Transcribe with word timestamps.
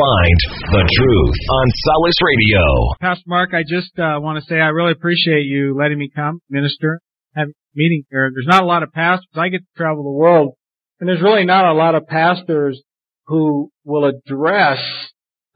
Find 0.00 0.40
the 0.72 0.88
truth 0.96 1.34
on 1.50 1.66
Solace 1.84 2.16
Radio. 2.22 2.60
Pastor 3.02 3.24
Mark, 3.26 3.50
I 3.52 3.64
just 3.68 3.98
uh, 3.98 4.16
want 4.18 4.42
to 4.42 4.44
say 4.48 4.54
I 4.54 4.68
really 4.68 4.92
appreciate 4.92 5.44
you 5.44 5.76
letting 5.78 5.98
me 5.98 6.10
come 6.14 6.40
minister, 6.48 7.00
have 7.34 7.48
a 7.48 7.52
meeting 7.74 8.04
here. 8.10 8.30
There's 8.32 8.46
not 8.46 8.62
a 8.62 8.66
lot 8.66 8.82
of 8.82 8.92
pastors. 8.92 9.28
I 9.34 9.48
get 9.48 9.58
to 9.58 9.66
travel 9.76 10.04
the 10.04 10.10
world, 10.10 10.54
and 11.00 11.08
there's 11.08 11.20
really 11.20 11.44
not 11.44 11.66
a 11.66 11.74
lot 11.74 11.94
of 11.94 12.06
pastors 12.06 12.80
who 13.26 13.70
will 13.84 14.06
address 14.06 14.78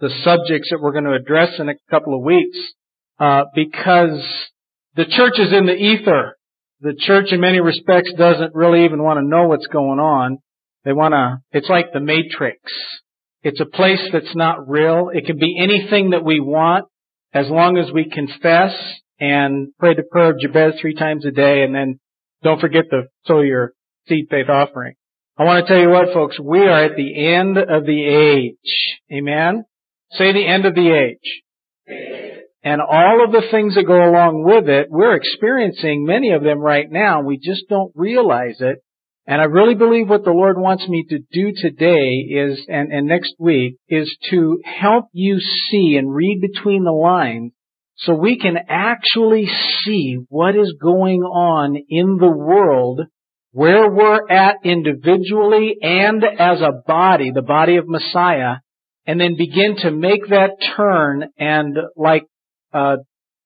the 0.00 0.10
subjects 0.22 0.68
that 0.70 0.80
we're 0.82 0.92
going 0.92 1.04
to 1.04 1.14
address 1.14 1.58
in 1.58 1.70
a 1.70 1.74
couple 1.88 2.14
of 2.14 2.22
weeks 2.22 2.58
uh, 3.18 3.44
because 3.54 4.22
the 4.94 5.06
church 5.06 5.38
is 5.38 5.54
in 5.54 5.64
the 5.64 5.72
ether. 5.72 6.36
The 6.82 6.94
church, 6.98 7.28
in 7.30 7.40
many 7.40 7.60
respects, 7.60 8.12
doesn't 8.12 8.54
really 8.54 8.84
even 8.84 9.02
want 9.02 9.20
to 9.20 9.26
know 9.26 9.48
what's 9.48 9.68
going 9.68 10.00
on. 10.00 10.36
They 10.84 10.92
want 10.92 11.12
to. 11.12 11.38
It's 11.56 11.70
like 11.70 11.94
the 11.94 12.00
Matrix. 12.00 12.60
It's 13.44 13.60
a 13.60 13.66
place 13.66 14.00
that's 14.10 14.34
not 14.34 14.68
real. 14.70 15.10
It 15.12 15.26
can 15.26 15.38
be 15.38 15.58
anything 15.60 16.10
that 16.10 16.24
we 16.24 16.40
want 16.40 16.86
as 17.34 17.46
long 17.50 17.76
as 17.76 17.92
we 17.92 18.08
confess 18.08 18.72
and 19.20 19.68
pray 19.78 19.94
the 19.94 20.02
prayer 20.02 20.30
of 20.30 20.40
Jabez 20.40 20.80
three 20.80 20.94
times 20.94 21.26
a 21.26 21.30
day 21.30 21.62
and 21.62 21.74
then 21.74 22.00
don't 22.42 22.58
forget 22.58 22.84
to 22.90 23.02
sow 23.26 23.42
your 23.42 23.74
seed 24.08 24.28
faith 24.30 24.48
offering. 24.48 24.94
I 25.36 25.44
want 25.44 25.66
to 25.66 25.70
tell 25.70 25.82
you 25.82 25.90
what 25.90 26.14
folks, 26.14 26.40
we 26.40 26.60
are 26.60 26.84
at 26.84 26.96
the 26.96 27.34
end 27.34 27.58
of 27.58 27.84
the 27.84 28.04
age. 28.06 28.98
Amen? 29.12 29.64
Say 30.12 30.32
the 30.32 30.46
end 30.46 30.64
of 30.64 30.74
the 30.74 30.90
age. 30.90 31.42
And 32.62 32.80
all 32.80 33.22
of 33.22 33.30
the 33.30 33.46
things 33.50 33.74
that 33.74 33.86
go 33.86 34.08
along 34.08 34.42
with 34.42 34.70
it, 34.70 34.86
we're 34.88 35.16
experiencing 35.16 36.06
many 36.06 36.32
of 36.32 36.42
them 36.42 36.60
right 36.60 36.90
now. 36.90 37.20
We 37.20 37.36
just 37.36 37.68
don't 37.68 37.92
realize 37.94 38.56
it 38.60 38.78
and 39.26 39.40
I 39.40 39.44
really 39.44 39.74
believe 39.74 40.08
what 40.08 40.24
the 40.24 40.30
Lord 40.30 40.58
wants 40.58 40.86
me 40.86 41.04
to 41.08 41.18
do 41.32 41.52
today 41.56 42.26
is, 42.28 42.64
and, 42.68 42.92
and 42.92 43.06
next 43.06 43.34
week, 43.38 43.76
is 43.88 44.14
to 44.30 44.60
help 44.64 45.06
you 45.12 45.40
see 45.40 45.96
and 45.98 46.14
read 46.14 46.40
between 46.40 46.84
the 46.84 46.92
lines 46.92 47.52
so 47.96 48.14
we 48.14 48.38
can 48.38 48.56
actually 48.68 49.48
see 49.84 50.18
what 50.28 50.56
is 50.56 50.74
going 50.80 51.22
on 51.22 51.76
in 51.88 52.18
the 52.18 52.30
world 52.30 53.00
where 53.52 53.88
we're 53.88 54.28
at 54.28 54.56
individually 54.64 55.76
and 55.80 56.24
as 56.24 56.60
a 56.60 56.82
body, 56.86 57.30
the 57.32 57.40
body 57.40 57.76
of 57.76 57.86
Messiah, 57.86 58.56
and 59.06 59.20
then 59.20 59.36
begin 59.36 59.76
to 59.76 59.92
make 59.92 60.28
that 60.28 60.50
turn 60.76 61.28
and 61.38 61.78
like 61.96 62.24
uh, 62.72 62.96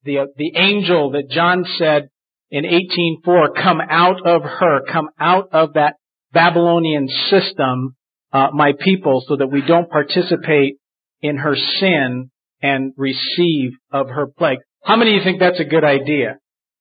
the 0.04 0.26
the 0.36 0.52
angel 0.56 1.10
that 1.10 1.28
John 1.30 1.64
said 1.76 2.08
in 2.50 2.64
18.4, 2.64 3.54
come 3.62 3.80
out 3.88 4.26
of 4.26 4.42
her, 4.42 4.80
come 4.90 5.08
out 5.18 5.48
of 5.52 5.74
that 5.74 5.94
Babylonian 6.32 7.08
system, 7.30 7.96
uh, 8.32 8.48
my 8.52 8.72
people, 8.78 9.22
so 9.26 9.36
that 9.36 9.48
we 9.48 9.62
don't 9.62 9.90
participate 9.90 10.76
in 11.20 11.36
her 11.36 11.56
sin 11.80 12.30
and 12.62 12.92
receive 12.96 13.72
of 13.92 14.08
her 14.08 14.26
plague. 14.26 14.58
How 14.84 14.96
many 14.96 15.12
of 15.12 15.16
you 15.18 15.24
think 15.24 15.40
that's 15.40 15.60
a 15.60 15.64
good 15.64 15.84
idea? 15.84 16.38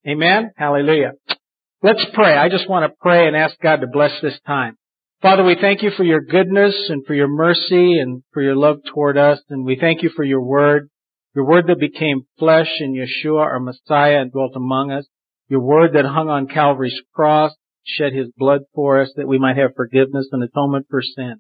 Amen? 0.08 0.52
Hallelujah. 0.56 1.14
Let's 1.84 2.06
pray. 2.14 2.36
I 2.36 2.50
just 2.50 2.70
want 2.70 2.90
to 2.90 2.96
pray 3.02 3.28
and 3.28 3.36
ask 3.36 3.56
God 3.62 3.82
to 3.82 3.88
bless 3.88 4.12
this 4.22 4.40
time. 4.46 4.78
Father, 5.22 5.44
we 5.44 5.58
thank 5.60 5.82
you 5.82 5.92
for 5.98 6.04
your 6.04 6.22
goodness 6.22 6.76
and 6.90 7.06
for 7.06 7.14
your 7.14 7.28
mercy 7.28 8.00
and 8.00 8.24
for 8.34 8.42
your 8.42 8.56
love 8.56 8.78
toward 8.94 9.18
us. 9.18 9.40
And 9.50 9.66
we 9.66 9.76
thank 9.80 10.04
you 10.04 10.10
for 10.16 10.24
your 10.24 10.42
word, 10.42 10.90
your 11.36 11.46
word 11.46 11.66
that 11.68 11.80
became 11.80 12.22
flesh 12.40 12.70
in 12.80 12.94
Yeshua, 12.94 13.42
our 13.42 13.60
Messiah, 13.60 14.22
and 14.22 14.32
dwelt 14.32 14.56
among 14.56 14.92
us. 14.92 15.06
Your 15.50 15.62
word 15.62 15.94
that 15.94 16.06
hung 16.06 16.30
on 16.30 16.48
Calvary's 16.48 17.00
cross, 17.16 17.54
shed 17.86 18.14
his 18.14 18.28
blood 18.38 18.62
for 18.76 19.02
us 19.02 19.12
that 19.16 19.28
we 19.28 19.40
might 19.40 19.58
have 19.58 19.72
forgiveness 19.76 20.28
and 20.32 20.44
atonement 20.44 20.88
for 20.90 21.02
sin. 21.02 21.36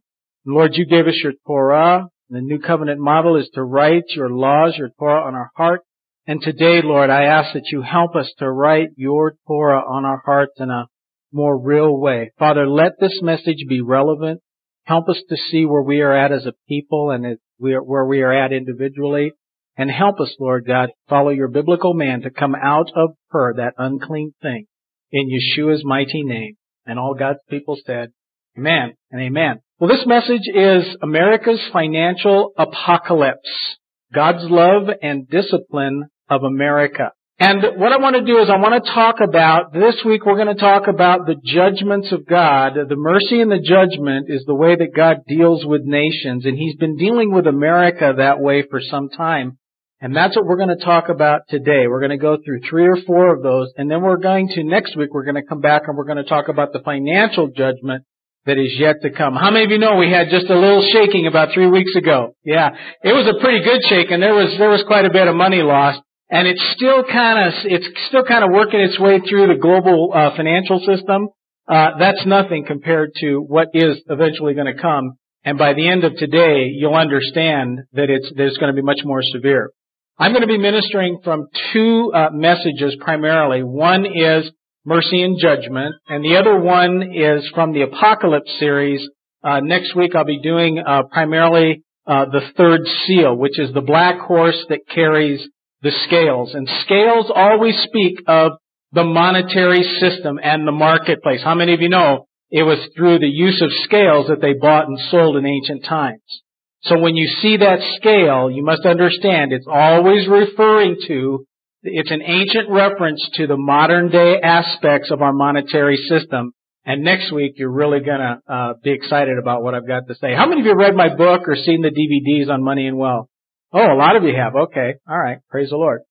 And 0.45 0.55
Lord, 0.55 0.71
you 0.75 0.85
gave 0.85 1.07
us 1.07 1.19
your 1.21 1.33
Torah. 1.45 2.07
The 2.29 2.41
new 2.41 2.59
covenant 2.59 2.99
model 2.99 3.35
is 3.35 3.49
to 3.53 3.63
write 3.63 4.05
your 4.15 4.29
laws, 4.29 4.75
your 4.77 4.89
Torah 4.97 5.25
on 5.27 5.35
our 5.35 5.51
heart. 5.55 5.81
And 6.25 6.41
today, 6.41 6.81
Lord, 6.83 7.09
I 7.09 7.23
ask 7.23 7.53
that 7.53 7.69
you 7.71 7.81
help 7.81 8.15
us 8.15 8.31
to 8.39 8.51
write 8.51 8.89
your 8.97 9.35
Torah 9.47 9.81
on 9.81 10.05
our 10.05 10.21
hearts 10.25 10.53
in 10.57 10.69
a 10.69 10.87
more 11.31 11.57
real 11.57 11.97
way. 11.97 12.31
Father, 12.39 12.67
let 12.67 12.93
this 12.99 13.19
message 13.21 13.65
be 13.67 13.81
relevant. 13.81 14.41
Help 14.83 15.09
us 15.09 15.21
to 15.29 15.35
see 15.35 15.65
where 15.65 15.81
we 15.81 16.01
are 16.01 16.15
at 16.15 16.31
as 16.31 16.45
a 16.45 16.53
people 16.67 17.11
and 17.11 17.37
where 17.57 18.05
we 18.05 18.21
are 18.21 18.33
at 18.33 18.53
individually. 18.53 19.33
And 19.77 19.91
help 19.91 20.19
us, 20.19 20.35
Lord 20.39 20.65
God, 20.65 20.89
follow 21.07 21.29
your 21.29 21.49
biblical 21.49 21.93
man 21.93 22.21
to 22.21 22.31
come 22.31 22.55
out 22.55 22.89
of 22.95 23.11
her, 23.29 23.53
that 23.57 23.75
unclean 23.77 24.33
thing, 24.41 24.65
in 25.11 25.29
Yeshua's 25.29 25.85
mighty 25.85 26.23
name. 26.23 26.55
And 26.85 26.97
all 26.97 27.13
God's 27.13 27.39
people 27.49 27.77
said, 27.85 28.09
Amen 28.57 28.95
and 29.11 29.21
Amen. 29.21 29.59
Well, 29.79 29.89
this 29.89 30.07
message 30.07 30.47
is 30.51 30.97
America's 31.03 31.61
financial 31.71 32.53
apocalypse. 32.57 33.77
God's 34.11 34.49
love 34.49 34.89
and 35.03 35.29
discipline 35.29 36.05
of 36.27 36.41
America. 36.41 37.11
And 37.39 37.61
what 37.79 37.91
I 37.91 37.97
want 37.97 38.15
to 38.15 38.25
do 38.25 38.39
is 38.39 38.49
I 38.49 38.57
want 38.57 38.83
to 38.83 38.91
talk 38.91 39.17
about, 39.21 39.71
this 39.71 40.03
week 40.03 40.25
we're 40.25 40.43
going 40.43 40.55
to 40.55 40.59
talk 40.59 40.87
about 40.87 41.27
the 41.27 41.35
judgments 41.45 42.11
of 42.11 42.25
God. 42.25 42.73
The 42.73 42.95
mercy 42.95 43.41
and 43.41 43.51
the 43.51 43.59
judgment 43.59 44.25
is 44.27 44.43
the 44.47 44.55
way 44.55 44.75
that 44.75 44.95
God 44.95 45.17
deals 45.27 45.63
with 45.63 45.81
nations. 45.83 46.47
And 46.47 46.57
He's 46.57 46.75
been 46.77 46.97
dealing 46.97 47.31
with 47.31 47.45
America 47.45 48.15
that 48.17 48.39
way 48.39 48.63
for 48.67 48.81
some 48.81 49.09
time. 49.09 49.59
And 49.99 50.15
that's 50.15 50.35
what 50.35 50.45
we're 50.45 50.57
going 50.57 50.77
to 50.77 50.83
talk 50.83 51.09
about 51.09 51.41
today. 51.49 51.87
We're 51.87 51.99
going 51.99 52.11
to 52.11 52.17
go 52.17 52.37
through 52.43 52.59
three 52.69 52.87
or 52.87 52.97
four 53.07 53.33
of 53.33 53.41
those, 53.41 53.73
and 53.77 53.89
then 53.89 54.01
we're 54.03 54.17
going 54.17 54.47
to, 54.49 54.63
next 54.63 54.95
week, 54.95 55.11
we're 55.11 55.25
going 55.25 55.41
to 55.41 55.43
come 55.43 55.59
back 55.59 55.83
and 55.87 55.97
we're 55.97 56.05
going 56.05 56.23
to 56.23 56.23
talk 56.23 56.49
about 56.49 56.71
the 56.71 56.79
financial 56.79 57.47
judgment 57.47 58.03
that 58.45 58.59
is 58.59 58.73
yet 58.77 59.01
to 59.01 59.09
come. 59.09 59.35
How 59.35 59.49
many 59.49 59.65
of 59.65 59.71
you 59.71 59.79
know 59.79 59.97
we 59.97 60.11
had 60.11 60.29
just 60.29 60.49
a 60.49 60.57
little 60.57 60.87
shaking 60.93 61.25
about 61.25 61.49
three 61.53 61.67
weeks 61.67 61.95
ago? 61.95 62.35
Yeah. 62.45 62.69
It 63.03 63.11
was 63.11 63.27
a 63.27 63.41
pretty 63.41 63.63
good 63.63 63.81
shake, 63.89 64.11
and 64.11 64.21
there 64.21 64.35
was, 64.35 64.55
there 64.59 64.69
was 64.69 64.83
quite 64.85 65.05
a 65.05 65.09
bit 65.09 65.27
of 65.27 65.35
money 65.35 65.63
lost. 65.63 66.01
And 66.29 66.47
it's 66.47 66.61
still 66.75 67.03
kind 67.03 67.47
of, 67.47 67.53
it's 67.65 67.87
still 68.09 68.23
kind 68.23 68.43
of 68.43 68.51
working 68.51 68.81
its 68.81 68.99
way 68.99 69.19
through 69.19 69.47
the 69.47 69.59
global 69.59 70.11
uh, 70.13 70.35
financial 70.35 70.79
system. 70.79 71.29
Uh, 71.67 71.97
that's 71.99 72.25
nothing 72.25 72.65
compared 72.65 73.11
to 73.21 73.39
what 73.39 73.69
is 73.73 73.97
eventually 74.09 74.53
going 74.53 74.73
to 74.73 74.79
come. 74.79 75.13
And 75.43 75.57
by 75.57 75.73
the 75.73 75.87
end 75.87 76.03
of 76.03 76.15
today, 76.17 76.67
you'll 76.73 76.95
understand 76.95 77.79
that 77.93 78.09
it's, 78.09 78.29
that 78.35 78.45
it's 78.45 78.57
going 78.57 78.73
to 78.73 78.75
be 78.75 78.85
much 78.85 78.99
more 79.03 79.21
severe. 79.21 79.71
I'm 80.19 80.31
going 80.31 80.41
to 80.41 80.47
be 80.47 80.57
ministering 80.57 81.19
from 81.23 81.47
two 81.71 82.11
uh, 82.11 82.29
messages 82.31 82.97
primarily. 82.99 83.61
One 83.61 84.03
is 84.07 84.49
mercy 84.83 85.21
and 85.21 85.37
judgment, 85.39 85.93
and 86.07 86.25
the 86.25 86.37
other 86.37 86.59
one 86.59 87.13
is 87.13 87.47
from 87.53 87.71
the 87.71 87.83
Apocalypse 87.83 88.51
series. 88.59 89.07
Uh, 89.43 89.59
next 89.59 89.95
week 89.95 90.15
I'll 90.15 90.25
be 90.25 90.41
doing 90.41 90.79
uh, 90.79 91.03
primarily 91.11 91.83
uh, 92.07 92.25
the 92.25 92.41
third 92.57 92.81
seal, 93.05 93.35
which 93.35 93.59
is 93.59 93.71
the 93.75 93.81
black 93.81 94.19
horse 94.19 94.57
that 94.69 94.79
carries 94.89 95.47
the 95.83 95.91
scales. 96.07 96.55
And 96.55 96.67
scales 96.81 97.31
always 97.33 97.75
speak 97.83 98.23
of 98.25 98.53
the 98.93 99.03
monetary 99.03 99.83
system 99.99 100.39
and 100.41 100.67
the 100.67 100.71
marketplace. 100.71 101.41
How 101.43 101.53
many 101.53 101.75
of 101.75 101.81
you 101.81 101.89
know 101.89 102.25
it 102.49 102.63
was 102.63 102.79
through 102.95 103.19
the 103.19 103.27
use 103.27 103.61
of 103.61 103.69
scales 103.83 104.29
that 104.29 104.41
they 104.41 104.53
bought 104.53 104.87
and 104.87 104.97
sold 105.11 105.37
in 105.37 105.45
ancient 105.45 105.85
times? 105.85 106.41
So 106.87 106.99
when 106.99 107.15
you 107.15 107.27
see 107.41 107.57
that 107.57 107.79
scale, 107.97 108.49
you 108.49 108.63
must 108.63 108.85
understand 108.85 109.51
it's 109.51 109.67
always 109.69 110.27
referring 110.27 110.97
to, 111.07 111.45
it's 111.83 112.11
an 112.11 112.21
ancient 112.21 112.69
reference 112.69 113.21
to 113.35 113.47
the 113.47 113.57
modern 113.57 114.09
day 114.09 114.39
aspects 114.41 115.11
of 115.11 115.21
our 115.21 115.33
monetary 115.33 115.97
system. 116.09 116.51
And 116.85 117.03
next 117.03 117.33
week, 117.33 117.53
you're 117.57 117.71
really 117.71 117.99
gonna 117.99 118.39
uh, 118.47 118.73
be 118.81 118.91
excited 118.91 119.37
about 119.37 119.61
what 119.61 119.75
I've 119.75 119.87
got 119.87 120.07
to 120.07 120.15
say. 120.15 120.33
How 120.33 120.47
many 120.47 120.61
of 120.61 120.65
you 120.65 120.71
have 120.71 120.79
read 120.79 120.95
my 120.95 121.13
book 121.13 121.47
or 121.47 121.55
seen 121.55 121.81
the 121.81 121.89
DVDs 121.89 122.49
on 122.49 122.63
money 122.63 122.87
and 122.87 122.97
wealth? 122.97 123.27
Oh, 123.73 123.93
a 123.93 123.97
lot 123.97 124.15
of 124.15 124.23
you 124.23 124.33
have. 124.35 124.55
Okay. 124.55 124.93
All 125.09 125.19
right. 125.19 125.39
Praise 125.49 125.69
the 125.69 125.75
Lord. 125.75 126.01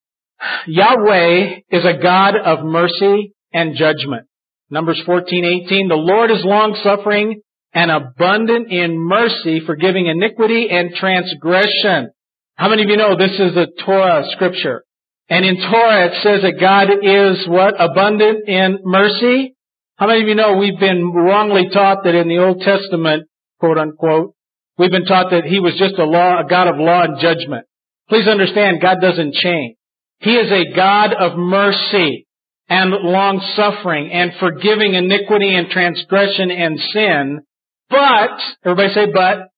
Yahweh 0.66 1.60
is 1.70 1.84
a 1.84 2.02
God 2.02 2.34
of 2.36 2.64
mercy 2.64 3.32
and 3.52 3.74
judgment. 3.74 4.26
Numbers 4.68 5.02
14:18. 5.06 5.88
The 5.88 5.94
Lord 5.94 6.30
is 6.30 6.44
long 6.44 6.78
suffering 6.82 7.40
and 7.76 7.90
abundant 7.90 8.72
in 8.72 8.98
mercy, 8.98 9.60
forgiving 9.66 10.06
iniquity 10.06 10.68
and 10.70 10.94
transgression. 10.94 12.08
How 12.54 12.70
many 12.70 12.84
of 12.84 12.88
you 12.88 12.96
know 12.96 13.18
this 13.18 13.38
is 13.38 13.54
a 13.54 13.66
Torah 13.84 14.24
scripture? 14.30 14.82
And 15.28 15.44
in 15.44 15.56
Torah 15.56 16.06
it 16.06 16.22
says 16.22 16.40
that 16.40 16.58
God 16.58 16.88
is 17.02 17.46
what? 17.46 17.74
Abundant 17.78 18.48
in 18.48 18.78
mercy? 18.82 19.54
How 19.96 20.06
many 20.06 20.22
of 20.22 20.28
you 20.28 20.34
know 20.34 20.56
we've 20.56 20.80
been 20.80 21.12
wrongly 21.12 21.68
taught 21.68 22.04
that 22.04 22.14
in 22.14 22.28
the 22.28 22.38
Old 22.38 22.62
Testament, 22.62 23.28
quote 23.60 23.76
unquote, 23.76 24.32
we've 24.78 24.90
been 24.90 25.04
taught 25.04 25.30
that 25.32 25.44
He 25.44 25.60
was 25.60 25.76
just 25.78 25.98
a 25.98 26.04
law, 26.04 26.40
a 26.40 26.48
God 26.48 26.68
of 26.68 26.78
law 26.78 27.02
and 27.02 27.20
judgment. 27.20 27.66
Please 28.08 28.26
understand, 28.26 28.80
God 28.80 29.02
doesn't 29.02 29.34
change. 29.34 29.76
He 30.20 30.34
is 30.34 30.50
a 30.50 30.74
God 30.74 31.12
of 31.12 31.36
mercy 31.36 32.26
and 32.70 32.90
long 32.90 33.38
suffering 33.54 34.10
and 34.12 34.32
forgiving 34.40 34.94
iniquity 34.94 35.54
and 35.54 35.68
transgression 35.68 36.50
and 36.50 36.80
sin 36.94 37.40
but, 37.90 38.38
everybody 38.64 38.94
say 38.94 39.06
but, 39.12 39.48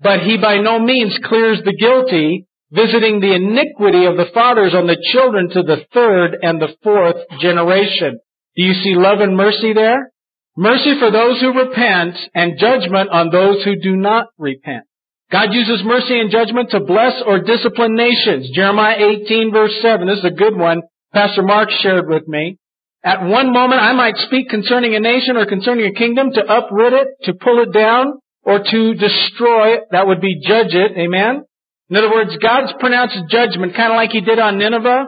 but 0.00 0.20
he 0.20 0.38
by 0.38 0.58
no 0.58 0.78
means 0.78 1.18
clears 1.24 1.60
the 1.64 1.74
guilty, 1.74 2.46
visiting 2.70 3.20
the 3.20 3.34
iniquity 3.34 4.04
of 4.04 4.16
the 4.16 4.30
fathers 4.32 4.74
on 4.74 4.86
the 4.86 4.98
children 5.12 5.48
to 5.50 5.62
the 5.62 5.84
third 5.92 6.38
and 6.42 6.60
the 6.60 6.74
fourth 6.82 7.16
generation. 7.40 8.20
Do 8.56 8.64
you 8.64 8.74
see 8.74 8.94
love 8.94 9.20
and 9.20 9.36
mercy 9.36 9.72
there? 9.72 10.12
Mercy 10.56 10.98
for 10.98 11.10
those 11.10 11.40
who 11.40 11.52
repent 11.52 12.16
and 12.34 12.58
judgment 12.58 13.10
on 13.10 13.30
those 13.30 13.62
who 13.64 13.76
do 13.80 13.96
not 13.96 14.26
repent. 14.38 14.84
God 15.30 15.52
uses 15.52 15.84
mercy 15.84 16.18
and 16.18 16.30
judgment 16.30 16.70
to 16.70 16.80
bless 16.80 17.22
or 17.24 17.40
discipline 17.40 17.94
nations. 17.94 18.50
Jeremiah 18.54 18.96
18 19.22 19.52
verse 19.52 19.74
7. 19.82 20.06
This 20.06 20.18
is 20.18 20.24
a 20.24 20.30
good 20.30 20.56
one. 20.56 20.82
Pastor 21.12 21.42
Mark 21.42 21.70
shared 21.70 22.08
with 22.08 22.26
me. 22.26 22.58
At 23.04 23.22
one 23.22 23.52
moment 23.52 23.80
I 23.80 23.92
might 23.92 24.16
speak 24.26 24.48
concerning 24.48 24.94
a 24.94 25.00
nation 25.00 25.36
or 25.36 25.46
concerning 25.46 25.86
a 25.86 25.92
kingdom 25.92 26.32
to 26.32 26.40
uproot 26.40 26.92
it, 26.92 27.08
to 27.24 27.34
pull 27.34 27.62
it 27.62 27.72
down, 27.72 28.14
or 28.42 28.58
to 28.58 28.94
destroy 28.94 29.74
it. 29.74 29.82
That 29.92 30.06
would 30.06 30.20
be 30.20 30.40
judge 30.40 30.74
it. 30.74 30.92
Amen? 30.96 31.44
In 31.90 31.96
other 31.96 32.10
words, 32.10 32.36
God's 32.42 32.72
pronounced 32.80 33.16
judgment, 33.30 33.74
kind 33.74 33.92
of 33.92 33.96
like 33.96 34.10
He 34.10 34.20
did 34.20 34.38
on 34.38 34.58
Nineveh. 34.58 35.06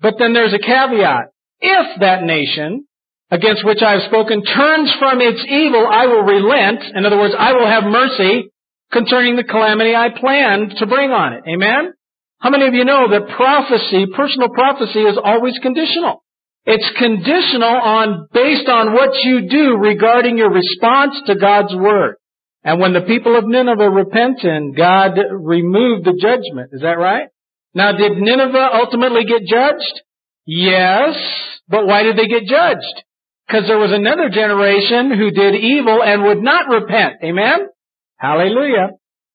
But 0.00 0.14
then 0.18 0.32
there's 0.32 0.54
a 0.54 0.58
caveat. 0.58 1.28
If 1.60 2.00
that 2.00 2.22
nation 2.22 2.86
against 3.30 3.64
which 3.64 3.82
I 3.82 3.92
have 3.92 4.02
spoken 4.02 4.42
turns 4.42 4.92
from 4.98 5.20
its 5.20 5.44
evil, 5.48 5.86
I 5.90 6.06
will 6.06 6.22
relent. 6.22 6.82
In 6.94 7.04
other 7.06 7.18
words, 7.18 7.34
I 7.38 7.52
will 7.52 7.66
have 7.66 7.84
mercy 7.84 8.50
concerning 8.92 9.36
the 9.36 9.44
calamity 9.44 9.94
I 9.94 10.08
planned 10.10 10.74
to 10.78 10.86
bring 10.86 11.10
on 11.10 11.34
it. 11.34 11.44
Amen? 11.46 11.92
How 12.38 12.50
many 12.50 12.66
of 12.66 12.74
you 12.74 12.84
know 12.84 13.08
that 13.10 13.28
prophecy, 13.36 14.06
personal 14.14 14.48
prophecy 14.48 15.00
is 15.00 15.18
always 15.22 15.58
conditional? 15.62 16.22
It's 16.66 16.90
conditional 16.98 17.68
on, 17.68 18.28
based 18.32 18.68
on 18.68 18.92
what 18.92 19.10
you 19.22 19.48
do 19.48 19.76
regarding 19.76 20.38
your 20.38 20.50
response 20.50 21.14
to 21.26 21.34
God's 21.34 21.74
Word. 21.74 22.16
And 22.62 22.80
when 22.80 22.92
the 22.92 23.00
people 23.00 23.38
of 23.38 23.46
Nineveh 23.46 23.88
repented, 23.88 24.76
God 24.76 25.18
removed 25.30 26.04
the 26.04 26.18
judgment. 26.20 26.70
Is 26.72 26.82
that 26.82 26.98
right? 26.98 27.28
Now 27.74 27.92
did 27.92 28.18
Nineveh 28.18 28.70
ultimately 28.74 29.24
get 29.24 29.42
judged? 29.46 30.02
Yes. 30.44 31.16
But 31.68 31.86
why 31.86 32.02
did 32.02 32.16
they 32.16 32.26
get 32.26 32.44
judged? 32.44 33.04
Because 33.46 33.66
there 33.66 33.78
was 33.78 33.92
another 33.92 34.28
generation 34.28 35.16
who 35.16 35.30
did 35.30 35.54
evil 35.54 36.02
and 36.02 36.24
would 36.24 36.42
not 36.42 36.68
repent. 36.68 37.16
Amen? 37.24 37.68
Hallelujah. 38.16 38.90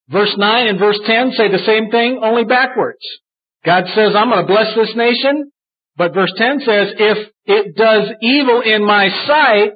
Verse 0.09 0.33
9 0.37 0.67
and 0.67 0.79
verse 0.79 0.99
10 1.05 1.31
say 1.31 1.49
the 1.49 1.65
same 1.65 1.89
thing, 1.89 2.19
only 2.21 2.43
backwards. 2.43 3.01
God 3.65 3.85
says, 3.95 4.13
I'm 4.15 4.29
going 4.29 4.45
to 4.45 4.53
bless 4.53 4.75
this 4.75 4.95
nation. 4.95 5.51
But 5.97 6.13
verse 6.13 6.33
10 6.35 6.59
says, 6.59 6.93
if 6.97 7.29
it 7.45 7.75
does 7.75 8.09
evil 8.21 8.61
in 8.61 8.83
my 8.83 9.09
sight 9.27 9.71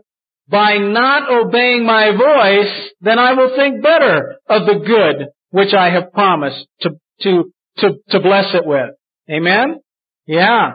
by 0.49 0.77
not 0.77 1.31
obeying 1.31 1.85
my 1.85 2.11
voice, 2.11 2.89
then 3.01 3.19
I 3.19 3.33
will 3.33 3.55
think 3.55 3.81
better 3.81 4.35
of 4.49 4.65
the 4.65 4.83
good 4.85 5.27
which 5.51 5.73
I 5.73 5.91
have 5.91 6.11
promised 6.11 6.67
to, 6.81 6.91
to, 7.21 7.51
to, 7.77 7.89
to 8.09 8.19
bless 8.19 8.53
it 8.53 8.65
with. 8.65 8.91
Amen? 9.29 9.79
Yeah. 10.25 10.73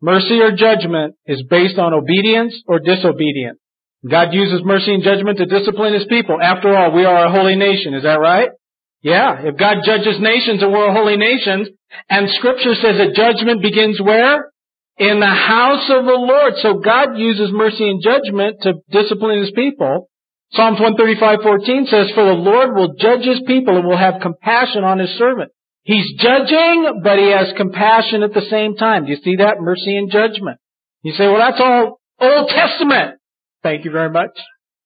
Mercy 0.00 0.40
or 0.40 0.50
judgment 0.56 1.14
is 1.26 1.42
based 1.48 1.78
on 1.78 1.94
obedience 1.94 2.54
or 2.66 2.80
disobedience. 2.80 3.58
God 4.08 4.34
uses 4.34 4.60
mercy 4.64 4.94
and 4.94 5.04
judgment 5.04 5.38
to 5.38 5.46
discipline 5.46 5.94
His 5.94 6.06
people. 6.08 6.38
After 6.42 6.76
all, 6.76 6.92
we 6.92 7.04
are 7.04 7.26
a 7.26 7.30
holy 7.30 7.54
nation. 7.54 7.94
Is 7.94 8.02
that 8.02 8.18
right? 8.18 8.48
Yeah. 9.02 9.36
If 9.44 9.56
God 9.56 9.78
judges 9.84 10.16
nations 10.18 10.60
and 10.62 10.72
we're 10.72 10.88
a 10.88 10.94
holy 10.94 11.16
nation, 11.16 11.76
and 12.08 12.28
Scripture 12.30 12.74
says 12.74 12.98
that 12.98 13.14
judgment 13.14 13.62
begins 13.62 14.00
where? 14.00 14.50
In 14.98 15.20
the 15.20 15.26
house 15.26 15.88
of 15.90 16.04
the 16.04 16.12
Lord. 16.12 16.54
So 16.58 16.74
God 16.74 17.18
uses 17.18 17.50
mercy 17.52 17.88
and 17.88 18.02
judgment 18.02 18.56
to 18.62 18.74
discipline 18.90 19.40
His 19.40 19.52
people. 19.52 20.08
Psalms 20.52 20.78
135:14 20.78 21.86
says, 21.86 22.10
"For 22.12 22.24
the 22.24 22.34
Lord 22.34 22.74
will 22.74 22.94
judge 22.94 23.24
His 23.24 23.40
people 23.46 23.76
and 23.76 23.86
will 23.86 23.96
have 23.96 24.20
compassion 24.20 24.84
on 24.84 24.98
His 24.98 25.10
servant." 25.16 25.50
He's 25.84 26.12
judging, 26.18 27.00
but 27.02 27.18
He 27.18 27.30
has 27.30 27.52
compassion 27.56 28.22
at 28.22 28.34
the 28.34 28.42
same 28.42 28.76
time. 28.76 29.04
Do 29.04 29.10
you 29.10 29.16
see 29.16 29.36
that? 29.36 29.60
Mercy 29.60 29.96
and 29.96 30.10
judgment. 30.10 30.58
You 31.02 31.12
say, 31.12 31.26
well, 31.26 31.38
that's 31.38 31.60
all 31.60 32.00
Old 32.20 32.48
Testament. 32.48 33.18
Thank 33.62 33.84
you 33.84 33.90
very 33.90 34.10
much. 34.10 34.30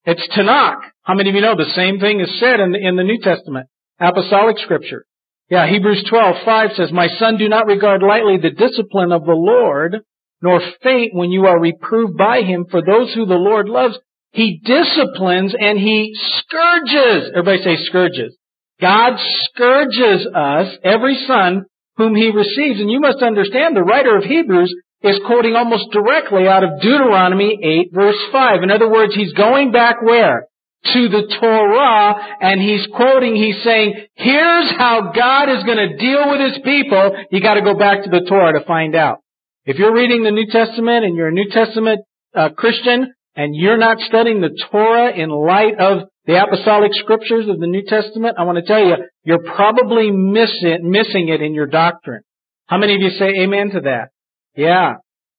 It's 0.05 0.27
Tanakh. 0.35 0.79
How 1.03 1.13
many 1.13 1.29
of 1.29 1.35
you 1.35 1.41
know 1.41 1.55
the 1.55 1.71
same 1.75 1.99
thing 1.99 2.19
is 2.19 2.39
said 2.39 2.59
in 2.59 2.71
the, 2.71 2.79
in 2.79 2.95
the 2.95 3.03
New 3.03 3.19
Testament? 3.19 3.67
Apostolic 3.99 4.57
scripture. 4.59 5.05
Yeah, 5.49 5.67
Hebrews 5.67 6.03
12:5 6.11 6.75
says, 6.75 6.91
My 6.91 7.07
son, 7.07 7.37
do 7.37 7.47
not 7.47 7.67
regard 7.67 8.01
lightly 8.03 8.37
the 8.37 8.49
discipline 8.49 9.11
of 9.11 9.25
the 9.25 9.31
Lord, 9.31 9.97
nor 10.41 10.61
faint 10.83 11.15
when 11.15 11.31
you 11.31 11.45
are 11.45 11.59
reproved 11.59 12.17
by 12.17 12.41
him, 12.41 12.65
for 12.69 12.81
those 12.81 13.13
who 13.13 13.25
the 13.25 13.35
Lord 13.35 13.69
loves, 13.69 13.97
he 14.31 14.59
disciplines 14.63 15.55
and 15.57 15.79
he 15.79 16.13
scourges. 16.13 17.31
Everybody 17.33 17.63
say 17.63 17.77
scourges. 17.85 18.37
God 18.79 19.13
scourges 19.17 20.27
us, 20.35 20.77
every 20.83 21.17
son 21.25 21.63
whom 21.95 22.13
he 22.13 22.29
receives. 22.29 22.79
And 22.79 22.91
you 22.91 22.99
must 22.99 23.23
understand 23.23 23.75
the 23.75 23.83
writer 23.83 24.15
of 24.17 24.23
Hebrews 24.23 24.73
is 25.01 25.19
quoting 25.25 25.55
almost 25.55 25.91
directly 25.91 26.47
out 26.47 26.63
of 26.63 26.81
Deuteronomy 26.81 27.57
8 27.63 27.89
verse 27.93 28.19
5. 28.31 28.63
In 28.63 28.71
other 28.71 28.91
words, 28.91 29.15
he's 29.15 29.33
going 29.33 29.71
back 29.71 30.01
where? 30.03 30.47
To 30.93 31.09
the 31.09 31.35
Torah, 31.39 32.15
and 32.39 32.61
he's 32.61 32.87
quoting, 32.95 33.35
he's 33.35 33.61
saying, 33.63 33.95
here's 34.13 34.71
how 34.77 35.11
God 35.11 35.49
is 35.49 35.63
going 35.63 35.77
to 35.77 35.97
deal 35.97 36.29
with 36.29 36.39
his 36.39 36.59
people. 36.63 37.11
You 37.31 37.41
gotta 37.41 37.61
go 37.61 37.73
back 37.73 38.03
to 38.03 38.09
the 38.09 38.25
Torah 38.29 38.57
to 38.57 38.65
find 38.65 38.95
out. 38.95 39.17
If 39.65 39.77
you're 39.79 39.93
reading 39.93 40.23
the 40.23 40.31
New 40.31 40.47
Testament 40.47 41.03
and 41.03 41.15
you're 41.15 41.27
a 41.27 41.33
New 41.33 41.49
Testament 41.49 42.01
uh, 42.33 42.49
Christian, 42.49 43.13
and 43.37 43.55
you're 43.55 43.77
not 43.77 43.99
studying 43.99 44.41
the 44.41 44.49
Torah 44.71 45.11
in 45.15 45.29
light 45.29 45.79
of 45.79 46.09
the 46.25 46.41
apostolic 46.41 46.91
scriptures 46.95 47.47
of 47.47 47.59
the 47.59 47.67
New 47.67 47.83
Testament, 47.83 48.35
I 48.37 48.43
want 48.43 48.57
to 48.57 48.65
tell 48.65 48.83
you, 48.83 48.95
you're 49.23 49.43
probably 49.43 50.11
miss 50.11 50.49
it, 50.61 50.81
missing 50.81 51.29
it 51.29 51.41
in 51.41 51.53
your 51.53 51.67
doctrine. 51.67 52.23
How 52.65 52.79
many 52.79 52.95
of 52.95 53.01
you 53.01 53.11
say 53.11 53.43
amen 53.43 53.69
to 53.71 53.81
that? 53.81 54.09
Yeah. 54.55 54.95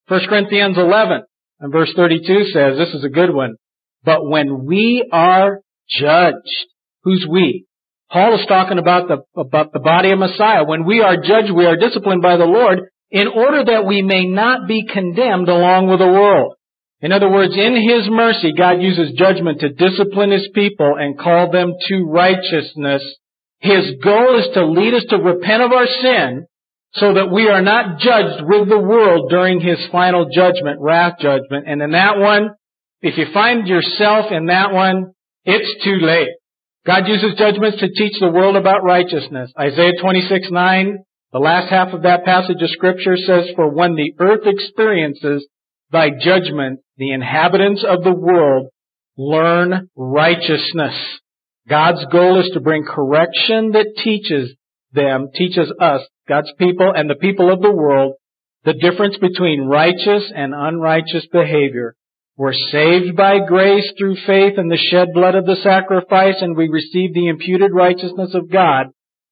1 0.06 0.20
Corinthians 0.29 0.79
11 0.79 1.23
and 1.61 1.73
verse 1.73 1.93
32 1.94 2.44
says, 2.52 2.79
this 2.79 2.94
is 2.94 3.05
a 3.05 3.08
good 3.08 3.35
one, 3.35 3.56
but 4.08 4.26
when 4.26 4.64
we 4.64 5.06
are 5.12 5.60
judged, 5.90 6.66
who's 7.02 7.26
we? 7.31 7.66
Paul 8.10 8.40
is 8.40 8.46
talking 8.49 8.78
about 8.78 9.06
the, 9.06 9.19
about 9.38 9.75
the 9.75 9.81
body 9.81 10.12
of 10.12 10.19
Messiah. 10.19 10.64
When 10.64 10.87
we 10.87 11.02
are 11.02 11.16
judged, 11.16 11.52
we 11.55 11.66
are 11.66 11.76
disciplined 11.76 12.22
by 12.22 12.38
the 12.38 12.46
Lord 12.46 12.88
in 13.10 13.28
order 13.28 13.66
that 13.66 13.84
we 13.84 14.00
may 14.00 14.25
not 14.25 14.66
be 14.66 14.87
condemned 14.90 15.50
along 15.50 15.90
with 15.90 15.99
the 15.99 16.06
world. 16.06 16.55
In 17.02 17.12
other 17.12 17.28
words, 17.28 17.52
in 17.55 17.75
His 17.75 18.08
mercy, 18.08 18.55
God 18.56 18.81
uses 18.81 19.12
judgment 19.12 19.60
to 19.60 19.75
discipline 19.75 20.31
His 20.31 20.49
people 20.54 20.94
and 20.99 21.19
call 21.19 21.50
them 21.50 21.75
to 21.88 22.04
righteousness. 22.08 23.02
His 23.61 23.93
goal 24.02 24.38
is 24.38 24.49
to 24.54 24.64
lead 24.64 24.94
us 24.94 25.04
to 25.11 25.19
repent 25.19 25.64
of 25.64 25.72
our 25.72 25.87
sin 25.87 26.46
so 26.94 27.12
that 27.12 27.31
we 27.31 27.46
are 27.50 27.61
not 27.61 27.99
judged 27.99 28.43
with 28.43 28.70
the 28.70 28.78
world 28.78 29.28
during 29.28 29.61
his 29.61 29.76
final 29.93 30.31
judgment, 30.34 30.81
wrath 30.81 31.19
judgment. 31.20 31.69
And 31.69 31.82
in 31.82 31.90
that 31.90 32.16
one, 32.16 32.54
if 33.00 33.16
you 33.16 33.26
find 33.32 33.66
yourself 33.66 34.26
in 34.30 34.46
that 34.46 34.72
one, 34.72 35.12
it's 35.44 35.84
too 35.84 35.98
late. 36.04 36.28
God 36.86 37.06
uses 37.06 37.34
judgments 37.38 37.78
to 37.80 37.88
teach 37.88 38.18
the 38.18 38.30
world 38.30 38.56
about 38.56 38.82
righteousness. 38.82 39.52
Isaiah 39.58 39.92
26, 40.00 40.50
9, 40.50 40.98
the 41.32 41.38
last 41.38 41.68
half 41.70 41.92
of 41.92 42.02
that 42.02 42.25
passage 42.25 42.62
of 42.62 42.70
scripture 42.70 43.16
says, 43.16 43.50
For 43.54 43.68
when 43.68 43.94
the 43.94 44.14
earth 44.18 44.46
experiences 44.46 45.46
thy 45.90 46.11
judgment, 46.11 46.80
the 46.96 47.12
inhabitants 47.12 47.84
of 47.87 48.02
the 48.02 48.14
world 48.14 48.68
learn 49.16 49.90
righteousness. 49.94 50.94
God's 51.68 52.04
goal 52.11 52.40
is 52.40 52.50
to 52.54 52.61
bring 52.61 52.84
correction 52.84 53.73
that 53.73 53.94
teaches 54.02 54.54
them, 54.92 55.28
teaches 55.34 55.70
us 55.78 56.02
God's 56.26 56.52
people 56.58 56.92
and 56.94 57.11
the 57.11 57.14
people 57.16 57.52
of 57.52 57.61
the 57.61 57.70
world, 57.70 58.14
the 58.64 58.73
difference 58.73 59.18
between 59.18 59.68
righteous 59.68 60.32
and 60.34 60.54
unrighteous 60.54 61.26
behavior. 61.30 61.94
We're 62.38 62.52
saved 62.52 63.16
by 63.16 63.40
grace 63.40 63.92
through 63.99 64.14
faith 64.25 64.59
in 64.59 64.68
the 64.68 64.76
shed 64.76 65.09
blood 65.12 65.35
of 65.35 65.45
the 65.45 65.57
sacrifice 65.57 66.37
and 66.40 66.57
we 66.57 66.68
receive 66.68 67.12
the 67.12 67.26
imputed 67.26 67.73
righteousness 67.75 68.33
of 68.33 68.49
God. 68.49 68.87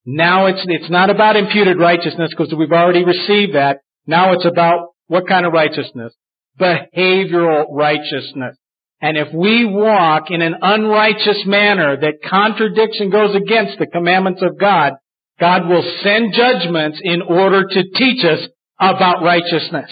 Now 0.05 0.47
it's, 0.47 0.65
it's 0.67 0.91
not 0.91 1.09
about 1.09 1.37
imputed 1.37 1.79
righteousness 1.79 2.33
because 2.37 2.53
we've 2.53 2.73
already 2.73 3.05
received 3.05 3.55
that. 3.55 3.79
Now 4.09 4.33
it's 4.33 4.45
about 4.45 4.89
what 5.07 5.29
kind 5.29 5.47
of 5.47 5.53
righteousness? 5.53 6.15
Behavioral 6.59 7.67
righteousness. 7.71 8.57
And 9.01 9.17
if 9.17 9.33
we 9.33 9.65
walk 9.65 10.33
in 10.33 10.43
an 10.43 10.57
unrighteous 10.61 11.45
manner 11.47 11.97
that 12.01 12.29
contradicts 12.29 12.99
and 12.99 13.13
goes 13.13 13.37
against 13.37 13.79
the 13.79 13.87
commandments 13.87 14.43
of 14.43 14.59
God, 14.59 14.95
God 15.39 15.69
will 15.69 15.85
send 16.03 16.35
judgments 16.35 16.99
in 17.05 17.23
order 17.23 17.63
to 17.69 17.83
teach 17.95 18.25
us 18.25 18.49
about 18.81 19.23
righteousness. 19.23 19.91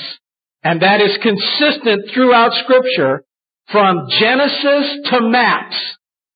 And 0.65 0.81
that 0.81 1.01
is 1.03 1.19
consistent 1.23 2.11
throughout 2.13 2.53
scripture 2.65 3.23
from 3.71 4.09
Genesis 4.19 5.11
to 5.11 5.21
maps. 5.21 5.77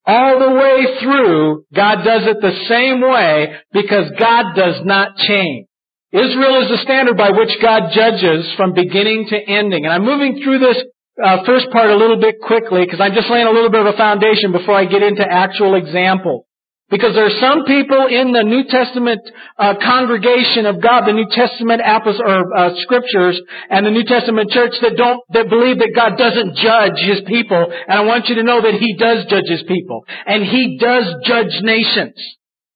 All 0.07 0.39
the 0.39 0.55
way 0.55 1.01
through, 1.03 1.65
God 1.75 2.05
does 2.05 2.23
it 2.25 2.41
the 2.41 2.65
same 2.69 3.01
way 3.01 3.57
because 3.73 4.11
God 4.19 4.55
does 4.55 4.85
not 4.85 5.17
change. 5.17 5.67
Israel 6.13 6.63
is 6.63 6.69
the 6.69 6.81
standard 6.85 7.17
by 7.17 7.31
which 7.31 7.53
God 7.61 7.93
judges 7.93 8.51
from 8.57 8.73
beginning 8.73 9.27
to 9.29 9.37
ending. 9.37 9.85
And 9.85 9.93
I'm 9.93 10.05
moving 10.05 10.41
through 10.43 10.61
this 10.61 10.79
uh, 11.23 11.45
first 11.45 11.69
part 11.71 11.91
a 11.91 11.97
little 11.97 12.21
bit 12.21 12.37
quickly 12.41 12.85
because 12.85 13.01
I'm 13.01 13.13
just 13.13 13.29
laying 13.29 13.47
a 13.47 13.51
little 13.51 13.71
bit 13.71 13.81
of 13.81 13.93
a 13.93 13.97
foundation 13.97 14.53
before 14.53 14.75
I 14.75 14.87
get 14.87 15.03
into 15.03 15.25
actual 15.29 15.75
examples. 15.75 16.48
Because 16.91 17.13
there 17.15 17.27
are 17.27 17.41
some 17.41 17.67
people 17.67 18.09
in 18.09 18.33
the 18.33 18.43
New 18.43 18.65
Testament 18.65 19.21
uh, 19.59 19.75
congregation 19.77 20.65
of 20.65 20.81
God, 20.81 21.05
the 21.05 21.13
New 21.13 21.29
Testament 21.29 21.83
or 21.85 22.57
uh, 22.57 22.71
scriptures, 22.81 23.39
and 23.69 23.85
the 23.85 23.91
New 23.91 24.05
Testament 24.05 24.51
church 24.51 24.73
that 24.81 24.97
don't 24.97 25.21
that 25.37 25.51
believe 25.51 25.79
that 25.81 25.93
God 25.95 26.17
doesn't 26.17 26.57
judge 26.57 26.97
His 26.97 27.21
people. 27.29 27.61
And 27.61 27.99
I 27.99 28.05
want 28.05 28.29
you 28.29 28.37
to 28.37 28.43
know 28.43 28.63
that 28.63 28.81
He 28.81 28.97
does 28.97 29.27
judge 29.29 29.49
His 29.49 29.63
people, 29.69 30.05
and 30.25 30.43
He 30.43 30.79
does 30.81 31.05
judge 31.25 31.61
nations. 31.61 32.17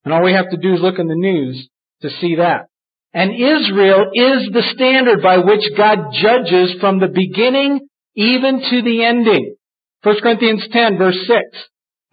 And 0.04 0.12
all 0.12 0.22
we 0.22 0.34
have 0.34 0.50
to 0.50 0.58
do 0.58 0.74
is 0.74 0.80
look 0.80 0.98
in 0.98 1.08
the 1.08 1.14
news 1.14 1.66
to 2.02 2.10
see 2.20 2.36
that. 2.36 2.68
And 3.14 3.32
Israel 3.32 4.10
is 4.12 4.52
the 4.52 4.64
standard 4.74 5.22
by 5.22 5.38
which 5.38 5.64
God 5.76 6.12
judges 6.12 6.76
from 6.80 7.00
the 7.00 7.08
beginning 7.08 7.80
even 8.14 8.60
to 8.60 8.82
the 8.82 9.04
ending. 9.04 9.56
1 10.02 10.20
Corinthians 10.20 10.66
10 10.70 10.98
verse 10.98 11.18
6. 11.26 11.40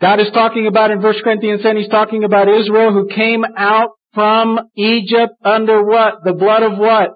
God 0.01 0.19
is 0.19 0.31
talking 0.33 0.67
about 0.67 0.91
in 0.91 1.01
1 1.01 1.13
Corinthians 1.23 1.61
10, 1.61 1.77
He's 1.77 1.89
talking 1.89 2.23
about 2.23 2.47
Israel 2.47 2.93
who 2.93 3.07
came 3.13 3.43
out 3.57 3.91
from 4.13 4.59
Egypt 4.75 5.33
under 5.43 5.83
what? 5.83 6.23
The 6.23 6.33
blood 6.33 6.63
of 6.63 6.77
what? 6.77 7.11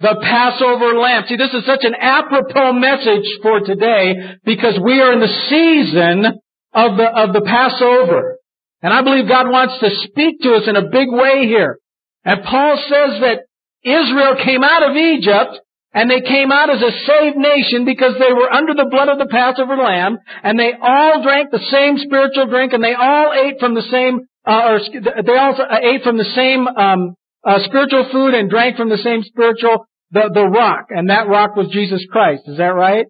The 0.00 0.16
Passover 0.20 0.98
lamb. 0.98 1.24
See, 1.28 1.36
this 1.36 1.54
is 1.54 1.64
such 1.64 1.84
an 1.84 1.94
apropos 1.98 2.74
message 2.74 3.26
for 3.42 3.60
today 3.60 4.36
because 4.44 4.78
we 4.84 5.00
are 5.00 5.12
in 5.14 5.20
the 5.20 5.36
season 5.48 6.26
of 6.74 6.96
the, 6.98 7.08
of 7.08 7.32
the 7.32 7.40
Passover. 7.40 8.36
And 8.82 8.92
I 8.92 9.02
believe 9.02 9.26
God 9.26 9.48
wants 9.48 9.80
to 9.80 9.88
speak 10.08 10.40
to 10.42 10.54
us 10.54 10.68
in 10.68 10.76
a 10.76 10.90
big 10.90 11.08
way 11.10 11.46
here. 11.46 11.78
And 12.24 12.44
Paul 12.44 12.76
says 12.76 13.20
that 13.22 13.40
Israel 13.82 14.36
came 14.44 14.62
out 14.62 14.90
of 14.90 14.96
Egypt 14.96 15.60
and 15.96 16.10
they 16.10 16.20
came 16.20 16.52
out 16.52 16.68
as 16.68 16.82
a 16.82 16.92
saved 17.06 17.38
nation 17.38 17.86
because 17.86 18.20
they 18.20 18.30
were 18.30 18.52
under 18.52 18.74
the 18.74 18.84
blood 18.84 19.08
of 19.08 19.16
the 19.16 19.32
Passover 19.32 19.78
lamb 19.78 20.18
and 20.42 20.60
they 20.60 20.72
all 20.78 21.22
drank 21.22 21.50
the 21.50 21.66
same 21.72 21.96
spiritual 21.96 22.48
drink 22.48 22.74
and 22.74 22.84
they 22.84 22.92
all 22.92 23.32
ate 23.32 23.58
from 23.58 23.74
the 23.74 23.80
same, 23.90 24.20
uh, 24.44 24.76
or 24.76 24.80
they 25.24 25.38
all 25.38 25.56
ate 25.82 26.02
from 26.02 26.18
the 26.18 26.30
same, 26.36 26.68
um, 26.68 27.14
uh, 27.42 27.60
spiritual 27.64 28.10
food 28.12 28.34
and 28.34 28.50
drank 28.50 28.76
from 28.76 28.90
the 28.90 28.98
same 28.98 29.22
spiritual, 29.22 29.86
the, 30.10 30.28
the 30.34 30.44
rock. 30.44 30.88
And 30.90 31.08
that 31.08 31.28
rock 31.28 31.56
was 31.56 31.68
Jesus 31.72 32.04
Christ. 32.12 32.42
Is 32.44 32.58
that 32.58 32.74
right? 32.76 33.06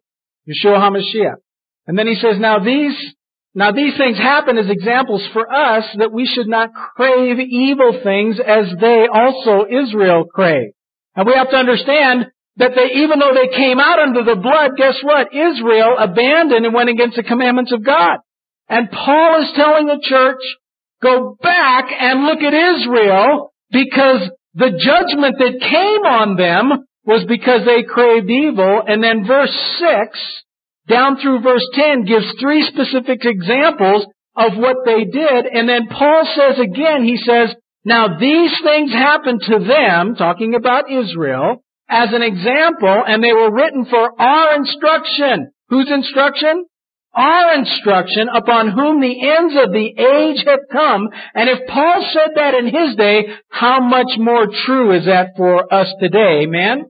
Yeshua 0.48 0.78
HaMashiach. 0.78 1.42
And 1.88 1.98
then 1.98 2.06
he 2.06 2.14
says, 2.14 2.38
now 2.38 2.60
these 2.60 2.94
now 3.52 3.72
these 3.72 3.96
things 3.96 4.16
happen 4.16 4.58
as 4.58 4.70
examples 4.70 5.26
for 5.32 5.52
us 5.52 5.84
that 5.98 6.12
we 6.12 6.24
should 6.26 6.46
not 6.46 6.70
crave 6.94 7.40
evil 7.40 7.98
things 8.04 8.38
as 8.38 8.66
they 8.80 9.08
also 9.12 9.66
Israel 9.66 10.26
crave. 10.32 10.70
And 11.16 11.26
we 11.26 11.34
have 11.34 11.50
to 11.50 11.56
understand 11.56 12.26
that 12.56 12.72
they, 12.74 13.02
even 13.02 13.18
though 13.18 13.34
they 13.34 13.54
came 13.54 13.78
out 13.78 13.98
under 13.98 14.24
the 14.24 14.40
blood, 14.40 14.72
guess 14.76 14.96
what? 15.02 15.34
Israel 15.34 15.96
abandoned 15.98 16.64
and 16.64 16.74
went 16.74 16.88
against 16.88 17.16
the 17.16 17.22
commandments 17.22 17.72
of 17.72 17.84
God. 17.84 18.18
And 18.68 18.90
Paul 18.90 19.42
is 19.42 19.52
telling 19.54 19.86
the 19.86 20.00
church, 20.02 20.40
go 21.02 21.36
back 21.42 21.86
and 21.98 22.24
look 22.24 22.40
at 22.40 22.54
Israel 22.54 23.52
because 23.70 24.30
the 24.54 24.70
judgment 24.70 25.36
that 25.38 25.60
came 25.60 26.02
on 26.06 26.36
them 26.36 26.84
was 27.04 27.24
because 27.28 27.64
they 27.64 27.82
craved 27.82 28.30
evil. 28.30 28.82
And 28.86 29.02
then 29.02 29.26
verse 29.26 29.54
6 29.78 30.18
down 30.88 31.18
through 31.20 31.42
verse 31.42 31.66
10 31.74 32.04
gives 32.04 32.26
three 32.40 32.66
specific 32.66 33.24
examples 33.24 34.06
of 34.36 34.56
what 34.56 34.76
they 34.84 35.04
did. 35.04 35.46
And 35.46 35.68
then 35.68 35.88
Paul 35.88 36.26
says 36.34 36.58
again, 36.58 37.04
he 37.04 37.16
says, 37.16 37.54
now 37.84 38.18
these 38.18 38.52
things 38.62 38.92
happened 38.92 39.42
to 39.42 39.58
them, 39.60 40.16
talking 40.16 40.54
about 40.54 40.90
Israel, 40.90 41.62
as 41.88 42.12
an 42.12 42.22
example, 42.22 43.02
and 43.06 43.22
they 43.22 43.32
were 43.32 43.52
written 43.52 43.86
for 43.86 44.20
our 44.20 44.56
instruction. 44.56 45.52
Whose 45.68 45.90
instruction? 45.90 46.66
Our 47.14 47.54
instruction 47.54 48.28
upon 48.28 48.72
whom 48.72 49.00
the 49.00 49.28
ends 49.28 49.54
of 49.56 49.72
the 49.72 49.88
age 49.88 50.44
have 50.46 50.68
come. 50.70 51.08
And 51.34 51.48
if 51.48 51.66
Paul 51.66 52.06
said 52.12 52.32
that 52.36 52.54
in 52.54 52.66
his 52.66 52.94
day, 52.96 53.26
how 53.48 53.80
much 53.80 54.18
more 54.18 54.46
true 54.66 54.92
is 54.92 55.06
that 55.06 55.30
for 55.36 55.72
us 55.72 55.88
today? 55.98 56.42
Amen? 56.42 56.84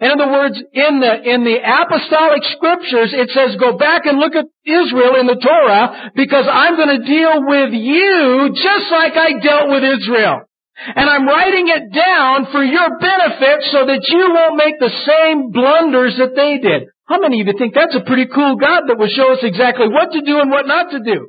In 0.00 0.10
other 0.10 0.32
words, 0.32 0.56
in 0.72 1.00
the, 1.00 1.12
in 1.28 1.44
the 1.44 1.60
apostolic 1.60 2.42
scriptures, 2.56 3.12
it 3.12 3.28
says 3.30 3.56
go 3.60 3.76
back 3.76 4.06
and 4.06 4.18
look 4.18 4.34
at 4.34 4.46
Israel 4.64 5.16
in 5.20 5.26
the 5.26 5.36
Torah 5.36 6.12
because 6.14 6.46
I'm 6.50 6.76
going 6.76 7.00
to 7.00 7.06
deal 7.06 7.44
with 7.44 7.72
you 7.72 8.48
just 8.56 8.90
like 8.90 9.12
I 9.16 9.38
dealt 9.40 9.68
with 9.68 9.84
Israel. 9.84 10.40
And 10.80 11.08
I'm 11.08 11.26
writing 11.26 11.68
it 11.68 11.92
down 11.92 12.46
for 12.52 12.64
your 12.64 12.98
benefit 12.98 13.58
so 13.70 13.86
that 13.86 14.00
you 14.08 14.32
won't 14.32 14.56
make 14.56 14.80
the 14.80 14.92
same 15.04 15.50
blunders 15.50 16.16
that 16.16 16.34
they 16.34 16.56
did. 16.56 16.88
How 17.04 17.20
many 17.20 17.40
of 17.40 17.46
you 17.48 17.54
think 17.58 17.74
that's 17.74 17.94
a 17.94 18.06
pretty 18.06 18.26
cool 18.32 18.56
God 18.56 18.88
that 18.88 18.96
will 18.96 19.12
show 19.12 19.32
us 19.32 19.42
exactly 19.42 19.88
what 19.88 20.12
to 20.12 20.22
do 20.22 20.40
and 20.40 20.50
what 20.50 20.66
not 20.66 20.90
to 20.92 21.00
do? 21.00 21.28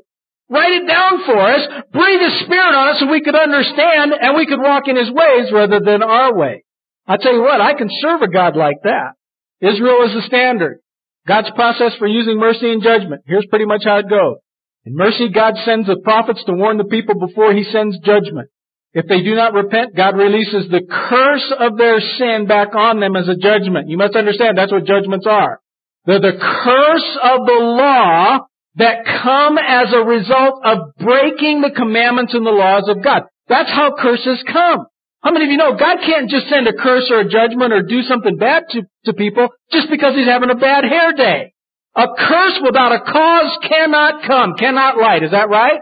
Write 0.49 0.83
it 0.83 0.87
down 0.87 1.25
for 1.25 1.39
us, 1.39 1.67
breathe 1.91 2.21
His 2.21 2.39
Spirit 2.45 2.75
on 2.75 2.89
us 2.89 2.99
so 2.99 3.07
we 3.07 3.23
could 3.23 3.35
understand 3.35 4.13
and 4.13 4.35
we 4.35 4.45
could 4.45 4.59
walk 4.59 4.87
in 4.87 4.95
His 4.95 5.09
ways 5.09 5.51
rather 5.51 5.79
than 5.79 6.03
our 6.03 6.35
way. 6.35 6.63
I 7.07 7.17
tell 7.17 7.33
you 7.33 7.41
what, 7.41 7.59
I 7.59 7.73
can 7.73 7.89
serve 8.01 8.21
a 8.21 8.29
God 8.29 8.55
like 8.55 8.83
that. 8.83 9.13
Israel 9.59 10.03
is 10.07 10.13
the 10.13 10.27
standard. 10.27 10.79
God's 11.27 11.51
process 11.55 11.93
for 11.99 12.07
using 12.07 12.37
mercy 12.37 12.71
and 12.71 12.83
judgment. 12.83 13.23
Here's 13.25 13.45
pretty 13.49 13.65
much 13.65 13.83
how 13.85 13.97
it 13.97 14.09
goes. 14.09 14.37
In 14.85 14.95
mercy, 14.95 15.29
God 15.29 15.55
sends 15.63 15.87
the 15.87 16.01
prophets 16.03 16.43
to 16.45 16.53
warn 16.53 16.77
the 16.77 16.85
people 16.85 17.15
before 17.15 17.53
He 17.53 17.63
sends 17.63 17.99
judgment. 17.99 18.49
If 18.93 19.07
they 19.07 19.21
do 19.21 19.35
not 19.35 19.53
repent, 19.53 19.95
God 19.95 20.17
releases 20.17 20.69
the 20.69 20.81
curse 20.81 21.53
of 21.57 21.77
their 21.77 21.99
sin 21.99 22.45
back 22.45 22.75
on 22.75 22.99
them 22.99 23.15
as 23.15 23.29
a 23.29 23.35
judgment. 23.35 23.87
You 23.87 23.97
must 23.97 24.15
understand 24.15 24.57
that's 24.57 24.71
what 24.71 24.85
judgments 24.85 25.25
are. 25.29 25.59
They're 26.05 26.19
the 26.19 26.37
curse 26.37 27.17
of 27.23 27.45
the 27.45 27.59
law 27.61 28.39
that 28.75 29.05
come 29.05 29.57
as 29.57 29.93
a 29.93 30.03
result 30.03 30.61
of 30.63 30.95
breaking 30.97 31.61
the 31.61 31.71
commandments 31.71 32.33
and 32.33 32.45
the 32.45 32.51
laws 32.51 32.89
of 32.89 33.03
God. 33.03 33.23
That's 33.47 33.69
how 33.69 33.95
curses 33.97 34.43
come. 34.51 34.87
How 35.21 35.31
many 35.31 35.45
of 35.45 35.51
you 35.51 35.57
know 35.57 35.77
God 35.77 35.97
can't 36.03 36.29
just 36.29 36.49
send 36.49 36.67
a 36.67 36.73
curse 36.73 37.07
or 37.11 37.19
a 37.19 37.29
judgment 37.29 37.71
or 37.71 37.83
do 37.83 38.01
something 38.01 38.37
bad 38.37 38.63
to, 38.71 38.81
to 39.05 39.13
people 39.13 39.49
just 39.71 39.89
because 39.89 40.15
he's 40.15 40.27
having 40.27 40.49
a 40.49 40.55
bad 40.55 40.83
hair 40.83 41.13
day? 41.13 41.53
A 41.95 42.07
curse 42.17 42.59
without 42.63 42.91
a 42.91 43.01
cause 43.01 43.57
cannot 43.67 44.25
come, 44.25 44.55
cannot 44.57 44.97
light. 44.97 45.23
Is 45.23 45.31
that 45.31 45.49
right? 45.49 45.81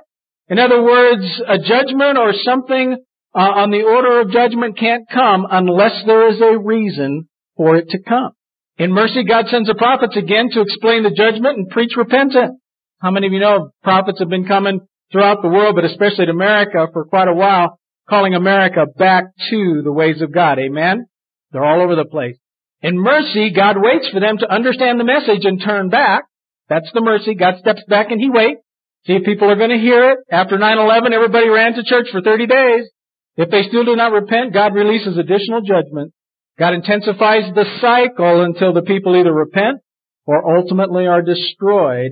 In 0.49 0.57
other 0.59 0.81
words, 0.81 1.41
a 1.47 1.59
judgment 1.59 2.17
or 2.17 2.33
something 2.33 2.97
uh, 3.35 3.39
on 3.39 3.69
the 3.69 3.83
order 3.83 4.21
of 4.21 4.31
judgment 4.31 4.77
can't 4.77 5.07
come 5.07 5.45
unless 5.49 6.03
there 6.05 6.29
is 6.29 6.41
a 6.41 6.57
reason 6.57 7.29
for 7.55 7.75
it 7.75 7.89
to 7.89 7.99
come. 8.01 8.31
In 8.77 8.91
mercy, 8.91 9.23
God 9.23 9.45
sends 9.49 9.67
the 9.67 9.75
prophets 9.75 10.17
again 10.17 10.49
to 10.51 10.61
explain 10.61 11.03
the 11.03 11.11
judgment 11.11 11.57
and 11.57 11.69
preach 11.69 11.91
repentance. 11.95 12.57
How 12.99 13.11
many 13.11 13.27
of 13.27 13.33
you 13.33 13.39
know 13.39 13.69
prophets 13.83 14.19
have 14.19 14.29
been 14.29 14.47
coming 14.47 14.81
throughout 15.11 15.41
the 15.41 15.49
world, 15.49 15.75
but 15.75 15.85
especially 15.85 16.25
to 16.25 16.31
America 16.31 16.87
for 16.93 17.05
quite 17.05 17.27
a 17.27 17.33
while, 17.33 17.79
calling 18.09 18.33
America 18.33 18.85
back 18.97 19.25
to 19.49 19.81
the 19.83 19.91
ways 19.91 20.21
of 20.21 20.33
God. 20.33 20.57
Amen? 20.59 21.05
They're 21.51 21.63
all 21.63 21.81
over 21.81 21.95
the 21.95 22.05
place. 22.05 22.37
In 22.81 22.97
mercy, 22.97 23.51
God 23.51 23.75
waits 23.77 24.09
for 24.09 24.19
them 24.19 24.37
to 24.37 24.51
understand 24.51 24.99
the 24.99 25.03
message 25.03 25.45
and 25.45 25.61
turn 25.63 25.89
back. 25.89 26.23
That's 26.69 26.89
the 26.93 27.01
mercy. 27.01 27.35
God 27.35 27.55
steps 27.59 27.83
back 27.87 28.11
and 28.11 28.19
He 28.19 28.29
waits. 28.29 28.61
See 29.05 29.13
if 29.13 29.23
people 29.23 29.49
are 29.49 29.55
going 29.55 29.69
to 29.69 29.77
hear 29.77 30.11
it. 30.11 30.19
After 30.31 30.57
9-11, 30.57 31.11
everybody 31.11 31.49
ran 31.49 31.73
to 31.73 31.83
church 31.83 32.07
for 32.11 32.21
30 32.21 32.47
days. 32.47 32.89
If 33.37 33.49
they 33.49 33.63
still 33.63 33.85
do 33.85 33.95
not 33.95 34.11
repent, 34.11 34.53
God 34.53 34.73
releases 34.75 35.17
additional 35.17 35.61
judgment. 35.61 36.13
God 36.57 36.73
intensifies 36.73 37.53
the 37.55 37.65
cycle 37.79 38.43
until 38.43 38.73
the 38.73 38.81
people 38.81 39.15
either 39.15 39.33
repent 39.33 39.79
or 40.25 40.57
ultimately 40.57 41.07
are 41.07 41.21
destroyed. 41.21 42.11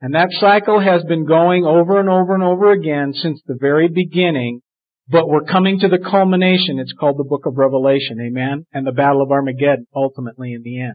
And 0.00 0.14
that 0.14 0.30
cycle 0.38 0.80
has 0.80 1.02
been 1.02 1.26
going 1.26 1.64
over 1.64 1.98
and 1.98 2.08
over 2.08 2.34
and 2.34 2.44
over 2.44 2.70
again 2.70 3.12
since 3.14 3.40
the 3.46 3.58
very 3.60 3.88
beginning 3.88 4.60
but 5.10 5.28
we're 5.28 5.44
coming 5.44 5.80
to 5.80 5.88
the 5.88 5.98
culmination. 5.98 6.78
It's 6.78 6.92
called 6.92 7.18
the 7.18 7.24
book 7.24 7.46
of 7.46 7.56
Revelation. 7.56 8.18
Amen. 8.20 8.66
And 8.72 8.86
the 8.86 8.92
battle 8.92 9.22
of 9.22 9.30
Armageddon 9.30 9.86
ultimately 9.94 10.52
in 10.52 10.62
the 10.62 10.82
end. 10.82 10.94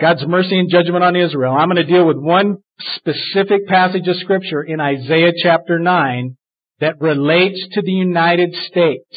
God's 0.00 0.26
mercy 0.26 0.58
and 0.58 0.70
judgment 0.70 1.04
on 1.04 1.14
Israel. 1.14 1.54
I'm 1.54 1.68
going 1.68 1.76
to 1.76 1.84
deal 1.84 2.06
with 2.06 2.16
one 2.16 2.58
specific 2.96 3.66
passage 3.68 4.08
of 4.08 4.16
scripture 4.16 4.62
in 4.62 4.80
Isaiah 4.80 5.32
chapter 5.40 5.78
9 5.78 6.36
that 6.80 7.00
relates 7.00 7.60
to 7.72 7.82
the 7.82 7.92
United 7.92 8.54
States. 8.66 9.16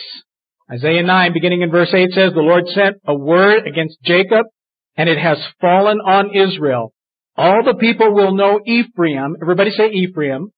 Isaiah 0.71 1.03
9 1.03 1.33
beginning 1.33 1.61
in 1.61 1.71
verse 1.71 1.91
8 1.91 2.11
says, 2.11 2.33
The 2.33 2.41
Lord 2.41 2.67
sent 2.67 2.97
a 3.05 3.15
word 3.15 3.65
against 3.67 3.97
Jacob 4.03 4.45
and 4.95 5.09
it 5.09 5.17
has 5.17 5.37
fallen 5.59 5.97
on 5.99 6.35
Israel. 6.35 6.93
All 7.35 7.63
the 7.63 7.75
people 7.75 8.13
will 8.13 8.35
know 8.35 8.59
Ephraim. 8.65 9.35
Everybody 9.41 9.71
say 9.71 9.89
Ephraim. 9.89 10.49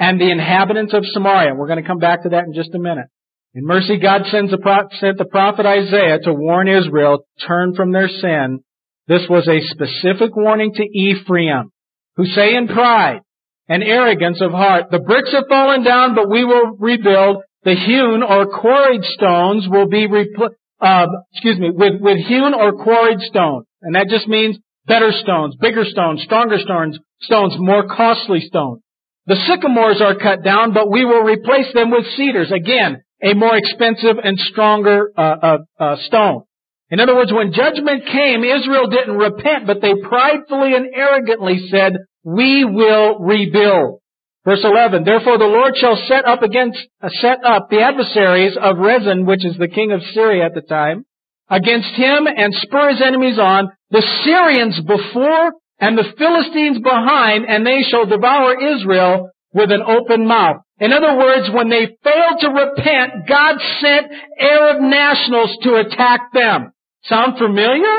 And 0.00 0.20
the 0.20 0.30
inhabitants 0.30 0.94
of 0.94 1.04
Samaria. 1.04 1.54
We're 1.54 1.66
going 1.66 1.82
to 1.82 1.88
come 1.88 1.98
back 1.98 2.22
to 2.22 2.28
that 2.28 2.44
in 2.44 2.54
just 2.54 2.72
a 2.74 2.78
minute. 2.78 3.06
In 3.54 3.64
mercy, 3.64 3.98
God 3.98 4.22
sends 4.30 4.52
the, 4.52 4.88
sent 5.00 5.18
the 5.18 5.24
prophet 5.24 5.66
Isaiah 5.66 6.20
to 6.22 6.32
warn 6.32 6.68
Israel 6.68 7.26
turn 7.46 7.74
from 7.74 7.90
their 7.90 8.08
sin. 8.08 8.60
This 9.08 9.22
was 9.28 9.48
a 9.48 9.66
specific 9.72 10.36
warning 10.36 10.74
to 10.74 10.84
Ephraim, 10.84 11.72
who 12.16 12.26
say 12.26 12.54
in 12.54 12.68
pride 12.68 13.20
and 13.66 13.82
arrogance 13.82 14.40
of 14.42 14.50
heart, 14.50 14.90
the 14.90 14.98
bricks 14.98 15.32
have 15.32 15.44
fallen 15.48 15.82
down, 15.82 16.14
but 16.14 16.30
we 16.30 16.44
will 16.44 16.76
rebuild. 16.78 17.38
The 17.64 17.74
hewn 17.74 18.22
or 18.22 18.46
quarried 18.46 19.02
stones 19.02 19.66
will 19.68 19.88
be 19.88 20.06
repl- 20.06 20.54
uh, 20.80 21.06
excuse 21.32 21.58
me, 21.58 21.70
with, 21.70 22.00
with 22.00 22.18
hewn 22.18 22.54
or 22.54 22.72
quarried 22.84 23.20
stone. 23.20 23.64
And 23.82 23.94
that 23.94 24.08
just 24.08 24.28
means 24.28 24.58
better 24.86 25.10
stones, 25.10 25.56
bigger 25.60 25.84
stones, 25.84 26.22
stronger 26.22 26.58
stones, 26.58 26.98
stones, 27.22 27.54
more 27.58 27.88
costly 27.88 28.40
stones. 28.40 28.82
The 29.26 29.36
sycamores 29.46 30.00
are 30.00 30.14
cut 30.16 30.44
down, 30.44 30.72
but 30.72 30.90
we 30.90 31.04
will 31.04 31.22
replace 31.22 31.72
them 31.74 31.90
with 31.90 32.04
cedars. 32.16 32.52
Again, 32.52 33.02
a 33.22 33.34
more 33.34 33.56
expensive 33.56 34.16
and 34.22 34.38
stronger 34.38 35.10
uh, 35.16 35.20
uh, 35.20 35.58
uh, 35.78 35.96
stone. 36.06 36.42
In 36.90 37.00
other 37.00 37.14
words, 37.14 37.32
when 37.32 37.52
judgment 37.52 38.06
came, 38.06 38.44
Israel 38.44 38.88
didn't 38.88 39.16
repent, 39.16 39.66
but 39.66 39.82
they 39.82 39.94
pridefully 39.94 40.74
and 40.74 40.88
arrogantly 40.94 41.68
said, 41.70 41.96
we 42.24 42.64
will 42.64 43.18
rebuild. 43.18 44.00
Verse 44.44 44.64
11, 44.64 45.04
Therefore 45.04 45.36
the 45.36 45.44
Lord 45.44 45.76
shall 45.76 45.96
set 46.08 46.24
up 46.24 46.42
against, 46.42 46.78
uh, 47.02 47.10
set 47.20 47.44
up 47.44 47.68
the 47.68 47.82
adversaries 47.82 48.56
of 48.58 48.78
Rezin, 48.78 49.26
which 49.26 49.44
is 49.44 49.58
the 49.58 49.68
king 49.68 49.92
of 49.92 50.00
Syria 50.14 50.46
at 50.46 50.54
the 50.54 50.62
time, 50.62 51.04
against 51.50 51.90
him 51.90 52.26
and 52.26 52.54
spur 52.54 52.90
his 52.90 53.02
enemies 53.02 53.38
on, 53.38 53.68
the 53.90 54.06
Syrians 54.24 54.80
before 54.80 55.52
and 55.80 55.98
the 55.98 56.12
Philistines 56.16 56.78
behind, 56.82 57.44
and 57.46 57.66
they 57.66 57.82
shall 57.82 58.06
devour 58.06 58.58
Israel 58.58 59.30
with 59.52 59.70
an 59.70 59.82
open 59.82 60.26
mouth. 60.26 60.56
In 60.80 60.92
other 60.92 61.16
words, 61.18 61.50
when 61.52 61.68
they 61.68 61.96
failed 62.02 62.40
to 62.40 62.48
repent, 62.48 63.28
God 63.28 63.56
sent 63.80 64.06
Arab 64.40 64.80
nationals 64.80 65.56
to 65.62 65.74
attack 65.76 66.32
them. 66.32 66.72
Sound 67.08 67.38
familiar? 67.38 67.96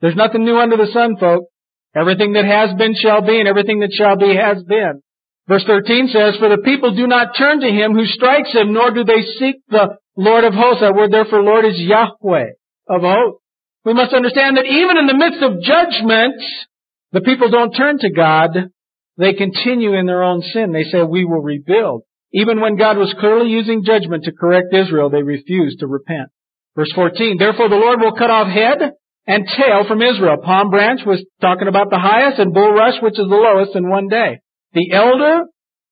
There's 0.00 0.16
nothing 0.16 0.44
new 0.44 0.58
under 0.58 0.76
the 0.76 0.90
sun, 0.92 1.16
folks. 1.18 1.46
Everything 1.94 2.34
that 2.34 2.44
has 2.44 2.76
been 2.76 2.94
shall 2.94 3.20
be, 3.20 3.38
and 3.38 3.48
everything 3.48 3.80
that 3.80 3.92
shall 3.92 4.16
be 4.16 4.34
has 4.34 4.62
been. 4.62 5.02
Verse 5.48 5.64
13 5.66 6.08
says, 6.08 6.36
For 6.38 6.48
the 6.48 6.62
people 6.64 6.94
do 6.94 7.06
not 7.06 7.36
turn 7.36 7.60
to 7.60 7.68
him 7.68 7.92
who 7.92 8.06
strikes 8.06 8.52
him, 8.52 8.72
nor 8.72 8.92
do 8.92 9.04
they 9.04 9.22
seek 9.38 9.56
the 9.68 9.96
Lord 10.16 10.44
of 10.44 10.54
hosts. 10.54 10.82
That 10.82 10.94
word 10.94 11.12
there 11.12 11.24
for 11.24 11.42
Lord 11.42 11.64
is 11.64 11.78
Yahweh 11.78 12.50
of 12.88 13.02
hosts. 13.02 13.42
We 13.84 13.94
must 13.94 14.14
understand 14.14 14.56
that 14.56 14.66
even 14.66 14.98
in 14.98 15.06
the 15.06 15.16
midst 15.16 15.42
of 15.42 15.62
judgment, 15.62 16.40
the 17.12 17.22
people 17.22 17.50
don't 17.50 17.72
turn 17.72 17.98
to 17.98 18.10
God. 18.10 18.50
They 19.16 19.32
continue 19.32 19.94
in 19.94 20.06
their 20.06 20.22
own 20.22 20.42
sin. 20.42 20.72
They 20.72 20.84
say, 20.84 21.02
we 21.02 21.24
will 21.24 21.42
rebuild. 21.42 22.02
Even 22.32 22.60
when 22.60 22.76
God 22.76 22.96
was 22.96 23.14
clearly 23.18 23.50
using 23.50 23.84
judgment 23.84 24.24
to 24.24 24.32
correct 24.32 24.72
Israel, 24.72 25.10
they 25.10 25.22
refused 25.22 25.80
to 25.80 25.86
repent. 25.86 26.30
Verse 26.80 26.92
14, 26.94 27.36
Therefore 27.38 27.68
the 27.68 27.76
Lord 27.76 28.00
will 28.00 28.16
cut 28.16 28.30
off 28.30 28.48
head 28.48 28.78
and 29.26 29.46
tail 29.46 29.84
from 29.86 30.00
Israel. 30.00 30.38
Palm 30.42 30.70
branch 30.70 31.00
was 31.04 31.22
talking 31.42 31.68
about 31.68 31.90
the 31.90 31.98
highest 31.98 32.38
and 32.38 32.54
bulrush, 32.54 33.02
which 33.02 33.18
is 33.18 33.28
the 33.28 33.36
lowest 33.36 33.76
in 33.76 33.90
one 33.90 34.08
day. 34.08 34.40
The 34.72 34.90
elder 34.94 35.44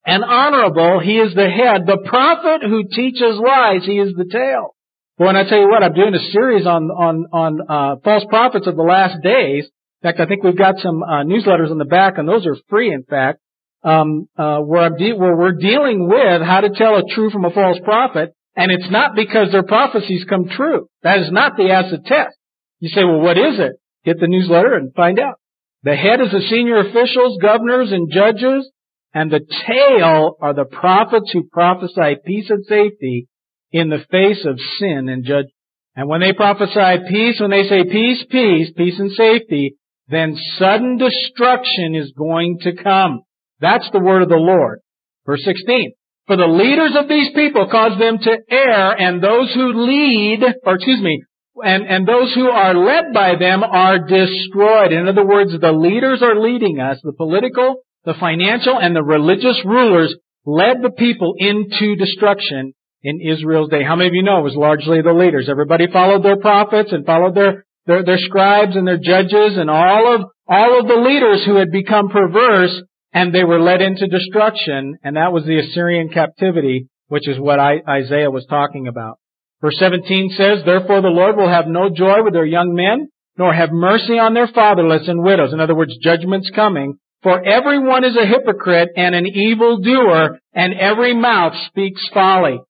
and 0.06 0.24
honorable, 0.24 0.98
he 1.00 1.18
is 1.18 1.34
the 1.34 1.50
head. 1.50 1.82
The 1.84 2.08
prophet 2.08 2.66
who 2.66 2.84
teaches 2.88 3.36
lies, 3.36 3.84
he 3.84 3.98
is 3.98 4.14
the 4.16 4.24
tail. 4.32 4.74
Boy, 5.18 5.28
and 5.28 5.36
I 5.36 5.46
tell 5.46 5.58
you 5.58 5.68
what, 5.68 5.82
I'm 5.82 5.92
doing 5.92 6.14
a 6.14 6.30
series 6.32 6.66
on 6.66 6.84
on 6.84 7.26
on 7.34 7.60
uh, 7.68 7.96
false 8.02 8.24
prophets 8.30 8.66
of 8.66 8.74
the 8.74 8.82
last 8.82 9.22
days. 9.22 9.64
In 9.66 10.08
fact, 10.08 10.20
I 10.20 10.24
think 10.24 10.42
we've 10.42 10.56
got 10.56 10.76
some 10.78 11.02
uh, 11.02 11.22
newsletters 11.22 11.70
on 11.70 11.76
the 11.76 11.84
back, 11.84 12.16
and 12.16 12.26
those 12.26 12.46
are 12.46 12.56
free. 12.70 12.94
In 12.94 13.02
fact, 13.02 13.40
um, 13.84 14.26
uh, 14.38 14.60
where, 14.60 14.88
de- 14.88 15.12
where 15.12 15.36
we're 15.36 15.52
dealing 15.52 16.08
with 16.08 16.40
how 16.40 16.62
to 16.62 16.70
tell 16.70 16.96
a 16.96 17.02
true 17.14 17.28
from 17.28 17.44
a 17.44 17.50
false 17.50 17.78
prophet, 17.84 18.32
and 18.58 18.72
it's 18.72 18.90
not 18.90 19.14
because 19.14 19.52
their 19.52 19.62
prophecies 19.62 20.24
come 20.28 20.48
true. 20.48 20.88
That 21.04 21.20
is 21.20 21.30
not 21.30 21.56
the 21.56 21.70
acid 21.70 22.04
test. 22.04 22.36
You 22.80 22.88
say, 22.88 23.04
well, 23.04 23.20
what 23.20 23.38
is 23.38 23.60
it? 23.60 23.74
Get 24.04 24.18
the 24.18 24.26
newsletter 24.26 24.74
and 24.74 24.92
find 24.94 25.20
out. 25.20 25.36
The 25.84 25.94
head 25.94 26.20
is 26.20 26.32
the 26.32 26.40
senior 26.50 26.78
officials, 26.80 27.38
governors, 27.40 27.92
and 27.92 28.10
judges, 28.10 28.68
and 29.14 29.30
the 29.30 29.46
tail 29.64 30.36
are 30.40 30.54
the 30.54 30.64
prophets 30.64 31.30
who 31.32 31.44
prophesy 31.44 32.16
peace 32.26 32.50
and 32.50 32.64
safety 32.66 33.28
in 33.70 33.90
the 33.90 34.04
face 34.10 34.44
of 34.44 34.58
sin 34.80 35.08
and 35.08 35.24
judgment. 35.24 35.54
And 35.94 36.08
when 36.08 36.20
they 36.20 36.32
prophesy 36.32 37.08
peace, 37.08 37.40
when 37.40 37.52
they 37.52 37.62
say 37.68 37.84
peace, 37.84 38.24
peace, 38.28 38.72
peace 38.76 38.98
and 38.98 39.12
safety, 39.12 39.76
then 40.08 40.36
sudden 40.58 40.98
destruction 40.98 41.94
is 41.94 42.12
going 42.18 42.58
to 42.62 42.74
come. 42.74 43.22
That's 43.60 43.88
the 43.92 44.00
word 44.00 44.22
of 44.22 44.28
the 44.28 44.34
Lord. 44.34 44.80
Verse 45.26 45.44
16. 45.44 45.92
For 46.28 46.36
the 46.36 46.46
leaders 46.46 46.92
of 46.94 47.08
these 47.08 47.30
people 47.34 47.68
cause 47.70 47.98
them 47.98 48.18
to 48.18 48.36
err, 48.50 48.92
and 49.00 49.22
those 49.22 49.50
who 49.54 49.72
lead, 49.72 50.44
or 50.62 50.74
excuse 50.74 51.00
me, 51.00 51.22
and, 51.56 51.86
and 51.86 52.06
those 52.06 52.34
who 52.34 52.50
are 52.50 52.74
led 52.74 53.14
by 53.14 53.36
them 53.40 53.64
are 53.64 53.98
destroyed. 53.98 54.92
In 54.92 55.08
other 55.08 55.26
words, 55.26 55.52
the 55.58 55.72
leaders 55.72 56.22
are 56.22 56.38
leading 56.38 56.80
us, 56.80 57.00
the 57.02 57.14
political, 57.14 57.76
the 58.04 58.12
financial, 58.20 58.78
and 58.78 58.94
the 58.94 59.02
religious 59.02 59.58
rulers 59.64 60.14
led 60.44 60.82
the 60.82 60.90
people 60.90 61.32
into 61.38 61.96
destruction 61.96 62.74
in 63.02 63.22
Israel's 63.22 63.70
day. 63.70 63.82
How 63.82 63.96
many 63.96 64.08
of 64.08 64.14
you 64.14 64.22
know 64.22 64.40
it 64.40 64.44
was 64.44 64.54
largely 64.54 65.00
the 65.00 65.14
leaders? 65.14 65.48
Everybody 65.48 65.86
followed 65.90 66.22
their 66.22 66.36
prophets 66.36 66.92
and 66.92 67.06
followed 67.06 67.36
their, 67.36 67.64
their, 67.86 68.04
their 68.04 68.18
scribes 68.18 68.76
and 68.76 68.86
their 68.86 68.98
judges 68.98 69.56
and 69.56 69.70
all 69.70 70.14
of, 70.14 70.26
all 70.46 70.78
of 70.78 70.88
the 70.88 71.02
leaders 71.08 71.42
who 71.46 71.56
had 71.56 71.70
become 71.70 72.10
perverse 72.10 72.82
and 73.18 73.34
they 73.34 73.42
were 73.42 73.60
led 73.60 73.82
into 73.82 74.06
destruction 74.06 74.96
and 75.02 75.16
that 75.16 75.32
was 75.32 75.44
the 75.44 75.58
Assyrian 75.58 76.08
captivity, 76.08 76.86
which 77.08 77.26
is 77.26 77.36
what 77.36 77.58
Isaiah 77.58 78.30
was 78.30 78.46
talking 78.48 78.86
about. 78.86 79.18
Verse 79.60 79.76
17 79.80 80.36
says, 80.36 80.58
Therefore 80.64 81.02
the 81.02 81.08
Lord 81.08 81.36
will 81.36 81.48
have 81.48 81.66
no 81.66 81.90
joy 81.90 82.22
with 82.22 82.32
their 82.32 82.46
young 82.46 82.74
men, 82.74 83.08
nor 83.36 83.52
have 83.52 83.72
mercy 83.72 84.20
on 84.20 84.34
their 84.34 84.46
fatherless 84.46 85.08
and 85.08 85.24
widows. 85.24 85.52
In 85.52 85.58
other 85.58 85.74
words, 85.74 85.98
judgment's 86.00 86.50
coming. 86.50 86.94
For 87.24 87.44
everyone 87.44 88.04
is 88.04 88.16
a 88.16 88.24
hypocrite 88.24 88.90
and 88.96 89.16
an 89.16 89.26
evildoer, 89.26 90.38
and 90.54 90.74
every 90.74 91.12
mouth 91.12 91.54
speaks 91.66 92.08
folly. 92.14 92.60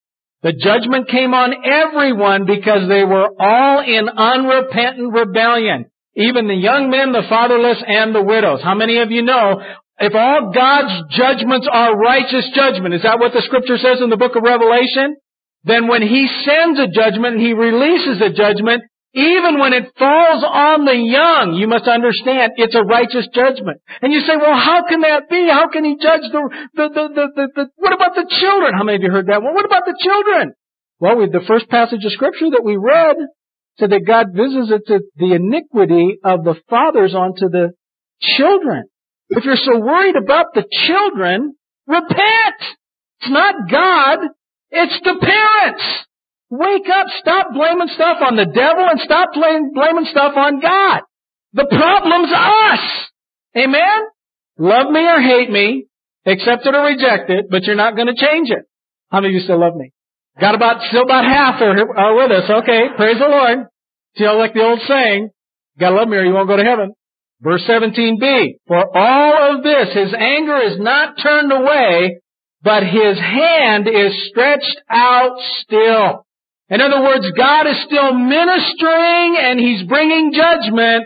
The 0.41 0.53
judgment 0.53 1.09
came 1.09 1.35
on 1.35 1.53
everyone 1.63 2.45
because 2.45 2.89
they 2.89 3.03
were 3.03 3.29
all 3.39 3.81
in 3.81 4.09
unrepentant 4.09 5.13
rebellion. 5.13 5.85
Even 6.15 6.47
the 6.47 6.55
young 6.55 6.89
men, 6.89 7.11
the 7.11 7.27
fatherless, 7.29 7.83
and 7.85 8.15
the 8.15 8.23
widows. 8.23 8.61
How 8.63 8.73
many 8.73 8.97
of 8.97 9.11
you 9.11 9.21
know 9.21 9.61
if 9.99 10.15
all 10.15 10.51
God's 10.53 11.15
judgments 11.15 11.67
are 11.71 11.97
righteous 11.97 12.49
judgment? 12.55 12.93
Is 12.95 13.03
that 13.03 13.19
what 13.19 13.33
the 13.33 13.41
scripture 13.41 13.77
says 13.77 14.01
in 14.01 14.09
the 14.09 14.17
book 14.17 14.35
of 14.35 14.43
Revelation? 14.43 15.15
then 15.63 15.87
when 15.87 16.01
he 16.01 16.27
sends 16.45 16.79
a 16.79 16.87
judgment 16.87 17.35
and 17.35 17.41
he 17.41 17.53
releases 17.53 18.21
a 18.21 18.31
judgment, 18.31 18.83
even 19.13 19.59
when 19.59 19.73
it 19.73 19.91
falls 19.97 20.43
on 20.45 20.85
the 20.85 20.95
young, 20.95 21.57
you 21.57 21.67
must 21.67 21.87
understand 21.87 22.53
it's 22.55 22.75
a 22.75 22.83
righteous 22.83 23.27
judgment. 23.33 23.81
And 24.01 24.13
you 24.13 24.21
say, 24.21 24.37
well, 24.37 24.55
how 24.55 24.85
can 24.87 25.01
that 25.01 25.27
be? 25.29 25.49
How 25.49 25.67
can 25.67 25.83
he 25.83 25.97
judge 25.97 26.21
the, 26.31 26.41
the, 26.75 26.89
the, 26.89 27.07
the, 27.09 27.27
the, 27.35 27.47
the 27.55 27.65
what 27.75 27.93
about 27.93 28.15
the 28.15 28.27
children? 28.29 28.73
How 28.77 28.83
many 28.83 28.97
of 28.97 29.03
you 29.03 29.11
heard 29.11 29.27
that? 29.27 29.41
Well, 29.41 29.53
what 29.53 29.65
about 29.65 29.83
the 29.85 29.97
children? 29.99 30.53
Well, 30.99 31.17
with 31.17 31.31
the 31.31 31.43
first 31.47 31.67
passage 31.69 32.05
of 32.05 32.11
scripture 32.11 32.51
that 32.51 32.63
we 32.63 32.77
read 32.77 33.17
said 33.79 33.89
that 33.89 34.05
God 34.05 34.27
visits 34.33 34.69
the 35.15 35.33
iniquity 35.33 36.19
of 36.23 36.43
the 36.43 36.55
fathers 36.69 37.15
onto 37.15 37.49
the 37.49 37.71
children. 38.21 38.83
If 39.29 39.45
you're 39.45 39.55
so 39.55 39.79
worried 39.79 40.15
about 40.15 40.53
the 40.53 40.65
children, 40.87 41.55
repent! 41.87 42.59
It's 43.21 43.31
not 43.31 43.69
God. 43.69 44.19
It's 44.71 44.99
the 45.03 45.15
parents. 45.19 45.83
Wake 46.49 46.89
up. 46.89 47.07
Stop 47.19 47.47
blaming 47.53 47.89
stuff 47.93 48.17
on 48.21 48.35
the 48.35 48.45
devil 48.45 48.85
and 48.89 48.99
stop 49.01 49.29
blaming, 49.33 49.71
blaming 49.73 50.05
stuff 50.09 50.33
on 50.35 50.59
God. 50.59 51.01
The 51.53 51.65
problem's 51.65 52.31
us. 52.31 52.79
Amen? 53.57 53.99
Love 54.57 54.91
me 54.91 54.99
or 54.99 55.21
hate 55.21 55.49
me, 55.49 55.85
accept 56.25 56.65
it 56.65 56.75
or 56.75 56.85
reject 56.85 57.29
it, 57.29 57.45
but 57.49 57.63
you're 57.63 57.75
not 57.75 57.95
going 57.95 58.07
to 58.07 58.15
change 58.15 58.49
it. 58.49 58.65
How 59.09 59.21
many 59.21 59.33
of 59.33 59.39
you 59.39 59.43
still 59.45 59.59
love 59.59 59.75
me? 59.75 59.91
Got 60.39 60.55
about, 60.55 60.81
still 60.89 61.03
about 61.03 61.25
half 61.25 61.61
are, 61.61 61.97
are 61.97 62.15
with 62.15 62.31
us. 62.31 62.49
Okay, 62.49 62.81
praise 62.95 63.17
the 63.17 63.27
Lord. 63.27 63.67
Feel 64.17 64.37
like 64.37 64.53
the 64.53 64.63
old 64.63 64.79
saying, 64.87 65.29
gotta 65.79 65.95
love 65.95 66.07
me 66.07 66.17
or 66.17 66.23
you 66.23 66.33
won't 66.33 66.47
go 66.47 66.57
to 66.57 66.63
heaven. 66.63 66.93
Verse 67.41 67.63
17b, 67.67 68.55
for 68.67 68.97
all 68.97 69.55
of 69.55 69.63
this, 69.63 69.93
his 69.93 70.13
anger 70.13 70.57
is 70.57 70.79
not 70.79 71.15
turned 71.21 71.51
away 71.53 72.19
but 72.61 72.83
his 72.83 73.17
hand 73.17 73.87
is 73.87 74.11
stretched 74.29 74.81
out 74.89 75.39
still. 75.63 76.25
In 76.69 76.81
other 76.81 77.01
words, 77.01 77.25
God 77.35 77.67
is 77.67 77.77
still 77.85 78.13
ministering 78.13 79.37
and 79.39 79.59
he's 79.59 79.87
bringing 79.87 80.33
judgment, 80.33 81.05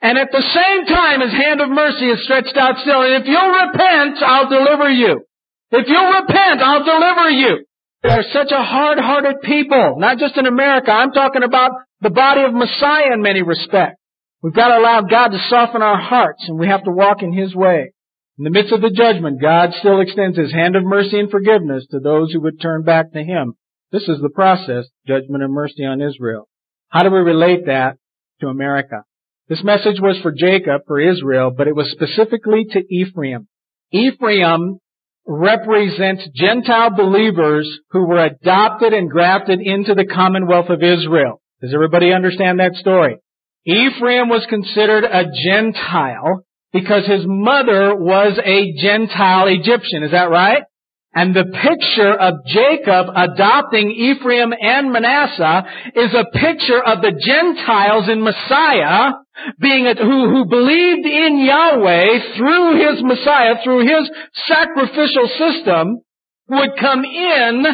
and 0.00 0.18
at 0.18 0.32
the 0.32 0.42
same 0.42 0.86
time 0.86 1.20
his 1.20 1.30
hand 1.30 1.60
of 1.60 1.68
mercy 1.70 2.06
is 2.06 2.24
stretched 2.24 2.56
out 2.56 2.78
still. 2.78 3.02
And 3.02 3.22
if 3.22 3.28
you'll 3.28 3.52
repent, 3.52 4.18
I'll 4.22 4.48
deliver 4.48 4.90
you. 4.90 5.22
If 5.70 5.88
you'll 5.88 6.12
repent, 6.12 6.60
I'll 6.60 6.84
deliver 6.84 7.30
you. 7.30 7.64
They're 8.02 8.24
such 8.32 8.50
a 8.50 8.62
hard-hearted 8.62 9.36
people, 9.42 9.96
not 9.98 10.18
just 10.18 10.36
in 10.36 10.46
America. 10.46 10.90
I'm 10.90 11.12
talking 11.12 11.42
about 11.42 11.70
the 12.00 12.10
body 12.10 12.42
of 12.42 12.52
Messiah 12.52 13.14
in 13.14 13.22
many 13.22 13.42
respects. 13.42 13.98
We've 14.44 14.52
got 14.52 14.68
to 14.68 14.78
allow 14.78 15.00
God 15.00 15.28
to 15.28 15.38
soften 15.48 15.80
our 15.80 15.98
hearts 15.98 16.44
and 16.46 16.58
we 16.58 16.68
have 16.68 16.84
to 16.84 16.90
walk 16.90 17.22
in 17.22 17.32
His 17.32 17.54
way. 17.54 17.94
In 18.36 18.44
the 18.44 18.50
midst 18.50 18.74
of 18.74 18.82
the 18.82 18.90
judgment, 18.90 19.40
God 19.40 19.70
still 19.78 20.02
extends 20.02 20.36
His 20.36 20.52
hand 20.52 20.76
of 20.76 20.84
mercy 20.84 21.18
and 21.18 21.30
forgiveness 21.30 21.86
to 21.90 21.98
those 21.98 22.30
who 22.30 22.42
would 22.42 22.60
turn 22.60 22.82
back 22.82 23.12
to 23.12 23.24
Him. 23.24 23.54
This 23.90 24.02
is 24.02 24.20
the 24.20 24.28
process, 24.28 24.84
judgment 25.06 25.42
and 25.42 25.50
mercy 25.50 25.86
on 25.86 26.02
Israel. 26.02 26.46
How 26.90 27.04
do 27.04 27.10
we 27.10 27.20
relate 27.20 27.64
that 27.68 27.96
to 28.42 28.48
America? 28.48 29.04
This 29.48 29.64
message 29.64 29.98
was 29.98 30.20
for 30.20 30.30
Jacob, 30.30 30.82
for 30.86 31.00
Israel, 31.00 31.50
but 31.50 31.66
it 31.66 31.74
was 31.74 31.90
specifically 31.92 32.66
to 32.72 32.82
Ephraim. 32.94 33.48
Ephraim 33.92 34.76
represents 35.26 36.28
Gentile 36.34 36.90
believers 36.90 37.78
who 37.92 38.06
were 38.06 38.22
adopted 38.22 38.92
and 38.92 39.10
grafted 39.10 39.60
into 39.62 39.94
the 39.94 40.04
commonwealth 40.04 40.68
of 40.68 40.82
Israel. 40.82 41.40
Does 41.62 41.72
everybody 41.72 42.12
understand 42.12 42.60
that 42.60 42.74
story? 42.74 43.20
Ephraim 43.66 44.28
was 44.28 44.46
considered 44.48 45.04
a 45.04 45.24
Gentile 45.44 46.44
because 46.72 47.06
his 47.06 47.22
mother 47.24 47.94
was 47.96 48.38
a 48.44 48.74
Gentile 48.80 49.46
Egyptian. 49.48 50.02
Is 50.02 50.10
that 50.10 50.30
right? 50.30 50.62
And 51.14 51.34
the 51.34 51.44
picture 51.44 52.12
of 52.12 52.44
Jacob 52.46 53.06
adopting 53.14 53.92
Ephraim 53.92 54.52
and 54.60 54.90
Manasseh 54.90 55.64
is 55.94 56.12
a 56.12 56.36
picture 56.36 56.82
of 56.82 57.02
the 57.02 57.12
Gentiles 57.12 58.08
in 58.08 58.20
Messiah 58.20 59.12
being 59.60 59.86
a, 59.86 59.94
who, 59.94 60.28
who 60.28 60.44
believed 60.46 61.06
in 61.06 61.38
Yahweh 61.38 62.36
through 62.36 62.76
his 62.82 63.04
Messiah, 63.04 63.62
through 63.62 63.86
his 63.86 64.10
sacrificial 64.46 65.28
system, 65.38 66.00
would 66.48 66.70
come 66.80 67.04
in 67.04 67.64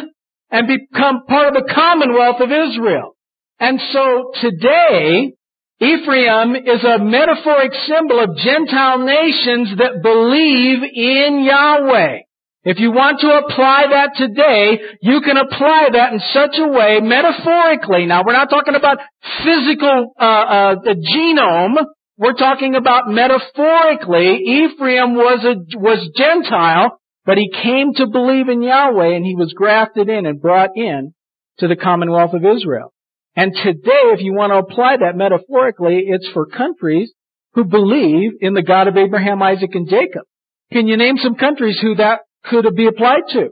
and 0.51 0.67
become 0.67 1.25
part 1.27 1.47
of 1.47 1.53
the 1.55 1.73
commonwealth 1.73 2.41
of 2.41 2.51
Israel. 2.51 3.15
And 3.59 3.79
so 3.91 4.31
today, 4.39 5.33
Ephraim 5.81 6.55
is 6.55 6.83
a 6.83 6.99
metaphoric 6.99 7.73
symbol 7.87 8.19
of 8.19 8.37
Gentile 8.37 8.99
nations 8.99 9.73
that 9.79 10.03
believe 10.03 10.83
in 10.83 11.43
Yahweh. 11.43 12.19
If 12.63 12.77
you 12.77 12.91
want 12.91 13.19
to 13.21 13.27
apply 13.27 13.87
that 13.89 14.11
today, 14.15 14.79
you 15.01 15.21
can 15.21 15.37
apply 15.37 15.89
that 15.93 16.13
in 16.13 16.19
such 16.19 16.59
a 16.59 16.67
way, 16.67 16.99
metaphorically. 17.01 18.05
Now, 18.05 18.21
we're 18.23 18.33
not 18.33 18.51
talking 18.51 18.75
about 18.75 18.99
physical 19.43 20.13
uh, 20.19 20.23
uh, 20.23 20.75
genome. 20.85 21.83
We're 22.15 22.37
talking 22.37 22.75
about 22.75 23.07
metaphorically. 23.07 24.37
Ephraim 24.37 25.15
was 25.15 25.43
a 25.43 25.79
was 25.79 26.07
Gentile, 26.15 26.99
but 27.25 27.39
he 27.39 27.49
came 27.63 27.95
to 27.95 28.05
believe 28.05 28.49
in 28.49 28.61
Yahweh, 28.61 29.15
and 29.15 29.25
he 29.25 29.33
was 29.33 29.51
grafted 29.53 30.09
in 30.09 30.27
and 30.27 30.39
brought 30.39 30.69
in 30.75 31.15
to 31.57 31.67
the 31.67 31.75
Commonwealth 31.75 32.35
of 32.35 32.45
Israel. 32.45 32.93
And 33.35 33.53
today, 33.63 34.11
if 34.13 34.21
you 34.21 34.33
want 34.33 34.51
to 34.51 34.57
apply 34.57 34.97
that 34.97 35.15
metaphorically, 35.15 36.03
it's 36.07 36.27
for 36.33 36.45
countries 36.45 37.11
who 37.53 37.63
believe 37.63 38.33
in 38.41 38.53
the 38.53 38.61
God 38.61 38.87
of 38.87 38.97
Abraham, 38.97 39.41
Isaac, 39.41 39.69
and 39.73 39.89
Jacob. 39.89 40.23
Can 40.71 40.87
you 40.87 40.97
name 40.97 41.17
some 41.17 41.35
countries 41.35 41.79
who 41.81 41.95
that 41.95 42.21
could 42.45 42.65
be 42.75 42.87
applied 42.87 43.23
to? 43.29 43.49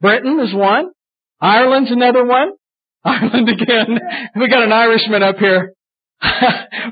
Britain 0.00 0.40
is 0.40 0.54
one. 0.54 0.90
Ireland's 1.40 1.90
another 1.90 2.24
one. 2.24 2.52
Ireland 3.04 3.48
again. 3.48 4.00
We 4.36 4.48
got 4.48 4.62
an 4.62 4.72
Irishman 4.72 5.22
up 5.22 5.36
here. 5.36 5.74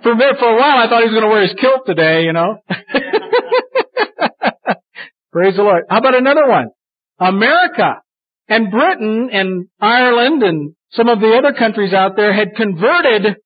for 0.02 0.14
for 0.38 0.48
a 0.48 0.56
while, 0.56 0.78
I 0.78 0.88
thought 0.88 1.02
he 1.02 1.08
was 1.08 1.12
going 1.12 1.22
to 1.22 1.28
wear 1.28 1.42
his 1.42 1.54
kilt 1.60 1.82
today, 1.86 2.24
you 2.24 2.32
know. 2.32 2.58
Praise 5.32 5.54
the 5.56 5.62
Lord. 5.62 5.84
How 5.88 5.98
about 5.98 6.16
another 6.16 6.48
one? 6.48 6.70
America 7.20 8.02
and 8.48 8.70
Britain 8.72 9.30
and 9.32 9.68
Ireland 9.80 10.42
and 10.42 10.74
some 10.92 11.08
of 11.08 11.20
the 11.20 11.36
other 11.36 11.56
countries 11.56 11.92
out 11.92 12.16
there 12.16 12.32
had 12.32 12.54
converted 12.56 13.36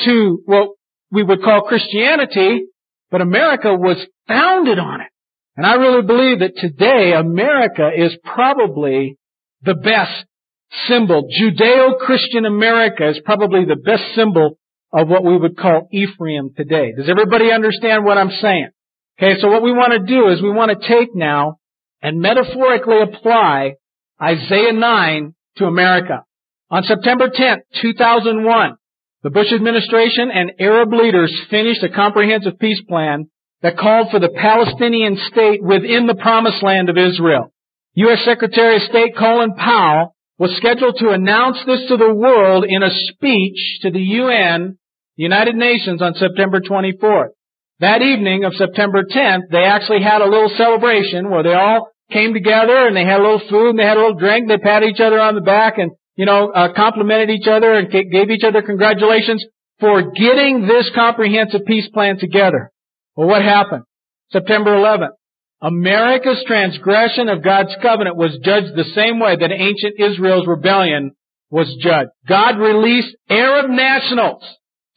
to 0.00 0.42
what 0.44 0.68
we 1.10 1.22
would 1.22 1.42
call 1.42 1.62
Christianity, 1.62 2.62
but 3.10 3.20
America 3.20 3.74
was 3.74 3.98
founded 4.26 4.78
on 4.78 5.00
it. 5.00 5.08
And 5.56 5.66
I 5.66 5.74
really 5.74 6.02
believe 6.02 6.38
that 6.38 6.56
today 6.56 7.12
America 7.12 7.90
is 7.94 8.16
probably 8.24 9.18
the 9.62 9.74
best 9.74 10.24
symbol. 10.88 11.28
Judeo-Christian 11.28 12.46
America 12.46 13.08
is 13.10 13.20
probably 13.24 13.64
the 13.66 13.76
best 13.76 14.14
symbol 14.14 14.58
of 14.92 15.08
what 15.08 15.24
we 15.24 15.36
would 15.36 15.56
call 15.56 15.88
Ephraim 15.92 16.50
today. 16.56 16.92
Does 16.96 17.08
everybody 17.08 17.50
understand 17.52 18.04
what 18.04 18.18
I'm 18.18 18.30
saying? 18.30 18.70
Okay, 19.18 19.40
so 19.40 19.48
what 19.48 19.62
we 19.62 19.72
want 19.72 19.92
to 19.92 19.98
do 19.98 20.28
is 20.28 20.42
we 20.42 20.50
want 20.50 20.70
to 20.70 20.88
take 20.88 21.14
now 21.14 21.58
and 22.00 22.20
metaphorically 22.20 23.02
apply 23.02 23.74
Isaiah 24.20 24.72
9 24.72 25.34
to 25.56 25.64
America. 25.66 26.24
On 26.72 26.82
September 26.84 27.28
10, 27.28 27.58
2001, 27.82 28.76
the 29.22 29.28
Bush 29.28 29.52
administration 29.52 30.30
and 30.32 30.52
Arab 30.58 30.90
leaders 30.90 31.30
finished 31.50 31.82
a 31.82 31.90
comprehensive 31.90 32.58
peace 32.58 32.80
plan 32.88 33.26
that 33.60 33.76
called 33.76 34.08
for 34.10 34.18
the 34.18 34.30
Palestinian 34.30 35.18
state 35.30 35.62
within 35.62 36.06
the 36.06 36.14
promised 36.14 36.62
land 36.62 36.88
of 36.88 36.96
Israel. 36.96 37.52
U.S. 37.96 38.24
Secretary 38.24 38.76
of 38.76 38.82
State 38.88 39.14
Colin 39.18 39.54
Powell 39.54 40.16
was 40.38 40.56
scheduled 40.56 40.96
to 41.00 41.10
announce 41.10 41.58
this 41.66 41.86
to 41.88 41.98
the 41.98 42.14
world 42.14 42.64
in 42.66 42.82
a 42.82 42.90
speech 42.90 43.80
to 43.82 43.90
the 43.90 44.00
UN, 44.00 44.78
the 45.18 45.24
United 45.24 45.54
Nations, 45.54 46.00
on 46.00 46.14
September 46.14 46.60
24th. 46.60 47.36
That 47.80 48.00
evening 48.00 48.44
of 48.44 48.54
September 48.54 49.04
10th, 49.04 49.42
they 49.50 49.64
actually 49.64 50.02
had 50.02 50.22
a 50.22 50.30
little 50.30 50.50
celebration 50.56 51.28
where 51.28 51.42
they 51.42 51.52
all 51.52 51.90
came 52.10 52.32
together 52.32 52.86
and 52.86 52.96
they 52.96 53.04
had 53.04 53.20
a 53.20 53.22
little 53.22 53.46
food 53.50 53.70
and 53.70 53.78
they 53.78 53.84
had 53.84 53.98
a 53.98 54.00
little 54.00 54.18
drink. 54.18 54.48
They 54.48 54.56
patted 54.56 54.88
each 54.88 55.00
other 55.00 55.20
on 55.20 55.34
the 55.34 55.42
back 55.42 55.76
and, 55.76 55.90
you 56.16 56.26
know, 56.26 56.50
uh, 56.50 56.72
complimented 56.74 57.30
each 57.30 57.46
other 57.46 57.72
and 57.72 57.90
gave 57.90 58.30
each 58.30 58.44
other 58.44 58.62
congratulations 58.62 59.44
for 59.80 60.10
getting 60.12 60.66
this 60.66 60.90
comprehensive 60.94 61.62
peace 61.66 61.88
plan 61.92 62.18
together. 62.18 62.70
Well, 63.16 63.28
what 63.28 63.42
happened? 63.42 63.84
September 64.30 64.70
11th. 64.70 65.10
America's 65.60 66.42
transgression 66.46 67.28
of 67.28 67.44
God's 67.44 67.74
covenant 67.80 68.16
was 68.16 68.38
judged 68.42 68.74
the 68.74 68.90
same 68.96 69.20
way 69.20 69.36
that 69.36 69.52
ancient 69.52 69.94
Israel's 69.98 70.46
rebellion 70.46 71.12
was 71.50 71.72
judged. 71.80 72.10
God 72.28 72.58
released 72.58 73.14
Arab 73.28 73.70
nationals 73.70 74.42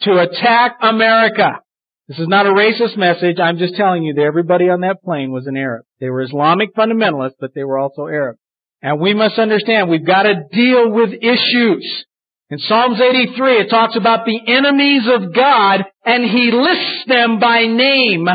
to 0.01 0.17
attack 0.17 0.78
America. 0.82 1.60
This 2.08 2.19
is 2.19 2.28
not 2.28 2.47
a 2.47 2.49
racist 2.49 2.97
message. 2.97 3.38
I'm 3.39 3.58
just 3.58 3.75
telling 3.75 4.04
you 4.04 4.13
that 4.15 4.23
everybody 4.23 4.69
on 4.69 4.82
that 4.82 5.04
plane 5.04 5.32
was 5.32 5.47
an 5.47 5.58
Arab. 5.58 5.86
They 5.99 6.10
were 6.10 6.21
Islamic 6.21 6.75
fundamentalists, 6.75 7.36
but 7.39 7.54
they 7.54 7.63
were 7.63 7.78
also 7.78 8.08
Arab. 8.08 8.38
And 8.86 9.02
we 9.02 9.15
must 9.15 9.39
understand 9.39 9.89
we've 9.89 10.06
got 10.06 10.24
to 10.30 10.43
deal 10.52 10.91
with 10.91 11.10
issues. 11.10 12.06
In 12.52 12.60
Psalms 12.60 13.02
83, 13.02 13.62
it 13.62 13.69
talks 13.71 13.95
about 13.98 14.28
the 14.28 14.39
enemies 14.45 15.02
of 15.12 15.34
God, 15.34 15.86
and 16.06 16.24
He 16.24 16.52
lists 16.52 17.06
them 17.08 17.39
by 17.39 17.65
name. 17.65 18.28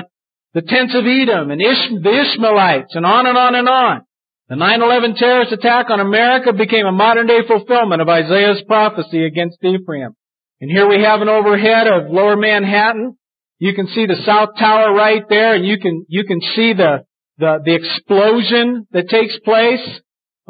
The 0.53 0.63
tents 0.63 0.97
of 0.97 1.07
Edom, 1.07 1.53
and 1.53 1.63
Ish- 1.63 2.03
the 2.03 2.23
Ishmaelites, 2.23 2.97
and 2.97 3.07
on 3.07 3.29
and 3.29 3.39
on 3.39 3.55
and 3.55 3.69
on. 3.69 4.01
The 4.49 4.57
9-11 4.57 5.19
terrorist 5.19 5.53
attack 5.53 5.89
on 5.89 6.01
America 6.01 6.53
became 6.53 6.85
a 6.85 6.91
modern 6.91 7.29
day 7.29 7.47
fulfillment 7.47 8.03
of 8.03 8.09
Isaiah's 8.09 8.65
prophecy 8.67 9.25
against 9.25 9.63
Ephraim. 9.63 10.17
And 10.61 10.69
here 10.69 10.89
we 10.89 11.01
have 11.01 11.23
an 11.23 11.29
overhead 11.29 11.87
of 11.87 12.11
lower 12.11 12.35
Manhattan. 12.35 13.17
You 13.61 13.73
can 13.75 13.87
see 13.87 14.05
the 14.05 14.21
South 14.27 14.57
Tower 14.59 14.93
right 14.95 15.23
there, 15.29 15.55
and 15.55 15.65
you 15.65 15.79
can, 15.79 16.07
you 16.09 16.25
can 16.25 16.41
see 16.41 16.73
the, 16.73 17.05
the, 17.39 17.61
the 17.65 17.75
explosion 17.77 18.89
that 18.91 19.09
takes 19.09 19.39
place. 19.45 20.01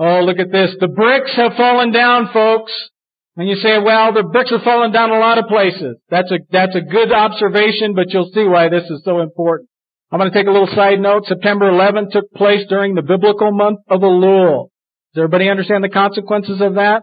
Oh, 0.02 0.24
look 0.24 0.38
at 0.38 0.50
this. 0.50 0.74
The 0.80 0.88
bricks 0.88 1.36
have 1.36 1.52
fallen 1.58 1.92
down, 1.92 2.30
folks. 2.32 2.72
And 3.36 3.46
you 3.46 3.56
say, 3.56 3.78
well, 3.78 4.14
the 4.14 4.22
bricks 4.22 4.50
have 4.50 4.62
fallen 4.62 4.92
down 4.92 5.10
a 5.10 5.18
lot 5.18 5.36
of 5.36 5.44
places. 5.46 5.96
That's 6.08 6.30
a, 6.32 6.38
that's 6.50 6.74
a 6.74 6.80
good 6.80 7.12
observation, 7.12 7.94
but 7.94 8.08
you'll 8.08 8.30
see 8.32 8.44
why 8.44 8.70
this 8.70 8.84
is 8.84 9.02
so 9.04 9.20
important. 9.20 9.68
I'm 10.10 10.18
going 10.18 10.32
to 10.32 10.36
take 10.36 10.48
a 10.48 10.50
little 10.50 10.74
side 10.74 11.00
note. 11.00 11.26
September 11.26 11.70
11th 11.70 12.12
took 12.12 12.32
place 12.32 12.66
during 12.70 12.94
the 12.94 13.02
biblical 13.02 13.52
month 13.52 13.80
of 13.88 14.00
Elul. 14.00 14.70
Does 15.12 15.20
everybody 15.20 15.50
understand 15.50 15.84
the 15.84 15.90
consequences 15.90 16.62
of 16.62 16.76
that? 16.76 17.02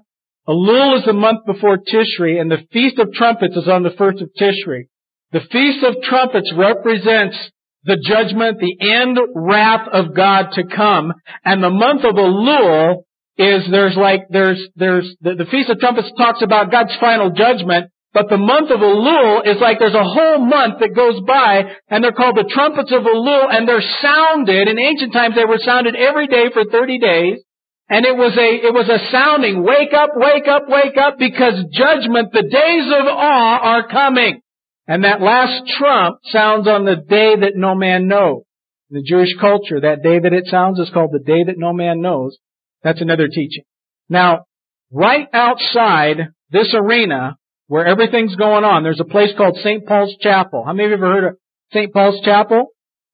Elul 0.50 0.98
is 0.98 1.06
the 1.06 1.14
month 1.14 1.46
before 1.46 1.78
Tishri, 1.78 2.42
and 2.42 2.50
the 2.50 2.66
Feast 2.74 2.98
of 2.98 3.14
Trumpets 3.14 3.56
is 3.56 3.68
on 3.68 3.84
the 3.84 3.92
first 3.92 4.22
of 4.22 4.30
Tishri. 4.40 4.88
The 5.34 5.42
Feast 5.52 5.84
of 5.84 6.02
Trumpets 6.02 6.52
represents 6.56 7.38
the 7.84 7.98
judgment, 8.04 8.60
the 8.60 8.78
end 8.96 9.18
wrath 9.36 9.88
of 9.92 10.16
God 10.16 10.50
to 10.54 10.64
come, 10.66 11.14
and 11.46 11.64
the 11.64 11.70
month 11.70 12.04
of 12.04 12.16
Elul 12.16 13.04
is 13.38 13.64
there's 13.70 13.96
like, 13.96 14.28
there's, 14.30 14.60
there's, 14.76 15.16
the, 15.22 15.36
the 15.36 15.46
Feast 15.46 15.70
of 15.70 15.80
Trumpets 15.80 16.12
talks 16.18 16.42
about 16.42 16.72
God's 16.72 16.96
final 17.00 17.30
judgment, 17.30 17.92
but 18.14 18.30
the 18.30 18.38
month 18.38 18.72
of 18.72 18.80
Elul 18.80 19.46
is 19.46 19.62
like 19.62 19.78
there's 19.78 19.94
a 19.94 20.04
whole 20.04 20.40
month 20.40 20.80
that 20.80 20.96
goes 20.96 21.22
by, 21.28 21.70
and 21.88 22.04
they're 22.04 22.18
called 22.18 22.36
the 22.36 22.50
trumpets 22.50 22.92
of 22.92 23.04
Elul, 23.04 23.54
and 23.54 23.68
they're 23.68 23.84
sounded. 24.02 24.68
In 24.68 24.80
ancient 24.80 25.14
times, 25.14 25.36
they 25.36 25.46
were 25.46 25.60
sounded 25.60 25.96
every 25.96 26.28
day 26.28 26.50
for 26.52 26.66
30 26.66 27.00
days. 27.00 27.38
And 27.90 28.06
it 28.06 28.18
was 28.18 28.36
a, 28.36 28.68
it 28.68 28.74
was 28.74 28.90
a 28.90 29.00
sounding, 29.12 29.64
wake 29.64 29.94
up, 29.94 30.10
wake 30.16 30.48
up, 30.48 30.64
wake 30.68 30.98
up, 30.98 31.18
because 31.18 31.64
judgment, 31.72 32.34
the 32.34 32.44
days 32.44 32.88
of 32.88 33.06
awe 33.08 33.60
are 33.62 33.88
coming. 33.88 34.42
And 34.88 35.04
that 35.04 35.22
last 35.22 35.68
trump 35.78 36.20
sounds 36.32 36.68
on 36.68 36.86
the 36.86 36.96
day 36.96 37.36
that 37.36 37.56
no 37.56 37.76
man 37.76 38.08
knows. 38.08 38.44
In 38.90 38.96
the 38.96 39.04
Jewish 39.04 39.36
culture, 39.40 39.82
that 39.82 40.02
day 40.02 40.20
that 40.20 40.32
it 40.32 40.48
sounds 40.48 40.80
is 40.80 40.90
called 40.94 41.12
the 41.12 41.20
day 41.20 41.44
that 41.46 41.58
no 41.58 41.74
man 41.74 42.02
knows. 42.02 42.38
That's 42.84 43.02
another 43.02 43.28
teaching. 43.28 43.64
Now, 44.08 44.46
right 44.92 45.28
outside 45.34 46.30
this 46.52 46.74
arena 46.74 47.36
where 47.68 47.86
everything's 47.86 48.36
going 48.36 48.64
on, 48.64 48.84
there's 48.84 49.02
a 49.02 49.06
place 49.06 49.32
called 49.36 49.58
St. 49.62 49.86
Paul's 49.86 50.16
Chapel. 50.22 50.64
How 50.66 50.72
many 50.72 50.86
of 50.86 50.92
you 50.92 51.06
ever 51.06 51.14
heard 51.14 51.24
of 51.26 51.38
St. 51.74 51.94
Paul's 51.94 52.22
Chapel? 52.24 52.68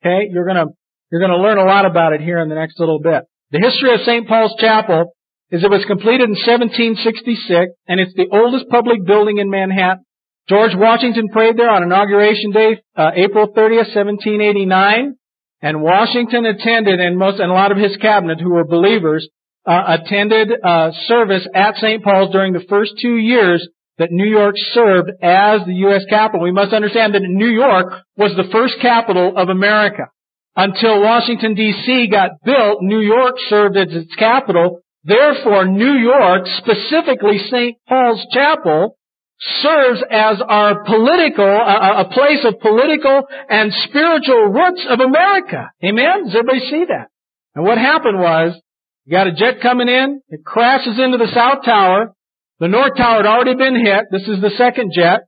Okay, 0.05 0.27
you're 0.29 0.45
gonna, 0.45 0.65
you're 1.11 1.21
gonna 1.21 1.41
learn 1.41 1.57
a 1.57 1.65
lot 1.65 1.87
about 1.87 2.13
it 2.13 2.21
here 2.21 2.37
in 2.39 2.49
the 2.49 2.55
next 2.55 2.79
little 2.79 2.99
bit. 2.99 3.23
The 3.49 3.59
history 3.59 3.95
of 3.95 4.01
St. 4.01 4.27
Paul's 4.27 4.55
Chapel 4.59 5.15
is 5.49 5.63
it 5.63 5.71
was 5.71 5.85
completed 5.85 6.29
in 6.29 6.35
1766 6.35 7.71
and 7.87 7.99
it's 7.99 8.13
the 8.13 8.27
oldest 8.31 8.69
public 8.69 9.03
building 9.05 9.39
in 9.39 9.49
Manhattan. 9.49 10.03
George 10.49 10.75
Washington 10.75 11.29
prayed 11.29 11.57
there 11.57 11.69
on 11.69 11.83
inauguration 11.83 12.51
day, 12.51 12.81
uh, 12.97 13.11
April 13.15 13.47
30th, 13.47 13.95
1789, 13.95 15.15
and 15.61 15.81
Washington 15.81 16.45
attended 16.45 16.99
and 16.99 17.17
most, 17.17 17.39
and 17.39 17.49
a 17.49 17.53
lot 17.53 17.71
of 17.71 17.77
his 17.77 17.95
cabinet 17.97 18.41
who 18.41 18.51
were 18.51 18.65
believers 18.65 19.27
uh, 19.65 19.97
attended 19.99 20.51
uh, 20.61 20.91
service 21.07 21.47
at 21.55 21.77
St. 21.77 22.03
Paul's 22.03 22.31
during 22.31 22.51
the 22.51 22.65
first 22.67 22.91
two 23.01 23.15
years 23.15 23.65
that 23.97 24.11
New 24.11 24.29
York 24.29 24.55
served 24.73 25.11
as 25.21 25.61
the 25.65 25.75
U.S. 25.87 26.03
capital. 26.09 26.43
We 26.43 26.51
must 26.51 26.73
understand 26.73 27.13
that 27.13 27.21
New 27.21 27.47
York 27.47 27.93
was 28.17 28.35
the 28.35 28.51
first 28.51 28.75
capital 28.81 29.37
of 29.37 29.47
America. 29.47 30.07
Until 30.55 31.01
Washington 31.01 31.55
D.C. 31.55 32.07
got 32.11 32.31
built, 32.43 32.81
New 32.81 32.99
York 32.99 33.35
served 33.47 33.77
as 33.77 33.87
its 33.91 34.13
capital. 34.15 34.81
Therefore, 35.03 35.65
New 35.65 35.93
York, 35.93 36.47
specifically 36.57 37.37
St. 37.49 37.77
Paul's 37.87 38.25
Chapel, 38.33 38.97
serves 39.39 40.01
as 40.09 40.37
our 40.47 40.83
political, 40.83 41.45
a, 41.45 42.01
a 42.01 42.09
place 42.11 42.45
of 42.45 42.59
political 42.59 43.23
and 43.49 43.73
spiritual 43.87 44.45
roots 44.45 44.85
of 44.89 44.99
America. 44.99 45.71
Amen? 45.83 46.25
Does 46.25 46.35
everybody 46.35 46.59
see 46.69 46.85
that? 46.87 47.07
And 47.55 47.65
what 47.65 47.77
happened 47.77 48.19
was, 48.19 48.59
you 49.05 49.11
got 49.11 49.27
a 49.27 49.33
jet 49.33 49.61
coming 49.61 49.89
in, 49.89 50.21
it 50.29 50.45
crashes 50.45 50.97
into 50.99 51.17
the 51.17 51.31
South 51.33 51.65
Tower, 51.65 52.13
the 52.59 52.67
North 52.67 52.95
Tower 52.95 53.17
had 53.17 53.25
already 53.25 53.55
been 53.55 53.75
hit, 53.75 54.05
this 54.11 54.27
is 54.27 54.41
the 54.41 54.51
second 54.57 54.91
jet, 54.95 55.21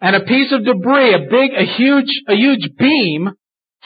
and 0.00 0.16
a 0.16 0.20
piece 0.20 0.52
of 0.52 0.64
debris, 0.64 1.14
a 1.14 1.20
big, 1.30 1.52
a 1.56 1.64
huge, 1.64 2.10
a 2.28 2.34
huge 2.34 2.68
beam, 2.76 3.30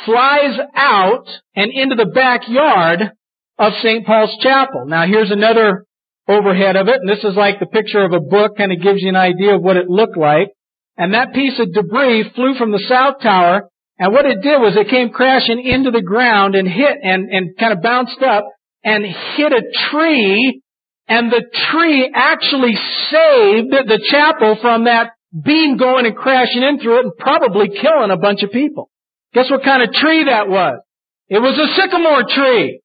flies 0.05 0.59
out 0.75 1.27
and 1.55 1.71
into 1.73 1.95
the 1.95 2.07
backyard 2.07 3.12
of 3.59 3.73
St. 3.83 4.05
Paul's 4.05 4.37
Chapel. 4.43 4.87
Now 4.87 5.07
here's 5.07 5.31
another 5.31 5.85
overhead 6.29 6.77
of 6.77 6.89
it, 6.89 7.01
and 7.01 7.09
this 7.09 7.25
is 7.25 7.37
like 7.37 7.61
the 7.61 7.67
picture 7.67 8.05
of 8.05 8.12
a 8.12 8.21
book, 8.21 8.57
kind 8.57 8.73
of 8.73 8.81
gives 8.83 9.03
you 9.03 9.09
an 9.09 9.17
idea 9.17 9.55
of 9.55 9.62
what 9.62 9.77
it 9.77 9.89
looked 9.89 10.17
like. 10.17 10.49
And 10.97 11.15
that 11.15 11.35
piece 11.35 11.59
of 11.59 11.73
debris 11.73 12.31
flew 12.35 12.55
from 12.55 12.73
the 12.73 12.85
south 12.89 13.21
tower, 13.23 13.69
and 13.99 14.12
what 14.12 14.27
it 14.27 14.43
did 14.43 14.59
was 14.59 14.77
it 14.77 14.89
came 14.89 15.11
crashing 15.11 15.65
into 15.65 15.91
the 15.91 16.03
ground 16.03 16.55
and 16.55 16.69
hit 16.69 16.99
and, 17.03 17.31
and 17.31 17.57
kind 17.59 17.73
of 17.73 17.83
bounced 17.83 18.23
up 18.23 18.45
and 18.85 19.05
hit 19.05 19.53
a 19.53 19.62
tree, 19.91 20.62
and 21.09 21.31
the 21.31 21.45
tree 21.71 22.11
actually 22.15 22.75
saved 22.75 23.71
the 23.71 24.01
chapel 24.11 24.57
from 24.61 24.85
that 24.85 25.12
beam 25.45 25.77
going 25.77 26.07
and 26.07 26.17
crashing 26.17 26.62
in 26.62 26.79
through 26.81 27.01
it 27.01 27.05
and 27.05 27.17
probably 27.17 27.69
killing 27.69 28.11
a 28.11 28.17
bunch 28.17 28.43
of 28.43 28.51
people. 28.51 28.91
Guess 29.35 29.51
what 29.51 29.62
kind 29.62 29.83
of 29.83 29.93
tree 29.93 30.25
that 30.25 30.49
was? 30.49 30.81
It 31.29 31.39
was 31.39 31.59
a 31.59 31.75
sycamore 31.81 32.25
tree. 32.29 32.81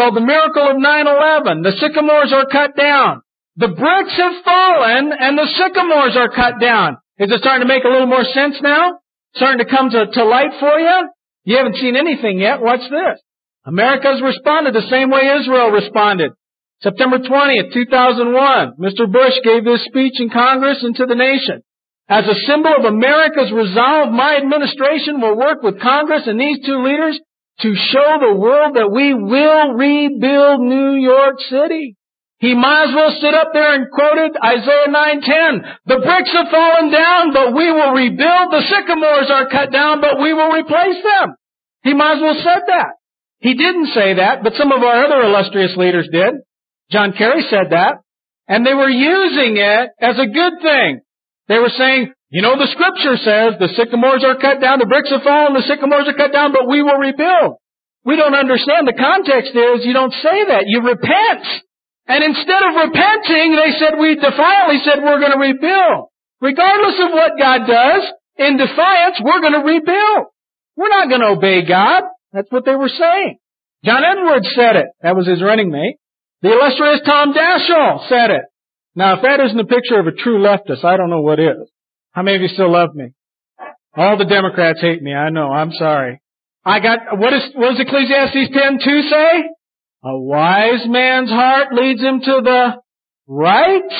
Called 0.00 0.16
the 0.16 0.24
miracle 0.24 0.64
of 0.64 0.80
9-11. 0.80 1.60
The 1.60 1.76
sycamores 1.76 2.32
are 2.32 2.48
cut 2.48 2.72
down. 2.72 3.20
The 3.56 3.68
bricks 3.68 4.16
have 4.16 4.32
fallen 4.48 5.12
and 5.12 5.36
the 5.36 5.44
sycamores 5.60 6.16
are 6.16 6.32
cut 6.32 6.56
down. 6.58 6.96
Is 7.18 7.28
it 7.30 7.36
starting 7.44 7.68
to 7.68 7.68
make 7.68 7.84
a 7.84 7.92
little 7.92 8.08
more 8.08 8.24
sense 8.24 8.56
now? 8.62 8.96
Starting 9.36 9.60
to 9.60 9.68
come 9.68 9.90
to, 9.90 10.06
to 10.08 10.24
light 10.24 10.56
for 10.58 10.80
you? 10.80 11.10
You 11.44 11.58
haven't 11.58 11.76
seen 11.76 11.96
anything 11.96 12.38
yet. 12.40 12.62
What's 12.62 12.88
this. 12.88 13.20
America's 13.66 14.24
responded 14.24 14.72
the 14.72 14.88
same 14.88 15.10
way 15.10 15.36
Israel 15.36 15.68
responded. 15.68 16.32
September 16.80 17.18
20th, 17.18 17.74
2001, 17.74 18.80
Mr. 18.80 19.04
Bush 19.04 19.36
gave 19.44 19.68
this 19.68 19.84
speech 19.84 20.16
in 20.16 20.30
Congress 20.30 20.78
and 20.80 20.96
to 20.96 21.04
the 21.04 21.14
nation. 21.14 21.60
As 22.08 22.24
a 22.24 22.40
symbol 22.48 22.72
of 22.72 22.88
America's 22.88 23.52
resolve, 23.52 24.10
my 24.16 24.40
administration 24.40 25.20
will 25.20 25.36
work 25.36 25.62
with 25.62 25.78
Congress 25.78 26.22
and 26.24 26.40
these 26.40 26.64
two 26.64 26.82
leaders 26.82 27.20
to 27.62 27.74
show 27.74 28.18
the 28.20 28.34
world 28.34 28.76
that 28.76 28.90
we 28.90 29.14
will 29.14 29.74
rebuild 29.74 30.60
New 30.60 30.94
York 30.94 31.40
City. 31.48 31.96
He 32.38 32.54
might 32.54 32.88
as 32.88 32.94
well 32.94 33.12
sit 33.20 33.34
up 33.34 33.52
there 33.52 33.74
and 33.74 33.90
quoted 33.92 34.32
Isaiah 34.42 34.88
9:10. 34.88 35.64
The 35.84 36.00
bricks 36.00 36.32
have 36.32 36.48
fallen 36.48 36.90
down, 36.90 37.32
but 37.32 37.52
we 37.52 37.70
will 37.70 37.92
rebuild. 37.92 38.50
The 38.50 38.62
sycamores 38.62 39.30
are 39.30 39.48
cut 39.48 39.70
down, 39.70 40.00
but 40.00 40.18
we 40.18 40.32
will 40.32 40.50
replace 40.50 41.02
them. 41.02 41.34
He 41.82 41.92
might 41.92 42.16
as 42.16 42.22
well 42.22 42.40
said 42.42 42.62
that. 42.66 42.94
He 43.40 43.54
didn't 43.54 43.88
say 43.88 44.14
that, 44.14 44.42
but 44.42 44.54
some 44.54 44.72
of 44.72 44.82
our 44.82 45.04
other 45.04 45.22
illustrious 45.22 45.76
leaders 45.76 46.08
did. 46.10 46.34
John 46.90 47.12
Kerry 47.12 47.42
said 47.50 47.70
that. 47.70 47.98
And 48.48 48.66
they 48.66 48.74
were 48.74 48.90
using 48.90 49.56
it 49.58 49.90
as 50.00 50.18
a 50.18 50.26
good 50.26 50.54
thing. 50.60 51.00
They 51.48 51.58
were 51.58 51.70
saying, 51.76 52.12
you 52.30 52.42
know, 52.42 52.54
the 52.54 52.70
scripture 52.70 53.18
says 53.18 53.58
the 53.58 53.74
sycamores 53.74 54.22
are 54.22 54.38
cut 54.38 54.62
down, 54.62 54.78
the 54.78 54.86
bricks 54.86 55.10
have 55.10 55.26
fallen, 55.26 55.54
the 55.54 55.66
sycamores 55.66 56.06
are 56.06 56.14
cut 56.14 56.30
down, 56.30 56.54
but 56.54 56.70
we 56.70 56.82
will 56.82 56.94
rebuild. 56.94 57.58
We 58.06 58.14
don't 58.14 58.38
understand. 58.38 58.86
The 58.86 58.96
context 58.96 59.50
is 59.50 59.84
you 59.84 59.92
don't 59.92 60.14
say 60.14 60.46
that. 60.46 60.70
You 60.70 60.80
repent. 60.80 61.44
And 62.06 62.22
instead 62.24 62.62
of 62.62 62.86
repenting, 62.86 63.58
they 63.58 63.74
said, 63.76 63.98
we 63.98 64.14
defiantly 64.14 64.78
said 64.86 65.02
we're 65.02 65.20
going 65.20 65.34
to 65.34 65.42
rebuild. 65.42 66.08
Regardless 66.40 66.96
of 67.02 67.10
what 67.12 67.38
God 67.38 67.66
does, 67.66 68.02
in 68.38 68.56
defiance, 68.56 69.20
we're 69.20 69.42
going 69.42 69.58
to 69.58 69.66
rebuild. 69.66 70.32
We're 70.76 70.88
not 70.88 71.10
going 71.10 71.20
to 71.20 71.36
obey 71.36 71.66
God. 71.66 72.04
That's 72.32 72.50
what 72.50 72.64
they 72.64 72.74
were 72.74 72.88
saying. 72.88 73.36
John 73.84 74.02
Edwards 74.04 74.48
said 74.54 74.76
it. 74.76 74.86
That 75.02 75.16
was 75.16 75.26
his 75.26 75.42
running 75.42 75.70
mate. 75.70 75.96
The 76.42 76.52
illustrious 76.52 77.00
Tom 77.04 77.34
Daschle 77.34 78.08
said 78.08 78.30
it. 78.30 78.42
Now, 78.94 79.16
if 79.16 79.22
that 79.22 79.40
isn't 79.44 79.60
a 79.60 79.66
picture 79.66 79.98
of 79.98 80.06
a 80.06 80.12
true 80.12 80.38
leftist, 80.38 80.84
I 80.84 80.96
don't 80.96 81.10
know 81.10 81.20
what 81.20 81.38
is. 81.38 81.68
How 82.12 82.22
many 82.22 82.36
of 82.36 82.42
you 82.42 82.48
still 82.48 82.72
love 82.72 82.94
me? 82.94 83.12
All 83.96 84.16
the 84.16 84.24
Democrats 84.24 84.80
hate 84.80 85.02
me. 85.02 85.14
I 85.14 85.30
know. 85.30 85.50
I'm 85.50 85.72
sorry. 85.72 86.20
I 86.64 86.80
got, 86.80 87.18
what 87.18 87.32
is, 87.32 87.42
what 87.54 87.70
does 87.70 87.80
Ecclesiastes 87.80 88.50
10 88.52 88.78
2 88.84 89.02
say? 89.02 89.44
A 90.02 90.18
wise 90.18 90.86
man's 90.86 91.30
heart 91.30 91.72
leads 91.72 92.00
him 92.00 92.20
to 92.20 92.40
the 92.42 92.80
right. 93.26 93.92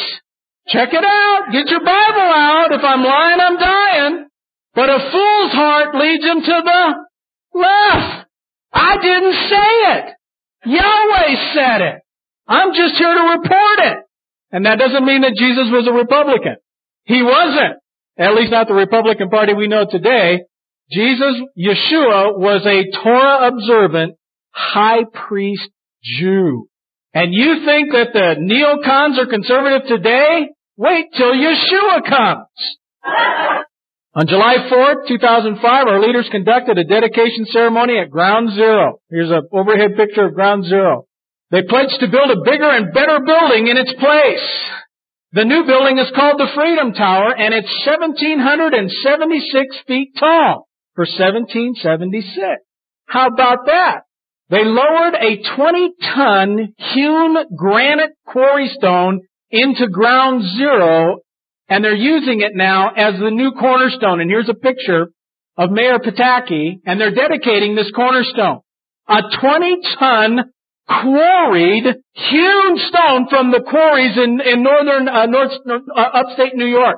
Check 0.68 0.90
it 0.92 1.04
out. 1.04 1.52
Get 1.52 1.68
your 1.68 1.80
Bible 1.80 2.30
out. 2.30 2.68
If 2.72 2.82
I'm 2.82 3.02
lying, 3.02 3.40
I'm 3.40 3.56
dying. 3.58 4.26
But 4.74 4.88
a 4.88 5.10
fool's 5.10 5.52
heart 5.52 5.94
leads 5.94 6.24
him 6.24 6.40
to 6.40 6.62
the 6.64 6.94
left. 7.58 8.26
I 8.72 8.96
didn't 9.02 9.34
say 9.34 9.70
it. 9.98 10.14
Yahweh 10.66 11.54
said 11.54 11.80
it. 11.82 12.00
I'm 12.46 12.72
just 12.72 12.94
here 12.96 13.14
to 13.14 13.38
report 13.38 13.78
it. 13.78 13.98
And 14.52 14.66
that 14.66 14.78
doesn't 14.78 15.04
mean 15.04 15.22
that 15.22 15.34
Jesus 15.36 15.68
was 15.70 15.86
a 15.88 15.92
Republican. 15.92 16.56
He 17.04 17.22
wasn't. 17.22 17.78
At 18.18 18.34
least 18.34 18.50
not 18.50 18.68
the 18.68 18.74
Republican 18.74 19.30
Party 19.30 19.54
we 19.54 19.68
know 19.68 19.86
today. 19.90 20.40
Jesus, 20.90 21.36
Yeshua, 21.56 22.36
was 22.38 22.66
a 22.66 22.90
Torah 23.02 23.48
observant 23.48 24.16
high 24.50 25.04
priest 25.04 25.68
Jew. 26.02 26.68
And 27.14 27.32
you 27.34 27.64
think 27.64 27.92
that 27.92 28.12
the 28.12 28.36
neocons 28.38 29.18
are 29.18 29.26
conservative 29.26 29.88
today? 29.88 30.48
Wait 30.76 31.06
till 31.16 31.32
Yeshua 31.32 32.08
comes. 32.08 32.78
On 34.14 34.26
July 34.26 34.56
4th, 34.70 35.06
2005, 35.06 35.86
our 35.86 36.00
leaders 36.00 36.28
conducted 36.32 36.78
a 36.78 36.84
dedication 36.84 37.46
ceremony 37.46 37.98
at 37.98 38.10
Ground 38.10 38.50
Zero. 38.54 39.00
Here's 39.08 39.30
an 39.30 39.46
overhead 39.52 39.96
picture 39.96 40.26
of 40.26 40.34
Ground 40.34 40.64
Zero. 40.64 41.06
They 41.50 41.62
pledged 41.62 41.98
to 42.00 42.08
build 42.08 42.30
a 42.30 42.42
bigger 42.42 42.70
and 42.70 42.92
better 42.92 43.20
building 43.24 43.68
in 43.68 43.76
its 43.76 43.92
place. 43.92 44.48
The 45.32 45.44
new 45.44 45.64
building 45.64 45.98
is 45.98 46.10
called 46.12 46.40
the 46.40 46.50
Freedom 46.56 46.92
Tower 46.92 47.32
and 47.32 47.54
it's 47.54 47.86
1776 47.86 49.78
feet 49.86 50.10
tall 50.18 50.66
for 50.96 51.04
1776. 51.06 52.34
How 53.06 53.28
about 53.28 53.66
that? 53.66 54.00
They 54.48 54.64
lowered 54.64 55.14
a 55.14 55.40
20 55.54 55.92
ton 56.02 56.74
hewn 56.94 57.36
granite 57.56 58.10
quarry 58.26 58.74
stone 58.76 59.20
into 59.52 59.86
ground 59.86 60.42
zero 60.56 61.18
and 61.68 61.84
they're 61.84 61.94
using 61.94 62.40
it 62.40 62.56
now 62.56 62.90
as 62.96 63.20
the 63.20 63.30
new 63.30 63.52
cornerstone. 63.52 64.20
And 64.20 64.28
here's 64.28 64.48
a 64.48 64.54
picture 64.54 65.12
of 65.56 65.70
Mayor 65.70 66.00
Pataki 66.00 66.80
and 66.84 67.00
they're 67.00 67.14
dedicating 67.14 67.76
this 67.76 67.92
cornerstone. 67.94 68.62
A 69.08 69.22
20 69.40 69.76
ton 69.96 70.40
quarried 70.90 71.84
hewn 72.12 72.78
stone 72.78 73.28
from 73.30 73.52
the 73.52 73.62
quarries 73.62 74.16
in, 74.16 74.40
in 74.40 74.62
northern, 74.62 75.08
uh, 75.08 75.26
north, 75.26 75.52
uh, 75.68 76.00
upstate 76.00 76.54
New 76.54 76.66
York. 76.66 76.96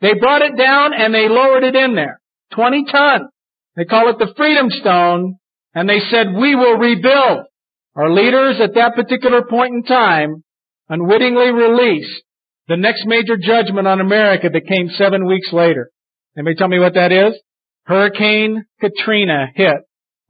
They 0.00 0.14
brought 0.14 0.42
it 0.42 0.56
down 0.56 0.92
and 0.94 1.14
they 1.14 1.28
lowered 1.28 1.64
it 1.64 1.74
in 1.74 1.94
there. 1.94 2.20
20 2.54 2.84
ton. 2.90 3.28
They 3.76 3.84
call 3.84 4.10
it 4.10 4.18
the 4.18 4.32
Freedom 4.36 4.68
Stone 4.70 5.36
and 5.74 5.88
they 5.88 6.00
said, 6.10 6.34
we 6.34 6.54
will 6.54 6.76
rebuild. 6.76 7.46
Our 7.94 8.10
leaders 8.10 8.56
at 8.60 8.74
that 8.74 8.94
particular 8.94 9.42
point 9.48 9.74
in 9.74 9.82
time 9.82 10.44
unwittingly 10.88 11.50
released 11.50 12.22
the 12.68 12.76
next 12.76 13.04
major 13.06 13.36
judgment 13.36 13.86
on 13.86 14.00
America 14.00 14.48
that 14.52 14.66
came 14.66 14.88
seven 14.96 15.26
weeks 15.26 15.52
later. 15.52 15.90
Anybody 16.36 16.56
tell 16.56 16.68
me 16.68 16.78
what 16.78 16.94
that 16.94 17.12
is? 17.12 17.34
Hurricane 17.84 18.64
Katrina 18.80 19.46
hit 19.54 19.76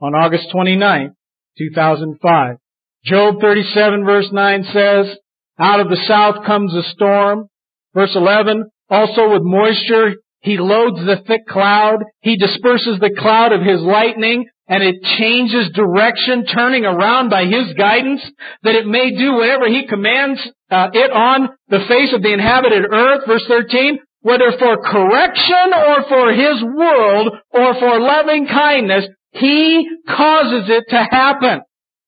on 0.00 0.14
August 0.14 0.50
29, 0.50 1.14
2005. 1.58 2.56
Job 3.04 3.40
37 3.40 4.04
verse 4.04 4.28
9 4.32 4.64
says, 4.72 5.16
out 5.58 5.80
of 5.80 5.88
the 5.88 6.02
south 6.08 6.44
comes 6.46 6.74
a 6.74 6.82
storm. 6.90 7.48
Verse 7.94 8.14
11, 8.14 8.64
also 8.88 9.30
with 9.32 9.42
moisture, 9.42 10.14
he 10.40 10.56
loads 10.56 10.96
the 10.96 11.22
thick 11.26 11.46
cloud. 11.46 11.98
He 12.20 12.36
disperses 12.36 12.98
the 13.00 13.14
cloud 13.18 13.52
of 13.52 13.62
his 13.62 13.80
lightning 13.80 14.46
and 14.66 14.82
it 14.82 15.02
changes 15.18 15.70
direction, 15.74 16.46
turning 16.46 16.84
around 16.84 17.28
by 17.28 17.44
his 17.44 17.74
guidance, 17.74 18.22
that 18.62 18.74
it 18.74 18.86
may 18.86 19.10
do 19.10 19.34
whatever 19.34 19.68
he 19.68 19.86
commands 19.86 20.40
uh, 20.70 20.88
it 20.92 21.10
on 21.10 21.50
the 21.68 21.84
face 21.88 22.14
of 22.14 22.22
the 22.22 22.32
inhabited 22.32 22.84
earth. 22.90 23.26
Verse 23.26 23.44
13, 23.46 23.98
whether 24.20 24.52
for 24.58 24.82
correction 24.82 25.74
or 25.74 26.08
for 26.08 26.32
his 26.32 26.62
world 26.62 27.34
or 27.50 27.74
for 27.74 28.00
loving 28.00 28.46
kindness, 28.46 29.06
he 29.32 29.86
causes 30.08 30.64
it 30.68 30.84
to 30.88 31.06
happen. 31.10 31.60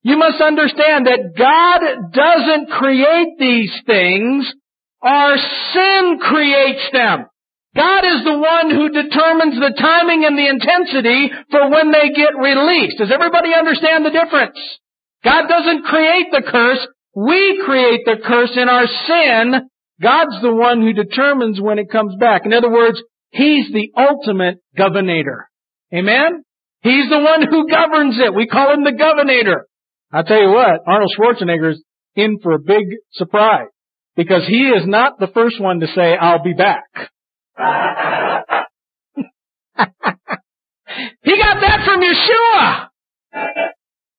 You 0.04 0.16
must 0.16 0.40
understand 0.40 1.06
that 1.06 1.34
God 1.34 2.12
doesn't 2.12 2.70
create 2.70 3.34
these 3.38 3.72
things. 3.86 4.46
Our 5.02 5.36
sin 5.72 6.18
creates 6.20 6.86
them. 6.92 7.26
God 7.74 8.04
is 8.04 8.22
the 8.22 8.38
one 8.38 8.70
who 8.70 8.88
determines 8.94 9.56
the 9.58 9.74
timing 9.76 10.24
and 10.24 10.38
the 10.38 10.46
intensity 10.46 11.32
for 11.50 11.68
when 11.70 11.90
they 11.90 12.14
get 12.14 12.38
released. 12.38 12.98
Does 12.98 13.10
everybody 13.10 13.52
understand 13.52 14.06
the 14.06 14.14
difference? 14.14 14.58
God 15.24 15.48
doesn't 15.48 15.84
create 15.84 16.30
the 16.30 16.44
curse. 16.46 16.86
We 17.16 17.62
create 17.64 18.04
the 18.04 18.22
curse 18.24 18.52
in 18.54 18.68
our 18.68 18.86
sin 18.86 19.68
God's 20.00 20.40
the 20.42 20.52
one 20.52 20.80
who 20.80 20.92
determines 20.92 21.60
when 21.60 21.78
it 21.78 21.90
comes 21.90 22.16
back. 22.16 22.46
In 22.46 22.52
other 22.52 22.70
words, 22.70 23.00
He's 23.30 23.72
the 23.72 23.90
ultimate 23.96 24.58
governor. 24.76 25.48
Amen? 25.92 26.44
He's 26.82 27.08
the 27.08 27.18
one 27.18 27.46
who 27.48 27.68
governs 27.68 28.16
it. 28.18 28.34
We 28.34 28.46
call 28.46 28.72
him 28.72 28.84
the 28.84 28.92
governor. 28.92 29.66
I'll 30.14 30.22
tell 30.22 30.40
you 30.40 30.50
what, 30.50 30.80
Arnold 30.86 31.12
Schwarzenegger's 31.18 31.82
in 32.14 32.38
for 32.40 32.52
a 32.52 32.60
big 32.60 32.84
surprise. 33.14 33.66
Because 34.14 34.46
he 34.46 34.68
is 34.68 34.86
not 34.86 35.18
the 35.18 35.26
first 35.26 35.60
one 35.60 35.80
to 35.80 35.88
say, 35.88 36.16
I'll 36.16 36.40
be 36.42 36.52
back. 36.52 36.84
he 41.24 41.36
got 41.36 41.60
that 41.60 41.80
from 41.84 42.00
Yeshua! 42.00 42.86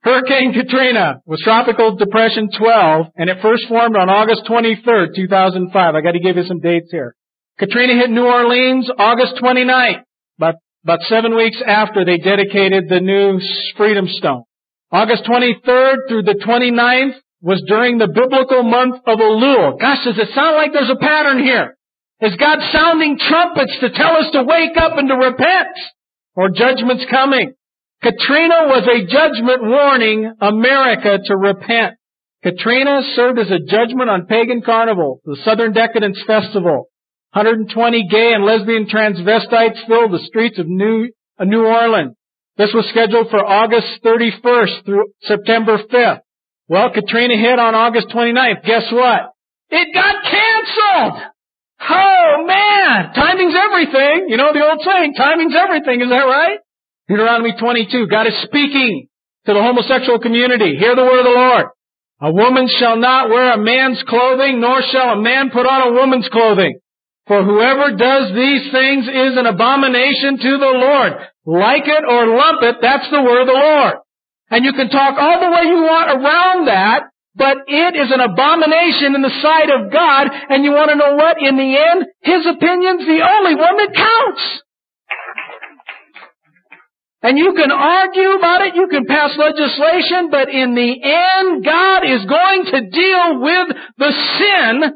Hurricane 0.01 0.51
Katrina 0.51 1.21
was 1.25 1.41
Tropical 1.41 1.95
Depression 1.95 2.49
12, 2.55 3.07
and 3.15 3.29
it 3.29 3.37
first 3.41 3.65
formed 3.69 3.95
on 3.95 4.09
August 4.09 4.41
23rd, 4.49 5.15
2005. 5.15 5.95
I 5.95 6.01
gotta 6.01 6.19
give 6.19 6.35
you 6.35 6.43
some 6.43 6.59
dates 6.59 6.91
here. 6.91 7.15
Katrina 7.57 7.93
hit 7.93 8.09
New 8.09 8.25
Orleans 8.25 8.91
August 8.99 9.35
29th, 9.41 10.03
about, 10.37 10.55
about 10.83 10.99
seven 11.03 11.37
weeks 11.37 11.61
after 11.65 12.03
they 12.03 12.17
dedicated 12.17 12.89
the 12.89 12.99
new 12.99 13.39
Freedom 13.77 14.07
Stone. 14.09 14.43
August 14.95 15.25
23rd 15.25 16.07
through 16.07 16.23
the 16.23 16.39
29th 16.39 17.19
was 17.41 17.61
during 17.67 17.97
the 17.97 18.07
biblical 18.07 18.63
month 18.63 18.95
of 19.05 19.19
Elul. 19.19 19.77
Gosh, 19.77 20.05
does 20.05 20.17
it 20.17 20.33
sound 20.33 20.55
like 20.55 20.71
there's 20.71 20.89
a 20.89 20.95
pattern 20.95 21.43
here? 21.43 21.75
Is 22.21 22.33
God 22.39 22.59
sounding 22.71 23.19
trumpets 23.19 23.75
to 23.81 23.89
tell 23.89 24.15
us 24.15 24.31
to 24.31 24.43
wake 24.43 24.77
up 24.77 24.97
and 24.97 25.09
to 25.09 25.15
repent? 25.15 25.75
Or 26.35 26.47
judgment's 26.47 27.03
coming? 27.11 27.51
Katrina 28.01 28.71
was 28.71 28.87
a 28.87 29.03
judgment 29.03 29.63
warning 29.63 30.31
America 30.39 31.19
to 31.25 31.35
repent. 31.35 31.95
Katrina 32.41 33.01
served 33.15 33.39
as 33.39 33.51
a 33.51 33.59
judgment 33.59 34.09
on 34.09 34.27
Pagan 34.27 34.61
Carnival, 34.61 35.19
the 35.25 35.37
Southern 35.43 35.73
Decadence 35.73 36.23
Festival. 36.25 36.87
120 37.33 38.07
gay 38.07 38.31
and 38.31 38.45
lesbian 38.45 38.85
transvestites 38.85 39.85
filled 39.87 40.13
the 40.13 40.23
streets 40.25 40.57
of 40.57 40.67
New, 40.69 41.09
uh, 41.37 41.43
New 41.43 41.65
Orleans. 41.65 42.15
This 42.57 42.71
was 42.73 42.87
scheduled 42.89 43.29
for 43.29 43.43
August 43.43 43.87
31st 44.03 44.85
through 44.85 45.05
September 45.23 45.77
5th. 45.77 46.19
Well, 46.67 46.89
Katrina 46.91 47.35
hit 47.35 47.59
on 47.59 47.75
August 47.75 48.07
29th. 48.09 48.63
Guess 48.63 48.91
what? 48.91 49.33
It 49.69 49.93
got 49.93 50.15
canceled! 50.23 51.31
Oh 51.81 52.45
man! 52.47 53.13
Timing's 53.13 53.53
everything! 53.53 54.27
You 54.29 54.37
know 54.37 54.53
the 54.53 54.65
old 54.65 54.81
saying, 54.81 55.13
timing's 55.15 55.53
everything, 55.53 56.01
is 56.01 56.09
that 56.09 56.23
right? 56.23 56.59
Deuteronomy 57.07 57.53
22, 57.59 58.07
God 58.07 58.27
is 58.27 58.41
speaking 58.43 59.07
to 59.45 59.53
the 59.53 59.61
homosexual 59.61 60.19
community. 60.19 60.77
Hear 60.77 60.95
the 60.95 61.03
word 61.03 61.19
of 61.19 61.25
the 61.25 61.31
Lord. 61.31 61.65
A 62.21 62.33
woman 62.33 62.67
shall 62.79 62.95
not 62.95 63.29
wear 63.29 63.53
a 63.53 63.57
man's 63.57 64.01
clothing, 64.07 64.61
nor 64.61 64.81
shall 64.81 65.09
a 65.09 65.21
man 65.21 65.51
put 65.51 65.67
on 65.67 65.89
a 65.89 65.93
woman's 65.93 66.29
clothing. 66.29 66.79
For 67.27 67.43
whoever 67.43 67.95
does 67.95 68.33
these 68.33 68.71
things 68.71 69.07
is 69.07 69.37
an 69.37 69.45
abomination 69.45 70.37
to 70.37 70.57
the 70.57 70.73
Lord. 70.73 71.13
Like 71.45 71.85
it 71.85 72.03
or 72.03 72.25
lump 72.25 72.63
it, 72.63 72.77
that's 72.81 73.09
the 73.11 73.21
word 73.21 73.41
of 73.41 73.47
the 73.47 73.53
Lord. 73.53 73.95
And 74.49 74.65
you 74.65 74.73
can 74.73 74.89
talk 74.89 75.15
all 75.17 75.39
the 75.39 75.51
way 75.51 75.63
you 75.69 75.81
want 75.85 76.09
around 76.09 76.67
that, 76.67 77.03
but 77.35 77.57
it 77.67 77.93
is 77.95 78.11
an 78.11 78.21
abomination 78.21 79.13
in 79.13 79.21
the 79.21 79.33
sight 79.41 79.69
of 79.69 79.91
God, 79.91 80.29
and 80.49 80.63
you 80.63 80.71
want 80.71 80.89
to 80.89 80.95
know 80.95 81.15
what? 81.15 81.37
In 81.41 81.57
the 81.57 81.71
end, 81.77 82.05
His 82.21 82.45
opinion's 82.45 83.05
the 83.05 83.21
only 83.21 83.55
one 83.55 83.77
that 83.77 83.93
counts. 83.93 84.43
And 87.21 87.37
you 87.37 87.53
can 87.57 87.71
argue 87.71 88.37
about 88.37 88.61
it, 88.61 88.75
you 88.75 88.87
can 88.87 89.05
pass 89.05 89.31
legislation, 89.35 90.29
but 90.29 90.49
in 90.49 90.75
the 90.75 90.93
end, 91.01 91.65
God 91.65 92.05
is 92.05 92.25
going 92.25 92.65
to 92.65 92.89
deal 92.89 93.41
with 93.41 93.77
the 93.97 94.11
sin 94.37 94.93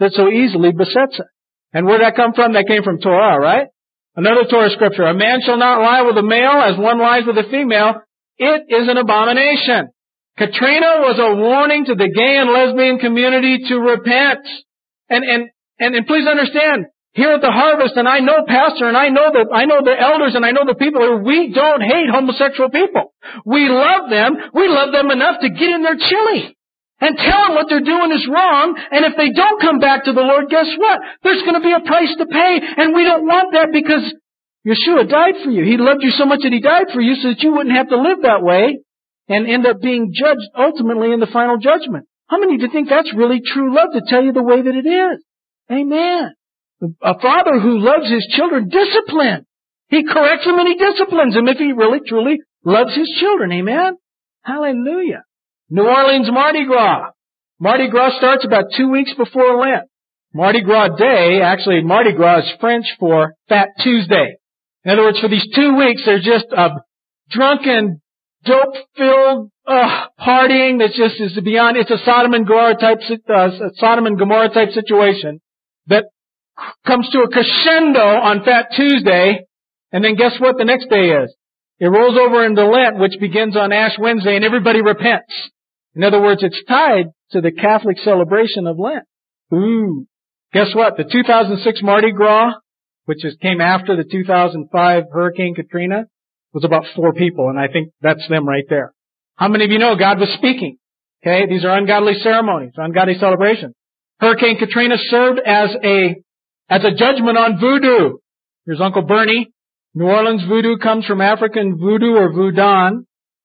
that 0.00 0.12
so 0.12 0.28
easily 0.28 0.72
besets 0.72 1.20
us. 1.20 1.26
And 1.72 1.86
where 1.86 1.98
did 1.98 2.06
that 2.06 2.16
come 2.16 2.32
from? 2.34 2.54
That 2.54 2.66
came 2.66 2.82
from 2.82 2.98
Torah, 2.98 3.38
right? 3.38 3.68
Another 4.18 4.50
Torah 4.50 4.70
scripture. 4.70 5.04
A 5.04 5.14
man 5.14 5.38
shall 5.46 5.58
not 5.58 5.78
lie 5.78 6.02
with 6.02 6.18
a 6.18 6.26
male 6.26 6.58
as 6.58 6.76
one 6.76 6.98
lies 6.98 7.22
with 7.24 7.38
a 7.38 7.48
female. 7.54 8.02
It 8.36 8.66
is 8.66 8.88
an 8.90 8.98
abomination. 8.98 9.94
Katrina 10.36 11.06
was 11.06 11.22
a 11.22 11.38
warning 11.38 11.84
to 11.84 11.94
the 11.94 12.10
gay 12.10 12.34
and 12.42 12.50
lesbian 12.50 12.98
community 12.98 13.58
to 13.68 13.78
repent. 13.78 14.42
And, 15.08 15.22
and, 15.22 15.50
and, 15.78 15.94
and 15.94 16.06
please 16.08 16.26
understand, 16.26 16.86
here 17.12 17.30
at 17.30 17.42
the 17.42 17.52
harvest, 17.52 17.94
and 17.94 18.08
I 18.08 18.18
know 18.18 18.42
pastor, 18.42 18.88
and 18.88 18.96
I 18.96 19.08
know 19.08 19.30
the, 19.30 19.54
I 19.54 19.66
know 19.66 19.82
the 19.86 19.94
elders, 19.94 20.34
and 20.34 20.44
I 20.44 20.50
know 20.50 20.66
the 20.66 20.74
people 20.74 21.00
here, 21.00 21.22
we 21.22 21.54
don't 21.54 21.80
hate 21.80 22.10
homosexual 22.10 22.70
people. 22.70 23.14
We 23.46 23.68
love 23.68 24.10
them. 24.10 24.34
We 24.52 24.66
love 24.66 24.90
them 24.90 25.12
enough 25.12 25.38
to 25.42 25.48
get 25.48 25.70
in 25.70 25.82
their 25.82 25.96
chili 25.96 26.57
and 27.00 27.16
tell 27.16 27.46
them 27.46 27.54
what 27.54 27.66
they're 27.68 27.84
doing 27.84 28.10
is 28.12 28.26
wrong. 28.26 28.74
And 28.90 29.04
if 29.04 29.14
they 29.16 29.30
don't 29.30 29.60
come 29.60 29.78
back 29.78 30.04
to 30.04 30.12
the 30.12 30.20
Lord, 30.20 30.50
guess 30.50 30.66
what? 30.76 31.00
There's 31.22 31.42
going 31.42 31.54
to 31.54 31.66
be 31.66 31.72
a 31.72 31.86
price 31.86 32.14
to 32.18 32.26
pay, 32.26 32.60
and 32.76 32.94
we 32.94 33.04
don't 33.04 33.26
want 33.26 33.54
that 33.54 33.70
because 33.72 34.02
Yeshua 34.66 35.08
died 35.08 35.42
for 35.44 35.50
you. 35.50 35.64
He 35.64 35.76
loved 35.76 36.02
you 36.02 36.10
so 36.10 36.26
much 36.26 36.40
that 36.42 36.52
He 36.52 36.60
died 36.60 36.90
for 36.92 37.00
you 37.00 37.14
so 37.14 37.28
that 37.28 37.40
you 37.40 37.52
wouldn't 37.52 37.76
have 37.76 37.88
to 37.88 38.00
live 38.00 38.22
that 38.22 38.42
way 38.42 38.78
and 39.28 39.46
end 39.46 39.66
up 39.66 39.80
being 39.80 40.12
judged 40.12 40.48
ultimately 40.56 41.12
in 41.12 41.20
the 41.20 41.30
final 41.32 41.58
judgment. 41.58 42.06
How 42.26 42.38
many 42.38 42.56
do 42.58 42.64
you 42.64 42.72
think 42.72 42.88
that's 42.88 43.12
really 43.14 43.40
true 43.44 43.74
love 43.74 43.88
to 43.92 44.02
tell 44.06 44.22
you 44.22 44.32
the 44.32 44.42
way 44.42 44.60
that 44.60 44.74
it 44.74 44.86
is? 44.86 45.22
Amen. 45.70 46.32
A 47.02 47.18
father 47.20 47.58
who 47.58 47.78
loves 47.78 48.10
his 48.10 48.26
children 48.36 48.68
discipline. 48.68 49.46
He 49.88 50.04
corrects 50.04 50.44
them 50.44 50.58
and 50.58 50.68
he 50.68 50.76
disciplines 50.76 51.34
them 51.34 51.48
if 51.48 51.58
he 51.58 51.72
really 51.72 52.00
truly 52.06 52.38
loves 52.64 52.94
his 52.94 53.08
children. 53.18 53.52
Amen? 53.52 53.94
Hallelujah. 54.42 55.22
New 55.70 55.86
Orleans 55.86 56.30
Mardi 56.30 56.64
Gras. 56.64 57.10
Mardi 57.60 57.88
Gras 57.88 58.16
starts 58.16 58.44
about 58.44 58.66
two 58.76 58.88
weeks 58.88 59.12
before 59.14 59.60
Lent. 59.60 59.88
Mardi 60.32 60.62
Gras 60.62 60.96
Day, 60.96 61.40
actually 61.42 61.82
Mardi 61.82 62.12
Gras 62.12 62.44
is 62.44 62.52
French 62.60 62.86
for 62.98 63.34
Fat 63.48 63.68
Tuesday. 63.82 64.36
In 64.84 64.92
other 64.92 65.02
words, 65.02 65.20
for 65.20 65.28
these 65.28 65.46
two 65.54 65.76
weeks, 65.76 66.02
they're 66.06 66.20
just 66.20 66.46
a 66.56 66.70
drunken, 67.30 68.00
dope-filled 68.44 69.50
uh, 69.66 70.06
partying 70.18 70.78
that 70.78 70.92
just 70.96 71.20
is 71.20 71.38
beyond. 71.42 71.76
It's 71.76 71.90
a 71.90 71.98
Sodom 72.04 72.32
and 72.32 72.46
Gomorrah 72.46 72.76
type, 72.76 73.00
uh, 73.28 73.50
Sodom 73.74 74.06
and 74.06 74.18
Gomorrah 74.18 74.50
type 74.50 74.70
situation 74.70 75.40
that 75.88 76.04
comes 76.86 77.08
to 77.10 77.20
a 77.20 77.28
crescendo 77.28 78.00
on 78.00 78.44
Fat 78.44 78.68
Tuesday, 78.74 79.40
and 79.92 80.04
then 80.04 80.14
guess 80.14 80.32
what 80.38 80.56
the 80.56 80.64
next 80.64 80.88
day 80.88 81.10
is? 81.10 81.34
It 81.80 81.86
rolls 81.86 82.16
over 82.18 82.44
into 82.44 82.64
Lent, 82.66 82.98
which 82.98 83.20
begins 83.20 83.56
on 83.56 83.72
Ash 83.72 83.96
Wednesday, 83.98 84.36
and 84.36 84.44
everybody 84.44 84.82
repents. 84.82 85.32
In 85.98 86.04
other 86.04 86.22
words, 86.22 86.44
it's 86.44 86.62
tied 86.68 87.06
to 87.32 87.40
the 87.40 87.50
Catholic 87.50 87.98
celebration 88.04 88.68
of 88.68 88.78
Lent. 88.78 89.02
Ooh. 89.52 90.06
Guess 90.52 90.68
what? 90.72 90.96
The 90.96 91.02
2006 91.02 91.82
Mardi 91.82 92.12
Gras, 92.12 92.54
which 93.06 93.24
is, 93.24 93.36
came 93.42 93.60
after 93.60 93.96
the 93.96 94.04
2005 94.04 95.02
Hurricane 95.12 95.56
Katrina, 95.56 96.04
was 96.52 96.62
about 96.62 96.84
four 96.94 97.14
people, 97.14 97.48
and 97.48 97.58
I 97.58 97.66
think 97.66 97.90
that's 98.00 98.26
them 98.28 98.46
right 98.46 98.62
there. 98.70 98.92
How 99.34 99.48
many 99.48 99.64
of 99.64 99.72
you 99.72 99.80
know 99.80 99.96
God 99.96 100.20
was 100.20 100.28
speaking? 100.38 100.76
Okay, 101.20 101.46
these 101.48 101.64
are 101.64 101.76
ungodly 101.76 102.14
ceremonies, 102.22 102.74
ungodly 102.76 103.14
celebrations. 103.18 103.74
Hurricane 104.20 104.56
Katrina 104.56 104.94
served 104.98 105.40
as 105.44 105.70
a 105.82 106.14
as 106.70 106.84
a 106.84 106.94
judgment 106.94 107.36
on 107.36 107.58
voodoo. 107.58 108.18
Here's 108.66 108.80
Uncle 108.80 109.02
Bernie. 109.02 109.48
New 109.94 110.06
Orleans 110.06 110.44
voodoo 110.48 110.78
comes 110.78 111.06
from 111.06 111.20
African 111.20 111.76
voodoo 111.76 112.14
or 112.14 112.32
voodoo. 112.32 113.02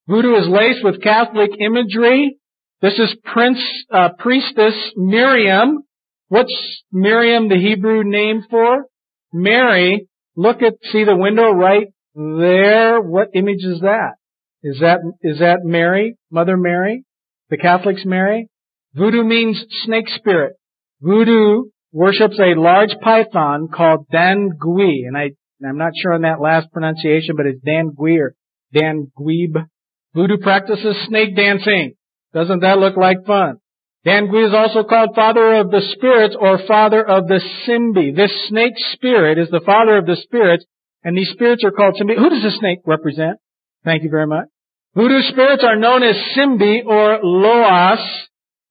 Voodoo 0.07 0.35
is 0.35 0.47
laced 0.47 0.83
with 0.83 1.01
Catholic 1.01 1.49
imagery. 1.59 2.37
This 2.83 2.99
is 2.99 3.15
Prince, 3.23 3.63
uh, 3.93 4.09
priestess 4.19 4.73
Miriam. 4.97 5.83
What's 6.27 6.53
Miriam 6.91 7.47
the 7.47 7.55
Hebrew 7.55 8.03
name 8.03 8.43
for? 8.49 8.87
Mary. 9.31 10.09
Look 10.35 10.61
at, 10.61 10.73
see 10.91 11.05
the 11.05 11.15
window 11.15 11.49
right 11.49 11.87
there? 12.13 12.99
What 12.99 13.29
image 13.35 13.63
is 13.63 13.79
that? 13.79 14.15
Is 14.63 14.81
that, 14.81 14.99
is 15.21 15.39
that 15.39 15.59
Mary? 15.63 16.17
Mother 16.29 16.57
Mary? 16.57 17.05
The 17.49 17.55
Catholics 17.55 18.01
Mary? 18.03 18.49
Voodoo 18.93 19.23
means 19.23 19.63
snake 19.85 20.09
spirit. 20.17 20.57
Voodoo 20.99 21.69
worships 21.93 22.37
a 22.37 22.59
large 22.59 22.97
python 23.01 23.69
called 23.73 24.07
Dan 24.11 24.49
Gui, 24.59 25.05
and 25.07 25.15
I, 25.15 25.29
I'm 25.65 25.77
not 25.77 25.93
sure 26.01 26.11
on 26.11 26.23
that 26.23 26.41
last 26.41 26.69
pronunciation, 26.73 27.37
but 27.37 27.45
it's 27.45 27.63
Dan 27.63 27.93
Gui 27.95 28.17
or 28.17 28.35
Dan 28.73 29.09
Guib. 29.17 29.69
Voodoo 30.13 30.37
practices 30.37 30.97
snake 31.07 31.33
dancing. 31.37 31.95
Doesn't 32.33 32.61
that 32.61 32.79
look 32.79 32.97
like 32.97 33.25
fun? 33.25 33.57
Dan 34.05 34.27
Gui 34.27 34.43
is 34.43 34.53
also 34.53 34.83
called 34.83 35.15
father 35.15 35.55
of 35.55 35.71
the 35.71 35.81
spirits 35.95 36.35
or 36.37 36.59
father 36.67 37.07
of 37.07 37.27
the 37.27 37.39
Simbi. 37.65 38.13
This 38.13 38.31
snake 38.49 38.73
spirit 38.93 39.37
is 39.37 39.49
the 39.49 39.61
father 39.65 39.97
of 39.97 40.05
the 40.05 40.17
spirits, 40.17 40.65
and 41.03 41.17
these 41.17 41.29
spirits 41.29 41.63
are 41.63 41.71
called 41.71 41.95
Simbi. 41.95 42.17
Who 42.17 42.29
does 42.29 42.43
the 42.43 42.57
snake 42.59 42.79
represent? 42.85 43.37
Thank 43.85 44.03
you 44.03 44.09
very 44.09 44.27
much. 44.27 44.47
Voodoo 44.95 45.21
spirits 45.29 45.63
are 45.63 45.77
known 45.77 46.03
as 46.03 46.15
Simbi 46.35 46.85
or 46.85 47.19
Loas, 47.23 48.03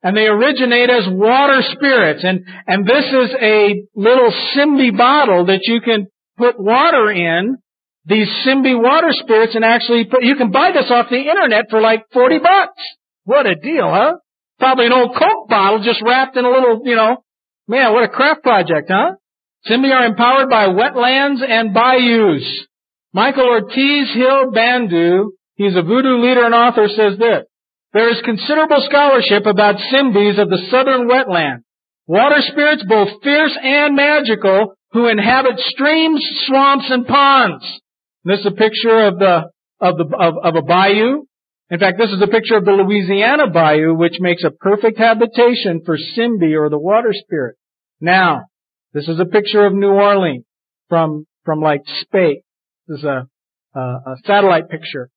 and 0.03 0.17
they 0.17 0.27
originate 0.27 0.91
as 0.91 1.05
water 1.09 1.63
spirits. 1.73 2.25
And, 2.25 2.45
and 2.67 2.87
this 2.87 3.05
is 3.07 3.31
a 3.41 3.85
little 3.95 4.33
Simbi 4.55 4.97
bottle 4.97 5.47
that 5.47 5.61
you 5.63 5.81
can 5.81 6.09
put 6.37 6.61
water 6.61 7.11
in, 7.11 7.57
these 8.05 8.29
Simbi 8.47 8.81
water 8.81 9.13
spirits, 9.13 9.55
and 9.55 9.65
actually 9.65 10.05
put, 10.05 10.23
you 10.23 10.37
can 10.37 10.51
buy 10.51 10.73
this 10.73 10.91
off 10.91 11.07
the 11.09 11.17
internet 11.17 11.67
for 11.71 11.81
like 11.81 12.05
40 12.13 12.39
bucks. 12.39 12.83
What 13.25 13.47
a 13.47 13.55
deal, 13.55 13.89
huh? 13.91 14.15
Probably 14.59 14.87
an 14.87 14.93
old 14.93 15.17
Coke 15.17 15.49
bottle 15.49 15.83
just 15.83 16.03
wrapped 16.03 16.37
in 16.37 16.45
a 16.45 16.51
little, 16.51 16.81
you 16.85 16.97
know, 16.97 17.23
Man, 17.69 17.93
what 17.93 18.05
a 18.05 18.09
craft 18.09 18.43
project, 18.43 18.91
huh? 18.91 19.13
Simbi 19.69 19.93
are 19.95 20.05
empowered 20.05 20.51
by 20.51 20.67
wetlands 20.67 21.41
and 21.41 21.73
bayous. 21.73 22.67
Michael 23.13 23.49
Ortiz 23.49 24.13
Hill 24.15 24.51
Bandu, 24.51 25.31
he's 25.55 25.77
a 25.77 25.83
voodoo 25.83 26.21
leader 26.21 26.45
and 26.45 26.55
author, 26.55 26.89
says 26.89 27.19
this. 27.19 27.45
There 27.93 28.11
is 28.11 28.21
considerable 28.25 28.85
scholarship 28.89 29.47
about 29.47 29.77
Simbis 29.77 30.41
of 30.41 30.51
the 30.51 30.67
southern 30.71 31.09
wetland. 31.09 31.59
Water 32.07 32.41
spirits 32.41 32.85
both 32.89 33.23
fierce 33.23 33.57
and 33.63 33.95
magical 33.95 34.75
who 34.91 35.07
inhabit 35.07 35.59
streams, 35.59 36.23
swamps, 36.47 36.87
and 36.91 37.07
ponds. 37.07 37.65
This 38.25 38.41
is 38.41 38.47
a 38.47 38.51
picture 38.51 39.07
of 39.07 39.19
the, 39.19 39.51
of 39.81 39.97
the, 39.99 40.17
of, 40.17 40.35
of 40.43 40.57
a 40.57 40.63
bayou. 40.63 41.25
In 41.71 41.79
fact, 41.79 41.99
this 41.99 42.11
is 42.11 42.21
a 42.21 42.27
picture 42.27 42.57
of 42.57 42.65
the 42.65 42.73
Louisiana 42.73 43.49
bayou, 43.49 43.95
which 43.95 44.21
makes 44.21 44.45
a 44.45 44.51
perfect 44.51 44.99
habitation 44.99 45.83
for 45.85 45.97
Simbi 45.97 46.55
or 46.59 46.69
the 46.69 46.79
water 46.79 47.13
spirit. 47.13 47.57
Now, 48.01 48.47
this 48.93 49.09
is 49.09 49.19
a 49.19 49.25
picture 49.25 49.65
of 49.65 49.73
New 49.73 49.93
Orleans 49.93 50.45
from, 50.89 51.27
from 51.45 51.61
like 51.61 51.81
space. 52.03 52.43
This 52.87 52.99
is 52.99 53.05
a, 53.05 53.27
a, 53.75 53.81
a 53.81 54.17
satellite 54.27 54.69
picture. 54.69 55.09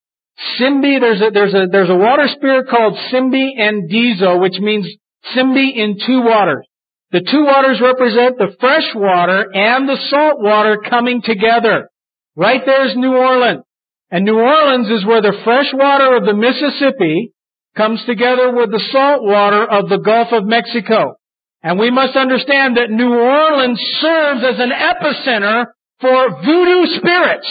Simbi, 0.60 1.00
there's 1.00 1.22
a, 1.22 1.32
there's 1.32 1.54
a, 1.54 1.66
there's 1.70 1.90
a 1.90 1.96
water 1.96 2.28
spirit 2.38 2.68
called 2.70 2.96
Simbi 3.12 3.50
and 3.58 3.90
Dizo, 3.90 4.40
which 4.40 4.60
means 4.60 4.88
Simbi 5.36 5.76
in 5.76 5.98
two 6.06 6.22
waters. 6.22 6.66
The 7.12 7.20
two 7.20 7.44
waters 7.44 7.82
represent 7.82 8.38
the 8.38 8.56
fresh 8.60 8.94
water 8.96 9.46
and 9.54 9.88
the 9.88 9.98
salt 10.10 10.42
water 10.42 10.78
coming 10.90 11.22
together. 11.22 11.90
Right 12.36 12.62
there's 12.66 12.96
New 12.96 13.14
Orleans. 13.14 13.64
And 14.12 14.26
New 14.26 14.38
Orleans 14.38 14.90
is 14.90 15.06
where 15.06 15.22
the 15.22 15.38
fresh 15.44 15.74
water 15.74 16.16
of 16.16 16.26
the 16.26 16.34
Mississippi 16.34 17.32
comes 17.76 18.04
together 18.06 18.54
with 18.56 18.72
the 18.72 18.84
salt 18.92 19.24
water 19.24 19.66
of 19.66 19.90
the 19.90 19.98
Gulf 19.98 20.30
of 20.32 20.46
Mexico. 20.46 21.16
And 21.64 21.80
we 21.80 21.92
must 21.92 22.16
understand 22.16 22.78
that 22.78 22.92
New 22.92 23.14
Orleans 23.14 23.80
serves 24.00 24.44
as 24.44 24.60
an 24.60 24.72
epicenter 24.72 25.66
for 26.00 26.42
voodoo 26.44 26.86
spirits. 26.98 27.50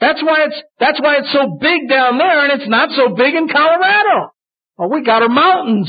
That's 0.00 0.22
why 0.22 0.46
it's, 0.46 0.62
that's 0.80 1.00
why 1.00 1.16
it's 1.18 1.32
so 1.32 1.58
big 1.60 1.88
down 1.88 2.18
there 2.18 2.44
and 2.44 2.60
it's 2.60 2.68
not 2.68 2.90
so 2.90 3.14
big 3.14 3.34
in 3.34 3.48
Colorado. 3.48 4.32
Well, 4.76 4.90
we 4.90 5.04
got 5.04 5.22
our 5.22 5.28
mountains. 5.28 5.88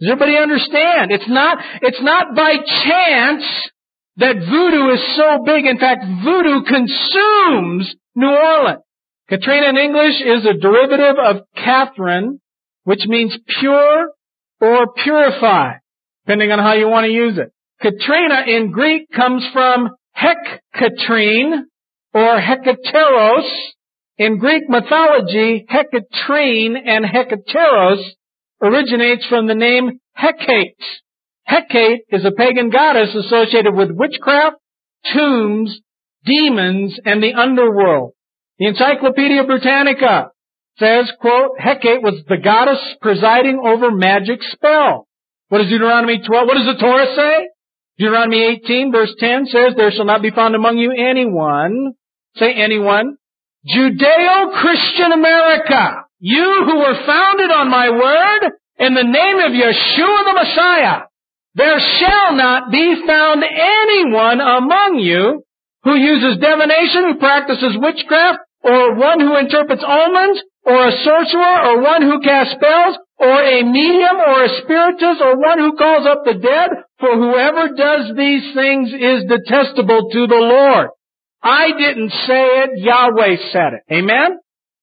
Does 0.00 0.10
everybody 0.10 0.36
understand? 0.36 1.10
It's 1.10 1.28
not, 1.28 1.58
it's 1.80 2.02
not 2.02 2.34
by 2.34 2.56
chance 2.84 3.44
that 4.18 4.36
voodoo 4.36 4.92
is 4.92 5.16
so 5.16 5.44
big. 5.46 5.64
In 5.64 5.78
fact, 5.78 6.04
voodoo 6.04 6.64
consumes 6.64 7.94
New 8.14 8.28
Orleans. 8.28 8.82
Katrina 9.28 9.70
in 9.70 9.76
English 9.76 10.20
is 10.20 10.46
a 10.46 10.54
derivative 10.54 11.16
of 11.18 11.42
Catherine, 11.56 12.40
which 12.84 13.06
means 13.06 13.36
pure 13.60 14.08
or 14.60 14.92
purify, 15.02 15.74
depending 16.24 16.52
on 16.52 16.60
how 16.60 16.74
you 16.74 16.86
want 16.86 17.06
to 17.06 17.12
use 17.12 17.36
it. 17.36 17.52
Katrina 17.80 18.44
in 18.46 18.70
Greek 18.70 19.10
comes 19.10 19.44
from 19.52 19.90
Heckatrine 20.16 21.62
or 22.14 22.40
Hekateros. 22.40 23.50
In 24.18 24.38
Greek 24.38 24.68
mythology, 24.68 25.66
Hekatrine 25.68 26.76
and 26.86 27.04
Hekateros 27.04 28.02
originates 28.62 29.26
from 29.26 29.48
the 29.48 29.54
name 29.54 29.98
Hecate. 30.16 30.76
Hecate 31.46 32.04
is 32.10 32.24
a 32.24 32.30
pagan 32.30 32.70
goddess 32.70 33.14
associated 33.14 33.74
with 33.74 33.90
witchcraft, 33.90 34.56
tombs, 35.12 35.80
demons, 36.24 36.98
and 37.04 37.22
the 37.22 37.34
underworld. 37.34 38.12
The 38.58 38.66
Encyclopedia 38.66 39.44
Britannica 39.44 40.30
says, 40.78 41.10
quote, 41.20 41.58
Hecate 41.58 42.02
was 42.02 42.22
the 42.28 42.38
goddess 42.38 42.80
presiding 43.00 43.60
over 43.64 43.90
magic 43.90 44.40
spell. 44.52 45.06
What 45.48 45.58
does 45.58 45.68
Deuteronomy 45.68 46.20
12, 46.26 46.46
what 46.46 46.56
does 46.56 46.66
the 46.66 46.80
Torah 46.80 47.14
say? 47.14 47.48
Deuteronomy 47.98 48.42
18 48.64 48.92
verse 48.92 49.14
10 49.18 49.46
says, 49.46 49.74
there 49.76 49.90
shall 49.90 50.04
not 50.04 50.22
be 50.22 50.30
found 50.30 50.54
among 50.54 50.76
you 50.78 50.92
anyone, 50.92 51.94
say 52.36 52.52
anyone, 52.52 53.16
Judeo-Christian 53.66 55.12
America, 55.12 56.04
you 56.18 56.62
who 56.64 56.78
were 56.78 57.06
founded 57.06 57.50
on 57.50 57.70
my 57.70 57.90
word, 57.90 58.52
in 58.78 58.94
the 58.94 59.02
name 59.02 59.38
of 59.38 59.52
Yeshua 59.52 60.24
the 60.24 60.44
Messiah, 60.44 61.00
there 61.54 61.80
shall 61.80 62.36
not 62.36 62.70
be 62.70 63.02
found 63.06 63.42
anyone 63.42 64.40
among 64.40 64.98
you 64.98 65.42
who 65.84 65.96
uses 65.96 66.38
divination, 66.38 67.04
who 67.04 67.18
practices 67.18 67.78
witchcraft, 67.80 68.40
or 68.62 68.94
one 68.94 69.20
who 69.20 69.36
interprets 69.36 69.84
omens, 69.86 70.42
or 70.64 70.88
a 70.88 70.92
sorcerer, 71.04 71.56
or 71.66 71.82
one 71.82 72.02
who 72.02 72.20
casts 72.20 72.54
spells, 72.54 72.98
or 73.18 73.42
a 73.42 73.62
medium, 73.62 74.16
or 74.16 74.44
a 74.44 74.48
spiritist, 74.62 75.20
or 75.22 75.38
one 75.38 75.58
who 75.58 75.76
calls 75.76 76.06
up 76.06 76.24
the 76.24 76.34
dead, 76.34 76.70
for 76.98 77.14
whoever 77.14 77.74
does 77.74 78.12
these 78.16 78.54
things 78.54 78.92
is 78.92 79.24
detestable 79.28 80.10
to 80.10 80.26
the 80.26 80.42
Lord. 80.42 80.88
I 81.42 81.70
didn't 81.78 82.10
say 82.10 82.42
it, 82.64 82.70
Yahweh 82.78 83.36
said 83.52 83.72
it. 83.78 83.94
Amen? 83.94 84.38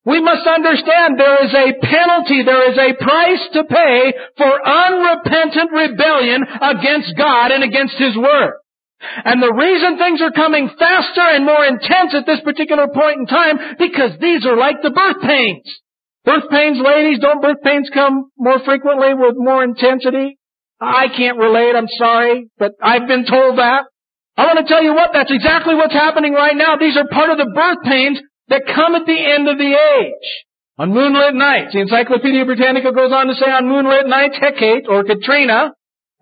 We 0.06 0.22
must 0.22 0.46
understand 0.46 1.18
there 1.18 1.46
is 1.46 1.54
a 1.54 1.80
penalty, 1.80 2.44
there 2.44 2.72
is 2.72 2.78
a 2.78 3.04
price 3.04 3.48
to 3.54 3.64
pay 3.64 4.14
for 4.38 4.68
unrepentant 4.68 5.72
rebellion 5.72 6.44
against 6.62 7.16
God 7.18 7.52
and 7.52 7.64
against 7.64 7.96
His 7.96 8.16
Word. 8.18 8.54
And 9.26 9.42
the 9.42 9.54
reason 9.54 9.98
things 9.98 10.22
are 10.22 10.32
coming 10.32 10.70
faster 10.80 11.22
and 11.22 11.46
more 11.46 11.66
intense 11.66 12.16
at 12.16 12.26
this 12.26 12.42
particular 12.42 12.88
point 12.88 13.20
in 13.20 13.26
time, 13.28 13.60
because 13.78 14.18
these 14.20 14.46
are 14.46 14.58
like 14.58 14.82
the 14.82 14.92
birth 14.92 15.22
pains. 15.22 15.68
Birth 16.26 16.50
pains, 16.50 16.80
ladies, 16.80 17.20
don't 17.20 17.42
birth 17.42 17.62
pains 17.64 17.90
come 17.94 18.32
more 18.38 18.60
frequently 18.64 19.14
with 19.14 19.36
more 19.36 19.64
intensity? 19.64 20.40
I 20.80 21.08
can't 21.16 21.38
relate, 21.38 21.76
I'm 21.76 21.88
sorry, 21.98 22.50
but 22.58 22.74
I've 22.82 23.08
been 23.08 23.26
told 23.26 23.58
that. 23.58 23.84
I 24.36 24.46
want 24.48 24.66
to 24.66 24.72
tell 24.72 24.82
you 24.82 24.94
what, 24.94 25.12
that's 25.14 25.32
exactly 25.32 25.76
what's 25.76 25.94
happening 25.94 26.34
right 26.34 26.56
now. 26.56 26.76
These 26.78 26.98
are 26.98 27.08
part 27.08 27.30
of 27.30 27.38
the 27.38 27.52
birth 27.54 27.84
pains 27.84 28.20
that 28.48 28.64
come 28.74 28.96
at 28.96 29.06
the 29.06 29.20
end 29.20 29.48
of 29.48 29.58
the 29.58 29.74
age. 29.76 30.30
On 30.80 30.92
moonlit 30.92 31.36
nights, 31.36 31.74
the 31.74 31.82
Encyclopedia 31.82 32.46
Britannica 32.46 32.92
goes 32.92 33.12
on 33.12 33.28
to 33.28 33.36
say 33.36 33.52
on 33.52 33.68
moonlit 33.68 34.08
nights, 34.08 34.38
Hecate, 34.42 34.88
or 34.90 35.04
Katrina, 35.04 35.72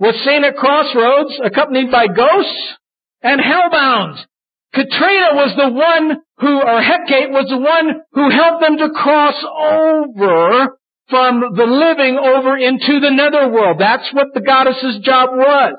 was 0.01 0.17
seen 0.25 0.43
at 0.43 0.57
crossroads 0.57 1.37
accompanied 1.45 1.91
by 1.91 2.07
ghosts 2.07 2.73
and 3.21 3.39
hellbound. 3.39 4.17
Katrina 4.73 5.37
was 5.37 5.53
the 5.53 5.69
one 5.69 6.17
who, 6.41 6.57
or 6.57 6.81
Hecate 6.81 7.29
was 7.29 7.45
the 7.45 7.61
one 7.61 8.01
who 8.17 8.33
helped 8.33 8.65
them 8.65 8.77
to 8.81 8.89
cross 8.97 9.37
over 9.45 10.73
from 11.05 11.53
the 11.53 11.69
living 11.69 12.17
over 12.17 12.57
into 12.57 12.97
the 12.97 13.13
netherworld. 13.13 13.77
That's 13.77 14.09
what 14.13 14.33
the 14.33 14.41
goddess's 14.41 15.05
job 15.05 15.29
was. 15.37 15.77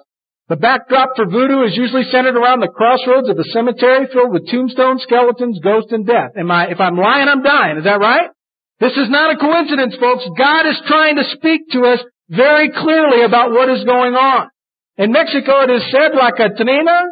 The 0.49 0.57
backdrop 0.57 1.17
for 1.17 1.27
voodoo 1.27 1.65
is 1.65 1.75
usually 1.77 2.05
centered 2.13 2.37
around 2.37 2.61
the 2.61 2.69
crossroads 2.69 3.29
of 3.29 3.37
the 3.37 3.49
cemetery 3.51 4.07
filled 4.13 4.31
with 4.31 4.47
tombstones, 4.47 5.03
skeletons, 5.03 5.59
ghosts, 5.65 5.91
and 5.91 6.07
death. 6.07 6.37
Am 6.37 6.51
I, 6.51 6.71
if 6.71 6.79
I'm 6.79 6.97
lying, 6.97 7.27
I'm 7.27 7.43
dying. 7.43 7.79
Is 7.79 7.85
that 7.85 7.99
right? 7.99 8.31
This 8.79 8.93
is 8.93 9.09
not 9.11 9.35
a 9.35 9.39
coincidence, 9.39 9.97
folks. 9.99 10.23
God 10.37 10.67
is 10.67 10.79
trying 10.87 11.17
to 11.17 11.25
speak 11.25 11.71
to 11.73 11.87
us 11.87 12.01
very 12.33 12.71
clearly 12.71 13.25
about 13.25 13.51
what 13.51 13.69
is 13.69 13.85
going 13.85 14.15
on. 14.15 14.49
In 14.97 15.13
Mexico, 15.13 15.63
it 15.63 15.71
is 15.71 15.91
said 15.91 16.13
La 16.15 16.31
Catrina 16.33 17.05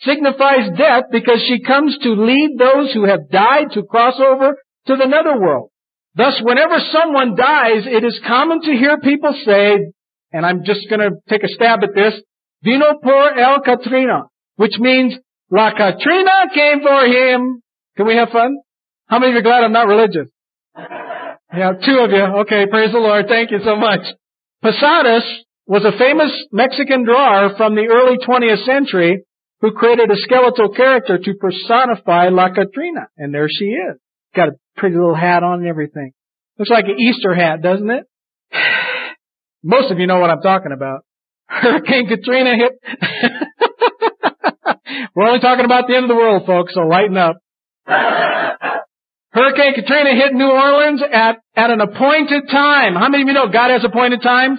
signifies 0.00 0.70
death 0.78 1.04
because 1.10 1.44
she 1.46 1.62
comes 1.62 1.96
to 2.02 2.10
lead 2.14 2.56
those 2.58 2.92
who 2.94 3.04
have 3.04 3.28
died 3.30 3.72
to 3.72 3.82
cross 3.82 4.14
over 4.18 4.56
to 4.86 4.96
the 4.96 5.06
netherworld. 5.06 5.70
Thus, 6.14 6.40
whenever 6.42 6.78
someone 6.92 7.36
dies, 7.36 7.84
it 7.86 8.04
is 8.04 8.20
common 8.26 8.62
to 8.62 8.72
hear 8.72 8.98
people 8.98 9.34
say, 9.44 9.92
and 10.32 10.46
I'm 10.46 10.64
just 10.64 10.88
going 10.88 11.00
to 11.00 11.16
take 11.28 11.44
a 11.44 11.48
stab 11.48 11.80
at 11.82 11.94
this, 11.94 12.14
Vino 12.62 12.98
por 13.02 13.38
el 13.38 13.60
Katrina, 13.60 14.24
which 14.56 14.78
means 14.78 15.16
La 15.50 15.72
Catrina 15.72 16.50
came 16.54 16.80
for 16.82 17.06
him. 17.06 17.62
Can 17.96 18.06
we 18.06 18.16
have 18.16 18.30
fun? 18.30 18.56
How 19.06 19.18
many 19.18 19.32
of 19.32 19.34
you 19.34 19.40
are 19.40 19.42
glad 19.42 19.64
I'm 19.64 19.72
not 19.72 19.86
religious? 19.86 20.28
Yeah, 21.52 21.72
two 21.84 21.98
of 21.98 22.10
you. 22.10 22.22
Okay, 22.42 22.66
praise 22.70 22.92
the 22.92 22.98
Lord. 22.98 23.26
Thank 23.28 23.50
you 23.50 23.58
so 23.64 23.76
much. 23.76 24.02
Posadas 24.62 25.24
was 25.66 25.84
a 25.84 25.96
famous 25.96 26.32
Mexican 26.52 27.04
drawer 27.04 27.54
from 27.56 27.74
the 27.74 27.88
early 27.88 28.18
20th 28.18 28.64
century 28.64 29.24
who 29.60 29.72
created 29.72 30.10
a 30.10 30.16
skeletal 30.16 30.70
character 30.70 31.18
to 31.18 31.34
personify 31.34 32.28
La 32.28 32.48
Catrina. 32.48 33.08
And 33.16 33.32
there 33.32 33.48
she 33.48 33.66
is. 33.66 33.96
Got 34.34 34.48
a 34.48 34.52
pretty 34.76 34.96
little 34.96 35.14
hat 35.14 35.42
on 35.42 35.60
and 35.60 35.68
everything. 35.68 36.12
Looks 36.58 36.70
like 36.70 36.86
an 36.86 36.98
Easter 36.98 37.34
hat, 37.34 37.62
doesn't 37.62 37.90
it? 37.90 38.04
Most 39.62 39.90
of 39.90 39.98
you 39.98 40.06
know 40.06 40.18
what 40.18 40.30
I'm 40.30 40.40
talking 40.40 40.72
about. 40.72 41.04
Hurricane 41.48 42.08
Katrina 42.08 42.56
hit. 42.56 42.72
We're 45.14 45.26
only 45.26 45.40
talking 45.40 45.64
about 45.64 45.88
the 45.88 45.96
end 45.96 46.04
of 46.04 46.08
the 46.08 46.16
world, 46.16 46.46
folks, 46.46 46.74
so 46.74 46.82
lighten 46.82 47.16
up. 47.16 47.36
Hurricane 49.32 49.74
Katrina 49.74 50.14
hit 50.14 50.32
New 50.32 50.50
Orleans 50.50 51.02
at, 51.02 51.38
at 51.54 51.70
an 51.70 51.80
appointed 51.80 52.50
time. 52.50 52.94
How 52.94 53.08
many 53.08 53.22
of 53.22 53.28
you 53.28 53.34
know 53.34 53.48
God 53.48 53.70
has 53.70 53.84
appointed 53.84 54.22
times? 54.22 54.58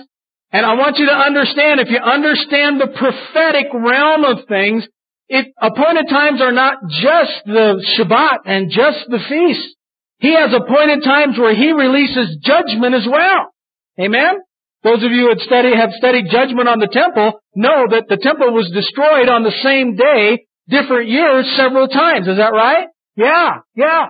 And 0.51 0.65
I 0.65 0.75
want 0.75 0.97
you 0.97 1.07
to 1.07 1.15
understand, 1.15 1.79
if 1.79 1.89
you 1.89 1.99
understand 1.99 2.79
the 2.79 2.87
prophetic 2.87 3.67
realm 3.73 4.23
of 4.23 4.47
things, 4.47 4.87
it, 5.27 5.47
appointed 5.61 6.07
times 6.09 6.41
are 6.41 6.51
not 6.51 6.77
just 6.87 7.31
the 7.45 7.83
Shabbat 7.95 8.39
and 8.45 8.69
just 8.69 9.07
the 9.07 9.19
feast. 9.27 9.75
He 10.19 10.35
has 10.35 10.53
appointed 10.53 11.03
times 11.03 11.37
where 11.37 11.55
He 11.55 11.71
releases 11.71 12.37
judgment 12.43 12.95
as 12.95 13.07
well. 13.09 13.51
Amen? 13.99 14.39
Those 14.83 15.03
of 15.03 15.11
you 15.11 15.31
who 15.31 15.39
studied, 15.39 15.75
have 15.75 15.91
studied 15.91 16.25
judgment 16.31 16.67
on 16.67 16.79
the 16.79 16.87
temple 16.91 17.39
know 17.55 17.87
that 17.91 18.07
the 18.07 18.17
temple 18.17 18.53
was 18.53 18.71
destroyed 18.73 19.29
on 19.29 19.43
the 19.43 19.55
same 19.63 19.95
day, 19.95 20.47
different 20.67 21.09
years, 21.09 21.45
several 21.55 21.87
times. 21.87 22.27
Is 22.27 22.37
that 22.37 22.51
right? 22.53 22.87
Yeah, 23.15 23.59
yeah. 23.75 24.07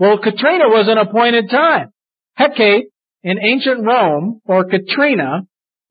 Well, 0.00 0.16
Katrina 0.16 0.64
was 0.68 0.88
an 0.88 0.96
appointed 0.96 1.50
time. 1.50 1.92
Hecate 2.34 2.86
in 3.22 3.38
ancient 3.38 3.84
Rome, 3.84 4.40
or 4.46 4.64
Katrina, 4.64 5.42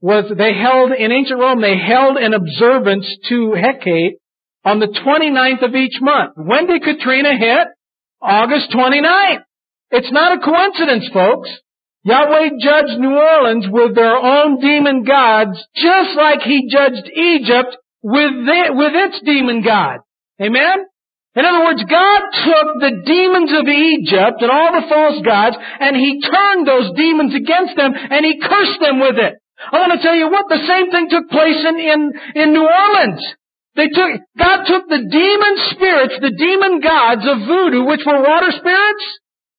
was, 0.01 0.25
they 0.35 0.51
held, 0.51 0.91
in 0.91 1.11
ancient 1.11 1.39
Rome, 1.39 1.61
they 1.61 1.77
held 1.77 2.17
an 2.17 2.33
observance 2.33 3.05
to 3.29 3.53
Hecate 3.53 4.17
on 4.65 4.79
the 4.79 4.87
29th 4.87 5.61
of 5.61 5.75
each 5.75 6.01
month. 6.01 6.33
When 6.37 6.65
did 6.65 6.81
Katrina 6.81 7.37
hit? 7.37 7.67
August 8.19 8.71
29th. 8.71 9.43
It's 9.91 10.11
not 10.11 10.39
a 10.39 10.41
coincidence, 10.41 11.07
folks. 11.13 11.49
Yahweh 12.01 12.49
judged 12.59 12.97
New 12.97 13.15
Orleans 13.15 13.67
with 13.69 13.93
their 13.93 14.15
own 14.15 14.59
demon 14.59 15.03
gods, 15.03 15.63
just 15.75 16.17
like 16.17 16.41
He 16.41 16.67
judged 16.67 17.07
Egypt 17.13 17.77
with, 18.01 18.31
the, 18.31 18.69
with 18.71 18.93
its 18.95 19.21
demon 19.23 19.61
god. 19.61 19.99
Amen? 20.41 20.85
In 21.35 21.45
other 21.45 21.63
words, 21.65 21.83
God 21.85 22.21
took 22.41 22.67
the 22.81 22.95
demons 23.05 23.51
of 23.53 23.69
Egypt 23.69 24.41
and 24.41 24.49
all 24.49 24.73
the 24.73 24.89
false 24.89 25.21
gods, 25.21 25.57
and 25.61 25.95
He 25.95 26.21
turned 26.21 26.65
those 26.65 26.89
demons 26.97 27.35
against 27.35 27.77
them, 27.77 27.93
and 27.93 28.25
He 28.25 28.41
cursed 28.41 28.81
them 28.81 28.99
with 28.99 29.17
it. 29.21 29.37
I 29.59 29.77
want 29.77 29.93
to 29.93 30.01
tell 30.01 30.15
you 30.15 30.31
what, 30.31 30.49
the 30.49 30.65
same 30.65 30.89
thing 30.89 31.09
took 31.09 31.29
place 31.29 31.61
in, 31.61 31.77
in, 31.77 31.99
in 32.33 32.53
New 32.53 32.65
Orleans. 32.65 33.21
They 33.75 33.87
took, 33.93 34.09
God 34.37 34.65
took 34.65 34.89
the 34.89 35.05
demon 35.05 35.55
spirits, 35.71 36.15
the 36.19 36.33
demon 36.33 36.81
gods 36.81 37.21
of 37.23 37.45
voodoo, 37.45 37.85
which 37.85 38.01
were 38.05 38.25
water 38.25 38.49
spirits, 38.49 39.05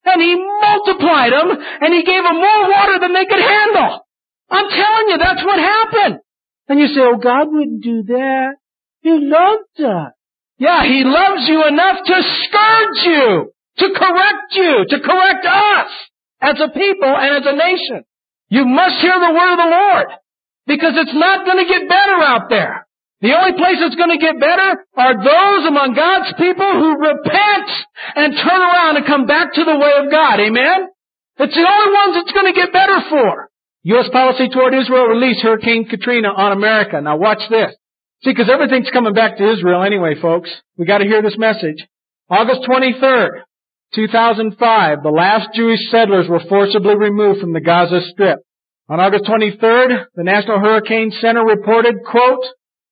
and 0.04 0.20
He 0.20 0.34
multiplied 0.34 1.32
them, 1.32 1.54
and 1.54 1.94
He 1.94 2.02
gave 2.02 2.24
them 2.24 2.34
more 2.34 2.62
water 2.66 2.98
than 2.98 3.14
they 3.14 3.24
could 3.30 3.40
handle. 3.40 4.02
I'm 4.50 4.68
telling 4.68 5.06
you, 5.08 5.18
that's 5.18 5.44
what 5.44 5.58
happened. 5.60 6.18
And 6.66 6.80
you 6.80 6.88
say, 6.88 7.00
oh, 7.00 7.16
God 7.22 7.46
wouldn't 7.46 7.82
do 7.82 8.02
that. 8.10 8.58
He 9.02 9.10
loved 9.10 9.78
us. 9.78 10.12
Yeah, 10.60 10.84
He 10.84 11.02
loves 11.02 11.48
you 11.48 11.66
enough 11.66 12.04
to 12.04 12.16
scourge 12.20 13.00
you, 13.08 13.52
to 13.80 13.86
correct 13.96 14.52
you, 14.52 14.84
to 14.92 15.00
correct 15.00 15.46
us 15.48 15.90
as 16.40 16.60
a 16.60 16.68
people 16.68 17.08
and 17.08 17.40
as 17.40 17.46
a 17.48 17.56
nation. 17.56 18.04
You 18.50 18.66
must 18.66 19.00
hear 19.00 19.16
the 19.16 19.32
word 19.32 19.52
of 19.56 19.62
the 19.64 19.72
Lord 19.72 20.06
because 20.66 20.94
it's 21.00 21.16
not 21.16 21.46
going 21.46 21.64
to 21.64 21.72
get 21.72 21.88
better 21.88 22.20
out 22.20 22.50
there. 22.50 22.86
The 23.22 23.32
only 23.32 23.56
place 23.56 23.80
that's 23.80 23.96
going 23.96 24.12
to 24.12 24.20
get 24.20 24.40
better 24.40 24.84
are 24.96 25.16
those 25.16 25.68
among 25.68 25.96
God's 25.96 26.32
people 26.36 26.68
who 26.72 27.08
repent 27.08 27.68
and 28.16 28.36
turn 28.36 28.60
around 28.60 28.96
and 28.96 29.06
come 29.06 29.26
back 29.26 29.52
to 29.54 29.64
the 29.64 29.76
way 29.76 29.92
of 29.96 30.10
God. 30.10 30.40
Amen? 30.40 30.88
It's 31.40 31.56
the 31.56 31.68
only 31.68 31.90
ones 31.92 32.20
it's 32.20 32.32
going 32.32 32.52
to 32.52 32.60
get 32.60 32.72
better 32.72 33.00
for. 33.08 33.48
U.S. 33.84 34.08
policy 34.12 34.48
toward 34.52 34.74
Israel 34.74 35.08
released 35.08 35.40
Hurricane 35.40 35.88
Katrina 35.88 36.28
on 36.28 36.52
America. 36.52 37.00
Now 37.00 37.16
watch 37.16 37.40
this. 37.48 37.72
See, 38.22 38.32
because 38.32 38.50
everything's 38.52 38.90
coming 38.90 39.14
back 39.14 39.38
to 39.38 39.50
Israel 39.50 39.82
anyway, 39.82 40.14
folks. 40.20 40.50
We 40.76 40.84
got 40.84 40.98
to 40.98 41.06
hear 41.06 41.22
this 41.22 41.38
message. 41.38 41.86
August 42.28 42.60
23rd, 42.68 43.30
2005, 43.94 45.02
the 45.02 45.08
last 45.08 45.48
Jewish 45.54 45.80
settlers 45.90 46.28
were 46.28 46.42
forcibly 46.46 46.96
removed 46.96 47.40
from 47.40 47.54
the 47.54 47.60
Gaza 47.60 48.02
Strip. 48.12 48.40
On 48.90 49.00
August 49.00 49.24
23rd, 49.24 50.04
the 50.14 50.24
National 50.24 50.60
Hurricane 50.60 51.12
Center 51.18 51.44
reported, 51.44 51.94
quote, 52.04 52.44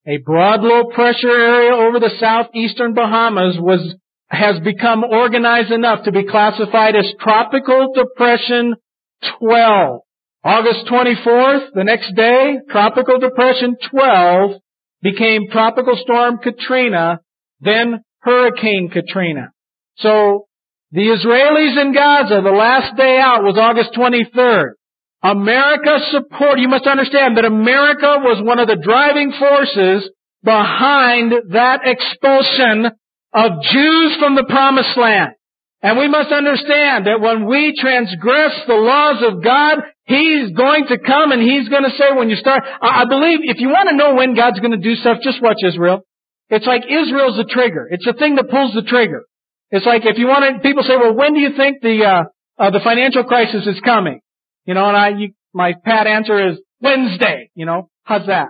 a 0.07 0.17
broad 0.17 0.63
low 0.63 0.85
pressure 0.95 1.29
area 1.29 1.75
over 1.75 2.01
the 2.01 2.17
southeastern 2.19 2.95
Bahamas 2.95 3.59
was, 3.61 3.97
has 4.29 4.59
become 4.61 5.05
organized 5.05 5.71
enough 5.71 6.05
to 6.05 6.13
be 6.13 6.25
classified 6.25 6.97
as 6.97 7.13
Tropical 7.21 7.93
Depression 7.93 8.77
12. 9.41 10.01
August 10.43 10.87
24th, 10.87 11.73
the 11.75 11.85
next 11.85 12.15
day, 12.17 12.57
Tropical 12.71 13.19
Depression 13.19 13.77
12 13.91 14.53
became 15.03 15.49
Tropical 15.51 15.97
Storm 15.97 16.39
Katrina, 16.39 17.21
then 17.61 18.03
Hurricane 18.21 18.91
Katrina. 18.93 19.53
So 19.99 20.47
the 20.93 21.01
Israelis 21.01 21.81
in 21.81 21.93
Gaza, 21.93 22.41
the 22.43 22.51
last 22.51 22.97
day 22.97 23.19
out 23.21 23.43
was 23.43 23.59
August 23.59 23.91
23rd. 23.95 24.71
America 25.23 25.99
support, 26.13 26.61
you 26.61 26.69
must 26.69 26.87
understand 26.87 27.37
that 27.37 27.45
America 27.45 28.19
was 28.23 28.43
one 28.43 28.59
of 28.59 28.69
the 28.69 28.77
driving 28.77 29.33
forces 29.33 30.09
behind 30.43 31.33
that 31.51 31.81
expulsion 31.85 32.87
of 33.35 33.63
Jews 33.63 34.17
from 34.19 34.37
the 34.37 34.45
promised 34.49 34.97
land. 34.97 35.33
And 35.81 35.97
we 35.97 36.09
must 36.09 36.33
understand 36.33 37.07
that 37.07 37.21
when 37.21 37.47
we 37.47 37.73
transgress 37.79 38.53
the 38.67 38.75
laws 38.75 39.23
of 39.23 39.45
God, 39.45 39.79
He's 40.05 40.51
going 40.51 40.87
to 40.89 40.99
come 40.99 41.31
and 41.31 41.41
He's 41.41 41.69
going 41.69 41.85
to 41.85 41.91
say 41.91 42.13
when 42.17 42.31
you 42.31 42.37
start, 42.37 42.65
I 42.83 43.05
believe 43.09 43.41
if 43.43 43.61
you 43.61 43.69
want 43.69 43.89
to 43.89 43.97
know 43.97 44.15
when 44.15 44.35
God's 44.35 44.59
going 44.59 44.73
to 44.73 44.79
do 44.79 44.97
stuff, 44.97 45.19
just 45.23 45.41
watch 45.41 45.59
Israel. 45.65 46.01
It's 46.51 46.67
like 46.67 46.83
Israel's 46.85 47.37
the 47.37 47.45
trigger. 47.45 47.87
It's 47.91 48.05
the 48.05 48.15
thing 48.15 48.35
that 48.37 48.51
pulls 48.51 48.75
the 48.75 48.83
trigger. 48.83 49.25
It's 49.71 49.87
like 49.87 50.05
if 50.05 50.19
you 50.19 50.27
want 50.27 50.57
to, 50.57 50.61
people 50.61 50.83
say, 50.83 50.97
well, 50.97 51.15
when 51.15 51.35
do 51.35 51.41
you 51.41 51.57
think 51.57 51.83
the, 51.83 52.05
uh, 52.05 52.23
uh, 52.59 52.71
the 52.71 52.81
financial 52.81 53.23
crisis 53.23 53.67
is 53.67 53.79
coming? 53.85 54.21
You 54.65 54.75
know, 54.75 54.89
and 54.89 54.97
I, 54.97 55.09
you, 55.11 55.33
my 55.53 55.75
pat 55.85 56.09
answer 56.09 56.49
is 56.49 56.59
Wednesday. 56.81 57.51
You 57.55 57.67
know, 57.67 57.89
how's 58.03 58.27
that? 58.27 58.49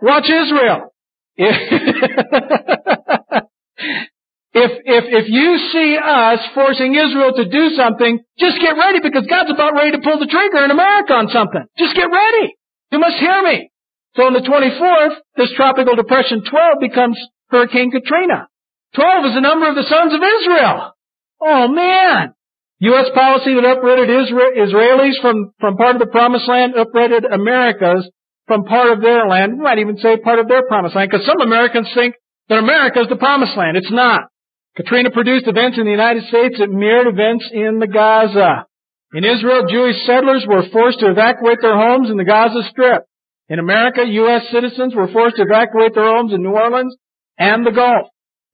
Watch 0.00 0.28
Israel. 0.28 0.92
If, 4.52 4.82
if, 4.82 5.04
if 5.06 5.26
you 5.30 5.58
see 5.70 5.94
us 5.94 6.40
forcing 6.54 6.94
Israel 6.94 7.30
to 7.38 7.46
do 7.46 7.70
something, 7.78 8.18
just 8.38 8.58
get 8.58 8.74
ready 8.74 8.98
because 8.98 9.26
God's 9.30 9.50
about 9.50 9.74
ready 9.74 9.92
to 9.92 10.02
pull 10.02 10.18
the 10.18 10.26
trigger 10.26 10.64
in 10.64 10.70
America 10.74 11.14
on 11.14 11.30
something. 11.30 11.62
Just 11.78 11.94
get 11.94 12.10
ready. 12.10 12.54
You 12.90 12.98
must 12.98 13.16
hear 13.22 13.42
me. 13.42 13.70
So 14.16 14.26
on 14.26 14.34
the 14.34 14.42
24th, 14.42 15.22
this 15.36 15.54
tropical 15.54 15.94
depression 15.94 16.42
12 16.42 16.80
becomes 16.80 17.16
Hurricane 17.50 17.92
Katrina. 17.92 18.48
12 18.96 19.26
is 19.26 19.34
the 19.34 19.40
number 19.40 19.68
of 19.68 19.76
the 19.76 19.86
sons 19.86 20.12
of 20.14 20.18
Israel. 20.18 20.98
Oh 21.40 21.68
man. 21.68 22.34
U.S. 22.80 23.06
policy 23.14 23.54
that 23.54 23.76
uprooted 23.76 24.08
Israelis 24.08 25.20
from, 25.20 25.52
from 25.60 25.76
part 25.76 25.94
of 25.94 26.00
the 26.00 26.10
promised 26.10 26.48
land 26.48 26.74
uprooted 26.74 27.24
Americas 27.24 28.08
from 28.46 28.64
part 28.64 28.90
of 28.90 29.00
their 29.00 29.28
land. 29.28 29.58
We 29.58 29.62
might 29.62 29.78
even 29.78 29.98
say 29.98 30.16
part 30.16 30.40
of 30.40 30.48
their 30.48 30.66
promised 30.66 30.96
land 30.96 31.10
because 31.10 31.26
some 31.26 31.40
Americans 31.40 31.88
think 31.94 32.14
that 32.48 32.58
America 32.58 33.00
is 33.00 33.08
the 33.08 33.16
promised 33.16 33.56
land. 33.56 33.76
It's 33.76 33.92
not. 33.92 34.29
Katrina 34.76 35.10
produced 35.10 35.48
events 35.48 35.78
in 35.78 35.84
the 35.84 35.90
United 35.90 36.24
States 36.24 36.58
that 36.58 36.70
mirrored 36.70 37.08
events 37.08 37.48
in 37.52 37.78
the 37.78 37.86
Gaza. 37.86 38.66
In 39.12 39.24
Israel, 39.24 39.66
Jewish 39.68 39.96
settlers 40.06 40.46
were 40.46 40.62
forced 40.72 41.00
to 41.00 41.10
evacuate 41.10 41.58
their 41.60 41.76
homes 41.76 42.10
in 42.10 42.16
the 42.16 42.24
Gaza 42.24 42.62
Strip. 42.70 43.02
In 43.48 43.58
America, 43.58 44.06
U.S. 44.06 44.42
citizens 44.52 44.94
were 44.94 45.08
forced 45.08 45.36
to 45.36 45.42
evacuate 45.42 45.94
their 45.94 46.06
homes 46.06 46.32
in 46.32 46.42
New 46.42 46.54
Orleans 46.54 46.94
and 47.36 47.66
the 47.66 47.72
Gulf. 47.72 48.06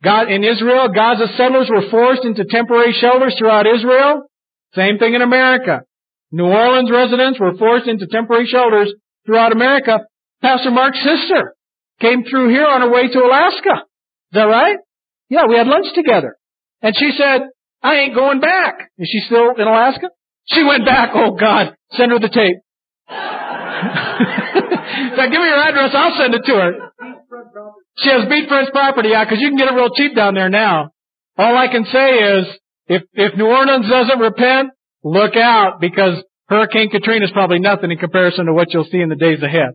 God, 0.02 0.30
in 0.30 0.42
Israel, 0.42 0.88
Gaza 0.88 1.26
settlers 1.36 1.68
were 1.68 1.90
forced 1.90 2.24
into 2.24 2.44
temporary 2.44 2.96
shelters 2.98 3.34
throughout 3.38 3.66
Israel. 3.66 4.22
Same 4.74 4.98
thing 4.98 5.14
in 5.14 5.20
America. 5.20 5.82
New 6.32 6.46
Orleans 6.46 6.90
residents 6.90 7.38
were 7.38 7.56
forced 7.56 7.88
into 7.88 8.06
temporary 8.06 8.46
shelters 8.46 8.92
throughout 9.26 9.52
America. 9.52 10.00
Pastor 10.40 10.70
Mark's 10.70 11.02
sister 11.02 11.54
came 12.00 12.24
through 12.24 12.48
here 12.48 12.66
on 12.66 12.80
her 12.80 12.90
way 12.90 13.08
to 13.08 13.18
Alaska. 13.18 13.84
Is 14.32 14.32
that 14.32 14.44
right? 14.44 14.76
Yeah, 15.28 15.46
we 15.48 15.56
had 15.56 15.66
lunch 15.66 15.86
together. 15.94 16.36
And 16.82 16.94
she 16.96 17.10
said, 17.16 17.42
I 17.82 17.96
ain't 17.96 18.14
going 18.14 18.40
back. 18.40 18.90
Is 18.98 19.08
she 19.10 19.20
still 19.26 19.54
in 19.56 19.66
Alaska? 19.66 20.08
She 20.46 20.62
went 20.62 20.84
back. 20.84 21.10
Oh 21.14 21.32
God, 21.32 21.74
send 21.92 22.12
her 22.12 22.18
the 22.18 22.28
tape. 22.28 22.56
now 25.16 25.26
give 25.30 25.40
me 25.40 25.46
your 25.46 25.60
address. 25.60 25.90
I'll 25.94 26.16
send 26.16 26.34
it 26.34 26.44
to 26.44 26.54
her. 26.54 26.72
She 27.98 28.10
has 28.10 28.22
beachfront 28.28 28.70
property, 28.72 29.10
yeah, 29.10 29.24
because 29.24 29.40
you 29.40 29.48
can 29.48 29.56
get 29.56 29.68
it 29.68 29.74
real 29.74 29.90
cheap 29.94 30.14
down 30.14 30.34
there 30.34 30.50
now. 30.50 30.90
All 31.38 31.56
I 31.56 31.68
can 31.68 31.84
say 31.84 32.38
is, 32.38 32.46
if 32.86 33.02
if 33.14 33.36
New 33.36 33.46
Orleans 33.46 33.88
doesn't 33.88 34.18
repent, 34.18 34.70
look 35.02 35.36
out 35.36 35.80
because 35.80 36.22
Hurricane 36.48 36.90
Katrina 36.90 37.24
is 37.24 37.32
probably 37.32 37.58
nothing 37.58 37.90
in 37.90 37.98
comparison 37.98 38.46
to 38.46 38.52
what 38.52 38.72
you'll 38.72 38.84
see 38.90 39.00
in 39.00 39.08
the 39.08 39.16
days 39.16 39.42
ahead. 39.42 39.70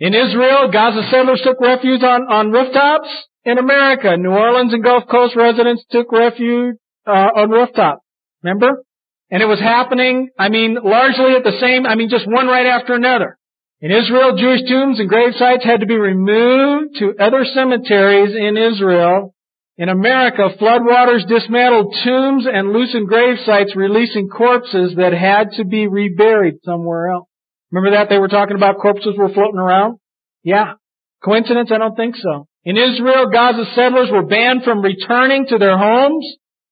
In 0.00 0.14
Israel, 0.14 0.70
Gaza 0.72 1.02
settlers 1.10 1.42
took 1.44 1.60
refuge 1.60 2.02
on, 2.02 2.22
on 2.22 2.50
rooftops 2.50 3.08
in 3.44 3.58
America, 3.58 4.16
New 4.16 4.30
Orleans 4.30 4.72
and 4.72 4.82
Gulf 4.84 5.04
Coast 5.10 5.36
residents 5.36 5.84
took 5.90 6.12
refuge 6.12 6.76
uh, 7.06 7.30
on 7.36 7.50
rooftops. 7.50 8.02
Remember? 8.42 8.82
And 9.30 9.42
it 9.42 9.46
was 9.46 9.60
happening, 9.60 10.30
I 10.38 10.48
mean, 10.48 10.76
largely 10.82 11.36
at 11.36 11.44
the 11.44 11.58
same, 11.60 11.86
I 11.86 11.94
mean, 11.94 12.10
just 12.10 12.26
one 12.26 12.48
right 12.48 12.66
after 12.66 12.94
another. 12.94 13.38
In 13.80 13.90
Israel, 13.92 14.36
Jewish 14.36 14.68
tombs 14.68 15.00
and 15.00 15.08
grave 15.08 15.34
sites 15.38 15.64
had 15.64 15.80
to 15.80 15.86
be 15.86 15.96
removed 15.96 16.96
to 16.98 17.14
other 17.18 17.44
cemeteries 17.44 18.34
in 18.36 18.58
Israel. 18.58 19.34
In 19.78 19.88
America, 19.88 20.50
floodwaters 20.60 21.26
dismantled 21.28 21.94
tombs 22.04 22.46
and 22.46 22.72
loosened 22.72 23.08
grave 23.08 23.38
sites, 23.46 23.74
releasing 23.74 24.28
corpses 24.28 24.96
that 24.96 25.14
had 25.14 25.52
to 25.52 25.64
be 25.64 25.86
reburied 25.86 26.56
somewhere 26.64 27.08
else. 27.08 27.29
Remember 27.70 27.96
that 27.96 28.08
they 28.08 28.18
were 28.18 28.28
talking 28.28 28.56
about 28.56 28.78
corpses 28.78 29.14
were 29.16 29.32
floating 29.32 29.58
around? 29.58 29.98
Yeah. 30.42 30.74
Coincidence? 31.22 31.70
I 31.72 31.78
don't 31.78 31.96
think 31.96 32.16
so. 32.16 32.46
In 32.64 32.76
Israel, 32.76 33.30
Gaza 33.32 33.64
settlers 33.74 34.10
were 34.10 34.26
banned 34.26 34.64
from 34.64 34.82
returning 34.82 35.46
to 35.48 35.58
their 35.58 35.78
homes. 35.78 36.26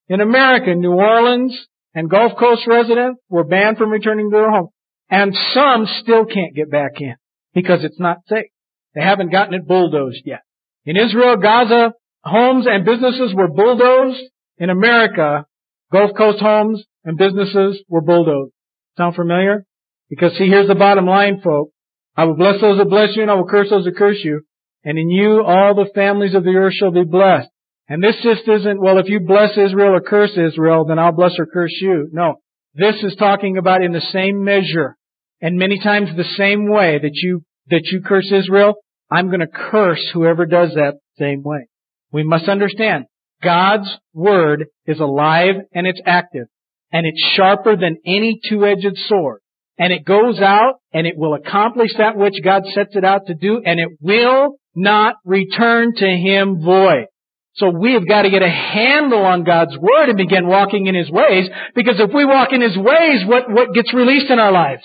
In 0.08 0.20
America, 0.20 0.74
New 0.74 0.92
Orleans 0.92 1.56
and 1.94 2.10
Gulf 2.10 2.32
Coast 2.38 2.66
residents 2.66 3.20
were 3.28 3.44
banned 3.44 3.78
from 3.78 3.90
returning 3.90 4.30
to 4.30 4.36
their 4.36 4.50
homes. 4.50 4.70
And 5.10 5.34
some 5.54 5.86
still 6.02 6.26
can't 6.26 6.54
get 6.54 6.70
back 6.70 7.00
in 7.00 7.14
because 7.54 7.84
it's 7.84 8.00
not 8.00 8.18
safe. 8.28 8.50
They 8.94 9.02
haven't 9.02 9.32
gotten 9.32 9.54
it 9.54 9.66
bulldozed 9.66 10.22
yet. 10.24 10.40
In 10.84 10.96
Israel, 10.96 11.36
Gaza, 11.36 11.94
homes 12.24 12.66
and 12.68 12.84
businesses 12.84 13.34
were 13.34 13.48
bulldozed. 13.48 14.20
In 14.58 14.70
America, 14.70 15.46
Gulf 15.92 16.10
Coast 16.16 16.40
homes 16.40 16.84
and 17.04 17.16
businesses 17.16 17.82
were 17.88 18.00
bulldozed. 18.00 18.52
Sound 18.96 19.14
familiar? 19.14 19.64
Because 20.08 20.32
see, 20.38 20.46
here's 20.46 20.68
the 20.68 20.74
bottom 20.74 21.06
line, 21.06 21.40
folks. 21.42 21.72
I 22.16 22.24
will 22.24 22.36
bless 22.36 22.60
those 22.60 22.78
that 22.78 22.88
bless 22.88 23.14
you 23.14 23.22
and 23.22 23.30
I 23.30 23.34
will 23.34 23.46
curse 23.46 23.70
those 23.70 23.84
that 23.84 23.96
curse 23.96 24.18
you. 24.24 24.40
And 24.84 24.98
in 24.98 25.08
you 25.10 25.42
all 25.44 25.74
the 25.74 25.90
families 25.94 26.34
of 26.34 26.44
the 26.44 26.56
earth 26.56 26.74
shall 26.74 26.90
be 26.90 27.04
blessed. 27.04 27.48
And 27.88 28.02
this 28.02 28.16
just 28.22 28.46
isn't, 28.46 28.80
well, 28.80 28.98
if 28.98 29.08
you 29.08 29.20
bless 29.20 29.52
Israel 29.52 29.94
or 29.94 30.00
curse 30.00 30.36
Israel, 30.36 30.84
then 30.84 30.98
I'll 30.98 31.12
bless 31.12 31.38
or 31.38 31.46
curse 31.46 31.76
you. 31.80 32.08
No. 32.12 32.36
This 32.74 32.96
is 33.02 33.14
talking 33.16 33.56
about 33.56 33.82
in 33.82 33.92
the 33.92 34.00
same 34.12 34.44
measure 34.44 34.96
and 35.40 35.56
many 35.56 35.78
times 35.78 36.10
the 36.16 36.24
same 36.36 36.68
way 36.68 36.98
that 36.98 37.14
you, 37.14 37.42
that 37.68 37.86
you 37.86 38.02
curse 38.02 38.30
Israel, 38.32 38.74
I'm 39.10 39.28
going 39.28 39.40
to 39.40 39.46
curse 39.46 40.04
whoever 40.12 40.44
does 40.44 40.74
that 40.74 40.94
same 41.18 41.42
way. 41.42 41.68
We 42.12 42.24
must 42.24 42.48
understand 42.48 43.04
God's 43.42 43.88
word 44.12 44.66
is 44.86 45.00
alive 45.00 45.54
and 45.72 45.86
it's 45.86 46.00
active 46.04 46.46
and 46.92 47.06
it's 47.06 47.22
sharper 47.36 47.76
than 47.76 47.98
any 48.04 48.40
two-edged 48.48 48.96
sword 49.08 49.40
and 49.78 49.92
it 49.92 50.04
goes 50.04 50.40
out 50.40 50.80
and 50.92 51.06
it 51.06 51.16
will 51.16 51.34
accomplish 51.34 51.90
that 51.98 52.16
which 52.16 52.34
God 52.42 52.64
sets 52.74 52.96
it 52.96 53.04
out 53.04 53.26
to 53.26 53.34
do 53.34 53.62
and 53.64 53.78
it 53.78 53.88
will 54.00 54.56
not 54.74 55.16
return 55.24 55.94
to 55.94 56.06
Him 56.06 56.60
void. 56.60 57.06
So 57.54 57.70
we 57.70 57.94
have 57.94 58.06
got 58.06 58.22
to 58.22 58.30
get 58.30 58.42
a 58.42 58.48
handle 58.48 59.24
on 59.24 59.44
God's 59.44 59.76
Word 59.76 60.08
and 60.08 60.16
begin 60.16 60.46
walking 60.46 60.86
in 60.86 60.94
His 60.94 61.10
ways 61.10 61.48
because 61.74 61.96
if 61.98 62.10
we 62.12 62.24
walk 62.24 62.52
in 62.52 62.60
His 62.60 62.76
ways, 62.76 63.24
what, 63.26 63.50
what 63.50 63.74
gets 63.74 63.92
released 63.94 64.30
in 64.30 64.38
our 64.38 64.52
lives? 64.52 64.82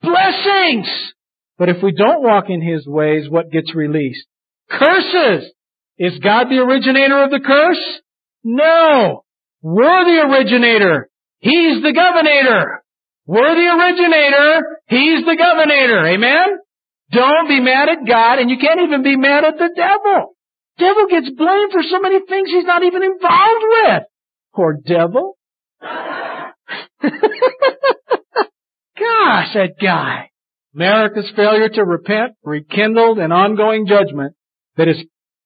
Blessings! 0.00 0.88
But 1.58 1.68
if 1.68 1.82
we 1.82 1.92
don't 1.92 2.22
walk 2.22 2.46
in 2.48 2.60
His 2.60 2.86
ways, 2.86 3.28
what 3.28 3.50
gets 3.50 3.74
released? 3.74 4.26
Curses! 4.70 5.50
Is 5.98 6.18
God 6.18 6.48
the 6.48 6.58
originator 6.58 7.22
of 7.22 7.30
the 7.30 7.40
curse? 7.40 8.00
No! 8.42 9.24
We're 9.62 10.04
the 10.04 10.34
originator. 10.34 11.08
He's 11.38 11.82
the 11.82 11.92
governor. 11.92 12.83
We're 13.26 13.54
the 13.54 13.72
originator. 13.72 14.80
He's 14.88 15.24
the 15.24 15.36
governor. 15.36 16.06
Amen? 16.06 16.58
Don't 17.10 17.48
be 17.48 17.60
mad 17.60 17.88
at 17.88 18.06
God 18.06 18.38
and 18.38 18.50
you 18.50 18.58
can't 18.58 18.80
even 18.80 19.02
be 19.02 19.16
mad 19.16 19.44
at 19.44 19.56
the 19.58 19.70
devil. 19.74 20.36
Devil 20.78 21.06
gets 21.08 21.30
blamed 21.30 21.72
for 21.72 21.82
so 21.88 22.00
many 22.00 22.20
things 22.26 22.50
he's 22.50 22.64
not 22.64 22.82
even 22.82 23.02
involved 23.02 23.64
with. 23.70 24.02
Poor 24.54 24.76
devil. 24.84 25.38
Gosh, 25.80 26.52
that 29.54 29.74
guy. 29.80 30.30
America's 30.74 31.30
failure 31.36 31.68
to 31.68 31.84
repent 31.84 32.32
rekindled 32.42 33.18
an 33.18 33.32
ongoing 33.32 33.86
judgment 33.86 34.34
that 34.76 34.88
is 34.88 34.96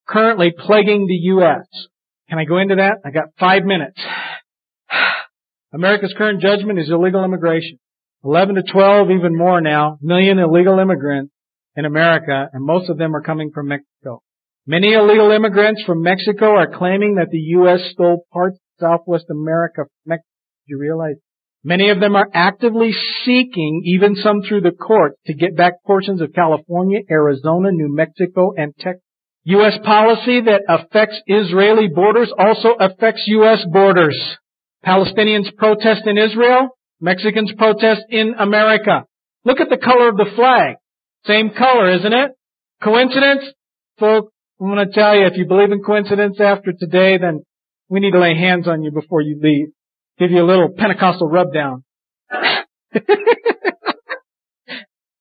currently 0.06 0.52
plaguing 0.58 1.06
the 1.06 1.14
U.S. 1.14 1.66
Can 2.30 2.38
I 2.38 2.44
go 2.44 2.58
into 2.58 2.76
that? 2.76 2.98
I 3.04 3.10
got 3.10 3.24
five 3.38 3.64
minutes. 3.64 4.00
America's 5.72 6.14
current 6.16 6.40
judgment 6.40 6.78
is 6.78 6.90
illegal 6.90 7.24
immigration. 7.24 7.78
11 8.24 8.54
to 8.54 8.62
12, 8.62 9.10
even 9.10 9.36
more 9.36 9.60
now, 9.60 9.98
million 10.00 10.38
illegal 10.38 10.78
immigrants 10.78 11.32
in 11.76 11.84
America, 11.84 12.48
and 12.52 12.64
most 12.64 12.88
of 12.88 12.98
them 12.98 13.14
are 13.14 13.22
coming 13.22 13.50
from 13.52 13.68
Mexico. 13.68 14.22
Many 14.66 14.94
illegal 14.94 15.30
immigrants 15.30 15.82
from 15.84 16.02
Mexico 16.02 16.56
are 16.56 16.76
claiming 16.76 17.16
that 17.16 17.30
the 17.30 17.38
U.S. 17.38 17.80
stole 17.92 18.26
parts 18.32 18.56
of 18.56 18.80
Southwest 18.80 19.26
America 19.30 19.82
from 19.84 19.90
Mexico. 20.06 20.28
Do 20.66 20.74
you 20.74 20.78
realize? 20.78 21.16
Many 21.62 21.90
of 21.90 22.00
them 22.00 22.16
are 22.16 22.28
actively 22.32 22.92
seeking, 23.24 23.82
even 23.84 24.14
some 24.16 24.42
through 24.42 24.62
the 24.62 24.72
court, 24.72 25.16
to 25.26 25.34
get 25.34 25.56
back 25.56 25.74
portions 25.84 26.20
of 26.20 26.32
California, 26.32 27.00
Arizona, 27.10 27.70
New 27.72 27.94
Mexico, 27.94 28.52
and 28.56 28.74
Texas. 28.78 29.02
U.S. 29.44 29.78
policy 29.84 30.40
that 30.42 30.62
affects 30.68 31.20
Israeli 31.26 31.88
borders 31.88 32.32
also 32.38 32.74
affects 32.78 33.24
U.S. 33.26 33.64
borders. 33.70 34.18
Palestinians 34.88 35.54
protest 35.56 36.06
in 36.06 36.16
Israel. 36.16 36.70
Mexicans 37.00 37.52
protest 37.58 38.00
in 38.08 38.34
America. 38.38 39.04
Look 39.44 39.60
at 39.60 39.68
the 39.68 39.76
color 39.76 40.08
of 40.08 40.16
the 40.16 40.30
flag. 40.34 40.76
Same 41.26 41.50
color, 41.50 41.90
isn't 41.90 42.12
it? 42.12 42.30
Coincidence? 42.82 43.44
Folks, 44.00 44.32
I'm 44.60 44.68
going 44.68 44.88
to 44.88 44.92
tell 44.92 45.14
you, 45.14 45.26
if 45.26 45.36
you 45.36 45.46
believe 45.46 45.72
in 45.72 45.82
coincidence 45.82 46.40
after 46.40 46.72
today, 46.72 47.18
then 47.18 47.42
we 47.88 48.00
need 48.00 48.12
to 48.12 48.18
lay 48.18 48.34
hands 48.34 48.66
on 48.66 48.82
you 48.82 48.90
before 48.90 49.20
you 49.20 49.38
leave. 49.42 49.68
Give 50.18 50.30
you 50.30 50.42
a 50.42 50.48
little 50.48 50.70
Pentecostal 50.76 51.28
rub 51.28 51.52
down. 51.52 51.84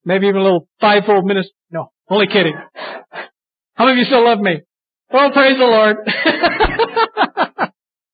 Maybe 0.04 0.28
even 0.28 0.40
a 0.40 0.44
little 0.44 0.66
fivefold 0.80 1.26
ministry. 1.26 1.52
No, 1.70 1.92
only 2.08 2.26
kidding. 2.26 2.54
How 3.74 3.84
many 3.84 3.92
of 3.92 3.98
you 3.98 4.04
still 4.06 4.24
love 4.24 4.40
me? 4.40 4.62
Well, 5.12 5.30
praise 5.30 5.58
the 5.58 5.64
Lord. 5.64 5.96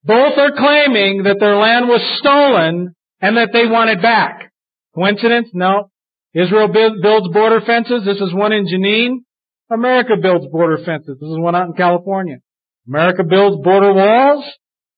Both 0.05 0.36
are 0.36 0.52
claiming 0.52 1.22
that 1.24 1.40
their 1.40 1.57
land 1.57 1.88
was 1.88 2.02
stolen 2.18 2.94
and 3.20 3.36
that 3.36 3.50
they 3.52 3.66
want 3.66 3.90
it 3.90 4.02
back. 4.02 4.52
Coincidence? 4.94 5.48
No. 5.55 5.90
Israel 6.34 6.68
builds 6.68 7.28
border 7.28 7.61
fences. 7.61 8.05
This 8.05 8.20
is 8.20 8.34
one 8.34 8.52
in 8.52 8.66
Jenin. 8.66 9.24
America 9.70 10.14
builds 10.20 10.46
border 10.50 10.78
fences. 10.84 11.16
This 11.20 11.30
is 11.30 11.38
one 11.38 11.55
out 11.55 11.68
in 11.68 11.72
California. 11.72 12.38
America 12.86 13.24
builds 13.24 13.62
border 13.64 13.94
walls. 13.94 14.44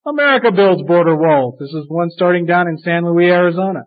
America 0.04 0.50
builds 0.50 0.82
border 0.82 1.16
walls. 1.16 1.56
This 1.60 1.70
is 1.70 1.84
one 1.88 2.10
starting 2.10 2.46
down 2.46 2.66
in 2.68 2.78
San 2.78 3.04
Luis, 3.04 3.30
Arizona. 3.30 3.82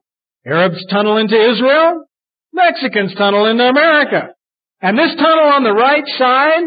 Arabs 0.45 0.85
tunnel 0.89 1.17
into 1.17 1.35
Israel. 1.35 2.05
Mexicans 2.53 3.13
tunnel 3.15 3.45
into 3.45 3.63
America. 3.63 4.29
And 4.81 4.97
this 4.97 5.15
tunnel 5.15 5.51
on 5.51 5.63
the 5.63 5.73
right 5.73 6.03
side 6.17 6.63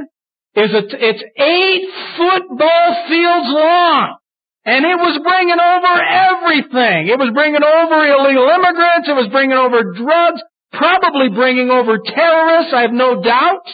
is 0.57 0.71
a, 0.73 0.83
it's 0.91 1.25
eight 1.39 1.89
football 2.19 3.07
fields 3.09 3.49
long. 3.49 4.17
And 4.65 4.87
it 4.87 4.95
was 4.95 5.19
bringing 5.19 5.59
over 5.59 5.95
everything. 5.99 7.11
It 7.11 7.19
was 7.19 7.35
bringing 7.35 7.63
over 7.63 7.99
illegal 8.07 8.47
immigrants. 8.47 9.09
It 9.11 9.19
was 9.19 9.29
bringing 9.33 9.59
over 9.59 9.83
drugs, 9.91 10.41
probably 10.71 11.31
bringing 11.31 11.71
over 11.71 11.99
terrorists, 11.99 12.73
I 12.73 12.83
have 12.83 12.93
no 12.93 13.23
doubt. 13.23 13.67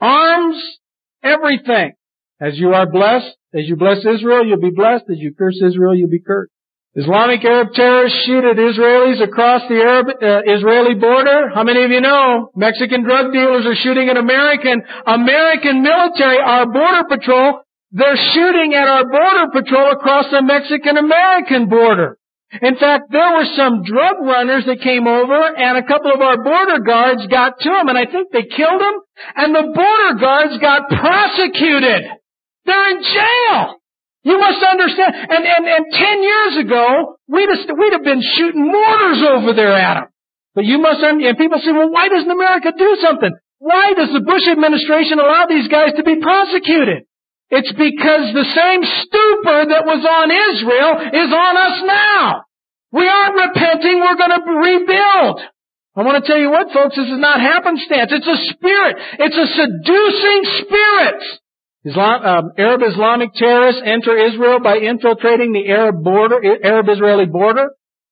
Arms, 0.00 0.62
everything. 1.24 1.92
As 2.40 2.56
you 2.56 2.70
are 2.70 2.86
blessed, 2.86 3.34
as 3.52 3.66
you 3.66 3.74
bless 3.74 3.98
Israel, 4.06 4.46
you'll 4.46 4.62
be 4.62 4.70
blessed. 4.70 5.10
As 5.10 5.18
you 5.18 5.34
curse 5.34 5.58
Israel, 5.60 5.94
you'll 5.94 6.08
be 6.08 6.22
cursed. 6.22 6.52
Islamic 6.94 7.44
Arab 7.44 7.74
terrorists 7.74 8.24
shoot 8.24 8.44
at 8.44 8.56
Israelis 8.56 9.22
across 9.22 9.62
the 9.68 9.76
Arab, 9.76 10.06
uh, 10.08 10.42
Israeli 10.46 10.94
border. 10.94 11.50
How 11.54 11.62
many 11.62 11.84
of 11.84 11.90
you 11.90 12.00
know 12.00 12.50
Mexican 12.56 13.02
drug 13.02 13.32
dealers 13.32 13.66
are 13.66 13.74
shooting 13.74 14.08
at 14.08 14.16
American 14.16 14.82
American 15.06 15.82
military, 15.82 16.38
our 16.38 16.66
border 16.66 17.04
patrol 17.08 17.60
they're 17.90 18.20
shooting 18.34 18.74
at 18.74 18.88
our 18.88 19.04
border 19.08 19.50
patrol 19.52 19.92
across 19.92 20.30
the 20.30 20.42
Mexican-American 20.42 21.68
border. 21.68 22.18
In 22.62 22.76
fact, 22.76 23.12
there 23.12 23.36
were 23.36 23.48
some 23.56 23.84
drug 23.84 24.24
runners 24.24 24.64
that 24.64 24.80
came 24.80 25.06
over 25.06 25.36
and 25.36 25.76
a 25.76 25.84
couple 25.84 26.12
of 26.12 26.20
our 26.20 26.42
border 26.42 26.80
guards 26.80 27.26
got 27.28 27.60
to 27.60 27.68
them 27.68 27.88
and 27.88 27.98
I 27.98 28.06
think 28.06 28.32
they 28.32 28.44
killed 28.44 28.80
them 28.80 28.96
and 29.36 29.54
the 29.54 29.68
border 29.68 30.12
guards 30.16 30.56
got 30.56 30.88
prosecuted. 30.88 32.08
They're 32.64 32.90
in 32.96 33.02
jail. 33.04 33.76
You 34.24 34.40
must 34.40 34.64
understand. 34.64 35.12
And, 35.28 35.44
and, 35.44 35.64
and 35.68 35.84
10 35.92 36.22
years 36.22 36.54
ago, 36.64 37.16
we'd 37.28 37.48
have, 37.48 37.64
we'd 37.76 37.92
have 37.92 38.04
been 38.04 38.24
shooting 38.36 38.64
mortars 38.64 39.22
over 39.28 39.52
there 39.52 39.72
at 39.72 39.94
them. 40.00 40.08
But 40.54 40.64
you 40.64 40.78
must, 40.78 41.04
understand. 41.04 41.36
and 41.36 41.38
people 41.38 41.60
say, 41.60 41.72
well, 41.72 41.90
why 41.90 42.08
doesn't 42.08 42.30
America 42.30 42.72
do 42.76 42.96
something? 43.00 43.32
Why 43.58 43.92
does 43.92 44.08
the 44.12 44.20
Bush 44.20 44.48
administration 44.48 45.18
allow 45.18 45.46
these 45.48 45.68
guys 45.68 45.92
to 45.96 46.02
be 46.02 46.16
prosecuted? 46.16 47.07
It's 47.50 47.72
because 47.72 48.24
the 48.36 48.44
same 48.44 48.82
stupor 48.84 49.60
that 49.72 49.88
was 49.88 50.04
on 50.04 50.28
Israel 50.28 50.92
is 51.16 51.30
on 51.32 51.54
us 51.56 51.76
now. 51.86 52.44
We 52.92 53.08
aren't 53.08 53.36
repenting, 53.36 54.00
we're 54.00 54.20
going 54.20 54.36
to 54.36 54.44
rebuild. 54.52 55.40
I 55.96 56.02
want 56.04 56.22
to 56.22 56.28
tell 56.28 56.38
you 56.38 56.50
what, 56.50 56.70
folks, 56.72 56.94
this 56.94 57.08
is 57.08 57.18
not 57.18 57.40
happenstance. 57.40 58.12
It's 58.12 58.26
a 58.26 58.40
spirit. 58.54 58.96
It's 59.18 59.36
a 59.36 59.48
seducing 59.50 60.40
spirit. 60.62 61.20
Islam, 61.84 62.22
um, 62.22 62.44
Arab 62.58 62.82
Islamic 62.86 63.34
terrorists 63.34 63.82
enter 63.84 64.16
Israel 64.16 64.60
by 64.60 64.78
infiltrating 64.78 65.52
the 65.52 65.68
Arab 65.68 66.04
border, 66.04 66.38
Arab-Israeli 66.62 67.26
border. 67.26 67.70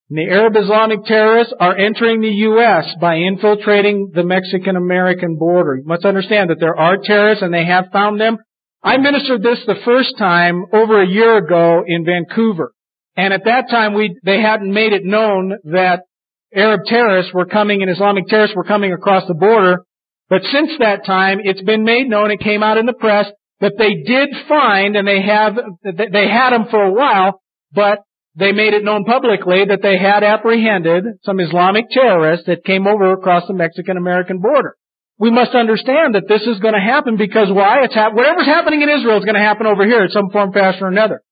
And 0.09 0.18
the 0.18 0.32
Arab 0.32 0.57
Islamic 0.57 1.05
terrorists 1.05 1.53
are 1.61 1.76
entering 1.76 2.22
the 2.22 2.37
U.S. 2.51 2.87
by 3.01 3.16
infiltrating 3.16 4.12
the 4.14 4.24
Mexican-American 4.24 5.37
border. 5.37 5.76
You 5.76 5.84
must 5.84 6.05
understand 6.05 6.51
that 6.51 6.61
there 6.61 6.76
are 6.76 6.97
terrorists 7.03 7.43
and 7.43 7.53
they 7.53 7.66
have 7.66 7.87
found 7.93 8.20
them 8.20 8.39
I 8.87 8.99
ministered 8.99 9.43
this 9.43 9.59
the 9.66 9.82
first 9.84 10.16
time 10.16 10.64
over 10.72 11.03
a 11.03 11.09
year 11.09 11.39
ago 11.39 11.82
in 11.84 12.05
Vancouver. 12.05 12.72
And 13.16 13.34
at 13.34 13.45
that 13.45 13.68
time 13.68 13.95
we, 13.95 14.16
they 14.24 14.41
hadn't 14.41 14.72
made 14.72 14.93
it 14.93 15.05
known 15.05 15.59
that 15.64 16.03
Arab 16.55 16.82
terrorists 16.87 17.34
were 17.34 17.47
coming 17.47 17.82
and 17.82 17.91
Islamic 17.91 18.28
terrorists 18.28 18.55
were 18.55 18.62
coming 18.62 18.93
across 18.93 19.26
the 19.26 19.34
border. 19.34 19.78
But 20.30 20.43
since 20.53 20.70
that 20.78 21.05
time, 21.05 21.41
it's 21.43 21.62
been 21.62 21.82
made 21.82 22.09
known, 22.09 22.30
it 22.30 22.39
came 22.39 22.62
out 22.62 22.78
in 22.78 22.87
the 22.87 22.93
press, 22.93 23.26
that 23.59 23.72
they 23.76 24.05
did 24.07 24.28
find, 24.47 24.95
and 24.95 25.09
they 25.09 25.20
have, 25.20 25.57
they 25.82 26.28
had 26.28 26.51
them 26.51 26.66
for 26.70 26.84
a 26.84 26.93
while, 26.93 27.41
but 27.72 27.99
they 28.37 28.53
made 28.53 28.72
it 28.72 28.84
known 28.84 29.05
publicly 29.05 29.64
that 29.64 29.82
they 29.82 29.99
had 29.99 30.22
apprehended 30.22 31.05
some 31.24 31.41
Islamic 31.41 31.87
terrorists 31.91 32.47
that 32.47 32.64
came 32.64 32.87
over 32.87 33.12
across 33.12 33.49
the 33.49 33.55
Mexican-American 33.55 34.39
border. 34.39 34.76
We 35.18 35.30
must 35.30 35.54
understand 35.54 36.14
that 36.14 36.28
this 36.28 36.42
is 36.42 36.60
going 36.60 36.74
to 36.74 36.80
happen 36.80 37.16
because 37.16 37.48
why? 37.50 37.84
It's 37.84 37.94
ha- 37.94 38.10
whatever's 38.12 38.46
happening 38.46 38.82
in 38.82 38.90
Israel 38.90 39.18
is 39.18 39.24
going 39.24 39.34
to 39.34 39.40
happen 39.40 39.66
over 39.66 39.86
here 39.86 40.04
in 40.04 40.10
some 40.10 40.30
form, 40.30 40.52
fashion, 40.52 40.84
or 40.84 40.88
another. 40.88 41.22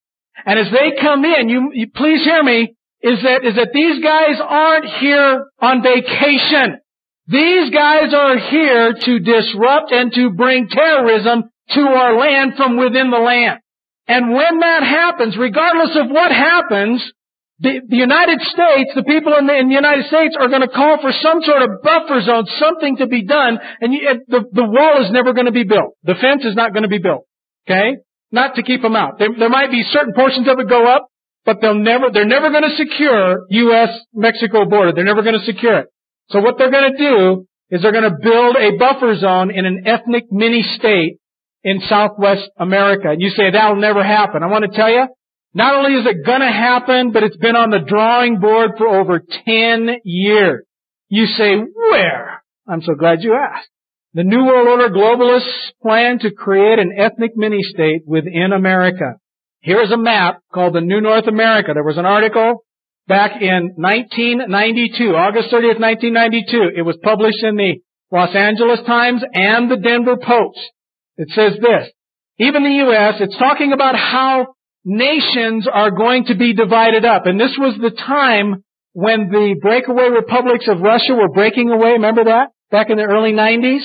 And 0.47 0.59
as 0.59 0.66
they 0.72 1.01
come 1.01 1.24
in, 1.24 1.49
you, 1.49 1.70
you 1.72 1.91
please 1.95 2.24
hear 2.24 2.43
me, 2.43 2.74
is 3.03 3.22
that, 3.22 3.45
is 3.45 3.55
that 3.57 3.70
these 3.74 4.03
guys 4.03 4.41
aren't 4.41 4.87
here 4.87 5.45
on 5.61 5.82
vacation. 5.82 6.78
These 7.26 7.70
guys 7.70 8.12
are 8.14 8.39
here 8.39 8.95
to 8.95 9.18
disrupt 9.18 9.93
and 9.93 10.12
to 10.14 10.30
bring 10.30 10.68
terrorism 10.68 11.45
to 11.70 11.80
our 11.80 12.18
land 12.18 12.55
from 12.57 12.76
within 12.76 13.11
the 13.11 13.18
land. 13.18 13.61
And 14.07 14.32
when 14.32 14.61
that 14.61 14.82
happens, 14.82 15.37
regardless 15.37 15.97
of 15.97 16.11
what 16.11 16.30
happens, 16.30 17.03
the, 17.61 17.81
the 17.87 17.97
United 17.97 18.41
States, 18.43 18.91
the 18.95 19.05
people 19.07 19.35
in 19.39 19.47
the, 19.47 19.55
in 19.55 19.69
the, 19.69 19.79
United 19.79 20.07
States 20.07 20.35
are 20.39 20.49
going 20.49 20.63
to 20.63 20.69
call 20.69 20.99
for 21.01 21.13
some 21.23 21.41
sort 21.43 21.63
of 21.63 21.83
buffer 21.83 22.21
zone, 22.23 22.47
something 22.59 22.97
to 22.99 23.07
be 23.07 23.25
done, 23.25 23.59
and 23.81 23.95
you, 23.95 24.01
the, 24.27 24.43
the 24.51 24.67
wall 24.67 25.03
is 25.05 25.13
never 25.13 25.33
going 25.33 25.47
to 25.47 25.55
be 25.55 25.63
built. 25.63 25.95
The 26.03 26.19
fence 26.19 26.45
is 26.45 26.57
not 26.57 26.73
going 26.73 26.83
to 26.83 26.91
be 26.91 26.99
built. 26.99 27.27
Okay? 27.67 27.99
Not 28.33 28.57
to 28.57 28.63
keep 28.63 28.83
them 28.83 28.97
out. 28.97 29.19
There, 29.19 29.29
there 29.39 29.49
might 29.49 29.71
be 29.71 29.85
certain 29.87 30.15
portions 30.15 30.49
of 30.49 30.59
it 30.59 30.69
go 30.69 30.85
up, 30.87 31.07
but 31.45 31.61
they'll 31.61 31.79
never, 31.79 32.11
they're 32.13 32.27
never 32.27 32.51
going 32.51 32.65
to 32.65 32.77
secure 32.77 33.47
U.S.-Mexico 33.49 34.69
border. 34.69 34.93
They're 34.93 35.05
never 35.05 35.23
going 35.23 35.39
to 35.39 35.45
secure 35.45 35.79
it. 35.81 35.87
So 36.31 36.41
what 36.41 36.59
they're 36.59 36.73
going 36.73 36.91
to 36.93 36.99
do 36.99 37.47
is 37.71 37.83
they're 37.83 37.93
going 37.93 38.11
to 38.11 38.19
build 38.21 38.57
a 38.57 38.77
buffer 38.79 39.15
zone 39.17 39.51
in 39.51 39.65
an 39.65 39.85
ethnic 39.87 40.25
mini 40.31 40.63
state 40.77 41.19
in 41.63 41.81
Southwest 41.89 42.51
America. 42.59 43.11
And 43.11 43.21
you 43.21 43.31
say 43.31 43.51
that'll 43.53 43.77
never 43.77 44.03
happen. 44.03 44.43
I 44.43 44.47
want 44.47 44.71
to 44.71 44.77
tell 44.77 44.91
you, 44.91 45.07
not 45.55 45.77
only 45.77 45.99
is 45.99 46.07
it 46.07 46.25
to 46.27 46.53
happen, 46.53 47.13
but 47.13 47.23
it's 47.23 47.37
been 47.37 47.57
on 47.57 47.71
the 47.71 47.79
drawing 47.79 48.41
board 48.41 48.73
for 48.77 48.89
over 48.89 49.21
10 49.47 50.01
years. 50.05 50.65
You 51.09 51.27
say, 51.27 51.55
where? 51.57 52.43
I'm 52.69 52.83
so 52.83 52.95
glad 52.95 53.23
you 53.23 53.35
asked. 53.35 53.69
The 54.15 54.25
New 54.25 54.45
World 54.45 54.69
Order 54.69 54.95
globalists 54.95 55.73
plan 55.83 56.19
to 56.21 56.31
create 56.33 56.79
an 56.79 56.93
ethnic 56.97 57.37
mini-state 57.37 58.03
within 58.07 58.53
America. 58.55 59.15
Here 59.61 59.81
is 59.81 59.91
a 59.91 59.97
map 59.97 60.41
called 60.53 60.75
the 60.75 60.81
New 60.81 61.01
North 61.01 61.27
America. 61.27 61.73
There 61.73 61.85
was 61.85 61.99
an 61.99 62.07
article 62.07 62.65
back 63.07 63.41
in 63.41 63.75
1992, 63.77 65.17
August 65.17 65.49
30th, 65.49 65.81
1992. 65.81 66.73
It 66.77 66.83
was 66.83 66.99
published 67.03 67.43
in 67.43 67.57
the 67.57 67.81
Los 68.13 68.35
Angeles 68.35 68.81
Times 68.87 69.23
and 69.33 69.71
the 69.71 69.77
Denver 69.77 70.17
Post. 70.17 70.59
It 71.17 71.29
says 71.31 71.55
this, 71.61 71.91
even 72.39 72.65
the 72.65 72.85
U.S., 72.87 73.15
it's 73.21 73.39
talking 73.39 73.73
about 73.73 73.97
how 73.97 74.55
nations 74.85 75.66
are 75.72 75.91
going 75.91 76.26
to 76.26 76.35
be 76.35 76.55
divided 76.55 77.05
up. 77.05 77.26
And 77.26 77.41
this 77.41 77.57
was 77.59 77.76
the 77.80 77.91
time 77.91 78.62
when 78.93 79.28
the 79.30 79.57
breakaway 79.61 80.09
republics 80.09 80.66
of 80.68 80.80
Russia 80.80 81.14
were 81.14 81.28
breaking 81.28 81.70
away. 81.70 81.93
Remember 81.93 82.24
that? 82.24 82.51
Back 82.70 82.91
in 82.91 82.97
the 82.97 83.05
early 83.05 83.32
90s? 83.32 83.82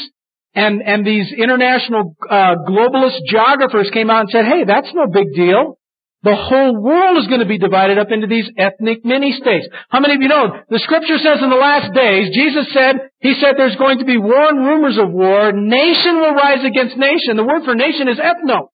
And, 0.55 0.81
and 0.81 1.05
these 1.05 1.31
international 1.31 2.15
uh, 2.29 2.55
globalist 2.67 3.19
geographers 3.29 3.89
came 3.93 4.09
out 4.09 4.21
and 4.21 4.29
said, 4.29 4.45
hey, 4.45 4.63
that's 4.65 4.89
no 4.93 5.07
big 5.07 5.33
deal. 5.35 5.77
The 6.21 6.35
whole 6.35 6.75
world 6.75 7.17
is 7.17 7.27
going 7.27 7.39
to 7.39 7.47
be 7.47 7.57
divided 7.57 7.97
up 7.97 8.11
into 8.11 8.27
these 8.27 8.49
ethnic 8.57 9.05
mini-states. 9.05 9.67
How 9.87 10.01
many 10.01 10.15
of 10.15 10.21
you 10.21 10.27
know? 10.27 10.51
The 10.67 10.83
scripture 10.83 11.17
says 11.17 11.39
in 11.41 11.49
the 11.49 11.55
last 11.55 11.93
days, 11.95 12.35
Jesus 12.35 12.67
said, 12.73 13.07
He 13.21 13.39
said 13.39 13.55
there's 13.55 13.77
going 13.77 13.99
to 13.99 14.05
be 14.05 14.17
war 14.17 14.49
and 14.49 14.59
rumors 14.59 14.97
of 14.99 15.13
war. 15.13 15.53
Nation 15.53 16.19
will 16.19 16.35
rise 16.35 16.65
against 16.65 16.97
nation. 16.97 17.37
The 17.37 17.47
word 17.47 17.63
for 17.63 17.73
nation 17.73 18.09
is 18.09 18.19
ethno. 18.19 18.67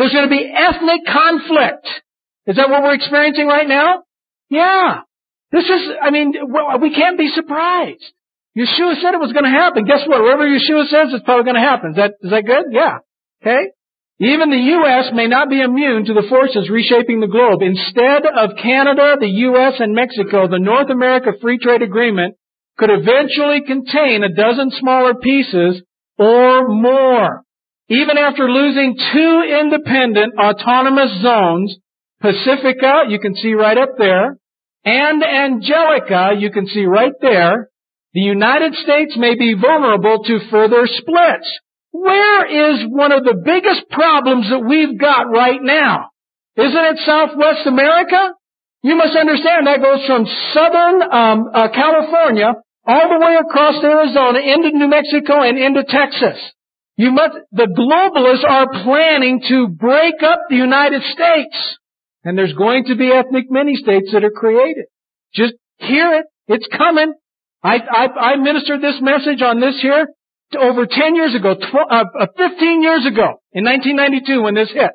There's 0.00 0.16
going 0.16 0.24
to 0.24 0.32
be 0.32 0.48
ethnic 0.48 1.04
conflict. 1.04 1.84
Is 2.46 2.56
that 2.56 2.70
what 2.70 2.82
we're 2.82 2.94
experiencing 2.94 3.46
right 3.46 3.68
now? 3.68 4.04
Yeah. 4.48 5.04
This 5.52 5.64
is, 5.64 5.92
I 6.00 6.08
mean, 6.08 6.32
we 6.80 6.94
can't 6.94 7.18
be 7.18 7.28
surprised. 7.28 8.08
Yeshua 8.56 8.96
said 8.96 9.12
it 9.12 9.20
was 9.20 9.34
going 9.36 9.44
to 9.44 9.50
happen. 9.50 9.84
Guess 9.84 10.08
what? 10.08 10.22
Whatever 10.22 10.48
Yeshua 10.48 10.88
says, 10.88 11.12
it's 11.12 11.24
probably 11.24 11.44
going 11.44 11.60
to 11.60 11.68
happen. 11.68 11.90
Is 11.90 11.96
that, 11.96 12.12
is 12.22 12.30
that 12.30 12.46
good? 12.46 12.72
Yeah. 12.72 13.04
Okay? 13.42 13.76
Even 14.20 14.48
the 14.48 14.80
U.S. 14.80 15.10
may 15.12 15.26
not 15.26 15.50
be 15.50 15.60
immune 15.60 16.06
to 16.06 16.14
the 16.14 16.24
forces 16.30 16.70
reshaping 16.70 17.20
the 17.20 17.28
globe. 17.28 17.60
Instead 17.60 18.24
of 18.24 18.56
Canada, 18.56 19.16
the 19.20 19.28
U.S., 19.52 19.74
and 19.80 19.94
Mexico, 19.94 20.48
the 20.48 20.58
North 20.58 20.88
America 20.88 21.32
Free 21.42 21.58
Trade 21.58 21.82
Agreement 21.82 22.36
could 22.78 22.88
eventually 22.88 23.60
contain 23.66 24.24
a 24.24 24.32
dozen 24.32 24.70
smaller 24.80 25.14
pieces 25.14 25.82
or 26.16 26.68
more. 26.68 27.44
Even 27.90 28.16
after 28.18 28.48
losing 28.48 28.96
two 29.12 29.42
independent 29.60 30.34
autonomous 30.38 31.10
zones, 31.20 31.76
Pacifica, 32.22 33.04
you 33.08 33.18
can 33.18 33.34
see 33.34 33.52
right 33.52 33.76
up 33.76 33.98
there, 33.98 34.38
and 34.84 35.24
Angelica, 35.24 36.30
you 36.38 36.52
can 36.52 36.68
see 36.68 36.84
right 36.84 37.12
there, 37.20 37.68
the 38.14 38.20
United 38.20 38.74
States 38.74 39.16
may 39.16 39.34
be 39.36 39.54
vulnerable 39.54 40.22
to 40.22 40.38
further 40.50 40.86
splits. 40.86 41.58
Where 41.90 42.72
is 42.72 42.86
one 42.88 43.10
of 43.10 43.24
the 43.24 43.42
biggest 43.44 43.90
problems 43.90 44.48
that 44.50 44.64
we've 44.64 44.98
got 44.98 45.28
right 45.28 45.60
now? 45.60 46.10
Isn't 46.56 46.84
it 46.94 46.98
Southwest 47.04 47.66
America? 47.66 48.34
You 48.82 48.94
must 48.94 49.16
understand 49.16 49.66
that 49.66 49.82
goes 49.82 50.06
from 50.06 50.26
southern 50.54 51.02
um, 51.10 51.50
uh, 51.52 51.68
California 51.74 52.54
all 52.86 53.08
the 53.08 53.18
way 53.18 53.36
across 53.36 53.82
Arizona 53.82 54.38
into 54.38 54.78
New 54.78 54.88
Mexico 54.88 55.42
and 55.42 55.58
into 55.58 55.84
Texas. 55.84 56.38
You 57.00 57.12
must, 57.12 57.32
the 57.50 57.64
globalists 57.64 58.44
are 58.44 58.84
planning 58.84 59.40
to 59.48 59.68
break 59.68 60.22
up 60.22 60.40
the 60.50 60.56
United 60.56 61.00
States. 61.04 61.56
And 62.24 62.36
there's 62.36 62.52
going 62.52 62.84
to 62.88 62.94
be 62.94 63.10
ethnic 63.10 63.46
mini-states 63.48 64.12
that 64.12 64.22
are 64.22 64.30
created. 64.30 64.84
Just 65.34 65.54
hear 65.78 66.12
it. 66.12 66.26
It's 66.46 66.66
coming. 66.76 67.14
I, 67.62 67.78
I, 67.78 68.06
I 68.32 68.36
ministered 68.36 68.82
this 68.82 69.00
message 69.00 69.40
on 69.40 69.60
this 69.60 69.80
here 69.80 70.08
over 70.60 70.84
10 70.84 71.14
years 71.14 71.34
ago, 71.34 71.54
12, 71.54 71.88
uh, 71.90 72.04
uh, 72.20 72.26
15 72.36 72.82
years 72.82 73.06
ago, 73.06 73.40
in 73.54 73.64
1992 73.64 74.42
when 74.42 74.54
this 74.54 74.70
hit. 74.70 74.90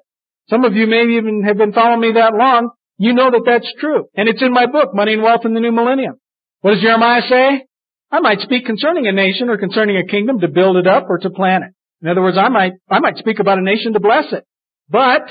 Some 0.47 0.64
of 0.64 0.76
you 0.76 0.86
may 0.86 1.18
even 1.18 1.41
have 1.43 1.58
been 1.58 1.74
following 1.74 2.01
me 2.01 2.12
that 2.14 2.36
long. 2.36 2.70
You 2.99 3.14
know 3.14 3.32
that 3.32 3.45
that's 3.47 3.74
true. 3.80 4.06
And 4.16 4.30
it's 4.30 4.43
in 4.43 4.53
my 4.53 4.68
book, 4.68 4.93
Money 4.93 5.14
and 5.14 5.24
Wealth 5.24 5.41
in 5.43 5.56
the 5.56 5.60
New 5.60 5.72
Millennium. 5.72 6.20
What 6.62 6.76
does 6.76 6.84
Jeremiah 6.84 7.24
say? 7.28 7.66
I 8.12 8.20
might 8.20 8.41
speak 8.41 8.68
concerning 8.68 9.08
a 9.08 9.12
nation 9.12 9.49
or 9.49 9.58
concerning 9.58 9.97
a 9.97 10.06
kingdom 10.06 10.41
to 10.41 10.47
build 10.47 10.78
it 10.78 10.86
up 10.86 11.08
or 11.10 11.18
to 11.18 11.32
plan 11.32 11.64
it. 11.64 11.74
In 12.06 12.12
other 12.12 12.22
words, 12.22 12.38
I 12.38 12.49
might, 12.49 12.74
I 12.88 12.99
might 12.99 13.18
speak 13.18 13.39
about 13.39 13.58
a 13.58 13.64
nation 13.64 13.93
to 13.93 13.99
bless 13.99 14.32
it. 14.32 14.43
But 14.88 15.24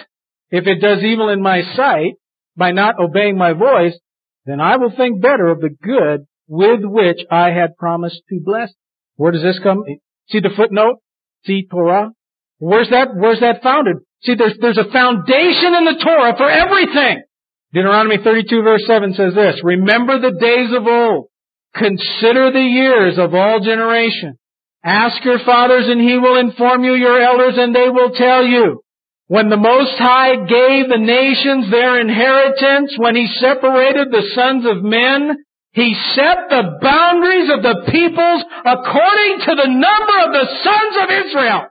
if 0.51 0.67
it 0.67 0.81
does 0.81 1.05
evil 1.05 1.29
in 1.29 1.41
my 1.41 1.63
sight 1.77 2.15
by 2.57 2.73
not 2.73 2.99
obeying 2.99 3.39
my 3.39 3.53
voice, 3.53 3.97
then 4.45 4.61
I 4.61 4.77
will 4.77 4.91
think 4.91 5.23
better 5.23 5.47
of 5.51 5.61
the 5.61 5.69
good 5.69 6.27
with 6.49 6.81
which 6.83 7.19
I 7.31 7.51
had 7.51 7.77
promised 7.77 8.23
to 8.29 8.41
bless. 8.45 8.73
Where 9.15 9.31
does 9.31 9.43
this 9.43 9.61
come? 9.63 9.85
See 10.31 10.41
the 10.41 10.51
footnote? 10.57 10.97
See 11.47 11.65
Torah? 11.71 12.11
Where's 12.59 12.91
that, 12.91 13.15
where's 13.15 13.39
that 13.39 13.63
founded? 13.63 13.99
See, 14.25 14.35
there's, 14.35 14.59
there's 14.61 14.79
a 14.79 14.91
foundation 14.91 15.75
in 15.75 15.85
the 15.85 16.03
Torah 16.05 16.35
for 16.37 16.51
everything. 16.51 17.23
Deuteronomy 17.73 18.17
32 18.19 18.63
verse 18.63 18.83
7 18.89 19.15
says 19.15 19.33
this, 19.33 19.61
Remember 19.63 20.19
the 20.19 20.37
days 20.41 20.77
of 20.77 20.89
old. 20.89 21.29
Consider 21.77 22.51
the 22.51 22.59
years 22.59 23.17
of 23.17 23.33
all 23.33 23.61
generations. 23.61 24.39
Ask 24.85 25.25
your 25.25 25.39
fathers 25.41 25.89
and 25.89 26.01
he 26.01 26.19
will 26.19 26.39
inform 26.39 26.85
you, 26.85 26.95
your 26.95 27.21
elders, 27.21 27.55
and 27.57 27.75
they 27.75 27.89
will 27.89 28.11
tell 28.11 28.45
you. 28.45 28.83
When 29.29 29.49
the 29.49 29.57
Most 29.57 29.97
High 29.97 30.37
gave 30.37 30.89
the 30.89 31.01
nations 31.01 31.71
their 31.71 31.99
inheritance, 31.99 32.95
when 32.99 33.17
he 33.17 33.27
separated 33.41 34.13
the 34.13 34.31
sons 34.35 34.67
of 34.67 34.85
men 34.85 35.39
he 35.75 35.93
set 36.15 36.49
the 36.49 36.79
boundaries 36.81 37.51
of 37.51 37.63
the 37.63 37.91
peoples 37.91 38.45
according 38.65 39.41
to 39.43 39.55
the 39.59 39.71
number 39.75 40.17
of 40.23 40.31
the 40.31 40.47
sons 40.63 40.95
of 41.03 41.27
Israel. 41.27 41.63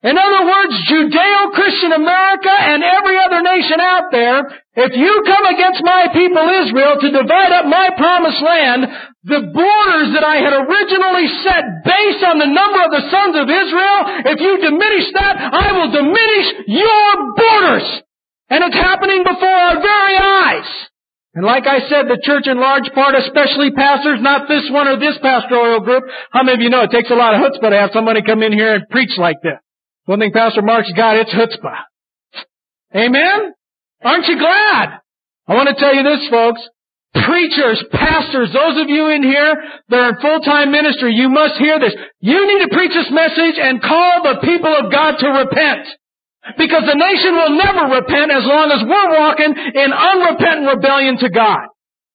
In 0.00 0.16
other 0.16 0.48
words, 0.48 0.72
Judeo-Christian 0.88 1.92
America 1.92 2.48
and 2.48 2.80
every 2.80 3.20
other 3.20 3.44
nation 3.44 3.84
out 3.84 4.08
there, 4.08 4.48
if 4.72 4.96
you 4.96 5.12
come 5.28 5.44
against 5.44 5.84
my 5.84 6.08
people 6.16 6.40
Israel 6.40 6.96
to 7.04 7.08
divide 7.12 7.52
up 7.52 7.68
my 7.68 7.92
promised 8.00 8.40
land, 8.40 8.88
the 9.28 9.44
borders 9.52 10.08
that 10.16 10.24
I 10.24 10.40
had 10.40 10.56
originally 10.56 11.28
set 11.44 11.84
based 11.84 12.24
on 12.24 12.40
the 12.40 12.48
number 12.48 12.80
of 12.80 12.90
the 12.96 13.04
sons 13.12 13.34
of 13.36 13.44
Israel, 13.44 13.98
if 14.24 14.40
you 14.40 14.52
diminish 14.64 15.12
that, 15.20 15.36
I 15.36 15.68
will 15.76 15.92
diminish 15.92 16.46
your 16.64 17.08
borders. 17.36 17.86
And 18.48 18.64
it's 18.64 18.80
happening 18.80 19.20
before 19.20 19.52
our 19.52 19.84
very 19.84 20.16
eyes. 20.16 20.70
And 21.34 21.44
like 21.44 21.68
I 21.68 21.84
said, 21.92 22.08
the 22.08 22.18
church 22.24 22.48
in 22.48 22.58
large 22.58 22.88
part, 22.96 23.14
especially 23.20 23.70
pastors, 23.76 24.18
not 24.24 24.48
this 24.48 24.64
one 24.72 24.88
or 24.88 24.98
this 24.98 25.20
pastoral 25.20 25.80
group. 25.80 26.04
How 26.32 26.42
many 26.42 26.56
of 26.56 26.60
you 26.64 26.70
know 26.70 26.88
it 26.88 26.90
takes 26.90 27.10
a 27.10 27.14
lot 27.14 27.36
of 27.36 27.44
chutzpah 27.44 27.68
to 27.68 27.76
have 27.76 27.90
somebody 27.92 28.22
come 28.22 28.42
in 28.42 28.56
here 28.56 28.74
and 28.74 28.88
preach 28.88 29.12
like 29.18 29.36
this? 29.44 29.60
One 30.06 30.18
thing 30.18 30.32
Pastor 30.32 30.62
Mark's 30.62 30.92
got, 30.96 31.16
it's 31.16 31.30
chutzpah. 31.30 31.86
Amen? 32.94 33.52
Aren't 34.02 34.26
you 34.26 34.38
glad? 34.38 35.00
I 35.46 35.54
want 35.54 35.68
to 35.68 35.74
tell 35.74 35.94
you 35.94 36.02
this, 36.02 36.28
folks. 36.30 36.60
Preachers, 37.12 37.82
pastors, 37.90 38.54
those 38.54 38.78
of 38.80 38.88
you 38.88 39.10
in 39.10 39.22
here 39.22 39.54
that 39.88 39.98
are 39.98 40.08
in 40.14 40.22
full-time 40.22 40.70
ministry, 40.70 41.12
you 41.12 41.28
must 41.28 41.58
hear 41.58 41.78
this. 41.78 41.94
You 42.20 42.38
need 42.46 42.62
to 42.64 42.74
preach 42.74 42.94
this 42.94 43.10
message 43.10 43.58
and 43.58 43.82
call 43.82 44.22
the 44.22 44.38
people 44.46 44.70
of 44.70 44.92
God 44.92 45.18
to 45.18 45.28
repent. 45.42 45.90
Because 46.56 46.86
the 46.86 46.96
nation 46.96 47.34
will 47.34 47.58
never 47.58 48.00
repent 48.00 48.30
as 48.30 48.46
long 48.46 48.70
as 48.70 48.86
we're 48.86 49.12
walking 49.18 49.52
in 49.52 49.92
unrepentant 49.92 50.70
rebellion 50.70 51.18
to 51.18 51.28
God. 51.28 51.66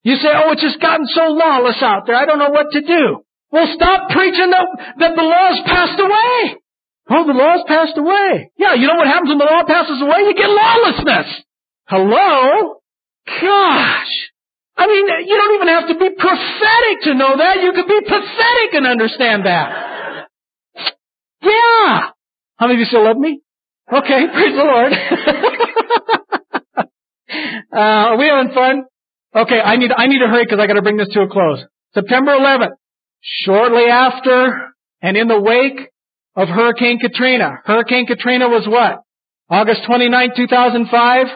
You 0.04 0.16
say, 0.16 0.30
oh, 0.32 0.52
it's 0.52 0.62
just 0.62 0.80
gotten 0.80 1.06
so 1.08 1.28
lawless 1.28 1.82
out 1.82 2.08
there. 2.08 2.16
I 2.16 2.26
don't 2.26 2.40
know 2.40 2.50
what 2.50 2.72
to 2.72 2.82
do. 2.82 3.22
Well, 3.52 3.68
stop 3.76 4.10
preaching 4.10 4.50
that, 4.50 4.66
that 5.00 5.16
the 5.16 5.24
law's 5.24 5.60
passed 5.66 6.00
away. 6.00 6.58
Oh, 7.10 7.26
the 7.28 7.34
law's 7.34 7.64
passed 7.68 7.98
away. 7.98 8.52
Yeah, 8.58 8.74
you 8.74 8.88
know 8.88 8.96
what 8.96 9.08
happens 9.08 9.30
when 9.30 9.38
the 9.38 9.46
law 9.46 9.64
passes 9.66 10.02
away? 10.02 10.26
You 10.26 10.34
get 10.34 10.50
lawlessness. 10.50 11.44
Hello? 11.88 12.82
Gosh. 13.28 14.14
I 14.78 14.88
mean, 14.88 15.06
you 15.28 15.38
don't 15.38 15.56
even 15.56 15.68
have 15.68 15.88
to 15.88 15.96
be 15.96 16.10
prophetic 16.18 17.02
to 17.04 17.14
know 17.14 17.38
that. 17.38 17.62
You 17.62 17.74
could 17.74 17.88
be 17.88 18.02
pathetic 18.02 18.74
and 18.74 18.88
understand 18.88 19.46
that. 19.46 20.28
Yeah. 21.42 22.10
How 22.58 22.68
many 22.68 22.74
of 22.74 22.80
you 22.80 22.86
still 22.86 23.04
love 23.06 23.18
me? 23.18 23.42
Okay, 23.92 24.28
praise 24.34 24.56
the 24.56 24.64
Lord. 24.64 24.94
uh, 27.72 27.80
are 27.80 28.18
we 28.18 28.26
having 28.26 28.54
fun? 28.54 28.84
Okay, 29.36 29.60
I 29.60 29.76
need 29.76 29.92
I 29.96 30.08
need 30.08 30.20
to 30.20 30.28
hurry 30.28 30.46
because 30.46 30.60
I 30.60 30.68
got 30.68 30.74
to 30.74 30.82
bring 30.82 30.98
this 30.98 31.10
to 31.10 31.22
a 31.22 31.28
close. 31.28 31.64
September 31.94 32.32
11th, 32.32 32.72
shortly 33.22 33.86
after 33.86 34.74
and 35.02 35.16
in 35.18 35.28
the 35.28 35.40
wake 35.40 35.90
of 36.36 36.50
Hurricane 36.50 37.00
Katrina. 37.00 37.60
Hurricane 37.66 38.06
Katrina 38.06 38.50
was 38.50 38.68
what? 38.68 39.00
August 39.50 39.82
29, 39.86 40.32
2005. 40.36 41.28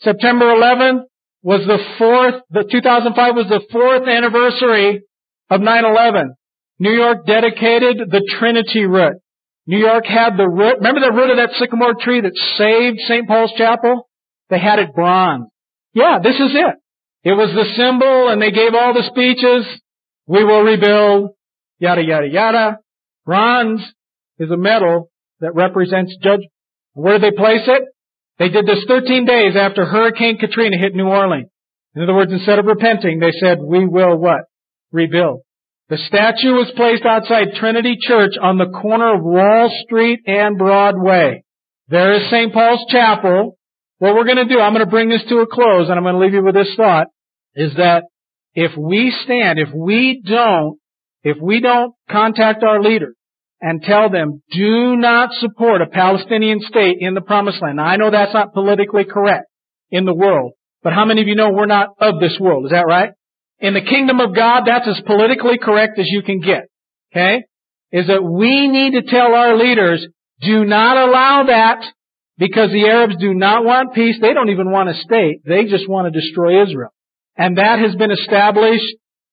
September 0.00 0.46
11th 0.46 1.02
was 1.42 1.66
the 1.66 1.78
fourth. 1.98 2.42
The 2.50 2.64
2005 2.70 3.34
was 3.34 3.46
the 3.48 3.62
fourth 3.70 4.08
anniversary 4.08 5.02
of 5.50 5.60
9/11. 5.60 6.30
New 6.78 6.92
York 6.92 7.26
dedicated 7.26 8.10
the 8.10 8.22
Trinity 8.38 8.86
root. 8.86 9.16
New 9.66 9.78
York 9.78 10.06
had 10.06 10.36
the 10.36 10.48
root. 10.48 10.76
Remember 10.76 11.00
the 11.00 11.12
root 11.12 11.30
of 11.30 11.36
that 11.36 11.56
sycamore 11.58 11.94
tree 11.94 12.20
that 12.20 12.34
saved 12.56 13.00
St. 13.00 13.26
Paul's 13.26 13.52
Chapel? 13.56 14.08
They 14.48 14.58
had 14.58 14.78
it 14.78 14.94
bronze. 14.94 15.48
Yeah, 15.92 16.20
this 16.22 16.36
is 16.36 16.54
it. 16.54 16.74
It 17.24 17.32
was 17.32 17.50
the 17.52 17.74
symbol 17.76 18.28
and 18.28 18.40
they 18.40 18.50
gave 18.50 18.74
all 18.74 18.94
the 18.94 19.02
speeches. 19.02 19.66
We 20.26 20.44
will 20.44 20.62
rebuild. 20.62 21.30
Yada, 21.78 22.02
yada, 22.02 22.28
yada. 22.28 22.78
Bronze 23.26 23.82
is 24.38 24.50
a 24.50 24.56
metal 24.56 25.10
that 25.40 25.54
represents 25.54 26.16
judgment. 26.22 26.50
Where 26.94 27.18
did 27.18 27.32
they 27.32 27.36
place 27.36 27.66
it? 27.66 27.82
They 28.38 28.48
did 28.48 28.66
this 28.66 28.84
13 28.86 29.24
days 29.24 29.56
after 29.56 29.84
Hurricane 29.84 30.38
Katrina 30.38 30.76
hit 30.78 30.94
New 30.94 31.06
Orleans. 31.08 31.48
In 31.94 32.02
other 32.02 32.14
words, 32.14 32.32
instead 32.32 32.58
of 32.58 32.66
repenting, 32.66 33.18
they 33.18 33.32
said, 33.32 33.58
we 33.60 33.86
will 33.86 34.16
what? 34.16 34.42
Rebuild. 34.92 35.40
The 35.88 35.98
statue 35.98 36.52
was 36.52 36.70
placed 36.76 37.04
outside 37.04 37.54
Trinity 37.58 37.96
Church 38.00 38.32
on 38.40 38.58
the 38.58 38.66
corner 38.66 39.14
of 39.14 39.22
Wall 39.22 39.70
Street 39.84 40.20
and 40.26 40.58
Broadway. 40.58 41.42
There 41.88 42.12
is 42.12 42.30
St. 42.30 42.52
Paul's 42.52 42.84
Chapel. 42.90 43.56
What 43.98 44.14
we're 44.14 44.24
going 44.24 44.36
to 44.36 44.54
do, 44.54 44.60
I'm 44.60 44.74
going 44.74 44.84
to 44.84 44.90
bring 44.90 45.08
this 45.08 45.24
to 45.28 45.38
a 45.38 45.46
close 45.46 45.88
and 45.88 45.94
I'm 45.94 46.04
going 46.04 46.14
to 46.14 46.20
leave 46.20 46.34
you 46.34 46.44
with 46.44 46.54
this 46.54 46.72
thought, 46.76 47.08
is 47.54 47.74
that 47.76 48.04
if 48.54 48.76
we 48.76 49.12
stand, 49.24 49.58
if 49.58 49.70
we 49.74 50.22
don't, 50.24 50.78
if 51.22 51.38
we 51.40 51.60
don't 51.60 51.94
contact 52.08 52.62
our 52.62 52.80
leaders 52.80 53.16
and 53.60 53.82
tell 53.82 54.10
them, 54.10 54.42
do 54.52 54.96
not 54.96 55.30
support 55.32 55.82
a 55.82 55.86
Palestinian 55.86 56.60
state 56.60 56.98
in 57.00 57.14
the 57.14 57.20
promised 57.20 57.60
land. 57.62 57.76
Now 57.76 57.84
I 57.84 57.96
know 57.96 58.10
that's 58.10 58.34
not 58.34 58.52
politically 58.52 59.04
correct 59.04 59.46
in 59.90 60.04
the 60.04 60.14
world, 60.14 60.52
but 60.82 60.92
how 60.92 61.04
many 61.04 61.22
of 61.22 61.28
you 61.28 61.34
know 61.34 61.50
we're 61.50 61.66
not 61.66 61.88
of 62.00 62.20
this 62.20 62.36
world? 62.40 62.66
Is 62.66 62.70
that 62.70 62.86
right? 62.86 63.12
in 63.60 63.74
the 63.74 63.80
kingdom 63.80 64.20
of 64.20 64.34
God, 64.34 64.62
that's 64.66 64.86
as 64.86 65.00
politically 65.04 65.58
correct 65.58 65.98
as 65.98 66.06
you 66.08 66.22
can 66.22 66.40
get. 66.40 66.68
Okay? 67.12 67.44
Is 67.90 68.06
that 68.06 68.22
we 68.22 68.68
need 68.68 68.92
to 68.92 69.02
tell 69.02 69.34
our 69.34 69.56
leaders, 69.56 70.06
do 70.40 70.64
not 70.64 70.96
allow 70.96 71.44
that 71.46 71.84
because 72.36 72.70
the 72.70 72.86
Arabs 72.86 73.16
do 73.18 73.34
not 73.34 73.64
want 73.64 73.94
peace. 73.94 74.16
They 74.20 74.32
don't 74.32 74.50
even 74.50 74.70
want 74.70 74.90
a 74.90 74.94
state. 74.94 75.40
They 75.44 75.64
just 75.64 75.88
want 75.88 76.12
to 76.12 76.20
destroy 76.20 76.62
Israel. 76.62 76.90
And 77.36 77.58
that 77.58 77.78
has 77.80 77.94
been 77.96 78.12
established 78.12 78.84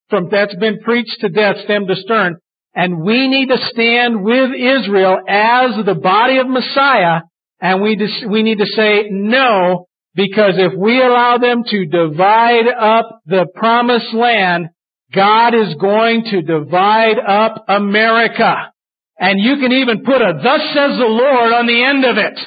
from, 0.09 0.29
that's 0.31 0.55
been 0.55 0.79
preached 0.79 1.17
to 1.21 1.29
death, 1.29 1.57
stem 1.65 1.85
to 1.87 1.95
stern. 1.95 2.37
And 2.75 3.01
we 3.01 3.27
need 3.27 3.47
to 3.47 3.57
stand 3.57 4.23
with 4.23 4.51
Israel 4.51 5.17
as 5.27 5.85
the 5.85 5.95
body 5.95 6.37
of 6.39 6.47
Messiah 6.47 7.21
and 7.61 7.81
we, 7.81 7.97
we 8.29 8.43
need 8.43 8.59
to 8.59 8.65
say, 8.65 9.07
no, 9.09 9.87
because 10.13 10.53
if 10.57 10.73
we 10.77 11.01
allow 11.01 11.37
them 11.37 11.63
to 11.65 11.85
divide 11.85 12.67
up 12.67 13.21
the 13.25 13.47
promised 13.55 14.13
land, 14.13 14.69
God 15.13 15.55
is 15.55 15.75
going 15.75 16.25
to 16.25 16.41
divide 16.41 17.17
up 17.19 17.65
America. 17.67 18.71
And 19.17 19.39
you 19.39 19.57
can 19.57 19.71
even 19.71 20.03
put 20.03 20.21
a 20.21 20.33
thus 20.43 20.61
says 20.73 20.97
the 20.97 21.05
Lord 21.07 21.53
on 21.53 21.67
the 21.67 21.83
end 21.83 22.05
of 22.05 22.17
it. 22.17 22.39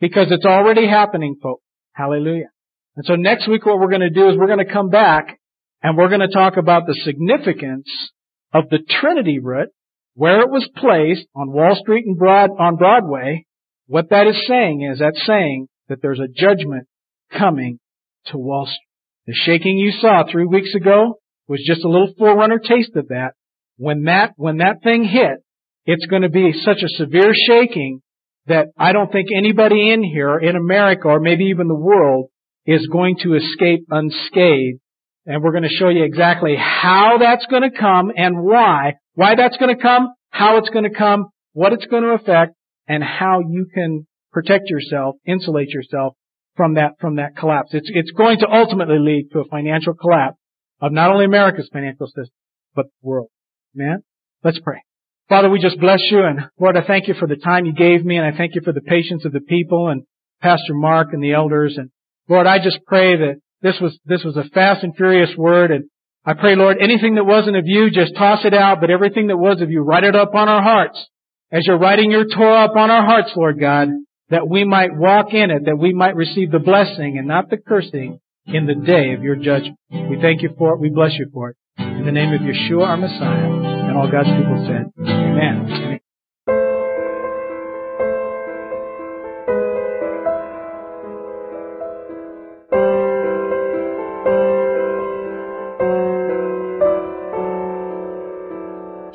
Because 0.00 0.28
it's 0.30 0.46
already 0.46 0.86
happening, 0.86 1.36
folks. 1.42 1.62
Hallelujah. 1.92 2.50
And 2.96 3.04
so 3.04 3.14
next 3.14 3.48
week 3.48 3.66
what 3.66 3.78
we're 3.78 3.90
going 3.90 4.00
to 4.00 4.10
do 4.10 4.28
is 4.28 4.36
we're 4.36 4.46
going 4.46 4.64
to 4.64 4.72
come 4.72 4.88
back 4.88 5.38
and 5.82 5.96
we're 5.96 6.08
going 6.08 6.20
to 6.20 6.28
talk 6.28 6.56
about 6.56 6.86
the 6.86 6.94
significance 7.04 7.88
of 8.52 8.68
the 8.70 8.80
Trinity 9.00 9.38
root, 9.38 9.68
where 10.14 10.40
it 10.40 10.50
was 10.50 10.68
placed 10.76 11.26
on 11.34 11.52
Wall 11.52 11.76
Street 11.80 12.04
and 12.06 12.18
Broad, 12.18 12.50
on 12.58 12.76
Broadway. 12.76 13.46
What 13.86 14.10
that 14.10 14.26
is 14.26 14.46
saying 14.46 14.82
is 14.82 14.98
that's 14.98 15.26
saying 15.26 15.68
that 15.88 16.00
there's 16.02 16.20
a 16.20 16.28
judgment 16.28 16.86
coming 17.30 17.78
to 18.26 18.38
Wall 18.38 18.66
Street. 18.66 18.78
The 19.26 19.34
shaking 19.34 19.78
you 19.78 19.92
saw 20.00 20.24
three 20.30 20.46
weeks 20.46 20.74
ago 20.74 21.18
was 21.48 21.64
just 21.66 21.84
a 21.84 21.88
little 21.88 22.12
forerunner 22.18 22.58
taste 22.58 22.96
of 22.96 23.08
that. 23.08 23.32
When 23.76 24.04
that, 24.04 24.32
when 24.36 24.58
that 24.58 24.82
thing 24.82 25.04
hit, 25.04 25.38
it's 25.86 26.06
going 26.06 26.22
to 26.22 26.28
be 26.28 26.52
such 26.64 26.82
a 26.82 26.88
severe 26.88 27.32
shaking 27.34 28.00
that 28.46 28.68
I 28.76 28.92
don't 28.92 29.10
think 29.10 29.28
anybody 29.34 29.90
in 29.92 30.02
here, 30.02 30.38
in 30.38 30.56
America, 30.56 31.08
or 31.08 31.20
maybe 31.20 31.44
even 31.46 31.68
the 31.68 31.74
world, 31.74 32.28
is 32.66 32.86
going 32.90 33.16
to 33.22 33.34
escape 33.34 33.86
unscathed. 33.90 34.80
And 35.26 35.42
we're 35.42 35.52
going 35.52 35.62
to 35.62 35.68
show 35.68 35.88
you 35.88 36.04
exactly 36.04 36.56
how 36.56 37.18
that's 37.18 37.46
going 37.46 37.62
to 37.62 37.76
come 37.76 38.12
and 38.16 38.42
why. 38.42 38.94
Why 39.14 39.34
that's 39.36 39.56
going 39.56 39.74
to 39.74 39.80
come, 39.80 40.08
how 40.30 40.56
it's 40.56 40.70
going 40.70 40.84
to 40.84 40.96
come, 40.96 41.26
what 41.52 41.72
it's 41.72 41.86
going 41.86 42.02
to 42.02 42.10
affect, 42.10 42.54
and 42.88 43.04
how 43.04 43.40
you 43.40 43.66
can 43.72 44.06
protect 44.32 44.68
yourself, 44.68 45.16
insulate 45.26 45.68
yourself 45.68 46.14
from 46.56 46.74
that, 46.74 46.92
from 47.00 47.16
that 47.16 47.36
collapse. 47.36 47.70
It's, 47.72 47.90
it's 47.92 48.10
going 48.10 48.38
to 48.40 48.48
ultimately 48.48 48.98
lead 48.98 49.28
to 49.32 49.40
a 49.40 49.44
financial 49.44 49.94
collapse 49.94 50.36
of 50.80 50.92
not 50.92 51.10
only 51.10 51.24
America's 51.24 51.70
financial 51.72 52.06
system, 52.06 52.34
but 52.74 52.86
the 52.86 53.08
world. 53.08 53.28
Man, 53.74 54.02
let's 54.42 54.58
pray. 54.58 54.82
Father, 55.28 55.48
we 55.48 55.60
just 55.60 55.78
bless 55.78 56.00
you 56.10 56.24
and 56.24 56.40
Lord, 56.58 56.76
I 56.76 56.84
thank 56.84 57.08
you 57.08 57.14
for 57.14 57.28
the 57.28 57.36
time 57.36 57.64
you 57.64 57.72
gave 57.72 58.04
me 58.04 58.16
and 58.16 58.26
I 58.26 58.36
thank 58.36 58.54
you 58.54 58.60
for 58.62 58.72
the 58.72 58.80
patience 58.80 59.24
of 59.24 59.32
the 59.32 59.40
people 59.40 59.88
and 59.88 60.02
Pastor 60.40 60.74
Mark 60.74 61.08
and 61.12 61.22
the 61.22 61.32
elders 61.32 61.76
and 61.78 61.90
Lord, 62.28 62.46
I 62.46 62.58
just 62.58 62.80
pray 62.86 63.16
that 63.16 63.36
this 63.62 63.76
was, 63.80 63.98
this 64.04 64.24
was 64.24 64.36
a 64.36 64.44
fast 64.50 64.82
and 64.82 64.94
furious 64.96 65.30
word 65.36 65.70
and 65.70 65.84
I 66.24 66.34
pray, 66.34 66.54
Lord, 66.54 66.76
anything 66.80 67.16
that 67.16 67.24
wasn't 67.24 67.56
of 67.56 67.64
you, 67.66 67.90
just 67.90 68.14
toss 68.14 68.44
it 68.44 68.54
out, 68.54 68.80
but 68.80 68.90
everything 68.90 69.26
that 69.26 69.36
was 69.36 69.60
of 69.60 69.70
you, 69.72 69.80
write 69.80 70.04
it 70.04 70.14
up 70.14 70.34
on 70.34 70.48
our 70.48 70.62
hearts. 70.62 71.04
As 71.50 71.66
you're 71.66 71.78
writing 71.78 72.12
your 72.12 72.24
Torah 72.24 72.66
up 72.66 72.76
on 72.76 72.92
our 72.92 73.04
hearts, 73.04 73.32
Lord 73.34 73.58
God, 73.58 73.88
that 74.30 74.48
we 74.48 74.64
might 74.64 74.96
walk 74.96 75.34
in 75.34 75.50
it, 75.50 75.64
that 75.64 75.76
we 75.76 75.92
might 75.92 76.14
receive 76.14 76.52
the 76.52 76.60
blessing 76.60 77.18
and 77.18 77.26
not 77.26 77.50
the 77.50 77.56
cursing 77.56 78.20
in 78.46 78.66
the 78.66 78.74
day 78.74 79.14
of 79.14 79.22
your 79.24 79.36
judgment. 79.36 79.76
We 79.90 80.18
thank 80.22 80.42
you 80.42 80.54
for 80.56 80.74
it. 80.74 80.80
We 80.80 80.90
bless 80.90 81.12
you 81.18 81.28
for 81.32 81.50
it. 81.50 81.56
In 81.78 82.06
the 82.06 82.12
name 82.12 82.32
of 82.32 82.40
Yeshua, 82.40 82.86
our 82.86 82.96
Messiah, 82.96 83.50
and 83.50 83.98
all 83.98 84.10
God's 84.10 84.28
people 84.28 84.64
said, 84.66 85.04
Amen. 85.04 85.91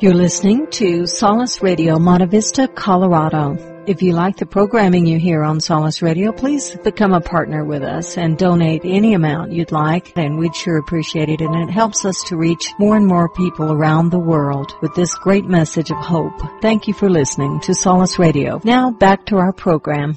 You're 0.00 0.14
listening 0.14 0.68
to 0.74 1.08
Solace 1.08 1.60
Radio, 1.60 1.98
Monte 1.98 2.26
Vista, 2.26 2.68
Colorado. 2.68 3.84
If 3.88 4.00
you 4.00 4.12
like 4.12 4.36
the 4.36 4.46
programming 4.46 5.06
you 5.06 5.18
hear 5.18 5.42
on 5.42 5.58
Solace 5.58 6.02
Radio, 6.02 6.30
please 6.30 6.70
become 6.84 7.12
a 7.12 7.20
partner 7.20 7.64
with 7.64 7.82
us 7.82 8.16
and 8.16 8.38
donate 8.38 8.82
any 8.84 9.14
amount 9.14 9.50
you'd 9.50 9.72
like, 9.72 10.12
and 10.16 10.38
we'd 10.38 10.54
sure 10.54 10.76
appreciate 10.76 11.30
it. 11.30 11.40
And 11.40 11.68
it 11.68 11.72
helps 11.72 12.04
us 12.04 12.22
to 12.28 12.36
reach 12.36 12.72
more 12.78 12.96
and 12.96 13.08
more 13.08 13.28
people 13.28 13.72
around 13.72 14.10
the 14.10 14.20
world 14.20 14.72
with 14.80 14.94
this 14.94 15.12
great 15.14 15.46
message 15.46 15.90
of 15.90 15.96
hope. 15.96 16.40
Thank 16.62 16.86
you 16.86 16.94
for 16.94 17.10
listening 17.10 17.58
to 17.62 17.74
Solace 17.74 18.20
Radio. 18.20 18.60
Now 18.62 18.92
back 18.92 19.26
to 19.26 19.38
our 19.38 19.52
program. 19.52 20.16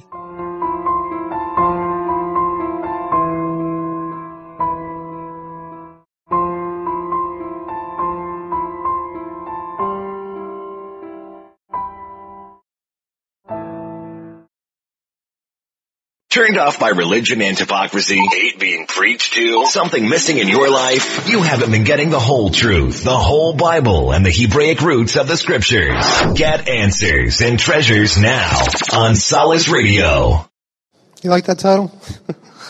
Turned 16.32 16.56
off 16.56 16.80
by 16.80 16.88
religion 16.88 17.42
and 17.42 17.58
hypocrisy? 17.58 18.18
Hate 18.30 18.58
being 18.58 18.86
preached 18.86 19.34
to? 19.34 19.66
Something 19.66 20.08
missing 20.08 20.38
in 20.38 20.48
your 20.48 20.70
life? 20.70 21.28
You 21.28 21.42
haven't 21.42 21.70
been 21.70 21.84
getting 21.84 22.08
the 22.08 22.18
whole 22.18 22.48
truth, 22.48 23.04
the 23.04 23.18
whole 23.18 23.52
Bible, 23.52 24.14
and 24.14 24.24
the 24.24 24.30
Hebraic 24.30 24.80
roots 24.80 25.16
of 25.16 25.28
the 25.28 25.36
scriptures. 25.36 26.02
Get 26.34 26.70
answers 26.70 27.42
and 27.42 27.58
treasures 27.58 28.16
now 28.16 28.64
on 28.94 29.14
Solace 29.14 29.68
Radio. 29.68 30.48
You 31.20 31.28
like 31.28 31.44
that 31.44 31.58
title? 31.58 31.92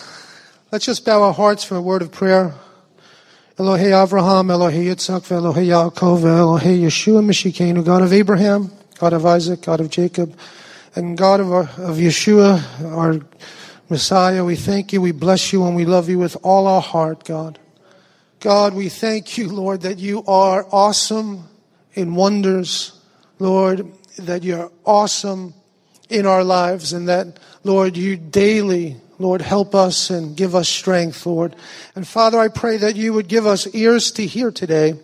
Let's 0.73 0.85
just 0.85 1.05
bow 1.05 1.23
our 1.23 1.33
hearts 1.33 1.63
for 1.63 1.77
a 1.77 1.81
word 1.81 2.03
of 2.03 2.11
prayer. 2.11 2.57
Elohe 3.59 3.93
Avraham, 3.93 4.51
Elohe 4.51 4.87
Yitzchak, 4.87 5.29
Elohe 5.29 5.65
Yaakov, 5.65 6.23
Elohe 6.23 6.81
Yeshua 6.83 7.25
Mishikeinu, 7.25 7.85
God 7.85 8.03
of 8.03 8.13
Abraham, 8.13 8.73
God 8.99 9.13
of 9.13 9.25
Isaac, 9.25 9.63
God 9.63 9.79
of 9.81 9.89
Jacob, 9.89 10.37
and 10.95 11.17
God 11.17 11.41
of, 11.41 11.53
our, 11.53 11.63
of 11.63 11.97
Yeshua, 11.97 12.93
our 12.93 13.21
Messiah, 13.89 14.45
we 14.45 14.57
thank 14.57 14.93
you, 14.93 15.01
we 15.01 15.13
bless 15.13 15.53
you, 15.53 15.65
and 15.67 15.75
we 15.75 15.85
love 15.85 16.09
you 16.09 16.19
with 16.19 16.37
all 16.43 16.67
our 16.67 16.83
heart, 16.83 17.25
God. 17.25 17.59
God, 18.41 18.75
we 18.75 18.89
thank 18.89 19.39
you, 19.39 19.49
Lord, 19.49 19.83
that 19.83 19.99
you 19.99 20.25
are 20.27 20.67
awesome 20.71 21.49
in 21.95 22.15
wonders, 22.15 23.01
Lord, 23.39 23.91
that 24.19 24.43
you're 24.43 24.71
awesome 24.85 25.55
in 26.09 26.27
our 26.27 26.45
lives, 26.45 26.93
and 26.93 27.09
that, 27.09 27.39
Lord, 27.65 27.97
you 27.97 28.17
daily, 28.17 28.97
Lord, 29.19 29.41
help 29.41 29.75
us 29.75 30.11
and 30.11 30.37
give 30.37 30.55
us 30.55 30.69
strength, 30.69 31.25
Lord. 31.25 31.57
And 31.95 32.07
Father, 32.07 32.39
I 32.39 32.49
pray 32.49 32.77
that 32.79 32.97
you 32.97 33.13
would 33.13 33.29
give 33.29 33.47
us 33.47 33.73
ears 33.75 34.11
to 34.13 34.27
hear 34.27 34.51
today. 34.51 34.95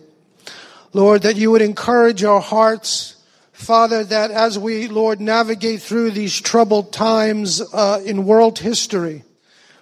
Lord, 0.93 1.21
that 1.21 1.35
you 1.35 1.51
would 1.51 1.61
encourage 1.61 2.23
our 2.23 2.41
hearts, 2.41 3.15
Father, 3.59 4.05
that 4.05 4.31
as 4.31 4.57
we, 4.57 4.87
Lord, 4.87 5.19
navigate 5.19 5.81
through 5.81 6.11
these 6.11 6.39
troubled 6.39 6.93
times 6.93 7.61
uh, 7.73 8.01
in 8.05 8.25
world 8.25 8.57
history, 8.57 9.25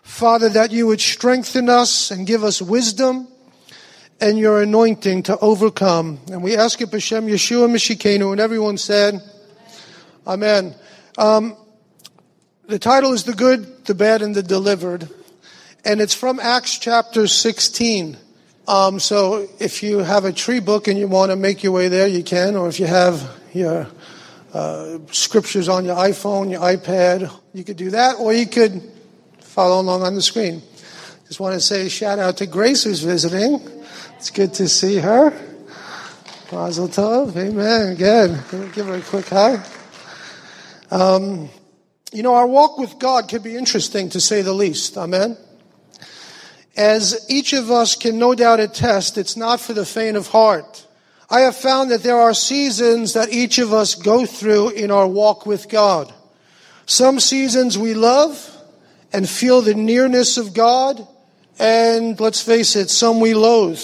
Father, 0.01 0.49
that 0.49 0.71
you 0.71 0.88
would 0.88 0.99
strengthen 0.99 1.69
us 1.69 2.09
and 2.09 2.25
give 2.25 2.43
us 2.43 2.59
wisdom 2.59 3.28
and 4.19 4.39
your 4.39 4.63
anointing 4.63 5.23
to 5.23 5.38
overcome. 5.38 6.19
And 6.32 6.41
we 6.41 6.57
ask 6.57 6.82
it, 6.82 6.89
B'Shem 6.89 7.30
Yeshua 7.30 7.69
Mishikenu, 7.69 8.32
and 8.32 8.41
everyone 8.41 8.78
said, 8.78 9.21
Amen. 10.25 10.73
Um, 11.15 11.55
the 12.65 12.80
title 12.80 13.13
is 13.13 13.25
The 13.25 13.34
Good, 13.34 13.86
the 13.86 13.93
Bad, 13.93 14.23
and 14.23 14.34
the 14.34 14.43
Delivered. 14.43 15.07
And 15.86 16.01
it's 16.01 16.15
from 16.15 16.39
Acts 16.39 16.80
chapter 16.80 17.28
16. 17.28 18.17
Um, 18.67 18.99
so 18.99 19.47
if 19.59 19.84
you 19.84 19.99
have 19.99 20.25
a 20.25 20.34
tree 20.34 20.59
book 20.59 20.88
and 20.88 20.97
you 20.97 21.07
want 21.07 21.30
to 21.30 21.36
make 21.36 21.61
your 21.61 21.73
way 21.73 21.89
there, 21.89 22.07
you 22.07 22.23
can. 22.23 22.55
Or 22.55 22.67
if 22.67 22.80
you 22.80 22.88
have 22.88 23.37
your 23.54 23.88
uh, 24.54 25.00
scriptures 25.12 25.70
on 25.70 25.86
your 25.86 25.95
iPhone, 25.95 26.52
your 26.52 26.62
iPad, 26.62 27.32
you 27.54 27.64
could 27.64 27.78
do 27.78 27.91
that. 27.91 28.16
Or 28.20 28.34
you 28.34 28.48
could 28.48 28.82
follow 29.39 29.82
along 29.82 30.04
on 30.04 30.16
the 30.16 30.22
screen. 30.22 30.62
Just 31.28 31.39
want 31.39 31.54
to 31.54 31.60
say 31.60 31.89
shout 31.89 32.20
out 32.20 32.38
to 32.38 32.45
Grace 32.45 32.84
who's 32.84 33.02
visiting. 33.02 33.62
It's 34.16 34.30
good 34.30 34.54
to 34.56 34.68
see 34.68 34.98
her. 34.98 35.32
Mazel 36.52 36.88
tov. 36.88 37.36
Amen. 37.36 37.95
Good. 37.95 38.74
Give 38.74 38.88
her 38.88 38.95
a 38.95 39.02
quick 39.02 39.28
hug. 39.28 39.60
Um, 40.89 41.50
you 42.14 42.24
know, 42.24 42.36
our 42.36 42.48
walk 42.48 42.78
with 42.78 42.98
God 43.00 43.28
can 43.28 43.41
be 43.41 43.58
interesting 43.58 44.10
to 44.12 44.22
say 44.22 44.41
the 44.41 44.54
least. 44.54 44.98
Amen. 44.98 45.38
As 46.78 47.26
each 47.30 47.52
of 47.54 47.70
us 47.70 47.95
can 47.95 48.18
no 48.18 48.34
doubt 48.34 48.62
attest, 48.62 49.18
it's 49.18 49.36
not 49.36 49.60
for 49.60 49.74
the 49.74 49.86
faint 49.86 50.16
of 50.16 50.28
heart. 50.28 50.87
I 51.30 51.41
have 51.41 51.57
found 51.57 51.91
that 51.91 52.03
there 52.03 52.19
are 52.19 52.34
seasons 52.34 53.13
that 53.13 53.34
each 53.34 53.59
of 53.59 53.73
us 53.73 53.95
go 53.95 54.25
through 54.25 54.69
in 54.69 54.91
our 54.91 55.07
walk 55.07 55.45
with 55.45 55.67
God. 55.67 56.13
Some 56.86 57.19
seasons 57.19 57.78
we 57.78 57.93
love 57.93 58.49
and 59.11 59.28
feel 59.28 59.61
the 59.61 59.75
nearness 59.75 60.38
of 60.38 60.53
God, 60.53 61.05
and 61.59 62.17
let's 62.19 62.41
face 62.41 62.75
it, 62.78 62.89
some 62.89 63.19
we 63.19 63.34
loathe 63.34 63.82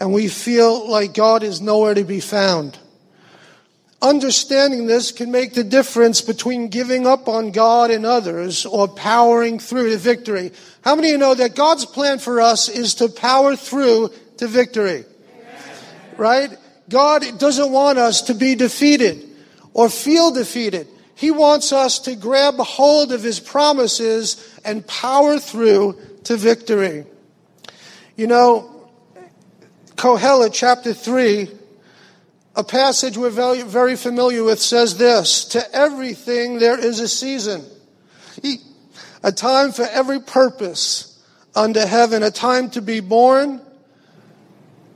and 0.00 0.14
we 0.14 0.28
feel 0.28 0.88
like 0.88 1.12
God 1.12 1.42
is 1.42 1.60
nowhere 1.60 1.92
to 1.92 2.04
be 2.04 2.20
found. 2.20 2.78
Understanding 4.00 4.86
this 4.86 5.12
can 5.12 5.30
make 5.30 5.52
the 5.52 5.62
difference 5.62 6.22
between 6.22 6.68
giving 6.68 7.06
up 7.06 7.28
on 7.28 7.52
God 7.52 7.90
and 7.90 8.06
others 8.06 8.64
or 8.64 8.88
powering 8.88 9.58
through 9.58 9.90
to 9.90 9.98
victory. 9.98 10.52
How 10.80 10.96
many 10.96 11.08
of 11.08 11.12
you 11.12 11.18
know 11.18 11.34
that 11.34 11.54
God's 11.54 11.84
plan 11.84 12.18
for 12.18 12.40
us 12.40 12.70
is 12.70 12.94
to 12.94 13.10
power 13.10 13.54
through 13.56 14.08
to 14.38 14.46
victory? 14.46 15.04
Right? 16.16 16.56
God 16.90 17.38
doesn't 17.38 17.72
want 17.72 17.98
us 17.98 18.22
to 18.22 18.34
be 18.34 18.54
defeated 18.54 19.26
or 19.72 19.88
feel 19.88 20.32
defeated. 20.32 20.86
He 21.14 21.30
wants 21.30 21.72
us 21.72 22.00
to 22.00 22.16
grab 22.16 22.56
hold 22.56 23.12
of 23.12 23.22
His 23.22 23.40
promises 23.40 24.60
and 24.64 24.86
power 24.86 25.38
through 25.38 25.98
to 26.24 26.36
victory. 26.36 27.06
You 28.16 28.26
know, 28.26 28.88
Kohelet 29.96 30.50
chapter 30.52 30.92
3 30.92 31.48
a 32.56 32.64
passage 32.64 33.16
we're 33.16 33.30
very, 33.30 33.62
very 33.62 33.96
familiar 33.96 34.42
with 34.42 34.60
says 34.60 34.98
this 34.98 35.44
To 35.46 35.74
everything 35.74 36.58
there 36.58 36.78
is 36.78 37.00
a 37.00 37.08
season, 37.08 37.64
a 39.22 39.32
time 39.32 39.72
for 39.72 39.84
every 39.84 40.20
purpose 40.20 41.18
under 41.54 41.86
heaven, 41.86 42.22
a 42.22 42.30
time 42.30 42.70
to 42.70 42.82
be 42.82 43.00
born 43.00 43.60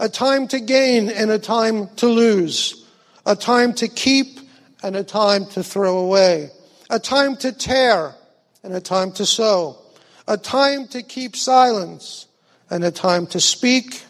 a 0.00 0.08
time 0.08 0.48
to 0.48 0.60
gain 0.60 1.08
and 1.08 1.30
a 1.30 1.38
time 1.38 1.88
to 1.96 2.06
lose, 2.06 2.86
a 3.26 3.36
time 3.36 3.72
to 3.74 3.88
keep 3.88 4.40
and 4.82 4.96
a 4.96 5.04
time 5.04 5.46
to 5.46 5.62
throw 5.62 5.98
away, 5.98 6.50
a 6.90 6.98
time 6.98 7.36
to 7.36 7.52
tear 7.52 8.14
and 8.62 8.74
a 8.74 8.80
time 8.80 9.12
to 9.12 9.26
sow, 9.26 9.78
a 10.26 10.36
time 10.36 10.86
to 10.88 11.02
keep 11.02 11.36
silence 11.36 12.26
and 12.70 12.84
a 12.84 12.90
time 12.90 13.26
to 13.26 13.40
speak, 13.40 14.02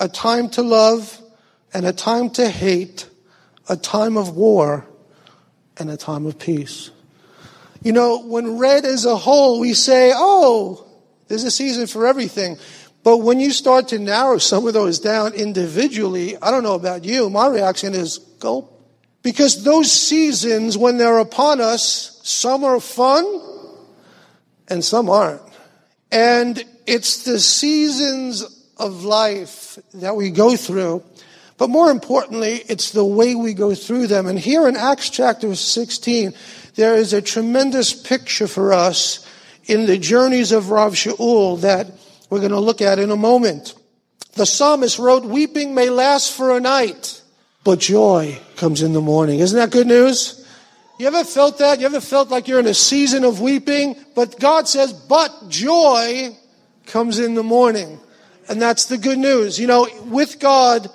a 0.00 0.08
time 0.08 0.48
to 0.50 0.62
love 0.62 1.20
and 1.72 1.86
a 1.86 1.92
time 1.92 2.30
to 2.30 2.48
hate, 2.48 3.08
a 3.68 3.76
time 3.76 4.16
of 4.16 4.36
war 4.36 4.86
and 5.76 5.90
a 5.90 5.96
time 5.96 6.26
of 6.26 6.38
peace. 6.38 6.90
You 7.82 7.92
know, 7.92 8.22
when 8.22 8.58
read 8.58 8.84
as 8.84 9.04
a 9.04 9.16
whole, 9.16 9.60
we 9.60 9.74
say, 9.74 10.12
oh, 10.14 10.84
there's 11.28 11.44
a 11.44 11.50
season 11.50 11.86
for 11.86 12.06
everything. 12.06 12.58
But 13.08 13.22
when 13.22 13.40
you 13.40 13.52
start 13.52 13.88
to 13.88 13.98
narrow 13.98 14.36
some 14.36 14.66
of 14.66 14.74
those 14.74 14.98
down 14.98 15.32
individually, 15.32 16.36
I 16.42 16.50
don't 16.50 16.62
know 16.62 16.74
about 16.74 17.06
you, 17.06 17.30
my 17.30 17.48
reaction 17.48 17.94
is 17.94 18.18
gulp. 18.18 18.70
Because 19.22 19.64
those 19.64 19.90
seasons, 19.90 20.76
when 20.76 20.98
they're 20.98 21.16
upon 21.16 21.58
us, 21.58 22.20
some 22.22 22.64
are 22.64 22.78
fun 22.80 23.24
and 24.68 24.84
some 24.84 25.08
aren't. 25.08 25.40
And 26.12 26.62
it's 26.86 27.24
the 27.24 27.40
seasons 27.40 28.42
of 28.76 29.06
life 29.06 29.78
that 29.94 30.14
we 30.14 30.28
go 30.28 30.54
through 30.54 31.02
but 31.56 31.70
more 31.70 31.90
importantly, 31.90 32.62
it's 32.68 32.92
the 32.92 33.04
way 33.04 33.34
we 33.34 33.52
go 33.52 33.74
through 33.74 34.06
them. 34.06 34.28
And 34.28 34.38
here 34.38 34.68
in 34.68 34.76
Acts 34.76 35.10
chapter 35.10 35.56
16, 35.56 36.32
there 36.76 36.94
is 36.94 37.12
a 37.12 37.20
tremendous 37.20 37.92
picture 37.92 38.46
for 38.46 38.72
us 38.72 39.26
in 39.64 39.86
the 39.86 39.98
journeys 39.98 40.52
of 40.52 40.70
Rav 40.70 40.92
Shaul 40.92 41.60
that 41.62 41.88
we're 42.30 42.40
going 42.40 42.52
to 42.52 42.60
look 42.60 42.80
at 42.80 42.98
in 42.98 43.10
a 43.10 43.16
moment. 43.16 43.74
The 44.34 44.46
psalmist 44.46 44.98
wrote, 44.98 45.24
weeping 45.24 45.74
may 45.74 45.90
last 45.90 46.32
for 46.32 46.56
a 46.56 46.60
night, 46.60 47.22
but 47.64 47.78
joy 47.78 48.38
comes 48.56 48.82
in 48.82 48.92
the 48.92 49.00
morning. 49.00 49.40
Isn't 49.40 49.58
that 49.58 49.70
good 49.70 49.86
news? 49.86 50.46
You 50.98 51.06
ever 51.06 51.24
felt 51.24 51.58
that? 51.58 51.80
You 51.80 51.86
ever 51.86 52.00
felt 52.00 52.28
like 52.28 52.48
you're 52.48 52.60
in 52.60 52.66
a 52.66 52.74
season 52.74 53.24
of 53.24 53.40
weeping? 53.40 53.96
But 54.14 54.38
God 54.40 54.68
says, 54.68 54.92
but 54.92 55.48
joy 55.48 56.36
comes 56.86 57.18
in 57.18 57.34
the 57.34 57.42
morning. 57.42 58.00
And 58.48 58.60
that's 58.60 58.86
the 58.86 58.98
good 58.98 59.18
news. 59.18 59.58
You 59.58 59.66
know, 59.66 59.88
with 60.06 60.40
God, 60.40 60.88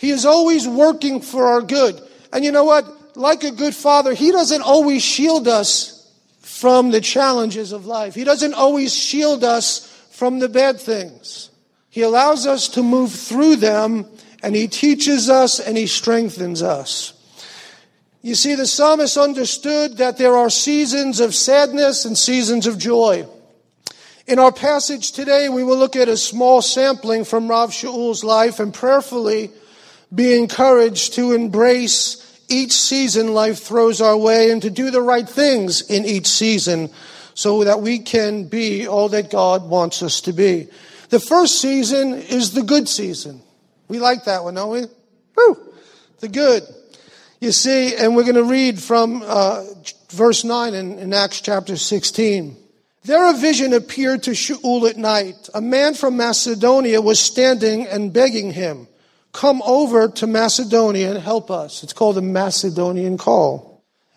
he 0.00 0.10
is 0.10 0.24
always 0.24 0.66
working 0.66 1.20
for 1.20 1.46
our 1.46 1.60
good. 1.60 2.00
And 2.32 2.44
you 2.44 2.52
know 2.52 2.64
what? 2.64 3.16
Like 3.16 3.44
a 3.44 3.50
good 3.50 3.74
father, 3.74 4.14
He 4.14 4.32
doesn't 4.32 4.62
always 4.62 5.02
shield 5.02 5.46
us 5.46 6.10
from 6.40 6.90
the 6.90 7.00
challenges 7.00 7.72
of 7.72 7.86
life. 7.86 8.14
He 8.14 8.24
doesn't 8.24 8.54
always 8.54 8.94
shield 8.94 9.44
us 9.44 9.86
from 10.20 10.38
the 10.38 10.50
bad 10.50 10.78
things. 10.78 11.48
He 11.88 12.02
allows 12.02 12.46
us 12.46 12.68
to 12.68 12.82
move 12.82 13.10
through 13.10 13.56
them 13.56 14.04
and 14.42 14.54
He 14.54 14.68
teaches 14.68 15.30
us 15.30 15.58
and 15.58 15.78
He 15.78 15.86
strengthens 15.86 16.62
us. 16.62 17.14
You 18.20 18.34
see, 18.34 18.54
the 18.54 18.66
psalmist 18.66 19.16
understood 19.16 19.96
that 19.96 20.18
there 20.18 20.36
are 20.36 20.50
seasons 20.50 21.20
of 21.20 21.34
sadness 21.34 22.04
and 22.04 22.18
seasons 22.18 22.66
of 22.66 22.76
joy. 22.76 23.26
In 24.26 24.38
our 24.38 24.52
passage 24.52 25.12
today, 25.12 25.48
we 25.48 25.64
will 25.64 25.78
look 25.78 25.96
at 25.96 26.10
a 26.10 26.18
small 26.18 26.60
sampling 26.60 27.24
from 27.24 27.48
Rav 27.48 27.72
Shaul's 27.72 28.22
life 28.22 28.60
and 28.60 28.74
prayerfully 28.74 29.50
be 30.14 30.38
encouraged 30.38 31.14
to 31.14 31.32
embrace 31.32 32.42
each 32.50 32.72
season 32.72 33.32
life 33.32 33.60
throws 33.60 34.02
our 34.02 34.18
way 34.18 34.50
and 34.50 34.60
to 34.60 34.68
do 34.68 34.90
the 34.90 35.00
right 35.00 35.26
things 35.26 35.80
in 35.80 36.04
each 36.04 36.26
season 36.26 36.90
so 37.40 37.64
that 37.64 37.80
we 37.80 37.98
can 37.98 38.44
be 38.44 38.86
all 38.86 39.08
that 39.08 39.30
God 39.30 39.66
wants 39.66 40.02
us 40.02 40.20
to 40.22 40.32
be. 40.34 40.68
The 41.08 41.18
first 41.18 41.58
season 41.58 42.12
is 42.12 42.52
the 42.52 42.62
good 42.62 42.86
season. 42.86 43.40
We 43.88 43.98
like 43.98 44.24
that 44.24 44.44
one, 44.44 44.56
don't 44.56 44.70
we? 44.70 44.82
Woo! 45.36 45.56
The 46.18 46.28
good. 46.28 46.64
You 47.40 47.52
see, 47.52 47.96
and 47.96 48.14
we're 48.14 48.24
going 48.24 48.34
to 48.34 48.44
read 48.44 48.78
from 48.78 49.22
uh, 49.24 49.64
verse 50.10 50.44
9 50.44 50.74
in, 50.74 50.98
in 50.98 51.14
Acts 51.14 51.40
chapter 51.40 51.78
16. 51.78 52.58
There 53.04 53.30
a 53.30 53.32
vision 53.32 53.72
appeared 53.72 54.24
to 54.24 54.32
Shaul 54.32 54.90
at 54.90 54.98
night. 54.98 55.48
A 55.54 55.62
man 55.62 55.94
from 55.94 56.18
Macedonia 56.18 57.00
was 57.00 57.18
standing 57.18 57.86
and 57.86 58.12
begging 58.12 58.52
him, 58.52 58.86
Come 59.32 59.62
over 59.62 60.08
to 60.08 60.26
Macedonia 60.26 61.14
and 61.14 61.18
help 61.18 61.50
us. 61.50 61.82
It's 61.84 61.94
called 61.94 62.16
the 62.16 62.22
Macedonian 62.22 63.16
call. 63.16 63.69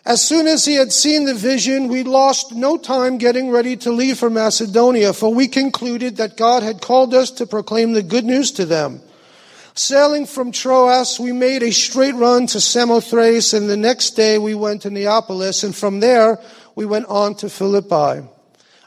As 0.06 0.22
soon 0.22 0.47
as 0.47 0.66
he 0.66 0.76
had 0.76 0.91
seen 0.91 1.26
the 1.26 1.34
vision, 1.34 1.88
we 1.88 2.04
lost 2.04 2.51
no 2.51 2.78
time 2.78 3.18
getting 3.18 3.49
ready 3.49 3.78
to 3.78 3.91
leave 3.91 4.20
for 4.20 4.30
Macedonia, 4.30 5.14
for 5.14 5.34
we 5.34 5.47
concluded 5.47 6.18
that 6.18 6.36
God 6.36 6.62
had 6.62 6.82
called 6.82 7.14
us 7.14 7.32
to 7.32 7.45
proclaim 7.45 7.93
the 7.93 8.04
good 8.04 8.26
news 8.26 8.51
to 8.54 8.66
them. 8.66 9.01
Sailing 9.76 10.26
from 10.26 10.51
Troas, 10.51 11.20
we 11.20 11.32
made 11.32 11.64
a 11.64 11.72
straight 11.72 12.16
run 12.16 12.47
to 12.47 12.60
Samothrace, 12.60 13.54
and 13.54 13.70
the 13.70 13.78
next 13.78 14.12
day 14.12 14.38
we 14.38 14.54
went 14.54 14.82
to 14.82 14.89
Neapolis, 14.89 15.64
and 15.64 15.74
from 15.74 16.01
there 16.01 16.38
we 16.76 16.86
went 16.86 17.06
on 17.06 17.36
to 17.36 17.49
Philippi 17.49 18.28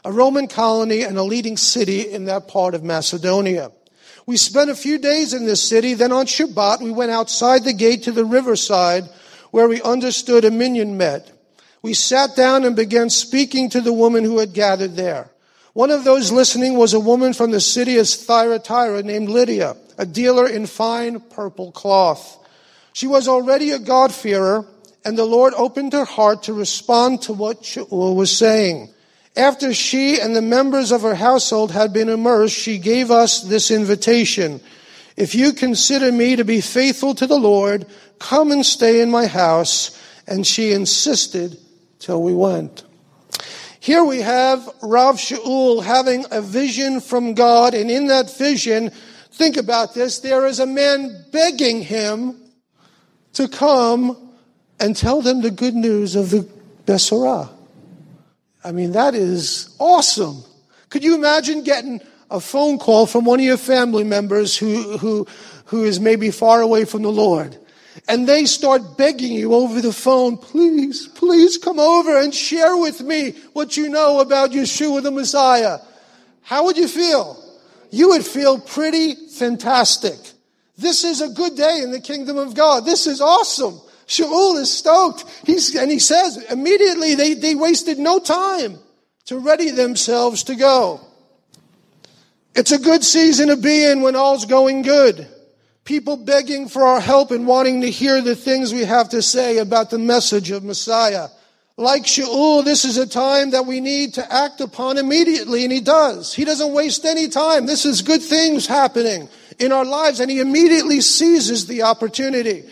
a 0.07 0.11
Roman 0.11 0.47
colony 0.47 1.01
and 1.01 1.17
a 1.17 1.23
leading 1.23 1.57
city 1.57 2.09
in 2.09 2.25
that 2.25 2.47
part 2.47 2.73
of 2.73 2.81
Macedonia. 2.81 3.71
We 4.25 4.37
spent 4.37 4.69
a 4.69 4.75
few 4.75 4.97
days 4.97 5.33
in 5.33 5.45
this 5.45 5.61
city. 5.61 5.95
Then 5.95 6.13
on 6.13 6.27
Shabbat, 6.27 6.81
we 6.81 6.91
went 6.91 7.11
outside 7.11 7.65
the 7.65 7.73
gate 7.73 8.03
to 8.03 8.13
the 8.13 8.23
riverside 8.23 9.09
where 9.51 9.67
we 9.67 9.81
understood 9.81 10.45
a 10.45 10.51
minyan 10.51 10.97
met. 10.97 11.31
We 11.81 11.93
sat 11.93 12.35
down 12.35 12.65
and 12.65 12.75
began 12.75 13.09
speaking 13.09 13.69
to 13.69 13.81
the 13.81 13.93
woman 13.93 14.23
who 14.23 14.39
had 14.39 14.53
gathered 14.53 14.95
there. 14.95 15.29
One 15.73 15.91
of 15.91 16.03
those 16.03 16.31
listening 16.31 16.75
was 16.75 16.93
a 16.93 16.99
woman 16.99 17.33
from 17.33 17.51
the 17.51 17.61
city 17.61 17.97
of 17.97 18.09
Thyatira 18.09 19.03
named 19.03 19.29
Lydia, 19.29 19.77
a 19.97 20.05
dealer 20.05 20.47
in 20.47 20.65
fine 20.65 21.19
purple 21.19 21.71
cloth. 21.71 22.37
She 22.93 23.05
was 23.05 23.27
already 23.27 23.69
a 23.69 23.79
God-fearer, 23.79 24.65
and 25.05 25.17
the 25.17 25.25
Lord 25.25 25.53
opened 25.55 25.93
her 25.93 26.03
heart 26.03 26.43
to 26.43 26.53
respond 26.53 27.21
to 27.23 27.33
what 27.33 27.61
Shaul 27.61 28.15
was 28.15 28.35
saying. 28.35 28.89
After 29.35 29.71
she 29.71 30.19
and 30.19 30.35
the 30.35 30.41
members 30.41 30.91
of 30.91 31.03
her 31.03 31.13
household 31.13 31.71
had 31.71 31.93
been 31.93 32.09
immersed, 32.09 32.55
she 32.55 32.79
gave 32.79 33.11
us 33.11 33.41
this 33.41 33.69
invitation. 33.69 34.61
If 35.17 35.33
you 35.33 35.51
consider 35.51 36.11
me 36.11 36.35
to 36.35 36.45
be 36.45 36.61
faithful 36.61 37.15
to 37.15 37.27
the 37.27 37.39
Lord, 37.39 37.87
come 38.19 38.51
and 38.51 38.65
stay 38.65 39.01
in 39.01 39.11
my 39.11 39.25
house. 39.25 39.99
And 40.27 40.45
she 40.45 40.73
insisted 40.73 41.57
till 41.99 42.21
we 42.21 42.33
went. 42.33 42.83
Here 43.79 44.03
we 44.03 44.21
have 44.21 44.67
Rav 44.81 45.15
Shaul 45.15 45.81
having 45.83 46.25
a 46.31 46.41
vision 46.41 46.99
from 46.99 47.33
God, 47.33 47.73
and 47.73 47.89
in 47.89 48.07
that 48.07 48.29
vision, 48.37 48.91
think 49.31 49.55
about 49.55 49.93
this, 49.93 50.19
there 50.19 50.45
is 50.45 50.59
a 50.59 50.65
man 50.65 51.25
begging 51.31 51.81
him 51.81 52.35
to 53.33 53.47
come 53.47 54.33
and 54.79 54.95
tell 54.95 55.21
them 55.21 55.41
the 55.41 55.51
good 55.51 55.75
news 55.75 56.15
of 56.15 56.31
the 56.31 56.45
Besorah. 56.85 57.49
I 58.63 58.73
mean, 58.73 58.91
that 58.91 59.15
is 59.15 59.73
awesome. 59.79 60.43
Could 60.89 61.05
you 61.05 61.15
imagine 61.15 61.63
getting 61.63 62.01
a 62.29 62.39
phone 62.39 62.77
call 62.77 63.05
from 63.05 63.25
one 63.25 63.39
of 63.39 63.45
your 63.45 63.57
family 63.57 64.03
members 64.03 64.57
who, 64.57 64.97
who, 64.97 65.27
who 65.65 65.83
is 65.83 65.99
maybe 65.99 66.31
far 66.31 66.61
away 66.61 66.85
from 66.85 67.01
the 67.01 67.11
Lord? 67.11 67.57
And 68.07 68.27
they 68.27 68.45
start 68.45 68.97
begging 68.97 69.33
you 69.33 69.53
over 69.53 69.81
the 69.81 69.93
phone, 69.93 70.37
please, 70.37 71.07
please 71.07 71.57
come 71.57 71.79
over 71.79 72.19
and 72.19 72.33
share 72.33 72.77
with 72.77 73.01
me 73.01 73.31
what 73.53 73.75
you 73.75 73.89
know 73.89 74.19
about 74.19 74.51
Yeshua 74.51 75.01
the 75.03 75.11
Messiah. 75.11 75.79
How 76.43 76.65
would 76.65 76.77
you 76.77 76.87
feel? 76.87 77.43
You 77.89 78.09
would 78.09 78.25
feel 78.25 78.59
pretty 78.59 79.15
fantastic. 79.15 80.15
This 80.77 81.03
is 81.03 81.21
a 81.21 81.29
good 81.29 81.55
day 81.55 81.81
in 81.81 81.91
the 81.91 81.99
kingdom 81.99 82.37
of 82.37 82.53
God. 82.53 82.85
This 82.85 83.07
is 83.07 83.19
awesome. 83.19 83.81
Shaul 84.05 84.57
is 84.59 84.73
stoked. 84.73 85.25
He's, 85.45 85.75
and 85.75 85.91
he 85.91 85.99
says 85.99 86.37
immediately 86.49 87.15
they, 87.15 87.33
they 87.33 87.55
wasted 87.55 87.97
no 87.97 88.19
time 88.19 88.77
to 89.25 89.37
ready 89.39 89.71
themselves 89.71 90.43
to 90.43 90.55
go. 90.55 91.01
It's 92.57 92.71
a 92.71 92.79
good 92.79 93.03
season 93.03 93.49
to 93.49 93.55
be 93.55 93.85
in 93.85 94.01
when 94.01 94.15
all's 94.15 94.45
going 94.45 94.81
good. 94.81 95.27
People 95.83 96.17
begging 96.17 96.67
for 96.67 96.81
our 96.81 96.99
help 96.99 97.29
and 97.29 97.45
wanting 97.45 97.81
to 97.81 97.91
hear 97.91 98.19
the 98.19 98.35
things 98.35 98.73
we 98.73 98.83
have 98.83 99.09
to 99.09 99.21
say 99.21 99.59
about 99.59 99.91
the 99.91 99.99
message 99.99 100.49
of 100.49 100.63
Messiah. 100.63 101.27
Like 101.77 102.05
Shaul, 102.05 102.65
this 102.65 102.83
is 102.83 102.97
a 102.97 103.05
time 103.05 103.51
that 103.51 103.67
we 103.67 103.79
need 103.79 104.15
to 104.15 104.33
act 104.33 104.59
upon 104.59 104.97
immediately, 104.97 105.65
and 105.65 105.71
he 105.71 105.81
does. 105.81 106.33
He 106.33 106.45
doesn't 106.45 106.73
waste 106.73 107.05
any 107.05 107.27
time. 107.27 107.67
This 107.67 107.85
is 107.85 108.01
good 108.01 108.23
things 108.23 108.65
happening 108.65 109.29
in 109.59 109.71
our 109.71 109.85
lives, 109.85 110.19
and 110.19 110.31
he 110.31 110.39
immediately 110.39 110.99
seizes 111.01 111.67
the 111.67 111.83
opportunity. 111.83 112.63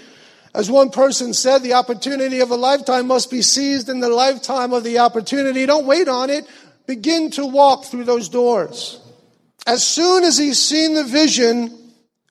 As 0.56 0.72
one 0.72 0.90
person 0.90 1.32
said, 1.36 1.60
the 1.60 1.74
opportunity 1.74 2.40
of 2.40 2.50
a 2.50 2.56
lifetime 2.56 3.06
must 3.06 3.30
be 3.30 3.44
seized 3.44 3.88
in 3.88 4.00
the 4.00 4.10
lifetime 4.10 4.74
of 4.74 4.84
the 4.84 4.98
opportunity. 4.98 5.68
Don't 5.68 5.86
wait 5.86 6.08
on 6.08 6.32
it. 6.32 6.48
Begin 6.88 7.30
to 7.32 7.46
walk 7.46 7.86
through 7.86 8.06
those 8.06 8.30
doors. 8.30 9.00
As 9.68 9.84
soon 9.84 10.24
as 10.24 10.38
he's 10.38 10.60
seen 10.60 10.94
the 10.94 11.04
vision, 11.04 11.76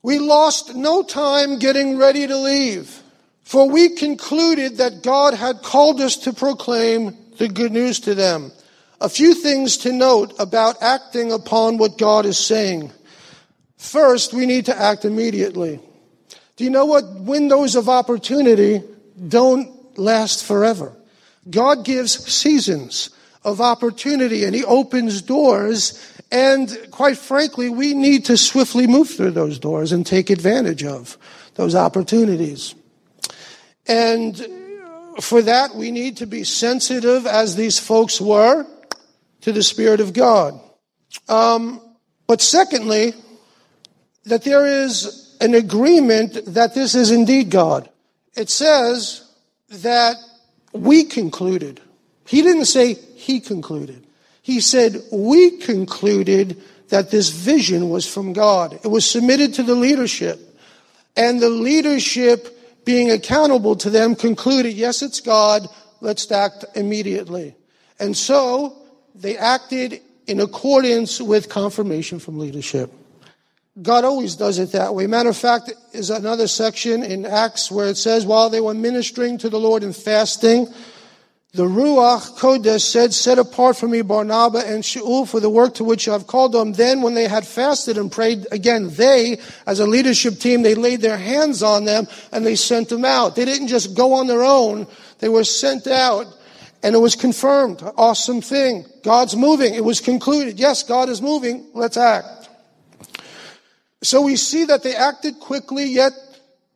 we 0.02 0.18
lost 0.18 0.74
no 0.74 1.02
time 1.02 1.58
getting 1.58 1.96
ready 1.96 2.26
to 2.26 2.36
leave. 2.36 3.02
For 3.42 3.68
we 3.68 3.90
concluded 3.90 4.78
that 4.78 5.02
God 5.02 5.34
had 5.34 5.62
called 5.62 6.00
us 6.00 6.16
to 6.18 6.32
proclaim 6.32 7.16
the 7.38 7.48
good 7.48 7.72
news 7.72 8.00
to 8.00 8.14
them. 8.14 8.52
A 9.00 9.08
few 9.08 9.34
things 9.34 9.78
to 9.78 9.92
note 9.92 10.32
about 10.38 10.82
acting 10.82 11.32
upon 11.32 11.76
what 11.76 11.98
God 11.98 12.24
is 12.26 12.38
saying. 12.38 12.92
First, 13.76 14.32
we 14.32 14.46
need 14.46 14.66
to 14.66 14.80
act 14.80 15.04
immediately. 15.04 15.80
Do 16.56 16.64
you 16.64 16.70
know 16.70 16.86
what? 16.86 17.04
Windows 17.04 17.74
of 17.74 17.88
opportunity 17.88 18.82
don't 19.28 19.98
last 19.98 20.44
forever. 20.44 20.96
God 21.50 21.84
gives 21.84 22.12
seasons 22.32 23.10
of 23.42 23.60
opportunity 23.60 24.44
and 24.44 24.54
He 24.54 24.64
opens 24.64 25.20
doors. 25.20 26.00
And 26.30 26.76
quite 26.90 27.18
frankly, 27.18 27.68
we 27.68 27.94
need 27.94 28.24
to 28.26 28.36
swiftly 28.36 28.86
move 28.86 29.10
through 29.10 29.32
those 29.32 29.58
doors 29.58 29.92
and 29.92 30.06
take 30.06 30.30
advantage 30.30 30.84
of 30.84 31.16
those 31.54 31.74
opportunities. 31.74 32.74
And 33.86 34.36
for 35.20 35.42
that, 35.42 35.74
we 35.74 35.90
need 35.90 36.16
to 36.18 36.26
be 36.26 36.44
sensitive, 36.44 37.26
as 37.26 37.54
these 37.54 37.78
folks 37.78 38.20
were, 38.20 38.66
to 39.42 39.52
the 39.52 39.62
Spirit 39.62 40.00
of 40.00 40.12
God. 40.12 40.58
Um, 41.28 41.80
but 42.26 42.40
secondly, 42.40 43.14
that 44.24 44.42
there 44.42 44.66
is 44.66 45.36
an 45.40 45.54
agreement 45.54 46.38
that 46.46 46.74
this 46.74 46.94
is 46.94 47.10
indeed 47.10 47.50
God. 47.50 47.88
It 48.34 48.50
says 48.50 49.30
that 49.68 50.16
we 50.72 51.04
concluded. 51.04 51.80
He 52.26 52.42
didn't 52.42 52.64
say 52.64 52.94
he 52.94 53.40
concluded. 53.40 54.03
He 54.44 54.60
said 54.60 55.02
we 55.10 55.52
concluded 55.52 56.62
that 56.90 57.10
this 57.10 57.30
vision 57.30 57.88
was 57.88 58.06
from 58.06 58.34
God. 58.34 58.78
It 58.84 58.88
was 58.88 59.10
submitted 59.10 59.54
to 59.54 59.62
the 59.62 59.74
leadership. 59.74 60.38
And 61.16 61.40
the 61.40 61.48
leadership, 61.48 62.84
being 62.84 63.10
accountable 63.10 63.74
to 63.76 63.88
them, 63.88 64.14
concluded, 64.14 64.74
yes, 64.74 65.00
it's 65.00 65.20
God. 65.20 65.66
Let's 66.02 66.30
act 66.30 66.66
immediately. 66.74 67.54
And 67.98 68.14
so 68.14 68.76
they 69.14 69.38
acted 69.38 70.02
in 70.26 70.40
accordance 70.40 71.22
with 71.22 71.48
confirmation 71.48 72.18
from 72.18 72.38
leadership. 72.38 72.92
God 73.80 74.04
always 74.04 74.36
does 74.36 74.58
it 74.58 74.72
that 74.72 74.94
way. 74.94 75.06
Matter 75.06 75.30
of 75.30 75.38
fact, 75.38 75.72
is 75.94 76.10
another 76.10 76.48
section 76.48 77.02
in 77.02 77.24
Acts 77.24 77.70
where 77.70 77.88
it 77.88 77.96
says, 77.96 78.26
while 78.26 78.50
they 78.50 78.60
were 78.60 78.74
ministering 78.74 79.38
to 79.38 79.48
the 79.48 79.58
Lord 79.58 79.82
and 79.82 79.96
fasting, 79.96 80.68
the 81.54 81.62
Ruach 81.62 82.36
Kodesh 82.36 82.80
said, 82.80 83.14
set 83.14 83.38
apart 83.38 83.76
for 83.76 83.86
me 83.86 84.02
Barnabas 84.02 84.64
and 84.64 84.82
Shaul 84.82 85.26
for 85.26 85.38
the 85.38 85.48
work 85.48 85.74
to 85.74 85.84
which 85.84 86.08
I've 86.08 86.26
called 86.26 86.50
them. 86.50 86.72
Then 86.72 87.00
when 87.00 87.14
they 87.14 87.28
had 87.28 87.46
fasted 87.46 87.96
and 87.96 88.10
prayed, 88.10 88.48
again, 88.50 88.90
they, 88.90 89.38
as 89.64 89.78
a 89.78 89.86
leadership 89.86 90.40
team, 90.40 90.62
they 90.62 90.74
laid 90.74 91.00
their 91.00 91.16
hands 91.16 91.62
on 91.62 91.84
them 91.84 92.08
and 92.32 92.44
they 92.44 92.56
sent 92.56 92.88
them 92.88 93.04
out. 93.04 93.36
They 93.36 93.44
didn't 93.44 93.68
just 93.68 93.96
go 93.96 94.14
on 94.14 94.26
their 94.26 94.42
own. 94.42 94.88
They 95.20 95.28
were 95.28 95.44
sent 95.44 95.86
out 95.86 96.26
and 96.82 96.92
it 96.96 96.98
was 96.98 97.14
confirmed. 97.14 97.84
Awesome 97.96 98.40
thing. 98.40 98.84
God's 99.04 99.36
moving. 99.36 99.74
It 99.74 99.84
was 99.84 100.00
concluded. 100.00 100.58
Yes, 100.58 100.82
God 100.82 101.08
is 101.08 101.22
moving. 101.22 101.64
Let's 101.72 101.96
act. 101.96 102.48
So 104.02 104.22
we 104.22 104.34
see 104.34 104.64
that 104.64 104.82
they 104.82 104.96
acted 104.96 105.38
quickly, 105.38 105.84
yet 105.84 106.12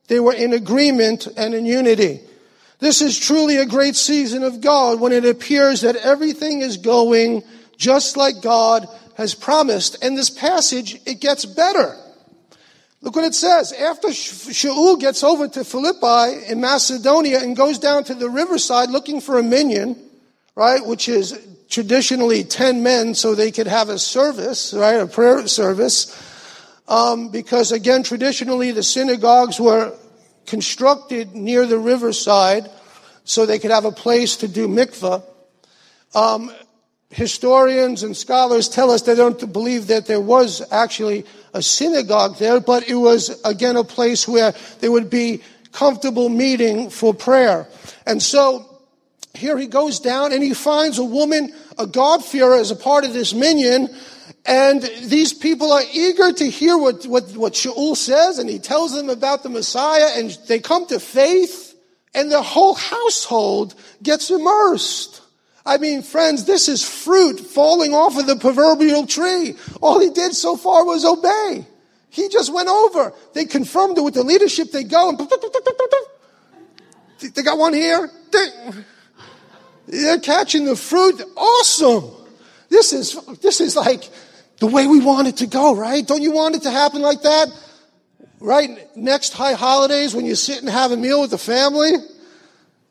they 0.06 0.20
were 0.20 0.34
in 0.34 0.52
agreement 0.52 1.26
and 1.36 1.52
in 1.52 1.66
unity. 1.66 2.20
This 2.80 3.02
is 3.02 3.18
truly 3.18 3.56
a 3.56 3.66
great 3.66 3.96
season 3.96 4.44
of 4.44 4.60
God 4.60 5.00
when 5.00 5.12
it 5.12 5.24
appears 5.24 5.80
that 5.80 5.96
everything 5.96 6.60
is 6.60 6.76
going 6.76 7.42
just 7.76 8.16
like 8.16 8.40
God 8.40 8.88
has 9.16 9.34
promised. 9.34 10.02
And 10.02 10.16
this 10.16 10.30
passage, 10.30 11.00
it 11.05 11.20
gets 11.20 11.44
better. 11.44 11.96
Look 13.00 13.16
what 13.16 13.24
it 13.24 13.34
says. 13.34 13.72
After 13.72 14.09
Shaul 14.09 14.98
gets 14.98 15.22
over 15.22 15.48
to 15.48 15.64
Philippi 15.64 16.46
in 16.50 16.60
Macedonia 16.60 17.40
and 17.40 17.56
goes 17.56 17.78
down 17.78 18.05
to 18.05 18.14
the 18.14 18.28
riverside 18.28 18.90
looking 18.90 19.20
for 19.20 19.38
a 19.38 19.42
minyan, 19.42 19.96
right, 20.55 20.84
which 20.84 21.09
is 21.09 21.38
traditionally 21.68 22.44
10 22.44 22.82
men 22.82 23.14
so 23.14 23.34
they 23.34 23.50
could 23.50 23.66
have 23.66 23.88
a 23.88 23.98
service, 23.98 24.72
right? 24.72 24.94
A 24.94 25.06
prayer 25.06 25.46
service. 25.46 26.16
Um, 26.88 27.28
because 27.30 27.70
again, 27.70 28.02
traditionally 28.02 28.72
the 28.72 28.82
synagogues 28.82 29.60
were 29.60 29.94
constructed 30.48 31.34
near 31.34 31.66
the 31.66 31.78
riverside 31.78 32.68
so 33.24 33.44
they 33.44 33.58
could 33.58 33.70
have 33.70 33.84
a 33.84 33.92
place 33.92 34.36
to 34.36 34.48
do 34.48 34.66
mikvah. 34.66 35.22
Um, 36.14 36.50
historians 37.10 38.02
and 38.02 38.16
scholars 38.16 38.68
tell 38.68 38.90
us 38.90 39.02
they 39.02 39.14
don't 39.14 39.52
believe 39.52 39.86
that 39.88 40.06
there 40.06 40.20
was 40.20 40.62
actually 40.72 41.24
a 41.54 41.62
synagogue 41.62 42.38
there, 42.38 42.60
but 42.60 42.88
it 42.88 42.94
was 42.94 43.40
again 43.44 43.76
a 43.76 43.84
place 43.84 44.26
where 44.26 44.52
there 44.80 44.90
would 44.90 45.10
be 45.10 45.42
comfortable 45.72 46.28
meeting 46.28 46.90
for 46.90 47.14
prayer. 47.14 47.68
And 48.06 48.22
so 48.22 48.64
here 49.34 49.58
he 49.58 49.66
goes 49.66 50.00
down 50.00 50.32
and 50.32 50.42
he 50.42 50.54
finds 50.54 50.98
a 50.98 51.04
woman, 51.04 51.52
a 51.78 51.86
God-fearer 51.86 52.56
as 52.56 52.70
a 52.70 52.76
part 52.76 53.04
of 53.04 53.12
this 53.12 53.34
minyan, 53.34 53.94
and 54.48 54.82
these 55.02 55.34
people 55.34 55.74
are 55.74 55.82
eager 55.92 56.32
to 56.32 56.48
hear 56.48 56.78
what, 56.78 57.04
what, 57.04 57.36
what 57.36 57.52
Shaul 57.52 57.94
says, 57.94 58.38
and 58.38 58.48
he 58.48 58.58
tells 58.58 58.94
them 58.94 59.10
about 59.10 59.42
the 59.42 59.50
Messiah, 59.50 60.18
and 60.18 60.30
they 60.46 60.58
come 60.58 60.86
to 60.86 60.98
faith, 60.98 61.78
and 62.14 62.32
the 62.32 62.40
whole 62.40 62.72
household 62.72 63.74
gets 64.02 64.30
immersed. 64.30 65.20
I 65.66 65.76
mean, 65.76 66.00
friends, 66.00 66.46
this 66.46 66.66
is 66.66 66.82
fruit 66.82 67.40
falling 67.40 67.92
off 67.92 68.18
of 68.18 68.26
the 68.26 68.36
proverbial 68.36 69.06
tree. 69.06 69.54
All 69.82 70.00
he 70.00 70.08
did 70.08 70.32
so 70.32 70.56
far 70.56 70.86
was 70.86 71.04
obey. 71.04 71.66
He 72.08 72.30
just 72.30 72.50
went 72.50 72.70
over. 72.70 73.12
They 73.34 73.44
confirmed 73.44 73.98
it 73.98 74.00
with 74.00 74.14
the 74.14 74.22
leadership. 74.22 74.72
They 74.72 74.84
go 74.84 75.10
and 75.10 75.18
they 77.34 77.42
got 77.42 77.58
one 77.58 77.74
here. 77.74 78.10
They're 79.86 80.20
catching 80.20 80.64
the 80.64 80.74
fruit. 80.74 81.22
Awesome. 81.36 82.12
This 82.70 82.94
is, 82.94 83.14
this 83.42 83.60
is 83.60 83.76
like 83.76 84.08
the 84.59 84.66
way 84.66 84.86
we 84.86 85.01
want 85.01 85.28
it 85.28 85.36
to 85.39 85.47
go, 85.47 85.74
right? 85.74 86.06
Don't 86.06 86.22
you 86.22 86.32
want 86.32 86.56
it 86.56 86.62
to 86.62 86.70
happen 86.70 87.01
like 87.02 87.22
that? 87.22 87.48
Right? 88.40 88.97
Next 88.97 89.32
high 89.32 89.55
holidays 89.55 90.14
when 90.14 90.24
you 90.24 90.35
sit 90.35 90.60
and 90.60 90.68
have 90.68 90.90
a 90.90 90.97
meal 90.97 91.20
with 91.20 91.30
the 91.30 91.39
family 91.39 91.93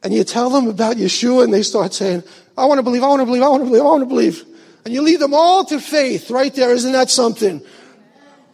and 0.04 0.14
you 0.14 0.24
tell 0.24 0.50
them 0.50 0.68
about 0.68 0.98
Yeshua 0.98 1.44
and 1.44 1.54
they 1.54 1.64
start 1.64 1.94
saying, 1.94 2.24
I 2.58 2.66
want 2.66 2.80
to 2.80 2.84
believe, 2.84 3.04
I 3.04 3.08
want 3.08 3.22
to 3.22 3.26
believe, 3.26 3.44
I 3.44 3.50
want 3.50 3.64
to 3.64 3.66
believe, 3.66 3.82
I 3.82 3.86
want 3.86 4.02
to 4.02 4.08
believe. 4.08 4.44
And 4.86 4.94
you 4.94 5.02
lead 5.02 5.20
them 5.20 5.34
all 5.34 5.66
to 5.66 5.80
faith 5.80 6.32
right 6.32 6.54
there. 6.54 6.72
Isn't 6.72 6.94
that 6.94 7.10
something? 7.10 7.62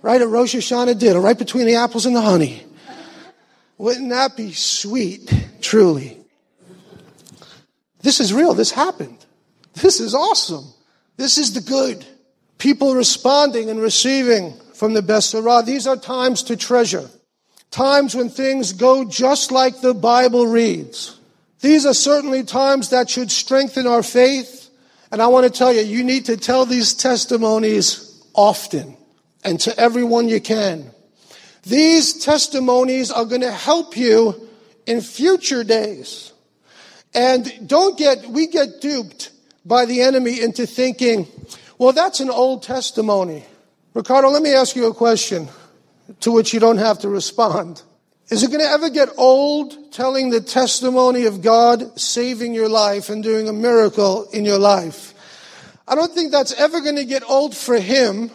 Right 0.02 0.20
at 0.20 0.28
Rosh 0.28 0.56
Hashanah 0.56 1.00
dinner, 1.00 1.22
right 1.22 1.38
between 1.38 1.66
the 1.66 1.76
apples 1.76 2.06
and 2.06 2.16
the 2.16 2.22
honey. 2.22 2.64
Wouldn't 3.78 4.10
that 4.10 4.36
be 4.36 4.52
sweet, 4.52 5.32
truly? 5.62 6.18
This 8.02 8.20
is 8.20 8.34
real. 8.34 8.54
This 8.54 8.72
happened. 8.72 9.24
This 9.76 10.00
is 10.00 10.14
awesome. 10.14 10.66
This 11.18 11.38
is 11.38 11.54
the 11.54 11.62
good 11.62 12.06
people 12.64 12.96
responding 12.96 13.70
and 13.70 13.82
receiving 13.82 14.54
from 14.74 14.94
the 14.94 15.02
Besorah. 15.02 15.66
These 15.66 15.86
are 15.86 15.98
times 15.98 16.44
to 16.44 16.56
treasure. 16.56 17.10
Times 17.72 18.16
when 18.16 18.30
things 18.30 18.72
go 18.72 19.04
just 19.04 19.52
like 19.52 19.82
the 19.82 19.94
Bible 19.94 20.48
reads. 20.48 21.20
These 21.60 21.86
are 21.86 21.94
certainly 21.94 22.44
times 22.44 22.92
that 22.92 23.10
should 23.10 23.32
strengthen 23.32 23.86
our 23.86 24.02
faith. 24.02 24.70
And 25.12 25.22
I 25.22 25.28
want 25.28 25.46
to 25.46 25.52
tell 25.52 25.74
you, 25.74 25.82
you 25.82 26.06
need 26.06 26.24
to 26.28 26.38
tell 26.38 26.66
these 26.66 26.94
testimonies 26.94 28.24
often 28.34 28.96
and 29.44 29.60
to 29.60 29.78
everyone 29.78 30.30
you 30.30 30.40
can. 30.40 30.90
These 31.64 32.24
testimonies 32.24 33.12
are 33.12 33.26
going 33.26 33.42
to 33.42 33.52
help 33.52 33.98
you 33.98 34.48
in 34.86 35.02
future 35.02 35.66
days. 35.66 36.32
And 37.14 37.68
don't 37.68 37.98
get, 37.98 38.26
we 38.26 38.48
get 38.48 38.80
duped 38.80 39.32
by 39.66 39.84
the 39.84 40.02
enemy 40.02 40.40
into 40.40 40.66
thinking, 40.66 41.28
well, 41.84 41.92
that's 41.92 42.22
an 42.22 42.30
old 42.30 42.64
testimony. 42.64 43.44
Ricardo, 43.94 44.30
let 44.30 44.42
me 44.42 44.54
ask 44.54 44.74
you 44.74 44.88
a 44.88 44.94
question 44.94 45.50
to 46.22 46.32
which 46.32 46.54
you 46.54 46.62
don't 46.62 46.78
have 46.78 47.00
to 47.00 47.10
respond. 47.10 47.82
Is 48.30 48.42
it 48.42 48.48
going 48.48 48.62
to 48.62 48.70
ever 48.70 48.90
get 48.90 49.10
old 49.18 49.92
telling 49.92 50.30
the 50.30 50.40
testimony 50.40 51.26
of 51.26 51.42
God 51.42 52.00
saving 52.00 52.54
your 52.54 52.70
life 52.70 53.10
and 53.10 53.22
doing 53.22 53.50
a 53.50 53.54
miracle 53.54 54.30
in 54.32 54.46
your 54.46 54.60
life? 54.60 55.14
I 55.86 55.96
don't 55.96 56.14
think 56.14 56.32
that's 56.32 56.54
ever 56.54 56.80
going 56.80 56.96
to 56.96 57.04
get 57.04 57.30
old 57.30 57.54
for 57.54 57.78
him, 57.78 58.32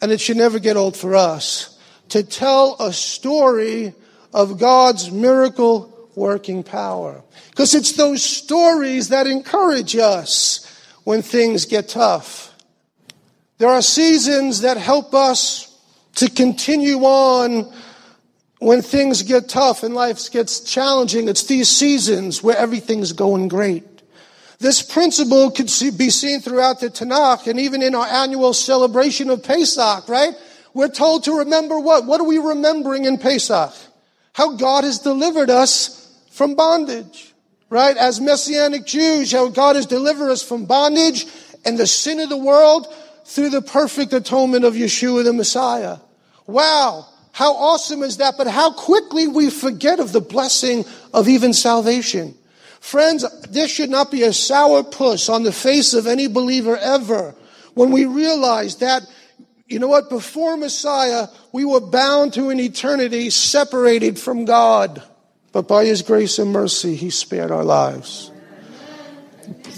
and 0.00 0.12
it 0.12 0.20
should 0.20 0.36
never 0.36 0.60
get 0.60 0.76
old 0.76 0.96
for 0.96 1.16
us 1.16 1.76
to 2.10 2.22
tell 2.22 2.76
a 2.78 2.92
story 2.92 3.92
of 4.32 4.60
God's 4.60 5.10
miracle 5.10 6.10
working 6.14 6.62
power. 6.62 7.24
Because 7.50 7.74
it's 7.74 7.94
those 7.94 8.22
stories 8.22 9.08
that 9.08 9.26
encourage 9.26 9.96
us 9.96 10.64
when 11.02 11.22
things 11.22 11.66
get 11.66 11.88
tough. 11.88 12.53
There 13.58 13.68
are 13.68 13.82
seasons 13.82 14.62
that 14.62 14.76
help 14.76 15.14
us 15.14 15.70
to 16.16 16.28
continue 16.30 16.98
on 17.00 17.72
when 18.58 18.82
things 18.82 19.22
get 19.22 19.48
tough 19.48 19.82
and 19.82 19.94
life 19.94 20.30
gets 20.30 20.60
challenging. 20.60 21.28
It's 21.28 21.44
these 21.44 21.68
seasons 21.68 22.42
where 22.42 22.56
everything's 22.56 23.12
going 23.12 23.48
great. 23.48 23.84
This 24.58 24.82
principle 24.82 25.50
could 25.50 25.70
be 25.96 26.10
seen 26.10 26.40
throughout 26.40 26.80
the 26.80 26.88
Tanakh 26.88 27.46
and 27.46 27.60
even 27.60 27.82
in 27.82 27.94
our 27.94 28.06
annual 28.06 28.54
celebration 28.54 29.28
of 29.30 29.42
Pesach, 29.42 30.08
right? 30.08 30.34
We're 30.72 30.88
told 30.88 31.24
to 31.24 31.38
remember 31.38 31.78
what? 31.78 32.06
What 32.06 32.20
are 32.20 32.26
we 32.26 32.38
remembering 32.38 33.04
in 33.04 33.18
Pesach? 33.18 33.72
How 34.32 34.56
God 34.56 34.84
has 34.84 34.98
delivered 34.98 35.50
us 35.50 36.12
from 36.30 36.56
bondage, 36.56 37.34
right? 37.70 37.96
As 37.96 38.20
Messianic 38.20 38.84
Jews, 38.84 39.30
how 39.30 39.48
God 39.48 39.76
has 39.76 39.86
delivered 39.86 40.30
us 40.30 40.42
from 40.42 40.64
bondage 40.64 41.26
and 41.64 41.78
the 41.78 41.86
sin 41.86 42.18
of 42.20 42.28
the 42.28 42.36
world 42.36 42.86
through 43.24 43.50
the 43.50 43.62
perfect 43.62 44.12
atonement 44.12 44.64
of 44.64 44.74
Yeshua 44.74 45.24
the 45.24 45.32
Messiah. 45.32 45.98
Wow. 46.46 47.06
How 47.32 47.54
awesome 47.54 48.02
is 48.02 48.18
that? 48.18 48.34
But 48.38 48.46
how 48.46 48.72
quickly 48.72 49.26
we 49.26 49.50
forget 49.50 49.98
of 49.98 50.12
the 50.12 50.20
blessing 50.20 50.84
of 51.12 51.28
even 51.28 51.52
salvation. 51.52 52.34
Friends, 52.80 53.24
this 53.48 53.70
should 53.70 53.90
not 53.90 54.10
be 54.10 54.22
a 54.22 54.32
sour 54.32 54.84
puss 54.84 55.28
on 55.28 55.42
the 55.42 55.52
face 55.52 55.94
of 55.94 56.06
any 56.06 56.28
believer 56.28 56.76
ever 56.76 57.34
when 57.74 57.90
we 57.90 58.04
realize 58.04 58.76
that, 58.76 59.02
you 59.66 59.78
know 59.78 59.88
what, 59.88 60.08
before 60.08 60.56
Messiah, 60.56 61.28
we 61.52 61.64
were 61.64 61.80
bound 61.80 62.34
to 62.34 62.50
an 62.50 62.60
eternity 62.60 63.30
separated 63.30 64.18
from 64.18 64.44
God. 64.44 65.02
But 65.52 65.68
by 65.68 65.84
His 65.84 66.02
grace 66.02 66.38
and 66.38 66.52
mercy, 66.52 66.94
He 66.94 67.10
spared 67.10 67.50
our 67.50 67.64
lives. 67.64 68.30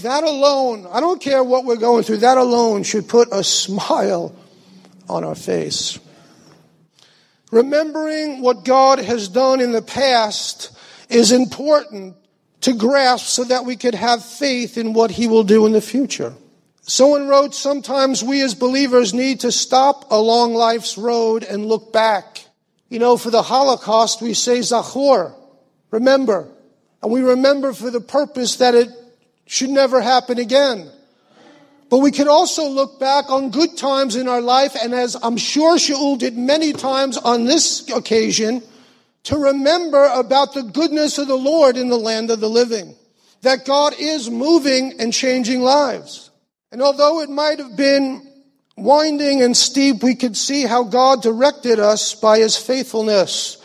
That 0.03 0.25
alone, 0.25 0.87
I 0.91 1.01
don't 1.01 1.21
care 1.21 1.43
what 1.43 1.65
we're 1.65 1.77
going 1.77 2.03
through, 2.03 2.19
that 2.19 2.39
alone 2.39 2.83
should 2.83 3.09
put 3.09 3.29
a 3.33 3.43
smile 3.43 4.35
on 5.09 5.25
our 5.25 5.35
face. 5.35 5.99
Remembering 7.51 8.41
what 8.41 8.65
God 8.65 8.99
has 8.99 9.29
done 9.29 9.61
in 9.61 9.73
the 9.73 9.83
past 9.83 10.77
is 11.09 11.33
important 11.33 12.17
to 12.63 12.75
grasp 12.75 13.27
so 13.27 13.45
that 13.45 13.65
we 13.65 13.77
could 13.77 13.95
have 13.95 14.25
faith 14.25 14.77
in 14.77 14.93
what 14.93 15.11
He 15.11 15.29
will 15.29 15.45
do 15.45 15.65
in 15.67 15.73
the 15.73 15.81
future. 15.81 16.35
Someone 16.83 17.29
wrote, 17.29 17.55
sometimes 17.55 18.23
we 18.23 18.43
as 18.43 18.55
believers 18.55 19.15
need 19.15 19.41
to 19.41 19.53
stop 19.53 20.11
along 20.11 20.55
life's 20.55 20.99
road 20.99 21.43
and 21.43 21.67
look 21.67 21.93
back. 21.93 22.45
You 22.89 22.99
know, 22.99 23.17
for 23.17 23.31
the 23.31 23.43
Holocaust, 23.43 24.23
we 24.23 24.35
say 24.35 24.59
Zachor, 24.61 25.35
remember. 25.91 26.49
And 27.03 27.11
we 27.11 27.23
remember 27.23 27.73
for 27.73 27.91
the 27.91 28.01
purpose 28.01 28.57
that 28.57 28.75
it 28.75 28.89
should 29.47 29.71
never 29.71 30.01
happen 30.01 30.39
again. 30.39 30.91
But 31.89 31.99
we 31.99 32.11
can 32.11 32.29
also 32.29 32.69
look 32.69 32.99
back 32.99 33.31
on 33.31 33.51
good 33.51 33.77
times 33.77 34.17
in 34.17 34.27
our 34.29 34.41
life, 34.41 34.77
and 34.83 34.93
as 34.93 35.17
I'm 35.23 35.37
sure 35.37 35.77
Shaul 35.77 36.19
did 36.19 36.37
many 36.37 36.73
times 36.73 37.17
on 37.17 37.45
this 37.45 37.89
occasion, 37.91 38.63
to 39.25 39.37
remember 39.37 40.05
about 40.13 40.55
the 40.55 40.63
goodness 40.63 41.19
of 41.19 41.29
the 41.29 41.37
Lord 41.37 41.77
in 41.77 41.89
the 41.89 41.99
land 41.99 42.31
of 42.31 42.41
the 42.41 42.49
living. 42.49 42.95
That 43.43 43.65
God 43.65 43.95
is 43.99 44.31
moving 44.31 45.01
and 45.01 45.13
changing 45.13 45.61
lives. 45.61 46.31
And 46.73 46.83
although 46.83 47.21
it 47.21 47.31
might 47.31 47.59
have 47.59 47.77
been 47.77 48.27
winding 48.77 49.43
and 49.43 49.57
steep, 49.57 50.03
we 50.03 50.15
could 50.15 50.37
see 50.37 50.63
how 50.63 50.85
God 50.85 51.23
directed 51.23 51.79
us 51.79 52.15
by 52.15 52.39
his 52.39 52.57
faithfulness. 52.57 53.59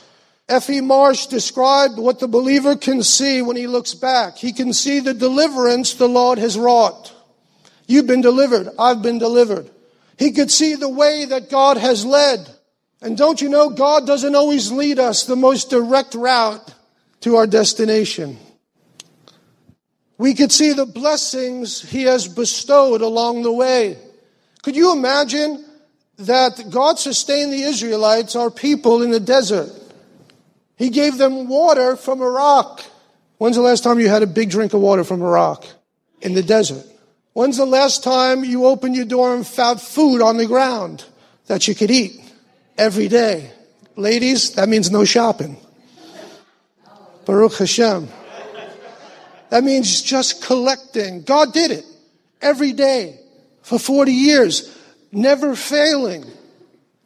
F.E. 0.51 0.81
Marsh 0.81 1.27
described 1.27 1.97
what 1.97 2.19
the 2.19 2.27
believer 2.27 2.75
can 2.75 3.03
see 3.03 3.41
when 3.41 3.55
he 3.55 3.67
looks 3.67 3.93
back. 3.93 4.37
He 4.37 4.51
can 4.51 4.73
see 4.73 4.99
the 4.99 5.13
deliverance 5.13 5.93
the 5.93 6.09
Lord 6.09 6.39
has 6.39 6.57
wrought. 6.57 7.13
You've 7.87 8.05
been 8.05 8.19
delivered. 8.19 8.67
I've 8.77 9.01
been 9.01 9.17
delivered. 9.17 9.69
He 10.19 10.33
could 10.33 10.51
see 10.51 10.75
the 10.75 10.89
way 10.89 11.23
that 11.23 11.49
God 11.49 11.77
has 11.77 12.05
led. 12.05 12.49
And 13.01 13.17
don't 13.17 13.41
you 13.41 13.47
know, 13.47 13.69
God 13.69 14.05
doesn't 14.05 14.35
always 14.35 14.73
lead 14.73 14.99
us 14.99 15.23
the 15.23 15.37
most 15.37 15.69
direct 15.69 16.15
route 16.15 16.73
to 17.21 17.37
our 17.37 17.47
destination. 17.47 18.37
We 20.17 20.33
could 20.33 20.51
see 20.51 20.73
the 20.73 20.85
blessings 20.85 21.81
He 21.81 22.03
has 22.03 22.27
bestowed 22.27 23.01
along 23.01 23.43
the 23.43 23.53
way. 23.53 23.97
Could 24.63 24.75
you 24.75 24.91
imagine 24.91 25.65
that 26.17 26.69
God 26.69 26.99
sustained 26.99 27.53
the 27.53 27.63
Israelites, 27.63 28.35
our 28.35 28.51
people 28.51 29.01
in 29.01 29.11
the 29.11 29.19
desert? 29.19 29.71
He 30.81 30.89
gave 30.89 31.19
them 31.19 31.47
water 31.47 31.95
from 31.95 32.21
a 32.21 32.27
rock. 32.27 32.83
When's 33.37 33.55
the 33.55 33.61
last 33.61 33.83
time 33.83 33.99
you 33.99 34.09
had 34.09 34.23
a 34.23 34.27
big 34.27 34.49
drink 34.49 34.73
of 34.73 34.81
water 34.81 35.03
from 35.03 35.21
a 35.21 35.29
rock? 35.29 35.63
In 36.21 36.33
the 36.33 36.41
desert. 36.41 36.83
When's 37.33 37.57
the 37.57 37.67
last 37.67 38.03
time 38.03 38.43
you 38.43 38.65
opened 38.65 38.95
your 38.95 39.05
door 39.05 39.35
and 39.35 39.45
found 39.45 39.79
food 39.79 40.23
on 40.23 40.37
the 40.37 40.47
ground 40.47 41.05
that 41.45 41.67
you 41.67 41.75
could 41.75 41.91
eat? 41.91 42.19
Every 42.79 43.07
day. 43.07 43.51
Ladies, 43.95 44.53
that 44.53 44.69
means 44.69 44.89
no 44.89 45.05
shopping. 45.05 45.57
Baruch 47.25 47.59
Hashem. 47.59 48.07
That 49.51 49.63
means 49.63 50.01
just 50.01 50.43
collecting. 50.43 51.21
God 51.21 51.53
did 51.53 51.69
it 51.69 51.85
every 52.41 52.73
day 52.73 53.19
for 53.61 53.77
40 53.77 54.11
years, 54.11 54.75
never 55.11 55.55
failing. 55.55 56.25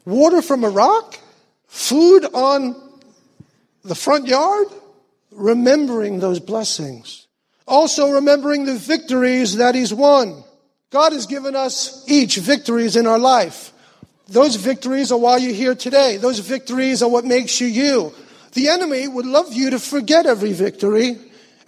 Water 0.06 0.40
from 0.40 0.64
a 0.64 0.70
rock? 0.70 1.18
Food 1.66 2.24
on 2.32 2.85
the 3.86 3.94
front 3.94 4.26
yard? 4.26 4.68
Remembering 5.32 6.20
those 6.20 6.40
blessings. 6.40 7.26
Also 7.66 8.10
remembering 8.10 8.64
the 8.64 8.76
victories 8.76 9.56
that 9.56 9.74
He's 9.74 9.92
won. 9.92 10.44
God 10.90 11.12
has 11.12 11.26
given 11.26 11.56
us 11.56 12.04
each 12.08 12.36
victories 12.36 12.96
in 12.96 13.06
our 13.06 13.18
life. 13.18 13.72
Those 14.28 14.56
victories 14.56 15.12
are 15.12 15.18
why 15.18 15.38
you're 15.38 15.52
here 15.52 15.74
today. 15.74 16.16
Those 16.16 16.38
victories 16.40 17.02
are 17.02 17.10
what 17.10 17.24
makes 17.24 17.60
you 17.60 17.66
you. 17.66 18.12
The 18.52 18.68
enemy 18.68 19.06
would 19.06 19.26
love 19.26 19.52
you 19.52 19.70
to 19.70 19.78
forget 19.78 20.26
every 20.26 20.52
victory 20.52 21.18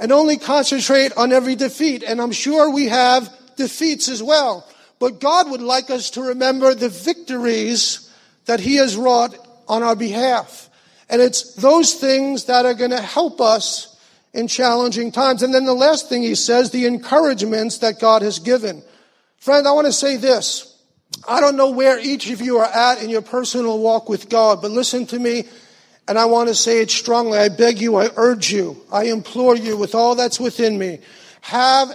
and 0.01 0.13
only 0.13 0.39
concentrate 0.39 1.13
on 1.17 1.33
every 1.33 1.55
defeat. 1.55 2.03
And 2.03 2.21
I'm 2.21 2.33
sure 2.33 2.71
we 2.71 2.87
have 2.87 3.33
defeats 3.57 4.09
as 4.09 4.23
well. 4.23 4.67
But 4.99 5.21
God 5.21 5.51
would 5.51 5.61
like 5.61 5.91
us 5.91 6.11
to 6.11 6.23
remember 6.23 6.75
the 6.75 6.89
victories 6.89 8.11
that 8.47 8.61
He 8.61 8.77
has 8.77 8.97
wrought 8.97 9.37
on 9.69 9.83
our 9.83 9.95
behalf. 9.95 10.68
And 11.11 11.23
it's 11.23 11.55
those 11.55 11.95
things 11.95 12.45
that 12.45 12.67
are 12.67 12.75
going 12.75 12.91
to 12.91 13.01
help 13.01 13.41
us 13.41 13.97
in 14.35 14.47
challenging 14.47 15.11
times. 15.11 15.43
And 15.43 15.55
then 15.55 15.65
the 15.65 15.75
last 15.75 16.09
thing 16.09 16.23
He 16.23 16.35
says, 16.35 16.71
the 16.71 16.87
encouragements 16.87 17.79
that 17.79 17.99
God 17.99 18.23
has 18.23 18.39
given. 18.39 18.83
Friend, 19.39 19.67
I 19.67 19.73
want 19.73 19.87
to 19.87 19.93
say 19.93 20.17
this. 20.17 20.77
I 21.27 21.41
don't 21.41 21.57
know 21.57 21.71
where 21.71 21.99
each 21.99 22.31
of 22.31 22.41
you 22.41 22.59
are 22.59 22.67
at 22.67 23.03
in 23.03 23.09
your 23.09 23.23
personal 23.23 23.79
walk 23.79 24.09
with 24.09 24.29
God, 24.29 24.61
but 24.61 24.71
listen 24.71 25.07
to 25.07 25.19
me. 25.19 25.45
And 26.07 26.19
I 26.19 26.27
want 26.27 26.49
to 26.49 26.55
say 26.55 26.81
it 26.81 26.91
strongly. 26.91 27.39
I 27.39 27.49
beg 27.49 27.81
you, 27.81 27.97
I 27.97 28.11
urge 28.17 28.51
you, 28.53 28.81
I 28.93 29.05
implore 29.05 29.57
you 29.57 29.77
with 29.77 29.95
all 29.95 30.15
that's 30.15 30.41
within 30.41 30.79
me. 30.79 31.01
Have 31.41 31.95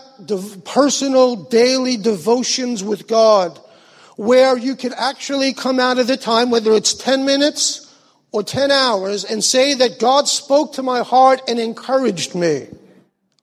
personal 0.65 1.35
daily 1.35 1.98
devotions 1.98 2.84
with 2.84 3.07
God 3.07 3.60
where 4.15 4.57
you 4.57 4.76
can 4.76 4.94
actually 4.94 5.53
come 5.53 5.80
out 5.80 5.98
of 5.98 6.07
the 6.07 6.18
time, 6.18 6.49
whether 6.49 6.73
it's 6.73 6.94
10 6.94 7.26
minutes 7.26 7.82
or 8.34 8.43
10 8.43 8.72
hours, 8.72 9.23
and 9.23 9.41
say 9.43 9.76
that 9.76 9.99
God 9.99 10.27
spoke 10.27 10.73
to 10.73 10.84
my 10.84 11.03
heart 11.03 11.41
and 11.47 11.60
encouraged 11.60 12.35
me. 12.35 12.68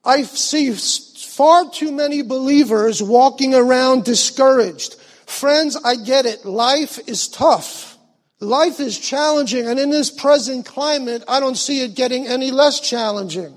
I 0.04 0.24
see 0.24 0.72
far 0.72 1.70
too 1.70 1.92
many 1.92 2.22
believers 2.22 3.02
walking 3.02 3.54
around 3.54 4.04
discouraged. 4.04 4.96
Friends, 5.26 5.76
I 5.82 5.94
get 5.94 6.26
it. 6.26 6.44
Life 6.44 6.98
is 7.06 7.28
tough. 7.28 7.96
Life 8.40 8.80
is 8.80 8.98
challenging, 8.98 9.66
and 9.66 9.78
in 9.78 9.90
this 9.90 10.10
present 10.10 10.66
climate, 10.66 11.22
I 11.28 11.40
don't 11.40 11.56
see 11.56 11.82
it 11.82 11.94
getting 11.94 12.26
any 12.26 12.50
less 12.50 12.80
challenging. 12.80 13.54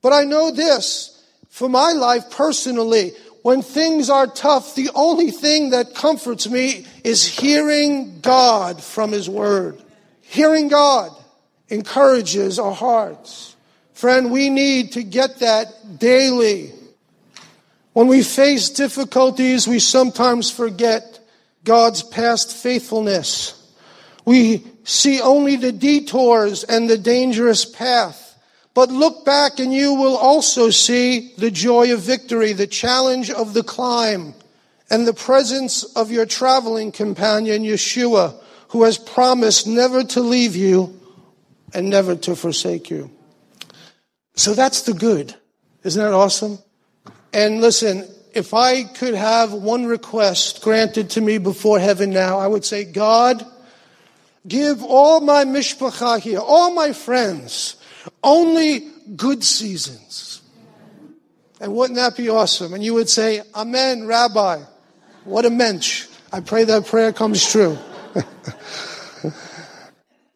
But 0.00 0.12
I 0.12 0.24
know 0.24 0.52
this, 0.52 1.24
for 1.48 1.68
my 1.68 1.92
life 1.92 2.30
personally, 2.30 3.12
when 3.42 3.62
things 3.62 4.10
are 4.10 4.26
tough, 4.26 4.74
the 4.74 4.90
only 4.94 5.30
thing 5.30 5.70
that 5.70 5.94
comforts 5.94 6.48
me 6.48 6.86
is 7.02 7.26
hearing 7.26 8.20
God 8.20 8.82
from 8.82 9.10
His 9.10 9.28
Word. 9.28 9.82
Hearing 10.32 10.68
God 10.68 11.10
encourages 11.68 12.58
our 12.58 12.72
hearts. 12.72 13.54
Friend, 13.92 14.32
we 14.32 14.48
need 14.48 14.92
to 14.92 15.02
get 15.02 15.40
that 15.40 15.98
daily. 15.98 16.72
When 17.92 18.06
we 18.06 18.22
face 18.22 18.70
difficulties, 18.70 19.68
we 19.68 19.78
sometimes 19.78 20.50
forget 20.50 21.20
God's 21.64 22.02
past 22.02 22.56
faithfulness. 22.56 23.62
We 24.24 24.64
see 24.84 25.20
only 25.20 25.56
the 25.56 25.70
detours 25.70 26.64
and 26.64 26.88
the 26.88 26.96
dangerous 26.96 27.66
path. 27.66 28.42
But 28.72 28.90
look 28.90 29.26
back 29.26 29.58
and 29.58 29.70
you 29.70 29.92
will 29.92 30.16
also 30.16 30.70
see 30.70 31.34
the 31.36 31.50
joy 31.50 31.92
of 31.92 32.00
victory, 32.00 32.54
the 32.54 32.66
challenge 32.66 33.30
of 33.30 33.52
the 33.52 33.62
climb, 33.62 34.32
and 34.88 35.06
the 35.06 35.12
presence 35.12 35.84
of 35.94 36.10
your 36.10 36.24
traveling 36.24 36.90
companion, 36.90 37.64
Yeshua, 37.64 38.41
who 38.72 38.82
has 38.82 38.98
promised 38.98 39.66
never 39.66 40.04
to 40.04 40.20
leave 40.20 40.56
you 40.56 40.98
and 41.72 41.88
never 41.88 42.14
to 42.16 42.36
forsake 42.36 42.90
you. 42.90 43.10
So 44.34 44.52
that's 44.52 44.82
the 44.82 44.92
good. 44.92 45.34
Isn't 45.84 46.02
that 46.02 46.12
awesome? 46.12 46.58
And 47.32 47.60
listen, 47.60 48.08
if 48.34 48.52
I 48.52 48.84
could 48.84 49.14
have 49.14 49.52
one 49.52 49.86
request 49.86 50.62
granted 50.62 51.10
to 51.10 51.20
me 51.20 51.38
before 51.38 51.78
heaven 51.78 52.10
now, 52.10 52.38
I 52.38 52.46
would 52.46 52.64
say, 52.64 52.84
God, 52.84 53.46
Give 54.46 54.82
all 54.82 55.20
my 55.20 55.44
mishpacha 55.44 56.18
here, 56.18 56.40
all 56.40 56.72
my 56.74 56.92
friends, 56.92 57.76
only 58.22 58.90
good 59.14 59.44
seasons. 59.44 60.42
And 61.60 61.74
wouldn't 61.74 61.96
that 61.96 62.16
be 62.16 62.28
awesome? 62.28 62.74
And 62.74 62.82
you 62.82 62.94
would 62.94 63.08
say, 63.08 63.42
Amen, 63.54 64.06
Rabbi. 64.06 64.62
What 65.24 65.44
a 65.44 65.50
mensch. 65.50 66.08
I 66.32 66.40
pray 66.40 66.64
that 66.64 66.86
prayer 66.86 67.12
comes 67.12 67.48
true. 67.48 67.78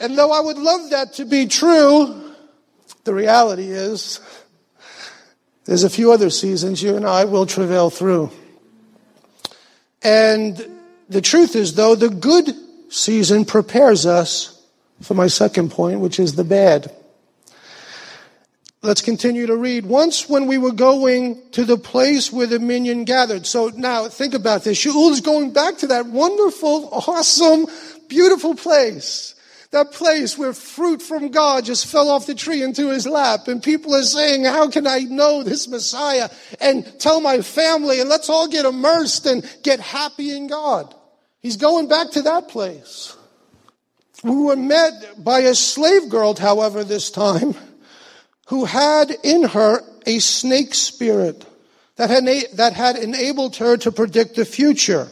and 0.01 0.17
though 0.19 0.33
I 0.33 0.41
would 0.41 0.59
love 0.59 0.91
that 0.91 1.15
to 1.15 1.25
be 1.25 1.47
true, 1.47 2.33
the 3.05 3.15
reality 3.15 3.71
is 3.71 4.21
there's 5.65 5.85
a 5.85 5.91
few 5.91 6.13
other 6.13 6.31
seasons 6.31 6.83
you 6.83 6.97
and 6.97 7.07
I 7.07 7.25
will 7.25 7.47
travail 7.47 7.91
through. 7.91 8.31
And 10.03 10.65
the 11.09 11.21
truth 11.21 11.57
is, 11.57 11.75
though, 11.75 11.95
the 11.95 12.09
good 12.09 12.55
season 12.89 13.45
prepares 13.45 14.07
us 14.07 14.63
for 15.03 15.15
my 15.15 15.27
second 15.27 15.71
point, 15.71 16.01
which 16.01 16.21
is 16.21 16.35
the 16.35 16.45
bad. 16.45 16.95
Let's 18.87 19.03
continue 19.03 19.47
to 19.47 19.57
read. 19.57 19.85
Once 19.85 20.29
when 20.29 20.47
we 20.47 20.59
were 20.59 20.71
going 20.71 21.43
to 21.51 21.65
the 21.65 21.77
place 21.77 22.31
where 22.31 22.47
the 22.47 22.61
minyan 22.61 23.03
gathered. 23.05 23.45
So 23.45 23.73
now 23.75 24.07
think 24.07 24.33
about 24.33 24.63
this. 24.63 24.79
Shaul 24.79 25.11
is 25.11 25.21
going 25.21 25.53
back 25.53 25.79
to 25.79 25.89
that 25.89 26.07
wonderful, 26.07 26.91
awesome, 26.93 27.67
beautiful 28.07 28.55
place. 28.55 29.35
That 29.73 29.91
place 29.91 30.39
where 30.39 30.53
fruit 30.53 31.03
from 31.03 31.33
God 31.33 31.65
just 31.65 31.89
fell 31.89 32.09
off 32.09 32.27
the 32.27 32.35
tree 32.37 32.63
into 32.63 32.91
his 32.91 33.09
lap. 33.09 33.49
And 33.49 33.61
people 33.61 33.93
are 33.93 34.05
saying, 34.05 34.45
how 34.45 34.71
can 34.71 34.87
I 34.87 35.01
know 35.01 35.43
this 35.43 35.67
Messiah 35.67 36.31
and 36.61 36.87
tell 37.01 37.21
my 37.21 37.41
family 37.41 37.99
and 37.99 38.09
let's 38.09 38.31
all 38.31 38.47
get 38.47 38.67
immersed 38.67 39.27
and 39.27 39.45
get 39.65 39.81
happy 39.81 40.31
in 40.31 40.47
God. 40.47 40.95
He's 41.41 41.57
going 41.57 41.89
back 41.89 42.13
to 42.13 42.23
that 42.23 42.47
place. 42.47 43.17
We 44.23 44.37
were 44.37 44.55
met 44.55 45.25
by 45.25 45.41
a 45.41 45.57
slave 45.57 46.09
girl, 46.09 46.37
however, 46.37 46.85
this 46.85 47.11
time, 47.11 47.57
who 48.47 48.65
had 48.65 49.11
in 49.23 49.45
her 49.45 49.83
a 50.07 50.19
snake 50.19 50.75
spirit 50.75 51.45
that 51.97 52.11
had, 52.11 52.27
that 52.55 52.73
had 52.75 52.97
enabled 52.97 53.57
her 53.57 53.77
to 53.79 53.93
predict 53.93 54.37
the 54.37 54.45
future. 54.45 55.09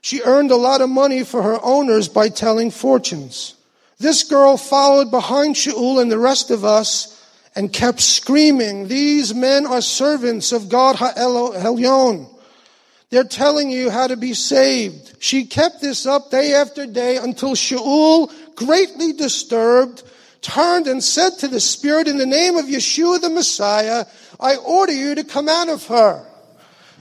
She 0.00 0.22
earned 0.22 0.50
a 0.50 0.56
lot 0.56 0.80
of 0.80 0.88
money 0.88 1.24
for 1.24 1.42
her 1.42 1.58
owners 1.62 2.08
by 2.08 2.28
telling 2.28 2.70
fortunes. 2.70 3.54
This 3.98 4.22
girl 4.22 4.56
followed 4.56 5.10
behind 5.10 5.56
Shaul 5.56 6.00
and 6.00 6.10
the 6.10 6.18
rest 6.18 6.50
of 6.50 6.64
us 6.64 7.14
and 7.56 7.72
kept 7.72 8.00
screaming, 8.00 8.86
These 8.86 9.34
men 9.34 9.66
are 9.66 9.80
servants 9.80 10.52
of 10.52 10.68
God 10.68 10.96
Ha'elyon. 10.96 12.28
They're 13.10 13.24
telling 13.24 13.70
you 13.70 13.90
how 13.90 14.06
to 14.06 14.16
be 14.16 14.34
saved. 14.34 15.16
She 15.18 15.46
kept 15.46 15.80
this 15.80 16.06
up 16.06 16.30
day 16.30 16.54
after 16.54 16.86
day 16.86 17.16
until 17.16 17.54
Shaul, 17.54 18.30
greatly 18.54 19.14
disturbed, 19.14 20.04
turned 20.42 20.86
and 20.86 21.02
said 21.02 21.30
to 21.38 21.48
the 21.48 21.60
Spirit, 21.60 22.08
in 22.08 22.18
the 22.18 22.26
name 22.26 22.56
of 22.56 22.66
Yeshua 22.66 23.20
the 23.20 23.30
Messiah, 23.30 24.06
I 24.40 24.56
order 24.56 24.92
you 24.92 25.14
to 25.14 25.24
come 25.24 25.48
out 25.48 25.68
of 25.68 25.86
her. 25.86 26.24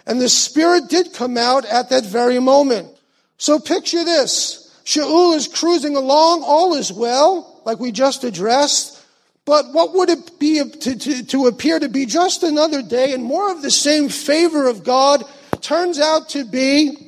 And 0.06 0.22
the 0.22 0.30
Spirit 0.30 0.90
did 0.90 1.14
come 1.14 1.38
out 1.38 1.66
at 1.66 1.90
that 1.90 2.06
very 2.06 2.40
moment. 2.40 2.90
So 3.38 3.60
picture 3.60 4.04
this. 4.04 4.64
Shaul 4.86 5.36
is 5.36 5.48
cruising 5.48 5.96
along, 5.96 6.44
all 6.44 6.74
is 6.74 6.94
well, 6.94 7.62
like 7.66 7.80
we 7.80 7.92
just 7.92 8.24
addressed. 8.24 9.04
But 9.44 9.74
what 9.74 9.94
would 9.94 10.10
it 10.10 10.40
be 10.40 10.64
to, 10.64 10.96
to, 10.98 11.26
to 11.26 11.48
appear 11.48 11.80
to 11.80 11.90
be 11.90 12.06
just 12.06 12.44
another 12.44 12.82
day 12.82 13.14
and 13.14 13.24
more 13.24 13.52
of 13.52 13.62
the 13.62 13.72
same 13.72 14.10
favor 14.10 14.68
of 14.68 14.84
God 14.84 15.24
turns 15.62 16.00
out 16.00 16.30
to 16.30 16.46
be 16.46 17.07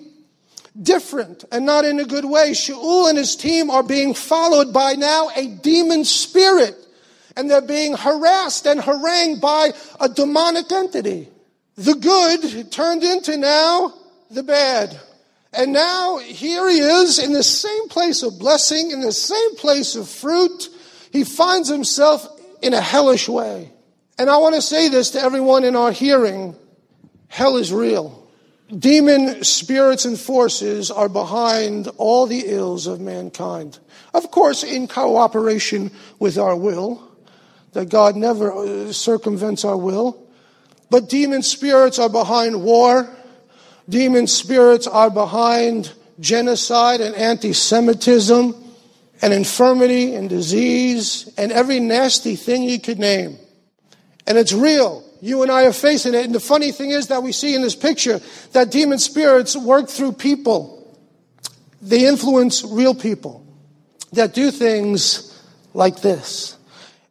different 0.82 1.46
and 1.52 1.66
not 1.66 1.86
in 1.86 2.00
a 2.00 2.06
good 2.06 2.26
way. 2.26 2.52
Shaul 2.52 3.10
and 3.10 3.18
his 3.18 3.36
team 3.36 3.70
are 3.70 3.84
being 3.84 4.14
followed 4.14 4.74
by 4.74 4.94
now 4.94 5.30
a 5.36 5.48
demon 5.48 6.06
spirit 6.06 6.76
and 7.36 7.50
they're 7.50 7.62
being 7.62 7.96
harassed 7.96 8.66
and 8.66 8.82
harangued 8.82 9.42
by 9.42 9.72
a 10.00 10.10
demonic 10.10 10.72
entity. 10.72 11.30
The 11.76 11.96
good 11.96 12.72
turned 12.72 13.04
into 13.04 13.38
now 13.38 13.94
the 14.30 14.44
bad. 14.44 15.00
And 15.54 15.74
now 15.74 16.18
here 16.18 16.70
he 16.70 16.80
is 16.80 17.18
in 17.18 17.34
the 17.34 17.44
same 17.44 17.88
place 17.88 18.24
of 18.24 18.38
blessing, 18.38 18.92
in 18.92 19.02
the 19.02 19.12
same 19.12 19.56
place 19.56 19.96
of 19.96 20.08
fruit. 20.08 20.70
He 21.12 21.24
finds 21.24 21.70
himself 21.70 22.28
in 22.62 22.74
a 22.74 22.82
hellish 22.82 23.28
way. 23.30 23.72
And 24.18 24.30
I 24.30 24.38
want 24.38 24.56
to 24.56 24.62
say 24.62 24.90
this 24.90 25.12
to 25.12 25.22
everyone 25.22 25.64
in 25.64 25.76
our 25.76 25.92
hearing. 25.92 26.56
Hell 27.30 27.56
is 27.56 27.72
real. 27.72 28.19
Demon 28.78 29.44
spirits 29.44 30.06
and 30.06 30.20
forces 30.20 30.92
are 30.92 31.10
behind 31.10 31.88
all 31.98 32.28
the 32.28 32.44
ills 32.46 32.88
of 32.88 33.00
mankind. 33.00 33.80
Of 34.14 34.32
course, 34.32 34.64
in 34.64 34.88
cooperation 34.88 35.92
with 36.20 36.38
our 36.38 36.56
will, 36.56 37.08
that 37.74 37.90
God 37.90 38.16
never 38.16 38.52
uh, 38.52 38.92
circumvents 38.92 39.66
our 39.66 39.78
will. 39.78 40.28
But 40.90 41.10
demon 41.10 41.44
spirits 41.44 42.00
are 42.00 42.10
behind 42.10 42.64
war. 42.64 43.10
Demon 43.88 44.28
spirits 44.28 44.88
are 44.88 45.10
behind 45.10 45.94
genocide 46.20 47.02
and 47.02 47.16
anti-Semitism 47.16 48.56
and 49.22 49.34
infirmity 49.34 50.16
and 50.16 50.30
disease 50.30 51.32
and 51.38 51.52
every 51.52 51.80
nasty 51.80 52.36
thing 52.36 52.64
you 52.64 52.80
could 52.80 53.00
name. 53.00 53.38
And 54.26 54.38
it's 54.38 54.54
real. 54.54 55.04
You 55.22 55.44
and 55.44 55.52
I 55.52 55.66
are 55.66 55.74
facing 55.74 56.14
it. 56.14 56.26
And 56.26 56.34
the 56.34 56.40
funny 56.40 56.72
thing 56.72 56.92
is 56.92 57.08
that 57.08 57.24
we 57.24 57.32
see 57.32 57.56
in 57.56 57.62
this 57.62 57.76
picture 57.76 58.22
that 58.54 58.72
demon 58.72 59.00
spirits 59.00 59.56
work 59.56 59.90
through 59.90 60.14
people. 60.14 60.76
They 61.82 62.08
influence 62.08 62.64
real 62.64 62.96
people 62.96 63.46
that 64.14 64.34
do 64.34 64.52
things 64.52 65.42
like 65.74 66.02
this. 66.02 66.58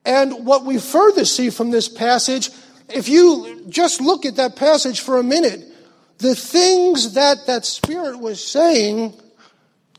And 0.05 0.47
what 0.47 0.65
we 0.65 0.79
further 0.79 1.25
see 1.25 1.51
from 1.51 1.71
this 1.71 1.89
passage, 1.89 2.51
if 2.89 3.09
you 3.09 3.65
just 3.69 4.01
look 4.01 4.25
at 4.25 4.37
that 4.37 4.57
passage 4.57 5.01
for 5.01 5.19
a 5.19 5.23
minute, 5.23 5.65
the 6.19 6.35
things 6.35 7.15
that 7.15 7.47
that 7.47 7.65
spirit 7.65 8.19
was 8.19 8.45
saying 8.45 9.15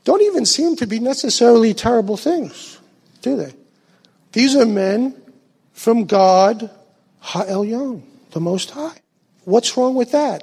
don't 0.04 0.22
even 0.22 0.46
seem 0.46 0.76
to 0.76 0.86
be 0.86 0.98
necessarily 0.98 1.74
terrible 1.74 2.16
things, 2.16 2.78
do 3.22 3.36
they? 3.36 3.52
These 4.32 4.56
are 4.56 4.66
men 4.66 5.20
from 5.72 6.04
God, 6.04 6.70
Ha'elyon, 7.20 8.02
the 8.30 8.40
Most 8.40 8.70
High. 8.70 8.96
What's 9.44 9.76
wrong 9.76 9.94
with 9.94 10.12
that? 10.12 10.42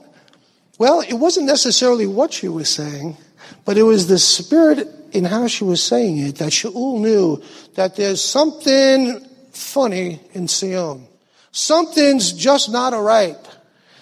Well, 0.77 1.01
it 1.01 1.13
wasn't 1.13 1.47
necessarily 1.47 2.05
what 2.05 2.33
she 2.33 2.47
was 2.47 2.69
saying, 2.69 3.17
but 3.65 3.77
it 3.77 3.83
was 3.83 4.07
the 4.07 4.19
spirit 4.19 4.87
in 5.11 5.25
how 5.25 5.47
she 5.47 5.63
was 5.63 5.81
saying 5.81 6.17
it 6.17 6.35
that 6.35 6.51
Shaul 6.51 6.99
knew 6.99 7.41
that 7.75 7.95
there's 7.95 8.23
something 8.23 9.25
funny 9.51 10.19
in 10.33 10.47
Sion. 10.47 11.07
Something's 11.51 12.33
just 12.33 12.69
not 12.69 12.93
all 12.93 13.01
right. 13.01 13.37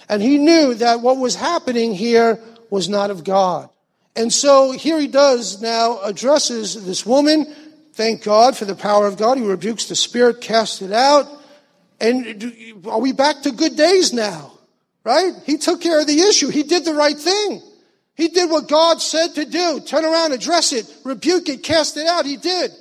And 0.10 0.22
he 0.22 0.38
knew 0.38 0.74
that 0.76 1.02
what 1.02 1.18
was 1.18 1.36
happening 1.36 1.94
here 1.94 2.40
was 2.70 2.90
not 2.90 3.12
of 3.12 3.24
God. 3.24 3.70
And 4.16 4.32
so 4.32 4.72
here 4.72 5.00
he 5.00 5.08
does 5.08 5.62
now 5.62 6.00
addresses 6.02 6.86
this 6.86 7.06
woman. 7.06 7.54
Thank 7.94 8.24
God 8.24 8.58
for 8.58 8.66
the 8.66 8.76
power 8.76 9.08
of 9.08 9.18
God. 9.18 9.38
He 9.38 9.46
rebukes 9.46 9.86
the 9.86 9.96
spirit, 9.96 10.42
casts 10.42 10.82
it 10.82 10.92
out. 10.92 11.28
And 12.00 12.84
are 12.88 13.00
we 13.00 13.12
back 13.14 13.42
to 13.44 13.52
good 13.52 13.76
days 13.76 14.14
now? 14.14 14.52
Right? 15.04 15.34
He 15.46 15.58
took 15.58 15.82
care 15.82 16.02
of 16.02 16.08
the 16.08 16.20
issue. 16.20 16.50
He 16.50 16.64
did 16.64 16.84
the 16.84 16.94
right 16.94 17.18
thing. 17.18 17.62
He 18.16 18.30
did 18.30 18.50
what 18.50 18.68
God 18.68 19.02
said 19.02 19.36
to 19.36 19.46
do. 19.46 19.82
Turn 19.82 20.06
around, 20.06 20.32
address 20.32 20.74
it, 20.74 20.92
rebuke 21.04 21.50
it, 21.50 21.64
cast 21.64 21.98
it 21.98 22.08
out. 22.08 22.26
He 22.26 22.38
did. 22.38 22.72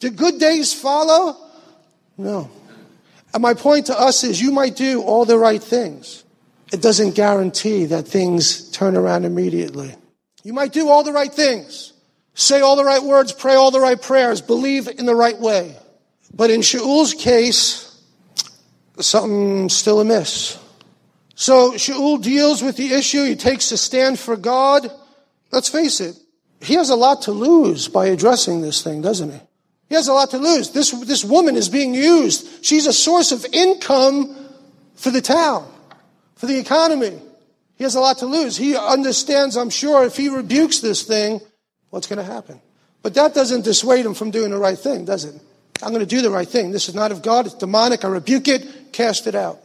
Did 0.00 0.16
good 0.16 0.38
days 0.38 0.72
follow? 0.72 1.36
No. 2.16 2.50
And 3.34 3.42
my 3.42 3.54
point 3.54 3.86
to 3.86 3.98
us 3.98 4.24
is 4.24 4.40
you 4.40 4.52
might 4.52 4.76
do 4.76 5.02
all 5.02 5.24
the 5.24 5.38
right 5.38 5.62
things. 5.62 6.24
It 6.72 6.82
doesn't 6.82 7.14
guarantee 7.14 7.86
that 7.86 8.08
things 8.08 8.70
turn 8.70 8.96
around 8.96 9.24
immediately. 9.24 9.94
You 10.42 10.52
might 10.52 10.72
do 10.72 10.88
all 10.88 11.02
the 11.02 11.12
right 11.12 11.32
things, 11.32 11.92
say 12.34 12.60
all 12.60 12.76
the 12.76 12.84
right 12.84 13.02
words, 13.02 13.32
pray 13.32 13.54
all 13.54 13.70
the 13.70 13.80
right 13.80 14.00
prayers, 14.00 14.40
believe 14.40 14.88
in 14.88 15.06
the 15.06 15.14
right 15.14 15.38
way. 15.38 15.76
But 16.32 16.50
in 16.50 16.62
Shaul's 16.62 17.14
case, 17.14 17.85
something 19.00 19.68
still 19.68 20.00
amiss. 20.00 20.58
So 21.34 21.72
Shaul 21.72 22.22
deals 22.22 22.62
with 22.62 22.76
the 22.76 22.94
issue. 22.94 23.24
He 23.24 23.36
takes 23.36 23.70
a 23.70 23.76
stand 23.76 24.18
for 24.18 24.36
God. 24.36 24.90
Let's 25.52 25.68
face 25.68 26.00
it. 26.00 26.16
He 26.60 26.74
has 26.74 26.90
a 26.90 26.96
lot 26.96 27.22
to 27.22 27.32
lose 27.32 27.88
by 27.88 28.06
addressing 28.06 28.62
this 28.62 28.82
thing, 28.82 29.02
doesn't 29.02 29.30
he? 29.30 29.40
He 29.88 29.94
has 29.94 30.08
a 30.08 30.12
lot 30.12 30.30
to 30.30 30.38
lose. 30.38 30.70
This, 30.70 30.90
this 30.90 31.24
woman 31.24 31.56
is 31.56 31.68
being 31.68 31.94
used. 31.94 32.64
She's 32.64 32.86
a 32.86 32.92
source 32.92 33.32
of 33.32 33.44
income 33.52 34.34
for 34.94 35.10
the 35.10 35.20
town, 35.20 35.70
for 36.34 36.46
the 36.46 36.58
economy. 36.58 37.20
He 37.76 37.84
has 37.84 37.94
a 37.94 38.00
lot 38.00 38.18
to 38.18 38.26
lose. 38.26 38.56
He 38.56 38.74
understands, 38.74 39.56
I'm 39.56 39.70
sure, 39.70 40.04
if 40.04 40.16
he 40.16 40.28
rebukes 40.28 40.80
this 40.80 41.02
thing, 41.02 41.40
what's 41.90 42.06
going 42.06 42.18
to 42.18 42.24
happen. 42.24 42.60
But 43.02 43.14
that 43.14 43.34
doesn't 43.34 43.64
dissuade 43.64 44.04
him 44.04 44.14
from 44.14 44.30
doing 44.30 44.50
the 44.50 44.58
right 44.58 44.78
thing, 44.78 45.04
does 45.04 45.24
it? 45.24 45.40
I'm 45.82 45.90
going 45.90 46.00
to 46.00 46.06
do 46.06 46.22
the 46.22 46.30
right 46.30 46.48
thing. 46.48 46.70
This 46.70 46.88
is 46.88 46.94
not 46.94 47.12
of 47.12 47.22
God. 47.22 47.46
It's 47.46 47.54
demonic. 47.54 48.04
I 48.04 48.08
rebuke 48.08 48.48
it. 48.48 48.92
Cast 48.92 49.26
it 49.26 49.34
out. 49.34 49.58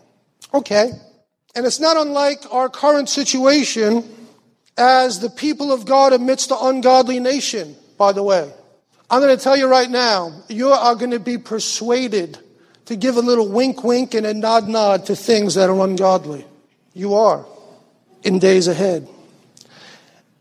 Okay. 0.54 0.92
And 1.56 1.66
it's 1.66 1.80
not 1.80 1.98
unlike 1.98 2.44
our 2.52 2.70
current 2.70 3.10
situation 3.10 4.04
as 4.78 5.20
the 5.20 5.30
people 5.30 5.72
of 5.72 5.86
God 5.86 6.14
amidst 6.14 6.50
the 6.50 6.58
ungodly 6.58 7.20
nation, 7.20 7.76
by 7.98 8.12
the 8.12 8.24
way. 8.24 8.52
I'm 9.10 9.20
going 9.20 9.36
to 9.36 9.44
tell 9.44 9.58
you 9.58 9.68
right 9.68 9.90
now, 9.90 10.44
you 10.48 10.70
are 10.70 10.96
going 10.96 11.12
to 11.12 11.20
be 11.20 11.38
persuaded 11.38 12.40
to 12.86 12.96
give 12.96 13.18
a 13.18 13.22
little 13.22 13.48
wink 13.48 13.84
wink 13.84 14.14
and 14.14 14.26
a 14.26 14.34
nod 14.34 14.68
nod 14.68 15.06
to 15.08 15.16
things 15.16 15.56
that 15.56 15.70
are 15.70 15.80
ungodly. 15.82 16.46
You 16.94 17.16
are 17.16 17.46
in 18.24 18.40
days 18.40 18.68
ahead. 18.68 19.08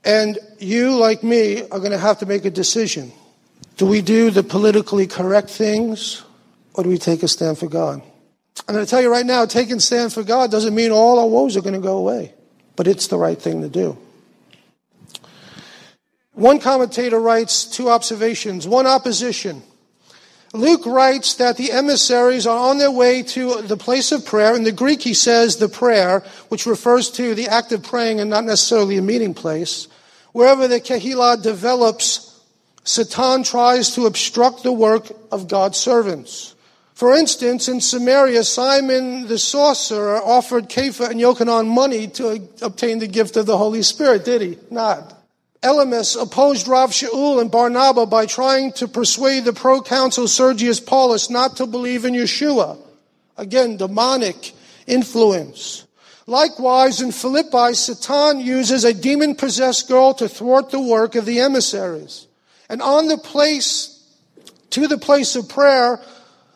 And 0.05 0.39
you, 0.59 0.97
like 0.97 1.23
me, 1.23 1.63
are 1.63 1.79
going 1.79 1.91
to 1.91 1.99
have 1.99 2.21
to 2.21 2.27
make 2.27 2.45
a 2.45 2.51
decision. 2.51 3.13
Do 3.81 3.87
we 3.87 4.03
do 4.03 4.31
the 4.31 4.43
politically 4.43 5.07
correct 5.07 5.49
things 5.49 6.23
or 6.75 6.85
do 6.85 6.91
we 6.91 6.99
take 6.99 7.23
a 7.23 7.29
stand 7.29 7.57
for 7.57 7.67
God? 7.67 8.03
I'm 8.69 8.75
going 8.75 8.85
to 8.85 8.91
tell 8.91 9.01
you 9.01 9.11
right 9.11 9.25
now, 9.25 9.47
taking 9.47 9.79
a 9.79 9.81
stand 9.81 10.13
for 10.13 10.23
God 10.23 10.51
doesn't 10.51 10.75
mean 10.75 10.91
all 10.91 11.19
our 11.19 11.27
woes 11.27 11.57
are 11.57 11.63
going 11.63 11.73
to 11.73 11.81
go 11.81 11.97
away, 11.97 12.35
but 12.77 12.87
it's 12.87 13.07
the 13.07 13.17
right 13.17 13.41
thing 13.41 13.63
to 13.63 13.71
do. 13.71 13.97
One 16.35 16.59
commentator 16.59 17.19
writes 17.19 17.65
two 17.65 17.89
observations, 17.89 18.69
one 18.69 18.87
opposition. 18.87 19.63
Luke 20.53 20.85
writes 20.85 21.37
that 21.37 21.57
the 21.57 21.73
emissaries 21.73 22.47
are 22.47 22.69
on 22.69 22.77
their 22.77 22.91
way 22.91 23.23
to 23.23 23.63
the 23.63 23.79
place 23.79 24.13
of 24.13 24.27
prayer. 24.27 24.55
In 24.55 24.65
the 24.65 24.73
Greek, 24.73 25.01
he 25.01 25.15
says 25.15 25.57
the 25.57 25.71
prayer, 25.71 26.21
which 26.51 26.67
refers 26.67 27.11
to 27.13 27.35
the 27.35 27.49
act 27.49 27.73
of 27.73 27.83
praying 27.83 28.21
and 28.21 28.29
not 28.29 28.45
necessarily 28.45 28.99
a 28.99 29.03
meeting 29.03 29.33
place. 29.33 29.89
Wherever 30.33 30.69
the 30.69 30.83
Kehillah 30.83 31.43
develops, 31.43 32.30
Satan 32.85 33.43
tries 33.43 33.95
to 33.95 34.07
obstruct 34.07 34.63
the 34.63 34.73
work 34.73 35.13
of 35.31 35.49
God's 35.49 35.79
servants. 35.79 36.55
For 36.95 37.15
instance, 37.15 37.69
in 37.69 37.81
Samaria, 37.81 38.45
Simon 38.45 39.27
the 39.27 39.39
sorcerer 39.39 40.21
offered 40.23 40.69
Kepha 40.69 41.11
and 41.11 41.21
Yochanan 41.21 41.67
money 41.67 42.09
to 42.09 42.47
obtain 42.61 42.99
the 42.99 43.07
gift 43.07 43.37
of 43.37 43.47
the 43.47 43.57
Holy 43.57 43.83
Spirit, 43.83 44.25
did 44.25 44.43
he? 44.43 44.59
Not. 44.71 45.17
Elymas 45.63 46.21
opposed 46.21 46.69
Rav 46.69 46.91
Shaul 46.91 47.41
and 47.41 47.51
Barnabas 47.51 48.09
by 48.09 48.25
trying 48.27 48.73
to 48.75 48.89
persuade 48.89 49.45
the 49.45 49.53
proconsul 49.53 50.27
Sergius 50.27 50.81
Paulus 50.81 51.29
not 51.29 51.57
to 51.57 51.67
believe 51.67 52.05
in 52.05 52.15
Yeshua. 52.15 52.79
Again, 53.37 53.77
demonic 53.77 54.53
influence. 54.87 55.87
Likewise, 56.27 57.03
in 57.03 57.13
Philippi, 57.13 57.75
Satan 57.75 58.41
uses 58.41 58.85
a 58.85 58.95
demon 58.95 59.35
possessed 59.35 59.89
girl 59.89 60.15
to 60.15 60.29
thwart 60.29 60.71
the 60.71 60.81
work 60.81 61.15
of 61.15 61.27
the 61.27 61.41
emissaries. 61.41 62.27
And 62.71 62.81
on 62.81 63.09
the 63.09 63.19
place, 63.19 64.01
to 64.71 64.87
the 64.87 64.97
place 64.97 65.35
of 65.35 65.49
prayer, 65.49 66.01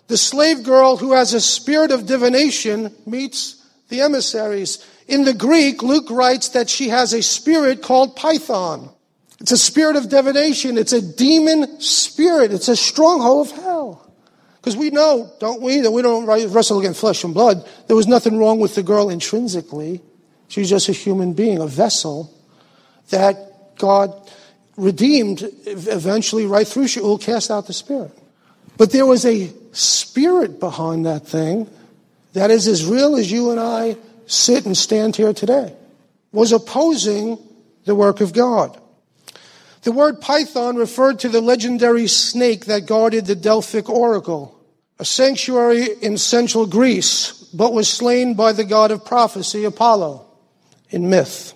the 0.06 0.16
slave 0.16 0.62
girl 0.62 0.96
who 0.96 1.12
has 1.12 1.34
a 1.34 1.40
spirit 1.40 1.90
of 1.90 2.06
divination 2.06 2.94
meets 3.04 3.60
the 3.88 4.00
emissaries. 4.00 4.86
In 5.08 5.24
the 5.24 5.34
Greek, 5.34 5.82
Luke 5.82 6.08
writes 6.10 6.50
that 6.50 6.70
she 6.70 6.88
has 6.90 7.12
a 7.12 7.20
spirit 7.20 7.82
called 7.82 8.14
Python. 8.14 8.90
It's 9.40 9.50
a 9.50 9.58
spirit 9.58 9.96
of 9.96 10.08
divination. 10.08 10.78
It's 10.78 10.92
a 10.92 11.02
demon 11.02 11.80
spirit. 11.80 12.52
It's 12.52 12.68
a 12.68 12.76
stronghold 12.76 13.48
of 13.48 13.56
hell. 13.56 14.12
Because 14.60 14.76
we 14.76 14.90
know, 14.90 15.32
don't 15.40 15.60
we, 15.60 15.80
that 15.80 15.90
we 15.90 16.00
don't 16.00 16.26
wrestle 16.26 16.78
against 16.78 17.00
flesh 17.00 17.24
and 17.24 17.34
blood. 17.34 17.68
There 17.88 17.96
was 17.96 18.06
nothing 18.06 18.38
wrong 18.38 18.60
with 18.60 18.76
the 18.76 18.84
girl 18.84 19.10
intrinsically. 19.10 20.00
She's 20.46 20.70
just 20.70 20.88
a 20.88 20.92
human 20.92 21.32
being, 21.32 21.58
a 21.58 21.66
vessel 21.66 22.32
that 23.10 23.76
God 23.78 24.30
redeemed 24.76 25.48
eventually 25.66 26.46
right 26.46 26.66
through 26.66 26.84
Shaul, 26.84 27.20
cast 27.20 27.50
out 27.50 27.66
the 27.66 27.72
spirit. 27.72 28.12
But 28.76 28.90
there 28.90 29.06
was 29.06 29.24
a 29.24 29.52
spirit 29.72 30.58
behind 30.58 31.06
that 31.06 31.26
thing 31.26 31.68
that 32.32 32.50
is 32.50 32.66
as 32.66 32.84
real 32.84 33.16
as 33.16 33.30
you 33.30 33.50
and 33.50 33.60
I 33.60 33.96
sit 34.26 34.66
and 34.66 34.76
stand 34.76 35.16
here 35.16 35.32
today, 35.32 35.74
was 36.32 36.52
opposing 36.52 37.38
the 37.84 37.94
work 37.94 38.20
of 38.20 38.32
God. 38.32 38.78
The 39.82 39.92
word 39.92 40.20
python 40.20 40.76
referred 40.76 41.20
to 41.20 41.28
the 41.28 41.40
legendary 41.40 42.08
snake 42.08 42.64
that 42.66 42.86
guarded 42.86 43.26
the 43.26 43.36
Delphic 43.36 43.88
oracle, 43.88 44.58
a 44.98 45.04
sanctuary 45.04 45.88
in 46.00 46.16
central 46.16 46.66
Greece, 46.66 47.32
but 47.54 47.72
was 47.72 47.88
slain 47.88 48.34
by 48.34 48.52
the 48.52 48.64
god 48.64 48.90
of 48.90 49.04
prophecy, 49.04 49.64
Apollo, 49.64 50.26
in 50.90 51.10
myth. 51.10 51.53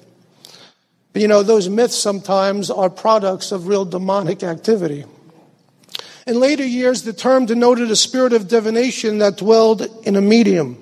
You 1.19 1.27
know, 1.27 1.43
those 1.43 1.69
myths 1.69 1.97
sometimes 1.97 2.71
are 2.71 2.89
products 2.89 3.51
of 3.51 3.67
real 3.67 3.85
demonic 3.85 4.45
activity. 4.45 5.05
In 6.29 6.39
later 6.39 6.65
years, 6.65 7.03
the 7.03 7.13
term 7.13 7.45
denoted 7.47 7.91
a 7.91 7.97
spirit 7.97 8.33
of 8.33 8.47
divination 8.47 9.19
that 9.19 9.37
dwelled 9.37 9.83
in 10.07 10.15
a 10.15 10.21
medium. 10.21 10.79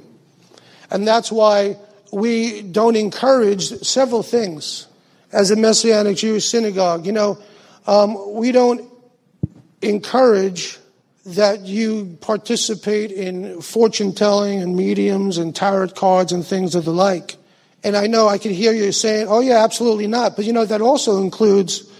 And 0.90 1.08
that's 1.08 1.32
why 1.32 1.78
we 2.12 2.60
don't 2.60 2.96
encourage 2.96 3.68
several 3.80 4.22
things 4.22 4.86
as 5.32 5.50
a 5.50 5.56
Messianic 5.56 6.18
Jewish 6.18 6.46
synagogue. 6.46 7.06
You 7.06 7.12
know, 7.12 7.38
um, 7.86 8.34
we 8.34 8.52
don't 8.52 8.90
encourage 9.80 10.78
that 11.24 11.62
you 11.62 12.18
participate 12.20 13.10
in 13.10 13.62
fortune 13.62 14.12
telling 14.12 14.60
and 14.60 14.76
mediums 14.76 15.38
and 15.38 15.56
tarot 15.56 15.88
cards 15.88 16.30
and 16.30 16.44
things 16.46 16.74
of 16.74 16.84
the 16.84 16.92
like. 16.92 17.36
And 17.85 17.97
I 17.97 18.07
know 18.07 18.28
I 18.28 18.39
can 18.39 18.53
hear 18.53 18.73
you 18.73 18.90
saying, 18.93 19.27
oh 19.28 19.40
yeah, 19.40 19.62
absolutely 19.62 20.07
not. 20.07 20.36
But 20.36 20.44
you 20.44 20.53
know, 20.53 20.65
that 20.65 20.81
also 20.81 21.23
includes 21.23 21.90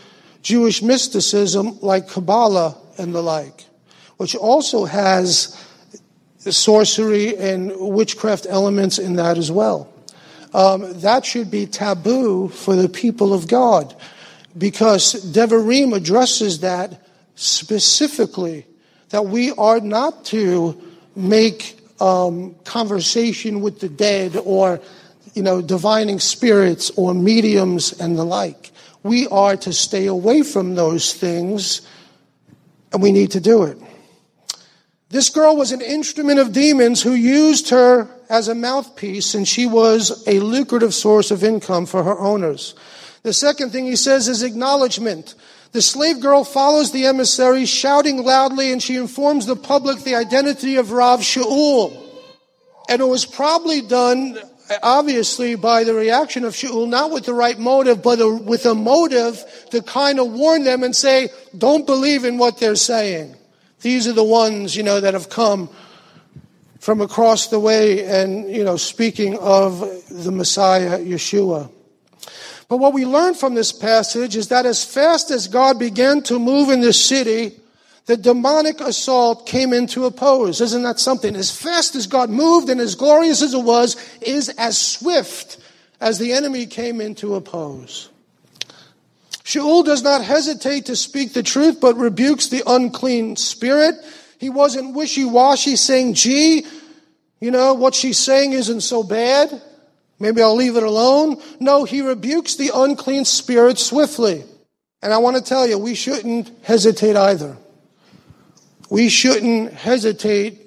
Jewish 0.43 0.83
mysticism 0.83 1.79
like 1.81 2.09
Kabbalah 2.09 2.77
and 2.99 3.15
the 3.15 3.23
like, 3.23 3.65
which 4.17 4.35
also 4.35 4.85
has 4.85 5.63
sorcery 6.39 7.37
and 7.37 7.73
witchcraft 7.77 8.47
elements 8.49 8.99
in 8.99 9.17
that 9.17 9.39
as 9.39 9.51
well. 9.51 9.93
Um, 10.55 11.01
that 11.01 11.25
should 11.25 11.51
be 11.51 11.67
taboo 11.67 12.49
for 12.49 12.75
the 12.75 12.89
people 12.89 13.35
of 13.35 13.49
God 13.49 13.95
because 14.57 15.15
Devarim 15.33 15.95
addresses 15.95 16.61
that 16.61 17.07
specifically 17.35 18.67
that 19.11 19.27
we 19.27 19.53
are 19.53 19.81
not 19.81 20.25
to 20.27 20.81
make 21.15 21.79
um, 22.01 22.55
conversation 22.65 23.61
with 23.61 23.81
the 23.81 23.89
dead 23.89 24.37
or 24.45 24.81
you 25.37 25.43
know 25.43 25.61
divining 25.61 26.19
spirits 26.19 26.91
or 26.97 27.15
mediums 27.15 27.93
and 28.01 28.19
the 28.19 28.25
like. 28.25 28.73
We 29.03 29.29
are 29.29 29.57
to 29.59 29.73
stay 29.73 30.07
away 30.07 30.43
from 30.43 30.75
those 30.75 31.13
things 31.13 31.87
and 32.93 33.03
we 33.03 33.13
need 33.13 33.31
to 33.33 33.41
do 33.41 33.65
it. 33.65 33.79
This 35.11 35.31
girl 35.31 35.57
was 35.57 35.71
an 35.71 35.83
instrument 35.83 36.41
of 36.41 36.53
demons 36.53 37.03
who 37.03 37.13
used 37.13 37.69
her 37.69 38.09
as 38.29 38.49
a 38.49 38.55
mouthpiece 38.55 39.35
and 39.35 39.47
she 39.47 39.67
was 39.67 40.27
a 40.27 40.41
lucrative 40.41 40.95
source 40.95 41.31
of 41.31 41.45
income 41.45 41.87
for 41.87 42.03
her 42.03 42.19
owners. 42.19 42.75
The 43.23 43.33
second 43.33 43.71
thing 43.71 43.85
he 43.85 43.97
says 43.97 44.29
is 44.29 44.43
acknowledgement. 44.43 45.35
The 45.73 45.83
slave 45.83 46.21
girl 46.21 46.45
follows 46.45 46.93
the 46.93 47.07
emissary, 47.07 47.67
shouting 47.67 48.25
loudly, 48.25 48.73
and 48.73 48.83
she 48.83 48.97
informs 48.97 49.47
the 49.47 49.57
public 49.57 50.03
the 50.05 50.15
identity 50.15 50.77
of 50.77 50.93
Rav 50.93 51.21
Shaul. 51.21 51.95
And 52.89 53.03
it 53.03 53.05
was 53.05 53.27
probably 53.27 53.83
done, 53.83 54.39
obviously, 54.83 55.55
by 55.55 55.85
the 55.85 55.95
reaction 55.95 56.45
of 56.45 56.55
Shaul, 56.55 56.89
not 56.89 57.11
with 57.11 57.25
the 57.25 57.35
right 57.35 57.59
motive, 57.59 58.03
but 58.03 58.21
a, 58.21 58.29
with 58.29 58.67
a 58.67 58.75
motive 58.75 59.43
to 59.71 59.83
kind 59.83 60.19
of 60.19 60.33
warn 60.33 60.65
them 60.65 60.83
and 60.83 60.95
say, 60.95 61.29
don't 61.57 61.87
believe 61.87 62.25
in 62.25 62.39
what 62.39 62.59
they're 62.59 62.75
saying. 62.75 63.37
These 63.81 64.09
are 64.09 64.13
the 64.13 64.25
ones, 64.25 64.77
you 64.77 64.83
know, 64.83 65.01
that 65.01 65.15
have 65.15 65.29
come 65.29 65.69
from 66.81 67.01
across 67.01 67.49
the 67.49 67.61
way 67.61 68.05
and, 68.05 68.51
you 68.51 68.65
know, 68.65 68.77
speaking 68.77 69.37
of 69.39 69.81
the 70.11 70.33
Messiah, 70.33 70.99
Yeshua. 70.99 71.71
But 72.69 72.79
what 72.79 72.93
we 72.93 73.07
learn 73.07 73.35
from 73.35 73.55
this 73.55 73.73
passage 73.73 74.35
is 74.35 74.49
that 74.49 74.67
as 74.67 74.85
fast 74.85 75.31
as 75.31 75.47
God 75.47 75.79
began 75.79 76.23
to 76.23 76.39
move 76.39 76.69
in 76.71 76.81
this 76.81 77.03
city, 77.05 77.61
the 78.07 78.17
demonic 78.17 78.81
assault 78.81 79.47
came 79.47 79.73
into 79.73 80.05
oppose. 80.05 80.61
Isn't 80.61 80.85
that 80.85 81.01
something? 81.01 81.35
As 81.37 81.51
fast 81.51 81.97
as 81.97 82.07
God 82.07 82.31
moved 82.31 82.69
and 82.71 82.81
as 82.81 82.95
glorious 82.95 83.43
as 83.43 83.53
it 83.53 83.63
was, 83.63 83.97
is 84.21 84.49
as 84.51 84.79
swift 84.79 85.59
as 86.01 86.19
the 86.19 86.33
enemy 86.33 86.67
came 86.67 87.01
into 87.01 87.35
oppose. 87.35 88.09
Shaul 89.43 89.85
does 89.85 90.03
not 90.03 90.23
hesitate 90.23 90.87
to 90.87 90.97
speak 90.97 91.33
the 91.33 91.43
truth, 91.43 91.81
but 91.81 91.97
rebukes 91.97 92.49
the 92.49 92.63
unclean 92.67 93.37
spirit. 93.37 93.95
He 94.39 94.51
wasn't 94.51 94.95
wishy-washy 94.95 95.77
saying, 95.77 96.15
gee, 96.15 96.67
you 97.41 97.51
know, 97.51 97.75
what 97.75 97.95
she's 97.95 98.19
saying 98.19 98.53
isn't 98.53 98.81
so 98.83 99.03
bad. 99.03 99.63
Maybe 100.19 100.43
I'll 100.43 100.57
leave 100.57 100.77
it 100.77 100.83
alone. 100.83 101.41
No, 101.61 101.85
he 101.85 102.03
rebukes 102.03 102.57
the 102.57 102.71
unclean 102.75 103.25
spirit 103.25 103.79
swiftly. 103.79 104.45
And 105.03 105.13
I 105.13 105.19
want 105.19 105.37
to 105.37 105.43
tell 105.43 105.67
you, 105.67 105.79
we 105.79 105.95
shouldn't 105.95 106.51
hesitate 106.63 107.17
either. 107.17 107.57
We 108.91 109.09
shouldn't 109.09 109.73
hesitate 109.73 110.61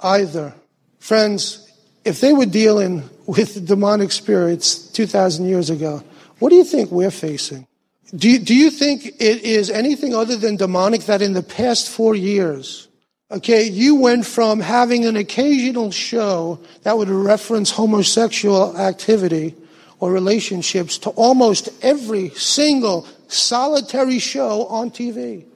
either. 0.00 0.54
Friends, 0.98 1.70
if 2.04 2.20
they 2.20 2.32
were 2.32 2.46
dealing 2.46 3.08
with 3.26 3.66
demonic 3.66 4.12
spirits 4.12 4.76
2,000 4.92 5.46
years 5.46 5.70
ago, 5.70 6.02
what 6.38 6.50
do 6.50 6.56
you 6.56 6.64
think 6.64 6.90
we're 6.90 7.10
facing? 7.10 7.66
Do 8.14 8.28
you, 8.28 8.38
do 8.38 8.54
you 8.54 8.70
think 8.70 9.06
it 9.06 9.42
is 9.42 9.70
anything 9.70 10.14
other 10.14 10.36
than 10.36 10.56
demonic 10.56 11.02
that 11.02 11.22
in 11.22 11.32
the 11.32 11.42
past 11.42 11.88
four 11.88 12.14
years, 12.14 12.88
Okay, 13.32 13.64
you 13.64 13.94
went 13.94 14.26
from 14.26 14.60
having 14.60 15.06
an 15.06 15.16
occasional 15.16 15.90
show 15.90 16.60
that 16.82 16.98
would 16.98 17.08
reference 17.08 17.70
homosexual 17.70 18.76
activity 18.76 19.54
or 20.00 20.12
relationships 20.12 20.98
to 20.98 21.10
almost 21.10 21.70
every 21.80 22.28
single 22.30 23.08
solitary 23.28 24.18
show 24.18 24.66
on 24.66 24.90
TV. 24.90 25.46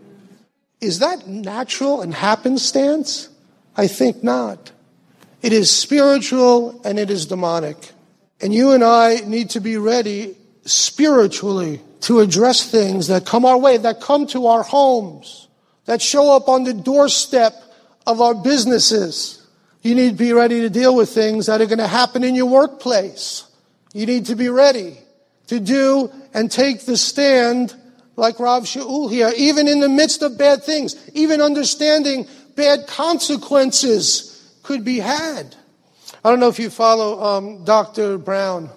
Is 0.80 0.98
that 0.98 1.26
natural 1.26 2.02
and 2.02 2.12
happenstance? 2.12 3.28
I 3.76 3.86
think 3.86 4.22
not. 4.22 4.72
It 5.42 5.52
is 5.52 5.70
spiritual 5.70 6.80
and 6.84 6.98
it 6.98 7.10
is 7.10 7.26
demonic. 7.26 7.92
And 8.40 8.52
you 8.52 8.72
and 8.72 8.84
I 8.84 9.16
need 9.26 9.50
to 9.50 9.60
be 9.60 9.76
ready 9.76 10.36
spiritually 10.64 11.80
to 12.02 12.20
address 12.20 12.70
things 12.70 13.08
that 13.08 13.24
come 13.24 13.44
our 13.44 13.58
way, 13.58 13.76
that 13.78 14.00
come 14.00 14.26
to 14.28 14.46
our 14.46 14.62
homes, 14.62 15.48
that 15.86 16.02
show 16.02 16.34
up 16.34 16.48
on 16.48 16.64
the 16.64 16.74
doorstep 16.74 17.54
of 18.06 18.20
our 18.20 18.34
businesses. 18.34 19.46
You 19.82 19.94
need 19.94 20.10
to 20.10 20.16
be 20.16 20.32
ready 20.32 20.60
to 20.60 20.70
deal 20.70 20.94
with 20.94 21.10
things 21.10 21.46
that 21.46 21.60
are 21.60 21.66
going 21.66 21.78
to 21.78 21.86
happen 21.86 22.24
in 22.24 22.34
your 22.34 22.46
workplace. 22.46 23.44
You 23.94 24.04
need 24.04 24.26
to 24.26 24.34
be 24.34 24.48
ready 24.48 24.98
to 25.46 25.60
do 25.60 26.12
and 26.34 26.50
take 26.50 26.84
the 26.84 26.96
stand 26.96 27.74
like 28.16 28.40
Rav 28.40 28.64
Shaul 28.64 29.10
here, 29.10 29.32
even 29.36 29.68
in 29.68 29.80
the 29.80 29.88
midst 29.88 30.22
of 30.22 30.38
bad 30.38 30.64
things, 30.64 30.96
even 31.14 31.40
understanding 31.40 32.26
bad 32.54 32.86
consequences 32.86 34.58
could 34.62 34.84
be 34.84 34.98
had. 34.98 35.54
I 36.24 36.30
don't 36.30 36.40
know 36.40 36.48
if 36.48 36.58
you 36.58 36.70
follow 36.70 37.22
um, 37.22 37.64
Dr. 37.64 38.18
Brown 38.18 38.70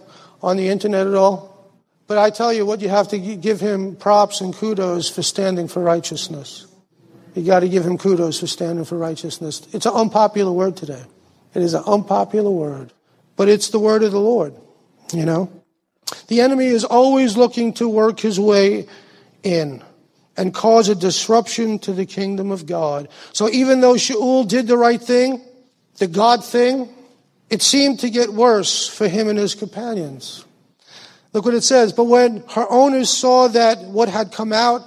on 0.43 0.57
the 0.57 0.67
internet 0.67 1.07
at 1.07 1.15
all, 1.15 1.73
but 2.07 2.17
I 2.17 2.29
tell 2.29 2.53
you 2.53 2.65
what, 2.65 2.81
you 2.81 2.89
have 2.89 3.07
to 3.09 3.17
give 3.17 3.59
him 3.59 3.95
props 3.95 4.41
and 4.41 4.53
kudos 4.53 5.09
for 5.09 5.23
standing 5.23 5.67
for 5.67 5.81
righteousness. 5.81 6.67
You 7.35 7.43
got 7.43 7.61
to 7.61 7.69
give 7.69 7.85
him 7.85 7.97
kudos 7.97 8.39
for 8.39 8.47
standing 8.47 8.83
for 8.83 8.97
righteousness. 8.97 9.61
It's 9.71 9.85
an 9.85 9.93
unpopular 9.93 10.51
word 10.51 10.75
today. 10.75 11.03
It 11.53 11.61
is 11.61 11.73
an 11.73 11.83
unpopular 11.85 12.49
word, 12.49 12.91
but 13.35 13.47
it's 13.47 13.69
the 13.69 13.79
word 13.79 14.03
of 14.03 14.11
the 14.11 14.19
Lord, 14.19 14.53
you 15.13 15.25
know? 15.25 15.49
The 16.27 16.41
enemy 16.41 16.67
is 16.67 16.83
always 16.83 17.37
looking 17.37 17.73
to 17.73 17.87
work 17.87 18.19
his 18.19 18.39
way 18.39 18.87
in 19.43 19.83
and 20.37 20.53
cause 20.53 20.87
a 20.87 20.95
disruption 20.95 21.79
to 21.79 21.91
the 21.91 22.05
kingdom 22.05 22.51
of 22.51 22.65
God. 22.65 23.09
So 23.33 23.49
even 23.49 23.81
though 23.81 23.95
Shaul 23.95 24.47
did 24.47 24.67
the 24.67 24.77
right 24.77 25.01
thing, 25.01 25.41
the 25.97 26.07
God 26.07 26.45
thing, 26.45 26.87
it 27.49 27.61
seemed 27.61 27.99
to 27.99 28.09
get 28.09 28.29
worse 28.29 28.87
for 28.87 29.07
him 29.07 29.27
and 29.27 29.37
his 29.37 29.55
companions. 29.55 30.45
Look 31.33 31.45
what 31.45 31.53
it 31.53 31.63
says. 31.63 31.93
But 31.93 32.05
when 32.05 32.43
her 32.49 32.69
owners 32.69 33.09
saw 33.09 33.47
that 33.49 33.79
what 33.79 34.09
had 34.09 34.31
come 34.31 34.53
out 34.53 34.81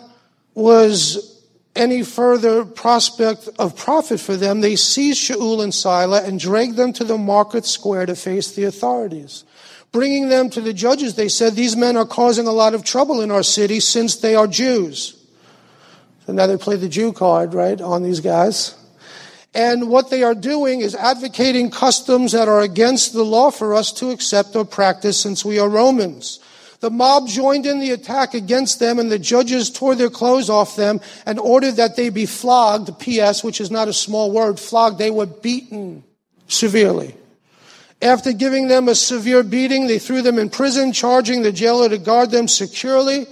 was 0.55 1.29
any 1.74 2.03
further 2.03 2.65
prospect 2.65 3.49
of 3.59 3.77
profit 3.77 4.20
for 4.20 4.37
them, 4.37 4.61
they 4.61 4.77
seized 4.77 5.20
Shaul 5.20 5.62
and 5.62 5.74
Sila 5.74 6.23
and 6.23 6.39
dragged 6.39 6.77
them 6.77 6.93
to 6.95 7.05
the 7.05 7.19
market 7.19 7.65
square 7.65 8.07
to 8.07 8.15
face 8.15 8.53
the 8.53 8.65
authorities. 8.65 9.45
Bringing 9.93 10.31
them 10.31 10.48
to 10.51 10.62
the 10.62 10.73
judges, 10.73 11.14
they 11.14 11.28
said, 11.28 11.55
These 11.55 11.77
men 11.77 11.98
are 11.98 12.06
causing 12.06 12.47
a 12.47 12.52
lot 12.52 12.74
of 12.74 12.82
trouble 12.82 13.20
in 13.20 13.31
our 13.31 13.43
city 13.43 13.78
since 13.78 14.16
they 14.16 14.35
are 14.35 14.47
Jews. 14.47 15.23
So 16.27 16.32
now 16.32 16.47
they 16.47 16.56
play 16.56 16.77
the 16.77 16.89
Jew 16.89 17.12
card, 17.12 17.52
right, 17.52 17.78
on 17.78 18.02
these 18.02 18.20
guys. 18.20 18.74
And 19.55 19.90
what 19.90 20.09
they 20.09 20.23
are 20.23 20.35
doing 20.35 20.81
is 20.81 20.94
advocating 20.94 21.70
customs 21.70 22.32
that 22.32 22.48
are 22.48 22.62
against 22.62 23.12
the 23.12 23.23
law 23.23 23.51
for 23.51 23.74
us 23.74 23.93
to 23.94 24.10
accept 24.10 24.56
or 24.56 24.64
practice 24.64 25.20
since 25.20 25.44
we 25.44 25.59
are 25.59 25.69
Romans. 25.69 26.40
The 26.81 26.90
mob 26.90 27.28
joined 27.28 27.66
in 27.66 27.78
the 27.78 27.90
attack 27.90 28.32
against 28.32 28.81
them 28.81 28.98
and 28.98 29.12
the 29.12 29.19
judges 29.19 29.70
tore 29.70 29.94
their 29.94 30.10
clothes 30.10 30.48
off 30.48 30.74
them 30.74 31.01
and 31.27 31.39
ordered 31.39 31.77
that 31.77 31.97
they 31.97 32.09
be 32.09 32.24
flogged. 32.24 32.98
P.S., 32.98 33.44
which 33.44 33.60
is 33.60 33.70
not 33.70 33.89
a 33.89 33.93
small 33.93 34.32
word, 34.32 34.59
flogged. 34.59 34.98
They 34.98 35.10
were 35.10 35.27
beaten 35.27 36.02
severely. 36.48 37.14
After 38.03 38.33
giving 38.33 38.66
them 38.66 38.89
a 38.89 38.97
severe 38.97 39.45
beating, 39.45 39.87
they 39.87 40.01
threw 40.01 40.23
them 40.23 40.39
in 40.39 40.51
prison, 40.51 40.93
charging 40.93 41.43
the 41.43 41.53
jailer 41.53 41.89
to 41.89 41.99
guard 41.99 42.33
them 42.33 42.49
securely. 42.49 43.27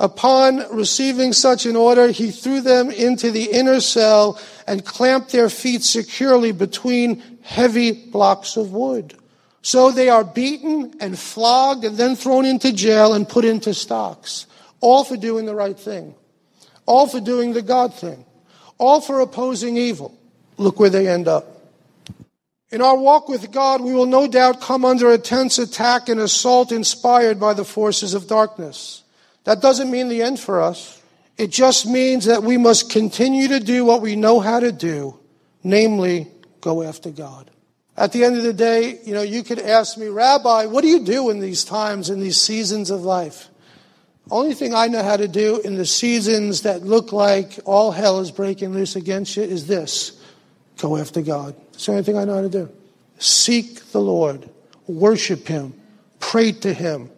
Upon 0.00 0.64
receiving 0.74 1.34
such 1.34 1.66
an 1.66 1.76
order, 1.76 2.08
he 2.08 2.30
threw 2.30 2.62
them 2.62 2.90
into 2.90 3.30
the 3.30 3.44
inner 3.44 3.80
cell 3.80 4.40
and 4.66 4.84
clamped 4.84 5.30
their 5.30 5.50
feet 5.50 5.82
securely 5.82 6.52
between 6.52 7.22
heavy 7.42 7.92
blocks 7.92 8.56
of 8.56 8.72
wood. 8.72 9.14
So 9.60 9.90
they 9.90 10.08
are 10.08 10.24
beaten 10.24 10.94
and 11.00 11.18
flogged 11.18 11.84
and 11.84 11.96
then 11.96 12.16
thrown 12.16 12.46
into 12.46 12.72
jail 12.72 13.12
and 13.12 13.28
put 13.28 13.44
into 13.44 13.74
stocks. 13.74 14.46
All 14.80 15.04
for 15.04 15.16
doing 15.16 15.46
the 15.46 15.54
right 15.54 15.78
thing. 15.78 16.14
All 16.86 17.06
for 17.06 17.20
doing 17.20 17.52
the 17.52 17.62
God 17.62 17.94
thing. 17.94 18.24
All 18.78 19.00
for 19.00 19.20
opposing 19.20 19.76
evil. 19.76 20.18
Look 20.56 20.80
where 20.80 20.90
they 20.90 21.08
end 21.08 21.28
up. 21.28 21.53
In 22.74 22.82
our 22.82 22.96
walk 22.96 23.28
with 23.28 23.52
God, 23.52 23.82
we 23.82 23.94
will 23.94 24.04
no 24.04 24.26
doubt 24.26 24.60
come 24.60 24.84
under 24.84 25.12
intense 25.14 25.60
attack 25.60 26.08
and 26.08 26.18
assault 26.18 26.72
inspired 26.72 27.38
by 27.38 27.54
the 27.54 27.64
forces 27.64 28.14
of 28.14 28.26
darkness. 28.26 29.04
That 29.44 29.62
doesn't 29.62 29.92
mean 29.92 30.08
the 30.08 30.22
end 30.22 30.40
for 30.40 30.60
us. 30.60 31.00
It 31.38 31.52
just 31.52 31.86
means 31.86 32.24
that 32.24 32.42
we 32.42 32.56
must 32.56 32.90
continue 32.90 33.46
to 33.46 33.60
do 33.60 33.84
what 33.84 34.02
we 34.02 34.16
know 34.16 34.40
how 34.40 34.58
to 34.58 34.72
do, 34.72 35.16
namely, 35.62 36.26
go 36.60 36.82
after 36.82 37.10
God. 37.10 37.48
At 37.96 38.10
the 38.10 38.24
end 38.24 38.38
of 38.38 38.42
the 38.42 38.52
day, 38.52 38.98
you 39.04 39.14
know, 39.14 39.22
you 39.22 39.44
could 39.44 39.60
ask 39.60 39.96
me, 39.96 40.08
Rabbi, 40.08 40.66
what 40.66 40.82
do 40.82 40.88
you 40.88 41.04
do 41.04 41.30
in 41.30 41.38
these 41.38 41.64
times, 41.64 42.10
in 42.10 42.18
these 42.18 42.40
seasons 42.40 42.90
of 42.90 43.02
life? 43.02 43.50
Only 44.32 44.52
thing 44.52 44.74
I 44.74 44.88
know 44.88 45.04
how 45.04 45.16
to 45.16 45.28
do 45.28 45.60
in 45.60 45.76
the 45.76 45.86
seasons 45.86 46.62
that 46.62 46.82
look 46.82 47.12
like 47.12 47.56
all 47.66 47.92
hell 47.92 48.18
is 48.18 48.32
breaking 48.32 48.72
loose 48.72 48.96
against 48.96 49.36
you 49.36 49.44
is 49.44 49.68
this 49.68 50.20
go 50.78 50.96
after 50.96 51.22
God. 51.22 51.54
It's 51.74 51.86
the 51.86 51.92
only 51.92 52.04
thing 52.04 52.16
I 52.16 52.24
know 52.24 52.34
how 52.34 52.42
to 52.42 52.48
do. 52.48 52.70
Seek 53.18 53.92
the 53.92 54.00
Lord, 54.00 54.48
worship 54.86 55.46
Him, 55.46 55.74
pray 56.18 56.52
to 56.52 56.72
Him, 56.72 57.10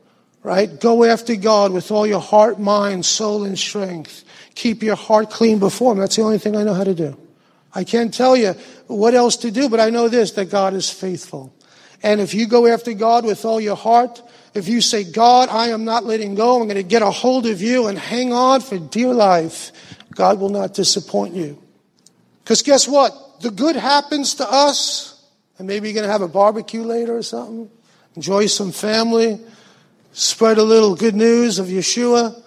right? 0.43 0.81
Go 0.81 1.05
after 1.05 1.37
God 1.37 1.73
with 1.73 1.91
all 1.91 2.07
your 2.07 2.21
heart, 2.21 2.59
mind, 2.59 3.05
soul, 3.05 3.45
and 3.45 3.59
strength. 3.59 4.25
Keep 4.55 4.83
your 4.83 4.97
heart 4.97 5.31
clean 5.31 5.59
before 5.59 5.93
Him. 5.93 5.99
That's 5.99 6.17
the 6.17 6.23
only 6.23 6.39
thing 6.39 6.57
I 6.57 6.65
know 6.65 6.75
how 6.75 6.85
to 6.85 6.95
do. 6.95 7.17
I 7.75 7.85
can't 7.85 8.13
tell 8.13 8.37
you 8.37 8.55
what 8.87 9.15
else 9.15 9.37
to 9.39 9.51
do, 9.51 9.69
but 9.69 9.81
I 9.81 9.91
know 9.91 10.09
this 10.09 10.33
that 10.33 10.51
God 10.51 10.75
is 10.75 10.89
faithful. 10.89 11.55
And 12.03 12.21
if 12.21 12.35
you 12.35 12.47
go 12.47 12.67
after 12.67 12.93
God 12.93 13.25
with 13.25 13.45
all 13.45 13.61
your 13.61 13.77
heart, 13.77 14.23
if 14.55 14.69
you 14.69 14.81
say, 14.81 15.05
God, 15.05 15.51
I 15.51 15.69
am 15.69 15.85
not 15.85 16.05
letting 16.05 16.35
go, 16.35 16.61
I'm 16.61 16.69
going 16.69 16.77
to 16.77 16.83
get 16.83 17.03
a 17.03 17.11
hold 17.11 17.47
of 17.47 17.61
you 17.61 17.89
and 17.89 17.99
hang 17.99 18.33
on 18.33 18.61
for 18.61 18.79
dear 18.79 19.13
life, 19.13 19.73
God 20.15 20.41
will 20.41 20.49
not 20.49 20.73
disappoint 20.73 21.35
you. 21.35 21.63
Because 22.43 22.63
guess 22.63 22.89
what? 22.89 23.13
The 23.41 23.51
good 23.51 23.77
happens 23.77 24.35
to 24.37 24.51
us, 24.51 25.23
and 25.59 25.67
maybe 25.67 25.89
you're 25.89 25.95
going 25.95 26.07
to 26.07 26.13
have 26.13 26.23
a 26.23 26.29
barbecue 26.29 26.83
later 26.83 27.17
or 27.17 27.23
something, 27.23 27.71
enjoy 28.15 28.47
some 28.47 28.73
family, 28.73 29.41
spread 30.13 30.59
a 30.59 30.63
little 30.63 30.97
good 30.97 31.15
news 31.15 31.59
of 31.59 31.67
Yeshua, 31.67 32.43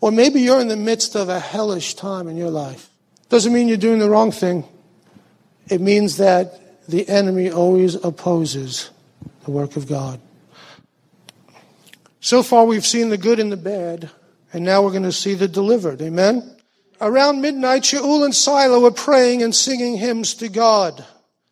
or 0.00 0.12
maybe 0.12 0.40
you're 0.40 0.60
in 0.60 0.68
the 0.68 0.76
midst 0.76 1.14
of 1.16 1.28
a 1.28 1.40
hellish 1.40 1.94
time 1.94 2.28
in 2.28 2.36
your 2.36 2.50
life. 2.50 2.90
Doesn't 3.30 3.52
mean 3.52 3.68
you're 3.68 3.78
doing 3.78 3.98
the 3.98 4.10
wrong 4.10 4.30
thing. 4.30 4.64
It 5.68 5.80
means 5.80 6.18
that 6.18 6.60
the 6.86 7.08
enemy 7.08 7.50
always 7.50 7.94
opposes 7.94 8.90
the 9.44 9.50
work 9.50 9.76
of 9.76 9.88
God. 9.88 10.20
So 12.20 12.42
far, 12.42 12.64
we've 12.64 12.86
seen 12.86 13.08
the 13.08 13.18
good 13.18 13.40
and 13.40 13.50
the 13.50 13.56
bad, 13.56 14.10
and 14.52 14.64
now 14.64 14.82
we're 14.82 14.90
going 14.90 15.04
to 15.04 15.12
see 15.12 15.34
the 15.34 15.48
delivered. 15.48 16.02
Amen? 16.02 16.53
Around 17.04 17.42
midnight, 17.42 17.82
Shaul 17.82 18.24
and 18.24 18.32
Silah 18.32 18.80
were 18.80 18.90
praying 18.90 19.42
and 19.42 19.54
singing 19.54 19.98
hymns 19.98 20.32
to 20.36 20.48
God. 20.48 21.04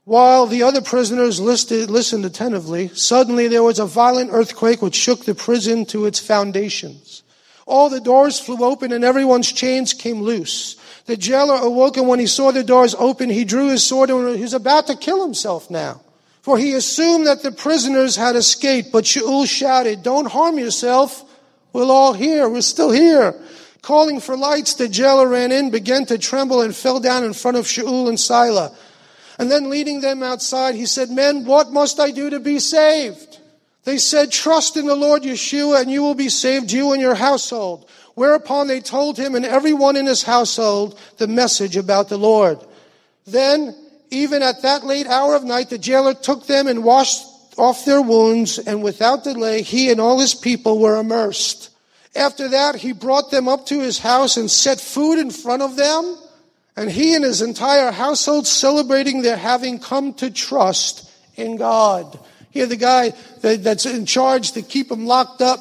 While 0.04 0.46
the 0.46 0.62
other 0.62 0.80
prisoners 0.80 1.40
listed, 1.40 1.90
listened 1.90 2.24
attentively, 2.24 2.88
suddenly 2.94 3.48
there 3.48 3.62
was 3.62 3.78
a 3.78 3.84
violent 3.84 4.30
earthquake 4.32 4.80
which 4.80 4.94
shook 4.94 5.26
the 5.26 5.34
prison 5.34 5.84
to 5.86 6.06
its 6.06 6.18
foundations. 6.18 7.22
All 7.66 7.90
the 7.90 8.00
doors 8.00 8.40
flew 8.40 8.64
open 8.64 8.92
and 8.92 9.04
everyone's 9.04 9.52
chains 9.52 9.92
came 9.92 10.22
loose. 10.22 10.76
The 11.04 11.18
jailer 11.18 11.56
awoke 11.56 11.98
and 11.98 12.08
when 12.08 12.18
he 12.18 12.26
saw 12.26 12.50
the 12.50 12.64
doors 12.64 12.94
open, 12.98 13.28
he 13.28 13.44
drew 13.44 13.68
his 13.68 13.84
sword 13.84 14.08
and 14.08 14.34
he 14.34 14.42
was 14.42 14.54
about 14.54 14.86
to 14.86 14.96
kill 14.96 15.22
himself 15.22 15.70
now. 15.70 16.00
For 16.40 16.56
he 16.56 16.72
assumed 16.72 17.26
that 17.26 17.42
the 17.42 17.52
prisoners 17.52 18.16
had 18.16 18.36
escaped, 18.36 18.90
but 18.90 19.04
Shaul 19.04 19.46
shouted, 19.46 20.02
Don't 20.02 20.32
harm 20.32 20.58
yourself. 20.58 21.22
We're 21.74 21.84
all 21.84 22.14
here. 22.14 22.48
We're 22.48 22.62
still 22.62 22.90
here. 22.90 23.34
Calling 23.82 24.20
for 24.20 24.36
lights, 24.36 24.74
the 24.74 24.88
jailer 24.88 25.28
ran 25.28 25.50
in, 25.50 25.70
began 25.70 26.06
to 26.06 26.16
tremble, 26.16 26.62
and 26.62 26.74
fell 26.74 27.00
down 27.00 27.24
in 27.24 27.32
front 27.32 27.56
of 27.56 27.66
Shaul 27.66 28.08
and 28.08 28.16
Silah. 28.16 28.74
And 29.38 29.50
then 29.50 29.70
leading 29.70 30.00
them 30.00 30.22
outside, 30.22 30.76
he 30.76 30.86
said, 30.86 31.10
Men, 31.10 31.44
what 31.44 31.72
must 31.72 31.98
I 31.98 32.12
do 32.12 32.30
to 32.30 32.38
be 32.38 32.60
saved? 32.60 33.40
They 33.84 33.98
said, 33.98 34.30
Trust 34.30 34.76
in 34.76 34.86
the 34.86 34.94
Lord 34.94 35.22
Yeshua, 35.22 35.82
and 35.82 35.90
you 35.90 36.02
will 36.02 36.14
be 36.14 36.28
saved, 36.28 36.70
you 36.70 36.92
and 36.92 37.02
your 37.02 37.16
household. 37.16 37.88
Whereupon 38.14 38.68
they 38.68 38.80
told 38.80 39.18
him 39.18 39.34
and 39.34 39.44
everyone 39.44 39.96
in 39.96 40.06
his 40.06 40.22
household 40.22 40.98
the 41.16 41.26
message 41.26 41.76
about 41.76 42.08
the 42.08 42.18
Lord. 42.18 42.58
Then 43.26 43.74
even 44.10 44.42
at 44.42 44.62
that 44.62 44.84
late 44.84 45.06
hour 45.06 45.34
of 45.34 45.42
night, 45.42 45.70
the 45.70 45.78
jailer 45.78 46.14
took 46.14 46.46
them 46.46 46.68
and 46.68 46.84
washed 46.84 47.24
off 47.56 47.84
their 47.84 48.02
wounds, 48.02 48.58
and 48.58 48.82
without 48.82 49.24
delay, 49.24 49.62
he 49.62 49.90
and 49.90 50.00
all 50.00 50.20
his 50.20 50.34
people 50.34 50.78
were 50.78 51.00
immersed. 51.00 51.70
After 52.14 52.48
that, 52.48 52.76
he 52.76 52.92
brought 52.92 53.30
them 53.30 53.48
up 53.48 53.66
to 53.66 53.80
his 53.80 53.98
house 53.98 54.36
and 54.36 54.50
set 54.50 54.80
food 54.80 55.18
in 55.18 55.30
front 55.30 55.62
of 55.62 55.76
them, 55.76 56.18
and 56.76 56.90
he 56.90 57.14
and 57.14 57.24
his 57.24 57.40
entire 57.40 57.90
household 57.90 58.46
celebrating 58.46 59.22
their 59.22 59.36
having 59.36 59.78
come 59.78 60.14
to 60.14 60.30
trust 60.30 61.10
in 61.36 61.56
God. 61.56 62.18
Here, 62.50 62.66
the 62.66 62.76
guy 62.76 63.14
that's 63.40 63.86
in 63.86 64.04
charge 64.04 64.52
to 64.52 64.62
keep 64.62 64.90
him 64.90 65.06
locked 65.06 65.40
up 65.40 65.60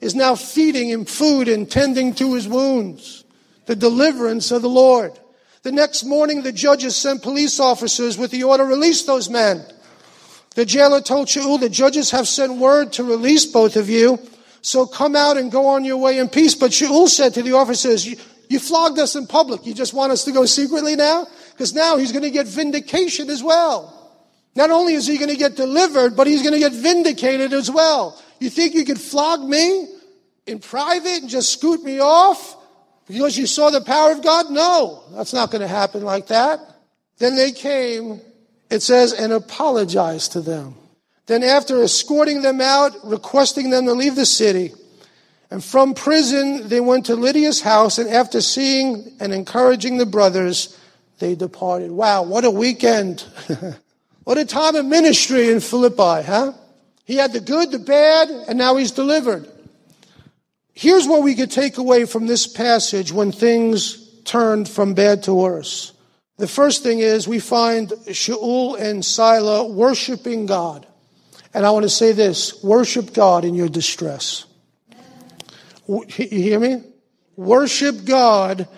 is 0.00 0.14
now 0.14 0.34
feeding 0.34 0.88
him 0.88 1.04
food 1.04 1.48
and 1.48 1.70
tending 1.70 2.14
to 2.14 2.34
his 2.34 2.48
wounds. 2.48 3.24
The 3.66 3.76
deliverance 3.76 4.50
of 4.50 4.62
the 4.62 4.68
Lord. 4.68 5.12
The 5.62 5.72
next 5.72 6.04
morning, 6.04 6.42
the 6.42 6.52
judges 6.52 6.96
sent 6.96 7.22
police 7.22 7.60
officers 7.60 8.16
with 8.16 8.30
the 8.30 8.44
order, 8.44 8.64
release 8.64 9.02
those 9.02 9.28
men. 9.28 9.62
The 10.54 10.64
jailer 10.64 11.02
told 11.02 11.28
Shaul, 11.28 11.60
the 11.60 11.68
judges 11.68 12.10
have 12.10 12.26
sent 12.26 12.56
word 12.56 12.94
to 12.94 13.04
release 13.04 13.44
both 13.44 13.76
of 13.76 13.90
you, 13.90 14.18
so 14.62 14.86
come 14.86 15.16
out 15.16 15.36
and 15.36 15.50
go 15.50 15.66
on 15.68 15.84
your 15.84 15.96
way 15.96 16.18
in 16.18 16.28
peace. 16.28 16.54
But 16.54 16.70
Shaul 16.70 17.08
said 17.08 17.34
to 17.34 17.42
the 17.42 17.52
officers, 17.52 18.06
you, 18.06 18.16
you 18.48 18.58
flogged 18.58 18.98
us 18.98 19.16
in 19.16 19.26
public. 19.26 19.64
You 19.64 19.74
just 19.74 19.94
want 19.94 20.12
us 20.12 20.24
to 20.24 20.32
go 20.32 20.44
secretly 20.44 20.96
now? 20.96 21.26
Because 21.52 21.74
now 21.74 21.96
he's 21.96 22.12
going 22.12 22.24
to 22.24 22.30
get 22.30 22.46
vindication 22.46 23.30
as 23.30 23.42
well. 23.42 23.96
Not 24.56 24.70
only 24.70 24.94
is 24.94 25.06
he 25.06 25.16
going 25.18 25.30
to 25.30 25.36
get 25.36 25.56
delivered, 25.56 26.16
but 26.16 26.26
he's 26.26 26.42
going 26.42 26.54
to 26.54 26.58
get 26.58 26.72
vindicated 26.72 27.52
as 27.52 27.70
well. 27.70 28.20
You 28.40 28.50
think 28.50 28.74
you 28.74 28.84
could 28.84 29.00
flog 29.00 29.40
me 29.40 29.86
in 30.46 30.58
private 30.58 31.20
and 31.20 31.28
just 31.28 31.52
scoot 31.52 31.82
me 31.84 32.00
off? 32.00 32.56
Because 33.06 33.38
you 33.38 33.46
saw 33.46 33.70
the 33.70 33.80
power 33.80 34.12
of 34.12 34.22
God? 34.22 34.50
No, 34.50 35.02
that's 35.12 35.32
not 35.32 35.50
going 35.50 35.62
to 35.62 35.68
happen 35.68 36.02
like 36.02 36.28
that. 36.28 36.60
Then 37.18 37.36
they 37.36 37.52
came, 37.52 38.20
it 38.70 38.80
says, 38.80 39.12
and 39.12 39.32
apologized 39.32 40.32
to 40.32 40.40
them. 40.40 40.74
Then 41.30 41.44
after 41.44 41.80
escorting 41.84 42.42
them 42.42 42.60
out, 42.60 43.06
requesting 43.06 43.70
them 43.70 43.86
to 43.86 43.92
leave 43.92 44.16
the 44.16 44.26
city, 44.26 44.74
and 45.48 45.62
from 45.62 45.94
prison 45.94 46.68
they 46.68 46.80
went 46.80 47.06
to 47.06 47.14
Lydia's 47.14 47.60
house, 47.60 47.98
and 47.98 48.10
after 48.10 48.40
seeing 48.40 49.12
and 49.20 49.32
encouraging 49.32 49.98
the 49.98 50.06
brothers, 50.06 50.76
they 51.20 51.36
departed. 51.36 51.92
Wow, 51.92 52.24
what 52.24 52.44
a 52.44 52.50
weekend. 52.50 53.20
what 54.24 54.38
a 54.38 54.44
time 54.44 54.74
of 54.74 54.84
ministry 54.86 55.52
in 55.52 55.60
Philippi, 55.60 56.26
huh? 56.26 56.52
He 57.04 57.14
had 57.14 57.32
the 57.32 57.38
good, 57.38 57.70
the 57.70 57.78
bad, 57.78 58.28
and 58.48 58.58
now 58.58 58.74
he's 58.74 58.90
delivered. 58.90 59.48
Here's 60.74 61.06
what 61.06 61.22
we 61.22 61.36
could 61.36 61.52
take 61.52 61.78
away 61.78 62.06
from 62.06 62.26
this 62.26 62.48
passage 62.48 63.12
when 63.12 63.30
things 63.30 64.20
turned 64.24 64.68
from 64.68 64.94
bad 64.94 65.22
to 65.22 65.34
worse. 65.34 65.92
The 66.38 66.48
first 66.48 66.82
thing 66.82 66.98
is 66.98 67.28
we 67.28 67.38
find 67.38 67.90
Shaul 68.08 68.76
and 68.80 69.04
Silah 69.04 69.72
worshiping 69.72 70.46
God. 70.46 70.88
And 71.52 71.66
I 71.66 71.70
want 71.70 71.84
to 71.84 71.90
say 71.90 72.12
this 72.12 72.62
worship 72.62 73.12
God 73.12 73.44
in 73.44 73.54
your 73.54 73.68
distress. 73.68 74.44
You 75.88 76.04
hear 76.08 76.60
me? 76.60 76.82
Worship 77.36 78.04
God 78.04 78.68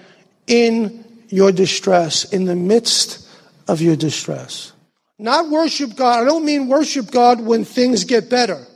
in 0.46 1.04
your 1.28 1.52
distress, 1.52 2.24
in 2.32 2.44
the 2.44 2.56
midst 2.56 3.28
of 3.68 3.80
your 3.80 3.96
distress. 3.96 4.72
Not 5.18 5.50
worship 5.50 5.94
God. 5.96 6.22
I 6.22 6.24
don't 6.24 6.44
mean 6.44 6.68
worship 6.68 7.10
God 7.10 7.40
when 7.40 7.64
things 7.64 8.04
get 8.04 8.28
better, 8.28 8.66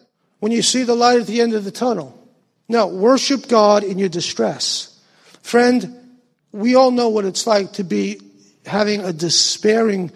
when 0.41 0.53
you 0.53 0.63
see 0.63 0.83
the 0.83 0.95
light 0.95 1.21
at 1.21 1.27
the 1.27 1.41
end 1.41 1.55
of 1.55 1.65
the 1.65 1.71
tunnel. 1.71 2.13
No, 2.69 2.87
worship 2.89 3.49
God 3.49 3.85
in 3.85 3.99
your 3.99 4.09
distress. 4.09 5.01
Friend, 5.43 6.19
we 6.53 6.75
all 6.75 6.91
know 6.91 7.09
what 7.09 7.25
it's 7.25 7.47
like 7.47 7.75
to 7.75 7.85
be 7.85 8.21
having 8.65 9.01
a 9.03 9.13
despairing 9.13 10.11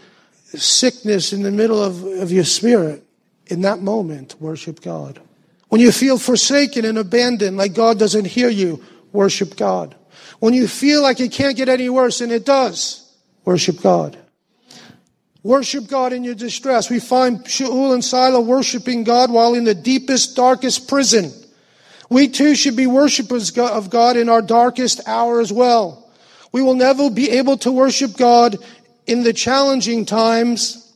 sickness 0.47 1.33
in 1.33 1.43
the 1.43 1.51
middle 1.51 1.83
of, 1.83 2.05
of 2.05 2.33
your 2.33 2.45
spirit. 2.45 3.05
In 3.51 3.63
that 3.63 3.81
moment, 3.81 4.37
worship 4.41 4.81
God. 4.81 5.21
When 5.69 5.81
you 5.81 5.91
feel 5.91 6.19
forsaken 6.19 6.85
and 6.85 6.97
abandoned, 6.97 7.57
like 7.57 7.75
God 7.75 7.99
doesn't 7.99 8.27
hear 8.27 8.49
you, 8.49 8.83
worship 9.13 9.57
God. 9.57 9.97
When 10.39 10.55
you 10.55 10.69
feel 10.69 11.03
like 11.03 11.21
it 11.21 11.33
can't 11.33 11.57
get 11.57 11.69
any 11.69 11.89
worse, 11.89 12.21
and 12.21 12.31
it 12.31 12.47
does, 12.47 13.13
worship 13.45 13.81
God. 13.83 14.17
Worship 15.43 15.89
God 15.89 16.13
in 16.13 16.23
your 16.23 16.35
distress. 16.35 16.91
We 16.91 17.01
find 17.01 17.41
Shaul 17.45 17.93
and 17.93 18.03
Silah 18.03 18.45
worshiping 18.45 19.05
God 19.05 19.31
while 19.31 19.55
in 19.55 19.65
the 19.65 19.75
deepest, 19.75 20.37
darkest 20.37 20.89
prison. 20.89 21.33
We 22.09 22.29
too 22.29 22.55
should 22.55 22.77
be 22.77 22.87
worshipers 22.87 23.57
of 23.57 23.91
God 23.91 24.17
in 24.17 24.29
our 24.29 24.43
darkest 24.43 25.01
hour 25.07 25.41
as 25.41 25.53
well. 25.53 26.11
We 26.53 26.63
will 26.63 26.75
never 26.75 27.11
be 27.11 27.31
able 27.31 27.57
to 27.59 27.73
worship 27.73 28.17
God 28.17 28.59
in 29.07 29.23
the 29.23 29.33
challenging 29.33 30.05
times 30.05 30.90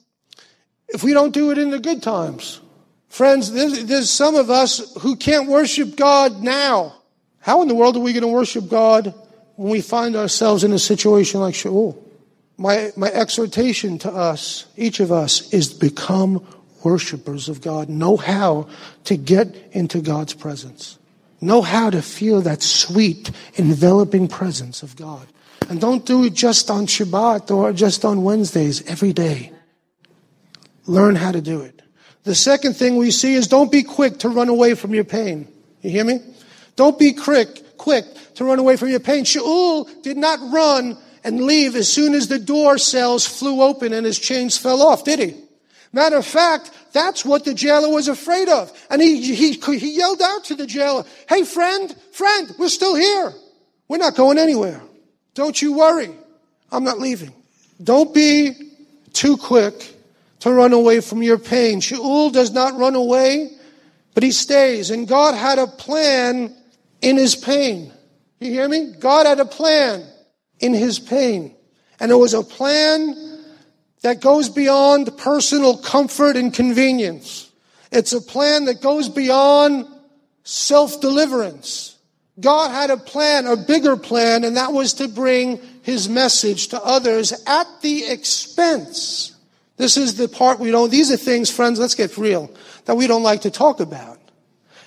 if 0.88 1.02
we 1.02 1.12
don't 1.12 1.32
do 1.32 1.50
it 1.50 1.58
in 1.58 1.70
the 1.70 1.78
good 1.78 2.02
times. 2.02 2.60
Friends, 3.08 3.52
there's, 3.52 4.10
some 4.10 4.34
of 4.34 4.50
us 4.50 4.94
who 5.00 5.16
can't 5.16 5.48
worship 5.48 5.96
God 5.96 6.42
now. 6.42 6.94
How 7.40 7.62
in 7.62 7.68
the 7.68 7.74
world 7.74 7.96
are 7.96 8.00
we 8.00 8.12
going 8.12 8.22
to 8.22 8.28
worship 8.28 8.68
God 8.68 9.14
when 9.56 9.70
we 9.70 9.80
find 9.80 10.16
ourselves 10.16 10.64
in 10.64 10.72
a 10.72 10.78
situation 10.78 11.40
like 11.40 11.54
Shaul? 11.54 11.96
my, 12.56 12.92
my 12.96 13.08
exhortation 13.08 13.98
to 13.98 14.10
us, 14.10 14.66
each 14.76 15.00
of 15.00 15.10
us, 15.10 15.52
is 15.52 15.72
become 15.72 16.46
worshipers 16.82 17.48
of 17.48 17.60
God. 17.60 17.88
Know 17.88 18.16
how 18.16 18.68
to 19.04 19.16
get 19.16 19.54
into 19.72 20.00
God's 20.00 20.34
presence. 20.34 20.98
Know 21.40 21.62
how 21.62 21.90
to 21.90 22.00
feel 22.00 22.40
that 22.42 22.62
sweet, 22.62 23.30
enveloping 23.54 24.28
presence 24.28 24.82
of 24.82 24.96
God. 24.96 25.26
And 25.68 25.80
don't 25.80 26.04
do 26.04 26.24
it 26.24 26.34
just 26.34 26.70
on 26.70 26.86
Shabbat 26.86 27.50
or 27.50 27.72
just 27.72 28.04
on 28.04 28.22
Wednesdays, 28.22 28.86
every 28.86 29.12
day. 29.12 29.50
Learn 30.86 31.16
how 31.16 31.32
to 31.32 31.40
do 31.40 31.62
it. 31.62 31.82
The 32.24 32.34
second 32.34 32.74
thing 32.74 32.96
we 32.96 33.10
see 33.10 33.34
is 33.34 33.48
don't 33.48 33.70
be 33.70 33.82
quick 33.82 34.18
to 34.20 34.28
run 34.28 34.48
away 34.48 34.74
from 34.74 34.94
your 34.94 35.04
pain. 35.04 35.48
You 35.82 35.90
hear 35.90 36.04
me? 36.04 36.20
Don't 36.76 36.98
be 36.98 37.12
quick, 37.12 37.76
quick 37.76 38.04
to 38.34 38.44
run 38.44 38.58
away 38.58 38.76
from 38.76 38.88
your 38.88 39.00
pain. 39.00 39.24
Shaul 39.24 39.88
did 40.02 40.16
not 40.16 40.40
run 40.52 40.96
and 41.22 41.44
leave 41.44 41.76
as 41.76 41.90
soon 41.92 42.14
as 42.14 42.28
the 42.28 42.38
door 42.38 42.78
cells 42.78 43.26
flew 43.26 43.62
open 43.62 43.92
and 43.92 44.04
his 44.04 44.18
chains 44.18 44.56
fell 44.56 44.82
off, 44.82 45.04
did 45.04 45.18
he? 45.18 45.36
Matter 45.92 46.16
of 46.16 46.26
fact, 46.26 46.70
that's 46.92 47.24
what 47.24 47.44
the 47.44 47.54
jailer 47.54 47.88
was 47.88 48.08
afraid 48.08 48.48
of. 48.48 48.72
And 48.90 49.00
he, 49.00 49.34
he, 49.34 49.52
he 49.52 49.96
yelled 49.96 50.20
out 50.20 50.44
to 50.44 50.54
the 50.54 50.66
jailer, 50.66 51.04
Hey 51.28 51.44
friend, 51.44 51.94
friend, 52.12 52.52
we're 52.58 52.68
still 52.68 52.96
here. 52.96 53.32
We're 53.86 53.98
not 53.98 54.16
going 54.16 54.38
anywhere. 54.38 54.82
Don't 55.34 55.60
you 55.60 55.74
worry. 55.74 56.10
I'm 56.72 56.84
not 56.84 56.98
leaving. 56.98 57.32
Don't 57.82 58.12
be 58.12 58.54
too 59.12 59.36
quick 59.36 59.93
to 60.44 60.52
run 60.52 60.74
away 60.74 61.00
from 61.00 61.22
your 61.22 61.38
pain. 61.38 61.80
Shaul 61.80 62.30
does 62.30 62.50
not 62.50 62.76
run 62.76 62.94
away, 62.94 63.50
but 64.12 64.22
he 64.22 64.30
stays. 64.30 64.90
And 64.90 65.08
God 65.08 65.34
had 65.34 65.58
a 65.58 65.66
plan 65.66 66.54
in 67.00 67.16
his 67.16 67.34
pain. 67.34 67.90
You 68.40 68.50
hear 68.50 68.68
me? 68.68 68.92
God 68.98 69.24
had 69.24 69.40
a 69.40 69.46
plan 69.46 70.06
in 70.60 70.74
his 70.74 70.98
pain. 70.98 71.56
And 71.98 72.10
it 72.10 72.16
was 72.16 72.34
a 72.34 72.42
plan 72.42 73.42
that 74.02 74.20
goes 74.20 74.50
beyond 74.50 75.16
personal 75.16 75.78
comfort 75.78 76.36
and 76.36 76.52
convenience. 76.52 77.50
It's 77.90 78.12
a 78.12 78.20
plan 78.20 78.66
that 78.66 78.82
goes 78.82 79.08
beyond 79.08 79.86
self-deliverance. 80.42 81.96
God 82.38 82.70
had 82.70 82.90
a 82.90 82.98
plan, 82.98 83.46
a 83.46 83.56
bigger 83.56 83.96
plan, 83.96 84.44
and 84.44 84.58
that 84.58 84.74
was 84.74 84.92
to 84.94 85.08
bring 85.08 85.58
his 85.80 86.06
message 86.06 86.68
to 86.68 86.82
others 86.82 87.32
at 87.46 87.66
the 87.80 88.04
expense. 88.04 89.33
This 89.76 89.96
is 89.96 90.16
the 90.16 90.28
part 90.28 90.60
we 90.60 90.70
don't, 90.70 90.90
these 90.90 91.10
are 91.10 91.16
things, 91.16 91.50
friends, 91.50 91.78
let's 91.78 91.94
get 91.94 92.16
real, 92.16 92.50
that 92.84 92.96
we 92.96 93.06
don't 93.06 93.22
like 93.22 93.42
to 93.42 93.50
talk 93.50 93.80
about. 93.80 94.20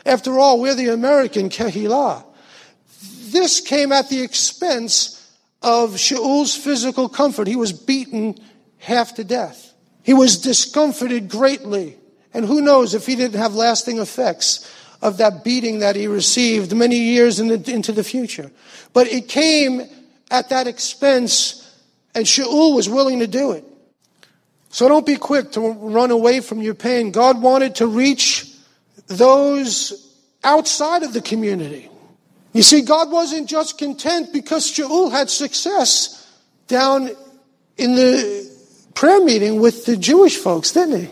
After 0.06 0.40
all, 0.40 0.62
we're 0.62 0.76
the 0.76 0.94
American 0.94 1.50
Kehillah. 1.50 2.24
This 3.32 3.60
came 3.60 3.92
at 3.92 4.08
the 4.08 4.22
expense 4.22 5.14
of 5.62 5.96
Shaul's 5.96 6.56
physical 6.56 7.10
comfort. 7.10 7.48
He 7.48 7.58
was 7.58 7.74
beaten 7.74 8.36
half 8.78 9.16
to 9.16 9.26
death. 9.26 9.74
He 10.04 10.14
was 10.14 10.38
discomforted 10.38 11.28
greatly. 11.28 11.98
And 12.34 12.46
who 12.46 12.62
knows 12.62 12.94
if 12.94 13.06
he 13.06 13.16
didn't 13.16 13.40
have 13.40 13.56
lasting 13.56 14.00
effects 14.00 14.74
of 15.02 15.18
that 15.18 15.44
beating 15.44 15.80
that 15.80 15.98
he 15.98 16.08
received 16.08 16.74
many 16.74 16.98
years 16.98 17.42
in 17.42 17.48
the, 17.48 17.72
into 17.72 17.92
the 17.92 18.04
future. 18.04 18.50
But 18.94 19.08
it 19.08 19.28
came 19.28 19.82
at 20.32 20.50
that 20.50 20.68
expense, 20.68 21.70
and 22.16 22.26
Shaul 22.26 22.74
was 22.76 22.88
willing 22.88 23.20
to 23.20 23.28
do 23.28 23.52
it. 23.52 23.66
So 24.70 24.88
don't 24.88 25.06
be 25.06 25.16
quick 25.16 25.52
to 25.54 25.62
run 25.72 26.12
away 26.12 26.42
from 26.42 26.62
your 26.62 26.74
pain. 26.74 27.12
God 27.12 27.42
wanted 27.42 27.76
to 27.76 27.88
reach 27.88 28.54
those 29.08 30.14
outside 30.44 31.04
of 31.04 31.14
the 31.14 31.22
community. 31.22 31.90
You 32.54 32.64
see, 32.64 32.82
God 32.82 33.12
wasn't 33.12 33.48
just 33.48 33.78
content 33.78 34.34
because 34.34 34.70
Shaul 34.70 35.12
had 35.12 35.30
success 35.30 36.28
down 36.68 37.10
in 37.78 37.96
the 37.96 38.52
prayer 38.94 39.24
meeting 39.24 39.62
with 39.62 39.86
the 39.86 39.96
Jewish 39.96 40.38
folks, 40.38 40.72
didn't 40.72 41.02
he? 41.02 41.10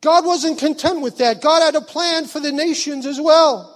God 0.00 0.24
wasn't 0.24 0.58
content 0.58 1.00
with 1.00 1.18
that. 1.18 1.42
God 1.42 1.62
had 1.62 1.74
a 1.74 1.80
plan 1.80 2.26
for 2.26 2.38
the 2.38 2.52
nations 2.52 3.06
as 3.06 3.20
well. 3.20 3.72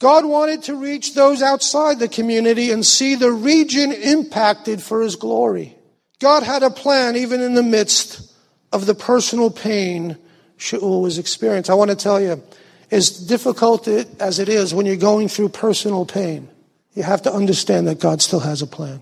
God 0.00 0.24
wanted 0.24 0.64
to 0.64 0.74
reach 0.74 1.14
those 1.14 1.42
outside 1.42 1.98
the 1.98 2.08
community 2.08 2.72
and 2.72 2.84
see 2.84 3.14
the 3.14 3.30
region 3.30 3.92
impacted 3.92 4.82
for 4.82 5.02
his 5.02 5.14
glory. 5.14 5.76
God 6.20 6.42
had 6.42 6.62
a 6.62 6.70
plan 6.70 7.16
even 7.16 7.40
in 7.40 7.54
the 7.54 7.62
midst 7.62 8.32
of 8.72 8.86
the 8.86 8.94
personal 8.94 9.50
pain 9.50 10.16
Shaul 10.58 11.02
was 11.02 11.18
experiencing. 11.18 11.72
I 11.72 11.74
want 11.74 11.90
to 11.90 11.96
tell 11.96 12.20
you, 12.20 12.42
as 12.90 13.10
difficult 13.10 13.88
as 13.88 14.38
it 14.38 14.48
is 14.48 14.74
when 14.74 14.84
you're 14.84 14.96
going 14.96 15.28
through 15.28 15.48
personal 15.48 16.04
pain, 16.04 16.48
you 16.94 17.02
have 17.02 17.22
to 17.22 17.32
understand 17.32 17.88
that 17.88 17.98
God 17.98 18.20
still 18.20 18.40
has 18.40 18.62
a 18.62 18.66
plan. 18.66 19.00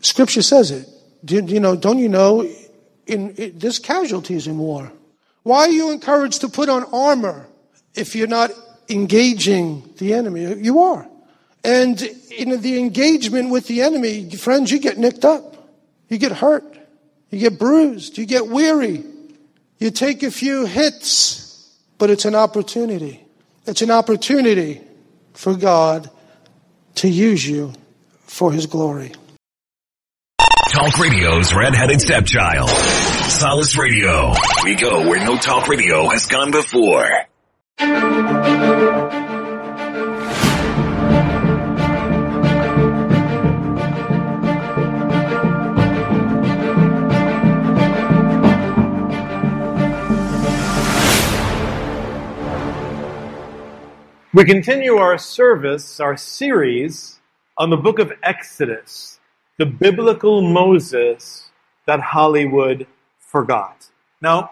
Scripture 0.00 0.42
says 0.42 0.70
it. 0.70 0.88
Do, 1.24 1.42
you 1.44 1.60
know, 1.60 1.76
don't 1.76 1.98
you 1.98 2.08
know 2.08 2.42
in, 3.06 3.30
in 3.36 3.58
there's 3.58 3.78
casualties 3.78 4.46
in 4.46 4.58
war? 4.58 4.92
Why 5.44 5.60
are 5.60 5.70
you 5.70 5.92
encouraged 5.92 6.40
to 6.40 6.48
put 6.48 6.68
on 6.68 6.84
armor 6.92 7.46
if 7.94 8.16
you're 8.16 8.26
not 8.26 8.50
engaging 8.88 9.88
the 9.98 10.14
enemy? 10.14 10.52
You 10.54 10.80
are. 10.80 11.08
And 11.62 12.00
in 12.36 12.60
the 12.60 12.78
engagement 12.78 13.50
with 13.50 13.68
the 13.68 13.82
enemy, 13.82 14.30
friends, 14.30 14.70
you 14.70 14.78
get 14.78 14.98
nicked 14.98 15.24
up. 15.24 15.53
You 16.08 16.18
get 16.18 16.32
hurt. 16.32 16.64
You 17.30 17.38
get 17.38 17.58
bruised. 17.58 18.18
You 18.18 18.26
get 18.26 18.46
weary. 18.46 19.04
You 19.78 19.90
take 19.90 20.22
a 20.22 20.30
few 20.30 20.66
hits 20.66 21.44
but 21.98 22.10
it's 22.10 22.24
an 22.24 22.34
opportunity. 22.34 23.24
It's 23.66 23.82
an 23.82 23.90
opportunity 23.90 24.82
for 25.32 25.54
God 25.54 26.10
to 26.96 27.08
use 27.08 27.46
you 27.46 27.72
for 28.26 28.52
His 28.52 28.66
glory. 28.66 29.12
Talk 30.70 30.98
Radio's 30.98 31.54
redheaded 31.54 32.00
stepchild. 32.00 32.68
Solace 32.68 33.78
Radio. 33.78 34.34
We 34.64 34.74
go 34.74 35.08
where 35.08 35.24
no 35.24 35.36
talk 35.36 35.68
radio 35.68 36.08
has 36.08 36.26
gone 36.26 36.50
before. 36.50 37.08
We 54.34 54.44
continue 54.44 54.96
our 54.96 55.16
service, 55.16 56.00
our 56.00 56.16
series 56.16 57.20
on 57.56 57.70
the 57.70 57.76
book 57.76 58.00
of 58.00 58.12
Exodus, 58.24 59.20
the 59.58 59.66
biblical 59.66 60.42
Moses 60.42 61.52
that 61.86 62.00
Hollywood 62.00 62.88
forgot. 63.20 63.88
Now, 64.20 64.50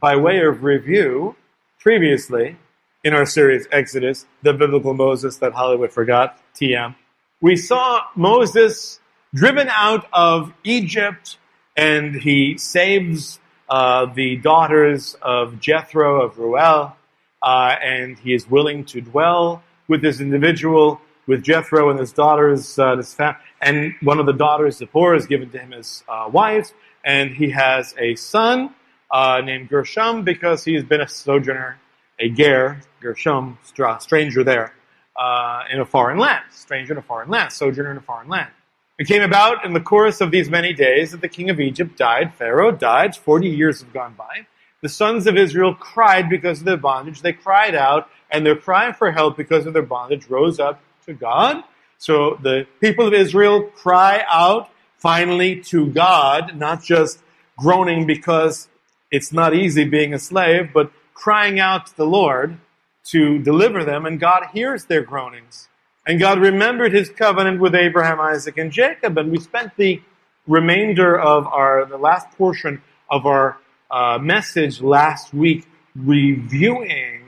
by 0.00 0.16
way 0.16 0.40
of 0.40 0.64
review, 0.64 1.36
previously 1.78 2.56
in 3.04 3.12
our 3.12 3.26
series 3.26 3.68
Exodus, 3.70 4.24
the 4.40 4.54
biblical 4.54 4.94
Moses 4.94 5.36
that 5.36 5.52
Hollywood 5.52 5.92
forgot, 5.92 6.40
TM, 6.54 6.94
we 7.42 7.54
saw 7.54 8.00
Moses 8.16 8.98
driven 9.34 9.68
out 9.68 10.06
of 10.10 10.54
Egypt 10.64 11.36
and 11.76 12.14
he 12.14 12.56
saves 12.56 13.40
uh, 13.68 14.06
the 14.06 14.36
daughters 14.36 15.16
of 15.20 15.60
Jethro, 15.60 16.22
of 16.22 16.38
Ruel, 16.38 16.96
uh, 17.42 17.76
and 17.82 18.18
he 18.18 18.34
is 18.34 18.48
willing 18.48 18.84
to 18.86 19.00
dwell 19.00 19.62
with 19.88 20.02
this 20.02 20.20
individual, 20.20 21.00
with 21.26 21.42
Jethro 21.42 21.90
and 21.90 21.98
his 21.98 22.12
daughters, 22.12 22.78
uh, 22.78 22.96
his 22.96 23.14
fam- 23.14 23.36
and 23.60 23.94
one 24.02 24.18
of 24.18 24.26
the 24.26 24.32
daughters, 24.32 24.78
Zipporah, 24.78 25.16
is 25.16 25.26
given 25.26 25.50
to 25.50 25.58
him 25.58 25.72
as 25.72 26.04
uh, 26.08 26.28
wife, 26.30 26.72
and 27.04 27.30
he 27.30 27.50
has 27.50 27.94
a 27.98 28.14
son 28.16 28.74
uh, 29.10 29.40
named 29.44 29.68
Gershom 29.68 30.24
because 30.24 30.64
he 30.64 30.74
has 30.74 30.84
been 30.84 31.00
a 31.00 31.08
sojourner, 31.08 31.78
a 32.18 32.28
ger, 32.28 32.80
Gershom, 33.00 33.58
stranger 34.00 34.44
there, 34.44 34.72
uh, 35.16 35.64
in 35.70 35.80
a 35.80 35.84
foreign 35.84 36.18
land, 36.18 36.44
stranger 36.50 36.92
in 36.92 36.98
a 36.98 37.02
foreign 37.02 37.28
land, 37.28 37.52
sojourner 37.52 37.90
in 37.90 37.96
a 37.96 38.02
foreign 38.02 38.28
land. 38.28 38.50
It 38.98 39.06
came 39.06 39.22
about 39.22 39.64
in 39.64 39.74
the 39.74 39.80
course 39.80 40.20
of 40.20 40.30
these 40.30 40.50
many 40.50 40.72
days 40.72 41.12
that 41.12 41.20
the 41.20 41.28
king 41.28 41.50
of 41.50 41.60
Egypt 41.60 41.96
died, 41.96 42.34
Pharaoh 42.34 42.72
died, 42.72 43.14
40 43.14 43.48
years 43.48 43.80
have 43.80 43.92
gone 43.92 44.14
by, 44.18 44.46
the 44.82 44.88
sons 44.88 45.26
of 45.26 45.36
Israel 45.36 45.74
cried 45.74 46.28
because 46.28 46.60
of 46.60 46.64
their 46.64 46.76
bondage. 46.76 47.22
They 47.22 47.32
cried 47.32 47.74
out, 47.74 48.08
and 48.30 48.44
their 48.44 48.56
cry 48.56 48.92
for 48.92 49.10
help 49.10 49.36
because 49.36 49.66
of 49.66 49.72
their 49.72 49.82
bondage 49.82 50.26
rose 50.28 50.60
up 50.60 50.80
to 51.06 51.14
God. 51.14 51.64
So 51.98 52.38
the 52.42 52.66
people 52.80 53.06
of 53.06 53.14
Israel 53.14 53.62
cry 53.62 54.22
out 54.28 54.70
finally 54.98 55.60
to 55.62 55.86
God, 55.86 56.56
not 56.56 56.82
just 56.82 57.20
groaning 57.56 58.06
because 58.06 58.68
it's 59.10 59.32
not 59.32 59.54
easy 59.54 59.84
being 59.84 60.14
a 60.14 60.18
slave, 60.18 60.70
but 60.72 60.92
crying 61.14 61.58
out 61.58 61.86
to 61.88 61.96
the 61.96 62.06
Lord 62.06 62.58
to 63.06 63.38
deliver 63.38 63.84
them, 63.84 64.06
and 64.06 64.20
God 64.20 64.44
hears 64.52 64.84
their 64.84 65.02
groanings. 65.02 65.68
And 66.06 66.20
God 66.20 66.38
remembered 66.38 66.92
his 66.92 67.10
covenant 67.10 67.60
with 67.60 67.74
Abraham, 67.74 68.20
Isaac, 68.20 68.56
and 68.56 68.70
Jacob. 68.70 69.18
And 69.18 69.30
we 69.30 69.38
spent 69.38 69.76
the 69.76 70.00
remainder 70.46 71.18
of 71.18 71.46
our, 71.46 71.84
the 71.84 71.98
last 71.98 72.30
portion 72.38 72.80
of 73.10 73.26
our 73.26 73.58
uh, 73.90 74.18
message 74.20 74.80
last 74.80 75.32
week 75.32 75.66
reviewing 75.96 77.24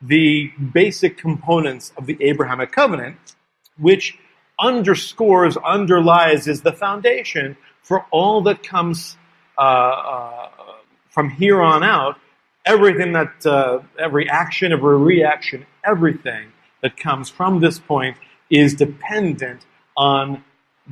the 0.00 0.50
basic 0.72 1.18
components 1.18 1.92
of 1.96 2.06
the 2.06 2.16
Abrahamic 2.20 2.72
covenant, 2.72 3.16
which 3.78 4.18
underscores, 4.58 5.56
underlies, 5.58 6.46
is 6.46 6.62
the 6.62 6.72
foundation 6.72 7.56
for 7.82 8.06
all 8.10 8.42
that 8.42 8.62
comes 8.62 9.16
uh, 9.56 9.60
uh, 9.60 10.48
from 11.10 11.30
here 11.30 11.60
on 11.60 11.82
out. 11.82 12.16
Everything 12.64 13.12
that, 13.12 13.46
uh, 13.46 13.80
every 13.98 14.28
action, 14.28 14.72
every 14.72 14.98
reaction, 14.98 15.66
everything 15.84 16.52
that 16.82 16.96
comes 16.96 17.28
from 17.28 17.60
this 17.60 17.78
point 17.78 18.16
is 18.50 18.74
dependent 18.74 19.64
on 19.96 20.44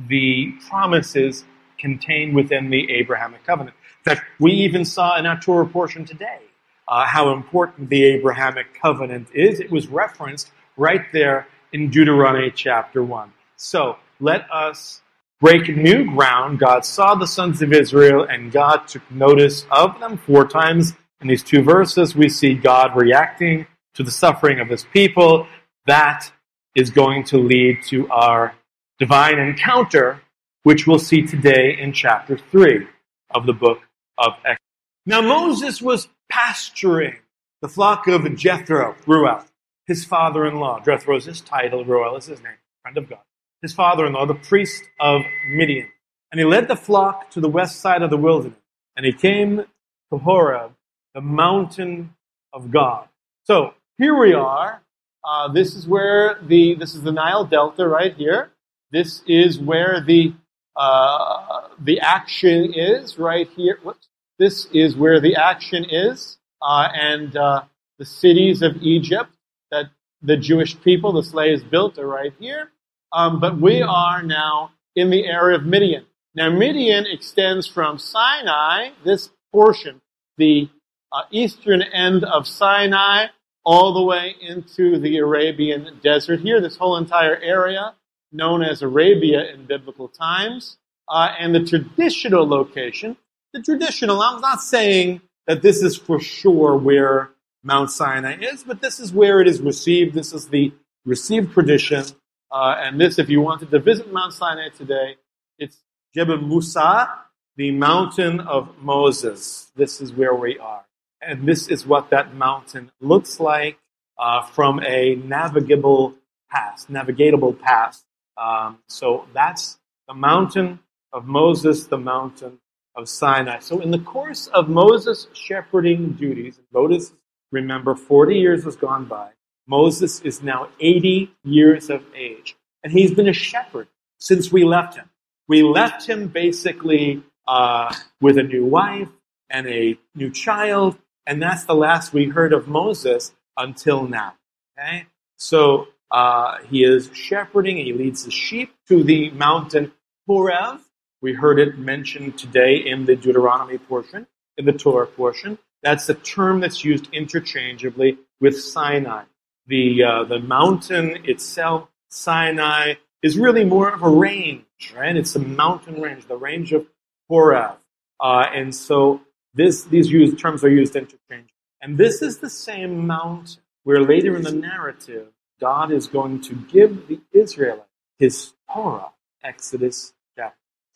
the 0.07 0.53
promises 0.67 1.45
contained 1.77 2.35
within 2.35 2.69
the 2.69 2.91
Abrahamic 2.91 3.45
covenant. 3.45 3.75
Fact, 4.07 4.23
we 4.39 4.53
even 4.53 4.85
saw 4.85 5.17
in 5.17 5.25
our 5.25 5.37
Torah 5.37 5.65
portion 5.65 6.05
today 6.05 6.39
uh, 6.87 7.05
how 7.05 7.33
important 7.33 7.89
the 7.89 8.05
Abrahamic 8.05 8.73
covenant 8.81 9.27
is. 9.33 9.59
It 9.59 9.69
was 9.69 9.89
referenced 9.89 10.51
right 10.77 11.01
there 11.11 11.47
in 11.73 11.89
Deuteronomy 11.89 12.51
chapter 12.55 13.03
1. 13.03 13.33
So 13.57 13.97
let 14.21 14.49
us 14.49 15.01
break 15.41 15.67
new 15.67 16.05
ground. 16.05 16.59
God 16.59 16.85
saw 16.85 17.15
the 17.15 17.27
sons 17.27 17.61
of 17.61 17.73
Israel 17.73 18.25
and 18.29 18.49
God 18.49 18.87
took 18.87 19.01
notice 19.11 19.65
of 19.71 19.99
them 19.99 20.17
four 20.17 20.47
times. 20.47 20.93
In 21.19 21.27
these 21.27 21.43
two 21.43 21.61
verses, 21.61 22.15
we 22.15 22.29
see 22.29 22.53
God 22.53 22.95
reacting 22.95 23.67
to 23.95 24.03
the 24.03 24.11
suffering 24.11 24.61
of 24.61 24.69
his 24.69 24.85
people. 24.85 25.47
That 25.85 26.31
is 26.75 26.91
going 26.91 27.25
to 27.25 27.39
lead 27.39 27.79
to 27.87 28.07
our 28.09 28.55
divine 28.99 29.37
encounter, 29.37 30.21
which 30.63 30.87
we'll 30.87 30.97
see 30.97 31.23
today 31.23 31.77
in 31.77 31.91
chapter 31.91 32.37
3 32.37 32.87
of 33.35 33.45
the 33.45 33.51
book 33.53 33.79
of 34.17 34.33
Exodus. 34.37 34.59
Now 35.05 35.21
Moses 35.21 35.81
was 35.81 36.07
pasturing 36.29 37.17
the 37.61 37.69
flock 37.69 38.07
of 38.07 38.35
Jethro, 38.35 38.95
Ruel, 39.05 39.43
his 39.85 40.05
father-in-law. 40.05 40.81
Jethro 40.81 41.15
is 41.15 41.25
his 41.25 41.41
title, 41.41 41.85
Ruel 41.85 42.17
is 42.17 42.25
his 42.25 42.41
name, 42.41 42.57
friend 42.81 42.97
of 42.97 43.09
God. 43.09 43.19
His 43.61 43.73
father-in-law, 43.73 44.25
the 44.25 44.35
priest 44.35 44.83
of 44.99 45.21
Midian. 45.49 45.89
And 46.31 46.39
he 46.39 46.45
led 46.45 46.67
the 46.67 46.75
flock 46.75 47.31
to 47.31 47.41
the 47.41 47.49
west 47.49 47.79
side 47.79 48.01
of 48.01 48.09
the 48.09 48.17
wilderness. 48.17 48.59
And 48.95 49.05
he 49.05 49.13
came 49.13 49.63
to 50.11 50.17
Horeb, 50.17 50.73
the 51.13 51.21
mountain 51.21 52.13
of 52.53 52.71
God. 52.71 53.07
So 53.45 53.73
here 53.97 54.17
we 54.19 54.33
are 54.33 54.81
uh, 55.27 55.51
this 55.51 55.75
is 55.75 55.85
where 55.85 56.39
the 56.47 56.75
this 56.75 56.95
is 56.95 57.01
the 57.01 57.11
Nile 57.11 57.43
Delta 57.43 57.85
right 57.85 58.15
here. 58.15 58.51
This 58.91 59.21
is 59.27 59.59
where 59.59 60.01
the 60.05 60.33
uh, 60.75 61.67
the 61.83 61.99
action 61.99 62.73
is 62.73 63.19
right 63.19 63.47
here. 63.55 63.79
Whoops. 63.83 64.06
This 64.39 64.67
is 64.73 64.95
where 64.95 65.19
the 65.19 65.35
action 65.35 65.85
is, 65.89 66.37
uh, 66.61 66.89
and 66.93 67.35
uh, 67.35 67.63
the 67.97 68.05
cities 68.05 68.61
of 68.61 68.77
Egypt 68.81 69.31
that 69.71 69.85
the 70.21 70.37
Jewish 70.37 70.79
people, 70.81 71.13
the 71.13 71.23
slaves 71.23 71.63
built, 71.63 71.97
are 71.97 72.07
right 72.07 72.33
here. 72.39 72.71
Um, 73.11 73.39
but 73.39 73.59
we 73.59 73.81
are 73.81 74.21
now 74.21 74.71
in 74.95 75.09
the 75.09 75.25
area 75.25 75.57
of 75.57 75.65
Midian. 75.65 76.05
Now 76.35 76.49
Midian 76.49 77.05
extends 77.05 77.67
from 77.67 77.97
Sinai, 77.97 78.89
this 79.03 79.29
portion, 79.51 80.01
the 80.37 80.69
uh, 81.11 81.23
eastern 81.31 81.81
end 81.81 82.23
of 82.23 82.45
Sinai, 82.45 83.27
all 83.65 83.93
the 83.93 84.03
way 84.03 84.35
into 84.39 84.99
the 84.99 85.17
Arabian 85.17 85.99
desert 86.03 86.41
here, 86.41 86.61
this 86.61 86.77
whole 86.77 86.97
entire 86.97 87.37
area 87.37 87.95
known 88.31 88.61
as 88.61 88.81
Arabia 88.81 89.51
in 89.53 89.65
biblical 89.65 90.07
times. 90.07 90.77
Uh, 91.09 91.33
and 91.39 91.55
the 91.55 91.63
traditional 91.63 92.47
location, 92.47 93.15
the 93.57 93.63
traditional, 93.63 94.21
I'm 94.21 94.39
not 94.39 94.61
saying 94.61 95.21
that 95.47 95.61
this 95.61 95.81
is 95.81 95.97
for 95.97 96.19
sure 96.19 96.77
where 96.77 97.31
Mount 97.63 97.89
Sinai 97.91 98.37
is, 98.39 98.63
but 98.63 98.81
this 98.81 98.99
is 98.99 99.11
where 99.11 99.41
it 99.41 99.47
is 99.47 99.61
received. 99.61 100.13
This 100.13 100.31
is 100.31 100.47
the 100.47 100.71
received 101.05 101.53
tradition. 101.53 102.05
Uh, 102.51 102.75
and 102.77 103.01
this, 103.01 103.17
if 103.17 103.29
you 103.29 103.41
wanted 103.41 103.71
to 103.71 103.79
visit 103.79 104.11
Mount 104.13 104.33
Sinai 104.33 104.69
today, 104.69 105.15
it's 105.57 105.83
Jebel 106.13 106.37
Musa, 106.37 107.09
the 107.55 107.71
mountain 107.71 108.39
of 108.41 108.69
Moses. 108.81 109.71
This 109.75 110.01
is 110.01 110.13
where 110.13 110.35
we 110.35 110.59
are. 110.59 110.85
And 111.21 111.47
this 111.47 111.67
is 111.67 111.85
what 111.85 112.11
that 112.11 112.35
mountain 112.35 112.91
looks 113.01 113.39
like 113.39 113.79
uh, 114.19 114.43
from 114.43 114.79
a 114.83 115.15
navigable 115.15 116.15
pass, 116.49 116.85
navigatable 116.85 117.59
pass. 117.59 118.03
Um, 118.37 118.77
so 118.87 119.25
that's 119.33 119.79
the 120.07 120.13
mountain 120.13 120.79
of 121.11 121.25
Moses, 121.25 121.87
the 121.87 121.97
mountain 121.97 122.59
of 122.97 123.07
Sinai. 123.07 123.59
So 123.59 123.79
in 123.79 123.91
the 123.91 123.99
course 123.99 124.47
of 124.47 124.67
Moses' 124.67 125.27
shepherding 125.33 126.13
duties, 126.13 126.59
Moses, 126.73 127.13
remember, 127.51 127.95
40 127.95 128.37
years 128.37 128.65
has 128.65 128.75
gone 128.75 129.05
by. 129.05 129.29
Moses 129.67 130.19
is 130.21 130.41
now 130.41 130.69
80 130.79 131.31
years 131.43 131.89
of 131.89 132.03
age. 132.15 132.57
And 132.83 132.91
he's 132.91 133.13
been 133.13 133.29
a 133.29 133.33
shepherd 133.33 133.87
since 134.19 134.51
we 134.51 134.63
left 134.65 134.95
him. 134.95 135.09
We 135.47 135.63
left 135.63 136.07
him 136.07 136.27
basically 136.27 137.23
uh, 137.47 137.93
with 138.19 138.37
a 138.37 138.43
new 138.43 138.65
wife 138.65 139.09
and 139.49 139.67
a 139.67 139.97
new 140.15 140.29
child 140.31 140.97
and 141.27 141.41
that's 141.41 141.65
the 141.65 141.75
last 141.75 142.13
we 142.13 142.25
heard 142.25 142.53
of 142.53 142.69
Moses 142.69 143.33
until 143.57 144.07
now. 144.07 144.35
Okay? 144.79 145.07
So 145.35 145.89
uh, 146.09 146.59
he 146.69 146.85
is 146.85 147.11
shepherding, 147.13 147.77
and 147.77 147.85
he 147.85 147.93
leads 147.93 148.23
the 148.23 148.31
sheep 148.31 148.73
to 148.87 149.03
the 149.03 149.29
mountain 149.31 149.91
Horeb. 150.25 150.79
We 151.21 151.33
heard 151.33 151.59
it 151.59 151.79
mentioned 151.79 152.37
today 152.37 152.75
in 152.75 153.05
the 153.05 153.15
Deuteronomy 153.15 153.77
portion, 153.77 154.27
in 154.57 154.65
the 154.65 154.73
Torah 154.73 155.07
portion. 155.07 155.57
That's 155.81 156.05
the 156.05 156.13
term 156.13 156.59
that's 156.59 156.83
used 156.83 157.07
interchangeably 157.11 158.17
with 158.39 158.59
Sinai. 158.59 159.23
The, 159.65 160.03
uh, 160.03 160.23
the 160.25 160.39
mountain 160.39 161.25
itself, 161.25 161.89
Sinai, 162.09 162.95
is 163.23 163.37
really 163.37 163.65
more 163.65 163.89
of 163.89 164.03
a 164.03 164.09
range, 164.09 164.93
right? 164.95 165.15
It's 165.15 165.35
a 165.35 165.39
mountain 165.39 166.01
range, 166.01 166.25
the 166.27 166.37
range 166.37 166.71
of 166.71 166.87
Horeb. 167.27 167.77
Uh, 168.19 168.45
and 168.53 168.73
so 168.73 169.21
this, 169.53 169.83
these 169.85 170.11
used, 170.11 170.37
terms 170.37 170.63
are 170.63 170.69
used 170.69 170.95
interchangeably. 170.95 171.53
And 171.81 171.97
this 171.97 172.21
is 172.21 172.39
the 172.39 172.49
same 172.49 173.05
mountain 173.05 173.61
where 173.83 174.01
later 174.01 174.35
in 174.35 174.43
the 174.43 174.51
narrative, 174.51 175.27
God 175.59 175.91
is 175.91 176.07
going 176.07 176.41
to 176.41 176.55
give 176.55 177.07
the 177.07 177.19
Israelites 177.31 177.89
his 178.19 178.53
Torah, 178.71 179.11
Exodus. 179.43 180.13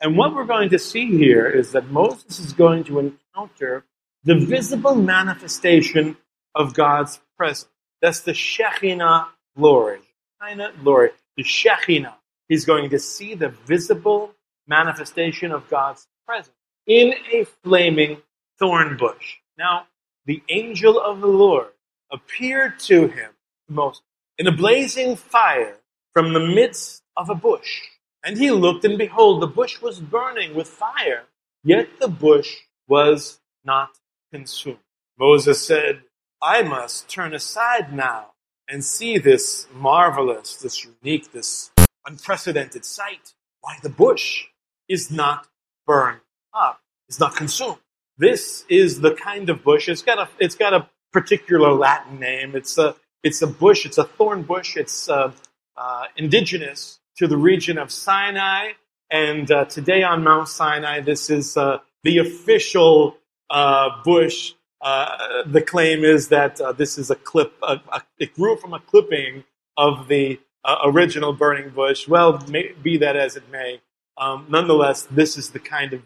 And 0.01 0.17
what 0.17 0.33
we're 0.33 0.45
going 0.45 0.69
to 0.69 0.79
see 0.79 1.05
here 1.05 1.47
is 1.47 1.71
that 1.73 1.91
Moses 1.91 2.39
is 2.39 2.53
going 2.53 2.83
to 2.85 2.97
encounter 2.97 3.85
the 4.23 4.35
visible 4.35 4.95
manifestation 4.95 6.17
of 6.55 6.73
God's 6.73 7.19
presence. 7.37 7.69
That's 8.01 8.21
the 8.21 8.31
Shekhinah 8.31 9.27
glory. 9.55 9.99
Shekhinah 10.41 10.83
glory. 10.83 11.11
The 11.37 11.43
Shekhinah. 11.43 12.15
He's 12.49 12.65
going 12.65 12.89
to 12.89 12.99
see 12.99 13.35
the 13.35 13.49
visible 13.49 14.33
manifestation 14.67 15.51
of 15.51 15.69
God's 15.69 16.07
presence 16.25 16.55
in 16.87 17.13
a 17.31 17.45
flaming 17.63 18.17
thorn 18.57 18.97
bush. 18.97 19.37
Now, 19.57 19.85
the 20.25 20.41
angel 20.49 20.99
of 20.99 21.21
the 21.21 21.27
Lord 21.27 21.69
appeared 22.11 22.79
to 22.79 23.07
him 23.07 23.31
most 23.69 24.01
in 24.37 24.47
a 24.47 24.51
blazing 24.51 25.15
fire 25.15 25.77
from 26.13 26.33
the 26.33 26.39
midst 26.39 27.03
of 27.15 27.29
a 27.29 27.35
bush. 27.35 27.81
And 28.23 28.37
he 28.37 28.51
looked, 28.51 28.85
and 28.85 28.97
behold, 28.97 29.41
the 29.41 29.47
bush 29.47 29.81
was 29.81 29.99
burning 29.99 30.53
with 30.53 30.67
fire, 30.67 31.23
yet 31.63 31.87
the 31.99 32.07
bush 32.07 32.57
was 32.87 33.39
not 33.63 33.89
consumed. 34.31 34.79
Moses 35.17 35.65
said, 35.65 36.03
I 36.41 36.63
must 36.63 37.09
turn 37.09 37.33
aside 37.33 37.93
now 37.93 38.33
and 38.67 38.83
see 38.83 39.17
this 39.17 39.67
marvelous, 39.73 40.55
this 40.55 40.85
unique, 40.85 41.31
this 41.31 41.71
unprecedented 42.05 42.85
sight. 42.85 43.33
Why 43.61 43.77
the 43.81 43.89
bush 43.89 44.45
is 44.87 45.11
not 45.11 45.47
burned 45.85 46.21
up, 46.53 46.81
is 47.09 47.19
not 47.19 47.35
consumed. 47.35 47.77
This 48.17 48.65
is 48.69 49.01
the 49.01 49.13
kind 49.15 49.49
of 49.49 49.63
bush. 49.63 49.89
It's 49.89 50.01
got 50.01 50.19
a 50.19 50.29
it's 50.39 50.55
got 50.55 50.73
a 50.73 50.89
particular 51.11 51.71
Latin 51.73 52.19
name. 52.19 52.55
It's 52.55 52.77
a 52.77 52.95
it's 53.23 53.41
a 53.41 53.47
bush. 53.47 53.85
It's 53.85 53.97
a 53.97 54.03
thorn 54.03 54.43
bush. 54.43 54.77
It's 54.77 55.09
uh, 55.09 55.31
uh, 55.77 56.03
indigenous 56.17 57.00
to 57.21 57.27
the 57.27 57.37
region 57.37 57.77
of 57.77 57.91
Sinai. 57.91 58.71
And 59.11 59.51
uh, 59.51 59.65
today 59.65 60.01
on 60.01 60.23
Mount 60.23 60.47
Sinai, 60.47 61.01
this 61.01 61.29
is 61.29 61.55
uh, 61.55 61.77
the 62.01 62.17
official 62.17 63.15
uh, 63.47 63.89
bush. 64.03 64.53
Uh, 64.81 65.43
the 65.45 65.61
claim 65.61 66.03
is 66.03 66.29
that 66.29 66.59
this 66.79 66.97
is 66.97 67.11
a 67.11 67.15
clip. 67.15 67.53
A, 67.61 67.79
a, 67.93 68.01
it 68.17 68.33
grew 68.33 68.57
from 68.57 68.73
a 68.73 68.79
clipping 68.79 69.43
of 69.77 70.07
the 70.07 70.39
original 70.83 71.31
burning 71.31 71.69
bush. 71.69 72.07
Well, 72.07 72.43
may, 72.49 72.71
be 72.81 72.97
that 72.97 73.15
as 73.15 73.35
it 73.35 73.43
may, 73.51 73.81
um, 74.17 74.47
nonetheless, 74.49 75.03
this 75.11 75.37
is 75.37 75.51
the 75.51 75.59
kind 75.59 75.93
of 75.93 76.01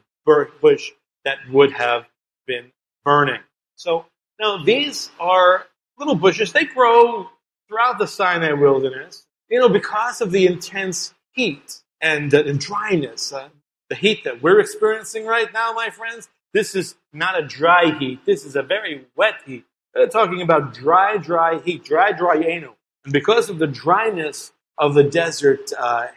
bush 0.59 0.91
that 1.23 1.37
would 1.49 1.71
have 1.71 2.07
been 2.45 2.73
burning. 3.05 3.39
So 3.77 4.05
now 4.37 4.61
these 4.65 5.11
are 5.17 5.65
little 5.97 6.15
bushes. 6.15 6.51
They 6.51 6.65
grow 6.65 7.29
throughout 7.69 7.99
the 7.99 8.07
Sinai 8.07 8.51
wilderness, 8.51 9.25
you 9.49 9.59
know, 9.59 9.69
because 9.69 10.21
of 10.21 10.31
the 10.31 10.45
intense 10.47 11.13
heat 11.31 11.81
and, 12.01 12.33
uh, 12.33 12.43
and 12.43 12.59
dryness. 12.59 13.31
Uh, 13.33 13.49
the 13.89 13.95
heat 13.95 14.23
that 14.23 14.41
we're 14.41 14.59
experiencing 14.59 15.25
right 15.25 15.51
now, 15.53 15.71
my 15.73 15.89
friends, 15.89 16.29
this 16.53 16.75
is 16.75 16.95
not 17.13 17.37
a 17.37 17.45
dry 17.45 17.97
heat. 17.99 18.25
This 18.25 18.45
is 18.45 18.55
a 18.55 18.63
very 18.63 19.05
wet 19.15 19.35
heat. 19.45 19.65
They're 19.93 20.07
talking 20.07 20.41
about 20.41 20.73
dry, 20.73 21.17
dry 21.17 21.59
heat, 21.59 21.83
dry, 21.83 22.11
dry 22.11 22.37
anal. 22.37 22.75
And 23.03 23.13
because 23.13 23.49
of 23.49 23.59
the 23.59 23.67
dryness 23.67 24.51
of 24.77 24.93
the 24.93 25.03
desert 25.03 25.71
uh, 25.77 26.07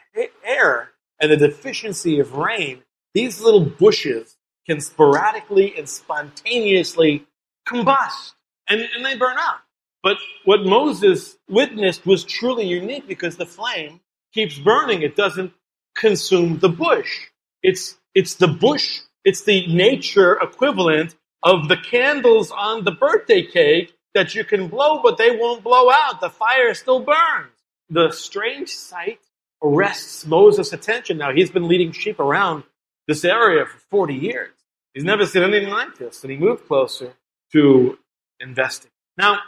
air 0.44 0.90
and 1.20 1.30
the 1.30 1.36
deficiency 1.36 2.18
of 2.18 2.34
rain, 2.34 2.82
these 3.14 3.40
little 3.40 3.64
bushes 3.64 4.36
can 4.66 4.80
sporadically 4.80 5.76
and 5.76 5.88
spontaneously 5.88 7.26
combust 7.66 8.32
and, 8.68 8.80
and 8.94 9.04
they 9.04 9.16
burn 9.16 9.36
up. 9.38 9.60
But 10.02 10.18
what 10.44 10.64
Moses 10.64 11.36
witnessed 11.48 12.06
was 12.06 12.24
truly 12.24 12.66
unique 12.66 13.06
because 13.08 13.36
the 13.36 13.46
flame 13.46 14.00
keeps 14.32 14.58
burning. 14.58 15.02
It 15.02 15.16
doesn't 15.16 15.52
consume 15.96 16.58
the 16.58 16.68
bush. 16.68 17.26
It's, 17.62 17.98
it's 18.14 18.34
the 18.34 18.48
bush, 18.48 19.00
it's 19.24 19.42
the 19.42 19.66
nature 19.66 20.38
equivalent 20.40 21.16
of 21.42 21.68
the 21.68 21.76
candles 21.76 22.50
on 22.50 22.84
the 22.84 22.92
birthday 22.92 23.42
cake 23.42 23.94
that 24.14 24.34
you 24.34 24.44
can 24.44 24.68
blow, 24.68 25.00
but 25.02 25.18
they 25.18 25.36
won't 25.36 25.62
blow 25.62 25.90
out. 25.90 26.20
The 26.20 26.30
fire 26.30 26.74
still 26.74 27.00
burns. 27.00 27.52
The 27.90 28.10
strange 28.10 28.70
sight 28.70 29.20
arrests 29.62 30.26
Moses' 30.26 30.72
attention. 30.72 31.18
Now, 31.18 31.32
he's 31.32 31.50
been 31.50 31.68
leading 31.68 31.92
sheep 31.92 32.20
around 32.20 32.64
this 33.06 33.24
area 33.24 33.64
for 33.66 33.78
40 33.90 34.14
years. 34.14 34.50
He's 34.94 35.04
never 35.04 35.26
seen 35.26 35.42
anything 35.42 35.70
like 35.70 35.96
this, 35.98 36.22
and 36.22 36.30
he 36.30 36.36
moved 36.36 36.66
closer 36.66 37.14
to 37.52 37.98
investigate. 38.40 38.92
Now, 39.16 39.38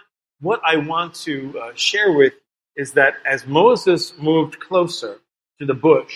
what 0.41 0.61
I 0.65 0.77
want 0.77 1.15
to 1.27 1.59
uh, 1.59 1.73
share 1.75 2.13
with 2.13 2.35
is 2.77 2.93
that 2.93 3.15
as 3.27 3.47
Moses 3.47 4.15
moved 4.19 4.59
closer 4.59 5.21
to 5.59 5.67
the 5.67 5.75
bush 5.75 6.15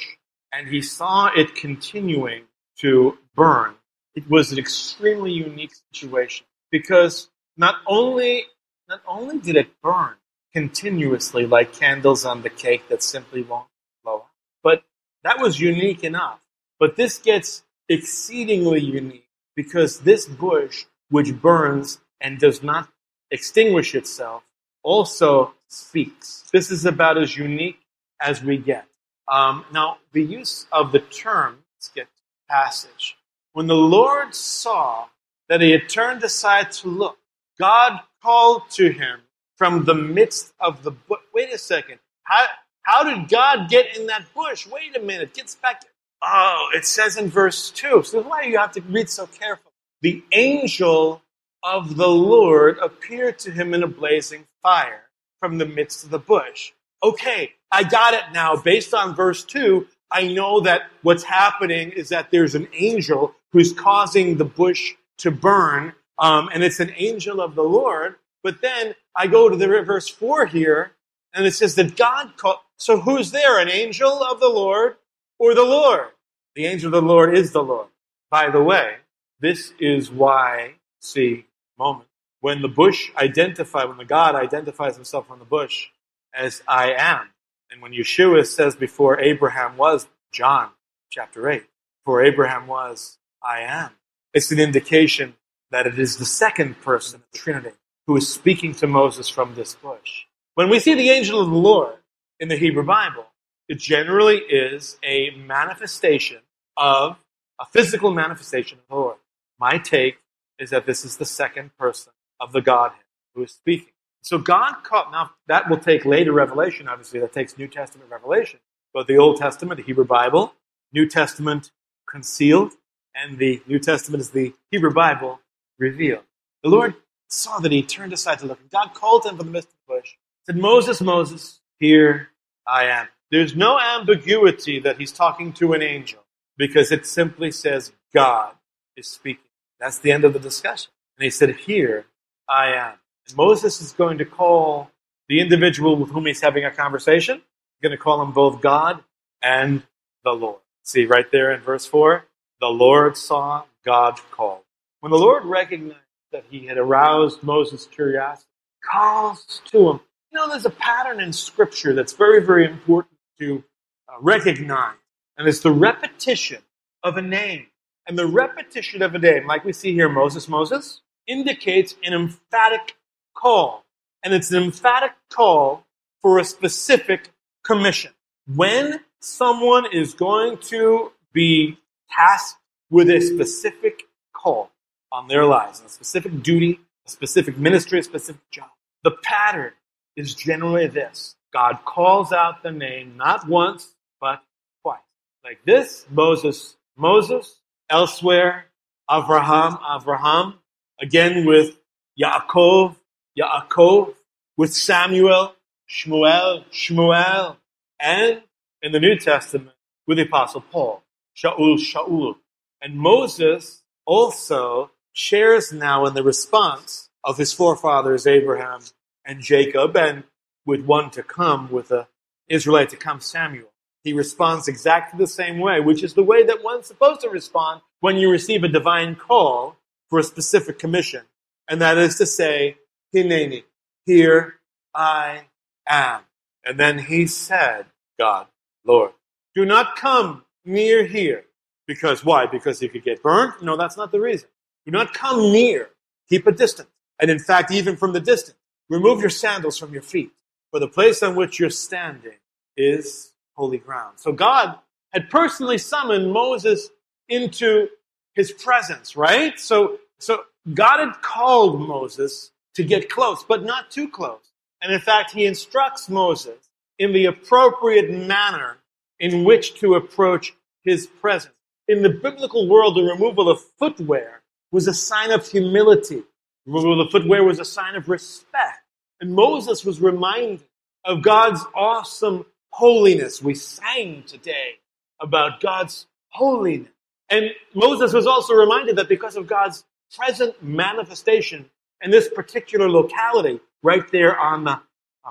and 0.53 0.67
he 0.69 0.81
saw 0.81 1.31
it 1.37 1.55
continuing 1.55 2.45
to 2.81 3.19
burn, 3.35 3.75
it 4.15 4.29
was 4.31 4.53
an 4.53 4.59
extremely 4.59 5.33
unique 5.33 5.73
situation 5.93 6.47
because 6.71 7.29
not 7.57 7.77
only 7.87 8.45
not 8.89 9.01
only 9.07 9.39
did 9.39 9.57
it 9.57 9.69
burn 9.83 10.15
continuously 10.53 11.47
like 11.47 11.73
candles 11.73 12.25
on 12.25 12.43
the 12.43 12.51
cake 12.51 12.89
that 12.89 13.03
simply 13.03 13.43
won't 13.43 13.67
blow 14.03 14.17
out, 14.17 14.27
but 14.63 14.85
that 15.25 15.39
was 15.41 15.61
unique 15.61 16.05
enough. 16.05 16.39
But 16.79 16.97
this 16.97 17.19
gets 17.19 17.65
exceedingly 17.89 18.81
unique 18.81 19.29
because 19.57 20.01
this 20.01 20.27
bush, 20.27 20.85
which 21.11 21.35
burns 21.41 22.01
and 22.21 22.39
does 22.39 22.63
not 22.63 22.89
extinguish 23.35 23.95
itself, 23.95 24.45
also 24.83 25.53
speaks. 25.69 26.45
This 26.53 26.71
is 26.71 26.87
about 26.87 27.19
as 27.19 27.37
unique 27.37 27.81
as 28.21 28.43
we 28.43 28.57
get. 28.57 28.87
Um, 29.29 29.65
now, 29.73 29.99
the 30.13 30.23
use 30.23 30.67
of 30.73 30.93
the 30.93 31.01
term, 31.01 31.59
let's 31.77 31.89
get 31.89 32.07
passage. 32.49 33.17
When 33.53 33.67
the 33.67 33.75
Lord 33.75 34.35
saw 34.35 35.07
that 35.49 35.61
he 35.61 35.71
had 35.73 35.89
turned 35.89 36.23
aside 36.23 36.71
to 36.73 36.89
look, 36.89 37.19
God 37.59 38.01
called 38.23 38.63
to 38.71 38.91
him 38.91 39.21
from 39.57 39.85
the 39.85 39.95
midst 39.95 40.53
of 40.61 40.83
the 40.83 40.91
bush. 40.93 41.21
Wait 41.35 41.53
a 41.53 41.59
second. 41.59 41.99
How, 42.25 42.47
how 42.83 43.03
did 43.03 43.29
God 43.29 43.69
get 43.69 43.97
in 43.97 44.07
that 44.07 44.27
bush? 44.35 44.67
Wait 44.67 44.97
a 44.97 45.01
minute. 45.01 45.35
Gets 45.35 45.57
back. 45.57 45.83
Oh, 46.23 46.69
it 46.75 46.85
says 46.85 47.17
in 47.17 47.29
verse 47.29 47.71
2. 47.71 48.03
So 48.05 48.19
that's 48.19 48.29
why 48.29 48.43
you 48.43 48.59
have 48.59 48.73
to 48.73 48.81
read 48.83 49.11
so 49.11 49.27
carefully. 49.27 49.73
The 50.03 50.23
angel 50.33 51.23
of 51.65 51.97
the 51.97 52.09
Lord 52.09 52.79
appeared 52.79 53.39
to 53.41 53.51
him 53.51 53.75
in 53.75 53.83
a 53.83 53.89
blazing 53.89 54.47
fire 54.63 55.05
from 55.41 55.59
the 55.59 55.67
midst 55.67 56.05
of 56.05 56.11
the 56.11 56.19
bush. 56.19 56.73
Okay, 57.03 57.53
I 57.73 57.83
got 57.83 58.15
it 58.15 58.25
now. 58.33 58.57
Based 58.57 58.95
on 58.95 59.15
verse 59.15 59.45
2, 59.45 59.87
I 60.11 60.29
know 60.29 60.61
that 60.61 60.83
what's 61.03 61.25
happening 61.25 61.91
is 61.91 62.11
that 62.11 62.31
there's 62.31 62.55
an 62.55 62.69
angel 62.75 63.35
who's 63.53 63.73
causing 63.73 64.37
the 64.37 64.45
bush 64.45 64.93
to 65.19 65.31
burn 65.31 65.95
um, 66.19 66.49
and 66.53 66.63
it's 66.63 66.81
an 66.81 66.93
angel 66.97 67.41
of 67.41 67.55
the 67.55 67.63
Lord. 67.63 68.17
But 68.43 68.61
then 68.61 68.95
I 69.17 69.27
go 69.27 69.49
to 69.49 69.57
the 69.57 69.67
verse 69.83 70.09
4 70.09 70.47
here, 70.47 70.93
and 71.33 71.47
it 71.47 71.53
says 71.53 71.75
that 71.77 71.97
God 71.97 72.37
called. 72.37 72.59
So 72.77 73.01
who's 73.01 73.31
there? 73.31 73.59
An 73.61 73.69
angel 73.69 74.23
of 74.23 74.41
the 74.41 74.49
Lord 74.49 74.97
or 75.39 75.55
the 75.55 75.65
Lord? 75.65 76.09
The 76.55 76.67
angel 76.67 76.95
of 76.95 77.03
the 77.03 77.09
Lord 77.09 77.37
is 77.37 77.53
the 77.53 77.63
Lord. 77.63 77.89
By 78.31 78.51
the 78.51 78.63
way, 78.63 78.97
this 79.41 79.73
is 79.79 80.11
why, 80.11 80.75
see, 81.01 81.47
moment, 81.79 82.09
when 82.41 82.63
the 82.63 82.69
bush 82.69 83.11
identify, 83.17 83.85
when 83.85 83.99
the 83.99 84.05
God 84.05 84.35
identifies 84.35 84.97
himself 84.97 85.31
on 85.31 85.39
the 85.39 85.45
bush 85.45 85.89
as 86.35 86.63
I 86.69 86.93
am, 86.93 87.31
and 87.71 87.81
when 87.81 87.93
Yeshua 87.93 88.47
says 88.47 88.77
before 88.77 89.21
Abraham 89.21 89.77
was, 89.77 90.07
John 90.33 90.71
chapter 91.11 91.49
8, 91.49 91.65
before 92.05 92.25
Abraham 92.25 92.67
was, 92.67 93.19
I 93.43 93.61
am, 93.61 93.91
it's 94.33 94.53
an 94.53 94.59
indication 94.59 95.35
that 95.71 95.87
it 95.87 95.99
is 95.99 96.17
the 96.17 96.25
second 96.25 96.81
person 96.81 97.17
of 97.17 97.27
the 97.33 97.39
Trinity 97.39 97.71
who 98.07 98.17
is 98.17 98.33
speaking 98.33 98.75
to 98.75 98.87
Moses 98.87 99.29
from 99.29 99.55
this 99.55 99.75
bush. 99.75 100.25
When 100.55 100.69
we 100.69 100.79
see 100.81 100.95
the 100.95 101.11
angel 101.11 101.41
of 101.41 101.51
the 101.51 101.57
Lord 101.57 101.97
in 102.39 102.49
the 102.49 102.57
Hebrew 102.57 102.85
Bible, 102.85 103.27
it 103.69 103.79
generally 103.79 104.37
is 104.37 104.99
a 105.03 105.31
manifestation 105.31 106.41
of 106.77 107.17
a 107.61 107.65
physical 107.65 108.13
manifestation 108.13 108.79
of 108.79 108.85
the 108.89 108.95
Lord. 108.95 109.17
My 109.59 109.79
take 109.79 110.19
is 110.59 110.71
that 110.71 110.87
this 110.87 111.05
is 111.05 111.17
the 111.17 111.25
second 111.25 111.77
person 111.79 112.13
of 112.41 112.53
the 112.53 112.61
Godhead 112.61 113.01
who 113.35 113.43
is 113.43 113.53
speaking. 113.53 113.93
So 114.23 114.39
God 114.39 114.77
caught, 114.85 115.13
now 115.13 115.33
that 115.49 115.69
will 115.69 115.79
take 115.79 116.05
later 116.05 116.33
revelation, 116.33 116.89
obviously, 116.89 117.21
that 117.21 117.33
takes 117.33 117.59
New 117.59 117.69
Testament 117.69 118.11
revelation. 118.11 118.61
But 118.93 119.07
the 119.07 119.19
Old 119.19 119.37
Testament, 119.37 119.79
the 119.79 119.85
Hebrew 119.85 120.05
Bible, 120.05 120.55
New 120.93 121.07
Testament 121.07 121.71
concealed, 122.09 122.73
and 123.15 123.39
the 123.39 123.63
New 123.67 123.79
Testament 123.79 124.21
is 124.21 124.31
the 124.31 124.55
Hebrew 124.71 124.93
Bible 124.93 125.41
revealed. 125.79 126.23
The 126.63 126.71
Lord 126.71 126.95
saw 127.29 127.59
that 127.59 127.73
he 127.73 127.83
turned 127.83 128.13
aside 128.13 128.39
to 128.39 128.47
look, 128.47 128.61
and 128.61 128.71
God 128.71 128.95
called 128.95 129.27
him 129.27 129.37
from 129.37 129.47
the 129.47 129.53
midst 129.53 129.69
of 129.69 129.75
the 129.87 129.95
bush. 129.95 130.15
Said, 130.47 130.57
Moses, 130.57 131.01
Moses, 131.01 131.61
here 131.79 132.29
I 132.67 132.87
am. 132.87 133.09
There's 133.31 133.57
no 133.57 133.79
ambiguity 133.79 134.79
that 134.81 134.99
he's 134.99 135.13
talking 135.13 135.53
to 135.55 135.73
an 135.73 135.83
angel 135.83 136.21
because 136.57 136.93
it 136.93 137.07
simply 137.07 137.51
says 137.51 137.93
God 138.15 138.55
is 138.97 139.09
speaking. 139.09 139.43
That's 139.85 139.99
the 139.99 140.13
end 140.13 140.25
of 140.25 140.33
the 140.33 140.39
discussion. 140.39 140.91
And 141.19 141.25
he 141.25 141.31
said, 141.31 141.55
Here 141.57 142.07
I 142.49 142.73
am. 142.73 142.95
And 143.29 143.37
Moses 143.37 143.83
is 143.83 143.93
going 143.93 144.17
to 144.17 144.25
call 144.25 144.91
the 145.29 145.41
individual 145.41 145.95
with 145.97 146.11
whom 146.11 146.25
he's 146.25 146.41
having 146.41 146.65
a 146.65 146.71
conversation, 146.71 147.37
he's 147.37 147.83
going 147.83 147.91
to 147.97 148.03
call 148.03 148.23
him 148.23 148.33
both 148.33 148.63
God 148.63 149.05
and 149.43 149.83
the 150.25 150.31
Lord. 150.31 150.61
See 150.85 151.05
right 151.05 151.31
there 151.31 151.53
in 151.53 151.61
verse 151.61 151.85
4 151.85 152.25
the 152.61 152.69
Lord 152.69 153.19
saw, 153.19 153.65
God 153.85 154.19
called. 154.31 154.63
When 155.01 155.13
the 155.13 155.19
Lord 155.19 155.45
recognized 155.45 155.99
that 156.33 156.45
he 156.49 156.65
had 156.65 156.79
aroused 156.79 157.43
Moses' 157.43 157.87
curiosity, 157.87 158.49
calls 158.91 159.61
to 159.67 159.91
him. 159.91 160.01
You 160.33 160.39
know, 160.39 160.49
there's 160.49 160.65
a 160.65 160.71
pattern 160.71 161.21
in 161.21 161.35
Scripture 161.35 161.93
that's 161.93 162.15
very, 162.15 162.43
very 162.43 162.65
important 162.65 163.19
to 163.39 163.63
uh, 164.09 164.15
recognize, 164.23 164.97
and 165.37 165.47
it's 165.47 165.61
the 165.61 165.73
repetition 165.73 166.63
of 167.03 167.19
a 167.19 167.23
name. 167.23 167.67
And 168.07 168.19
the 168.19 168.27
repetition 168.27 169.03
of 169.03 169.15
a 169.15 169.19
name, 169.19 169.47
like 169.47 169.65
we 169.65 169.73
see 169.73 169.93
here, 169.93 170.09
Moses, 170.09 170.49
Moses, 170.49 171.01
indicates 171.27 171.95
an 172.05 172.13
emphatic 172.13 172.97
call. 173.35 173.85
And 174.23 174.35
it's 174.35 174.51
an 174.53 174.63
emphatic 174.63 175.13
call 175.31 175.87
for 176.21 176.39
a 176.39 176.45
specific 176.45 177.31
commission. 177.63 178.13
When 178.47 179.01
someone 179.21 179.87
is 179.93 180.15
going 180.15 180.59
to 180.59 181.13
be 181.33 181.79
tasked 182.11 182.61
with 182.91 183.09
a 183.09 183.21
specific 183.21 184.03
call, 184.35 184.71
on 185.15 185.29
their 185.29 185.47
lives, 185.47 185.81
a 185.87 185.89
specific 185.89 186.43
duty, 186.43 186.81
a 187.07 187.11
specific 187.11 187.57
ministry, 187.57 188.01
a 188.01 188.03
specific 188.03 188.43
job. 188.51 188.69
The 189.05 189.13
pattern 189.23 189.73
is 190.17 190.35
generally 190.35 190.89
this 190.89 191.37
God 191.53 191.79
calls 191.85 192.33
out 192.33 192.65
the 192.65 192.73
name 192.73 193.17
not 193.17 193.49
once, 193.49 193.95
but 194.21 194.43
twice. 194.83 194.99
Like 195.45 195.61
this, 195.65 196.05
Moses, 196.11 196.77
Moses, 196.97 197.61
elsewhere, 197.91 198.67
Avraham, 199.11 199.81
Avraham, 199.81 200.55
again 201.01 201.45
with 201.45 201.77
Yaakov, 202.21 202.97
Yaakov, 203.39 204.15
with 204.57 204.73
Samuel, 204.73 205.55
Shmuel, 205.89 206.65
Shmuel, 206.71 207.57
and 208.01 208.43
in 208.83 208.93
the 208.93 209.01
New 209.01 209.17
Testament 209.17 209.71
with 210.07 210.19
the 210.19 210.25
Apostle 210.25 210.61
Paul, 210.61 211.03
Shaul, 211.37 211.79
Shaul. 211.79 212.37
And 212.81 212.97
Moses 212.97 213.83
also 214.07 214.91
shares 215.13 215.73
now 215.73 216.07
in 216.07 216.15
the 216.15 216.23
response 216.23 217.09
of 217.23 217.39
his 217.39 217.53
forefathers 217.53 218.27
Abraham 218.27 218.81
and 219.25 219.41
Jacob, 219.41 219.97
and 219.97 220.25
with 220.67 220.85
one 220.85 221.11
to 221.11 221.23
come, 221.23 221.71
with 221.71 221.91
an 221.91 222.05
Israelite 222.49 222.91
to 222.91 222.97
come, 222.97 223.21
Samuel. 223.21 223.74
He 224.05 224.13
responds 224.13 224.69
exactly 224.69 225.19
the 225.19 225.27
same 225.27 225.59
way, 225.59 225.81
which 225.81 226.05
is 226.05 226.15
the 226.15 226.23
way 226.23 226.45
that 226.45 226.63
one's 226.63 226.87
supposed 226.87 227.23
to 227.23 227.31
respond 227.31 227.81
when 228.01 228.17
you 228.17 228.31
receive 228.31 228.63
a 228.63 228.69
divine 228.69 229.17
call 229.17 229.77
for 230.11 230.19
a 230.19 230.23
specific 230.23 230.79
commission. 230.79 231.23
And 231.69 231.81
that 231.81 231.97
is 231.97 232.17
to 232.19 232.27
say, 232.27 232.77
Hineni, 233.15 233.65
here 234.05 234.61
I 234.95 235.47
am. 235.89 236.21
And 236.65 236.79
then 236.79 236.99
he 236.99 237.27
said, 237.27 237.87
God, 238.19 238.47
Lord, 238.85 239.13
do 239.55 239.65
not 239.65 239.97
come 239.97 240.45
near 240.65 241.05
here. 241.05 241.45
Because 241.87 242.25
why? 242.25 242.47
Because 242.47 242.83
you 242.83 242.89
could 242.89 243.05
get 243.05 243.23
burned? 243.23 243.55
No, 243.63 243.77
that's 243.77 243.97
not 243.97 244.13
the 244.13 244.21
reason. 244.21 244.49
Do 244.85 244.93
not 244.93 245.15
come 245.15 245.53
near. 245.53 245.91
Keep 246.29 246.47
a 246.47 246.53
distance. 246.53 246.89
And 247.21 247.31
in 247.31 247.39
fact, 247.39 247.71
even 247.71 247.97
from 247.97 248.13
the 248.13 248.21
distance, 248.21 248.59
remove 248.89 249.21
your 249.21 249.31
sandals 249.31 249.79
from 249.79 249.93
your 249.93 250.03
feet. 250.03 250.33
For 250.71 250.81
the 250.81 250.89
place 250.89 251.23
on 251.23 251.37
which 251.37 251.59
you're 251.61 251.71
standing 251.71 252.39
is 252.77 253.34
holy 253.55 253.79
ground. 253.79 254.19
So 254.19 254.33
God 254.33 254.79
had 255.13 255.31
personally 255.31 255.79
summoned 255.79 256.33
Moses 256.33 256.91
into 257.29 257.89
his 258.35 258.53
presence, 258.53 259.17
right? 259.17 259.59
So, 259.59 259.99
so 260.19 260.43
God 260.73 261.01
had 261.01 261.23
called 261.23 261.81
Moses 261.81 262.51
to 262.75 262.85
get 262.85 263.09
close, 263.09 263.45
but 263.45 263.65
not 263.65 263.91
too 263.91 264.09
close. 264.09 264.53
And 264.83 264.93
in 264.93 265.01
fact, 265.01 265.31
he 265.31 265.47
instructs 265.47 266.09
Moses 266.09 266.69
in 266.99 267.13
the 267.13 267.27
appropriate 267.27 268.11
manner 268.11 268.79
in 269.19 269.45
which 269.45 269.81
to 269.81 269.95
approach 269.95 270.55
his 270.83 271.07
presence. 271.07 271.55
In 271.89 272.03
the 272.03 272.11
biblical 272.11 272.69
world, 272.69 272.97
the 272.97 273.03
removal 273.03 273.49
of 273.49 273.61
footwear 273.79 274.43
was 274.73 274.89
a 274.89 274.95
sign 274.95 275.31
of 275.31 275.47
humility. 275.47 276.23
The 276.67 276.73
removal 276.73 277.01
of 277.01 277.11
footwear 277.11 277.45
was 277.45 277.61
a 277.61 277.65
sign 277.65 277.95
of 277.95 278.09
respect. 278.09 278.81
And 279.21 279.35
Moses 279.35 279.85
was 279.85 280.01
reminded 280.01 280.65
of 281.05 281.23
God's 281.23 281.65
awesome 281.75 282.47
holiness. 282.75 283.41
We 283.41 283.55
sang 283.55 284.25
today 284.27 284.81
about 285.21 285.61
God's 285.61 286.09
holiness. 286.31 286.91
And 287.31 287.51
Moses 287.73 288.13
was 288.13 288.27
also 288.27 288.55
reminded 288.55 288.97
that 288.97 289.09
because 289.09 289.37
of 289.37 289.47
God's 289.47 289.85
present 290.17 290.61
manifestation 290.61 291.71
in 292.03 292.11
this 292.11 292.29
particular 292.29 292.91
locality, 292.91 293.61
right 293.85 294.03
there 294.11 294.37
on 294.37 294.65
the 294.65 294.81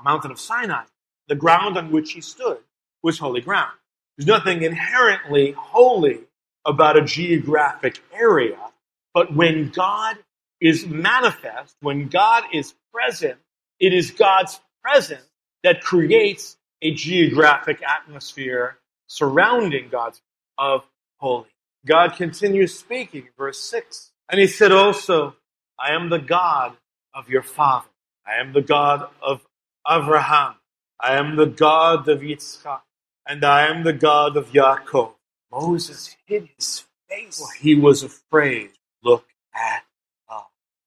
mountain 0.02 0.30
of 0.30 0.40
Sinai, 0.40 0.84
the 1.28 1.34
ground 1.34 1.76
on 1.76 1.90
which 1.90 2.12
he 2.12 2.22
stood 2.22 2.60
was 3.02 3.18
holy 3.18 3.42
ground. 3.42 3.76
There's 4.16 4.26
nothing 4.26 4.62
inherently 4.62 5.52
holy 5.52 6.20
about 6.64 6.96
a 6.96 7.04
geographic 7.04 8.02
area, 8.10 8.58
but 9.12 9.34
when 9.34 9.68
God 9.68 10.16
is 10.62 10.86
manifest, 10.86 11.76
when 11.80 12.08
God 12.08 12.44
is 12.54 12.74
present, 12.90 13.38
it 13.78 13.92
is 13.92 14.12
God's 14.12 14.58
presence 14.82 15.28
that 15.62 15.82
creates 15.82 16.56
a 16.84 16.92
geographic 16.92 17.82
atmosphere 17.82 18.78
surrounding 19.08 19.88
God's 19.90 20.20
of 20.58 20.86
holy. 21.18 21.48
God 21.86 22.14
continues 22.16 22.78
speaking, 22.78 23.28
verse 23.36 23.58
6. 23.58 24.12
And 24.28 24.40
he 24.40 24.46
said 24.46 24.72
also, 24.72 25.36
I 25.80 25.94
am 25.94 26.10
the 26.10 26.18
God 26.18 26.76
of 27.14 27.28
your 27.30 27.42
father. 27.42 27.88
I 28.26 28.40
am 28.40 28.52
the 28.52 28.62
God 28.62 29.08
of 29.22 29.42
Abraham. 29.90 30.56
I 31.00 31.14
am 31.14 31.36
the 31.36 31.46
God 31.46 32.08
of 32.08 32.20
Yitzchak. 32.20 32.82
And 33.26 33.44
I 33.44 33.66
am 33.66 33.84
the 33.84 33.92
God 33.94 34.36
of 34.36 34.50
Yaakov. 34.52 35.14
Moses 35.50 36.16
hid 36.26 36.50
his 36.56 36.84
face. 37.08 37.40
For 37.40 37.48
he 37.60 37.74
was 37.74 38.02
afraid. 38.02 38.70
Look 39.02 39.26
at. 39.54 39.84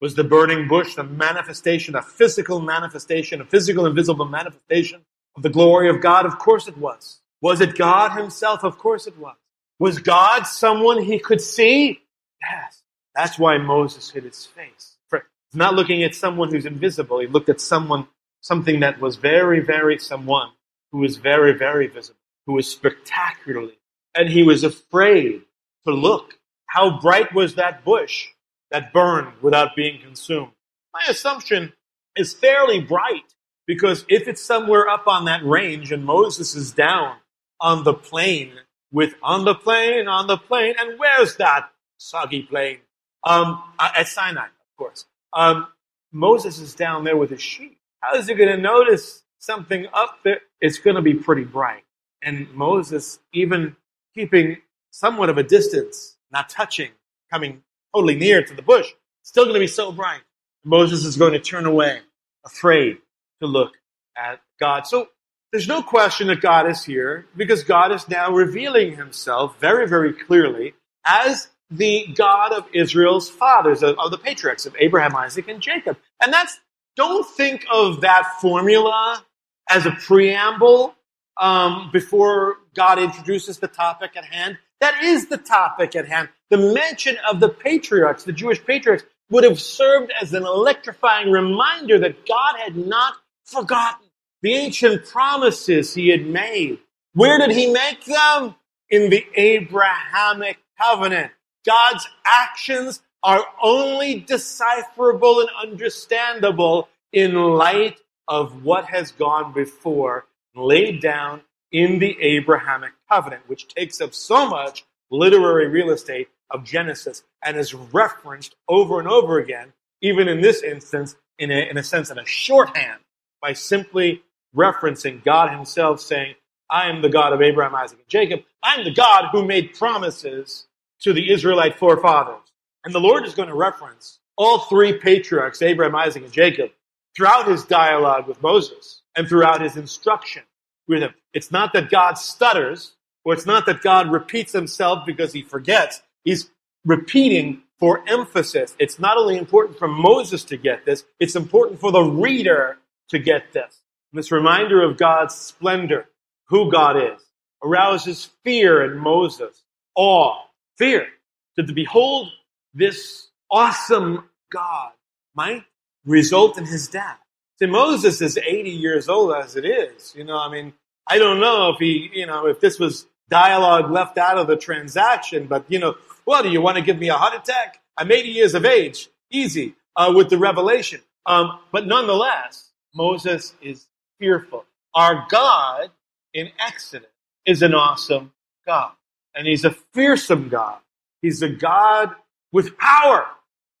Was 0.00 0.14
the 0.14 0.22
burning 0.22 0.68
bush 0.68 0.94
the 0.94 1.02
manifestation, 1.02 1.96
a 1.96 2.02
physical 2.02 2.60
manifestation, 2.60 3.40
a 3.40 3.44
physical 3.44 3.84
invisible 3.84 4.26
manifestation 4.26 5.02
of 5.38 5.42
the 5.42 5.50
glory 5.50 5.88
of 5.88 6.00
God? 6.00 6.26
Of 6.26 6.38
course 6.38 6.66
it 6.66 6.76
was. 6.76 7.20
Was 7.40 7.60
it 7.60 7.78
God 7.78 8.18
himself? 8.18 8.64
Of 8.64 8.76
course 8.76 9.06
it 9.06 9.16
was. 9.16 9.36
Was 9.78 10.00
God 10.00 10.42
someone 10.42 11.02
he 11.02 11.20
could 11.20 11.40
see? 11.40 12.00
Yes. 12.42 12.82
That's 13.14 13.38
why 13.38 13.56
Moses 13.58 14.10
hid 14.10 14.24
his 14.24 14.44
face. 14.44 14.96
He's 15.12 15.58
not 15.58 15.74
looking 15.74 16.02
at 16.02 16.14
someone 16.14 16.50
who's 16.50 16.66
invisible. 16.66 17.20
He 17.20 17.26
looked 17.26 17.48
at 17.48 17.60
someone, 17.60 18.08
something 18.40 18.80
that 18.80 19.00
was 19.00 19.16
very, 19.16 19.60
very 19.60 19.98
someone 19.98 20.50
who 20.92 20.98
was 20.98 21.16
very, 21.16 21.52
very 21.52 21.86
visible, 21.86 22.20
who 22.46 22.54
was 22.54 22.68
spectacularly. 22.68 23.78
And 24.14 24.28
he 24.28 24.42
was 24.42 24.64
afraid 24.64 25.42
to 25.86 25.94
look. 25.94 26.34
How 26.66 27.00
bright 27.00 27.32
was 27.32 27.54
that 27.54 27.84
bush 27.84 28.26
that 28.70 28.92
burned 28.92 29.40
without 29.40 29.74
being 29.74 30.00
consumed? 30.00 30.52
My 30.92 31.04
assumption 31.08 31.72
is 32.16 32.34
fairly 32.34 32.80
bright 32.80 33.32
because 33.68 34.06
if 34.08 34.26
it's 34.26 34.42
somewhere 34.42 34.88
up 34.88 35.06
on 35.06 35.26
that 35.26 35.44
range 35.44 35.92
and 35.92 36.04
Moses 36.04 36.56
is 36.56 36.72
down 36.72 37.16
on 37.60 37.84
the 37.84 37.94
plain 37.94 38.52
with 38.90 39.14
on 39.22 39.44
the 39.44 39.54
plain, 39.54 40.08
on 40.08 40.26
the 40.26 40.38
plain. 40.38 40.74
And 40.78 40.98
where's 40.98 41.36
that 41.36 41.70
soggy 41.98 42.42
plain? 42.42 42.78
Um, 43.24 43.62
at 43.78 44.08
Sinai, 44.08 44.46
of 44.46 44.76
course. 44.78 45.04
Um, 45.34 45.68
Moses 46.12 46.58
is 46.58 46.74
down 46.74 47.04
there 47.04 47.16
with 47.16 47.30
his 47.30 47.42
sheep. 47.42 47.78
How 48.00 48.14
is 48.16 48.26
he 48.26 48.34
going 48.34 48.48
to 48.48 48.56
notice 48.56 49.22
something 49.38 49.86
up 49.92 50.20
there? 50.24 50.40
It's 50.62 50.78
going 50.78 50.96
to 50.96 51.02
be 51.02 51.14
pretty 51.14 51.44
bright. 51.44 51.84
And 52.22 52.50
Moses, 52.54 53.18
even 53.34 53.76
keeping 54.14 54.56
somewhat 54.90 55.28
of 55.28 55.36
a 55.36 55.42
distance, 55.42 56.16
not 56.32 56.48
touching, 56.48 56.90
coming 57.30 57.62
totally 57.94 58.14
near 58.14 58.42
to 58.42 58.54
the 58.54 58.62
bush, 58.62 58.92
still 59.22 59.44
going 59.44 59.54
to 59.54 59.60
be 59.60 59.66
so 59.66 59.92
bright. 59.92 60.22
Moses 60.64 61.04
is 61.04 61.18
going 61.18 61.32
to 61.32 61.38
turn 61.38 61.66
away, 61.66 62.00
afraid 62.46 62.98
to 63.40 63.46
look 63.46 63.72
at 64.16 64.40
God. 64.60 64.86
So 64.86 65.08
there's 65.52 65.68
no 65.68 65.82
question 65.82 66.26
that 66.28 66.40
God 66.40 66.68
is 66.68 66.84
here 66.84 67.26
because 67.36 67.64
God 67.64 67.92
is 67.92 68.08
now 68.08 68.32
revealing 68.32 68.96
himself 68.96 69.58
very, 69.60 69.88
very 69.88 70.12
clearly 70.12 70.74
as 71.06 71.48
the 71.70 72.06
God 72.14 72.52
of 72.52 72.66
Israel's 72.72 73.28
fathers, 73.30 73.82
of, 73.82 73.98
of 73.98 74.10
the 74.10 74.18
patriarchs 74.18 74.66
of 74.66 74.74
Abraham, 74.78 75.14
Isaac, 75.16 75.48
and 75.48 75.60
Jacob. 75.60 75.96
And 76.22 76.32
that's, 76.32 76.58
don't 76.96 77.26
think 77.26 77.66
of 77.72 78.00
that 78.02 78.40
formula 78.40 79.24
as 79.70 79.86
a 79.86 79.92
preamble 79.92 80.94
um, 81.40 81.90
before 81.92 82.56
God 82.74 82.98
introduces 82.98 83.58
the 83.58 83.68
topic 83.68 84.16
at 84.16 84.24
hand. 84.24 84.58
That 84.80 85.02
is 85.02 85.28
the 85.28 85.38
topic 85.38 85.96
at 85.96 86.08
hand. 86.08 86.28
The 86.50 86.56
mention 86.58 87.16
of 87.30 87.40
the 87.40 87.48
patriarchs, 87.48 88.24
the 88.24 88.32
Jewish 88.32 88.64
patriarchs, 88.64 89.04
would 89.30 89.44
have 89.44 89.60
served 89.60 90.12
as 90.20 90.32
an 90.32 90.44
electrifying 90.44 91.30
reminder 91.30 91.98
that 91.98 92.26
God 92.26 92.56
had 92.58 92.76
not 92.76 93.14
forgotten 93.48 94.06
the 94.42 94.54
ancient 94.54 95.06
promises 95.06 95.94
he 95.94 96.08
had 96.08 96.26
made. 96.26 96.78
Where 97.14 97.38
did 97.38 97.50
he 97.50 97.72
make 97.72 98.04
them? 98.04 98.54
In 98.90 99.10
the 99.10 99.26
Abrahamic 99.34 100.58
covenant. 100.80 101.32
God's 101.66 102.06
actions 102.24 103.02
are 103.22 103.44
only 103.62 104.20
decipherable 104.20 105.40
and 105.40 105.48
understandable 105.60 106.88
in 107.12 107.34
light 107.34 107.98
of 108.28 108.64
what 108.64 108.84
has 108.86 109.10
gone 109.12 109.52
before, 109.52 110.26
laid 110.54 111.02
down 111.02 111.42
in 111.72 111.98
the 111.98 112.16
Abrahamic 112.20 112.92
covenant, 113.10 113.42
which 113.48 113.68
takes 113.68 114.00
up 114.00 114.14
so 114.14 114.48
much 114.48 114.84
literary 115.10 115.68
real 115.68 115.90
estate 115.90 116.28
of 116.50 116.64
Genesis 116.64 117.24
and 117.42 117.56
is 117.56 117.74
referenced 117.74 118.54
over 118.68 118.98
and 118.98 119.08
over 119.08 119.38
again, 119.38 119.72
even 120.00 120.28
in 120.28 120.40
this 120.40 120.62
instance, 120.62 121.16
in 121.38 121.50
a, 121.50 121.68
in 121.68 121.76
a 121.76 121.82
sense, 121.82 122.10
in 122.10 122.18
a 122.18 122.26
shorthand, 122.26 123.00
by 123.40 123.52
simply 123.52 124.22
referencing 124.54 125.24
God 125.24 125.50
himself 125.50 126.00
saying, 126.00 126.34
I 126.70 126.88
am 126.88 127.02
the 127.02 127.08
God 127.08 127.32
of 127.32 127.42
Abraham, 127.42 127.74
Isaac, 127.74 127.98
and 127.98 128.08
Jacob. 128.08 128.40
I'm 128.62 128.84
the 128.84 128.92
God 128.92 129.26
who 129.32 129.44
made 129.44 129.74
promises 129.74 130.66
to 131.00 131.12
the 131.12 131.32
Israelite 131.32 131.78
forefathers. 131.78 132.52
And 132.84 132.94
the 132.94 133.00
Lord 133.00 133.24
is 133.26 133.34
going 133.34 133.48
to 133.48 133.54
reference 133.54 134.18
all 134.36 134.60
three 134.60 134.98
patriarchs, 134.98 135.62
Abraham, 135.62 135.94
Isaac, 135.94 136.24
and 136.24 136.32
Jacob, 136.32 136.70
throughout 137.16 137.48
his 137.48 137.64
dialogue 137.64 138.28
with 138.28 138.42
Moses 138.42 139.02
and 139.16 139.28
throughout 139.28 139.60
his 139.60 139.76
instruction 139.76 140.42
with 140.86 141.02
him. 141.02 141.14
It's 141.32 141.50
not 141.50 141.72
that 141.72 141.90
God 141.90 142.14
stutters, 142.14 142.92
or 143.24 143.34
it's 143.34 143.46
not 143.46 143.66
that 143.66 143.82
God 143.82 144.12
repeats 144.12 144.52
himself 144.52 145.04
because 145.06 145.32
he 145.32 145.42
forgets. 145.42 146.02
He's 146.24 146.50
repeating 146.84 147.62
for 147.78 148.02
emphasis. 148.08 148.74
It's 148.78 148.98
not 148.98 149.16
only 149.16 149.38
important 149.38 149.78
for 149.78 149.88
Moses 149.88 150.44
to 150.44 150.56
get 150.56 150.84
this, 150.84 151.04
it's 151.20 151.36
important 151.36 151.80
for 151.80 151.92
the 151.92 152.02
reader 152.02 152.78
to 153.10 153.18
get 153.18 153.52
this. 153.52 153.82
This 154.12 154.32
reminder 154.32 154.82
of 154.82 154.96
God's 154.96 155.34
splendor, 155.34 156.06
who 156.48 156.70
God 156.70 156.96
is, 156.96 157.20
arouses 157.62 158.30
fear 158.44 158.84
in 158.84 158.98
Moses, 158.98 159.62
awe, 159.94 160.34
fear, 160.78 161.08
that 161.56 161.66
to 161.66 161.72
behold 161.72 162.30
this 162.72 163.28
awesome 163.50 164.28
God 164.50 164.92
might 165.34 165.64
result 166.04 166.58
in 166.58 166.64
his 166.64 166.88
death. 166.88 167.18
See, 167.58 167.66
Moses 167.66 168.20
is 168.20 168.38
80 168.38 168.70
years 168.70 169.08
old 169.08 169.34
as 169.34 169.56
it 169.56 169.64
is. 169.64 170.14
You 170.16 170.24
know, 170.24 170.38
I 170.38 170.50
mean, 170.50 170.72
I 171.06 171.18
don't 171.18 171.40
know 171.40 171.70
if 171.70 171.78
he, 171.78 172.10
you 172.12 172.26
know, 172.26 172.46
if 172.46 172.60
this 172.60 172.78
was 172.78 173.06
dialogue 173.28 173.90
left 173.90 174.16
out 174.16 174.38
of 174.38 174.46
the 174.46 174.56
transaction, 174.56 175.46
but, 175.46 175.64
you 175.68 175.78
know, 175.78 175.96
well, 176.24 176.42
do 176.42 176.48
you 176.48 176.60
want 176.62 176.76
to 176.76 176.82
give 176.82 176.98
me 176.98 177.08
a 177.08 177.14
heart 177.14 177.34
attack? 177.34 177.80
I'm 177.96 178.10
80 178.10 178.28
years 178.28 178.54
of 178.54 178.64
age. 178.64 179.08
Easy, 179.30 179.74
uh, 179.96 180.12
with 180.14 180.30
the 180.30 180.38
revelation. 180.38 181.00
Um, 181.26 181.58
but 181.72 181.86
nonetheless, 181.86 182.67
Moses 182.98 183.54
is 183.62 183.86
fearful. 184.18 184.64
Our 184.92 185.24
God 185.30 185.92
in 186.34 186.50
Exodus 186.58 187.08
is 187.46 187.62
an 187.62 187.72
awesome 187.72 188.32
God. 188.66 188.90
And 189.36 189.46
he's 189.46 189.64
a 189.64 189.70
fearsome 189.70 190.48
God. 190.48 190.80
He's 191.22 191.40
a 191.40 191.48
God 191.48 192.10
with 192.50 192.76
power, 192.76 193.24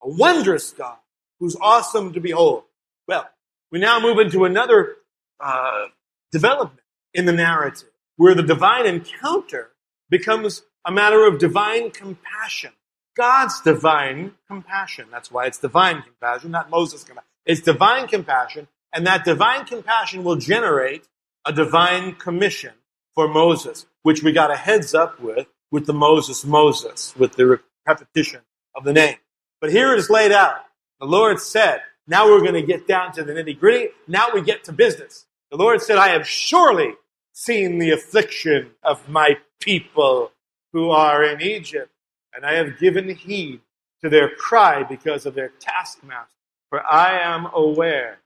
a 0.04 0.08
wondrous 0.08 0.70
God 0.70 0.98
who's 1.40 1.56
awesome 1.60 2.12
to 2.12 2.20
behold. 2.20 2.62
Well, 3.08 3.28
we 3.72 3.80
now 3.80 3.98
move 3.98 4.20
into 4.20 4.44
another 4.44 4.94
uh, 5.40 5.86
development 6.30 6.86
in 7.12 7.26
the 7.26 7.32
narrative 7.32 7.88
where 8.16 8.36
the 8.36 8.44
divine 8.44 8.86
encounter 8.86 9.70
becomes 10.08 10.62
a 10.84 10.92
matter 10.92 11.26
of 11.26 11.40
divine 11.40 11.90
compassion. 11.90 12.70
God's 13.16 13.60
divine 13.62 14.34
compassion. 14.46 15.08
That's 15.10 15.32
why 15.32 15.46
it's 15.46 15.58
divine 15.58 16.02
compassion, 16.02 16.52
not 16.52 16.70
Moses' 16.70 17.02
compassion. 17.02 17.28
It's 17.44 17.62
divine 17.62 18.06
compassion 18.06 18.68
and 18.92 19.06
that 19.06 19.24
divine 19.24 19.64
compassion 19.64 20.24
will 20.24 20.36
generate 20.36 21.08
a 21.44 21.52
divine 21.52 22.14
commission 22.14 22.72
for 23.14 23.28
Moses, 23.28 23.86
which 24.02 24.22
we 24.22 24.32
got 24.32 24.50
a 24.50 24.56
heads 24.56 24.94
up 24.94 25.20
with, 25.20 25.46
with 25.70 25.86
the 25.86 25.92
Moses 25.92 26.44
Moses, 26.44 27.14
with 27.16 27.34
the 27.34 27.60
repetition 27.86 28.40
of 28.74 28.84
the 28.84 28.92
name. 28.92 29.16
But 29.60 29.70
here 29.70 29.92
it 29.92 29.98
is 29.98 30.08
laid 30.08 30.32
out. 30.32 30.64
The 31.00 31.06
Lord 31.06 31.40
said, 31.40 31.82
now 32.06 32.26
we're 32.26 32.40
going 32.40 32.54
to 32.54 32.62
get 32.62 32.86
down 32.88 33.12
to 33.12 33.24
the 33.24 33.32
nitty 33.32 33.58
gritty. 33.58 33.90
Now 34.06 34.28
we 34.32 34.40
get 34.40 34.64
to 34.64 34.72
business. 34.72 35.26
The 35.50 35.56
Lord 35.56 35.82
said, 35.82 35.98
I 35.98 36.08
have 36.08 36.26
surely 36.26 36.94
seen 37.32 37.78
the 37.78 37.90
affliction 37.90 38.70
of 38.82 39.08
my 39.08 39.38
people 39.60 40.32
who 40.72 40.90
are 40.90 41.24
in 41.24 41.40
Egypt, 41.40 41.90
and 42.34 42.44
I 42.44 42.54
have 42.54 42.78
given 42.78 43.08
heed 43.14 43.60
to 44.00 44.08
their 44.08 44.28
cry 44.28 44.82
because 44.82 45.26
of 45.26 45.34
their 45.34 45.50
taskmaster, 45.60 46.34
for 46.70 46.84
I 46.84 47.18
am 47.18 47.46
aware 47.52 48.18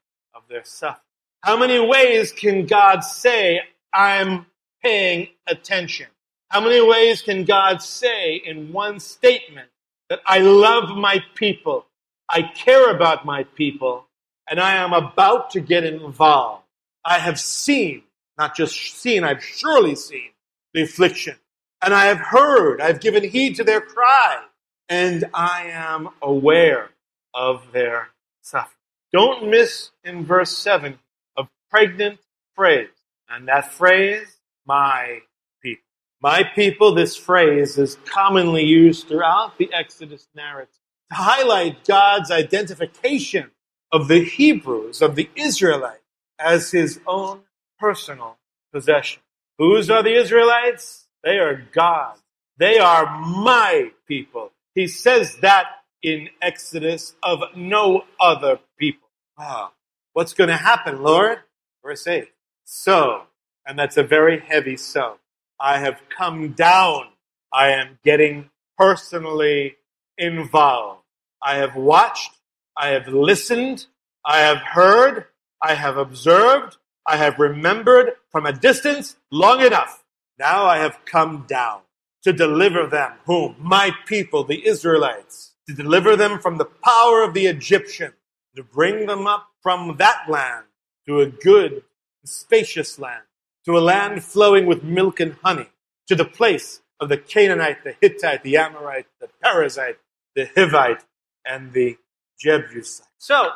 their 0.52 0.64
suffering. 0.64 1.02
How 1.42 1.56
many 1.56 1.80
ways 1.80 2.30
can 2.30 2.66
God 2.66 3.00
say, 3.00 3.62
I'm 3.92 4.46
paying 4.82 5.28
attention? 5.46 6.06
How 6.50 6.60
many 6.60 6.80
ways 6.86 7.22
can 7.22 7.44
God 7.44 7.82
say 7.82 8.36
in 8.36 8.72
one 8.72 9.00
statement 9.00 9.70
that 10.08 10.20
I 10.26 10.38
love 10.38 10.96
my 10.96 11.24
people, 11.34 11.86
I 12.28 12.42
care 12.42 12.94
about 12.94 13.24
my 13.24 13.44
people, 13.44 14.06
and 14.48 14.60
I 14.60 14.76
am 14.76 14.92
about 14.92 15.50
to 15.52 15.60
get 15.60 15.84
involved? 15.84 16.64
I 17.04 17.18
have 17.18 17.40
seen, 17.40 18.02
not 18.38 18.54
just 18.54 18.76
seen, 18.76 19.24
I've 19.24 19.42
surely 19.42 19.96
seen 19.96 20.30
the 20.74 20.82
affliction, 20.82 21.36
and 21.82 21.92
I 21.92 22.04
have 22.04 22.20
heard, 22.20 22.80
I've 22.80 23.00
given 23.00 23.24
heed 23.28 23.56
to 23.56 23.64
their 23.64 23.80
cry, 23.80 24.44
and 24.88 25.24
I 25.34 25.70
am 25.72 26.10
aware 26.20 26.90
of 27.34 27.72
their 27.72 28.10
suffering. 28.42 28.81
Don't 29.12 29.50
miss 29.50 29.90
in 30.04 30.24
verse 30.24 30.56
7 30.56 30.98
a 31.36 31.44
pregnant 31.70 32.18
phrase. 32.54 32.88
And 33.28 33.48
that 33.48 33.72
phrase, 33.72 34.36
my 34.66 35.20
people. 35.62 35.84
My 36.22 36.44
people, 36.44 36.94
this 36.94 37.16
phrase 37.16 37.78
is 37.78 37.96
commonly 38.06 38.64
used 38.64 39.08
throughout 39.08 39.58
the 39.58 39.72
Exodus 39.72 40.28
narrative 40.34 40.74
to 41.10 41.16
highlight 41.16 41.84
God's 41.84 42.30
identification 42.30 43.50
of 43.90 44.08
the 44.08 44.24
Hebrews, 44.24 45.02
of 45.02 45.16
the 45.16 45.28
Israelites, 45.36 46.00
as 46.38 46.70
his 46.70 47.00
own 47.06 47.40
personal 47.78 48.38
possession. 48.72 49.22
Whose 49.58 49.90
are 49.90 50.02
the 50.02 50.14
Israelites? 50.14 51.06
They 51.22 51.38
are 51.38 51.62
God. 51.72 52.16
They 52.56 52.78
are 52.78 53.20
my 53.20 53.92
people. 54.06 54.52
He 54.74 54.88
says 54.88 55.36
that 55.38 55.66
in 56.02 56.28
Exodus 56.40 57.14
of 57.22 57.40
no 57.56 58.04
other 58.20 58.60
people. 58.78 59.08
Ah, 59.38 59.72
what's 60.12 60.34
going 60.34 60.48
to 60.48 60.56
happen, 60.56 61.02
Lord? 61.02 61.38
Verse 61.84 62.06
8. 62.06 62.28
So, 62.64 63.24
and 63.66 63.78
that's 63.78 63.96
a 63.96 64.02
very 64.02 64.40
heavy 64.40 64.76
so. 64.76 65.18
I 65.60 65.78
have 65.78 66.00
come 66.16 66.52
down. 66.52 67.08
I 67.52 67.70
am 67.70 67.98
getting 68.04 68.50
personally 68.78 69.76
involved. 70.18 71.02
I 71.42 71.56
have 71.56 71.76
watched. 71.76 72.32
I 72.76 72.88
have 72.88 73.08
listened. 73.08 73.86
I 74.24 74.40
have 74.40 74.58
heard. 74.58 75.26
I 75.62 75.74
have 75.74 75.96
observed. 75.96 76.78
I 77.06 77.16
have 77.16 77.38
remembered 77.38 78.14
from 78.30 78.46
a 78.46 78.52
distance 78.52 79.16
long 79.30 79.60
enough. 79.60 80.04
Now 80.38 80.64
I 80.64 80.78
have 80.78 81.04
come 81.04 81.44
down 81.48 81.80
to 82.24 82.32
deliver 82.32 82.86
them, 82.86 83.12
whom? 83.26 83.56
My 83.58 83.92
people, 84.06 84.44
the 84.44 84.66
Israelites, 84.66 85.51
to 85.68 85.74
deliver 85.74 86.16
them 86.16 86.38
from 86.38 86.58
the 86.58 86.64
power 86.64 87.22
of 87.22 87.34
the 87.34 87.46
Egyptians, 87.46 88.14
to 88.56 88.62
bring 88.62 89.06
them 89.06 89.26
up 89.26 89.48
from 89.62 89.96
that 89.98 90.24
land 90.28 90.64
to 91.06 91.20
a 91.20 91.26
good, 91.26 91.82
spacious 92.24 92.98
land, 92.98 93.22
to 93.64 93.76
a 93.76 93.80
land 93.80 94.22
flowing 94.24 94.66
with 94.66 94.82
milk 94.82 95.20
and 95.20 95.36
honey, 95.42 95.68
to 96.08 96.14
the 96.14 96.24
place 96.24 96.80
of 97.00 97.08
the 97.08 97.16
Canaanite, 97.16 97.84
the 97.84 97.96
Hittite, 98.00 98.42
the 98.42 98.56
Amorite, 98.56 99.06
the 99.20 99.28
Perizzite, 99.42 99.96
the 100.36 100.46
Hivite, 100.46 101.02
and 101.44 101.72
the 101.72 101.96
Jebusite. 102.40 103.06
So, 103.18 103.50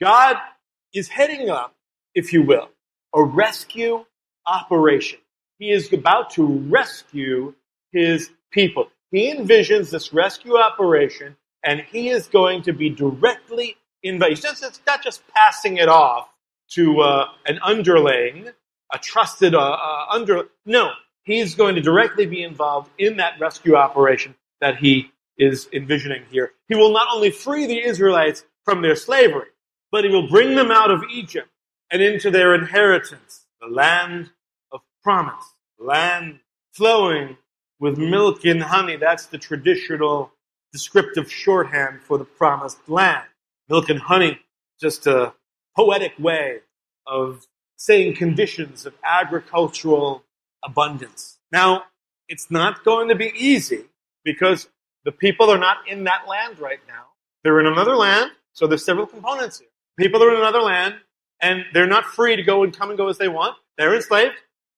God 0.00 0.36
is 0.94 1.08
heading 1.08 1.50
up, 1.50 1.74
if 2.14 2.32
you 2.32 2.42
will, 2.42 2.70
a 3.14 3.22
rescue 3.22 4.04
operation. 4.46 5.18
He 5.58 5.70
is 5.70 5.92
about 5.92 6.30
to 6.30 6.46
rescue 6.46 7.54
his 7.92 8.30
people. 8.50 8.88
He 9.10 9.32
envisions 9.32 9.90
this 9.90 10.12
rescue 10.12 10.56
operation 10.56 11.36
and 11.64 11.80
he 11.80 12.08
is 12.08 12.26
going 12.26 12.62
to 12.62 12.72
be 12.72 12.90
directly 12.90 13.76
involved. 14.02 14.44
It's 14.44 14.80
not 14.86 15.02
just 15.02 15.22
passing 15.28 15.76
it 15.76 15.88
off 15.88 16.28
to 16.72 17.00
uh, 17.00 17.26
an 17.46 17.58
underling, 17.62 18.48
a 18.92 18.98
trusted 18.98 19.54
uh, 19.54 19.58
uh, 19.58 20.04
under. 20.10 20.48
No, 20.64 20.90
he's 21.22 21.54
going 21.54 21.74
to 21.74 21.80
directly 21.80 22.26
be 22.26 22.42
involved 22.42 22.90
in 22.98 23.16
that 23.18 23.38
rescue 23.40 23.74
operation 23.74 24.34
that 24.60 24.76
he 24.76 25.10
is 25.38 25.68
envisioning 25.72 26.22
here. 26.30 26.52
He 26.68 26.74
will 26.74 26.92
not 26.92 27.08
only 27.14 27.30
free 27.30 27.66
the 27.66 27.82
Israelites 27.82 28.44
from 28.64 28.82
their 28.82 28.96
slavery, 28.96 29.48
but 29.90 30.04
he 30.04 30.10
will 30.10 30.28
bring 30.28 30.54
them 30.54 30.70
out 30.70 30.90
of 30.90 31.02
Egypt 31.10 31.48
and 31.90 32.02
into 32.02 32.30
their 32.30 32.54
inheritance, 32.54 33.46
the 33.60 33.66
land 33.66 34.30
of 34.70 34.80
promise, 35.02 35.44
land 35.78 36.40
flowing 36.72 37.36
with 37.80 37.98
milk 37.98 38.44
and 38.44 38.62
honey. 38.62 38.96
That's 38.96 39.26
the 39.26 39.38
traditional 39.38 40.30
descriptive 40.72 41.30
shorthand 41.30 42.00
for 42.02 42.18
the 42.18 42.24
promised 42.24 42.88
land. 42.88 43.24
Milk 43.68 43.88
and 43.88 44.00
honey, 44.00 44.38
just 44.80 45.06
a 45.06 45.32
poetic 45.76 46.12
way 46.18 46.60
of 47.06 47.46
saying 47.76 48.14
conditions 48.14 48.86
of 48.86 48.94
agricultural 49.04 50.24
abundance. 50.64 51.38
Now, 51.52 51.84
it's 52.28 52.50
not 52.50 52.84
going 52.84 53.08
to 53.08 53.14
be 53.14 53.32
easy 53.36 53.84
because 54.24 54.68
the 55.04 55.12
people 55.12 55.50
are 55.50 55.58
not 55.58 55.78
in 55.88 56.04
that 56.04 56.28
land 56.28 56.58
right 56.58 56.80
now. 56.86 57.06
They're 57.42 57.58
in 57.60 57.66
another 57.66 57.96
land, 57.96 58.32
so 58.52 58.66
there's 58.66 58.84
several 58.84 59.06
components 59.06 59.58
here. 59.58 59.68
People 59.98 60.22
are 60.22 60.30
in 60.30 60.36
another 60.36 60.60
land, 60.60 60.96
and 61.40 61.64
they're 61.72 61.86
not 61.86 62.04
free 62.04 62.36
to 62.36 62.42
go 62.42 62.62
and 62.62 62.76
come 62.76 62.90
and 62.90 62.98
go 62.98 63.08
as 63.08 63.18
they 63.18 63.28
want. 63.28 63.56
They're 63.78 63.94
enslaved, 63.94 64.34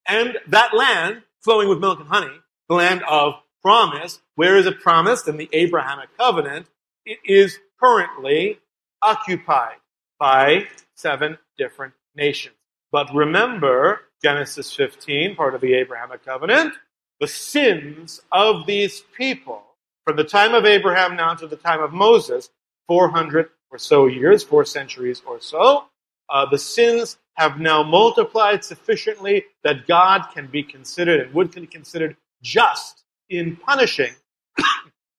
and 0.06 0.38
that 0.46 0.74
land, 0.74 1.22
flowing 1.40 1.68
with 1.68 1.80
milk 1.80 1.98
and 1.98 2.08
honey, 2.08 2.32
the 2.68 2.76
land 2.76 3.02
of 3.08 3.34
promise. 3.62 4.20
Where 4.36 4.56
is 4.56 4.66
it 4.66 4.80
promised? 4.80 5.28
In 5.28 5.36
the 5.36 5.48
Abrahamic 5.52 6.16
covenant. 6.16 6.66
It 7.04 7.18
is 7.24 7.58
currently 7.80 8.58
occupied 9.02 9.76
by 10.18 10.68
seven 10.94 11.36
different 11.58 11.94
nations. 12.14 12.54
But 12.92 13.12
remember, 13.14 14.02
Genesis 14.22 14.72
15, 14.74 15.34
part 15.34 15.54
of 15.54 15.60
the 15.60 15.74
Abrahamic 15.74 16.24
covenant, 16.24 16.74
the 17.20 17.26
sins 17.26 18.20
of 18.30 18.66
these 18.66 19.02
people 19.16 19.62
from 20.04 20.16
the 20.16 20.24
time 20.24 20.54
of 20.54 20.64
Abraham 20.64 21.16
now 21.16 21.34
to 21.34 21.46
the 21.46 21.56
time 21.56 21.82
of 21.82 21.92
Moses, 21.92 22.50
400 22.88 23.48
or 23.70 23.78
so 23.78 24.06
years, 24.06 24.42
four 24.42 24.64
centuries 24.64 25.22
or 25.26 25.40
so, 25.40 25.84
uh, 26.28 26.46
the 26.50 26.58
sins 26.58 27.18
have 27.34 27.58
now 27.58 27.82
multiplied 27.82 28.64
sufficiently 28.64 29.44
that 29.64 29.86
God 29.86 30.26
can 30.34 30.46
be 30.46 30.62
considered 30.62 31.20
and 31.20 31.34
would 31.34 31.52
be 31.52 31.66
considered 31.66 32.16
just 32.42 33.04
in 33.30 33.56
punishing 33.56 34.12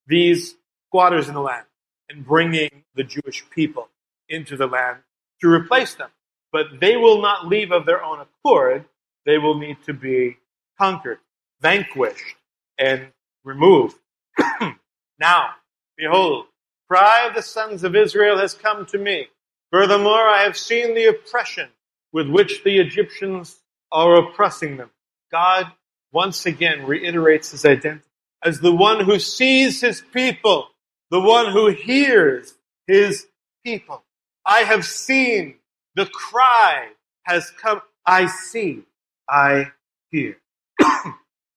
these 0.06 0.56
squatters 0.88 1.28
in 1.28 1.34
the 1.34 1.40
land 1.40 1.66
and 2.08 2.24
bringing 2.24 2.84
the 2.94 3.04
Jewish 3.04 3.44
people 3.50 3.88
into 4.28 4.56
the 4.56 4.66
land 4.66 4.98
to 5.40 5.48
replace 5.48 5.94
them. 5.94 6.10
But 6.52 6.80
they 6.80 6.96
will 6.96 7.20
not 7.20 7.46
leave 7.48 7.72
of 7.72 7.86
their 7.86 8.02
own 8.02 8.20
accord. 8.20 8.84
They 9.26 9.38
will 9.38 9.58
need 9.58 9.78
to 9.86 9.92
be 9.92 10.36
conquered, 10.78 11.18
vanquished, 11.60 12.36
and 12.78 13.08
removed. 13.44 13.96
now, 15.18 15.50
behold, 15.96 16.46
cry 16.88 17.26
of 17.26 17.34
the 17.34 17.42
sons 17.42 17.84
of 17.84 17.96
Israel 17.96 18.38
has 18.38 18.54
come 18.54 18.86
to 18.86 18.98
me. 18.98 19.28
Furthermore, 19.70 20.28
I 20.28 20.42
have 20.42 20.56
seen 20.56 20.94
the 20.94 21.06
oppression 21.06 21.68
with 22.12 22.28
which 22.28 22.62
the 22.62 22.78
Egyptians 22.78 23.56
are 23.90 24.16
oppressing 24.16 24.76
them. 24.76 24.90
God 25.32 25.66
once 26.12 26.46
again 26.46 26.86
reiterates 26.86 27.50
his 27.50 27.64
identity 27.64 28.04
as 28.44 28.60
the 28.60 28.74
one 28.74 29.04
who 29.04 29.18
sees 29.18 29.80
his 29.80 30.02
people, 30.12 30.68
the 31.10 31.20
one 31.20 31.52
who 31.52 31.70
hears 31.70 32.54
his 32.86 33.26
people. 33.64 34.04
I 34.46 34.60
have 34.60 34.84
seen 34.84 35.56
the 35.94 36.06
cry 36.06 36.88
has 37.24 37.50
come. 37.50 37.80
I 38.06 38.26
see. 38.26 38.82
I 39.28 39.72
hear. 40.10 40.36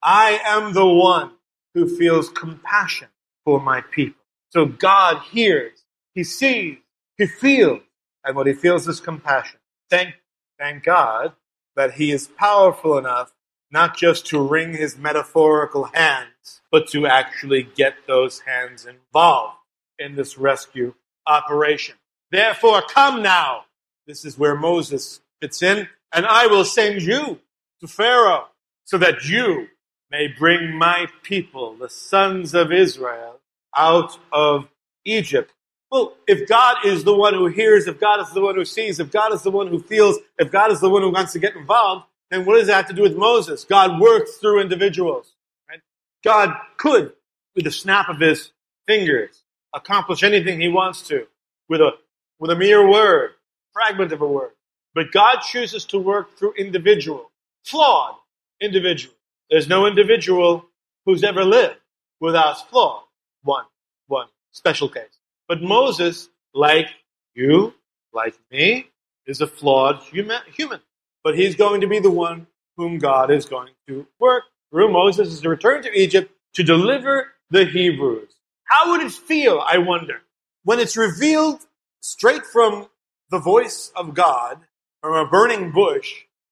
I 0.04 0.40
am 0.46 0.74
the 0.74 0.86
one 0.88 1.32
who 1.74 1.98
feels 1.98 2.30
compassion 2.30 3.10
for 3.44 3.60
my 3.60 3.82
people. 3.82 4.22
So 4.50 4.66
God 4.66 5.22
hears, 5.32 5.84
He 6.14 6.24
sees, 6.24 6.78
He 7.18 7.28
feels, 7.28 7.82
and 8.24 8.36
what 8.36 8.48
He 8.48 8.54
feels 8.54 8.88
is 8.88 9.00
compassion. 9.02 9.60
Thank, 9.90 10.16
thank 10.60 10.84
God 10.84 11.34
that 11.76 11.94
He 11.94 12.12
is 12.12 12.28
powerful 12.28 12.98
enough 12.98 13.34
not 13.72 13.98
just 13.98 14.26
to 14.28 14.42
wring 14.42 14.74
his 14.74 14.98
metaphorical 14.98 15.86
hands, 15.94 16.62
but 16.72 16.88
to 16.90 17.06
actually 17.06 17.64
get 17.76 17.96
those 18.08 18.40
hands 18.42 18.86
involved 18.86 19.58
in 20.00 20.16
this 20.16 20.38
rescue 20.38 20.94
operation. 21.26 21.96
Therefore, 22.32 22.82
come 22.82 23.22
now. 23.22 23.66
This 24.06 24.24
is 24.26 24.38
where 24.38 24.56
Moses 24.56 25.22
fits 25.42 25.62
in, 25.62 25.88
and 26.14 26.26
I 26.26 26.48
will 26.48 26.66
send 26.66 27.02
you 27.02 27.40
to 27.82 27.88
Pharaoh, 27.88 28.48
so 28.86 28.98
that 28.98 29.26
you 29.26 29.68
may 30.10 30.28
bring 30.28 30.74
my 30.78 31.08
people, 31.24 31.76
the 31.76 31.90
sons 31.90 32.54
of 32.54 32.72
Israel, 32.72 33.40
out 33.76 34.18
of 34.32 34.70
Egypt. 35.04 35.54
Well, 35.92 36.16
if 36.28 36.48
God 36.48 36.78
is 36.86 37.04
the 37.04 37.16
one 37.16 37.34
who 37.34 37.48
hears, 37.48 37.88
if 37.88 38.00
God 38.00 38.22
is 38.22 38.32
the 38.34 38.42
one 38.42 38.56
who 38.56 38.66
sees, 38.66 39.00
if 39.00 39.12
God 39.12 39.34
is 39.34 39.44
the 39.44 39.52
one 39.52 39.68
who 39.68 39.80
feels, 39.80 40.18
if 40.38 40.52
God 40.52 40.72
is 40.72 40.80
the 40.80 40.90
one 40.90 41.02
who 41.02 41.12
wants 41.12 41.34
to 41.34 41.40
get 41.40 41.56
involved, 41.56 42.06
then 42.30 42.46
what 42.46 42.58
does 42.58 42.68
that 42.68 42.76
have 42.76 42.88
to 42.88 42.94
do 42.94 43.02
with 43.02 43.16
Moses? 43.16 43.64
God 43.64 44.00
works 44.00 44.38
through 44.38 44.62
individuals. 44.62 45.34
Right? 45.70 45.80
God 46.24 46.56
could, 46.78 47.14
with 47.56 47.68
a 47.68 47.72
snap 47.72 48.10
of 48.10 48.20
his 48.20 48.52
fingers, 48.86 49.44
accomplish 49.74 50.24
anything 50.24 50.60
he 50.60 50.68
wants 50.68 51.02
to 51.10 51.28
with 51.70 51.82
a, 51.82 51.92
with 52.40 52.52
a 52.52 52.56
mere 52.56 52.88
word, 52.90 53.32
fragment 53.74 54.12
of 54.12 54.22
a 54.22 54.28
word. 54.28 54.52
But 54.94 55.12
God 55.12 55.40
chooses 55.42 55.86
to 55.86 56.00
work 56.00 56.38
through 56.38 56.54
individual, 56.58 57.32
flawed 57.64 58.16
individual. 58.62 59.14
There's 59.50 59.68
no 59.68 59.86
individual 59.86 60.66
who's 61.06 61.24
ever 61.24 61.44
lived 61.44 61.78
without 62.20 62.70
flaw. 62.70 63.04
One, 63.44 63.66
one 64.08 64.28
special 64.52 64.90
case. 64.90 65.20
But 65.48 65.62
Moses, 65.62 66.30
like 66.54 66.88
you, 67.36 67.74
like 68.14 68.36
me, 68.52 68.90
is 69.26 69.42
a 69.42 69.48
flawed 69.48 70.00
human, 70.00 70.42
human. 70.54 70.82
But 71.28 71.38
he's 71.38 71.56
going 71.58 71.82
to 71.82 71.88
be 71.88 72.00
the 72.00 72.10
one 72.10 72.48
whom 72.78 73.00
God 73.00 73.32
is 73.32 73.46
going 73.46 73.74
to 73.90 74.08
work 74.18 74.44
through. 74.72 74.94
Moses 74.94 75.28
is 75.28 75.42
to 75.42 75.50
return 75.50 75.84
to 75.84 75.92
Egypt 75.92 76.32
to 76.54 76.64
deliver 76.64 77.34
the 77.52 77.66
Hebrews. 77.66 78.34
How 78.64 78.92
would 78.92 79.02
it 79.02 79.12
feel, 79.12 79.60
I 79.60 79.78
wonder, 79.78 80.22
when 80.64 80.80
it's 80.80 80.96
revealed 80.96 81.60
straight 82.00 82.46
from 82.46 82.88
the 83.30 83.40
voice 83.40 83.92
of 83.94 84.14
God, 84.14 84.62
from 85.02 85.16
a 85.16 85.30
burning 85.30 85.74
bush, 85.74 86.10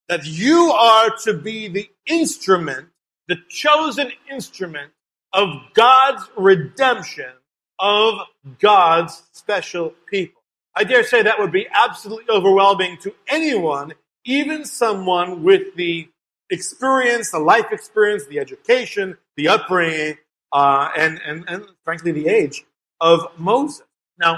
that 0.10 0.26
you 0.26 0.73
are 0.73 1.10
to 1.23 1.34
be 1.34 1.69
the 1.69 1.89
instrument, 2.06 2.89
the 3.30 3.38
chosen 3.47 4.11
instrument 4.30 4.91
of 5.31 5.53
God's 5.73 6.30
redemption 6.35 7.31
of 7.80 8.15
God's 8.60 9.23
special 9.31 9.93
people. 10.11 10.41
I 10.76 10.84
dare 10.84 11.06
say 11.06 11.23
that 11.23 11.39
would 11.39 11.53
be 11.53 11.65
absolutely 11.73 12.26
overwhelming 12.30 12.97
to 13.03 13.15
anyone, 13.30 13.93
even 14.26 14.65
someone 14.65 15.43
with 15.43 15.76
the 15.76 16.10
experience, 16.49 17.31
the 17.31 17.39
life 17.39 17.72
experience, 17.72 18.26
the 18.26 18.39
education, 18.39 19.18
the 19.38 19.47
upbringing, 19.47 20.18
uh, 20.52 20.89
and, 20.97 21.19
and, 21.26 21.43
and 21.47 21.65
frankly 21.84 22.11
the 22.11 22.27
age 22.27 22.65
of 23.02 23.27
Moses. 23.38 23.85
Now, 24.18 24.38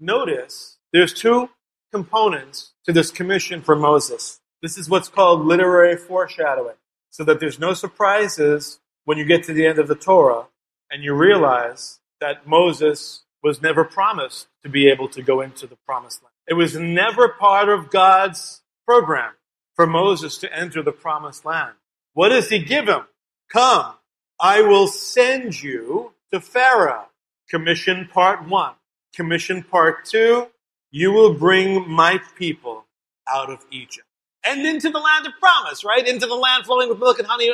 notice 0.00 0.78
there's 0.92 1.12
two 1.12 1.50
components 1.92 2.72
to 2.84 2.92
this 2.92 3.10
commission 3.10 3.62
for 3.62 3.76
Moses. 3.76 4.40
This 4.62 4.78
is 4.78 4.88
what's 4.88 5.08
called 5.08 5.44
literary 5.44 5.96
foreshadowing, 5.96 6.76
so 7.10 7.24
that 7.24 7.40
there's 7.40 7.58
no 7.58 7.74
surprises 7.74 8.80
when 9.04 9.18
you 9.18 9.24
get 9.24 9.44
to 9.44 9.52
the 9.52 9.66
end 9.66 9.78
of 9.78 9.88
the 9.88 9.94
Torah 9.94 10.46
and 10.90 11.02
you 11.02 11.14
realize 11.14 12.00
that 12.20 12.46
Moses 12.46 13.24
was 13.42 13.60
never 13.60 13.84
promised 13.84 14.46
to 14.62 14.68
be 14.68 14.88
able 14.88 15.08
to 15.08 15.22
go 15.22 15.40
into 15.40 15.66
the 15.66 15.76
promised 15.86 16.22
land. 16.22 16.32
It 16.48 16.54
was 16.54 16.76
never 16.76 17.28
part 17.28 17.68
of 17.68 17.90
God's 17.90 18.61
program 18.86 19.32
for 19.74 19.86
Moses 19.86 20.38
to 20.38 20.52
enter 20.54 20.82
the 20.82 20.92
promised 20.92 21.44
land. 21.44 21.74
What 22.14 22.30
does 22.30 22.48
he 22.48 22.58
give 22.58 22.88
him? 22.88 23.02
Come, 23.50 23.94
I 24.40 24.62
will 24.62 24.86
send 24.88 25.62
you 25.62 26.12
to 26.32 26.40
Pharaoh. 26.40 27.06
Commission 27.48 28.08
part 28.12 28.48
one. 28.48 28.74
Commission 29.14 29.62
part 29.62 30.04
two. 30.04 30.48
You 30.90 31.12
will 31.12 31.34
bring 31.34 31.88
my 31.88 32.20
people 32.36 32.86
out 33.30 33.50
of 33.50 33.64
Egypt 33.70 34.06
and 34.44 34.66
into 34.66 34.90
the 34.90 34.98
land 34.98 35.26
of 35.26 35.32
promise, 35.40 35.84
right? 35.84 36.06
Into 36.06 36.26
the 36.26 36.34
land 36.34 36.64
flowing 36.64 36.88
with 36.88 36.98
milk 36.98 37.18
and 37.18 37.28
honey. 37.28 37.50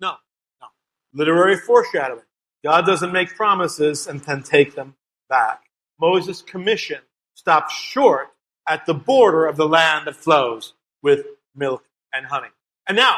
No, 0.00 0.14
no. 0.60 0.66
Literary 1.12 1.56
foreshadowing. 1.56 2.22
God 2.64 2.86
doesn't 2.86 3.12
make 3.12 3.34
promises 3.34 4.06
and 4.06 4.20
then 4.20 4.42
take 4.42 4.74
them 4.74 4.94
back. 5.28 5.62
Moses' 6.00 6.42
commission 6.42 7.00
stops 7.34 7.74
short 7.74 8.28
at 8.68 8.86
the 8.86 8.94
border 8.94 9.46
of 9.46 9.56
the 9.56 9.68
land 9.68 10.06
that 10.06 10.16
flows 10.16 10.74
with 11.02 11.26
milk 11.54 11.84
and 12.12 12.26
honey. 12.26 12.48
And 12.86 12.96
now, 12.96 13.16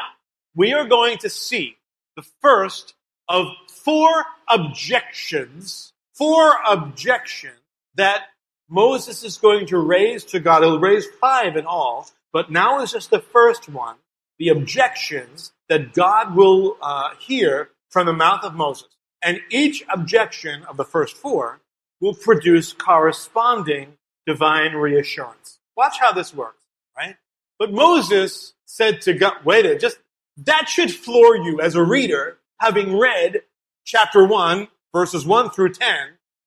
we 0.55 0.73
are 0.73 0.85
going 0.85 1.17
to 1.19 1.29
see 1.29 1.77
the 2.15 2.23
first 2.41 2.93
of 3.27 3.47
four 3.69 4.25
objections, 4.49 5.93
four 6.13 6.53
objections 6.67 7.55
that 7.95 8.25
Moses 8.69 9.23
is 9.23 9.37
going 9.37 9.67
to 9.67 9.77
raise 9.77 10.23
to 10.25 10.39
God. 10.39 10.63
He'll 10.63 10.79
raise 10.79 11.05
five 11.19 11.55
in 11.55 11.65
all, 11.65 12.09
but 12.33 12.51
now 12.51 12.81
is 12.81 12.91
just 12.91 13.09
the 13.09 13.19
first 13.19 13.69
one, 13.69 13.97
the 14.39 14.49
objections 14.49 15.51
that 15.69 15.93
God 15.93 16.35
will 16.35 16.77
uh, 16.81 17.09
hear 17.19 17.69
from 17.89 18.07
the 18.07 18.13
mouth 18.13 18.43
of 18.43 18.55
Moses. 18.55 18.87
And 19.23 19.39
each 19.49 19.83
objection 19.93 20.63
of 20.63 20.77
the 20.77 20.85
first 20.85 21.15
four 21.15 21.61
will 21.99 22.15
produce 22.15 22.73
corresponding 22.73 23.97
divine 24.25 24.73
reassurance. 24.73 25.59
Watch 25.75 25.99
how 25.99 26.11
this 26.11 26.33
works, 26.33 26.63
right? 26.97 27.15
But 27.59 27.73
Moses 27.73 28.53
said 28.65 29.01
to 29.01 29.13
God, 29.13 29.33
wait 29.43 29.65
a 29.65 29.77
just, 29.77 29.97
that 30.37 30.69
should 30.69 30.91
floor 30.91 31.35
you 31.35 31.61
as 31.61 31.75
a 31.75 31.83
reader, 31.83 32.37
having 32.59 32.97
read 32.97 33.43
chapter 33.85 34.25
one, 34.25 34.67
verses 34.93 35.25
one 35.25 35.49
through 35.49 35.73
10, 35.73 35.95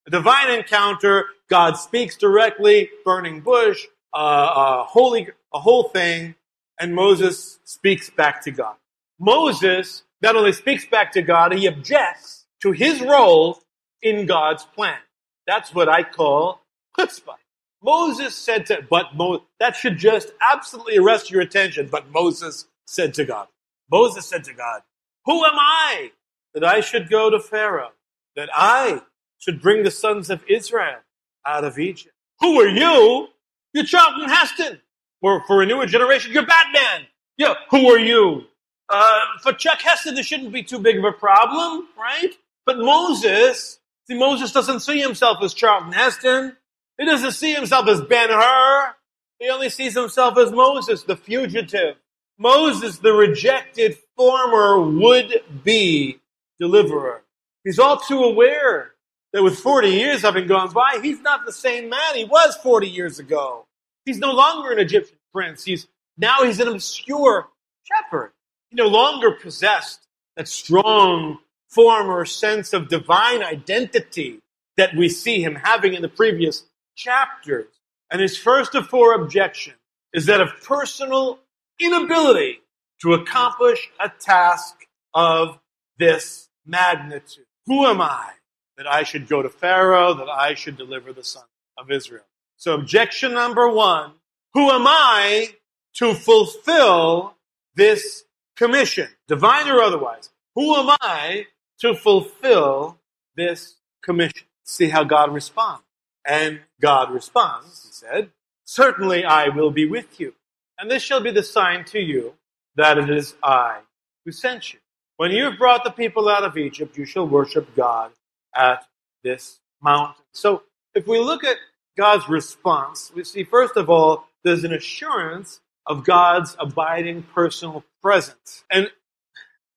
a 0.07 0.11
divine 0.11 0.51
encounter, 0.51 1.27
God 1.49 1.77
speaks 1.77 2.17
directly, 2.17 2.91
burning 3.05 3.41
bush, 3.41 3.87
uh, 4.13 4.17
uh, 4.17 4.85
holy, 4.85 5.29
a 5.53 5.61
whole 5.61 5.85
thing, 5.85 6.35
and 6.81 6.95
Moses 6.95 7.59
speaks 7.65 8.11
back 8.11 8.43
to 8.45 8.51
God. 8.51 8.77
Moses 9.19 10.03
not 10.23 10.37
only 10.37 10.53
speaks 10.53 10.87
back 10.87 11.13
to 11.13 11.23
God, 11.23 11.53
he 11.53 11.67
objects 11.67 12.47
to 12.63 12.73
his 12.73 13.01
role 13.01 13.61
in 14.03 14.27
God's 14.27 14.65
plan. 14.65 14.99
That's 15.47 15.75
what 15.75 15.89
I 15.89 16.03
call 16.03 16.61
chutzpah. 16.99 17.37
Moses 17.85 18.35
said 18.35 18.67
to, 18.67 18.81
but 18.89 19.15
Mo, 19.15 19.45
that 19.61 19.77
should 19.77 19.99
just 19.99 20.33
absolutely 20.41 20.97
arrest 20.97 21.31
your 21.31 21.43
attention. 21.43 21.89
But 21.91 22.11
Moses 22.11 22.67
said 22.87 23.13
to 23.15 23.27
God, 23.27 23.49
Moses 23.91 24.25
said 24.25 24.45
to 24.45 24.55
God, 24.55 24.81
who 25.27 25.45
am 25.45 25.55
I 25.55 26.13
that 26.55 26.65
I 26.65 26.81
should 26.81 27.11
go 27.11 27.29
to 27.29 27.39
Pharaoh, 27.39 27.93
that 28.37 28.49
I 28.55 29.03
should 29.39 29.61
bring 29.61 29.83
the 29.83 29.91
sons 29.91 30.31
of 30.31 30.43
Israel 30.49 31.01
out 31.47 31.65
of 31.65 31.79
Egypt? 31.79 32.15
Who 32.41 32.59
are 32.61 32.69
you? 32.69 33.29
You're 33.75 33.85
Charlton 33.85 34.31
Heston. 34.31 34.81
Or 35.21 35.45
for 35.47 35.63
a 35.63 35.67
newer 35.67 35.87
generation, 35.87 36.33
you're 36.33 36.47
Batman. 36.47 37.07
Yeah, 37.37 37.55
who 37.71 37.91
are 37.91 37.99
you? 37.99 38.45
Uh, 38.89 39.21
for 39.43 39.53
Chuck 39.53 39.81
Heston, 39.83 40.15
this 40.15 40.27
shouldn't 40.27 40.53
be 40.53 40.63
too 40.63 40.79
big 40.79 40.99
of 40.99 41.05
a 41.05 41.13
problem, 41.13 41.89
right? 41.99 42.33
But 42.65 42.79
Moses, 42.79 43.79
see, 44.07 44.19
Moses 44.19 44.53
doesn't 44.53 44.81
see 44.81 45.01
himself 45.01 45.39
as 45.43 45.53
Charlton 45.53 45.93
Heston. 45.93 46.57
He 46.99 47.05
doesn't 47.05 47.33
see 47.33 47.53
himself 47.55 47.89
as 47.89 48.01
Ben 48.03 48.31
Hur. 48.31 48.95
He 49.39 49.49
only 49.49 49.69
sees 49.69 49.95
himself 49.95 50.39
as 50.39 50.53
Moses, 50.53 51.03
the 51.03 51.17
fugitive. 51.17 51.97
Moses, 52.39 52.99
the 52.99 53.13
rejected 53.13 53.97
former 54.17 54.81
would-be 54.81 56.21
deliverer. 56.59 57.23
He's 57.65 57.79
all 57.79 57.99
too 57.99 58.23
aware 58.23 58.93
that 59.33 59.43
with 59.43 59.59
40 59.59 59.89
years 59.89 60.23
having 60.23 60.47
gone 60.47 60.73
by, 60.73 61.01
he's 61.03 61.21
not 61.21 61.45
the 61.45 61.53
same 61.53 61.89
man 61.89 62.15
he 62.15 62.25
was 62.25 62.57
40 62.57 62.89
years 62.89 63.19
ago. 63.19 63.67
He's 64.05 64.19
no 64.19 64.33
longer 64.33 64.73
an 64.73 64.79
Egyptian 64.79 65.17
prince. 65.33 65.65
He's 65.65 65.89
now 66.17 66.45
he's 66.45 66.61
an 66.61 66.69
obscure 66.69 67.49
shepherd. 67.83 68.33
He 68.71 68.77
no 68.77 68.87
longer 68.87 69.33
possessed 69.33 70.07
that 70.37 70.47
strong 70.47 71.39
former 71.69 72.25
sense 72.25 72.73
of 72.73 72.89
divine 72.89 73.43
identity 73.43 74.41
that 74.77 74.95
we 74.95 75.09
see 75.09 75.43
him 75.43 75.57
having 75.57 75.95
in 75.95 76.03
the 76.03 76.09
previous 76.09 76.65
chapters. 76.95 77.67
And 78.11 78.21
his 78.21 78.37
first 78.37 78.75
of 78.75 78.89
four 78.89 79.15
objections 79.15 79.77
is 80.13 80.27
that 80.27 80.41
of 80.41 80.49
personal 80.63 81.39
inability 81.81 82.61
to 83.03 83.15
accomplish 83.15 83.91
a 84.01 84.09
task 84.09 84.77
of 85.15 85.59
this 85.99 86.49
magnitude. 86.65 87.47
Who 87.67 87.87
am 87.87 88.01
I 88.01 88.31
that 88.77 88.87
I 88.87 89.03
should 89.03 89.29
go 89.29 89.43
to 89.43 89.49
Pharaoh, 89.49 90.15
that 90.15 90.29
I 90.29 90.55
should 90.55 90.77
deliver 90.77 91.13
the 91.13 91.25
son 91.25 91.45
of 91.79 91.91
Israel? 91.91 92.25
So 92.57 92.75
objection 92.75 93.33
number 93.33 93.69
one, 93.69 94.13
who 94.55 94.71
am 94.71 94.87
I 94.87 95.57
to 95.97 96.15
fulfill 96.15 97.35
this 97.75 98.25
commission, 98.57 99.09
divine 99.27 99.69
or 99.69 99.81
otherwise? 99.81 100.31
Who 100.55 100.77
am 100.77 100.97
I 101.01 101.47
to 101.81 101.95
fulfill 101.95 102.99
this 103.37 103.77
commission. 104.03 104.47
See 104.65 104.89
how 104.89 105.05
God 105.05 105.33
responds. 105.33 105.83
And 106.27 106.61
God 106.81 107.13
responds, 107.13 107.85
he 107.85 107.93
said, 107.93 108.31
Certainly 108.65 109.25
I 109.25 109.49
will 109.49 109.71
be 109.71 109.87
with 109.87 110.19
you. 110.19 110.35
And 110.79 110.91
this 110.91 111.03
shall 111.03 111.21
be 111.21 111.31
the 111.31 111.43
sign 111.43 111.85
to 111.87 112.01
you 112.01 112.35
that 112.77 112.99
it 112.99 113.11
is 113.11 113.35
I 113.43 113.81
who 114.25 114.33
sent 114.33 114.73
you. 114.73 114.79
When 115.17 115.31
you 115.31 115.45
have 115.45 115.59
brought 115.59 115.85
the 115.85 115.91
people 115.91 116.29
out 116.29 116.43
of 116.43 116.57
Egypt, 116.57 116.97
you 116.97 117.05
shall 117.05 117.29
worship 117.29 117.75
God 117.77 118.13
at 118.55 118.85
this 119.23 119.61
mountain. 119.83 120.25
So 120.33 120.63
if 120.95 121.07
we 121.07 121.19
look 121.19 121.45
at 121.45 121.57
God's 121.97 122.29
response, 122.29 123.13
we 123.15 123.23
see 123.25 123.45
first 123.45 123.77
of 123.77 123.91
all, 123.91 124.27
there's 124.43 124.65
an 124.65 124.73
assurance 124.73 125.61
of 125.87 126.05
God's 126.05 126.57
abiding 126.59 127.25
personal 127.35 127.85
presence. 128.03 128.65
And 128.71 128.91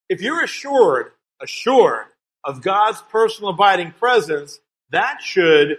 if 0.09 0.21
you're 0.21 0.43
assured, 0.43 1.11
assured 1.41 2.07
of 2.43 2.61
God's 2.61 3.01
personal 3.03 3.51
abiding 3.51 3.91
presence, 3.91 4.59
that 4.91 5.21
should, 5.21 5.77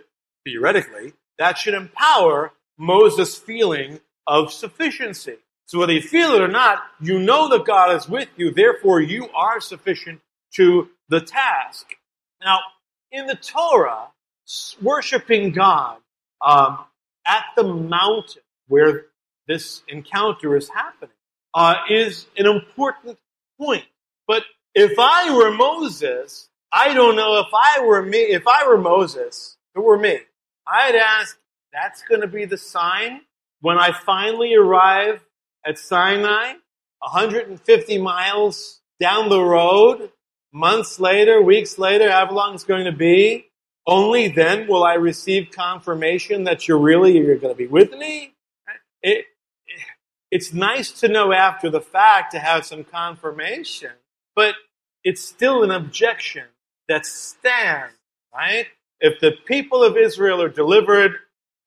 theoretically, 0.48 1.12
that 1.38 1.58
should 1.58 1.74
empower 1.74 2.52
Moses' 2.78 3.36
feeling 3.36 4.00
of 4.26 4.52
sufficiency. 4.52 5.36
So 5.66 5.78
whether 5.78 5.92
you 5.92 6.02
feel 6.02 6.32
it 6.32 6.40
or 6.40 6.48
not, 6.48 6.82
you 7.00 7.18
know 7.18 7.48
that 7.50 7.66
God 7.66 7.94
is 7.94 8.08
with 8.08 8.28
you, 8.36 8.50
therefore 8.50 9.00
you 9.00 9.28
are 9.34 9.60
sufficient 9.60 10.20
to 10.54 10.88
the 11.08 11.20
task. 11.20 11.86
Now, 12.42 12.60
in 13.12 13.26
the 13.26 13.34
Torah, 13.34 14.08
worshiping 14.80 15.52
God 15.52 15.98
um, 16.40 16.78
at 17.26 17.44
the 17.56 17.64
mountain 17.64 18.42
where 18.68 19.06
this 19.46 19.82
encounter 19.88 20.56
is 20.56 20.68
happening 20.68 21.14
uh, 21.54 21.74
is 21.90 22.26
an 22.36 22.46
important 22.46 23.18
point. 23.60 23.84
But 24.26 24.44
if 24.74 24.98
I 24.98 25.34
were 25.34 25.50
Moses, 25.50 26.48
I 26.72 26.94
don't 26.94 27.16
know 27.16 27.40
if 27.40 27.48
I 27.52 27.80
were 27.84 28.02
me, 28.02 28.18
if 28.18 28.46
I 28.46 28.66
were 28.66 28.78
Moses, 28.78 29.56
if 29.74 29.80
it 29.80 29.84
were 29.84 29.98
me, 29.98 30.20
I'd 30.70 30.94
ask, 30.94 31.38
that's 31.72 32.02
going 32.02 32.20
to 32.20 32.26
be 32.26 32.44
the 32.44 32.58
sign 32.58 33.22
when 33.60 33.78
I 33.78 33.92
finally 33.92 34.54
arrive 34.54 35.24
at 35.66 35.78
Sinai, 35.78 36.54
150 37.00 37.98
miles 37.98 38.80
down 39.00 39.28
the 39.28 39.42
road, 39.42 40.10
months 40.52 41.00
later, 41.00 41.42
weeks 41.42 41.78
later, 41.78 42.10
however 42.10 42.32
long 42.32 42.54
it's 42.54 42.64
going 42.64 42.84
to 42.84 42.92
be, 42.92 43.46
only 43.86 44.28
then 44.28 44.66
will 44.68 44.84
I 44.84 44.94
receive 44.94 45.50
confirmation 45.50 46.44
that 46.44 46.68
you're 46.68 46.78
really 46.78 47.16
you're 47.16 47.36
going 47.36 47.54
to 47.54 47.58
be 47.58 47.66
with 47.66 47.92
me. 47.92 48.34
It, 49.02 49.26
it's 50.30 50.52
nice 50.52 50.90
to 51.00 51.08
know 51.08 51.32
after 51.32 51.70
the 51.70 51.80
fact 51.80 52.32
to 52.32 52.38
have 52.38 52.66
some 52.66 52.84
confirmation, 52.84 53.92
but 54.36 54.54
it's 55.04 55.26
still 55.26 55.62
an 55.62 55.70
objection 55.70 56.44
that 56.88 57.06
stands, 57.06 57.94
right? 58.34 58.66
If 59.00 59.20
the 59.20 59.32
people 59.46 59.82
of 59.82 59.96
Israel 59.96 60.42
are 60.42 60.48
delivered 60.48 61.12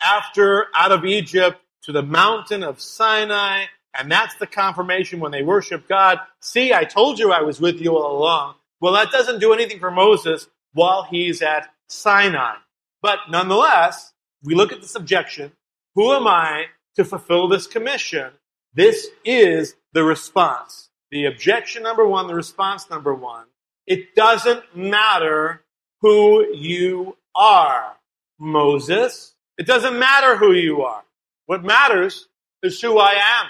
after 0.01 0.67
out 0.75 0.91
of 0.91 1.05
Egypt 1.05 1.59
to 1.83 1.91
the 1.91 2.01
mountain 2.01 2.63
of 2.63 2.81
Sinai, 2.81 3.65
and 3.97 4.11
that's 4.11 4.35
the 4.35 4.47
confirmation 4.47 5.19
when 5.19 5.31
they 5.31 5.43
worship 5.43 5.87
God. 5.87 6.19
See, 6.39 6.73
I 6.73 6.83
told 6.85 7.19
you 7.19 7.31
I 7.31 7.41
was 7.41 7.59
with 7.59 7.81
you 7.81 7.97
all 7.97 8.17
along. 8.17 8.55
Well, 8.79 8.93
that 8.93 9.11
doesn't 9.11 9.39
do 9.39 9.53
anything 9.53 9.79
for 9.79 9.91
Moses 9.91 10.47
while 10.73 11.03
he's 11.03 11.41
at 11.41 11.69
Sinai. 11.87 12.55
But 13.01 13.19
nonetheless, 13.29 14.13
we 14.43 14.55
look 14.55 14.71
at 14.71 14.81
this 14.81 14.95
objection. 14.95 15.51
Who 15.95 16.13
am 16.13 16.27
I 16.27 16.65
to 16.95 17.03
fulfill 17.03 17.47
this 17.47 17.67
commission? 17.67 18.31
This 18.73 19.07
is 19.25 19.75
the 19.93 20.03
response. 20.03 20.89
The 21.11 21.25
objection 21.25 21.83
number 21.83 22.07
one, 22.07 22.27
the 22.27 22.35
response 22.35 22.89
number 22.89 23.13
one. 23.13 23.45
It 23.85 24.15
doesn't 24.15 24.75
matter 24.75 25.63
who 25.99 26.55
you 26.55 27.17
are, 27.35 27.97
Moses. 28.39 29.35
It 29.57 29.67
doesn't 29.67 29.99
matter 29.99 30.37
who 30.37 30.53
you 30.53 30.83
are. 30.83 31.03
What 31.45 31.63
matters 31.63 32.27
is 32.63 32.81
who 32.81 32.97
I 32.97 33.13
am 33.13 33.47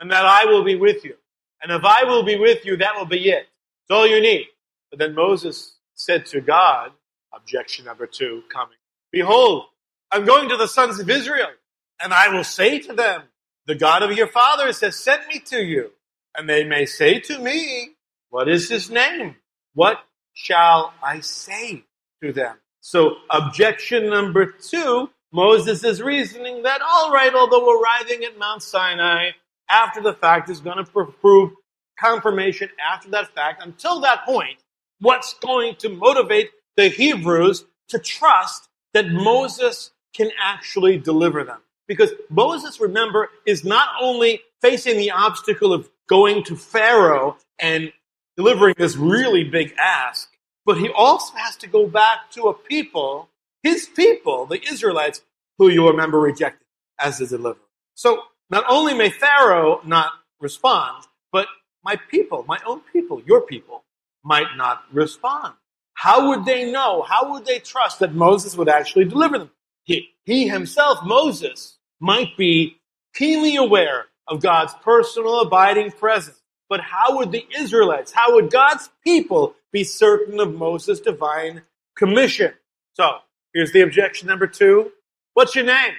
and 0.00 0.10
that 0.10 0.26
I 0.26 0.46
will 0.46 0.64
be 0.64 0.76
with 0.76 1.04
you. 1.04 1.14
And 1.62 1.72
if 1.72 1.84
I 1.84 2.04
will 2.04 2.22
be 2.22 2.36
with 2.36 2.64
you, 2.64 2.76
that 2.78 2.96
will 2.96 3.06
be 3.06 3.30
it. 3.30 3.48
It's 3.82 3.90
all 3.90 4.06
you 4.06 4.20
need. 4.20 4.46
But 4.90 4.98
then 4.98 5.14
Moses 5.14 5.76
said 5.94 6.26
to 6.26 6.40
God, 6.40 6.92
objection 7.34 7.84
number 7.84 8.06
two 8.06 8.42
coming, 8.52 8.76
Behold, 9.12 9.64
I'm 10.10 10.24
going 10.24 10.48
to 10.50 10.56
the 10.56 10.68
sons 10.68 11.00
of 11.00 11.08
Israel, 11.10 11.48
and 12.02 12.12
I 12.12 12.28
will 12.28 12.44
say 12.44 12.78
to 12.80 12.92
them, 12.92 13.22
The 13.66 13.74
God 13.74 14.02
of 14.02 14.12
your 14.12 14.28
fathers 14.28 14.80
has 14.80 14.96
sent 14.96 15.26
me 15.28 15.40
to 15.46 15.62
you. 15.62 15.92
And 16.36 16.48
they 16.48 16.64
may 16.64 16.86
say 16.86 17.20
to 17.20 17.38
me, 17.38 17.90
What 18.30 18.48
is 18.48 18.68
his 18.68 18.90
name? 18.90 19.36
What 19.74 20.00
shall 20.34 20.92
I 21.02 21.20
say 21.20 21.84
to 22.22 22.32
them? 22.32 22.56
So, 22.86 23.16
objection 23.30 24.10
number 24.10 24.44
two 24.44 25.08
Moses 25.32 25.82
is 25.84 26.02
reasoning 26.02 26.64
that, 26.64 26.82
all 26.82 27.10
right, 27.10 27.34
although 27.34 27.80
arriving 27.80 28.24
at 28.24 28.38
Mount 28.38 28.62
Sinai 28.62 29.30
after 29.70 30.02
the 30.02 30.12
fact 30.12 30.50
is 30.50 30.60
going 30.60 30.76
to 30.76 30.84
prove 30.84 31.52
confirmation 31.98 32.68
after 32.78 33.08
that 33.12 33.34
fact. 33.34 33.64
Until 33.64 34.00
that 34.02 34.26
point, 34.26 34.58
what's 35.00 35.32
going 35.40 35.76
to 35.76 35.88
motivate 35.88 36.50
the 36.76 36.88
Hebrews 36.88 37.64
to 37.88 37.98
trust 37.98 38.68
that 38.92 39.08
Moses 39.08 39.92
can 40.14 40.30
actually 40.38 40.98
deliver 40.98 41.42
them? 41.42 41.60
Because 41.88 42.12
Moses, 42.28 42.80
remember, 42.80 43.30
is 43.46 43.64
not 43.64 43.88
only 43.98 44.42
facing 44.60 44.98
the 44.98 45.10
obstacle 45.10 45.72
of 45.72 45.88
going 46.06 46.44
to 46.44 46.54
Pharaoh 46.54 47.38
and 47.58 47.94
delivering 48.36 48.74
this 48.76 48.94
really 48.94 49.42
big 49.42 49.74
ask, 49.78 50.33
but 50.66 50.78
he 50.78 50.88
also 50.90 51.34
has 51.36 51.56
to 51.56 51.66
go 51.66 51.86
back 51.86 52.30
to 52.32 52.44
a 52.44 52.54
people 52.54 53.28
his 53.64 53.86
people, 53.86 54.44
the 54.46 54.62
Israelites, 54.62 55.22
who 55.58 55.70
you 55.70 55.88
remember 55.88 56.20
rejected 56.20 56.66
as 57.00 57.18
the 57.18 57.26
deliverer. 57.26 57.64
So 57.94 58.22
not 58.50 58.64
only 58.68 58.94
may 58.94 59.10
Pharaoh 59.10 59.80
not 59.84 60.12
respond, 60.38 61.04
but 61.32 61.48
my 61.82 61.96
people, 62.10 62.44
my 62.46 62.58
own 62.66 62.82
people, 62.92 63.22
your 63.26 63.40
people, 63.40 63.84
might 64.22 64.56
not 64.56 64.84
respond. 64.92 65.54
How 65.94 66.28
would 66.28 66.44
they 66.44 66.70
know? 66.70 67.02
How 67.02 67.32
would 67.32 67.46
they 67.46 67.58
trust 67.58 68.00
that 68.00 68.14
Moses 68.14 68.56
would 68.56 68.68
actually 68.68 69.06
deliver 69.06 69.38
them? 69.38 69.50
He, 69.84 70.10
he 70.24 70.46
himself, 70.46 70.98
Moses, 71.02 71.78
might 72.00 72.36
be 72.36 72.76
keenly 73.14 73.56
aware 73.56 74.06
of 74.28 74.42
God's 74.42 74.74
personal 74.84 75.40
abiding 75.40 75.90
presence. 75.92 76.40
But 76.68 76.80
how 76.80 77.16
would 77.16 77.32
the 77.32 77.46
Israelites, 77.56 78.12
how 78.12 78.34
would 78.34 78.50
God's 78.50 78.90
people 79.02 79.54
be 79.74 79.84
certain 79.84 80.40
of 80.40 80.54
Moses' 80.54 81.00
divine 81.00 81.64
commission? 81.96 82.54
So, 82.94 83.18
Here's 83.54 83.70
the 83.70 83.82
objection 83.82 84.26
number 84.26 84.48
two. 84.48 84.90
What's 85.34 85.54
your 85.54 85.64
name? 85.64 85.94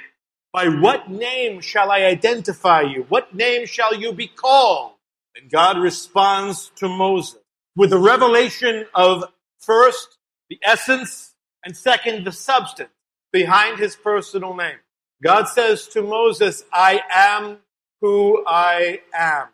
By 0.51 0.67
what 0.67 1.09
name 1.09 1.61
shall 1.61 1.89
I 1.89 2.03
identify 2.03 2.81
you? 2.81 3.05
What 3.07 3.33
name 3.33 3.65
shall 3.65 3.95
you 3.95 4.11
be 4.11 4.27
called? 4.27 4.91
And 5.35 5.49
God 5.49 5.77
responds 5.79 6.71
to 6.77 6.89
Moses 6.89 7.39
with 7.75 7.91
the 7.91 7.97
revelation 7.97 8.85
of 8.93 9.23
first, 9.59 10.17
the 10.49 10.59
essence, 10.63 11.33
and 11.63 11.75
second, 11.75 12.25
the 12.25 12.33
substance 12.33 12.89
behind 13.31 13.79
his 13.79 13.95
personal 13.95 14.53
name. 14.53 14.77
God 15.23 15.47
says 15.47 15.87
to 15.89 16.01
Moses, 16.01 16.65
I 16.73 17.01
am 17.09 17.59
who 18.01 18.43
I 18.45 18.99
am. 19.13 19.47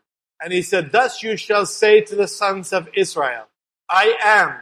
And 0.43 0.51
he 0.51 0.63
said, 0.63 0.91
Thus 0.91 1.21
you 1.21 1.37
shall 1.37 1.67
say 1.67 2.01
to 2.01 2.15
the 2.15 2.27
sons 2.27 2.73
of 2.73 2.89
Israel, 2.95 3.47
I 3.91 4.17
am 4.23 4.55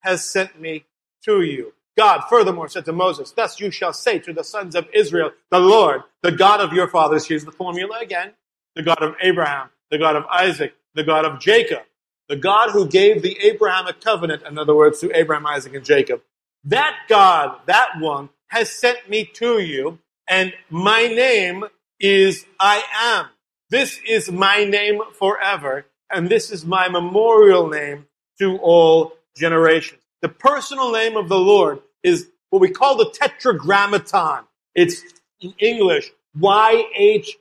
has 0.00 0.24
sent 0.24 0.60
me 0.60 0.84
to 1.24 1.42
you. 1.42 1.74
God 1.96 2.22
furthermore 2.30 2.68
said 2.68 2.84
to 2.86 2.92
Moses, 2.92 3.32
Thus 3.32 3.58
you 3.60 3.70
shall 3.70 3.92
say 3.92 4.18
to 4.20 4.32
the 4.32 4.44
sons 4.44 4.76
of 4.76 4.86
Israel, 4.94 5.32
the 5.50 5.58
Lord, 5.58 6.02
the 6.22 6.32
God 6.32 6.60
of 6.60 6.72
your 6.72 6.88
fathers, 6.88 7.26
here's 7.26 7.44
the 7.44 7.52
formula 7.52 7.98
again, 8.00 8.32
the 8.76 8.82
God 8.82 9.02
of 9.02 9.16
Abraham, 9.20 9.70
the 9.90 9.98
God 9.98 10.16
of 10.16 10.24
Isaac, 10.26 10.74
the 10.94 11.04
God 11.04 11.24
of 11.24 11.40
Jacob, 11.40 11.82
the 12.28 12.36
God 12.36 12.70
who 12.70 12.86
gave 12.88 13.22
the 13.22 13.36
Abrahamic 13.42 14.00
covenant, 14.00 14.42
in 14.48 14.58
other 14.58 14.76
words, 14.76 15.00
to 15.00 15.16
Abraham, 15.18 15.46
Isaac, 15.46 15.74
and 15.74 15.84
Jacob. 15.84 16.22
That 16.64 16.96
God, 17.08 17.58
that 17.66 17.98
one, 17.98 18.30
has 18.48 18.70
sent 18.70 19.08
me 19.08 19.24
to 19.34 19.60
you, 19.60 19.98
and 20.28 20.52
my 20.70 21.08
name 21.08 21.64
is 21.98 22.46
I 22.60 22.82
am. 22.94 23.26
This 23.70 24.00
is 24.06 24.30
my 24.30 24.64
name 24.64 25.00
forever, 25.12 25.86
and 26.10 26.28
this 26.28 26.52
is 26.52 26.64
my 26.64 26.88
memorial 26.88 27.68
name 27.68 28.06
to 28.38 28.58
all 28.58 29.12
generations. 29.36 30.00
The 30.22 30.28
personal 30.28 30.92
name 30.92 31.16
of 31.16 31.28
the 31.28 31.38
Lord 31.38 31.80
is 32.02 32.28
what 32.50 32.60
we 32.60 32.70
call 32.70 32.96
the 32.96 33.10
tetragrammaton. 33.10 34.44
It's 34.74 35.02
in 35.40 35.54
English, 35.58 36.10
YHVH. 36.38 37.34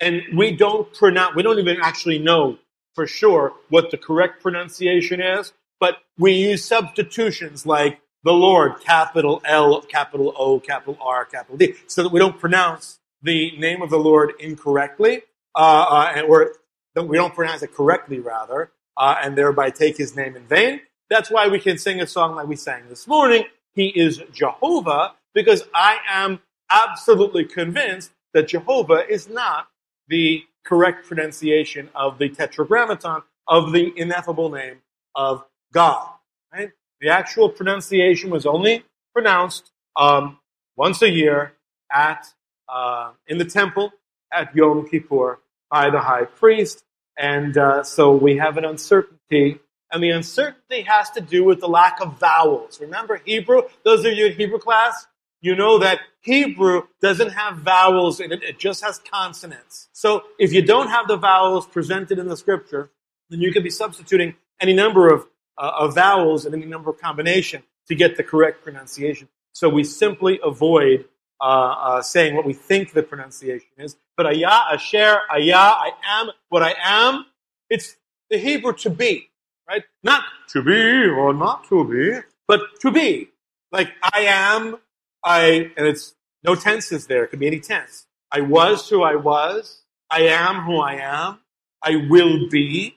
And 0.00 0.22
we 0.34 0.52
don't 0.52 0.92
pronounce, 0.94 1.34
we 1.36 1.42
don't 1.42 1.58
even 1.58 1.78
actually 1.80 2.18
know 2.18 2.58
for 2.94 3.06
sure 3.06 3.52
what 3.68 3.90
the 3.90 3.96
correct 3.96 4.42
pronunciation 4.42 5.20
is, 5.20 5.52
but 5.80 5.98
we 6.18 6.32
use 6.32 6.64
substitutions 6.64 7.64
like 7.66 8.00
the 8.24 8.32
Lord, 8.32 8.80
capital 8.80 9.42
L, 9.44 9.80
capital 9.82 10.32
O, 10.36 10.60
capital 10.60 10.98
R, 11.00 11.24
capital 11.24 11.56
D, 11.56 11.74
so 11.86 12.02
that 12.02 12.12
we 12.12 12.20
don't 12.20 12.38
pronounce 12.38 13.00
the 13.22 13.56
name 13.58 13.82
of 13.82 13.90
the 13.90 13.98
Lord 13.98 14.32
incorrectly, 14.38 15.22
uh, 15.54 16.12
uh, 16.16 16.22
or 16.28 16.54
we 16.96 17.16
don't 17.16 17.34
pronounce 17.34 17.62
it 17.62 17.74
correctly, 17.74 18.20
rather, 18.20 18.70
uh, 18.96 19.16
and 19.22 19.36
thereby 19.36 19.70
take 19.70 19.96
his 19.96 20.16
name 20.16 20.36
in 20.36 20.44
vain. 20.46 20.80
That's 21.10 21.30
why 21.30 21.48
we 21.48 21.60
can 21.60 21.78
sing 21.78 22.00
a 22.00 22.06
song 22.06 22.36
like 22.36 22.46
we 22.46 22.56
sang 22.56 22.88
this 22.88 23.06
morning. 23.06 23.44
He 23.74 23.88
is 23.88 24.22
Jehovah 24.32 25.14
because 25.34 25.64
I 25.74 25.98
am 26.08 26.40
absolutely 26.70 27.44
convinced 27.44 28.12
that 28.34 28.48
Jehovah 28.48 29.06
is 29.08 29.28
not 29.28 29.68
the 30.08 30.42
correct 30.64 31.06
pronunciation 31.06 31.88
of 31.94 32.18
the 32.18 32.28
tetragrammaton 32.28 33.22
of 33.48 33.72
the 33.72 33.92
ineffable 33.96 34.50
name 34.50 34.78
of 35.14 35.44
God. 35.72 36.08
Right? 36.52 36.70
The 37.00 37.08
actual 37.08 37.48
pronunciation 37.48 38.30
was 38.30 38.46
only 38.46 38.84
pronounced 39.12 39.72
um, 39.96 40.38
once 40.76 41.02
a 41.02 41.10
year 41.10 41.54
at 41.92 42.26
uh, 42.68 43.12
in 43.26 43.38
the 43.38 43.44
temple 43.44 43.92
at 44.32 44.54
Yom 44.54 44.88
Kippur 44.88 45.40
by 45.70 45.90
the 45.90 46.00
high 46.00 46.24
priest. 46.24 46.84
And 47.16 47.56
uh, 47.56 47.82
so 47.82 48.14
we 48.14 48.36
have 48.36 48.56
an 48.56 48.64
uncertainty. 48.64 49.58
And 49.90 50.02
the 50.02 50.10
uncertainty 50.10 50.82
has 50.82 51.10
to 51.10 51.20
do 51.20 51.44
with 51.44 51.60
the 51.60 51.68
lack 51.68 52.00
of 52.00 52.18
vowels. 52.18 52.80
Remember 52.80 53.20
Hebrew? 53.24 53.62
Those 53.84 54.04
of 54.04 54.12
you 54.14 54.26
in 54.26 54.32
Hebrew 54.32 54.58
class, 54.58 55.06
you 55.42 55.54
know 55.54 55.78
that 55.78 56.00
Hebrew 56.20 56.82
doesn't 57.00 57.30
have 57.30 57.58
vowels 57.58 58.20
in 58.20 58.32
it. 58.32 58.42
It 58.42 58.58
just 58.58 58.82
has 58.82 58.98
consonants. 58.98 59.88
So 59.92 60.22
if 60.38 60.52
you 60.52 60.62
don't 60.62 60.88
have 60.88 61.08
the 61.08 61.16
vowels 61.16 61.66
presented 61.66 62.18
in 62.18 62.28
the 62.28 62.36
scripture, 62.36 62.90
then 63.28 63.40
you 63.40 63.52
could 63.52 63.64
be 63.64 63.70
substituting 63.70 64.36
any 64.60 64.72
number 64.72 65.12
of, 65.12 65.26
uh, 65.58 65.72
of 65.80 65.94
vowels 65.94 66.46
and 66.46 66.54
any 66.54 66.66
number 66.66 66.90
of 66.90 67.00
combination 67.00 67.62
to 67.88 67.94
get 67.94 68.16
the 68.16 68.22
correct 68.22 68.62
pronunciation. 68.62 69.28
So 69.52 69.68
we 69.68 69.84
simply 69.84 70.40
avoid 70.42 71.06
uh, 71.42 71.44
uh, 71.44 72.02
saying 72.02 72.36
what 72.36 72.46
we 72.46 72.54
think 72.54 72.92
the 72.94 73.04
pronunciation 73.04 73.68
is. 73.78 73.96
But 74.16 74.26
ayah, 74.28 74.74
asher, 74.74 75.20
ayah, 75.34 75.56
I 75.56 75.92
am 76.06 76.30
what 76.50 76.62
I 76.62 76.74
am. 76.82 77.26
It's 77.70 77.96
the 78.30 78.38
Hebrew 78.38 78.74
to 78.74 78.90
be, 78.90 79.30
right? 79.68 79.84
Not 80.04 80.24
to 80.50 80.62
be 80.62 81.08
or 81.10 81.34
not 81.34 81.68
to 81.70 81.84
be, 81.84 82.20
but 82.48 82.60
to 82.82 82.92
be. 82.92 83.30
Like 83.72 83.90
I 84.02 84.22
am, 84.22 84.78
I, 85.24 85.72
and 85.76 85.86
it's 85.88 86.14
no 86.44 86.54
tenses 86.56 87.08
there. 87.08 87.24
It 87.24 87.28
could 87.28 87.40
be 87.40 87.48
any 87.48 87.60
tense. 87.60 88.06
I 88.32 88.42
was 88.42 88.88
who 88.88 89.02
I 89.02 89.16
was. 89.16 89.82
I 90.10 90.22
am 90.22 90.62
who 90.62 90.78
I 90.78 90.94
am. 90.94 91.40
I 91.82 92.06
will 92.10 92.48
be 92.50 92.96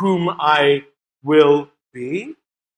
whom 0.00 0.30
I 0.30 0.84
will 1.24 1.70
be 1.94 2.34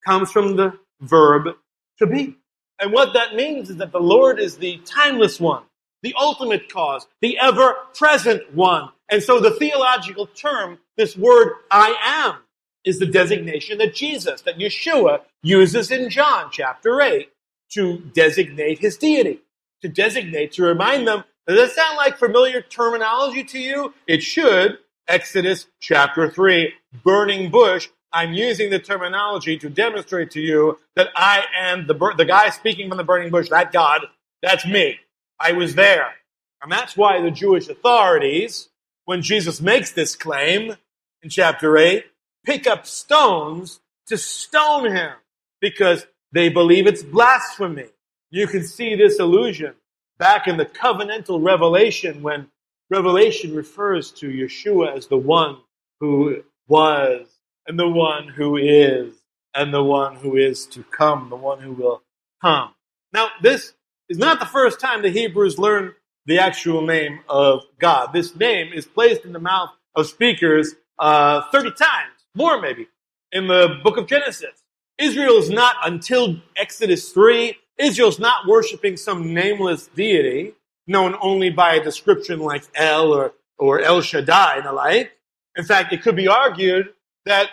comes 0.06 0.32
from 0.32 0.56
the 0.56 0.78
verb 1.02 1.56
to 1.98 2.06
be. 2.06 2.37
And 2.80 2.92
what 2.92 3.12
that 3.14 3.34
means 3.34 3.70
is 3.70 3.76
that 3.76 3.92
the 3.92 4.00
Lord 4.00 4.38
is 4.38 4.56
the 4.56 4.80
timeless 4.84 5.40
one, 5.40 5.64
the 6.02 6.14
ultimate 6.18 6.72
cause, 6.72 7.06
the 7.20 7.38
ever 7.38 7.74
present 7.94 8.54
one. 8.54 8.90
And 9.10 9.22
so 9.22 9.40
the 9.40 9.50
theological 9.52 10.26
term, 10.26 10.78
this 10.96 11.16
word 11.16 11.54
I 11.70 11.96
am, 12.02 12.36
is 12.84 12.98
the 12.98 13.06
designation 13.06 13.78
that 13.78 13.94
Jesus, 13.94 14.42
that 14.42 14.58
Yeshua 14.58 15.22
uses 15.42 15.90
in 15.90 16.08
John 16.08 16.50
chapter 16.52 17.00
8 17.00 17.28
to 17.72 17.98
designate 18.14 18.78
his 18.78 18.96
deity, 18.96 19.40
to 19.82 19.88
designate, 19.88 20.52
to 20.52 20.62
remind 20.62 21.06
them, 21.06 21.24
does 21.46 21.58
that 21.58 21.70
sound 21.72 21.96
like 21.96 22.18
familiar 22.18 22.62
terminology 22.62 23.42
to 23.44 23.58
you? 23.58 23.94
It 24.06 24.22
should. 24.22 24.78
Exodus 25.08 25.66
chapter 25.80 26.30
3, 26.30 26.74
burning 27.02 27.50
bush, 27.50 27.88
I'm 28.12 28.32
using 28.32 28.70
the 28.70 28.78
terminology 28.78 29.58
to 29.58 29.68
demonstrate 29.68 30.30
to 30.32 30.40
you 30.40 30.78
that 30.96 31.08
I 31.14 31.44
am 31.56 31.86
the, 31.86 31.94
the 32.16 32.24
guy 32.24 32.50
speaking 32.50 32.88
from 32.88 32.98
the 32.98 33.04
burning 33.04 33.30
bush, 33.30 33.48
that 33.50 33.72
God, 33.72 34.06
that's 34.42 34.66
me. 34.66 34.98
I 35.38 35.52
was 35.52 35.74
there. 35.74 36.14
And 36.62 36.72
that's 36.72 36.96
why 36.96 37.20
the 37.20 37.30
Jewish 37.30 37.68
authorities, 37.68 38.68
when 39.04 39.22
Jesus 39.22 39.60
makes 39.60 39.92
this 39.92 40.16
claim 40.16 40.76
in 41.22 41.30
chapter 41.30 41.76
8, 41.76 42.04
pick 42.44 42.66
up 42.66 42.86
stones 42.86 43.80
to 44.06 44.16
stone 44.16 44.90
him 44.90 45.12
because 45.60 46.06
they 46.32 46.48
believe 46.48 46.86
it's 46.86 47.02
blasphemy. 47.02 47.86
You 48.30 48.46
can 48.46 48.64
see 48.64 48.94
this 48.96 49.18
illusion 49.18 49.74
back 50.18 50.48
in 50.48 50.56
the 50.56 50.66
covenantal 50.66 51.44
revelation 51.44 52.22
when 52.22 52.48
Revelation 52.90 53.54
refers 53.54 54.10
to 54.12 54.28
Yeshua 54.28 54.96
as 54.96 55.06
the 55.06 55.16
one 55.16 55.58
who 56.00 56.42
was 56.68 57.26
and 57.68 57.78
the 57.78 57.88
one 57.88 58.28
who 58.28 58.56
is, 58.56 59.14
and 59.54 59.72
the 59.72 59.84
one 59.84 60.16
who 60.16 60.36
is 60.36 60.66
to 60.66 60.82
come, 60.84 61.28
the 61.30 61.36
one 61.36 61.60
who 61.60 61.72
will 61.72 62.02
come. 62.42 62.70
Now, 63.12 63.28
this 63.42 63.74
is 64.08 64.18
not 64.18 64.40
the 64.40 64.46
first 64.46 64.80
time 64.80 65.02
the 65.02 65.10
Hebrews 65.10 65.58
learned 65.58 65.92
the 66.26 66.38
actual 66.38 66.82
name 66.82 67.20
of 67.28 67.64
God. 67.78 68.12
This 68.12 68.34
name 68.34 68.72
is 68.72 68.86
placed 68.86 69.24
in 69.24 69.32
the 69.32 69.38
mouth 69.38 69.70
of 69.94 70.06
speakers 70.06 70.74
uh, 70.98 71.42
30 71.52 71.70
times, 71.72 72.14
more 72.34 72.60
maybe, 72.60 72.88
in 73.32 73.48
the 73.48 73.78
book 73.84 73.98
of 73.98 74.06
Genesis. 74.06 74.62
Israel 74.98 75.36
is 75.36 75.50
not 75.50 75.76
until 75.84 76.36
Exodus 76.56 77.12
3, 77.12 77.54
Israel's 77.78 78.18
not 78.18 78.46
worshiping 78.48 78.96
some 78.96 79.32
nameless 79.34 79.88
deity 79.88 80.54
known 80.86 81.14
only 81.20 81.50
by 81.50 81.74
a 81.74 81.84
description 81.84 82.40
like 82.40 82.64
El 82.74 83.12
or, 83.12 83.34
or 83.58 83.80
El 83.80 84.00
Shaddai 84.00 84.56
and 84.56 84.66
the 84.66 84.72
like. 84.72 85.12
In 85.56 85.64
fact, 85.64 85.92
it 85.92 86.02
could 86.02 86.16
be 86.16 86.28
argued 86.28 86.88
that 87.28 87.50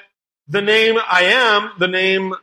the 0.48 0.62
name 0.62 0.98
I 0.98 1.24
am, 1.24 1.72
the 1.80 1.88
name 1.88 2.34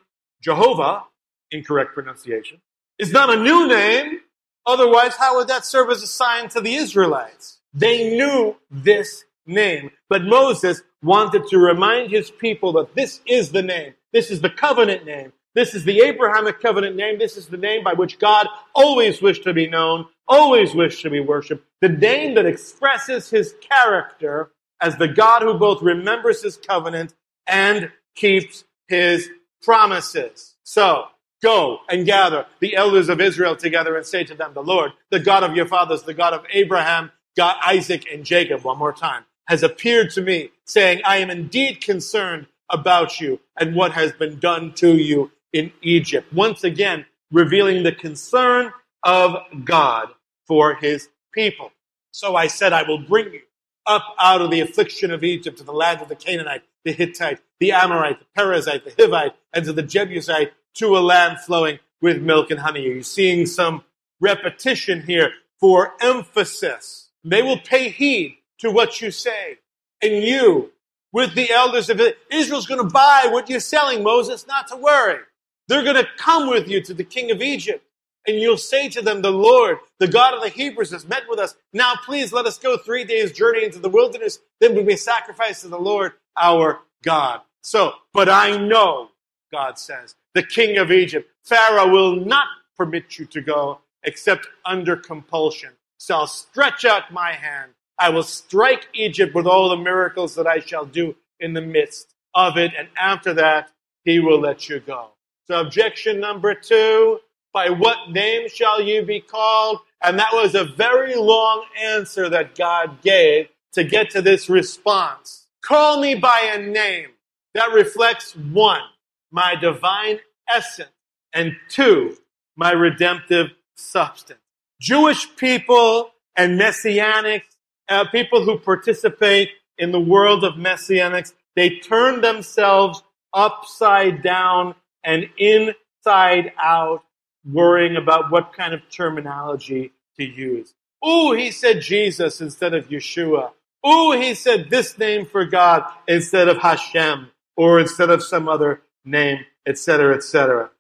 Jehovah, 0.41 1.05
incorrect 1.51 1.95
pronunciation, 1.95 2.61
is 2.99 3.13
not 3.13 3.31
a 3.31 3.43
new 3.43 3.69
name. 3.69 4.21
Otherwise, 4.65 5.17
how 5.17 5.37
would 5.37 5.49
that 5.49 5.65
serve 5.65 5.91
as 5.91 6.03
a 6.03 6.07
sign 6.07 6.49
to 6.51 6.61
the 6.61 6.75
Israelites? 6.77 7.59
They 7.75 8.17
knew 8.17 8.57
this 8.71 9.25
name. 9.47 9.91
But 10.09 10.25
Moses 10.25 10.83
wanted 11.03 11.47
to 11.49 11.59
remind 11.59 12.11
his 12.11 12.31
people 12.31 12.73
that 12.75 12.95
this 12.95 13.21
is 13.27 13.51
the 13.51 13.63
name. 13.63 13.95
This 14.13 14.31
is 14.31 14.41
the 14.41 14.51
covenant 14.51 15.05
name. 15.05 15.33
This 15.55 15.75
is 15.75 15.85
the 15.85 16.01
Abrahamic 16.01 16.61
covenant 16.61 16.97
name. 16.97 17.19
This 17.19 17.37
is 17.37 17.49
the 17.49 17.57
name 17.57 17.85
by 17.85 17.93
which 17.93 18.19
God 18.19 18.47
always 18.75 19.21
wished 19.21 19.43
to 19.45 19.53
be 19.53 19.69
known, 19.69 20.07
always 20.29 20.75
wished 20.75 21.03
to 21.03 21.11
be 21.11 21.21
worshiped. 21.21 21.67
The 21.81 21.89
name 21.89 22.35
that 22.37 22.47
expresses 22.47 23.31
his 23.31 23.55
character 23.61 24.53
as 24.81 24.97
the 24.97 25.09
God 25.09 25.43
who 25.43 25.55
both 25.55 25.83
remembers 25.83 26.43
his 26.43 26.57
covenant 26.57 27.15
and 27.47 27.91
keeps 28.15 28.65
his 28.89 29.29
promises. 29.63 30.57
So, 30.65 31.07
go 31.43 31.81
and 31.89 32.07
gather 32.07 32.47
the 32.61 32.77
elders 32.77 33.09
of 33.09 33.21
Israel 33.21 33.57
together 33.57 33.97
and 33.97 34.07
say 34.07 34.25
to 34.25 34.35
them, 34.35 34.55
the 34.55 34.63
Lord, 34.63 34.93
the 35.11 35.19
God 35.19 35.43
of 35.43 35.57
your 35.57 35.67
fathers, 35.67 36.03
the 36.03 36.15
God 36.15 36.33
of 36.33 36.45
Abraham, 36.53 37.11
God, 37.37 37.57
Isaac, 37.65 38.07
and 38.13 38.25
Jacob, 38.25 38.63
one 38.63 38.79
more 38.79 38.93
time, 38.93 39.25
has 39.47 39.63
appeared 39.63 40.11
to 40.11 40.23
me 40.23 40.51
saying, 40.67 41.01
I 41.05 41.19
am 41.19 41.31
indeed 41.31 41.81
concerned 41.81 42.47
about 42.71 43.21
you 43.21 43.41
and 43.59 43.75
what 43.75 43.93
has 43.93 44.13
been 44.13 44.39
done 44.39 44.73
to 44.75 44.97
you 44.97 45.31
in 45.53 45.73
Egypt. 45.83 46.33
Once 46.33 46.65
again, 46.65 47.07
revealing 47.31 47.83
the 47.83 47.93
concern 47.93 48.73
of 49.03 49.37
God 49.65 50.09
for 50.47 50.75
his 50.75 51.09
people. 51.33 51.73
So 52.13 52.37
I 52.37 52.47
said, 52.47 52.73
I 52.73 52.83
will 52.83 52.99
bring 52.99 53.33
you 53.33 53.41
up 53.87 54.15
out 54.21 54.41
of 54.41 54.51
the 54.51 54.61
affliction 54.61 55.11
of 55.11 55.25
Egypt 55.25 55.59
to 55.59 55.65
the 55.65 55.73
land 55.73 56.01
of 56.01 56.09
the 56.09 56.17
Canaanite, 56.17 56.63
the 56.85 56.93
Hittite, 56.93 57.41
the 57.61 57.73
Amorite, 57.73 58.21
the 58.21 58.27
Perizzite, 58.37 58.85
the 58.85 58.91
Hivite, 58.91 59.35
and 59.53 59.65
to 59.65 59.73
the 59.73 59.83
Jebusite, 59.83 60.53
to 60.75 60.97
a 60.97 61.01
land 61.01 61.41
flowing 61.41 61.79
with 62.01 62.23
milk 62.23 62.51
and 62.51 62.61
honey. 62.61 62.89
Are 62.89 62.95
you 62.95 63.03
seeing 63.03 63.47
some 63.47 63.85
repetition 64.21 65.03
here 65.03 65.33
for 65.61 65.95
emphasis? 66.01 67.11
They 67.25 67.43
will 67.43 67.59
pay 67.59 67.89
heed 67.91 68.39
to 68.59 68.71
what 68.71 69.01
you 69.01 69.11
say. 69.11 69.59
And 70.03 70.25
you, 70.25 70.73
with 71.13 71.35
the 71.35 71.51
elders 71.51 71.91
of 71.91 72.01
Israel's 72.31 72.67
going 72.67 72.83
to 72.83 72.93
buy 72.93 73.29
what 73.31 73.49
you're 73.49 73.61
selling, 73.61 74.03
Moses, 74.03 74.47
not 74.47 74.69
to 74.69 74.77
worry. 74.77 75.21
They're 75.69 75.85
going 75.85 75.97
to 75.97 76.09
come 76.17 76.49
with 76.49 76.69
you 76.69 76.81
to 76.83 76.95
the 76.95 77.05
king 77.05 77.31
of 77.31 77.41
Egypt 77.41 77.85
and 78.27 78.39
you'll 78.39 78.57
say 78.57 78.89
to 78.91 79.03
them, 79.03 79.23
The 79.23 79.31
Lord, 79.31 79.79
the 79.99 80.09
God 80.09 80.35
of 80.35 80.43
the 80.43 80.49
Hebrews, 80.49 80.91
has 80.91 81.07
met 81.07 81.25
with 81.29 81.39
us. 81.39 81.55
Now 81.73 81.95
please 82.05 82.33
let 82.33 82.47
us 82.47 82.59
go 82.59 82.77
three 82.77 83.05
days' 83.05 83.33
journey 83.33 83.65
into 83.65 83.79
the 83.79 83.89
wilderness. 83.89 84.39
Then 84.61 84.75
we 84.75 84.83
may 84.83 84.97
sacrifice 84.97 85.63
to 85.63 85.69
the 85.69 85.79
Lord 85.79 86.13
our 86.37 86.81
God. 87.03 87.41
So, 87.63 87.93
but 88.13 88.29
I 88.29 88.57
know, 88.57 89.11
God 89.53 89.79
says, 89.79 90.15
the 90.35 90.43
king 90.43 90.79
of 90.79 90.91
Egypt, 90.91 91.31
Pharaoh 91.45 91.89
will 91.89 92.17
not 92.17 92.47
permit 92.77 93.19
you 93.19 93.27
to 93.27 93.41
go 93.41 93.81
except 94.03 94.49
under 94.65 94.97
compulsion. 94.97 95.71
So 95.99 96.17
I'll 96.17 96.27
stretch 96.27 96.85
out 96.85 97.13
my 97.13 97.33
hand. 97.33 97.73
I 97.99 98.09
will 98.09 98.25
strike 98.25 98.89
Egypt 98.95 99.35
with 99.35 99.47
all 99.47 99.69
the 99.69 99.77
miracles 99.77 100.35
that 100.35 100.47
I 100.47 100.59
shall 100.59 100.85
do 100.85 101.15
in 101.39 101.53
the 101.53 101.61
midst 101.61 102.15
of 102.35 102.57
it. 102.57 102.73
And 102.77 102.89
after 102.99 103.35
that, 103.35 103.71
he 104.05 104.19
will 104.19 104.41
let 104.41 104.69
you 104.69 104.81
go. 104.81 105.11
So 105.47 105.61
objection 105.61 106.19
number 106.19 106.55
two, 106.55 107.21
by 107.53 107.69
what 107.71 108.11
name 108.11 108.49
shall 108.49 108.81
you 108.81 109.03
be 109.03 109.21
called? 109.21 109.81
And 110.03 110.19
that 110.19 110.33
was 110.33 110.55
a 110.55 110.65
very 110.65 111.15
long 111.15 111.65
answer 111.81 112.29
that 112.31 112.57
God 112.57 113.03
gave 113.03 113.49
to 113.75 113.85
get 113.85 114.11
to 114.11 114.23
this 114.23 114.49
response. 114.49 115.42
Call 115.63 116.01
me 116.01 116.15
by 116.17 116.53
a 116.55 116.59
name 116.59 117.11
that 117.55 117.73
reflects 117.73 118.35
one, 118.35 118.83
my 119.31 119.55
divine 119.55 120.19
essence, 120.49 120.91
and 121.33 121.53
two, 121.69 122.17
my 122.57 122.73
redemptive 122.73 123.49
substance. 123.77 124.41
Jewish 124.81 125.35
people 125.37 126.11
and 126.37 126.61
messianics, 126.61 127.45
uh, 127.89 128.05
people 128.11 128.45
who 128.45 128.59
participate 128.59 129.51
in 129.79 129.93
the 129.93 130.01
world 130.01 130.45
of 130.45 130.55
messianics, 130.55 131.33
they 131.55 131.79
turn 131.79 132.21
themselves 132.21 133.03
upside 133.33 134.23
down 134.23 134.75
and 135.05 135.29
inside 135.39 136.53
out 136.61 137.05
worrying 137.45 137.97
about 137.97 138.31
what 138.31 138.53
kind 138.53 138.75
of 138.75 138.81
terminology 138.91 139.93
to 140.19 140.25
use. 140.25 140.75
Ooh, 141.07 141.33
he 141.33 141.51
said 141.51 141.81
Jesus 141.81 142.41
instead 142.41 142.75
of 142.75 142.89
Yeshua. 142.89 143.53
Ooh, 143.87 144.13
he 144.13 144.35
said 144.35 144.71
this 144.71 144.97
name 144.99 145.27
for 145.27 145.45
God 145.45 145.85
instead 146.07 146.49
of 146.49 146.59
Hashem 146.59 147.31
or 147.57 147.81
instead 147.81 148.11
of 148.11 148.23
some 148.23 148.49
other 148.49 148.83
name, 149.05 149.45
etc., 149.67 150.15
etc. 150.15 150.71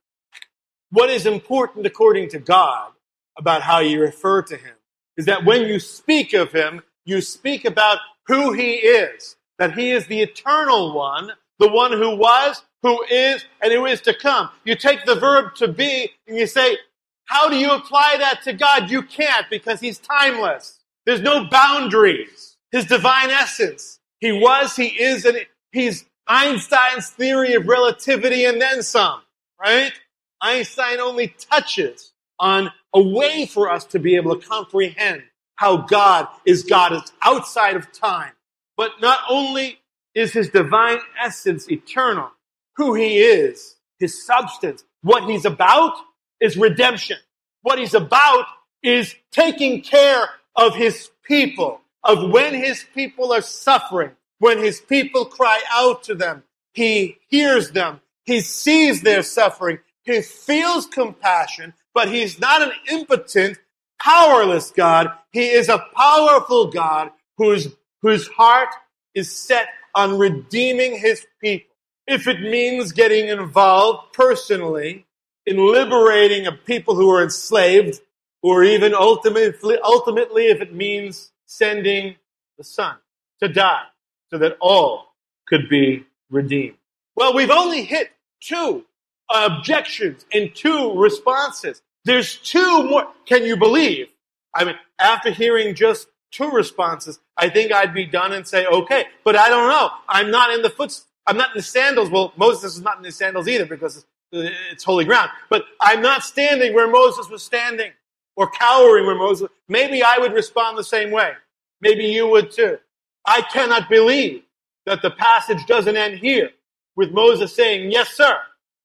What 0.90 1.10
is 1.10 1.26
important 1.26 1.86
according 1.86 2.28
to 2.30 2.38
God 2.38 2.92
about 3.36 3.62
how 3.62 3.80
you 3.80 4.00
refer 4.00 4.42
to 4.42 4.56
him 4.56 4.74
is 5.16 5.26
that 5.26 5.44
when 5.44 5.62
you 5.62 5.78
speak 5.78 6.32
of 6.32 6.52
him, 6.52 6.82
you 7.04 7.20
speak 7.20 7.64
about 7.64 7.98
who 8.26 8.52
he 8.52 8.74
is, 8.74 9.36
that 9.58 9.74
he 9.74 9.90
is 9.90 10.06
the 10.06 10.20
eternal 10.20 10.94
one, 10.94 11.32
the 11.58 11.68
one 11.68 11.92
who 11.92 12.16
was, 12.16 12.62
who 12.82 13.02
is, 13.04 13.44
and 13.60 13.72
who 13.72 13.86
is 13.86 14.00
to 14.02 14.14
come. 14.14 14.48
You 14.64 14.74
take 14.74 15.04
the 15.04 15.14
verb 15.14 15.54
to 15.56 15.68
be 15.68 16.10
and 16.26 16.36
you 16.36 16.46
say, 16.46 16.76
how 17.24 17.48
do 17.48 17.56
you 17.56 17.70
apply 17.70 18.16
that 18.18 18.42
to 18.44 18.52
God? 18.52 18.90
You 18.90 19.02
can't 19.02 19.46
because 19.48 19.80
he's 19.80 19.98
timeless. 19.98 20.80
There's 21.06 21.20
no 21.20 21.48
boundaries. 21.48 22.51
His 22.72 22.86
divine 22.86 23.30
essence. 23.30 24.00
He 24.20 24.32
was, 24.32 24.76
he 24.76 24.86
is, 24.86 25.24
and 25.24 25.38
he's 25.72 26.04
Einstein's 26.26 27.10
theory 27.10 27.54
of 27.54 27.66
relativity 27.68 28.44
and 28.44 28.60
then 28.60 28.82
some, 28.82 29.20
right? 29.60 29.92
Einstein 30.40 31.00
only 31.00 31.28
touches 31.38 32.12
on 32.38 32.72
a 32.94 33.02
way 33.02 33.46
for 33.46 33.70
us 33.70 33.84
to 33.86 33.98
be 33.98 34.16
able 34.16 34.36
to 34.38 34.46
comprehend 34.46 35.22
how 35.56 35.78
God 35.78 36.28
is 36.44 36.64
God 36.64 36.92
is 36.92 37.12
outside 37.22 37.76
of 37.76 37.92
time. 37.92 38.32
But 38.76 38.92
not 39.00 39.20
only 39.28 39.78
is 40.14 40.32
his 40.32 40.48
divine 40.48 40.98
essence 41.22 41.70
eternal, 41.70 42.30
who 42.76 42.94
he 42.94 43.18
is, 43.18 43.76
his 43.98 44.26
substance, 44.26 44.84
what 45.02 45.28
he's 45.28 45.44
about 45.44 45.94
is 46.40 46.56
redemption. 46.56 47.18
What 47.62 47.78
he's 47.78 47.94
about 47.94 48.46
is 48.82 49.14
taking 49.30 49.82
care 49.82 50.28
of 50.56 50.74
his 50.74 51.10
people, 51.24 51.80
of 52.04 52.30
when 52.30 52.54
his 52.54 52.84
people 52.94 53.32
are 53.32 53.42
suffering, 53.42 54.10
when 54.38 54.58
his 54.58 54.80
people 54.80 55.24
cry 55.24 55.60
out 55.70 56.02
to 56.04 56.14
them. 56.14 56.42
He 56.72 57.18
hears 57.28 57.70
them. 57.70 58.00
He 58.24 58.40
sees 58.40 59.02
their 59.02 59.22
suffering. 59.22 59.78
He 60.04 60.22
feels 60.22 60.86
compassion, 60.86 61.74
but 61.94 62.08
he's 62.08 62.40
not 62.40 62.62
an 62.62 62.72
impotent, 62.90 63.58
powerless 64.00 64.70
God. 64.70 65.10
He 65.32 65.50
is 65.50 65.68
a 65.68 65.84
powerful 65.94 66.70
God 66.70 67.10
whose, 67.36 67.68
whose 68.00 68.26
heart 68.28 68.70
is 69.14 69.34
set 69.34 69.68
on 69.94 70.18
redeeming 70.18 70.98
his 70.98 71.26
people. 71.40 71.68
If 72.06 72.26
it 72.26 72.40
means 72.40 72.92
getting 72.92 73.28
involved 73.28 74.12
personally 74.12 75.06
in 75.46 75.56
liberating 75.56 76.46
a 76.46 76.52
people 76.52 76.94
who 76.94 77.10
are 77.10 77.22
enslaved, 77.22 78.00
or 78.42 78.64
even 78.64 78.94
ultimately, 78.94 79.78
ultimately 79.82 80.46
if 80.46 80.60
it 80.60 80.74
means 80.74 81.31
sending 81.56 82.16
the 82.58 82.64
Son 82.64 82.96
to 83.40 83.48
die 83.48 83.84
so 84.30 84.38
that 84.38 84.56
all 84.60 85.14
could 85.46 85.68
be 85.68 86.04
redeemed. 86.30 86.76
Well, 87.14 87.34
we've 87.34 87.50
only 87.50 87.84
hit 87.84 88.10
two 88.40 88.84
objections 89.32 90.24
and 90.32 90.54
two 90.54 90.94
responses. 90.94 91.82
There's 92.04 92.36
two 92.36 92.84
more. 92.84 93.08
Can 93.26 93.44
you 93.44 93.56
believe? 93.56 94.08
I 94.54 94.64
mean, 94.64 94.76
after 94.98 95.30
hearing 95.30 95.74
just 95.74 96.08
two 96.30 96.50
responses, 96.50 97.20
I 97.36 97.48
think 97.48 97.72
I'd 97.72 97.94
be 97.94 98.06
done 98.06 98.32
and 98.32 98.46
say, 98.46 98.66
okay, 98.66 99.04
but 99.24 99.36
I 99.36 99.48
don't 99.48 99.68
know. 99.68 99.90
I'm 100.08 100.30
not 100.30 100.52
in 100.54 100.62
the 100.62 100.70
foot, 100.70 100.98
I'm 101.26 101.36
not 101.36 101.50
in 101.50 101.58
the 101.58 101.62
sandals. 101.62 102.10
Well, 102.10 102.32
Moses 102.36 102.76
is 102.76 102.82
not 102.82 102.96
in 102.96 103.02
the 103.02 103.12
sandals 103.12 103.46
either 103.46 103.66
because 103.66 104.04
it's 104.32 104.84
holy 104.84 105.04
ground. 105.04 105.30
But 105.50 105.64
I'm 105.80 106.00
not 106.00 106.22
standing 106.22 106.74
where 106.74 106.90
Moses 106.90 107.28
was 107.28 107.42
standing 107.42 107.92
or 108.36 108.50
cowering 108.50 109.06
where 109.06 109.14
Moses. 109.14 109.48
Maybe 109.68 110.02
I 110.02 110.18
would 110.18 110.32
respond 110.32 110.76
the 110.78 110.84
same 110.84 111.10
way. 111.10 111.32
Maybe 111.80 112.04
you 112.06 112.28
would 112.28 112.50
too. 112.50 112.78
I 113.26 113.42
cannot 113.42 113.88
believe 113.88 114.42
that 114.86 115.02
the 115.02 115.10
passage 115.10 115.66
doesn't 115.66 115.96
end 115.96 116.18
here 116.18 116.50
with 116.96 117.12
Moses 117.12 117.54
saying, 117.54 117.90
yes, 117.90 118.10
sir, 118.10 118.38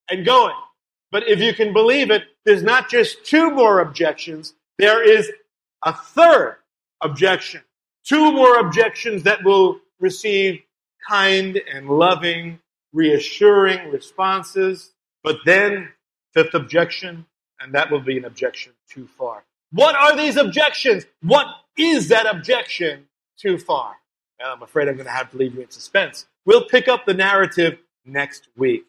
and 0.10 0.26
going. 0.26 0.56
But 1.12 1.28
if 1.28 1.40
you 1.40 1.54
can 1.54 1.74
believe 1.74 2.12
it, 2.12 2.24
there's 2.46 2.64
not 2.64 2.90
just 2.90 3.26
two 3.26 3.52
more 3.52 3.80
objections. 3.80 4.54
There 4.78 5.04
is 5.04 5.32
a 5.84 5.94
third 5.94 6.58
objection. 7.02 7.62
Two 8.06 8.32
more 8.32 8.60
objections 8.60 9.24
that 9.24 9.44
will 9.44 9.80
receive 10.00 10.62
kind 11.08 11.60
and 11.74 11.90
loving, 11.90 12.60
reassuring 12.94 13.92
responses. 13.92 14.92
But 15.24 15.38
then, 15.46 15.90
fifth 16.34 16.54
objection, 16.54 17.26
and 17.60 17.74
that 17.74 17.92
will 17.92 18.02
be 18.02 18.18
an 18.18 18.26
objection 18.26 18.74
too 18.90 19.08
far. 19.08 19.44
What 19.72 19.96
are 19.96 20.16
these 20.16 20.38
objections? 20.38 21.06
What 21.22 21.48
is 21.78 22.08
that 22.10 22.26
objection 22.26 23.08
too 23.38 23.58
far? 23.58 23.98
Well, 24.40 24.54
I'm 24.54 24.62
afraid 24.62 24.88
I'm 24.88 24.96
going 24.96 25.08
to 25.08 25.12
have 25.12 25.32
to 25.32 25.38
leave 25.38 25.56
you 25.56 25.62
in 25.62 25.70
suspense. 25.70 26.28
We'll 26.46 26.66
pick 26.66 26.88
up 26.88 27.06
the 27.06 27.14
narrative 27.14 27.80
next 28.06 28.48
week. 28.56 28.86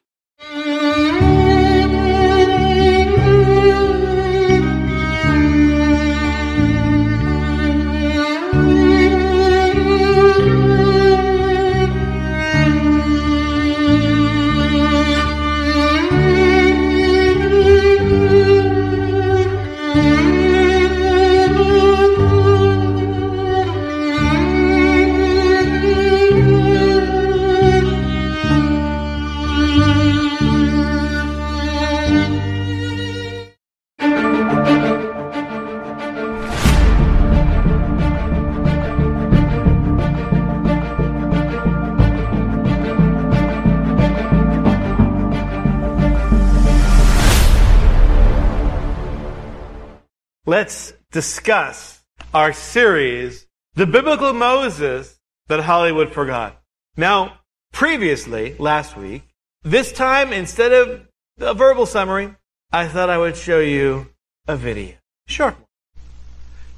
Discuss 51.11 52.03
our 52.35 52.53
series, 52.53 53.47
The 53.75 53.87
Biblical 53.87 54.33
Moses 54.33 55.19
That 55.47 55.61
Hollywood 55.61 56.13
Forgot. 56.13 56.61
Now, 56.97 57.41
previously, 57.73 58.55
last 58.59 58.97
week, 58.97 59.23
this 59.63 59.91
time, 59.91 60.33
instead 60.33 60.73
of 60.73 61.07
a 61.39 61.55
verbal 61.55 61.87
summary, 61.87 62.35
I 62.73 62.89
thought 62.89 63.09
I 63.09 63.17
would 63.17 63.37
show 63.37 63.61
you 63.61 64.09
a 64.47 64.57
video. 64.57 64.97
Short 65.27 65.55
one. 65.55 65.65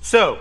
So, 0.00 0.38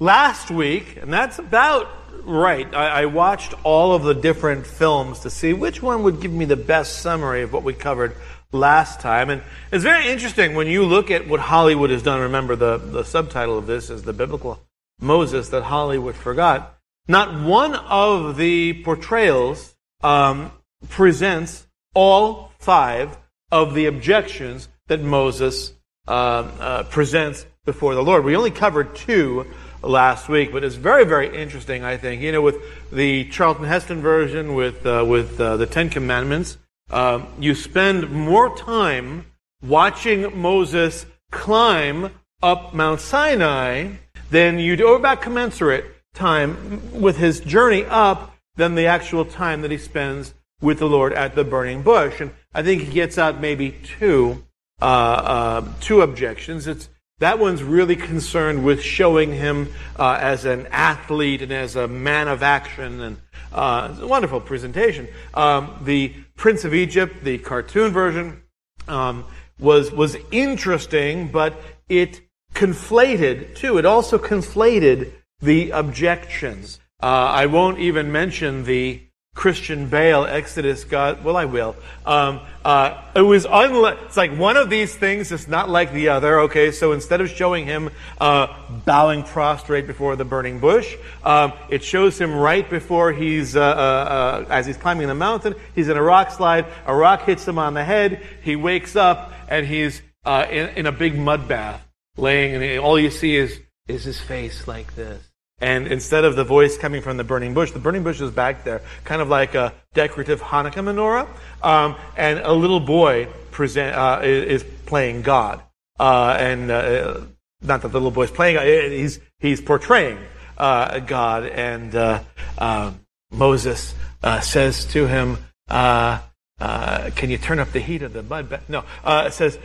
last 0.00 0.50
week, 0.50 0.96
and 0.96 1.12
that's 1.12 1.38
about 1.38 1.88
right, 2.24 2.72
I, 2.74 3.02
I, 3.02 3.06
watched 3.06 3.54
all 3.64 3.94
of 3.94 4.02
the 4.02 4.14
different 4.14 4.66
films 4.66 5.20
to 5.20 5.30
see 5.30 5.52
which 5.52 5.82
one 5.82 6.02
would 6.04 6.20
give 6.20 6.32
me 6.32 6.46
the 6.46 6.56
best 6.56 7.00
summary 7.00 7.42
of 7.42 7.52
what 7.52 7.62
we 7.62 7.74
covered 7.74 8.16
last 8.54 9.00
time. 9.00 9.28
And 9.28 9.42
it's 9.72 9.84
very 9.84 10.08
interesting 10.08 10.54
when 10.54 10.68
you 10.68 10.84
look 10.84 11.10
at 11.10 11.28
what 11.28 11.40
Hollywood 11.40 11.90
has 11.90 12.02
done. 12.02 12.20
Remember, 12.20 12.56
the, 12.56 12.78
the 12.78 13.04
subtitle 13.04 13.58
of 13.58 13.66
this 13.66 13.90
is 13.90 14.04
The 14.04 14.12
Biblical 14.12 14.60
Moses 15.00 15.48
That 15.50 15.64
Hollywood 15.64 16.14
Forgot. 16.14 16.78
Not 17.08 17.42
one 17.42 17.74
of 17.74 18.36
the 18.36 18.82
portrayals 18.84 19.74
um, 20.02 20.52
presents 20.88 21.66
all 21.94 22.52
five 22.58 23.18
of 23.50 23.74
the 23.74 23.86
objections 23.86 24.68
that 24.86 25.02
Moses 25.02 25.74
uh, 26.08 26.10
uh, 26.10 26.82
presents 26.84 27.46
before 27.64 27.94
the 27.94 28.02
Lord. 28.02 28.24
We 28.24 28.36
only 28.36 28.50
covered 28.50 28.94
two 28.94 29.46
last 29.82 30.28
week, 30.28 30.52
but 30.52 30.64
it's 30.64 30.76
very, 30.76 31.04
very 31.04 31.34
interesting, 31.36 31.84
I 31.84 31.96
think. 31.96 32.22
You 32.22 32.32
know, 32.32 32.42
with 32.42 32.56
the 32.90 33.28
Charlton 33.30 33.64
Heston 33.64 34.00
version, 34.00 34.54
with, 34.54 34.86
uh, 34.86 35.04
with 35.06 35.40
uh, 35.40 35.56
the 35.56 35.66
Ten 35.66 35.90
Commandments, 35.90 36.58
um, 36.90 37.26
you 37.38 37.54
spend 37.54 38.10
more 38.10 38.56
time 38.56 39.26
watching 39.62 40.40
Moses 40.40 41.06
climb 41.30 42.10
up 42.42 42.74
Mount 42.74 43.00
Sinai 43.00 43.92
than 44.30 44.58
you 44.58 44.76
do, 44.76 44.88
or 44.88 44.96
about 44.96 45.22
commensurate 45.22 45.86
time 46.14 47.00
with 47.00 47.16
his 47.16 47.40
journey 47.40 47.84
up 47.84 48.34
than 48.56 48.74
the 48.74 48.86
actual 48.86 49.24
time 49.24 49.62
that 49.62 49.70
he 49.70 49.78
spends 49.78 50.34
with 50.60 50.78
the 50.78 50.88
Lord 50.88 51.12
at 51.12 51.34
the 51.34 51.44
burning 51.44 51.82
bush. 51.82 52.20
And 52.20 52.30
I 52.54 52.62
think 52.62 52.82
he 52.82 52.92
gets 52.92 53.18
out 53.18 53.40
maybe 53.40 53.72
two, 53.98 54.44
uh, 54.80 54.84
uh, 54.84 55.68
two 55.80 56.02
objections. 56.02 56.66
It's 56.66 56.88
that 57.20 57.38
one's 57.38 57.62
really 57.62 57.96
concerned 57.96 58.64
with 58.64 58.82
showing 58.82 59.32
him 59.32 59.72
uh, 59.98 60.18
as 60.20 60.44
an 60.44 60.66
athlete 60.70 61.42
and 61.42 61.52
as 61.52 61.76
a 61.76 61.86
man 61.86 62.26
of 62.26 62.42
action, 62.42 63.00
and 63.00 63.16
uh, 63.52 63.90
it's 63.92 64.00
a 64.00 64.06
wonderful 64.06 64.40
presentation. 64.40 65.08
Um, 65.32 65.78
the 65.84 66.12
Prince 66.36 66.64
of 66.64 66.74
Egypt, 66.74 67.24
the 67.24 67.38
cartoon 67.38 67.92
version, 67.92 68.42
um, 68.88 69.24
was 69.58 69.92
was 69.92 70.16
interesting, 70.30 71.28
but 71.28 71.60
it 71.88 72.20
conflated 72.54 73.54
too. 73.54 73.78
It 73.78 73.86
also 73.86 74.18
conflated 74.18 75.12
the 75.40 75.70
objections. 75.70 76.80
Uh, 77.02 77.06
I 77.06 77.46
won't 77.46 77.78
even 77.78 78.10
mention 78.12 78.64
the 78.64 79.02
Christian 79.34 79.88
Bale, 79.88 80.24
Exodus, 80.24 80.84
God, 80.84 81.24
well, 81.24 81.36
I 81.36 81.44
will. 81.44 81.74
Um, 82.06 82.40
uh, 82.64 83.02
it 83.16 83.20
was 83.20 83.44
unlike, 83.50 83.98
it's 84.04 84.16
like 84.16 84.34
one 84.36 84.56
of 84.56 84.70
these 84.70 84.94
things 84.94 85.32
is 85.32 85.48
not 85.48 85.68
like 85.68 85.92
the 85.92 86.08
other, 86.10 86.40
okay? 86.42 86.70
So 86.70 86.92
instead 86.92 87.20
of 87.20 87.28
showing 87.28 87.66
him, 87.66 87.90
uh, 88.20 88.46
bowing 88.84 89.24
prostrate 89.24 89.88
before 89.88 90.14
the 90.14 90.24
burning 90.24 90.60
bush, 90.60 90.96
um, 91.24 91.52
it 91.68 91.82
shows 91.82 92.18
him 92.18 92.34
right 92.34 92.68
before 92.68 93.12
he's, 93.12 93.56
uh, 93.56 93.60
uh, 93.60 93.64
uh, 93.64 94.46
as 94.50 94.66
he's 94.66 94.76
climbing 94.76 95.08
the 95.08 95.14
mountain, 95.14 95.54
he's 95.74 95.88
in 95.88 95.96
a 95.96 96.02
rock 96.02 96.30
slide, 96.30 96.66
a 96.86 96.94
rock 96.94 97.24
hits 97.24 97.46
him 97.46 97.58
on 97.58 97.74
the 97.74 97.84
head, 97.84 98.22
he 98.42 98.54
wakes 98.54 98.94
up, 98.94 99.32
and 99.48 99.66
he's, 99.66 100.00
uh, 100.24 100.46
in, 100.48 100.68
in 100.70 100.86
a 100.86 100.92
big 100.92 101.18
mud 101.18 101.48
bath, 101.48 101.84
laying, 102.16 102.54
and 102.54 102.78
all 102.78 102.98
you 102.98 103.10
see 103.10 103.36
is, 103.36 103.58
is 103.88 104.04
his 104.04 104.20
face 104.20 104.68
like 104.68 104.94
this. 104.94 105.33
And 105.64 105.86
instead 105.86 106.26
of 106.26 106.36
the 106.36 106.44
voice 106.44 106.76
coming 106.76 107.00
from 107.00 107.16
the 107.16 107.24
burning 107.24 107.54
bush, 107.54 107.70
the 107.70 107.78
burning 107.78 108.02
bush 108.02 108.20
is 108.20 108.30
back 108.30 108.64
there, 108.64 108.82
kind 109.04 109.22
of 109.22 109.30
like 109.30 109.54
a 109.54 109.72
decorative 109.94 110.42
Hanukkah 110.42 110.84
menorah. 110.84 111.26
Um, 111.66 111.96
and 112.18 112.40
a 112.40 112.52
little 112.52 112.80
boy 112.80 113.28
present, 113.50 113.96
uh, 113.96 114.20
is 114.22 114.62
playing 114.84 115.22
God. 115.22 115.62
Uh, 115.98 116.36
and 116.38 116.70
uh, 116.70 117.22
not 117.62 117.80
that 117.80 117.88
the 117.88 117.94
little 117.94 118.10
boy's 118.10 118.30
playing 118.30 118.56
God, 118.56 118.66
he's, 118.66 119.20
he's 119.38 119.62
portraying 119.62 120.18
uh, 120.58 120.98
God. 120.98 121.46
And 121.46 121.94
uh, 121.94 122.22
um, 122.58 123.00
Moses 123.30 123.94
uh, 124.22 124.40
says 124.40 124.84
to 124.92 125.06
him, 125.06 125.38
Can 125.70 127.30
you 127.30 127.38
turn 127.38 127.58
up 127.58 127.72
the 127.72 127.80
heat 127.80 128.02
of 128.02 128.12
the 128.12 128.22
mud? 128.22 128.60
No. 128.68 128.84
it 129.06 129.32
says, 129.32 129.58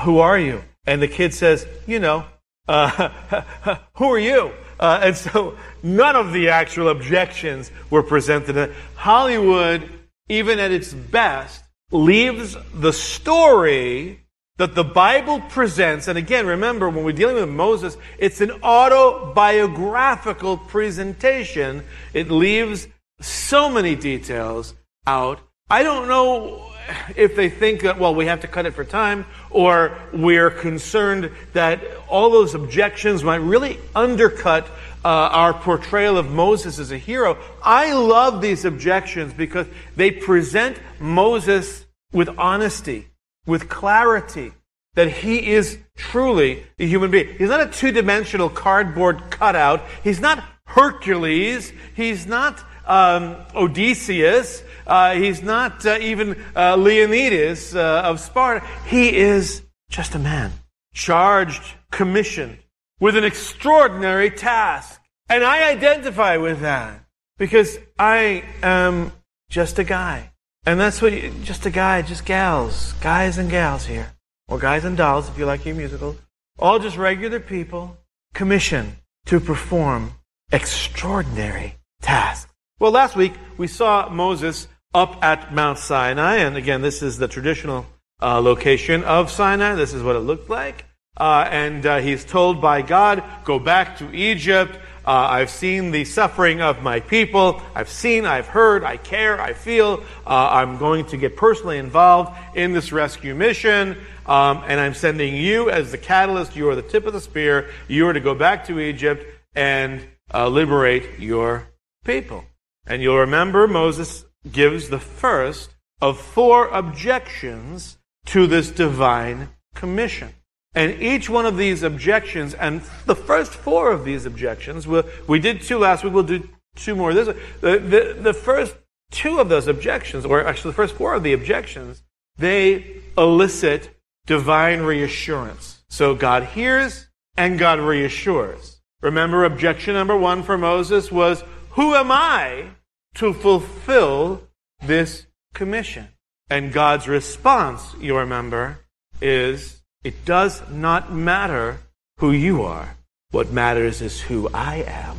Who 0.00 0.18
are 0.20 0.38
you? 0.38 0.62
And 0.86 1.02
the 1.02 1.08
kid 1.08 1.34
says, 1.34 1.66
You 1.86 2.00
know, 2.00 2.24
who 2.68 4.06
are 4.06 4.18
you? 4.18 4.52
Uh, 4.82 4.98
and 5.00 5.16
so 5.16 5.56
none 5.84 6.16
of 6.16 6.32
the 6.32 6.48
actual 6.48 6.88
objections 6.88 7.70
were 7.88 8.02
presented. 8.02 8.74
Hollywood, 8.96 9.88
even 10.28 10.58
at 10.58 10.72
its 10.72 10.92
best, 10.92 11.62
leaves 11.92 12.56
the 12.74 12.92
story 12.92 14.18
that 14.56 14.74
the 14.74 14.82
Bible 14.82 15.38
presents, 15.42 16.08
and 16.08 16.18
again, 16.18 16.48
remember, 16.48 16.90
when 16.90 17.04
we're 17.04 17.12
dealing 17.12 17.36
with 17.36 17.48
Moses, 17.48 17.96
it's 18.18 18.40
an 18.40 18.50
autobiographical 18.64 20.56
presentation. 20.56 21.84
It 22.12 22.28
leaves 22.28 22.88
so 23.20 23.70
many 23.70 23.94
details 23.94 24.74
out. 25.06 25.38
I 25.70 25.84
don't 25.84 26.08
know 26.08 26.71
if 27.16 27.36
they 27.36 27.48
think 27.48 27.82
that, 27.82 27.98
well, 27.98 28.14
we 28.14 28.26
have 28.26 28.40
to 28.40 28.48
cut 28.48 28.66
it 28.66 28.74
for 28.74 28.84
time, 28.84 29.26
or 29.50 29.98
we're 30.12 30.50
concerned 30.50 31.30
that 31.52 31.80
all 32.08 32.30
those 32.30 32.54
objections 32.54 33.22
might 33.22 33.36
really 33.36 33.78
undercut 33.94 34.66
uh, 35.04 35.08
our 35.08 35.52
portrayal 35.52 36.16
of 36.16 36.30
Moses 36.30 36.78
as 36.78 36.92
a 36.92 36.98
hero. 36.98 37.36
I 37.62 37.92
love 37.92 38.40
these 38.40 38.64
objections 38.64 39.32
because 39.32 39.66
they 39.96 40.10
present 40.10 40.78
Moses 41.00 41.84
with 42.12 42.28
honesty, 42.38 43.08
with 43.46 43.68
clarity, 43.68 44.52
that 44.94 45.08
he 45.08 45.52
is 45.52 45.78
truly 45.96 46.64
a 46.78 46.86
human 46.86 47.10
being. 47.10 47.34
He's 47.38 47.48
not 47.48 47.60
a 47.60 47.66
two 47.66 47.92
dimensional 47.92 48.48
cardboard 48.48 49.30
cutout. 49.30 49.82
He's 50.04 50.20
not 50.20 50.44
Hercules. 50.66 51.72
He's 51.94 52.26
not 52.26 52.62
um, 52.86 53.36
Odysseus. 53.54 54.62
Uh, 54.86 55.14
he's 55.14 55.42
not 55.42 55.84
uh, 55.86 55.98
even 56.00 56.42
uh, 56.56 56.76
Leonidas 56.76 57.74
uh, 57.74 58.02
of 58.04 58.20
Sparta. 58.20 58.66
He 58.86 59.16
is 59.16 59.62
just 59.90 60.14
a 60.14 60.18
man, 60.18 60.52
charged, 60.94 61.62
commissioned 61.90 62.58
with 63.00 63.16
an 63.16 63.24
extraordinary 63.24 64.30
task. 64.30 65.00
And 65.28 65.44
I 65.44 65.70
identify 65.70 66.36
with 66.36 66.60
that 66.60 67.04
because 67.38 67.78
I 67.98 68.44
am 68.62 69.12
just 69.48 69.78
a 69.78 69.84
guy. 69.84 70.30
And 70.64 70.78
that's 70.78 71.02
what, 71.02 71.12
you, 71.12 71.32
just 71.42 71.66
a 71.66 71.70
guy, 71.70 72.02
just 72.02 72.24
gals, 72.24 72.92
guys 73.00 73.38
and 73.38 73.50
gals 73.50 73.86
here. 73.86 74.12
Or 74.48 74.58
guys 74.58 74.84
and 74.84 74.96
dolls 74.96 75.28
if 75.28 75.38
you 75.38 75.46
like 75.46 75.64
your 75.64 75.74
musical. 75.74 76.16
All 76.58 76.78
just 76.78 76.96
regular 76.96 77.40
people 77.40 77.96
commissioned 78.34 78.96
to 79.26 79.40
perform 79.40 80.12
extraordinary 80.52 81.76
tasks. 82.02 82.52
Well, 82.78 82.92
last 82.92 83.16
week 83.16 83.32
we 83.56 83.66
saw 83.66 84.08
Moses 84.08 84.68
up 84.94 85.22
at 85.22 85.54
Mount 85.54 85.78
Sinai, 85.78 86.36
and 86.36 86.56
again, 86.56 86.82
this 86.82 87.02
is 87.02 87.18
the 87.18 87.28
traditional 87.28 87.86
uh, 88.20 88.40
location 88.40 89.02
of 89.04 89.30
Sinai. 89.30 89.74
This 89.74 89.94
is 89.94 90.02
what 90.02 90.16
it 90.16 90.20
looked 90.20 90.50
like. 90.50 90.84
Uh, 91.16 91.46
and 91.50 91.84
uh, 91.84 91.98
he's 91.98 92.24
told 92.24 92.60
by 92.60 92.82
God, 92.82 93.22
go 93.44 93.58
back 93.58 93.98
to 93.98 94.14
Egypt. 94.14 94.78
Uh, 95.04 95.10
I've 95.10 95.50
seen 95.50 95.90
the 95.90 96.04
suffering 96.04 96.60
of 96.60 96.82
my 96.82 97.00
people. 97.00 97.60
I've 97.74 97.88
seen, 97.88 98.24
I've 98.24 98.46
heard, 98.46 98.84
I 98.84 98.96
care, 98.96 99.40
I 99.40 99.52
feel. 99.52 100.04
Uh, 100.26 100.48
I'm 100.52 100.78
going 100.78 101.06
to 101.06 101.16
get 101.16 101.36
personally 101.36 101.78
involved 101.78 102.32
in 102.54 102.72
this 102.72 102.92
rescue 102.92 103.34
mission. 103.34 103.98
Um, 104.26 104.62
and 104.66 104.78
I'm 104.80 104.94
sending 104.94 105.34
you 105.34 105.70
as 105.70 105.90
the 105.90 105.98
catalyst. 105.98 106.54
You 106.54 106.70
are 106.70 106.76
the 106.76 106.82
tip 106.82 107.06
of 107.06 107.12
the 107.12 107.20
spear. 107.20 107.70
You 107.88 108.06
are 108.06 108.12
to 108.12 108.20
go 108.20 108.34
back 108.34 108.66
to 108.66 108.78
Egypt 108.78 109.26
and 109.54 110.06
uh, 110.32 110.48
liberate 110.48 111.18
your 111.18 111.68
people. 112.04 112.44
And 112.86 113.02
you'll 113.02 113.18
remember 113.18 113.66
Moses 113.66 114.24
gives 114.50 114.88
the 114.88 114.98
first 114.98 115.74
of 116.00 116.20
four 116.20 116.68
objections 116.68 117.98
to 118.26 118.46
this 118.46 118.70
divine 118.70 119.48
commission. 119.74 120.34
And 120.74 121.02
each 121.02 121.28
one 121.28 121.44
of 121.44 121.56
these 121.56 121.82
objections, 121.82 122.54
and 122.54 122.80
the 123.04 123.14
first 123.14 123.52
four 123.52 123.90
of 123.92 124.04
these 124.04 124.24
objections, 124.24 124.86
we, 124.86 125.02
we 125.26 125.38
did 125.38 125.60
two 125.60 125.78
last 125.78 126.02
week, 126.02 126.14
we'll 126.14 126.22
do 126.22 126.48
two 126.74 126.94
more 126.94 127.12
this 127.12 127.26
the, 127.60 127.78
the, 127.78 128.16
the 128.18 128.32
first 128.32 128.74
two 129.10 129.38
of 129.38 129.48
those 129.50 129.68
objections, 129.68 130.24
or 130.24 130.44
actually 130.46 130.70
the 130.70 130.76
first 130.76 130.94
four 130.94 131.14
of 131.14 131.22
the 131.22 131.34
objections, 131.34 132.02
they 132.36 133.02
elicit 133.18 133.90
divine 134.26 134.80
reassurance. 134.80 135.82
So 135.90 136.14
God 136.14 136.44
hears 136.44 137.08
and 137.36 137.58
God 137.58 137.78
reassures. 137.78 138.80
Remember, 139.02 139.44
objection 139.44 139.94
number 139.94 140.16
one 140.16 140.42
for 140.42 140.56
Moses 140.56 141.12
was, 141.12 141.44
who 141.70 141.94
am 141.94 142.10
I 142.10 142.70
to 143.14 143.32
fulfill 143.32 144.42
this 144.82 145.26
commission? 145.54 146.08
And 146.50 146.72
God's 146.72 147.08
response, 147.08 147.94
you 148.00 148.16
remember, 148.16 148.80
is 149.20 149.82
it 150.04 150.24
does 150.24 150.62
not 150.70 151.12
matter 151.12 151.80
who 152.18 152.32
you 152.32 152.62
are. 152.62 152.96
What 153.30 153.50
matters 153.50 154.02
is 154.02 154.20
who 154.20 154.48
I 154.52 154.84
am, 154.86 155.16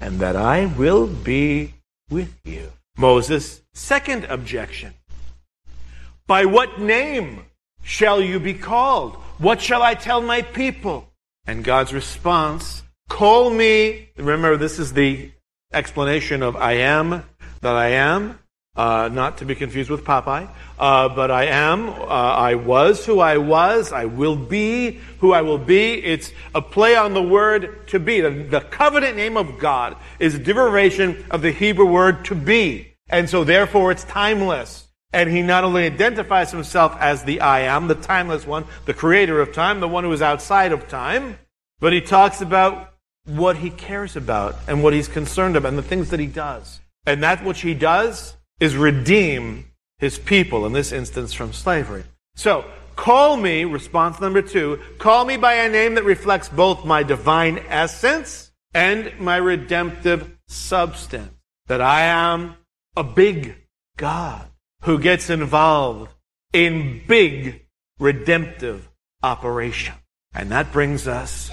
and 0.00 0.20
that 0.20 0.36
I 0.36 0.66
will 0.66 1.06
be 1.06 1.74
with 2.08 2.34
you. 2.44 2.72
Moses' 2.96 3.60
second 3.74 4.24
objection. 4.24 4.94
By 6.26 6.46
what 6.46 6.80
name 6.80 7.44
shall 7.82 8.22
you 8.22 8.40
be 8.40 8.54
called? 8.54 9.16
What 9.38 9.60
shall 9.60 9.82
I 9.82 9.94
tell 9.94 10.22
my 10.22 10.40
people? 10.40 11.12
And 11.46 11.62
God's 11.62 11.92
response, 11.92 12.82
call 13.08 13.50
me. 13.50 14.08
Remember, 14.16 14.56
this 14.56 14.78
is 14.78 14.94
the 14.94 15.30
explanation 15.76 16.42
of 16.42 16.56
I 16.56 16.72
am 16.72 17.22
that 17.60 17.76
I 17.76 17.88
am, 17.88 18.38
uh, 18.76 19.08
not 19.12 19.38
to 19.38 19.44
be 19.44 19.54
confused 19.54 19.90
with 19.90 20.04
Popeye, 20.04 20.48
uh, 20.78 21.08
but 21.10 21.30
I 21.30 21.46
am, 21.46 21.88
uh, 21.88 22.04
I 22.04 22.54
was 22.54 23.04
who 23.04 23.20
I 23.20 23.36
was, 23.38 23.92
I 23.92 24.06
will 24.06 24.36
be 24.36 25.00
who 25.20 25.32
I 25.32 25.42
will 25.42 25.58
be. 25.58 25.94
It's 26.02 26.32
a 26.54 26.62
play 26.62 26.96
on 26.96 27.14
the 27.14 27.22
word 27.22 27.86
to 27.88 28.00
be. 28.00 28.20
The, 28.20 28.30
the 28.30 28.60
covenant 28.60 29.16
name 29.16 29.36
of 29.36 29.58
God 29.58 29.96
is 30.18 30.34
a 30.34 30.38
derivation 30.38 31.24
of 31.30 31.42
the 31.42 31.52
Hebrew 31.52 31.86
word 31.86 32.24
to 32.26 32.34
be. 32.34 32.94
And 33.08 33.28
so 33.28 33.44
therefore 33.44 33.92
it's 33.92 34.04
timeless. 34.04 34.88
And 35.12 35.30
he 35.30 35.42
not 35.42 35.64
only 35.64 35.84
identifies 35.84 36.50
himself 36.50 36.96
as 37.00 37.24
the 37.24 37.40
I 37.40 37.60
am, 37.60 37.88
the 37.88 37.94
timeless 37.94 38.46
one, 38.46 38.64
the 38.84 38.94
creator 38.94 39.40
of 39.40 39.52
time, 39.52 39.80
the 39.80 39.88
one 39.88 40.04
who 40.04 40.12
is 40.12 40.20
outside 40.20 40.72
of 40.72 40.88
time, 40.88 41.38
but 41.80 41.92
he 41.92 42.00
talks 42.00 42.40
about 42.40 42.92
what 43.26 43.58
he 43.58 43.70
cares 43.70 44.16
about 44.16 44.56
and 44.66 44.82
what 44.82 44.92
he's 44.92 45.08
concerned 45.08 45.56
about 45.56 45.68
and 45.68 45.78
the 45.78 45.82
things 45.82 46.10
that 46.10 46.20
he 46.20 46.26
does. 46.26 46.80
And 47.06 47.22
that 47.22 47.44
which 47.44 47.60
he 47.60 47.74
does 47.74 48.36
is 48.60 48.76
redeem 48.76 49.70
his 49.98 50.18
people, 50.18 50.66
in 50.66 50.72
this 50.72 50.92
instance 50.92 51.32
from 51.32 51.52
slavery. 51.52 52.04
So, 52.34 52.64
call 52.96 53.36
me, 53.36 53.64
response 53.64 54.20
number 54.20 54.42
two, 54.42 54.80
call 54.98 55.24
me 55.24 55.36
by 55.36 55.54
a 55.54 55.68
name 55.68 55.94
that 55.94 56.04
reflects 56.04 56.48
both 56.48 56.84
my 56.84 57.02
divine 57.02 57.58
essence 57.68 58.52
and 58.74 59.12
my 59.18 59.36
redemptive 59.36 60.36
substance. 60.48 61.32
That 61.66 61.80
I 61.80 62.02
am 62.02 62.56
a 62.96 63.02
big 63.02 63.56
God 63.96 64.48
who 64.82 64.98
gets 64.98 65.30
involved 65.30 66.12
in 66.52 67.02
big 67.06 67.66
redemptive 67.98 68.88
operation. 69.22 69.94
And 70.34 70.50
that 70.50 70.72
brings 70.72 71.08
us 71.08 71.50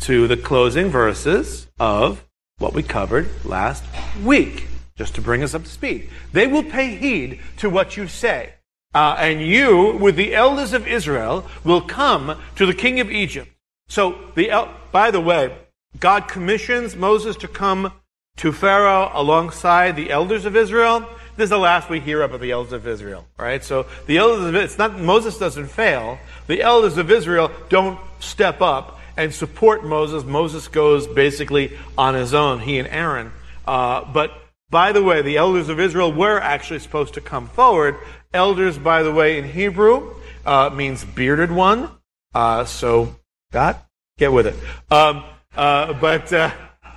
to 0.00 0.26
the 0.26 0.36
closing 0.36 0.88
verses 0.88 1.66
of 1.78 2.24
what 2.58 2.74
we 2.74 2.82
covered 2.82 3.28
last 3.44 3.84
week, 4.22 4.66
just 4.96 5.14
to 5.14 5.20
bring 5.20 5.42
us 5.42 5.54
up 5.54 5.64
to 5.64 5.68
speed. 5.68 6.10
They 6.32 6.46
will 6.46 6.62
pay 6.62 6.96
heed 6.96 7.40
to 7.58 7.70
what 7.70 7.96
you 7.96 8.06
say. 8.06 8.54
Uh, 8.94 9.16
and 9.18 9.40
you, 9.40 9.96
with 10.00 10.16
the 10.16 10.34
elders 10.34 10.72
of 10.72 10.86
Israel, 10.86 11.46
will 11.64 11.80
come 11.80 12.40
to 12.56 12.66
the 12.66 12.74
king 12.74 13.00
of 13.00 13.10
Egypt. 13.10 13.50
So, 13.88 14.18
the 14.34 14.50
el- 14.50 14.74
by 14.90 15.10
the 15.10 15.20
way, 15.20 15.56
God 15.98 16.28
commissions 16.28 16.96
Moses 16.96 17.36
to 17.36 17.48
come 17.48 17.92
to 18.36 18.52
Pharaoh 18.52 19.10
alongside 19.12 19.96
the 19.96 20.10
elders 20.10 20.44
of 20.44 20.56
Israel. 20.56 21.00
This 21.36 21.44
is 21.44 21.50
the 21.50 21.58
last 21.58 21.88
we 21.90 22.00
hear 22.00 22.22
about 22.22 22.40
the 22.40 22.50
elders 22.52 22.72
of 22.72 22.86
Israel, 22.86 23.26
right? 23.38 23.62
So 23.62 23.86
the 24.06 24.18
elders 24.18 24.46
of 24.46 24.54
it's 24.54 24.78
not 24.78 24.98
Moses 24.98 25.38
doesn't 25.38 25.66
fail. 25.66 26.18
The 26.46 26.62
elders 26.62 26.96
of 26.96 27.10
Israel 27.10 27.50
don't 27.68 27.98
step 28.20 28.60
up 28.60 28.99
and 29.20 29.34
support 29.34 29.84
Moses. 29.84 30.24
Moses 30.24 30.66
goes 30.68 31.06
basically 31.06 31.76
on 31.98 32.14
his 32.14 32.32
own, 32.32 32.58
he 32.60 32.78
and 32.78 32.88
Aaron. 32.88 33.32
Uh, 33.66 34.02
but 34.10 34.32
by 34.70 34.92
the 34.92 35.02
way, 35.02 35.20
the 35.20 35.36
elders 35.36 35.68
of 35.68 35.78
Israel 35.78 36.10
were 36.10 36.40
actually 36.40 36.78
supposed 36.78 37.12
to 37.14 37.20
come 37.20 37.46
forward. 37.48 37.96
Elders, 38.32 38.78
by 38.78 39.02
the 39.02 39.12
way, 39.12 39.36
in 39.36 39.44
Hebrew 39.44 40.14
uh, 40.46 40.70
means 40.70 41.04
bearded 41.04 41.52
one. 41.52 41.90
Uh, 42.34 42.64
so, 42.64 43.14
God, 43.52 43.76
get 44.16 44.32
with 44.32 44.46
it. 44.46 44.54
Um, 44.90 45.24
uh, 45.54 45.92
but 46.00 46.32
uh, 46.32 46.50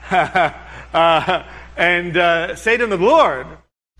uh, 0.93 1.43
and 1.75 2.57
say 2.57 2.77
to 2.77 2.87
the 2.87 2.95
Lord, 2.95 3.47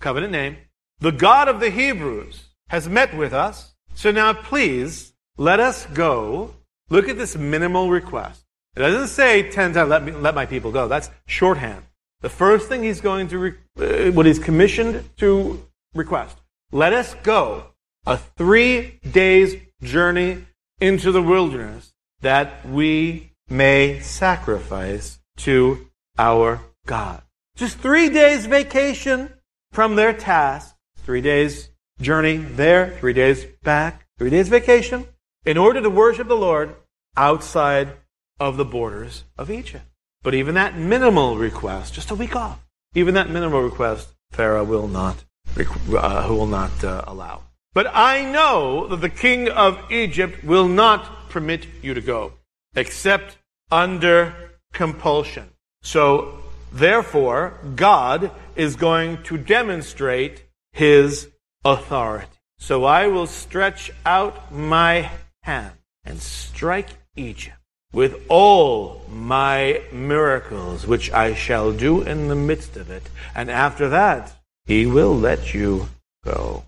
covenant 0.00 0.32
name, 0.32 0.56
the 1.00 1.12
God 1.12 1.48
of 1.48 1.60
the 1.60 1.68
Hebrews 1.68 2.44
has 2.68 2.88
met 2.88 3.14
with 3.14 3.34
us. 3.34 3.74
So 3.94 4.10
now, 4.10 4.32
please 4.32 5.12
let 5.36 5.60
us 5.60 5.84
go. 5.86 6.54
Look 6.90 7.08
at 7.08 7.16
this 7.16 7.36
minimal 7.36 7.90
request. 7.90 8.44
It 8.76 8.80
doesn't 8.80 9.08
say 9.08 9.50
ten 9.50 9.72
times, 9.72 9.88
"Let 9.88 10.04
me 10.04 10.12
let 10.12 10.34
my 10.34 10.46
people 10.46 10.72
go." 10.72 10.88
That's 10.88 11.10
shorthand. 11.26 11.84
The 12.20 12.28
first 12.28 12.68
thing 12.68 12.82
he's 12.82 13.00
going 13.00 13.28
to, 13.28 13.38
re- 13.38 13.54
uh, 13.78 14.10
what 14.12 14.26
he's 14.26 14.38
commissioned 14.38 15.08
to 15.18 15.66
request, 15.94 16.38
let 16.72 16.92
us 16.92 17.14
go 17.22 17.74
a 18.06 18.16
three 18.16 19.00
days 19.10 19.56
journey 19.82 20.46
into 20.80 21.12
the 21.12 21.22
wilderness 21.22 21.92
that 22.20 22.66
we 22.66 23.32
may 23.48 24.00
sacrifice 24.00 25.20
to 25.36 25.86
our 26.18 26.60
God. 26.86 27.22
Just 27.56 27.78
three 27.78 28.08
days 28.08 28.46
vacation 28.46 29.32
from 29.72 29.94
their 29.94 30.12
task. 30.12 30.74
Three 30.96 31.20
days 31.20 31.68
journey 32.00 32.38
there, 32.38 32.96
three 32.98 33.12
days 33.12 33.44
back, 33.62 34.06
three 34.18 34.30
days 34.30 34.48
vacation 34.48 35.06
in 35.44 35.56
order 35.56 35.80
to 35.80 35.90
worship 35.90 36.28
the 36.28 36.36
Lord 36.36 36.74
outside 37.16 37.92
of 38.40 38.56
the 38.56 38.64
borders 38.64 39.24
of 39.38 39.50
Egypt. 39.50 39.84
But 40.22 40.34
even 40.34 40.54
that 40.54 40.76
minimal 40.76 41.36
request, 41.36 41.94
just 41.94 42.10
a 42.10 42.14
week 42.14 42.34
off, 42.34 42.64
even 42.94 43.14
that 43.14 43.30
minimal 43.30 43.62
request, 43.62 44.08
Pharaoh 44.30 44.64
will 44.64 44.88
not, 44.88 45.24
uh, 45.56 46.26
will 46.28 46.46
not 46.46 46.82
uh, 46.82 47.04
allow. 47.06 47.42
But 47.74 47.88
I 47.92 48.24
know 48.24 48.86
that 48.88 49.00
the 49.00 49.10
king 49.10 49.48
of 49.48 49.90
Egypt 49.90 50.44
will 50.44 50.68
not 50.68 51.28
permit 51.28 51.66
you 51.82 51.94
to 51.94 52.00
go, 52.00 52.34
except 52.74 53.38
under 53.70 54.52
compulsion. 54.72 55.50
So, 55.82 56.38
therefore, 56.72 57.58
God 57.74 58.30
is 58.56 58.76
going 58.76 59.22
to 59.24 59.36
demonstrate 59.36 60.44
his 60.72 61.28
authority. 61.64 62.28
So 62.58 62.84
I 62.84 63.08
will 63.08 63.26
stretch 63.26 63.90
out 64.06 64.52
my 64.52 65.10
hand 65.44 65.74
and 66.04 66.20
strike 66.20 66.88
Egypt 67.16 67.56
with 67.92 68.20
all 68.28 69.02
my 69.08 69.80
miracles, 69.92 70.86
which 70.86 71.10
I 71.12 71.34
shall 71.34 71.72
do 71.72 72.02
in 72.02 72.28
the 72.28 72.34
midst 72.34 72.76
of 72.76 72.90
it. 72.90 73.04
And 73.34 73.50
after 73.50 73.88
that, 73.90 74.32
he 74.66 74.86
will 74.86 75.16
let 75.16 75.54
you 75.54 75.88
go. 76.24 76.64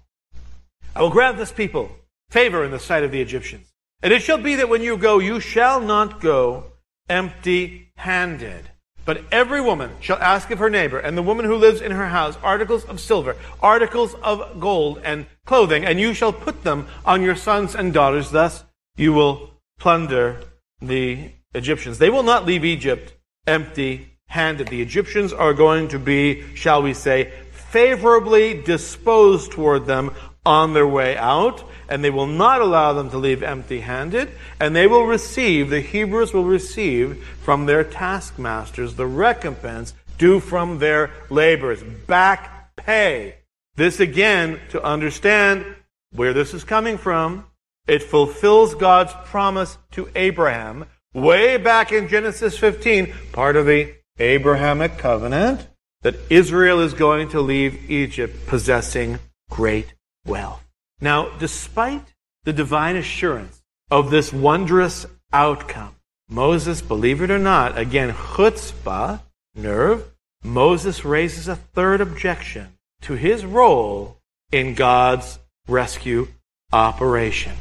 I 0.95 1.03
will 1.03 1.11
grant 1.11 1.37
this 1.37 1.53
people 1.53 1.91
favor 2.31 2.65
in 2.65 2.71
the 2.71 2.79
sight 2.79 3.03
of 3.03 3.11
the 3.11 3.21
Egyptians. 3.21 3.73
And 4.03 4.13
it 4.13 4.23
shall 4.23 4.39
be 4.39 4.55
that 4.57 4.69
when 4.69 4.83
you 4.83 4.97
go, 4.97 5.19
you 5.19 5.41
shall 5.41 5.81
not 5.81 6.21
go 6.21 6.65
empty 7.09 7.93
handed. 7.97 8.71
But 9.07 9.23
every 9.31 9.61
woman 9.61 9.93
shall 10.01 10.19
ask 10.19 10.51
of 10.51 10.59
her 10.59 10.69
neighbor, 10.69 10.99
and 10.99 11.17
the 11.17 11.23
woman 11.23 11.47
who 11.47 11.55
lives 11.55 11.81
in 11.81 11.93
her 11.93 12.09
house, 12.09 12.37
articles 12.43 12.85
of 12.85 13.01
silver, 13.01 13.37
articles 13.63 14.15
of 14.15 14.59
gold, 14.59 15.01
and 15.05 15.27
clothing, 15.45 15.85
and 15.85 16.01
you 16.01 16.13
shall 16.13 16.33
put 16.33 16.65
them 16.65 16.89
on 17.05 17.23
your 17.23 17.37
sons 17.37 17.75
and 17.75 17.95
daughters. 17.95 18.33
Thus 18.33 18.65
you 18.97 19.13
will 19.13 19.51
plunder 19.79 20.41
the 20.81 21.31
Egyptians. 21.55 21.99
They 21.99 22.11
will 22.11 22.23
not 22.23 22.47
leave 22.47 22.65
Egypt 22.65 23.15
empty 23.47 24.17
handed. 24.29 24.69
The 24.69 24.83
Egyptians 24.83 25.33
are 25.33 25.55
going 25.55 25.89
to 25.89 25.99
be, 25.99 26.55
shall 26.55 26.83
we 26.83 26.95
say, 26.95 27.33
favorably 27.53 28.61
disposed 28.63 29.53
toward 29.53 29.87
them 29.87 30.13
on 30.45 30.75
their 30.75 30.87
way 30.87 31.17
out, 31.17 31.65
and 31.89 32.03
they 32.03 32.11
will 32.11 32.27
not 32.27 32.61
allow 32.61 32.93
them 32.93 33.11
to 33.11 33.19
leave 33.19 33.43
empty 33.43 33.81
handed, 33.81 34.31
and 34.61 34.75
they 34.75 34.87
will 34.87 35.05
receive, 35.05 35.71
the 35.71 35.81
Hebrews 35.81 36.33
will 36.33 36.45
receive 36.45 37.25
from 37.43 37.67
their 37.67 37.85
taskmasters 37.85 38.95
the 38.95 39.07
recompense 39.07 39.95
due 40.19 40.41
from 40.41 40.79
their 40.79 41.11
labors. 41.31 41.83
Back 41.83 42.77
pay. 42.77 43.37
This 43.75 44.01
again, 44.01 44.61
to 44.71 44.83
understand 44.83 45.65
where 46.13 46.33
this 46.33 46.55
is 46.55 46.65
coming 46.65 46.97
from, 46.97 47.45
it 47.87 48.03
fulfills 48.03 48.75
God's 48.75 49.13
promise 49.25 49.79
to 49.93 50.09
Abraham 50.15 50.87
way 51.15 51.57
back 51.57 51.93
in 51.93 52.09
Genesis 52.09 52.59
15, 52.59 53.13
part 53.33 53.57
of 53.57 53.67
the 53.67 53.95
Abrahamic 54.19 54.99
covenant, 54.99 55.67
that 56.03 56.17
Israel 56.31 56.81
is 56.81 56.95
going 56.95 57.29
to 57.31 57.41
leave 57.41 57.91
Egypt 57.91 58.47
possessing 58.47 59.19
great 59.51 59.95
wealth. 60.27 60.63
Now, 61.01 61.31
despite 61.39 62.15
the 62.45 62.53
divine 62.53 62.97
assurance 62.97 63.63
of 63.91 64.11
this 64.11 64.33
wondrous 64.33 65.07
outcome, 65.33 65.97
Moses, 66.29 66.83
believe 66.83 67.23
it 67.23 67.31
or 67.31 67.39
not, 67.39 67.79
again, 67.79 68.13
chutzpah, 68.13 69.21
nerve, 69.55 70.13
Moses 70.43 71.05
raises 71.05 71.49
a 71.49 71.57
third 71.57 72.01
objection 72.01 72.79
to 73.03 73.15
his 73.15 73.45
role 73.45 74.19
in 74.51 74.75
God's 74.75 75.39
rescue 75.69 76.29
operation. 76.73 77.53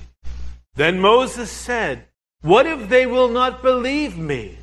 Then 0.76 1.00
Moses 1.00 1.50
said, 1.50 2.06
What 2.42 2.66
if 2.66 2.90
they 2.90 3.06
will 3.06 3.30
not 3.30 3.62
believe 3.62 4.18
me? 4.18 4.58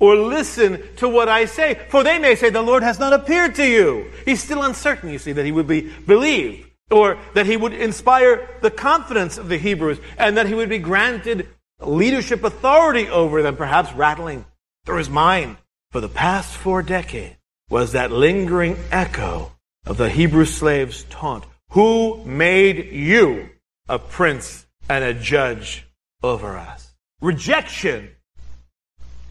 Or 0.00 0.14
listen 0.14 0.82
to 0.96 1.08
what 1.08 1.28
I 1.28 1.46
say? 1.46 1.80
For 1.88 2.04
they 2.04 2.18
may 2.18 2.34
say, 2.34 2.50
The 2.50 2.62
Lord 2.62 2.82
has 2.82 2.98
not 2.98 3.12
appeared 3.12 3.54
to 3.56 3.66
you. 3.66 4.10
He's 4.24 4.42
still 4.42 4.62
uncertain, 4.62 5.10
you 5.10 5.18
see, 5.18 5.32
that 5.32 5.44
he 5.44 5.52
would 5.52 5.66
be 5.66 5.90
believed. 6.06 6.70
Or 6.90 7.18
that 7.34 7.46
he 7.46 7.56
would 7.56 7.74
inspire 7.74 8.48
the 8.62 8.70
confidence 8.70 9.36
of 9.36 9.48
the 9.48 9.58
Hebrews 9.58 9.98
and 10.16 10.36
that 10.36 10.46
he 10.46 10.54
would 10.54 10.68
be 10.68 10.78
granted 10.78 11.48
leadership 11.80 12.44
authority 12.44 13.08
over 13.08 13.42
them, 13.42 13.56
perhaps 13.56 13.92
rattling 13.92 14.46
through 14.86 14.98
his 14.98 15.10
mind. 15.10 15.56
For 15.90 16.00
the 16.00 16.08
past 16.08 16.54
four 16.54 16.82
decades 16.82 17.36
was 17.70 17.92
that 17.92 18.10
lingering 18.10 18.76
echo 18.90 19.52
of 19.84 19.96
the 19.96 20.08
Hebrew 20.08 20.44
slaves' 20.44 21.04
taunt. 21.04 21.44
Who 21.70 22.24
made 22.24 22.92
you 22.92 23.50
a 23.88 23.98
prince 23.98 24.66
and 24.88 25.04
a 25.04 25.14
judge 25.14 25.86
over 26.22 26.56
us. 26.56 26.94
Rejection 27.20 28.10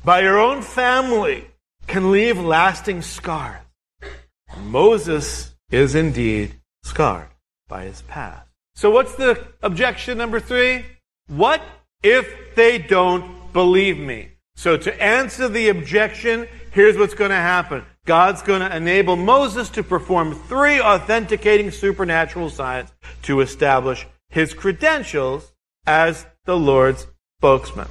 by 0.04 0.22
your 0.22 0.40
own 0.40 0.62
family 0.62 1.46
can 1.88 2.12
leave 2.12 2.40
lasting 2.40 3.02
scars. 3.02 3.62
Moses 4.64 5.56
is 5.72 5.96
indeed 5.96 6.54
scarred 6.84 7.30
by 7.68 7.84
his 7.84 8.02
past. 8.04 8.48
So 8.76 8.90
what's 8.90 9.16
the 9.16 9.46
objection 9.62 10.18
number 10.18 10.40
three? 10.40 10.86
What 11.28 11.62
if 12.04 12.56
they 12.56 12.78
don't 12.78 13.52
believe 13.52 13.98
me? 13.98 14.30
So 14.56 14.78
to 14.78 15.04
answer 15.04 15.48
the 15.48 15.70
objection, 15.70 16.48
here's 16.72 16.98
what's 16.98 17.14
going 17.14 17.32
to 17.32 17.36
happen. 17.36 17.84
God's 18.06 18.42
going 18.42 18.62
to 18.62 18.76
enable 18.76 19.16
Moses 19.16 19.70
to 19.72 19.84
perform 19.84 20.34
three 20.34 20.80
authenticating 20.80 21.72
supernatural 21.72 22.50
signs 22.50 22.90
to 23.24 23.42
establish 23.42 24.08
his 24.38 24.54
credentials 24.54 25.52
as 25.88 26.28
the 26.46 26.56
Lord's 26.56 27.08
spokesman. 27.40 27.88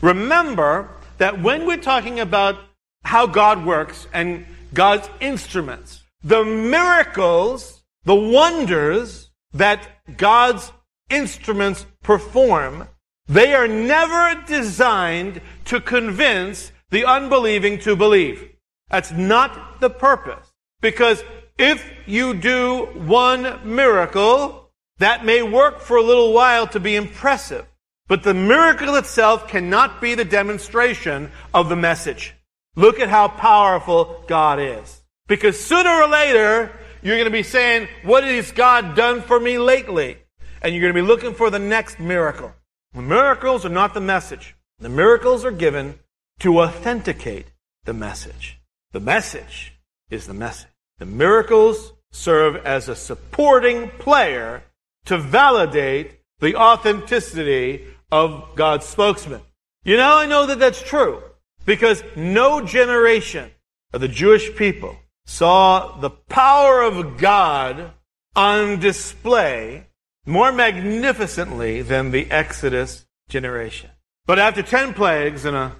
Remember 0.00 0.88
that 1.18 1.42
when 1.42 1.66
we're 1.66 1.76
talking 1.76 2.20
about 2.20 2.54
how 3.02 3.26
God 3.26 3.66
works 3.66 4.06
and 4.12 4.46
God's 4.72 5.10
instruments, 5.18 6.04
the 6.22 6.44
miracles, 6.44 7.82
the 8.04 8.14
wonders 8.14 9.32
that 9.52 9.88
God's 10.16 10.70
instruments 11.10 11.84
perform, 12.04 12.86
they 13.26 13.52
are 13.52 13.66
never 13.66 14.40
designed 14.46 15.40
to 15.64 15.80
convince 15.80 16.70
the 16.90 17.04
unbelieving 17.04 17.80
to 17.80 17.96
believe. 17.96 18.50
That's 18.88 19.10
not 19.10 19.80
the 19.80 19.90
purpose. 19.90 20.52
Because 20.80 21.24
if 21.58 21.84
you 22.06 22.34
do 22.34 22.86
one 22.94 23.58
miracle, 23.64 24.61
that 24.98 25.24
may 25.24 25.42
work 25.42 25.80
for 25.80 25.96
a 25.96 26.02
little 26.02 26.32
while 26.32 26.66
to 26.68 26.80
be 26.80 26.96
impressive, 26.96 27.66
but 28.08 28.22
the 28.22 28.34
miracle 28.34 28.94
itself 28.94 29.48
cannot 29.48 30.00
be 30.00 30.14
the 30.14 30.24
demonstration 30.24 31.30
of 31.54 31.68
the 31.68 31.76
message. 31.76 32.34
Look 32.76 33.00
at 33.00 33.08
how 33.08 33.28
powerful 33.28 34.24
God 34.26 34.60
is. 34.60 35.02
Because 35.28 35.58
sooner 35.58 35.90
or 35.90 36.08
later, 36.08 36.72
you're 37.02 37.16
going 37.16 37.24
to 37.24 37.30
be 37.30 37.42
saying, 37.42 37.88
what 38.02 38.24
has 38.24 38.52
God 38.52 38.94
done 38.94 39.22
for 39.22 39.38
me 39.38 39.58
lately? 39.58 40.18
And 40.62 40.74
you're 40.74 40.82
going 40.82 40.94
to 40.94 41.02
be 41.02 41.06
looking 41.06 41.34
for 41.34 41.50
the 41.50 41.58
next 41.58 41.98
miracle. 41.98 42.52
The 42.94 43.02
miracles 43.02 43.64
are 43.64 43.70
not 43.70 43.94
the 43.94 44.00
message. 44.00 44.54
The 44.78 44.88
miracles 44.88 45.44
are 45.44 45.50
given 45.50 45.98
to 46.40 46.60
authenticate 46.60 47.46
the 47.84 47.94
message. 47.94 48.60
The 48.92 49.00
message 49.00 49.74
is 50.10 50.26
the 50.26 50.34
message. 50.34 50.68
The 50.98 51.06
miracles 51.06 51.92
serve 52.10 52.56
as 52.56 52.88
a 52.88 52.94
supporting 52.94 53.88
player 53.98 54.62
to 55.06 55.18
validate 55.18 56.20
the 56.40 56.56
authenticity 56.56 57.86
of 58.10 58.54
God's 58.54 58.86
spokesman. 58.86 59.40
You 59.84 59.96
know, 59.96 60.18
I 60.18 60.26
know 60.26 60.46
that 60.46 60.58
that's 60.58 60.82
true 60.82 61.22
because 61.64 62.02
no 62.16 62.64
generation 62.64 63.50
of 63.92 64.00
the 64.00 64.08
Jewish 64.08 64.54
people 64.54 64.96
saw 65.24 65.98
the 65.98 66.10
power 66.10 66.82
of 66.82 67.18
God 67.18 67.92
on 68.34 68.80
display 68.80 69.86
more 70.26 70.52
magnificently 70.52 71.82
than 71.82 72.10
the 72.10 72.30
Exodus 72.30 73.06
generation. 73.28 73.90
But 74.26 74.38
after 74.38 74.62
10 74.62 74.94
plagues 74.94 75.44
and 75.44 75.56
a 75.56 75.72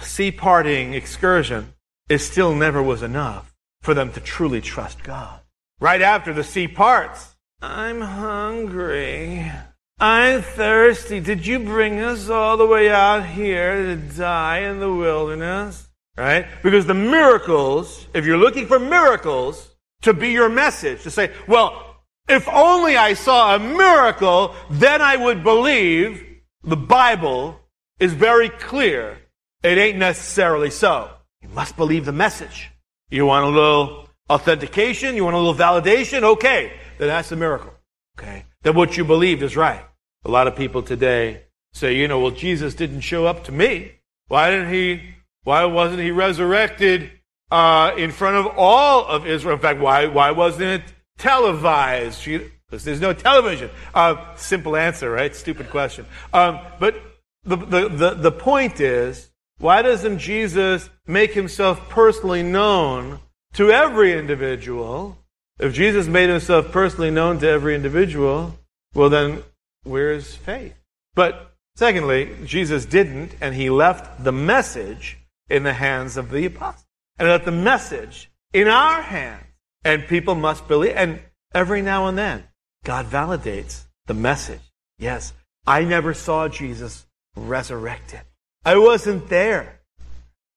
sea 0.00 0.30
parting 0.30 0.94
excursion, 0.94 1.74
it 2.08 2.18
still 2.18 2.54
never 2.54 2.82
was 2.82 3.02
enough 3.02 3.52
for 3.82 3.94
them 3.94 4.12
to 4.12 4.20
truly 4.20 4.60
trust 4.60 5.02
God. 5.02 5.40
Right 5.80 6.02
after 6.02 6.32
the 6.32 6.44
sea 6.44 6.68
parts, 6.68 7.36
I'm 7.62 8.00
hungry. 8.00 9.50
I'm 9.98 10.40
thirsty. 10.40 11.20
Did 11.20 11.46
you 11.46 11.58
bring 11.58 12.00
us 12.00 12.30
all 12.30 12.56
the 12.56 12.64
way 12.64 12.88
out 12.88 13.26
here 13.26 13.76
to 13.84 13.96
die 13.96 14.60
in 14.60 14.80
the 14.80 14.90
wilderness? 14.90 15.86
Right? 16.16 16.46
Because 16.62 16.86
the 16.86 16.94
miracles, 16.94 18.06
if 18.14 18.24
you're 18.24 18.38
looking 18.38 18.66
for 18.66 18.78
miracles 18.78 19.76
to 20.02 20.14
be 20.14 20.30
your 20.30 20.48
message, 20.48 21.02
to 21.02 21.10
say, 21.10 21.32
well, 21.46 22.02
if 22.30 22.48
only 22.48 22.96
I 22.96 23.12
saw 23.12 23.54
a 23.54 23.58
miracle, 23.58 24.54
then 24.70 25.02
I 25.02 25.16
would 25.16 25.44
believe 25.44 26.24
the 26.62 26.76
Bible 26.76 27.60
is 27.98 28.14
very 28.14 28.48
clear. 28.48 29.18
It 29.62 29.76
ain't 29.76 29.98
necessarily 29.98 30.70
so. 30.70 31.10
You 31.42 31.50
must 31.50 31.76
believe 31.76 32.06
the 32.06 32.12
message. 32.12 32.70
You 33.10 33.26
want 33.26 33.44
a 33.44 33.48
little 33.48 34.08
authentication? 34.30 35.14
You 35.14 35.24
want 35.24 35.36
a 35.36 35.38
little 35.38 35.54
validation? 35.54 36.22
Okay. 36.22 36.72
Then 37.00 37.08
that's 37.08 37.32
a 37.32 37.36
miracle. 37.36 37.72
Okay. 38.18 38.44
That 38.62 38.74
what 38.74 38.98
you 38.98 39.06
believed 39.06 39.42
is 39.42 39.56
right. 39.56 39.82
A 40.26 40.30
lot 40.30 40.46
of 40.46 40.54
people 40.54 40.82
today 40.82 41.44
say, 41.72 41.96
you 41.96 42.06
know, 42.06 42.20
well, 42.20 42.30
Jesus 42.30 42.74
didn't 42.74 43.00
show 43.00 43.24
up 43.24 43.44
to 43.44 43.52
me. 43.52 43.92
Why 44.28 44.50
didn't 44.50 44.70
he, 44.70 45.14
why 45.42 45.64
wasn't 45.64 46.00
he 46.00 46.10
resurrected, 46.10 47.10
uh, 47.50 47.92
in 47.96 48.10
front 48.10 48.36
of 48.36 48.52
all 48.54 49.06
of 49.06 49.26
Israel? 49.26 49.54
In 49.54 49.62
fact, 49.62 49.80
why, 49.80 50.08
why 50.08 50.32
wasn't 50.32 50.82
it 50.82 50.92
televised? 51.16 52.22
Because 52.26 52.84
there's 52.84 53.00
no 53.00 53.14
television. 53.14 53.70
Uh, 53.94 54.34
simple 54.36 54.76
answer, 54.76 55.10
right? 55.10 55.34
Stupid 55.34 55.70
question. 55.70 56.04
Um, 56.34 56.60
but 56.78 57.02
the, 57.44 57.56
the, 57.56 57.88
the, 57.88 58.10
the 58.14 58.32
point 58.32 58.78
is, 58.78 59.30
why 59.56 59.80
doesn't 59.80 60.18
Jesus 60.18 60.90
make 61.06 61.32
himself 61.32 61.88
personally 61.88 62.42
known 62.42 63.20
to 63.54 63.70
every 63.70 64.12
individual? 64.12 65.16
If 65.60 65.74
Jesus 65.74 66.06
made 66.06 66.30
himself 66.30 66.72
personally 66.72 67.10
known 67.10 67.38
to 67.40 67.48
every 67.48 67.74
individual, 67.74 68.58
well 68.94 69.10
then 69.10 69.42
where's 69.82 70.34
faith? 70.34 70.74
But 71.14 71.52
secondly, 71.76 72.34
Jesus 72.46 72.86
didn't, 72.86 73.34
and 73.42 73.54
he 73.54 73.68
left 73.68 74.24
the 74.24 74.32
message 74.32 75.18
in 75.50 75.62
the 75.62 75.74
hands 75.74 76.16
of 76.16 76.30
the 76.30 76.46
apostles. 76.46 76.86
And 77.18 77.28
left 77.28 77.44
the 77.44 77.52
message 77.52 78.30
in 78.54 78.68
our 78.68 79.02
hands. 79.02 79.44
And 79.84 80.08
people 80.08 80.34
must 80.34 80.66
believe. 80.66 80.94
And 80.96 81.20
every 81.54 81.82
now 81.82 82.06
and 82.06 82.16
then, 82.16 82.44
God 82.84 83.04
validates 83.04 83.84
the 84.06 84.14
message. 84.14 84.62
Yes, 84.98 85.34
I 85.66 85.84
never 85.84 86.14
saw 86.14 86.48
Jesus 86.48 87.06
resurrected. 87.36 88.20
I 88.64 88.78
wasn't 88.78 89.28
there. 89.28 89.80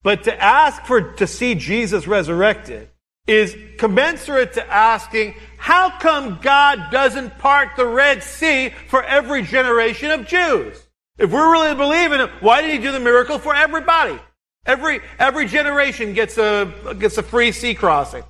But 0.02 0.24
to 0.24 0.42
ask 0.42 0.86
for, 0.86 1.14
to 1.14 1.28
see 1.28 1.56
Jesus 1.56 2.08
resurrected 2.08 2.90
is 3.28 3.56
commensurate 3.78 4.54
to 4.54 4.74
asking, 4.74 5.36
how 5.58 5.98
come 6.00 6.40
God 6.42 6.92
doesn't 6.92 7.38
part 7.38 7.70
the 7.78 7.86
Red 7.86 8.22
Sea 8.22 8.74
for 8.90 9.04
every 9.04 9.44
generation 9.44 10.12
of 10.12 10.28
Jews? 10.28 10.88
If 11.18 11.32
we're 11.32 11.52
really 11.52 11.76
believing 11.76 12.20
it, 12.20 12.30
why 12.42 12.62
did 12.62 12.72
he 12.72 12.80
do 12.80 12.92
the 12.92 13.00
miracle 13.00 13.40
for 13.40 13.56
everybody? 13.56 14.20
Every, 14.66 15.00
every 15.20 15.48
generation 15.48 16.14
gets 16.14 16.38
a, 16.38 16.96
gets 17.00 17.18
a 17.18 17.24
free 17.24 17.52
sea 17.52 17.76
crossing. 17.76 18.24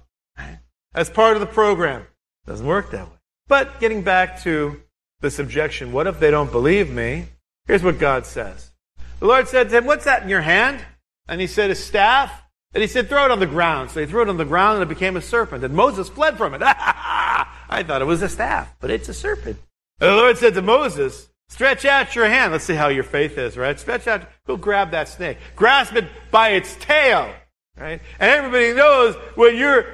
As 0.94 1.10
part 1.10 1.36
of 1.36 1.40
the 1.40 1.48
program. 1.48 2.06
Doesn't 2.46 2.68
work 2.68 2.92
that 2.92 3.08
way. 3.08 3.18
But 3.48 3.80
getting 3.80 4.04
back 4.04 4.44
to 4.44 4.82
this 5.22 5.40
objection, 5.40 5.92
what 5.92 6.06
if 6.06 6.20
they 6.20 6.30
don't 6.30 6.52
believe 6.52 6.92
me? 6.92 7.26
Here's 7.66 7.82
what 7.82 7.98
God 7.98 8.28
says. 8.28 8.72
The 9.20 9.26
Lord 9.26 9.48
said 9.48 9.70
to 9.70 9.78
him, 9.78 9.86
what's 9.86 10.06
that 10.06 10.22
in 10.22 10.30
your 10.30 10.42
hand? 10.42 10.86
And 11.28 11.42
he 11.42 11.48
said, 11.48 11.72
a 11.72 11.76
staff. 11.76 12.43
And 12.74 12.82
he 12.82 12.88
said, 12.88 13.08
throw 13.08 13.26
it 13.26 13.32
on 13.32 13.40
the 13.40 13.46
ground. 13.46 13.92
So 13.92 14.00
he 14.00 14.06
threw 14.06 14.24
it 14.24 14.30
on 14.30 14.38
the 14.38 14.46
ground 14.46 14.82
and 14.82 14.84
it 14.84 14.94
became 14.94 15.16
a 15.16 15.22
serpent. 15.22 15.64
And 15.64 15.76
Moses 15.76 16.10
fled 16.10 16.38
from 16.38 16.54
it. 16.54 16.62
I 16.66 17.84
thought 17.86 18.02
it 18.02 18.06
was 18.06 18.22
a 18.22 18.30
staff, 18.30 18.74
but 18.80 18.90
it's 18.90 19.10
a 19.10 19.14
serpent. 19.14 19.58
And 20.00 20.10
the 20.10 20.16
Lord 20.16 20.38
said 20.38 20.56
to 20.56 20.62
Moses, 20.62 21.30
stretch 21.50 21.86
out 21.86 22.16
your 22.16 22.28
hand. 22.28 22.52
Let's 22.52 22.64
see 22.64 22.74
how 22.74 22.88
your 22.88 23.04
faith 23.04 23.38
is, 23.38 23.58
right? 23.58 23.80
Stretch 23.80 24.08
out, 24.08 24.28
go 24.48 24.58
grab 24.58 24.92
that 24.92 25.08
snake. 25.08 25.38
Grasp 25.56 25.96
it 25.96 26.06
by 26.32 26.50
its 26.50 26.76
tail, 26.76 27.32
right? 27.78 28.02
And 28.20 28.32
everybody 28.32 28.74
knows 28.74 29.16
when 29.36 29.56
you're 29.56 29.86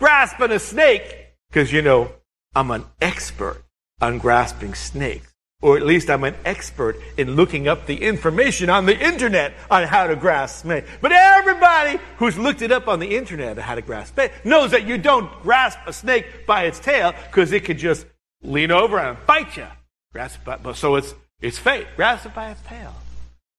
grasping 0.00 0.50
a 0.50 0.58
snake, 0.58 1.34
because 1.50 1.72
you 1.72 1.82
know, 1.82 2.12
I'm 2.54 2.70
an 2.72 2.84
expert 3.00 3.62
on 4.00 4.18
grasping 4.18 4.74
snakes 4.74 5.33
or 5.64 5.78
at 5.78 5.86
least 5.86 6.10
I'm 6.10 6.24
an 6.24 6.34
expert 6.44 7.00
in 7.16 7.36
looking 7.36 7.68
up 7.68 7.86
the 7.86 7.96
information 7.96 8.68
on 8.68 8.84
the 8.84 8.98
internet 8.98 9.54
on 9.70 9.84
how 9.84 10.06
to 10.06 10.14
grasp 10.14 10.60
snake. 10.60 10.84
But 11.00 11.10
everybody 11.10 11.98
who's 12.18 12.36
looked 12.36 12.60
it 12.60 12.70
up 12.70 12.86
on 12.86 13.00
the 13.00 13.16
internet 13.16 13.56
on 13.56 13.64
how 13.64 13.74
to 13.74 13.80
grasp 13.80 14.12
snake 14.12 14.44
knows 14.44 14.72
that 14.72 14.86
you 14.86 14.98
don't 14.98 15.32
grasp 15.42 15.78
a 15.86 15.92
snake 15.94 16.44
by 16.46 16.64
its 16.64 16.78
tail 16.78 17.14
because 17.30 17.50
it 17.50 17.64
could 17.64 17.78
just 17.78 18.04
lean 18.42 18.70
over 18.70 18.98
and 18.98 19.16
bite 19.26 19.56
you. 19.56 19.66
Grasp 20.12 20.44
by, 20.44 20.58
so 20.74 20.96
it's, 20.96 21.14
it's 21.40 21.56
fate. 21.56 21.86
Grasp 21.96 22.26
it 22.26 22.34
by 22.34 22.50
its 22.50 22.60
tail. 22.66 22.94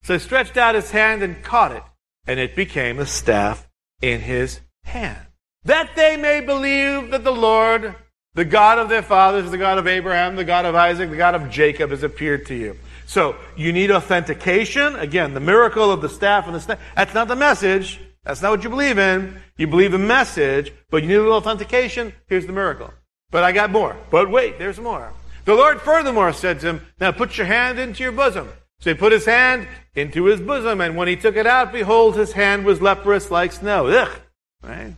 So 0.03 0.13
he 0.13 0.19
stretched 0.19 0.57
out 0.57 0.75
his 0.75 0.91
hand 0.91 1.23
and 1.23 1.41
caught 1.41 1.71
it, 1.71 1.81
and 2.27 2.39
it 2.39 2.55
became 2.55 2.99
a 2.99 3.07
staff 3.07 3.67
in 4.03 4.21
his 4.21 4.59
hand. 4.83 5.25
That 5.63 5.95
they 5.95 6.17
may 6.17 6.39
believe 6.41 7.09
that 7.09 7.23
the 7.23 7.31
Lord 7.31 7.95
the 8.35 8.45
God 8.45 8.77
of 8.77 8.89
their 8.89 9.01
fathers, 9.01 9.49
the 9.49 9.57
God 9.57 9.77
of 9.77 9.87
Abraham, 9.87 10.35
the 10.35 10.43
God 10.43 10.65
of 10.65 10.75
Isaac, 10.75 11.09
the 11.09 11.17
God 11.17 11.35
of 11.35 11.49
Jacob 11.49 11.89
has 11.89 12.03
appeared 12.03 12.45
to 12.47 12.55
you. 12.55 12.77
So 13.05 13.35
you 13.55 13.71
need 13.71 13.91
authentication. 13.91 14.95
Again, 14.95 15.33
the 15.33 15.39
miracle 15.39 15.91
of 15.91 16.01
the 16.01 16.09
staff 16.09 16.45
and 16.45 16.55
the 16.55 16.59
staff. 16.59 16.79
That's 16.95 17.13
not 17.13 17.27
the 17.27 17.35
message. 17.35 17.99
That's 18.23 18.41
not 18.41 18.51
what 18.51 18.63
you 18.63 18.69
believe 18.69 18.97
in. 18.97 19.39
You 19.57 19.67
believe 19.67 19.91
the 19.91 19.97
message, 19.99 20.73
but 20.89 21.01
you 21.01 21.07
need 21.07 21.15
a 21.15 21.21
little 21.21 21.37
authentication. 21.37 22.13
Here's 22.27 22.45
the 22.45 22.53
miracle. 22.53 22.91
But 23.31 23.43
I 23.43 23.51
got 23.51 23.71
more. 23.71 23.95
But 24.11 24.29
wait, 24.29 24.59
there's 24.59 24.79
more. 24.79 25.13
The 25.45 25.53
Lord 25.53 25.79
furthermore 25.79 26.33
said 26.33 26.59
to 26.59 26.67
him, 26.67 26.81
Now 26.99 27.11
put 27.11 27.37
your 27.37 27.47
hand 27.47 27.79
into 27.79 28.03
your 28.03 28.11
bosom. 28.11 28.49
So 28.79 28.89
he 28.89 28.97
put 28.97 29.11
his 29.11 29.25
hand 29.25 29.67
into 29.95 30.25
his 30.25 30.41
bosom, 30.41 30.81
and 30.81 30.97
when 30.97 31.07
he 31.07 31.15
took 31.15 31.37
it 31.37 31.47
out, 31.47 31.71
behold, 31.71 32.17
his 32.17 32.33
hand 32.33 32.65
was 32.65 32.81
leprous 32.81 33.31
like 33.31 33.51
snow. 33.51 33.87
Ugh. 33.87 34.19
Right? 34.61 34.95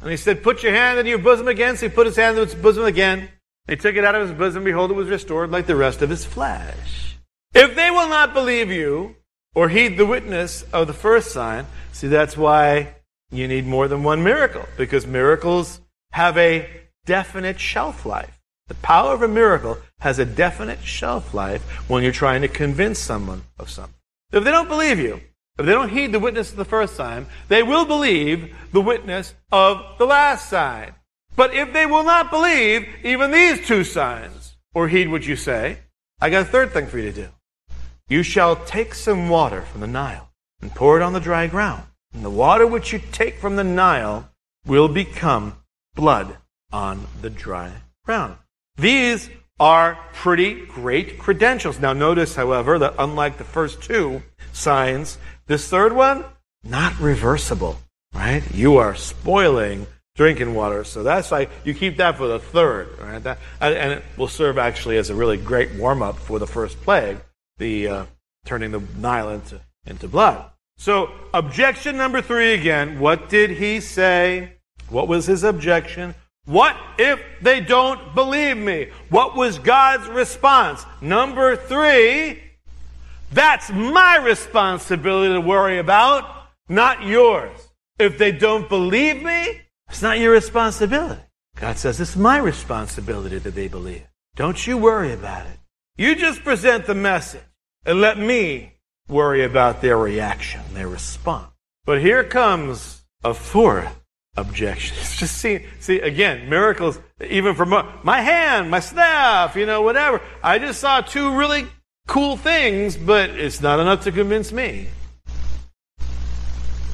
And 0.00 0.10
he 0.10 0.16
said, 0.16 0.42
Put 0.42 0.62
your 0.62 0.72
hand 0.72 0.98
in 0.98 1.06
your 1.06 1.18
bosom 1.18 1.48
again. 1.48 1.76
So 1.76 1.88
he 1.88 1.94
put 1.94 2.06
his 2.06 2.16
hand 2.16 2.38
in 2.38 2.44
his 2.44 2.54
bosom 2.54 2.84
again. 2.84 3.28
He 3.66 3.76
took 3.76 3.96
it 3.96 4.04
out 4.04 4.14
of 4.14 4.28
his 4.28 4.36
bosom. 4.36 4.64
Behold, 4.64 4.90
it 4.90 4.94
was 4.94 5.08
restored 5.08 5.50
like 5.50 5.66
the 5.66 5.76
rest 5.76 6.02
of 6.02 6.10
his 6.10 6.24
flesh. 6.24 7.16
If 7.54 7.74
they 7.74 7.90
will 7.90 8.08
not 8.08 8.34
believe 8.34 8.70
you 8.70 9.16
or 9.54 9.68
heed 9.68 9.96
the 9.96 10.06
witness 10.06 10.64
of 10.72 10.86
the 10.86 10.92
first 10.92 11.32
sign, 11.32 11.66
see, 11.92 12.08
that's 12.08 12.36
why 12.36 12.94
you 13.30 13.48
need 13.48 13.66
more 13.66 13.88
than 13.88 14.02
one 14.02 14.22
miracle, 14.22 14.64
because 14.76 15.06
miracles 15.06 15.80
have 16.12 16.38
a 16.38 16.68
definite 17.04 17.60
shelf 17.60 18.06
life. 18.06 18.38
The 18.68 18.74
power 18.74 19.14
of 19.14 19.22
a 19.22 19.28
miracle 19.28 19.78
has 20.00 20.18
a 20.18 20.24
definite 20.24 20.82
shelf 20.82 21.34
life 21.34 21.62
when 21.88 22.02
you're 22.02 22.12
trying 22.12 22.42
to 22.42 22.48
convince 22.48 22.98
someone 22.98 23.42
of 23.58 23.70
something. 23.70 23.94
If 24.32 24.44
they 24.44 24.50
don't 24.50 24.68
believe 24.68 24.98
you, 24.98 25.20
if 25.58 25.66
they 25.66 25.72
don't 25.72 25.88
heed 25.88 26.12
the 26.12 26.20
witness 26.20 26.50
of 26.50 26.56
the 26.56 26.64
first 26.64 26.94
sign, 26.94 27.26
they 27.48 27.62
will 27.62 27.84
believe 27.84 28.54
the 28.72 28.80
witness 28.80 29.34
of 29.50 29.98
the 29.98 30.06
last 30.06 30.48
sign. 30.48 30.94
But 31.34 31.54
if 31.54 31.72
they 31.72 31.86
will 31.86 32.04
not 32.04 32.30
believe 32.30 32.86
even 33.04 33.30
these 33.30 33.66
two 33.66 33.84
signs, 33.84 34.56
or 34.74 34.88
heed 34.88 35.10
what 35.10 35.26
you 35.26 35.36
say, 35.36 35.78
I 36.20 36.30
got 36.30 36.42
a 36.42 36.44
third 36.44 36.72
thing 36.72 36.86
for 36.86 36.98
you 36.98 37.12
to 37.12 37.22
do. 37.22 37.28
You 38.08 38.22
shall 38.22 38.56
take 38.56 38.94
some 38.94 39.28
water 39.28 39.62
from 39.62 39.80
the 39.80 39.86
Nile 39.86 40.30
and 40.60 40.74
pour 40.74 40.98
it 40.98 41.02
on 41.02 41.12
the 41.12 41.20
dry 41.20 41.46
ground. 41.46 41.82
And 42.14 42.24
the 42.24 42.30
water 42.30 42.66
which 42.66 42.92
you 42.92 43.00
take 43.12 43.38
from 43.38 43.56
the 43.56 43.64
Nile 43.64 44.30
will 44.66 44.88
become 44.88 45.56
blood 45.94 46.36
on 46.72 47.06
the 47.20 47.30
dry 47.30 47.72
ground. 48.04 48.36
These 48.76 49.30
are 49.60 49.98
pretty 50.14 50.66
great 50.66 51.18
credentials. 51.18 51.80
Now 51.80 51.92
notice, 51.92 52.36
however, 52.36 52.78
that 52.78 52.94
unlike 52.98 53.38
the 53.38 53.44
first 53.44 53.82
two 53.82 54.22
signs, 54.52 55.18
this 55.48 55.68
third 55.68 55.92
one, 55.92 56.24
not 56.62 56.98
reversible, 57.00 57.78
right? 58.14 58.42
You 58.54 58.76
are 58.76 58.94
spoiling 58.94 59.86
drinking 60.14 60.54
water. 60.54 60.84
So 60.84 61.02
that's 61.02 61.32
like, 61.32 61.50
you 61.64 61.74
keep 61.74 61.96
that 61.96 62.16
for 62.16 62.26
the 62.26 62.38
third, 62.38 62.98
right? 62.98 63.22
That, 63.22 63.38
and 63.60 63.92
it 63.92 64.04
will 64.16 64.28
serve 64.28 64.58
actually 64.58 64.98
as 64.98 65.10
a 65.10 65.14
really 65.14 65.36
great 65.36 65.72
warm 65.74 66.02
up 66.02 66.16
for 66.16 66.38
the 66.38 66.46
first 66.46 66.80
plague, 66.82 67.18
the 67.56 67.88
uh, 67.88 68.06
turning 68.44 68.72
the 68.72 68.82
Nile 68.98 69.30
into, 69.30 69.60
into 69.86 70.06
blood. 70.08 70.50
So 70.76 71.10
objection 71.32 71.96
number 71.96 72.20
three 72.20 72.54
again, 72.54 73.00
what 73.00 73.28
did 73.28 73.50
he 73.50 73.80
say? 73.80 74.52
What 74.88 75.08
was 75.08 75.26
his 75.26 75.44
objection? 75.44 76.14
What 76.46 76.76
if 76.98 77.20
they 77.42 77.60
don't 77.60 78.14
believe 78.14 78.56
me? 78.56 78.88
What 79.10 79.36
was 79.36 79.58
God's 79.58 80.08
response? 80.08 80.84
Number 81.00 81.56
three, 81.56 82.40
that's 83.32 83.70
my 83.70 84.16
responsibility 84.16 85.34
to 85.34 85.40
worry 85.40 85.78
about, 85.78 86.48
not 86.68 87.04
yours. 87.04 87.68
If 87.98 88.18
they 88.18 88.32
don't 88.32 88.68
believe 88.68 89.22
me, 89.22 89.60
it's 89.88 90.02
not 90.02 90.18
your 90.18 90.32
responsibility. 90.32 91.20
God 91.56 91.76
says 91.76 92.00
it's 92.00 92.16
my 92.16 92.38
responsibility 92.38 93.38
that 93.38 93.54
they 93.54 93.68
believe. 93.68 94.06
Don't 94.36 94.66
you 94.66 94.78
worry 94.78 95.12
about 95.12 95.46
it. 95.46 95.58
You 95.96 96.14
just 96.14 96.44
present 96.44 96.86
the 96.86 96.94
message 96.94 97.42
and 97.84 98.00
let 98.00 98.18
me 98.18 98.74
worry 99.08 99.44
about 99.44 99.80
their 99.80 99.98
reaction, 99.98 100.60
their 100.72 100.88
response. 100.88 101.50
But 101.84 102.00
here 102.00 102.22
comes 102.22 103.02
a 103.24 103.34
fourth 103.34 103.98
objection. 104.36 104.96
Just 105.16 105.38
see, 105.38 105.66
see 105.80 105.98
again, 105.98 106.48
miracles, 106.48 107.00
even 107.28 107.56
from 107.56 107.70
my 108.04 108.20
hand, 108.20 108.70
my 108.70 108.78
staff, 108.78 109.56
you 109.56 109.66
know, 109.66 109.82
whatever. 109.82 110.20
I 110.42 110.60
just 110.60 110.80
saw 110.80 111.00
two 111.00 111.36
really 111.36 111.66
cool 112.08 112.36
things, 112.36 112.96
but 112.96 113.30
it's 113.30 113.60
not 113.60 113.78
enough 113.78 114.02
to 114.02 114.10
convince 114.10 114.50
me. 114.50 114.88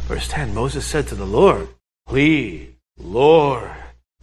Verse 0.07 0.29
10 0.29 0.53
Moses 0.53 0.85
said 0.85 1.09
to 1.09 1.15
the 1.15 1.25
Lord, 1.25 1.69
Please, 2.07 2.69
Lord, 2.99 3.71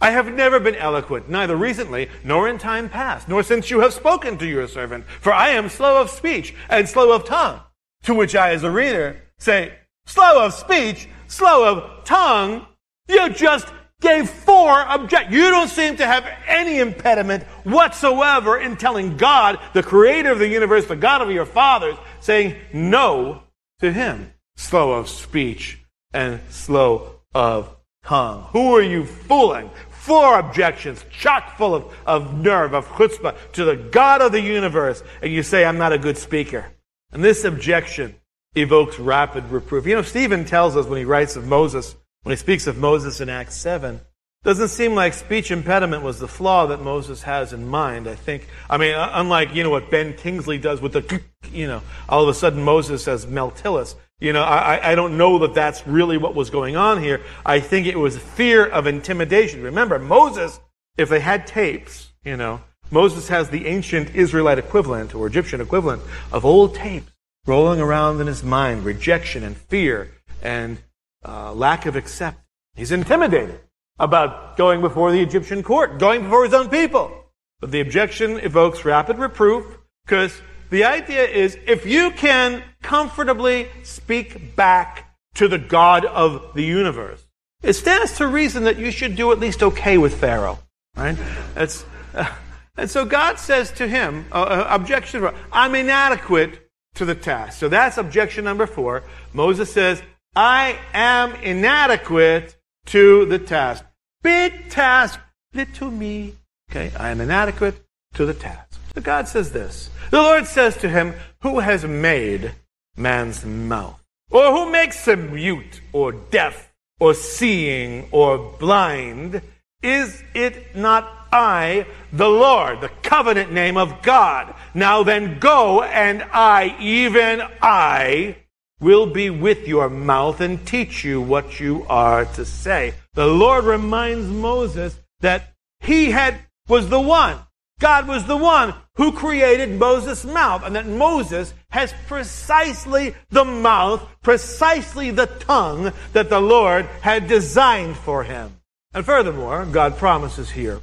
I 0.00 0.10
have 0.10 0.32
never 0.32 0.60
been 0.60 0.76
eloquent, 0.76 1.28
neither 1.28 1.56
recently 1.56 2.08
nor 2.22 2.48
in 2.48 2.58
time 2.58 2.88
past, 2.88 3.28
nor 3.28 3.42
since 3.42 3.70
you 3.70 3.80
have 3.80 3.92
spoken 3.92 4.38
to 4.38 4.46
your 4.46 4.68
servant, 4.68 5.04
for 5.20 5.32
I 5.32 5.48
am 5.48 5.68
slow 5.68 6.00
of 6.00 6.10
speech 6.10 6.54
and 6.68 6.88
slow 6.88 7.12
of 7.12 7.24
tongue. 7.24 7.60
To 8.04 8.14
which 8.14 8.36
I, 8.36 8.50
as 8.52 8.62
a 8.62 8.70
reader, 8.70 9.22
say, 9.38 9.72
Slow 10.06 10.44
of 10.44 10.54
speech, 10.54 11.08
slow 11.26 11.68
of 11.68 12.04
tongue. 12.04 12.66
You 13.08 13.30
just 13.30 13.66
gave 14.02 14.28
four 14.28 14.70
object. 14.70 15.30
You 15.30 15.50
don't 15.50 15.68
seem 15.68 15.96
to 15.96 16.06
have 16.06 16.28
any 16.46 16.80
impediment 16.80 17.44
whatsoever 17.64 18.58
in 18.58 18.76
telling 18.76 19.16
God, 19.16 19.58
the 19.72 19.82
creator 19.82 20.32
of 20.32 20.38
the 20.38 20.48
universe, 20.48 20.86
the 20.86 20.96
God 20.96 21.22
of 21.22 21.30
your 21.30 21.46
fathers, 21.46 21.96
saying 22.20 22.56
no 22.72 23.42
to 23.80 23.92
him. 23.92 24.32
Slow 24.56 24.92
of 24.92 25.08
speech 25.08 25.82
and 26.12 26.40
slow 26.50 27.20
of 27.34 27.74
tongue. 28.04 28.42
Who 28.50 28.76
are 28.76 28.82
you 28.82 29.04
fooling? 29.04 29.70
Four 29.90 30.38
objections, 30.38 31.04
chock 31.10 31.56
full 31.56 31.74
of, 31.74 31.96
of 32.04 32.34
nerve, 32.34 32.74
of 32.74 32.88
chutzpah 32.88 33.36
to 33.52 33.64
the 33.64 33.76
God 33.76 34.20
of 34.20 34.32
the 34.32 34.40
universe. 34.40 35.02
And 35.22 35.32
you 35.32 35.42
say, 35.42 35.64
I'm 35.64 35.78
not 35.78 35.92
a 35.92 35.98
good 35.98 36.18
speaker. 36.18 36.66
And 37.12 37.22
this 37.22 37.44
objection 37.44 38.16
evokes 38.54 38.98
rapid 38.98 39.44
reproof. 39.50 39.86
You 39.86 39.94
know, 39.94 40.02
Stephen 40.02 40.44
tells 40.44 40.76
us 40.76 40.86
when 40.86 40.98
he 40.98 41.04
writes 41.04 41.36
of 41.36 41.46
Moses, 41.46 41.94
when 42.22 42.32
he 42.32 42.36
speaks 42.36 42.66
of 42.66 42.78
Moses 42.78 43.20
in 43.20 43.28
Acts 43.28 43.56
7, 43.56 44.00
doesn't 44.44 44.68
seem 44.68 44.94
like 44.94 45.14
speech 45.14 45.50
impediment 45.50 46.02
was 46.02 46.18
the 46.18 46.26
flaw 46.26 46.66
that 46.66 46.82
Moses 46.82 47.22
has 47.22 47.52
in 47.52 47.68
mind. 47.68 48.08
I 48.08 48.16
think, 48.16 48.48
I 48.68 48.76
mean, 48.76 48.94
uh, 48.94 49.10
unlike, 49.14 49.54
you 49.54 49.62
know, 49.62 49.70
what 49.70 49.90
Ben 49.90 50.14
Kingsley 50.14 50.58
does 50.58 50.80
with 50.80 50.92
the, 50.92 51.22
you 51.52 51.68
know, 51.68 51.82
all 52.08 52.22
of 52.22 52.28
a 52.28 52.34
sudden 52.34 52.62
Moses 52.62 53.04
says 53.04 53.26
Meltilus. 53.26 53.94
You 54.20 54.32
know, 54.32 54.42
I, 54.42 54.92
I 54.92 54.94
don't 54.94 55.16
know 55.16 55.38
that 55.40 55.54
that's 55.54 55.84
really 55.86 56.16
what 56.16 56.34
was 56.34 56.50
going 56.50 56.76
on 56.76 57.02
here. 57.02 57.22
I 57.44 57.58
think 57.58 57.86
it 57.86 57.98
was 57.98 58.16
fear 58.16 58.64
of 58.64 58.86
intimidation. 58.86 59.62
Remember, 59.62 59.98
Moses, 59.98 60.60
if 60.96 61.08
they 61.08 61.20
had 61.20 61.46
tapes, 61.46 62.12
you 62.24 62.36
know, 62.36 62.60
Moses 62.90 63.28
has 63.28 63.50
the 63.50 63.66
ancient 63.66 64.14
Israelite 64.14 64.58
equivalent 64.58 65.14
or 65.14 65.26
Egyptian 65.26 65.60
equivalent 65.60 66.02
of 66.30 66.44
old 66.44 66.74
tapes 66.74 67.10
rolling 67.46 67.80
around 67.80 68.20
in 68.20 68.28
his 68.28 68.44
mind, 68.44 68.84
rejection 68.84 69.42
and 69.42 69.56
fear 69.56 70.12
and 70.40 70.78
uh, 71.24 71.52
lack 71.52 71.86
of 71.86 71.96
acceptance. 71.96 72.46
He's 72.74 72.92
intimidated 72.92 73.60
about 73.98 74.56
going 74.56 74.80
before 74.80 75.12
the 75.12 75.20
Egyptian 75.20 75.62
court, 75.62 75.98
going 75.98 76.22
before 76.22 76.44
his 76.44 76.54
own 76.54 76.68
people. 76.68 77.26
But 77.60 77.70
the 77.70 77.80
objection 77.80 78.38
evokes 78.40 78.84
rapid 78.84 79.18
reproof 79.18 79.78
because 80.04 80.40
the 80.70 80.84
idea 80.84 81.24
is 81.24 81.58
if 81.66 81.86
you 81.86 82.10
can 82.10 82.62
comfortably 82.82 83.68
speak 83.82 84.56
back 84.56 85.14
to 85.34 85.46
the 85.46 85.58
God 85.58 86.04
of 86.04 86.54
the 86.54 86.64
universe, 86.64 87.24
it 87.62 87.74
stands 87.74 88.16
to 88.16 88.26
reason 88.26 88.64
that 88.64 88.78
you 88.78 88.90
should 88.90 89.14
do 89.14 89.30
at 89.32 89.38
least 89.38 89.62
okay 89.62 89.98
with 89.98 90.18
Pharaoh, 90.18 90.58
right? 90.96 91.16
It's, 91.54 91.84
uh, 92.14 92.32
and 92.76 92.90
so 92.90 93.04
God 93.04 93.38
says 93.38 93.70
to 93.72 93.86
him, 93.86 94.26
uh, 94.32 94.42
uh 94.42 94.66
objection, 94.70 95.28
I'm 95.52 95.74
inadequate 95.74 96.70
to 96.94 97.04
the 97.04 97.14
task. 97.14 97.58
So 97.58 97.68
that's 97.68 97.96
objection 97.98 98.44
number 98.44 98.66
four. 98.66 99.04
Moses 99.32 99.72
says, 99.72 100.02
I 100.34 100.78
am 100.94 101.34
inadequate 101.36 102.56
to 102.86 103.26
the 103.26 103.38
task. 103.38 103.84
Big 104.22 104.70
task, 104.70 105.20
little 105.52 105.90
me. 105.90 106.34
Okay, 106.70 106.90
I 106.96 107.10
am 107.10 107.20
inadequate 107.20 107.84
to 108.14 108.24
the 108.24 108.32
task. 108.32 108.80
So 108.94 109.02
God 109.02 109.28
says 109.28 109.52
this. 109.52 109.90
The 110.10 110.22
Lord 110.22 110.46
says 110.46 110.76
to 110.78 110.88
him, 110.88 111.14
Who 111.42 111.58
has 111.60 111.84
made 111.84 112.54
man's 112.96 113.44
mouth? 113.44 114.02
Or 114.30 114.52
who 114.52 114.72
makes 114.72 115.06
him 115.06 115.34
mute 115.34 115.82
or 115.92 116.12
deaf 116.12 116.72
or 116.98 117.12
seeing 117.12 118.08
or 118.10 118.38
blind? 118.38 119.42
Is 119.82 120.22
it 120.34 120.74
not 120.74 121.26
I, 121.30 121.86
the 122.10 122.28
Lord, 122.28 122.80
the 122.80 122.90
covenant 123.02 123.52
name 123.52 123.76
of 123.76 124.00
God? 124.02 124.54
Now 124.72 125.02
then 125.02 125.38
go 125.38 125.82
and 125.82 126.22
I, 126.32 126.74
even 126.80 127.42
I, 127.60 128.36
will 128.82 129.06
be 129.06 129.30
with 129.30 129.66
your 129.66 129.88
mouth 129.88 130.40
and 130.40 130.66
teach 130.66 131.04
you 131.04 131.20
what 131.20 131.60
you 131.60 131.86
are 131.88 132.24
to 132.24 132.44
say. 132.44 132.92
The 133.14 133.26
Lord 133.26 133.64
reminds 133.64 134.28
Moses 134.28 134.98
that 135.20 135.54
he 135.80 136.10
had, 136.10 136.38
was 136.68 136.88
the 136.88 137.00
one. 137.00 137.38
God 137.80 138.06
was 138.06 138.26
the 138.26 138.36
one 138.36 138.74
who 138.96 139.12
created 139.12 139.78
Moses' 139.78 140.24
mouth 140.24 140.64
and 140.64 140.76
that 140.76 140.86
Moses 140.86 141.54
has 141.70 141.94
precisely 142.06 143.14
the 143.30 143.44
mouth, 143.44 144.06
precisely 144.22 145.10
the 145.10 145.26
tongue 145.26 145.92
that 146.12 146.28
the 146.28 146.40
Lord 146.40 146.86
had 147.00 147.26
designed 147.26 147.96
for 147.96 148.24
him. 148.24 148.58
And 148.92 149.04
furthermore, 149.04 149.64
God 149.64 149.96
promises 149.96 150.50
here 150.50 150.80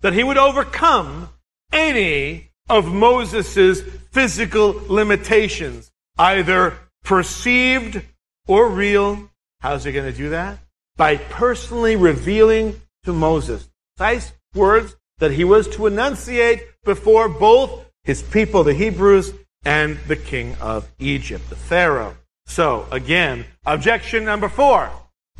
that 0.00 0.14
he 0.14 0.24
would 0.24 0.38
overcome 0.38 1.28
any 1.72 2.50
of 2.68 2.92
Moses' 2.92 3.82
physical 4.10 4.80
limitations, 4.88 5.90
either 6.18 6.78
perceived 7.04 8.02
or 8.46 8.68
real. 8.68 9.30
How's 9.60 9.84
he 9.84 9.92
going 9.92 10.10
to 10.10 10.16
do 10.16 10.30
that? 10.30 10.58
By 10.96 11.16
personally 11.16 11.96
revealing 11.96 12.80
to 13.04 13.12
Moses 13.12 13.68
precise 13.96 14.32
words 14.54 14.96
that 15.18 15.32
he 15.32 15.44
was 15.44 15.68
to 15.68 15.86
enunciate 15.86 16.62
before 16.84 17.28
both 17.28 17.84
his 18.04 18.22
people, 18.22 18.64
the 18.64 18.74
Hebrews, 18.74 19.34
and 19.64 19.98
the 20.08 20.16
king 20.16 20.56
of 20.60 20.90
Egypt, 20.98 21.50
the 21.50 21.56
Pharaoh. 21.56 22.16
So, 22.46 22.86
again, 22.90 23.44
objection 23.66 24.24
number 24.24 24.48
four. 24.48 24.90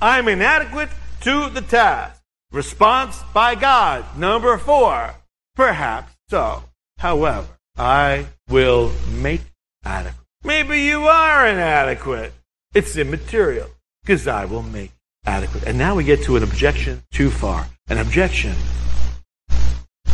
I'm 0.01 0.29
inadequate 0.29 0.91
to 1.23 1.49
the 1.49 1.63
task. 1.63 2.23
Response 2.53 3.23
by 3.33 3.55
God. 3.55 4.05
Number 4.19 4.59
four. 4.59 5.15
Perhaps 5.57 6.13
so. 6.29 6.63
However, 6.99 7.49
I 7.77 8.27
will 8.49 8.93
make 9.11 9.43
adequate. 9.85 10.20
Maybe 10.43 10.81
you 10.83 11.07
are 11.07 11.47
inadequate. 11.47 12.33
It's 12.75 12.97
immaterial 12.97 13.69
because 14.03 14.27
I 14.27 14.47
will 14.47 14.63
make 14.63 14.93
adequate. 15.27 15.65
And 15.65 15.77
now 15.77 15.95
we 15.95 16.05
get 16.05 16.23
to 16.25 16.37
an 16.37 16.43
objection 16.43 17.03
too 17.11 17.31
far. 17.31 17.67
An 17.89 17.99
objection 17.99 18.55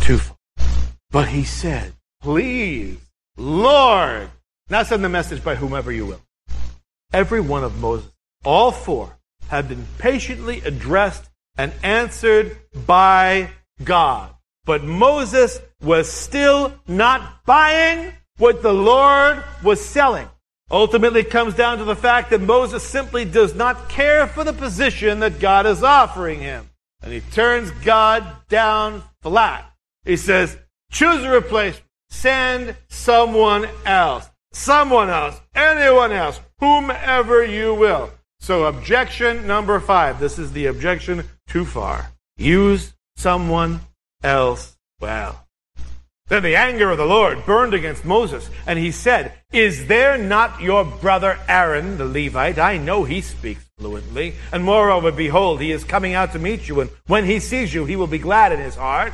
too 0.01 0.17
far. 0.17 0.37
But 1.11 1.29
he 1.29 1.43
said, 1.43 1.93
please, 2.21 2.97
Lord. 3.37 4.29
Now 4.69 4.83
send 4.83 5.03
the 5.03 5.09
message 5.09 5.43
by 5.43 5.55
whomever 5.55 5.91
you 5.91 6.05
will. 6.05 6.21
Every 7.13 7.39
one 7.39 7.63
of 7.63 7.79
Moses, 7.79 8.11
all 8.43 8.71
four, 8.71 9.17
have 9.47 9.69
been 9.69 9.85
patiently 9.97 10.59
addressed 10.61 11.29
and 11.57 11.71
answered 11.83 12.57
by 12.85 13.49
God. 13.81 14.31
But 14.65 14.83
Moses 14.83 15.61
was 15.81 16.11
still 16.11 16.73
not 16.85 17.45
buying 17.45 18.13
what 18.37 18.61
the 18.61 18.73
Lord 18.73 19.43
was 19.63 19.83
selling. 19.83 20.27
Ultimately, 20.69 21.23
comes 21.23 21.53
down 21.53 21.77
to 21.77 21.85
the 21.85 21.95
fact 21.95 22.29
that 22.29 22.41
Moses 22.41 22.83
simply 22.83 23.23
does 23.23 23.55
not 23.55 23.87
care 23.87 24.27
for 24.27 24.43
the 24.43 24.51
position 24.51 25.21
that 25.21 25.39
God 25.39 25.65
is 25.65 25.81
offering 25.81 26.39
him. 26.41 26.69
And 27.01 27.13
he 27.13 27.21
turns 27.21 27.71
God 27.71 28.25
down 28.49 29.03
flat. 29.21 29.71
He 30.03 30.17
says, 30.17 30.57
choose 30.91 31.23
a 31.23 31.29
replacement. 31.29 31.83
Send 32.09 32.75
someone 32.87 33.67
else. 33.85 34.29
Someone 34.53 35.09
else. 35.09 35.39
Anyone 35.53 36.11
else. 36.11 36.39
Whomever 36.59 37.45
you 37.45 37.73
will. 37.73 38.11
So 38.39 38.65
objection 38.65 39.47
number 39.47 39.79
five. 39.79 40.19
This 40.19 40.39
is 40.39 40.51
the 40.53 40.67
objection 40.67 41.23
too 41.47 41.65
far. 41.65 42.11
Use 42.37 42.93
someone 43.15 43.81
else 44.23 44.77
well. 44.99 45.46
Then 46.27 46.43
the 46.43 46.57
anger 46.57 46.91
of 46.91 46.97
the 46.97 47.05
Lord 47.05 47.45
burned 47.45 47.73
against 47.73 48.03
Moses, 48.03 48.49
and 48.65 48.77
he 48.77 48.91
said, 48.91 49.31
Is 49.53 49.87
there 49.87 50.17
not 50.17 50.61
your 50.61 50.83
brother 50.83 51.39
Aaron, 51.47 51.97
the 51.97 52.05
Levite? 52.05 52.59
I 52.59 52.77
know 52.77 53.05
he 53.05 53.21
speaks 53.21 53.63
fluently. 53.77 54.35
And 54.51 54.63
moreover, 54.63 55.11
behold, 55.11 55.61
he 55.61 55.71
is 55.71 55.85
coming 55.85 56.13
out 56.13 56.33
to 56.33 56.39
meet 56.39 56.67
you, 56.67 56.81
and 56.81 56.89
when 57.07 57.23
he 57.23 57.39
sees 57.39 57.73
you, 57.73 57.85
he 57.85 57.95
will 57.95 58.07
be 58.07 58.17
glad 58.17 58.51
in 58.51 58.59
his 58.59 58.75
heart. 58.75 59.13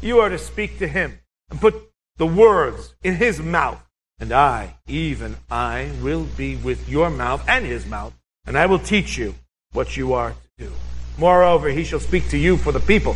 You 0.00 0.18
are 0.18 0.28
to 0.28 0.38
speak 0.38 0.78
to 0.78 0.88
him, 0.88 1.20
and 1.50 1.60
put 1.60 1.74
the 2.16 2.26
words 2.26 2.94
in 3.02 3.14
his 3.14 3.40
mouth. 3.40 3.80
And 4.18 4.32
I, 4.32 4.74
even 4.88 5.36
I, 5.50 5.90
will 6.02 6.24
be 6.24 6.56
with 6.56 6.88
your 6.88 7.10
mouth 7.10 7.44
and 7.48 7.64
his 7.64 7.86
mouth, 7.86 8.12
and 8.44 8.58
I 8.58 8.66
will 8.66 8.80
teach 8.80 9.16
you 9.16 9.36
what 9.72 9.96
you 9.96 10.14
are 10.14 10.30
to 10.58 10.66
do. 10.66 10.72
Moreover, 11.16 11.68
he 11.68 11.84
shall 11.84 12.00
speak 12.00 12.28
to 12.30 12.36
you 12.36 12.56
for 12.56 12.72
the 12.72 12.80
people, 12.80 13.14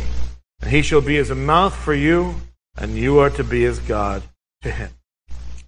and 0.61 0.71
he 0.71 0.81
shall 0.81 1.01
be 1.01 1.17
as 1.17 1.31
a 1.31 1.35
mouth 1.35 1.75
for 1.75 1.93
you 1.93 2.35
and 2.77 2.95
you 2.95 3.19
are 3.19 3.29
to 3.31 3.43
be 3.43 3.65
as 3.65 3.79
God 3.79 4.23
to 4.61 4.71
him. 4.71 4.91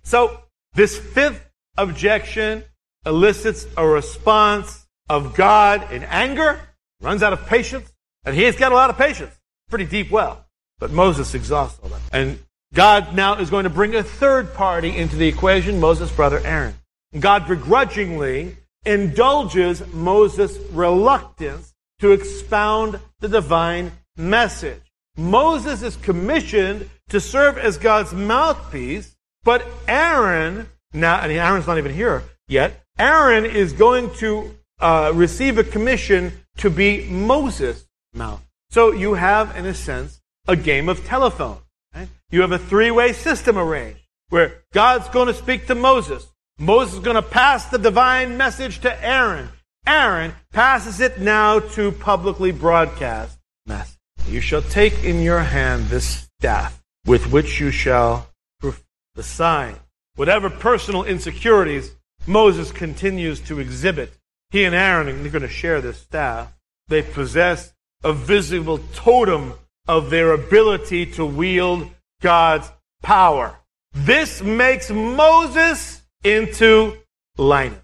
So, 0.03 0.41
this 0.73 0.97
fifth 0.97 1.43
objection 1.77 2.63
elicits 3.05 3.65
a 3.75 3.87
response 3.87 4.87
of 5.09 5.35
God 5.35 5.91
in 5.91 6.03
anger, 6.03 6.59
runs 7.01 7.23
out 7.23 7.33
of 7.33 7.45
patience, 7.45 7.91
and 8.25 8.35
he 8.35 8.43
has 8.43 8.55
got 8.55 8.71
a 8.71 8.75
lot 8.75 8.89
of 8.89 8.97
patience. 8.97 9.33
Pretty 9.69 9.85
deep 9.85 10.11
well. 10.11 10.45
But 10.79 10.91
Moses 10.91 11.33
exhausts 11.33 11.79
all 11.81 11.89
that. 11.89 12.01
And 12.11 12.39
God 12.73 13.15
now 13.15 13.39
is 13.39 13.49
going 13.49 13.63
to 13.63 13.69
bring 13.69 13.95
a 13.95 14.03
third 14.03 14.53
party 14.53 14.95
into 14.95 15.15
the 15.15 15.27
equation, 15.27 15.79
Moses' 15.79 16.11
brother 16.11 16.41
Aaron. 16.43 16.75
God 17.17 17.47
begrudgingly 17.47 18.57
indulges 18.85 19.85
Moses' 19.93 20.57
reluctance 20.71 21.73
to 21.99 22.11
expound 22.11 22.99
the 23.19 23.27
divine 23.27 23.91
message. 24.17 24.81
Moses 25.15 25.81
is 25.81 25.95
commissioned 25.97 26.89
to 27.09 27.19
serve 27.19 27.57
as 27.57 27.77
God's 27.77 28.13
mouthpiece, 28.13 29.15
but 29.43 29.65
Aaron, 29.87 30.69
now, 30.93 31.19
and 31.21 31.31
Aaron's 31.31 31.67
not 31.67 31.77
even 31.77 31.93
here 31.93 32.23
yet, 32.47 32.83
Aaron 32.99 33.45
is 33.45 33.73
going 33.73 34.13
to 34.15 34.55
uh, 34.79 35.11
receive 35.13 35.57
a 35.57 35.63
commission 35.63 36.33
to 36.57 36.69
be 36.69 37.07
Moses' 37.09 37.87
mouth. 38.13 38.41
So 38.69 38.91
you 38.91 39.13
have, 39.13 39.55
in 39.55 39.65
a 39.65 39.73
sense, 39.73 40.21
a 40.47 40.55
game 40.55 40.89
of 40.89 41.05
telephone. 41.05 41.59
Right? 41.95 42.09
You 42.29 42.41
have 42.41 42.51
a 42.51 42.59
three-way 42.59 43.13
system 43.13 43.57
arranged 43.57 44.01
where 44.29 44.63
God's 44.73 45.07
going 45.09 45.27
to 45.27 45.33
speak 45.33 45.67
to 45.67 45.75
Moses. 45.75 46.27
Moses 46.59 46.95
is 46.95 46.99
going 46.99 47.15
to 47.15 47.21
pass 47.21 47.65
the 47.65 47.77
divine 47.77 48.35
message 48.35 48.79
to 48.81 49.05
Aaron. 49.05 49.49
Aaron 49.85 50.33
passes 50.51 50.99
it 50.99 51.19
now 51.19 51.59
to 51.59 51.91
publicly 51.93 52.51
broadcast 52.51 53.37
message. 53.65 53.97
You 54.27 54.41
shall 54.41 54.63
take 54.63 55.03
in 55.03 55.21
your 55.21 55.39
hand 55.39 55.85
this 55.85 56.27
staff 56.39 56.76
with 57.07 57.31
which 57.31 57.59
you 57.59 57.71
shall 57.71 58.29
prove 58.59 58.83
the 59.15 59.23
sign. 59.23 59.75
Whatever 60.15 60.49
personal 60.49 61.03
insecurities 61.05 61.95
Moses 62.27 62.71
continues 62.71 63.39
to 63.39 63.59
exhibit, 63.59 64.11
he 64.51 64.65
and 64.65 64.75
Aaron 64.75 65.07
are 65.07 65.29
going 65.29 65.41
to 65.41 65.47
share 65.47 65.81
this 65.81 65.97
staff. 65.97 66.53
They 66.89 67.01
possess 67.01 67.73
a 68.03 68.13
visible 68.13 68.79
totem 68.93 69.53
of 69.87 70.09
their 70.09 70.33
ability 70.33 71.05
to 71.13 71.25
wield 71.25 71.89
God's 72.21 72.69
power. 73.01 73.57
This 73.93 74.41
makes 74.41 74.91
Moses 74.91 76.01
into 76.23 76.97
Linus. 77.37 77.79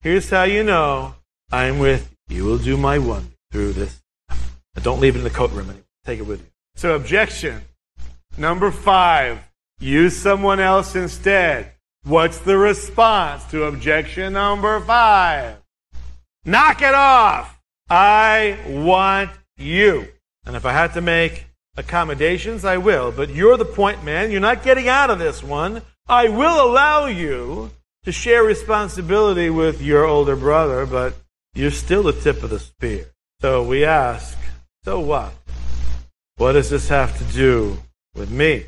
Here's 0.00 0.30
how 0.30 0.44
you 0.44 0.64
know 0.64 1.14
I'm 1.50 1.78
with 1.78 2.14
you. 2.28 2.36
You 2.36 2.44
will 2.44 2.58
do 2.58 2.76
my 2.76 2.98
one 2.98 3.32
through 3.50 3.74
this. 3.74 4.00
don't 4.76 5.00
leave 5.00 5.16
it 5.16 5.18
in 5.18 5.24
the 5.24 5.30
coat 5.30 5.50
room 5.50 5.66
anymore. 5.66 5.84
Take 6.04 6.18
it 6.18 6.26
with 6.26 6.40
you. 6.40 6.46
So 6.76 6.94
objection. 6.94 7.62
Number 8.38 8.70
five, 8.70 9.40
use 9.78 10.16
someone 10.16 10.58
else 10.58 10.96
instead. 10.96 11.72
What's 12.04 12.38
the 12.38 12.56
response 12.56 13.44
to 13.50 13.64
objection 13.64 14.32
number 14.32 14.80
five? 14.80 15.58
Knock 16.44 16.82
it 16.82 16.94
off. 16.94 17.60
I 17.90 18.58
want 18.66 19.30
you. 19.56 20.08
And 20.44 20.56
if 20.56 20.64
I 20.64 20.72
had 20.72 20.94
to 20.94 21.00
make 21.00 21.46
accommodations, 21.76 22.64
I 22.64 22.78
will. 22.78 23.12
But 23.12 23.30
you're 23.30 23.56
the 23.56 23.64
point 23.64 24.02
man. 24.02 24.30
You're 24.30 24.40
not 24.40 24.62
getting 24.62 24.88
out 24.88 25.10
of 25.10 25.18
this 25.18 25.42
one. 25.42 25.82
I 26.08 26.28
will 26.28 26.64
allow 26.64 27.06
you 27.06 27.70
to 28.04 28.12
share 28.12 28.42
responsibility 28.42 29.50
with 29.50 29.80
your 29.80 30.04
older 30.04 30.34
brother, 30.34 30.86
but 30.86 31.14
you're 31.54 31.70
still 31.70 32.02
the 32.02 32.12
tip 32.12 32.42
of 32.42 32.50
the 32.50 32.58
spear. 32.58 33.06
So 33.40 33.62
we 33.62 33.84
ask, 33.84 34.36
so 34.84 34.98
what? 34.98 35.32
What 36.36 36.52
does 36.52 36.70
this 36.70 36.88
have 36.88 37.16
to 37.18 37.24
do 37.32 37.78
with 38.14 38.30
me. 38.30 38.66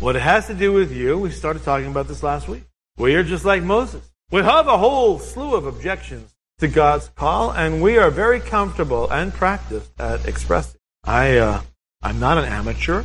What 0.00 0.16
it 0.16 0.22
has 0.22 0.46
to 0.46 0.54
do 0.54 0.72
with 0.72 0.92
you, 0.92 1.18
we 1.18 1.30
started 1.30 1.64
talking 1.64 1.88
about 1.88 2.08
this 2.08 2.22
last 2.22 2.48
week. 2.48 2.62
We 2.96 3.14
are 3.14 3.22
just 3.22 3.44
like 3.44 3.62
Moses. 3.62 4.08
We 4.30 4.42
have 4.42 4.66
a 4.66 4.78
whole 4.78 5.18
slew 5.18 5.54
of 5.54 5.66
objections 5.66 6.34
to 6.58 6.68
God's 6.68 7.08
call, 7.08 7.52
and 7.52 7.82
we 7.82 7.98
are 7.98 8.10
very 8.10 8.40
comfortable 8.40 9.10
and 9.10 9.32
practiced 9.32 9.90
at 9.98 10.26
expressing. 10.26 10.80
I, 11.04 11.38
uh, 11.38 11.62
I'm 12.02 12.18
not 12.18 12.38
an 12.38 12.44
amateur 12.44 13.04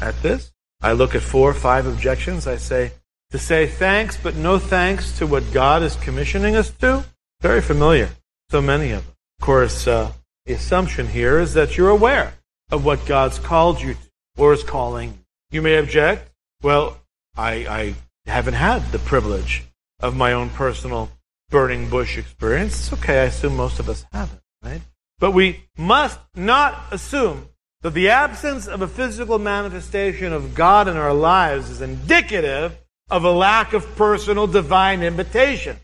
at 0.00 0.20
this. 0.22 0.52
I 0.80 0.92
look 0.92 1.14
at 1.14 1.22
four 1.22 1.50
or 1.50 1.54
five 1.54 1.86
objections. 1.86 2.46
I 2.46 2.56
say, 2.56 2.92
to 3.30 3.38
say 3.38 3.66
thanks, 3.66 4.16
but 4.16 4.36
no 4.36 4.58
thanks 4.58 5.16
to 5.18 5.26
what 5.26 5.52
God 5.52 5.82
is 5.82 5.96
commissioning 5.96 6.56
us 6.56 6.70
to. 6.80 7.04
Very 7.40 7.60
familiar. 7.60 8.10
So 8.50 8.60
many 8.60 8.90
of 8.92 9.04
them. 9.04 9.14
Of 9.40 9.46
course, 9.46 9.86
uh, 9.86 10.12
the 10.46 10.54
assumption 10.54 11.06
here 11.06 11.38
is 11.38 11.54
that 11.54 11.76
you're 11.76 11.90
aware 11.90 12.34
of 12.70 12.84
what 12.84 13.06
God's 13.06 13.38
called 13.38 13.80
you 13.80 13.94
to 13.94 14.09
or 14.40 14.54
is 14.54 14.64
calling. 14.64 15.18
You 15.50 15.60
may 15.60 15.76
object, 15.76 16.30
well, 16.62 16.96
I, 17.36 17.52
I 17.66 17.94
haven't 18.26 18.54
had 18.54 18.90
the 18.90 18.98
privilege 18.98 19.64
of 20.00 20.16
my 20.16 20.32
own 20.32 20.48
personal 20.48 21.10
burning 21.50 21.90
bush 21.90 22.16
experience. 22.16 22.78
It's 22.78 22.92
okay, 23.00 23.20
I 23.20 23.24
assume 23.24 23.56
most 23.56 23.78
of 23.78 23.88
us 23.88 24.06
haven't, 24.12 24.40
right? 24.62 24.80
But 25.18 25.32
we 25.32 25.64
must 25.76 26.18
not 26.34 26.84
assume 26.90 27.48
that 27.82 27.92
the 27.92 28.08
absence 28.08 28.66
of 28.66 28.80
a 28.80 28.88
physical 28.88 29.38
manifestation 29.38 30.32
of 30.32 30.54
God 30.54 30.88
in 30.88 30.96
our 30.96 31.14
lives 31.14 31.68
is 31.68 31.82
indicative 31.82 32.78
of 33.10 33.24
a 33.24 33.30
lack 33.30 33.74
of 33.74 33.94
personal 33.96 34.46
divine 34.46 35.02
invitation. 35.02 35.76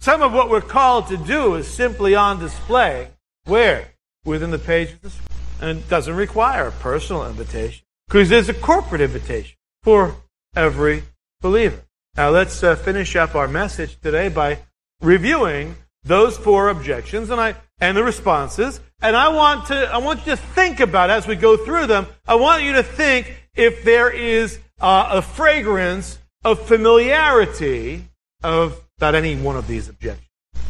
Some 0.00 0.22
of 0.22 0.32
what 0.32 0.48
we're 0.48 0.60
called 0.60 1.08
to 1.08 1.16
do 1.18 1.56
is 1.56 1.66
simply 1.68 2.14
on 2.14 2.38
display. 2.38 3.08
Where? 3.44 3.88
Within 4.24 4.50
the 4.50 4.58
pages 4.58 4.94
of 4.94 5.02
the 5.02 5.35
and 5.60 5.78
it 5.78 5.88
doesn't 5.88 6.16
require 6.16 6.68
a 6.68 6.72
personal 6.72 7.26
invitation 7.26 7.84
because 8.08 8.28
there's 8.28 8.48
a 8.48 8.54
corporate 8.54 9.00
invitation 9.00 9.56
for 9.82 10.16
every 10.54 11.04
believer. 11.40 11.82
Now 12.16 12.30
let's 12.30 12.62
uh, 12.62 12.76
finish 12.76 13.16
up 13.16 13.34
our 13.34 13.48
message 13.48 14.00
today 14.00 14.28
by 14.28 14.58
reviewing 15.00 15.76
those 16.04 16.38
four 16.38 16.68
objections 16.68 17.30
and 17.30 17.40
I 17.40 17.56
and 17.80 17.96
the 17.96 18.04
responses. 18.04 18.80
And 19.02 19.14
I 19.14 19.28
want 19.28 19.66
to 19.66 19.92
I 19.92 19.98
want 19.98 20.20
you 20.20 20.32
to 20.32 20.36
think 20.36 20.80
about 20.80 21.10
as 21.10 21.26
we 21.26 21.36
go 21.36 21.56
through 21.56 21.86
them. 21.86 22.06
I 22.26 22.36
want 22.36 22.62
you 22.62 22.72
to 22.74 22.82
think 22.82 23.34
if 23.54 23.84
there 23.84 24.10
is 24.10 24.58
uh, 24.80 25.08
a 25.12 25.22
fragrance 25.22 26.18
of 26.44 26.66
familiarity 26.66 28.04
of 28.42 28.82
about 28.98 29.14
any 29.14 29.36
one 29.36 29.56
of 29.56 29.66
these 29.66 29.88
objections. 29.88 30.28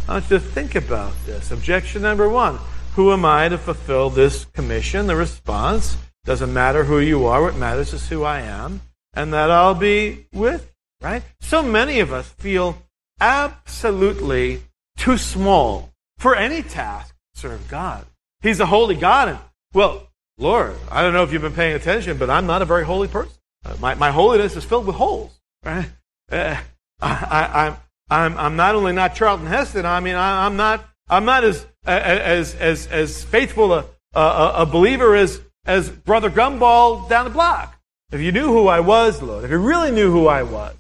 I 0.09 0.15
want 0.15 0.31
you 0.31 0.39
to 0.39 0.45
think 0.45 0.75
about 0.75 1.13
this. 1.27 1.51
Objection 1.51 2.03
number 2.03 2.29
one. 2.29 2.59
Who 2.97 3.13
am 3.13 3.27
I 3.27 3.51
to 3.51 3.59
fulfill 3.59 4.09
this 4.09 4.47
commission? 4.47 5.07
The 5.07 5.17
response 5.17 5.99
doesn't 6.25 6.51
matter 6.51 6.85
who 6.85 6.99
you 6.99 7.27
are. 7.27 7.43
What 7.43 7.55
matters 7.55 7.93
is 7.93 8.09
who 8.09 8.25
I 8.25 8.41
am 8.41 8.81
and 9.13 9.35
that 9.35 9.51
I'll 9.51 9.75
be 9.75 10.27
with, 10.33 10.73
right? 11.03 11.23
So 11.43 11.63
many 11.63 12.01
of 12.01 12.11
us 12.11 12.27
feel 12.39 12.83
absolutely 13.21 14.63
too 14.97 15.19
small 15.19 15.91
for 16.17 16.35
any 16.35 16.63
task 16.63 17.15
to 17.35 17.41
serve 17.41 17.69
God. 17.69 18.07
He's 18.41 18.61
a 18.61 18.67
holy 18.67 18.95
God. 18.95 19.29
And, 19.29 19.39
well, 19.75 20.09
Lord, 20.39 20.75
I 20.91 21.03
don't 21.03 21.13
know 21.13 21.23
if 21.23 21.35
you've 21.35 21.43
been 21.43 21.53
paying 21.53 21.77
attention, 21.77 22.17
but 22.17 22.31
I'm 22.31 22.47
not 22.47 22.63
a 22.63 22.65
very 22.65 22.87
holy 22.87 23.09
person. 23.09 23.35
Uh, 23.63 23.77
my, 23.79 23.95
my 23.95 24.11
holiness 24.11 24.57
is 24.57 24.65
filled 24.65 24.87
with 24.87 24.97
holes, 24.97 25.39
right? 25.63 25.91
Uh, 26.33 26.57
I, 27.03 27.67
am 27.67 27.77
I'm, 28.09 28.39
I'm, 28.39 28.57
not 28.57 28.75
only 28.75 28.95
not 28.95 29.15
Charlton 29.15 29.49
Heston, 29.49 29.85
I 29.85 30.01
mean, 30.01 30.15
I, 30.15 30.47
I'm 30.47 30.57
not, 30.57 30.83
I'm 31.09 31.25
not 31.25 31.45
as 31.45 31.67
as, 31.87 32.55
as, 32.55 32.87
as 32.89 33.25
faithful 33.25 33.73
a, 33.73 33.85
a, 34.15 34.53
a 34.57 34.67
believer 34.67 35.15
as, 35.15 35.41
as 35.65 35.89
Brother 35.89 36.31
Gumball 36.31 37.09
down 37.09 37.25
the 37.25 37.31
block. 37.31 37.79
If 38.11 38.21
you 38.21 38.33
knew 38.33 38.47
who 38.47 38.69
I 38.69 38.81
was, 38.81 39.23
Lord, 39.23 39.45
if 39.45 39.51
you 39.51 39.59
really 39.59 39.91
knew 39.91 40.11
who 40.11 40.27
I 40.27 40.43
was, 40.43 40.75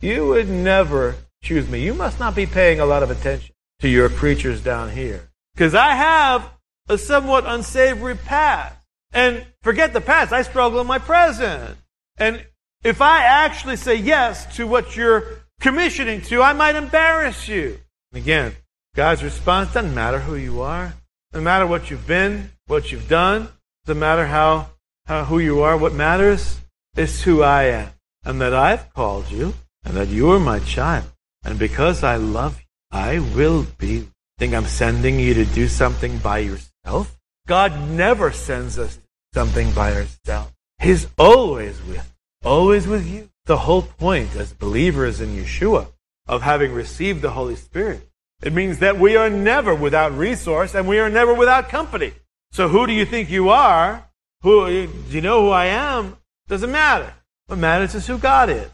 you 0.00 0.26
would 0.28 0.48
never 0.48 1.16
choose 1.42 1.68
me. 1.68 1.84
You 1.84 1.94
must 1.94 2.18
not 2.18 2.34
be 2.34 2.46
paying 2.46 2.80
a 2.80 2.86
lot 2.86 3.02
of 3.02 3.10
attention 3.10 3.54
to 3.80 3.88
your 3.88 4.08
preachers 4.08 4.62
down 4.62 4.90
here. 4.90 5.30
Because 5.54 5.74
I 5.74 5.94
have 5.94 6.50
a 6.88 6.98
somewhat 6.98 7.44
unsavory 7.46 8.16
past. 8.16 8.76
And 9.12 9.46
forget 9.62 9.92
the 9.92 10.00
past, 10.00 10.32
I 10.32 10.42
struggle 10.42 10.80
in 10.80 10.86
my 10.86 10.98
present. 10.98 11.78
And 12.18 12.44
if 12.84 13.00
I 13.00 13.22
actually 13.22 13.76
say 13.76 13.96
yes 13.96 14.56
to 14.56 14.66
what 14.66 14.96
you're 14.96 15.40
commissioning 15.60 16.20
to, 16.22 16.42
I 16.42 16.52
might 16.52 16.76
embarrass 16.76 17.48
you. 17.48 17.78
Again, 18.12 18.54
God's 18.96 19.22
response 19.22 19.74
doesn't 19.74 19.94
matter 19.94 20.20
who 20.20 20.36
you 20.36 20.62
are. 20.62 20.94
Doesn't 21.30 21.44
matter 21.44 21.66
what 21.66 21.90
you've 21.90 22.06
been, 22.06 22.50
what 22.66 22.90
you've 22.90 23.10
done. 23.10 23.50
Doesn't 23.84 24.00
matter 24.00 24.26
how, 24.26 24.70
how 25.04 25.24
who 25.26 25.38
you 25.38 25.60
are. 25.60 25.76
What 25.76 25.92
matters 25.92 26.58
is 26.96 27.22
who 27.22 27.42
I 27.42 27.64
am, 27.64 27.90
and 28.24 28.40
that 28.40 28.54
I've 28.54 28.94
called 28.94 29.30
you, 29.30 29.52
and 29.84 29.94
that 29.98 30.08
you 30.08 30.30
are 30.30 30.40
my 30.40 30.60
child. 30.60 31.04
And 31.44 31.58
because 31.58 32.02
I 32.02 32.16
love 32.16 32.58
you, 32.58 32.66
I 32.90 33.18
will 33.18 33.66
be. 33.76 34.08
Think 34.38 34.54
I'm 34.54 34.64
sending 34.64 35.20
you 35.20 35.34
to 35.34 35.44
do 35.44 35.68
something 35.68 36.16
by 36.16 36.38
yourself? 36.38 37.18
God 37.46 37.90
never 37.90 38.32
sends 38.32 38.78
us 38.78 38.98
something 39.34 39.72
by 39.72 39.92
ourselves. 39.92 40.52
He's 40.80 41.06
always 41.18 41.82
with, 41.82 42.14
always 42.42 42.86
with 42.86 43.06
you. 43.06 43.28
The 43.44 43.58
whole 43.58 43.82
point 43.82 44.34
as 44.36 44.54
believers 44.54 45.20
in 45.20 45.36
Yeshua 45.36 45.88
of 46.26 46.40
having 46.40 46.72
received 46.72 47.20
the 47.20 47.32
Holy 47.32 47.56
Spirit. 47.56 48.08
It 48.42 48.52
means 48.52 48.78
that 48.78 48.98
we 48.98 49.16
are 49.16 49.30
never 49.30 49.74
without 49.74 50.16
resource 50.16 50.74
and 50.74 50.86
we 50.86 50.98
are 50.98 51.08
never 51.08 51.32
without 51.32 51.68
company. 51.68 52.12
So 52.52 52.68
who 52.68 52.86
do 52.86 52.92
you 52.92 53.04
think 53.04 53.30
you 53.30 53.48
are? 53.48 54.08
Who 54.42 54.86
do 54.86 54.92
you 55.08 55.20
know 55.20 55.42
who 55.42 55.50
I 55.50 55.66
am? 55.66 56.16
Doesn't 56.48 56.70
matter. 56.70 57.12
What 57.46 57.58
matters 57.58 57.94
is 57.94 58.06
who 58.06 58.18
God 58.18 58.50
is. 58.50 58.68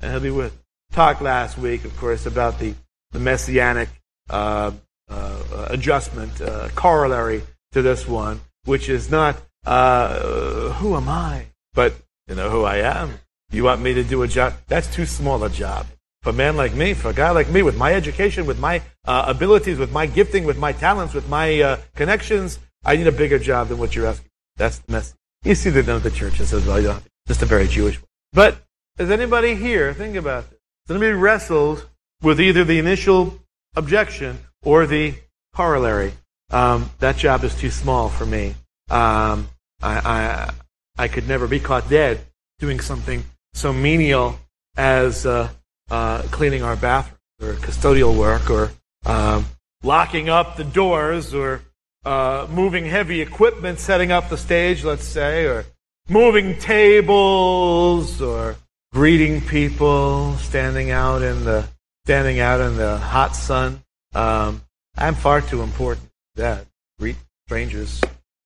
And 0.00 0.12
he'll 0.12 0.20
be 0.20 0.30
with. 0.30 0.56
Talked 0.92 1.20
last 1.20 1.58
week, 1.58 1.84
of 1.84 1.96
course, 1.96 2.26
about 2.26 2.58
the, 2.58 2.74
the 3.12 3.18
messianic 3.18 3.88
uh, 4.30 4.72
uh, 5.08 5.66
adjustment, 5.68 6.40
uh, 6.40 6.68
corollary 6.74 7.42
to 7.72 7.82
this 7.82 8.08
one, 8.08 8.40
which 8.64 8.88
is 8.88 9.10
not 9.10 9.36
uh, 9.66 10.72
who 10.74 10.96
am 10.96 11.08
I, 11.08 11.46
but 11.74 11.94
you 12.26 12.34
know 12.34 12.48
who 12.50 12.64
I 12.64 12.78
am. 12.78 13.18
You 13.50 13.64
want 13.64 13.82
me 13.82 13.94
to 13.94 14.04
do 14.04 14.22
a 14.22 14.28
job? 14.28 14.54
That's 14.66 14.92
too 14.94 15.06
small 15.06 15.42
a 15.44 15.50
job. 15.50 15.86
For 16.22 16.30
a 16.30 16.32
man 16.32 16.56
like 16.56 16.74
me, 16.74 16.94
for 16.94 17.10
a 17.10 17.14
guy 17.14 17.30
like 17.30 17.48
me, 17.48 17.62
with 17.62 17.76
my 17.76 17.94
education, 17.94 18.46
with 18.46 18.58
my 18.58 18.82
uh, 19.06 19.24
abilities, 19.28 19.78
with 19.78 19.92
my 19.92 20.06
gifting, 20.06 20.44
with 20.44 20.58
my 20.58 20.72
talents, 20.72 21.14
with 21.14 21.28
my 21.28 21.60
uh, 21.60 21.76
connections, 21.94 22.58
I 22.84 22.96
need 22.96 23.06
a 23.06 23.12
bigger 23.12 23.38
job 23.38 23.68
than 23.68 23.78
what 23.78 23.94
you're 23.94 24.06
asking. 24.06 24.30
That's 24.56 24.78
the 24.78 24.92
message. 24.92 25.16
You 25.44 25.54
see 25.54 25.70
that 25.70 25.88
of 25.88 26.02
the 26.02 26.10
churches 26.10 26.52
as 26.52 26.66
well. 26.66 27.00
Just 27.26 27.42
a 27.42 27.46
very 27.46 27.68
Jewish 27.68 28.00
one. 28.00 28.08
But 28.32 28.58
does 28.96 29.10
anybody 29.10 29.54
here 29.54 29.94
think 29.94 30.16
about 30.16 30.50
this? 30.50 30.58
Does 30.86 30.96
anybody 30.96 31.12
wrestled 31.12 31.86
with 32.22 32.40
either 32.40 32.64
the 32.64 32.78
initial 32.78 33.38
objection 33.76 34.38
or 34.62 34.86
the 34.86 35.14
corollary? 35.54 36.12
Um, 36.50 36.90
that 36.98 37.16
job 37.16 37.44
is 37.44 37.54
too 37.54 37.70
small 37.70 38.08
for 38.08 38.26
me. 38.26 38.54
Um, 38.90 39.48
I, 39.80 39.98
I, 39.98 40.50
I 40.96 41.08
could 41.08 41.28
never 41.28 41.46
be 41.46 41.60
caught 41.60 41.88
dead 41.88 42.20
doing 42.58 42.80
something 42.80 43.24
so 43.54 43.72
menial 43.72 44.38
as 44.76 45.26
uh, 45.26 45.48
uh, 45.90 46.22
cleaning 46.30 46.62
our 46.62 46.76
bathrooms 46.76 47.18
or 47.40 47.54
custodial 47.54 48.16
work 48.16 48.50
or 48.50 48.70
um, 49.06 49.46
locking 49.82 50.28
up 50.28 50.56
the 50.56 50.64
doors 50.64 51.34
or 51.34 51.62
uh, 52.04 52.46
moving 52.50 52.84
heavy 52.84 53.20
equipment, 53.20 53.78
setting 53.78 54.12
up 54.12 54.28
the 54.28 54.36
stage, 54.36 54.84
let's 54.84 55.04
say, 55.04 55.46
or 55.46 55.64
moving 56.08 56.58
tables 56.58 58.22
or 58.22 58.56
greeting 58.92 59.40
people, 59.40 60.36
standing 60.36 60.90
out 60.90 61.22
in 61.22 61.44
the 61.44 61.68
standing 62.04 62.40
out 62.40 62.60
in 62.60 62.76
the 62.76 62.96
hot 62.96 63.36
sun. 63.36 63.82
Um, 64.14 64.62
I'm 64.96 65.14
far 65.14 65.40
too 65.40 65.62
important 65.62 66.06
to 66.36 66.42
that. 66.42 66.66
Greet 66.98 67.16
strangers 67.46 68.00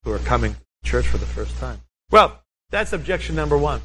who 0.04 0.12
are 0.12 0.18
coming 0.18 0.54
to 0.54 0.90
church 0.90 1.06
for 1.06 1.18
the 1.18 1.26
first 1.26 1.56
time. 1.58 1.80
Well, 2.10 2.42
that's 2.70 2.92
objection 2.92 3.36
number 3.36 3.56
one. 3.56 3.80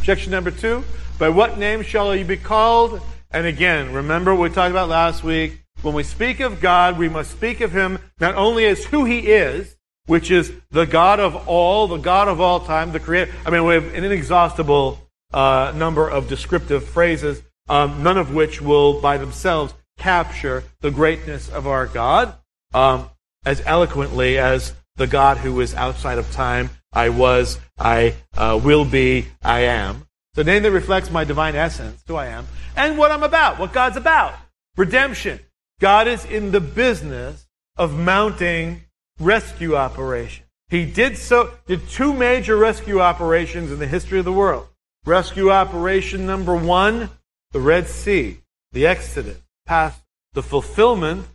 Objection 0.00 0.32
number 0.32 0.50
two, 0.50 0.84
by 1.18 1.28
what 1.28 1.58
name 1.58 1.82
shall 1.82 2.14
you 2.14 2.24
be 2.24 2.36
called? 2.36 3.00
And 3.30 3.46
again, 3.46 3.92
remember 3.92 4.34
what 4.34 4.50
we 4.50 4.54
talked 4.54 4.70
about 4.70 4.88
last 4.88 5.22
week. 5.24 5.60
When 5.82 5.94
we 5.94 6.02
speak 6.02 6.40
of 6.40 6.60
God, 6.60 6.98
we 6.98 7.08
must 7.08 7.30
speak 7.30 7.60
of 7.60 7.72
Him 7.72 7.98
not 8.20 8.34
only 8.34 8.66
as 8.66 8.84
who 8.84 9.04
He 9.04 9.20
is, 9.20 9.76
which 10.06 10.30
is 10.30 10.52
the 10.70 10.86
God 10.86 11.20
of 11.20 11.48
all, 11.48 11.86
the 11.86 11.96
God 11.96 12.28
of 12.28 12.40
all 12.40 12.60
time, 12.60 12.92
the 12.92 13.00
creator. 13.00 13.32
I 13.44 13.50
mean, 13.50 13.64
we 13.64 13.74
have 13.74 13.94
an 13.94 14.04
inexhaustible 14.04 15.00
uh, 15.32 15.72
number 15.74 16.08
of 16.08 16.28
descriptive 16.28 16.84
phrases, 16.84 17.42
um, 17.68 18.02
none 18.02 18.18
of 18.18 18.34
which 18.34 18.60
will 18.60 19.00
by 19.00 19.18
themselves 19.18 19.74
capture 19.98 20.64
the 20.80 20.90
greatness 20.90 21.48
of 21.48 21.66
our 21.66 21.86
God 21.86 22.34
um, 22.74 23.08
as 23.46 23.62
eloquently 23.64 24.38
as 24.38 24.74
the 24.96 25.06
God 25.06 25.38
who 25.38 25.60
is 25.60 25.74
outside 25.74 26.18
of 26.18 26.30
time, 26.32 26.70
I 26.92 27.08
was, 27.08 27.58
I 27.78 28.14
uh, 28.36 28.60
will 28.62 28.84
be, 28.84 29.26
I 29.42 29.60
am. 29.60 30.06
The 30.34 30.44
name 30.44 30.64
that 30.64 30.72
reflects 30.72 31.10
my 31.10 31.24
divine 31.24 31.54
essence, 31.54 32.02
who 32.08 32.16
I 32.16 32.26
am, 32.26 32.46
and 32.76 32.98
what 32.98 33.12
I'm 33.12 33.22
about, 33.22 33.58
what 33.58 33.72
God's 33.72 33.96
about. 33.96 34.34
Redemption. 34.76 35.38
God 35.80 36.08
is 36.08 36.24
in 36.24 36.50
the 36.50 36.60
business 36.60 37.46
of 37.76 37.96
mounting 37.96 38.82
rescue 39.20 39.76
operations. 39.76 40.48
He 40.68 40.86
did 40.86 41.16
so, 41.16 41.52
did 41.66 41.88
two 41.88 42.12
major 42.12 42.56
rescue 42.56 43.00
operations 43.00 43.70
in 43.70 43.78
the 43.78 43.86
history 43.86 44.18
of 44.18 44.24
the 44.24 44.32
world. 44.32 44.66
Rescue 45.04 45.50
operation 45.50 46.26
number 46.26 46.56
one, 46.56 47.10
the 47.52 47.60
Red 47.60 47.86
Sea, 47.86 48.38
the 48.72 48.86
Exodus, 48.86 49.38
past 49.66 50.00
the 50.32 50.42
fulfillment, 50.42 51.26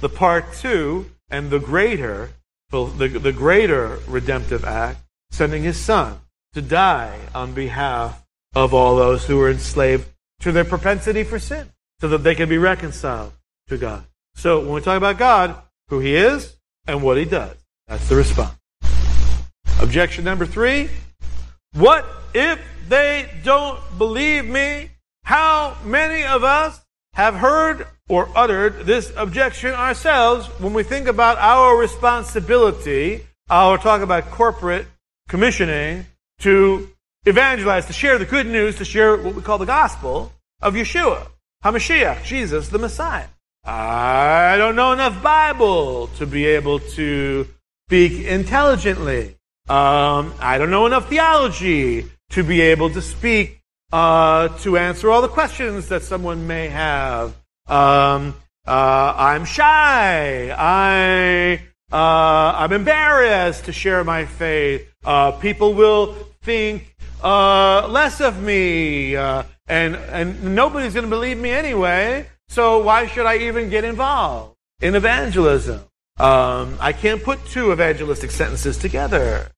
the 0.00 0.08
part 0.08 0.54
two, 0.54 1.10
and 1.28 1.50
the 1.50 1.58
greater, 1.58 2.30
the, 2.70 2.86
the 3.08 3.32
greater 3.32 3.98
redemptive 4.06 4.64
act, 4.64 5.00
sending 5.30 5.62
his 5.62 5.76
son 5.76 6.20
to 6.54 6.62
die 6.62 7.18
on 7.34 7.52
behalf 7.52 8.25
of 8.54 8.72
all 8.72 8.96
those 8.96 9.26
who 9.26 9.36
were 9.36 9.50
enslaved 9.50 10.08
to 10.40 10.52
their 10.52 10.64
propensity 10.64 11.24
for 11.24 11.38
sin, 11.38 11.70
so 12.00 12.08
that 12.08 12.18
they 12.18 12.34
can 12.34 12.48
be 12.48 12.58
reconciled 12.58 13.32
to 13.68 13.76
God. 13.76 14.04
So 14.34 14.60
when 14.60 14.72
we 14.72 14.80
talk 14.80 14.96
about 14.96 15.18
God, 15.18 15.56
who 15.88 16.00
he 16.00 16.14
is 16.14 16.56
and 16.86 17.02
what 17.02 17.16
he 17.16 17.24
does, 17.24 17.56
that's 17.86 18.08
the 18.08 18.16
response. 18.16 18.56
Objection 19.80 20.24
number 20.24 20.46
three, 20.46 20.88
what 21.74 22.06
if 22.34 22.58
they 22.88 23.30
don't 23.44 23.80
believe 23.98 24.46
me? 24.46 24.90
How 25.24 25.76
many 25.84 26.24
of 26.24 26.44
us 26.44 26.80
have 27.14 27.34
heard 27.34 27.86
or 28.08 28.28
uttered 28.36 28.86
this 28.86 29.12
objection 29.16 29.72
ourselves 29.72 30.46
when 30.60 30.72
we 30.72 30.82
think 30.82 31.08
about 31.08 31.38
our 31.38 31.76
responsibility, 31.76 33.26
our 33.50 33.78
talk 33.78 34.02
about 34.02 34.30
corporate 34.30 34.86
commissioning 35.28 36.06
to 36.38 36.88
evangelize, 37.26 37.86
to 37.86 37.92
share 37.92 38.18
the 38.18 38.24
good 38.24 38.46
news, 38.46 38.76
to 38.76 38.84
share 38.84 39.16
what 39.16 39.34
we 39.34 39.42
call 39.42 39.58
the 39.58 39.66
gospel 39.66 40.32
of 40.62 40.74
Yeshua, 40.74 41.26
HaMashiach, 41.64 42.24
Jesus, 42.24 42.68
the 42.68 42.78
Messiah. 42.78 43.26
I 43.64 44.56
don't 44.56 44.76
know 44.76 44.92
enough 44.92 45.20
Bible 45.22 46.06
to 46.18 46.26
be 46.26 46.46
able 46.46 46.78
to 46.78 47.48
speak 47.88 48.24
intelligently. 48.24 49.36
Um, 49.68 50.32
I 50.38 50.56
don't 50.58 50.70
know 50.70 50.86
enough 50.86 51.08
theology 51.08 52.06
to 52.30 52.44
be 52.44 52.60
able 52.60 52.90
to 52.90 53.02
speak, 53.02 53.60
uh, 53.92 54.48
to 54.58 54.76
answer 54.76 55.10
all 55.10 55.20
the 55.20 55.28
questions 55.28 55.88
that 55.88 56.02
someone 56.02 56.46
may 56.46 56.68
have. 56.68 57.34
Um, 57.66 58.36
uh, 58.66 59.14
I'm 59.16 59.44
shy. 59.44 60.50
I, 60.56 61.60
uh, 61.90 62.56
I'm 62.56 62.72
embarrassed 62.72 63.64
to 63.64 63.72
share 63.72 64.04
my 64.04 64.26
faith. 64.26 64.88
Uh, 65.04 65.32
people 65.32 65.74
will 65.74 66.14
think 66.42 66.95
uh, 67.22 67.88
less 67.88 68.20
of 68.20 68.42
me, 68.42 69.16
uh, 69.16 69.42
and 69.66 69.96
and 69.96 70.54
nobody's 70.54 70.94
going 70.94 71.04
to 71.04 71.10
believe 71.10 71.38
me 71.38 71.50
anyway. 71.50 72.28
So 72.48 72.82
why 72.82 73.06
should 73.06 73.26
I 73.26 73.38
even 73.38 73.70
get 73.70 73.84
involved 73.84 74.56
in 74.80 74.94
evangelism? 74.94 75.80
Um, 76.18 76.76
I 76.80 76.92
can't 76.92 77.22
put 77.22 77.44
two 77.46 77.72
evangelistic 77.72 78.30
sentences 78.30 78.78
together. 78.78 79.48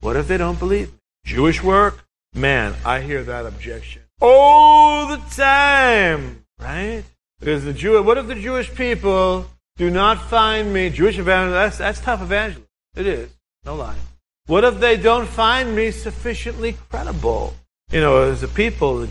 What 0.00 0.16
if 0.16 0.28
they 0.28 0.36
don't 0.36 0.58
believe 0.58 0.92
me? 0.92 0.98
Jewish 1.24 1.62
work? 1.62 2.04
Man, 2.34 2.74
I 2.84 3.00
hear 3.00 3.22
that 3.24 3.46
objection 3.46 4.02
all 4.22 5.08
the 5.08 5.16
time, 5.34 6.44
right? 6.60 7.02
Because 7.40 7.64
the 7.64 7.72
Jew, 7.72 8.00
what 8.02 8.18
if 8.18 8.28
the 8.28 8.36
Jewish 8.36 8.72
people 8.72 9.46
do 9.76 9.90
not 9.90 10.30
find 10.30 10.72
me 10.72 10.90
Jewish 10.90 11.18
evangelist? 11.18 11.78
That's, 11.78 11.78
that's 11.78 12.00
tough 12.00 12.22
evangelism. 12.22 12.68
It 12.94 13.06
is, 13.06 13.30
no 13.64 13.74
lie. 13.74 13.96
What 14.52 14.64
if 14.64 14.80
they 14.80 14.98
don't 14.98 15.26
find 15.26 15.74
me 15.74 15.90
sufficiently 15.90 16.76
credible? 16.90 17.54
You 17.90 18.02
know, 18.02 18.24
as 18.24 18.42
a 18.42 18.48
people, 18.48 19.08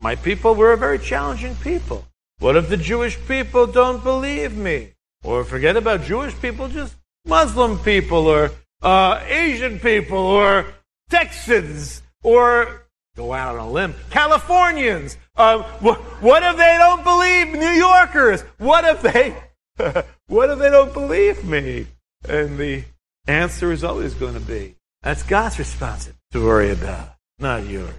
my 0.00 0.16
people, 0.16 0.56
we're 0.56 0.72
a 0.72 0.76
very 0.76 0.98
challenging 0.98 1.54
people. 1.54 2.04
What 2.40 2.56
if 2.56 2.68
the 2.68 2.76
Jewish 2.76 3.16
people 3.28 3.68
don't 3.68 4.02
believe 4.02 4.56
me? 4.56 4.94
Or 5.22 5.44
forget 5.44 5.76
about 5.76 6.02
Jewish 6.02 6.34
people, 6.42 6.66
just 6.66 6.96
Muslim 7.24 7.78
people, 7.78 8.26
or 8.26 8.50
uh, 8.82 9.22
Asian 9.28 9.78
people, 9.78 10.18
or 10.18 10.66
Texans, 11.08 12.02
or 12.24 12.88
go 13.14 13.32
out 13.32 13.54
on 13.54 13.60
a 13.60 13.70
limb, 13.70 13.94
Californians. 14.10 15.16
Um, 15.36 15.62
what, 15.78 16.00
what 16.20 16.42
if 16.42 16.56
they 16.56 16.76
don't 16.76 17.04
believe 17.04 17.52
New 17.52 17.78
Yorkers? 17.78 18.40
What 18.58 18.84
if 18.84 19.00
they, 19.00 19.36
what 20.26 20.50
if 20.50 20.58
they 20.58 20.70
don't 20.70 20.92
believe 20.92 21.44
me? 21.44 21.86
And 22.28 22.58
the 22.58 22.82
answer 23.26 23.72
is 23.72 23.84
always 23.84 24.14
going 24.14 24.34
to 24.34 24.40
be, 24.40 24.76
that's 25.02 25.22
God's 25.22 25.58
responsibility 25.58 26.18
to 26.32 26.44
worry 26.44 26.70
about, 26.70 27.14
not 27.38 27.66
yours. 27.66 27.94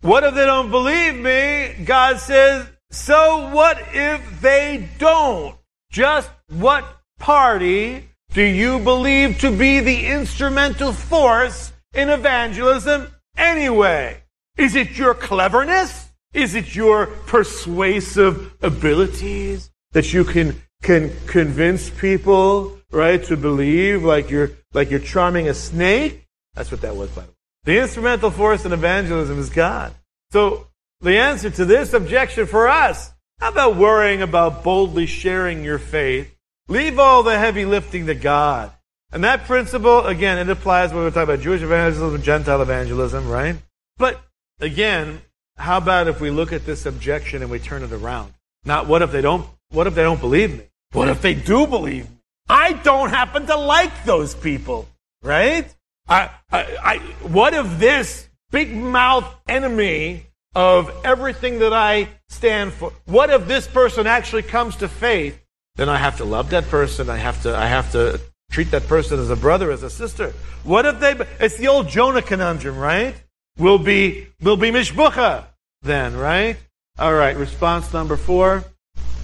What 0.00 0.24
if 0.24 0.34
they 0.34 0.46
don't 0.46 0.70
believe 0.70 1.14
me? 1.14 1.84
God 1.84 2.18
says, 2.18 2.66
so 2.90 3.50
what 3.54 3.78
if 3.92 4.40
they 4.40 4.88
don't? 4.98 5.56
Just 5.90 6.30
what 6.48 6.84
party 7.18 8.08
do 8.32 8.42
you 8.42 8.78
believe 8.78 9.38
to 9.40 9.50
be 9.50 9.80
the 9.80 10.06
instrumental 10.06 10.92
force 10.92 11.72
in 11.94 12.10
evangelism? 12.10 13.08
anyway? 13.36 14.22
Is 14.56 14.74
it 14.74 14.96
your 14.96 15.14
cleverness? 15.14 16.08
Is 16.32 16.54
it 16.54 16.74
your 16.74 17.06
persuasive 17.06 18.54
abilities 18.62 19.70
that 19.92 20.12
you 20.12 20.24
can, 20.24 20.60
can 20.86 21.12
convince 21.26 21.90
people, 21.90 22.78
right, 22.92 23.22
to 23.24 23.36
believe 23.36 24.04
like 24.04 24.30
you're, 24.30 24.52
like 24.72 24.88
you're 24.88 25.00
charming 25.00 25.48
a 25.48 25.54
snake? 25.54 26.24
That's 26.54 26.70
what 26.70 26.80
that 26.82 26.94
was, 26.94 27.10
by 27.10 27.22
the 27.22 27.28
way. 27.28 27.34
The 27.64 27.82
instrumental 27.82 28.30
force 28.30 28.64
in 28.64 28.72
evangelism 28.72 29.38
is 29.40 29.50
God. 29.50 29.92
So 30.30 30.68
the 31.00 31.18
answer 31.18 31.50
to 31.50 31.64
this 31.64 31.92
objection 31.92 32.46
for 32.46 32.68
us, 32.68 33.12
how 33.40 33.48
about 33.48 33.74
worrying 33.74 34.22
about 34.22 34.62
boldly 34.62 35.06
sharing 35.06 35.64
your 35.64 35.80
faith? 35.80 36.32
Leave 36.68 37.00
all 37.00 37.24
the 37.24 37.36
heavy 37.36 37.64
lifting 37.64 38.06
to 38.06 38.14
God. 38.14 38.70
And 39.10 39.24
that 39.24 39.44
principle, 39.44 40.06
again, 40.06 40.38
it 40.38 40.48
applies 40.48 40.92
when 40.92 41.02
we're 41.02 41.10
talking 41.10 41.34
about 41.34 41.40
Jewish 41.40 41.62
evangelism, 41.62 42.22
Gentile 42.22 42.62
evangelism, 42.62 43.28
right? 43.28 43.56
But 43.98 44.20
again, 44.60 45.20
how 45.56 45.78
about 45.78 46.06
if 46.06 46.20
we 46.20 46.30
look 46.30 46.52
at 46.52 46.64
this 46.64 46.86
objection 46.86 47.42
and 47.42 47.50
we 47.50 47.58
turn 47.58 47.82
it 47.82 47.92
around? 47.92 48.34
Not 48.64 48.86
what 48.86 49.02
if 49.02 49.10
they 49.10 49.20
don't, 49.20 49.48
what 49.70 49.88
if 49.88 49.96
they 49.96 50.02
don't 50.02 50.20
believe 50.20 50.56
me? 50.56 50.64
What 50.96 51.08
if 51.08 51.20
they 51.20 51.34
do 51.34 51.66
believe 51.66 52.08
me? 52.08 52.16
I 52.48 52.72
don't 52.72 53.10
happen 53.10 53.46
to 53.46 53.56
like 53.56 54.04
those 54.04 54.34
people, 54.34 54.88
right? 55.22 55.66
I, 56.08 56.30
I, 56.50 56.76
I, 56.82 56.98
what 57.28 57.52
if 57.52 57.78
this 57.78 58.26
big 58.50 58.74
mouth 58.74 59.26
enemy 59.46 60.24
of 60.54 60.90
everything 61.04 61.58
that 61.58 61.74
I 61.74 62.08
stand 62.30 62.72
for, 62.72 62.94
what 63.04 63.28
if 63.28 63.46
this 63.46 63.66
person 63.68 64.06
actually 64.06 64.44
comes 64.44 64.76
to 64.76 64.88
faith? 64.88 65.38
Then 65.74 65.90
I 65.90 65.98
have 65.98 66.16
to 66.16 66.24
love 66.24 66.48
that 66.50 66.68
person. 66.68 67.10
I 67.10 67.18
have 67.18 67.42
to, 67.42 67.54
I 67.54 67.66
have 67.66 67.92
to 67.92 68.18
treat 68.50 68.70
that 68.70 68.86
person 68.86 69.20
as 69.20 69.28
a 69.28 69.36
brother, 69.36 69.70
as 69.70 69.82
a 69.82 69.90
sister. 69.90 70.32
What 70.64 70.86
if 70.86 70.98
they, 70.98 71.14
it's 71.40 71.58
the 71.58 71.68
old 71.68 71.88
Jonah 71.88 72.22
conundrum, 72.22 72.78
right? 72.78 73.14
We'll 73.58 73.78
be, 73.78 74.28
we'll 74.40 74.56
be 74.56 74.70
mishbucha 74.70 75.44
then, 75.82 76.16
right? 76.16 76.56
All 76.98 77.12
right. 77.12 77.36
Response 77.36 77.92
number 77.92 78.16
four, 78.16 78.64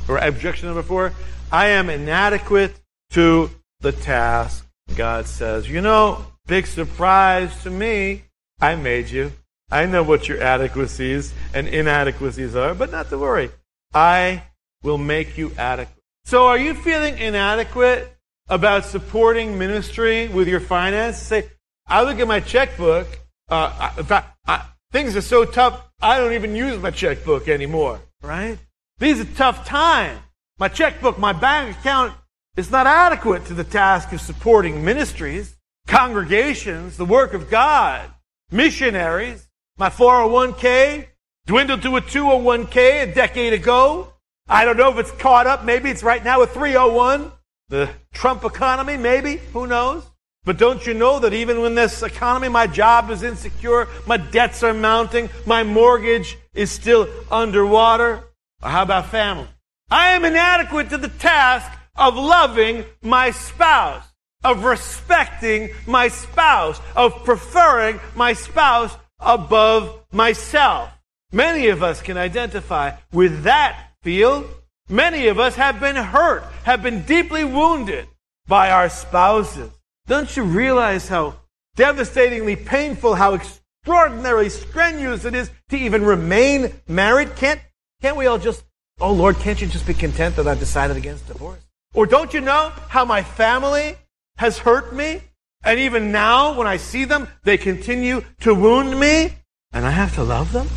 or 0.07 0.19
objection 0.19 0.67
number 0.67 0.83
four. 0.83 1.15
I 1.53 1.69
am 1.69 1.91
inadequate 1.91 2.75
to 3.11 3.51
the 3.81 3.93
task. 3.93 4.67
God 4.97 5.27
says, 5.27 5.69
you 5.69 5.83
know, 5.83 6.25
big 6.47 6.67
surprise 6.67 7.63
to 7.65 7.71
me. 7.71 8.25
I 8.59 8.75
made 8.75 9.11
you. 9.11 9.33
I 9.71 9.85
know 9.85 10.03
what 10.03 10.29
your 10.29 10.43
adequacies 10.43 11.35
and 11.53 11.69
inadequacies 11.69 12.57
are, 12.57 12.75
but 12.75 12.91
not 12.91 13.11
to 13.11 13.19
worry. 13.19 13.51
I 13.93 14.45
will 14.83 14.97
make 14.97 15.37
you 15.37 15.53
adequate. 15.59 16.03
So 16.25 16.47
are 16.47 16.57
you 16.57 16.73
feeling 16.73 17.19
inadequate 17.19 18.17
about 18.49 18.87
supporting 18.87 19.59
ministry 19.59 20.29
with 20.29 20.49
your 20.49 20.61
finances? 20.61 21.21
Say, 21.21 21.51
I 21.87 22.03
look 22.03 22.19
at 22.19 22.27
my 22.27 22.41
checkbook. 22.41 23.07
Uh, 23.51 23.93
in 23.99 24.05
fact, 24.05 24.39
I, 24.47 24.65
things 24.91 25.17
are 25.17 25.21
so 25.21 25.45
tough, 25.45 25.87
I 26.01 26.17
don't 26.17 26.33
even 26.33 26.57
use 26.57 26.81
my 26.81 26.91
checkbook 26.91 27.47
anymore, 27.47 28.01
right? 28.23 28.57
These 28.99 29.21
are 29.21 29.25
tough 29.37 29.67
times. 29.67 30.19
My 30.59 30.69
checkbook, 30.69 31.19
my 31.19 31.33
bank 31.33 31.77
account 31.77 32.15
is 32.57 32.71
not 32.71 32.87
adequate 32.87 33.47
to 33.47 33.55
the 33.55 33.65
task 33.65 34.13
of 34.13 34.21
supporting 34.21 34.85
ministries, 34.85 35.57
congregations, 35.87 36.97
the 36.97 37.05
work 37.05 37.35
of 37.35 37.51
God, 37.51 38.11
missionaries. 38.51 39.49
My 39.79 39.89
401k 39.89 41.07
dwindled 41.47 41.83
to 41.83 41.97
a 41.97 42.01
201k 42.01 43.03
a 43.03 43.15
decade 43.15 43.55
ago. 43.55 44.13
I 44.49 44.65
don't 44.65 44.77
know 44.77 44.91
if 44.91 44.99
it's 44.99 45.11
caught 45.13 45.47
up. 45.47 45.65
Maybe 45.65 45.91
it's 45.91 46.03
right 46.03 46.23
now 46.23 46.43
a 46.43 46.47
301. 46.47 47.33
The 47.69 47.89
Trump 48.13 48.45
economy, 48.45 48.99
maybe. 48.99 49.37
Who 49.55 49.67
knows? 49.67 50.05
But 50.45 50.59
don't 50.59 50.87
you 50.87 50.93
know 50.93 51.21
that 51.21 51.33
even 51.33 51.61
when 51.61 51.75
this 51.75 52.03
economy, 52.03 52.49
my 52.49 52.67
job 52.67 53.11
is 53.11 53.23
insecure, 53.23 53.89
my 54.07 54.17
debts 54.17 54.63
are 54.63 54.75
mounting, 54.75 55.31
my 55.47 55.63
mortgage 55.63 56.37
is 56.53 56.71
still 56.71 57.09
underwater? 57.31 58.25
Or 58.63 58.69
how 58.69 58.83
about 58.83 59.07
family? 59.07 59.49
I 59.93 60.13
am 60.13 60.25
inadequate 60.25 60.89
to 60.89 60.97
the 60.97 61.11
task 61.11 61.71
of 61.97 62.15
loving 62.17 62.87
my 63.03 63.31
spouse, 63.31 64.03
of 64.43 64.65
respecting 64.65 65.69
my 65.87 66.09
spouse, 66.09 66.81
of 66.97 67.25
preferring 67.25 68.01
my 68.17 68.33
spouse 68.33 68.97
above 69.21 70.03
myself. 70.11 70.89
Many 71.31 71.69
of 71.69 71.83
us 71.83 72.01
can 72.01 72.17
identify 72.17 72.93
with 73.13 73.43
that 73.43 73.91
field. 74.03 74.49
Many 74.89 75.27
of 75.27 75.39
us 75.39 75.57
have 75.57 75.79
been 75.79 75.97
hurt, 75.97 76.45
have 76.65 76.83
been 76.83 77.03
deeply 77.03 77.45
wounded 77.45 78.09
by 78.47 78.71
our 78.71 78.89
spouses. 78.89 79.71
Don't 80.07 80.35
you 80.35 80.45
realize 80.45 81.07
how 81.07 81.35
devastatingly 81.77 82.57
painful, 82.57 83.15
how 83.15 83.35
extraordinarily 83.35 84.49
strenuous 84.49 85.27
it 85.27 85.35
is 85.35 85.51
to 85.69 85.77
even 85.77 86.03
remain 86.03 86.73
married? 86.89 87.37
Can't, 87.37 87.61
can't 88.01 88.17
we 88.17 88.25
all 88.25 88.39
just, 88.39 88.65
oh 89.01 89.13
Lord, 89.13 89.37
can't 89.39 89.61
you 89.61 89.67
just 89.67 89.87
be 89.87 89.95
content 89.95 90.37
that 90.37 90.47
I've 90.47 90.59
decided 90.59 90.97
against 90.97 91.27
divorce? 91.27 91.61
Or 91.95 92.07
don't 92.07 92.33
you 92.33 92.41
know 92.41 92.73
how 92.89 93.05
my 93.05 93.23
family 93.23 93.97
has 94.37 94.59
hurt 94.59 94.95
me? 94.95 95.21
And 95.65 95.79
even 95.79 96.11
now, 96.11 96.57
when 96.59 96.67
I 96.67 96.77
see 96.77 97.05
them, 97.05 97.29
they 97.45 97.57
continue 97.57 98.25
to 98.41 98.55
wound 98.55 98.99
me, 98.99 99.35
and 99.73 99.87
I 99.87 99.91
have 99.91 100.15
to 100.17 100.25
love 100.25 100.53
them? 100.53 100.69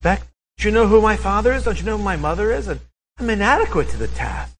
Back, 0.00 0.22
do 0.58 0.68
you 0.68 0.74
know 0.74 0.86
who 0.86 1.00
my 1.00 1.16
father 1.16 1.52
is? 1.52 1.64
Don't 1.64 1.78
you 1.78 1.84
know 1.84 1.96
who 1.96 2.04
my 2.04 2.16
mother 2.16 2.52
is? 2.52 2.68
And 2.68 2.80
I'm 3.18 3.30
inadequate 3.30 3.88
to 3.90 3.96
the 3.96 4.08
task. 4.08 4.56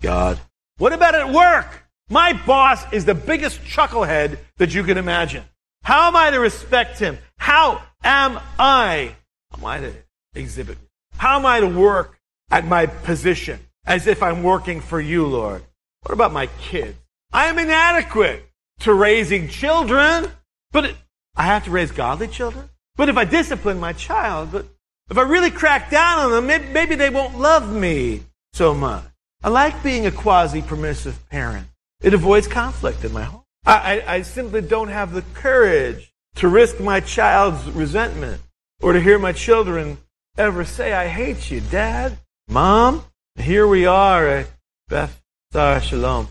God. 0.00 0.38
What 0.78 0.92
about 0.92 1.14
at 1.14 1.32
work? 1.32 1.84
My 2.08 2.32
boss 2.32 2.92
is 2.92 3.04
the 3.04 3.14
biggest 3.14 3.62
chucklehead 3.62 4.38
that 4.58 4.74
you 4.74 4.82
can 4.84 4.98
imagine. 4.98 5.44
How 5.82 6.08
am 6.08 6.16
I 6.16 6.30
to 6.30 6.38
respect 6.38 6.98
him? 6.98 7.18
How 7.38 7.82
am 8.04 8.38
I? 8.58 9.14
Am 9.56 9.64
I 9.64 9.80
to 9.80 9.92
exhibit? 10.34 10.78
How 11.22 11.38
am 11.38 11.46
I 11.46 11.60
to 11.60 11.68
work 11.68 12.18
at 12.50 12.66
my 12.66 12.86
position 12.86 13.60
as 13.86 14.08
if 14.08 14.24
I'm 14.24 14.42
working 14.42 14.80
for 14.80 15.00
you, 15.00 15.24
Lord? 15.24 15.62
What 16.00 16.12
about 16.12 16.32
my 16.32 16.48
kids? 16.60 16.98
I 17.32 17.46
am 17.46 17.60
inadequate 17.60 18.42
to 18.80 18.92
raising 18.92 19.46
children, 19.46 20.32
but 20.72 20.96
I 21.36 21.44
have 21.44 21.62
to 21.66 21.70
raise 21.70 21.92
godly 21.92 22.26
children. 22.26 22.68
But 22.96 23.08
if 23.08 23.16
I 23.16 23.24
discipline 23.24 23.78
my 23.78 23.92
child, 23.92 24.50
but 24.50 24.66
if 25.12 25.16
I 25.16 25.22
really 25.22 25.52
crack 25.52 25.92
down 25.92 26.18
on 26.18 26.32
them, 26.32 26.72
maybe, 26.72 26.96
they 26.96 27.08
won't 27.08 27.38
love 27.38 27.72
me 27.72 28.22
so 28.52 28.74
much. 28.74 29.04
I 29.44 29.48
like 29.48 29.80
being 29.84 30.06
a 30.06 30.10
quasi 30.10 30.60
permissive 30.60 31.28
parent. 31.28 31.68
It 32.02 32.14
avoids 32.14 32.48
conflict 32.48 33.04
in 33.04 33.12
my 33.12 33.22
home. 33.22 33.44
I, 33.64 33.76
I, 33.76 34.14
I 34.14 34.22
simply 34.22 34.60
don't 34.60 34.88
have 34.88 35.12
the 35.12 35.22
courage 35.34 36.12
to 36.34 36.48
risk 36.48 36.80
my 36.80 36.98
child's 36.98 37.70
resentment 37.70 38.42
or 38.80 38.92
to 38.92 39.00
hear 39.00 39.20
my 39.20 39.30
children 39.30 39.98
ever 40.36 40.64
say, 40.64 40.92
I 40.92 41.08
hate 41.08 41.50
you, 41.50 41.60
Dad, 41.60 42.18
Mom. 42.48 43.04
Here 43.36 43.66
we 43.66 43.86
are 43.86 44.26
at 44.26 44.46
Beth 44.88 45.20
Shalom. 45.52 46.28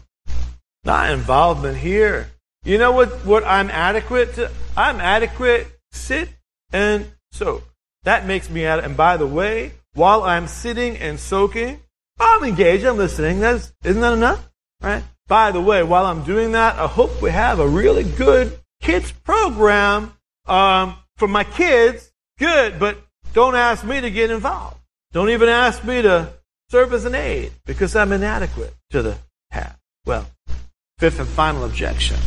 Not 0.84 1.12
involvement 1.12 1.78
here. 1.78 2.32
You 2.64 2.78
know 2.78 2.92
what, 2.92 3.26
what 3.26 3.44
I'm 3.44 3.70
adequate 3.70 4.36
to? 4.36 4.52
I'm 4.76 5.00
adequate. 5.00 5.68
Sit 5.92 6.30
and 6.72 7.12
soak. 7.32 7.64
That 8.04 8.26
makes 8.26 8.50
me 8.50 8.66
adequate. 8.66 8.88
And 8.88 8.98
by 8.98 9.18
the 9.18 9.28
way, 9.28 9.74
while 9.94 10.24
I'm 10.24 10.48
sitting 10.48 10.98
and 10.98 11.20
soaking, 11.20 11.80
I'm 12.20 12.44
engaged. 12.44 12.86
I'm 12.86 12.98
listening. 12.98 13.40
That's, 13.40 13.74
isn't 13.84 14.02
that 14.02 14.14
enough? 14.14 14.50
Right? 14.82 15.04
By 15.28 15.52
the 15.52 15.62
way, 15.62 15.84
while 15.84 16.06
I'm 16.06 16.24
doing 16.24 16.54
that, 16.54 16.78
I 16.78 16.88
hope 16.88 17.22
we 17.22 17.32
have 17.32 17.60
a 17.60 17.68
really 17.68 18.04
good 18.04 18.60
kids 18.82 19.12
program 19.12 20.14
um, 20.46 20.96
for 21.18 21.28
my 21.28 21.44
kids. 21.44 22.12
Good, 22.38 22.80
but 22.80 22.98
don't 23.34 23.56
ask 23.56 23.84
me 23.84 24.02
to 24.02 24.12
get 24.12 24.32
involved. 24.32 24.78
Don't 25.14 25.30
even 25.30 25.50
ask 25.50 25.84
me 25.84 26.02
to 26.02 26.34
serve 26.70 26.94
as 26.94 27.06
an 27.06 27.16
aid 27.16 27.52
because 27.66 27.96
I'm 27.96 28.12
inadequate 28.12 28.74
to 28.92 29.02
the 29.02 29.18
task. 29.52 29.78
Well, 30.06 30.26
fifth 30.98 31.20
and 31.20 31.28
final 31.28 31.66
objection. 31.66 32.18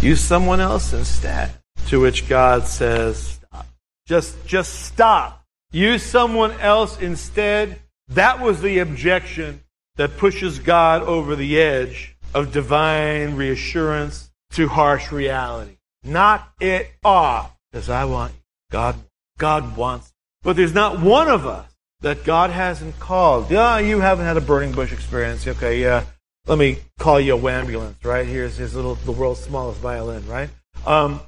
Use 0.00 0.20
someone 0.20 0.60
else 0.60 0.92
instead. 0.92 1.52
To 1.88 2.00
which 2.00 2.28
God 2.28 2.66
says, 2.66 3.18
stop. 3.18 3.66
Just, 4.06 4.46
just 4.46 4.84
stop. 4.84 5.44
Use 5.72 6.02
someone 6.02 6.52
else 6.60 7.00
instead. 7.00 7.80
That 8.08 8.40
was 8.40 8.62
the 8.62 8.78
objection 8.78 9.62
that 9.96 10.16
pushes 10.16 10.58
God 10.58 11.02
over 11.02 11.34
the 11.34 11.60
edge 11.60 12.16
of 12.32 12.52
divine 12.52 13.34
reassurance 13.36 14.30
to 14.52 14.68
harsh 14.68 15.10
reality. 15.10 15.78
Knock 16.04 16.54
it 16.60 16.90
off. 17.04 17.56
Because 17.70 17.90
I 17.90 18.04
want 18.04 18.32
God, 18.70 18.96
God 19.40 19.76
wants. 19.76 20.12
But 20.42 20.54
there's 20.54 20.72
not 20.72 21.00
one 21.00 21.28
of 21.28 21.46
us 21.46 21.66
that 22.02 22.24
God 22.24 22.50
hasn't 22.50 22.98
called. 23.00 23.50
Yeah, 23.50 23.78
you 23.78 23.98
haven't 24.00 24.26
had 24.26 24.36
a 24.36 24.40
burning 24.40 24.72
bush 24.72 24.92
experience. 24.92 25.46
Okay, 25.46 25.80
yeah. 25.80 26.04
Let 26.46 26.58
me 26.58 26.78
call 26.98 27.18
you 27.18 27.36
a 27.36 27.52
ambulance, 27.52 28.02
right? 28.04 28.26
Here's 28.26 28.56
his 28.56 28.74
little, 28.74 28.94
the 28.94 29.12
world's 29.12 29.40
smallest 29.40 29.80
violin, 29.80 30.26
right? 30.28 30.48
Um, 30.86 31.20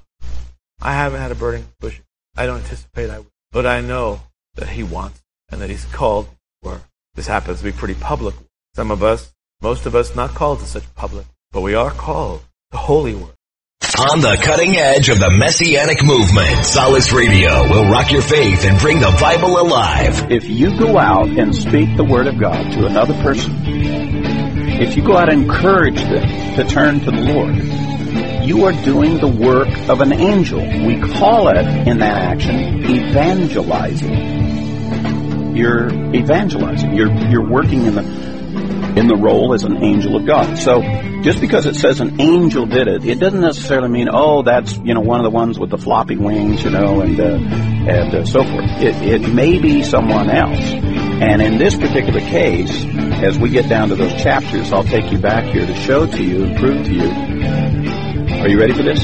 I 0.80 0.94
haven't 0.94 1.20
had 1.20 1.32
a 1.32 1.34
burning 1.34 1.66
bush. 1.80 2.00
I 2.36 2.46
don't 2.46 2.58
anticipate 2.58 3.10
I 3.10 3.18
will. 3.18 3.26
But 3.50 3.66
I 3.66 3.80
know 3.80 4.20
that 4.54 4.68
he 4.68 4.82
wants 4.82 5.22
and 5.50 5.60
that 5.60 5.68
he's 5.68 5.84
called 5.86 6.28
for. 6.62 6.80
This 7.14 7.26
happens 7.26 7.58
to 7.58 7.64
be 7.64 7.72
pretty 7.72 7.94
public. 7.94 8.34
Some 8.74 8.90
of 8.90 9.02
us, 9.02 9.32
most 9.60 9.84
of 9.84 9.94
us, 9.94 10.16
not 10.16 10.30
called 10.30 10.60
to 10.60 10.66
such 10.66 10.94
public, 10.94 11.26
but 11.50 11.60
we 11.60 11.74
are 11.74 11.90
called 11.90 12.42
to 12.70 12.78
holy 12.78 13.14
work. 13.14 13.34
On 13.82 14.20
the 14.20 14.38
cutting 14.40 14.76
edge 14.76 15.08
of 15.10 15.18
the 15.18 15.28
Messianic 15.30 16.04
movement, 16.04 16.64
Solace 16.64 17.10
Radio 17.12 17.68
will 17.68 17.90
rock 17.90 18.12
your 18.12 18.22
faith 18.22 18.64
and 18.64 18.78
bring 18.78 19.00
the 19.00 19.10
Bible 19.20 19.60
alive. 19.60 20.30
If 20.30 20.48
you 20.48 20.78
go 20.78 20.96
out 20.98 21.28
and 21.28 21.52
speak 21.54 21.96
the 21.96 22.04
Word 22.04 22.26
of 22.28 22.38
God 22.38 22.70
to 22.72 22.86
another 22.86 23.14
person, 23.22 23.52
if 24.80 24.96
you 24.96 25.02
go 25.04 25.16
out 25.16 25.30
and 25.32 25.42
encourage 25.42 26.00
them 26.00 26.54
to 26.56 26.64
turn 26.64 27.00
to 27.00 27.10
the 27.10 27.20
Lord, 27.20 27.56
you 28.46 28.64
are 28.64 28.72
doing 28.84 29.18
the 29.18 29.28
work 29.28 29.68
of 29.88 30.00
an 30.00 30.12
angel. 30.12 30.60
We 30.60 31.00
call 31.00 31.48
it 31.48 31.66
in 31.86 31.98
that 31.98 32.16
action 32.16 32.84
evangelizing. 32.84 35.56
You're 35.56 35.88
evangelizing. 36.14 36.94
You're 36.94 37.12
you're 37.28 37.48
working 37.48 37.84
in 37.84 37.94
the 37.96 38.02
in 38.96 39.06
the 39.06 39.16
role 39.16 39.54
as 39.54 39.64
an 39.64 39.82
angel 39.82 40.16
of 40.16 40.26
God. 40.26 40.58
So 40.58 40.80
just 41.22 41.40
because 41.40 41.66
it 41.66 41.76
says 41.76 42.00
an 42.00 42.20
angel 42.20 42.66
did 42.66 42.88
it, 42.88 43.04
it 43.04 43.18
doesn't 43.18 43.40
necessarily 43.40 43.88
mean 43.88 44.08
oh 44.10 44.42
that's 44.42 44.76
you 44.78 44.94
know 44.94 45.00
one 45.00 45.20
of 45.20 45.24
the 45.24 45.30
ones 45.30 45.58
with 45.58 45.70
the 45.70 45.78
floppy 45.78 46.16
wings, 46.16 46.62
you 46.64 46.70
know, 46.70 47.00
and 47.00 47.18
uh, 47.18 47.24
and 47.24 48.14
uh, 48.14 48.24
so 48.24 48.44
forth. 48.44 48.64
It, 48.80 49.22
it 49.22 49.32
may 49.32 49.58
be 49.58 49.82
someone 49.82 50.30
else. 50.30 50.60
And 50.60 51.40
in 51.40 51.58
this 51.58 51.76
particular 51.76 52.20
case, 52.20 52.84
as 53.22 53.38
we 53.38 53.50
get 53.50 53.68
down 53.68 53.90
to 53.90 53.94
those 53.94 54.12
chapters, 54.22 54.72
I'll 54.72 54.82
take 54.82 55.12
you 55.12 55.18
back 55.18 55.44
here 55.44 55.64
to 55.64 55.74
show 55.76 56.06
to 56.06 56.24
you 56.24 56.44
and 56.44 56.56
prove 56.56 56.84
to 56.84 56.92
you. 56.92 58.42
Are 58.42 58.48
you 58.48 58.58
ready 58.58 58.72
for 58.72 58.82
this? 58.82 59.00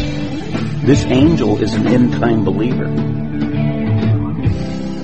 This 0.84 1.04
angel 1.04 1.62
is 1.62 1.74
an 1.74 1.86
end 1.86 2.12
time 2.14 2.44
believer. 2.44 2.86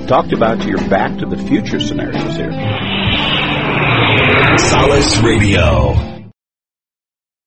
Talked 0.08 0.32
about 0.32 0.64
your 0.64 0.78
back 0.88 1.18
to 1.18 1.26
the 1.26 1.36
future 1.36 1.78
scenarios 1.78 2.36
here. 2.36 2.50
Solace 4.58 5.20
Radio. 5.22 6.23